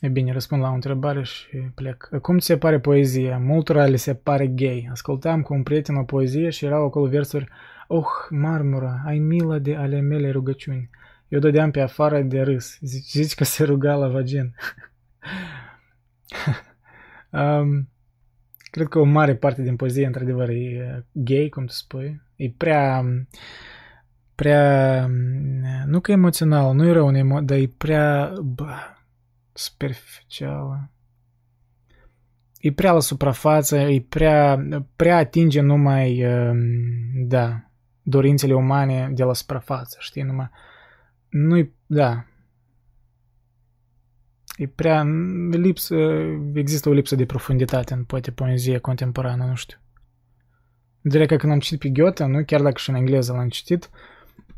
E 0.00 0.08
bine, 0.08 0.32
răspund 0.32 0.62
la 0.62 0.70
o 0.70 0.74
întrebare 0.74 1.22
și 1.22 1.56
plec. 1.74 2.08
Cum 2.22 2.38
ți 2.38 2.46
se 2.46 2.58
pare 2.58 2.80
poezia? 2.80 3.38
Multora 3.38 3.86
le 3.86 3.96
se 3.96 4.14
pare 4.14 4.46
gay. 4.46 4.88
Ascultam 4.90 5.42
cu 5.42 5.54
un 5.54 5.62
prieten 5.62 5.96
o 5.96 6.04
poezie 6.04 6.50
și 6.50 6.64
erau 6.64 6.84
acolo 6.84 7.06
versuri 7.06 7.48
Oh, 7.92 8.06
marmura, 8.28 9.02
ai 9.04 9.18
milă 9.18 9.58
de 9.58 9.76
ale 9.76 10.00
mele 10.00 10.30
rugăciuni. 10.30 10.90
Eu 11.28 11.38
dădeam 11.38 11.70
pe 11.70 11.80
afară 11.80 12.22
de 12.22 12.40
râs. 12.40 12.78
Zici, 12.80 13.10
zici 13.10 13.34
că 13.34 13.44
se 13.44 13.64
ruga 13.64 13.94
la 13.94 14.08
vagin. 14.08 14.54
um, 17.30 17.88
cred 18.70 18.86
că 18.86 18.98
o 18.98 19.04
mare 19.04 19.34
parte 19.34 19.62
din 19.62 19.76
poezie, 19.76 20.06
într-adevăr, 20.06 20.48
e 20.48 21.04
gay, 21.12 21.48
cum 21.48 21.66
tu 21.66 21.72
spui. 21.72 22.22
E 22.36 22.50
prea... 22.56 23.04
prea... 24.34 25.06
nu 25.86 26.00
că 26.00 26.12
emoțional, 26.12 26.74
nu 26.74 26.86
e 26.86 26.92
rău, 26.92 27.12
emo- 27.12 27.44
dar 27.44 27.58
e 27.58 27.72
prea... 27.76 28.32
Bă, 28.42 28.74
superficială. 29.52 30.90
E 32.60 32.72
prea 32.72 32.92
la 32.92 33.00
suprafață, 33.00 33.76
e 33.76 34.04
prea, 34.08 34.66
prea 34.96 35.16
atinge 35.16 35.60
numai, 35.60 36.24
da, 37.26 37.70
dorințele 38.02 38.54
umane 38.54 39.10
de 39.14 39.24
la 39.24 39.32
suprafață, 39.32 39.96
știi, 40.00 40.22
numai 40.22 40.50
nu-i, 41.30 41.74
da, 41.86 42.24
e 44.56 44.66
prea, 44.66 45.02
lipsă, 45.50 45.96
există 46.54 46.88
o 46.88 46.92
lipsă 46.92 47.14
de 47.14 47.26
profunditate 47.26 47.94
în 47.94 48.04
poate 48.04 48.30
poezie 48.30 48.78
contemporană, 48.78 49.44
nu 49.44 49.54
știu. 49.54 49.78
Direct 51.00 51.30
că 51.30 51.36
când 51.36 51.52
am 51.52 51.58
citit 51.58 51.78
pe 51.78 51.88
Goethe, 51.88 52.24
nu, 52.24 52.44
chiar 52.44 52.62
dacă 52.62 52.78
și 52.78 52.90
în 52.90 52.96
engleză 52.96 53.32
l-am 53.32 53.48
citit, 53.48 53.90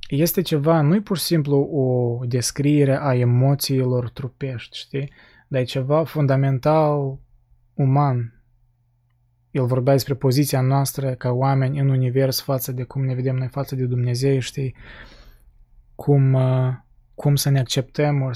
este 0.09 0.43
ceva, 0.43 0.81
nu 0.81 0.95
e 0.95 1.01
pur 1.01 1.19
și 1.19 1.25
simplu 1.25 1.57
o 1.57 2.19
descriere 2.27 2.99
a 3.01 3.15
emoțiilor 3.15 4.09
trupești, 4.09 4.79
știi? 4.79 5.13
Dar 5.49 5.61
e 5.61 5.65
ceva 5.65 6.05
fundamental 6.05 7.19
uman. 7.75 8.43
El 9.51 9.65
vorbea 9.65 9.93
despre 9.93 10.15
poziția 10.15 10.61
noastră 10.61 11.11
ca 11.11 11.31
oameni 11.31 11.79
în 11.79 11.89
univers 11.89 12.41
față 12.41 12.73
de 12.73 12.83
cum 12.83 13.05
ne 13.05 13.15
vedem 13.15 13.37
noi 13.37 13.49
față 13.49 13.75
de 13.75 13.85
Dumnezeu, 13.85 14.39
știi? 14.39 14.75
Cum, 15.95 16.33
uh, 16.33 16.73
cum 17.23 17.37
să 17.37 17.51
ne 17.51 17.59
acceptăm 17.59 18.33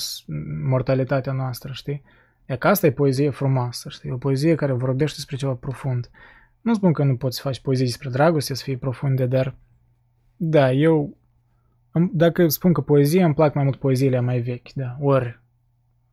mortalitatea 0.63 1.33
noastră, 1.33 1.73
știi? 1.73 2.03
E 2.45 2.57
că 2.57 2.69
asta 2.69 2.87
e 2.87 2.93
poezie 2.93 3.31
frumoasă, 3.31 3.89
știi? 3.89 4.11
O 4.11 4.17
poezie 4.17 4.55
care 4.55 4.73
vorbește 4.73 5.17
despre 5.17 5.37
ceva 5.37 5.53
profund. 5.53 6.11
Nu 6.61 6.75
spun 6.75 6.93
că 6.93 7.05
nu 7.05 7.17
poți 7.17 7.41
face 7.41 7.61
poezie 7.61 7.85
despre 7.85 8.09
dragoste 8.09 8.55
să 8.55 8.63
fie 8.63 8.77
profunde, 8.77 9.27
dar 9.27 9.55
da, 10.37 10.73
eu 10.73 11.17
dacă 12.13 12.49
spun 12.49 12.73
că 12.73 12.81
poezie, 12.81 13.23
îmi 13.23 13.35
plac 13.35 13.55
mai 13.55 13.65
mult 13.65 13.77
poeziile 13.77 14.21
mai 14.21 14.41
vechi, 14.41 14.73
da, 14.73 14.97
ori 15.01 15.41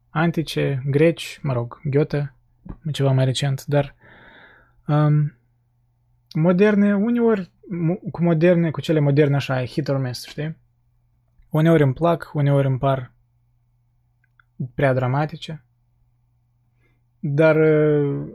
antice, 0.09 0.83
greci, 0.85 1.39
mă 1.41 1.53
rog, 1.53 1.81
Goethe, 1.83 2.33
ceva 2.91 3.11
mai 3.11 3.25
recent, 3.25 3.65
dar 3.65 3.95
um, 4.87 5.33
moderne, 6.35 6.95
uneori 6.95 7.51
cu 8.11 8.23
moderne, 8.23 8.71
cu 8.71 8.81
cele 8.81 8.99
moderne 8.99 9.35
așa, 9.35 9.61
e 9.61 9.65
hit 9.65 9.87
or 9.87 9.97
miss, 9.97 10.27
știi? 10.27 10.61
Uneori 11.53 11.83
îmi 11.83 11.93
plac, 11.93 12.31
uneori 12.33 12.67
îmi 12.67 12.77
par 12.77 13.13
prea 14.75 14.93
dramatice, 14.93 15.65
dar, 17.19 17.55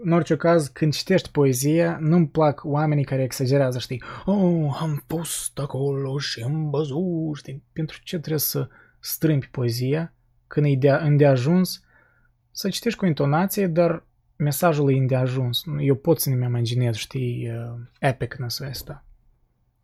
în 0.02 0.12
orice 0.12 0.36
caz, 0.36 0.68
când 0.68 0.92
citești 0.92 1.30
poezia, 1.30 1.98
nu-mi 2.00 2.28
plac 2.28 2.60
oamenii 2.64 3.04
care 3.04 3.22
exagerează, 3.22 3.78
știi? 3.78 4.02
Oh, 4.24 4.76
am 4.80 5.04
fost 5.06 5.58
acolo 5.58 6.18
și 6.18 6.42
am 6.42 6.70
văzut, 6.70 7.36
știi? 7.36 7.64
Pentru 7.72 8.00
ce 8.02 8.18
trebuie 8.18 8.38
să 8.38 8.68
strâmbi 9.00 9.46
poezia 9.46 10.14
când 10.46 10.66
e 10.66 10.74
de, 10.74 10.90
îndeajuns 10.90 11.82
să 12.50 12.68
citești 12.68 12.98
cu 12.98 13.06
intonație, 13.06 13.66
dar 13.66 14.06
mesajul 14.36 14.92
e 14.92 14.98
îndeajuns. 14.98 15.64
Eu 15.78 15.94
pot 15.94 16.20
să-mi 16.20 16.44
imaginez, 16.44 16.94
știi, 16.94 17.50
epicness-ul 17.98 18.66
ăsta. 18.66 19.04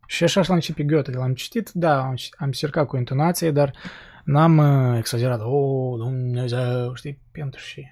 Și 0.07 0.23
așa 0.23 0.41
și 0.41 0.49
la 0.49 0.55
început 0.55 0.85
Goethe, 0.85 1.11
l-am 1.11 1.33
citit, 1.33 1.71
da, 1.71 1.97
am, 1.97 2.15
am 2.37 2.45
încercat 2.45 2.87
cu 2.87 2.97
intonație, 2.97 3.51
dar 3.51 3.73
n-am 4.23 4.59
exagerat, 4.95 5.39
oh, 5.41 5.97
Dumnezeu, 5.97 6.93
știi, 6.93 7.19
pentru 7.31 7.59
și 7.59 7.87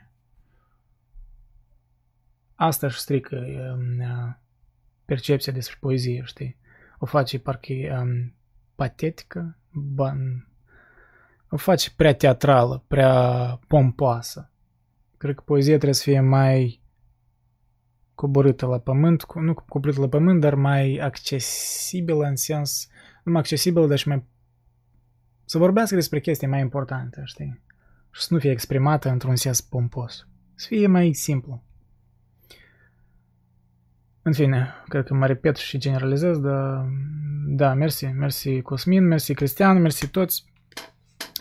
asta 2.55 2.87
își 2.87 2.99
strică 2.99 3.45
um, 3.75 4.37
percepția 5.05 5.53
despre 5.53 5.77
poezie, 5.79 6.21
știi? 6.25 6.57
O 6.97 7.05
face 7.05 7.39
parcă 7.39 7.73
um, 8.01 8.33
patetică, 8.75 9.57
ban, 9.71 10.47
o 11.49 11.57
face 11.57 11.89
prea 11.95 12.13
teatrală, 12.13 12.83
prea 12.87 13.59
pompoasă. 13.67 14.51
Cred 15.17 15.35
că 15.35 15.41
poezia 15.45 15.73
trebuie 15.73 15.93
să 15.93 16.03
fie 16.03 16.19
mai 16.19 16.81
coborâtă 18.15 18.65
la 18.65 18.79
pământ, 18.79 19.25
nu 19.33 19.53
coborâtă 19.53 19.99
la 19.99 20.07
pământ, 20.07 20.41
dar 20.41 20.55
mai 20.55 20.97
accesibilă 20.97 22.25
în 22.25 22.35
sens, 22.35 22.87
nu 23.23 23.31
mai 23.31 23.41
accesibilă, 23.41 23.87
dar 23.87 23.97
și 23.97 24.07
mai 24.07 24.25
să 25.45 25.57
vorbească 25.57 25.95
despre 25.95 26.19
chestii 26.19 26.47
mai 26.47 26.59
importante, 26.59 27.21
știi? 27.25 27.61
Și 28.11 28.21
să 28.21 28.33
nu 28.33 28.39
fie 28.39 28.51
exprimată 28.51 29.09
într-un 29.09 29.35
sens 29.35 29.61
pompos. 29.61 30.27
Să 30.55 30.65
fie 30.67 30.87
mai 30.87 31.13
simplu. 31.13 31.63
În 34.21 34.33
fine, 34.33 34.73
cred 34.87 35.05
că 35.05 35.13
mă 35.13 35.25
repet 35.25 35.55
și 35.55 35.77
generalizez, 35.77 36.37
dar 36.39 36.85
da, 37.47 37.73
mersi, 37.73 38.05
mersi 38.05 38.61
Cosmin, 38.61 39.07
mersi 39.07 39.33
Cristian, 39.33 39.81
mersi 39.81 40.07
toți 40.07 40.45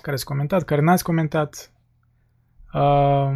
care 0.03 0.17
ați 0.17 0.25
comentat, 0.25 0.63
care 0.63 0.81
n-ați 0.81 1.05
comentat. 1.05 1.73
Uh, 2.73 3.33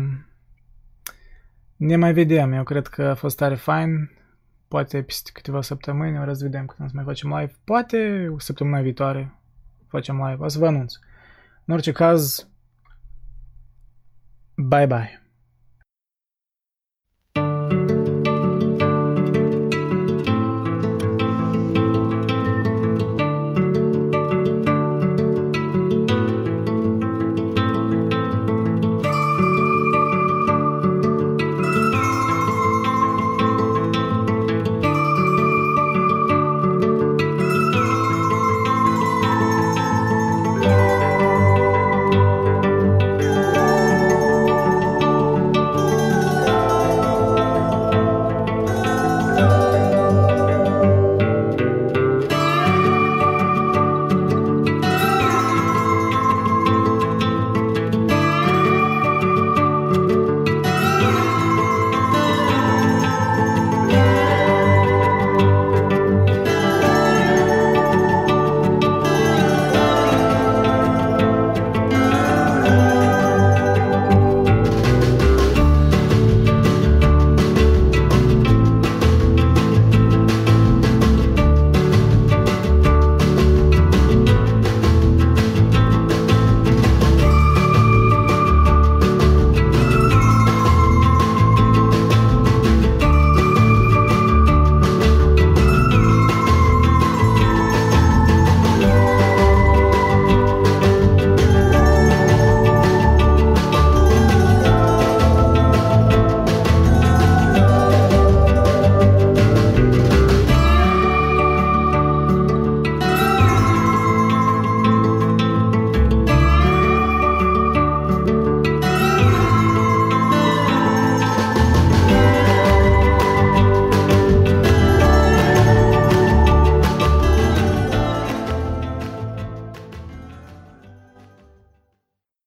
ne 1.76 1.96
mai 1.96 2.12
vedem, 2.12 2.52
eu 2.52 2.62
cred 2.62 2.86
că 2.86 3.02
a 3.02 3.14
fost 3.14 3.36
tare 3.36 3.54
fain. 3.54 4.10
Poate 4.68 5.02
peste 5.02 5.30
câteva 5.32 5.62
săptămâni, 5.62 6.18
o 6.18 6.34
să 6.34 6.44
vedem 6.44 6.66
când 6.66 6.88
să 6.88 6.94
mai 6.96 7.04
facem 7.04 7.36
live. 7.38 7.52
Poate 7.64 8.34
săptămâna 8.38 8.80
viitoare 8.80 9.34
facem 9.88 10.16
live, 10.16 10.44
o 10.44 10.48
să 10.48 10.58
vă 10.58 10.66
anunț. 10.66 10.94
În 11.64 11.74
orice 11.74 11.92
caz, 11.92 12.48
bye 14.54 14.86
bye. 14.86 15.25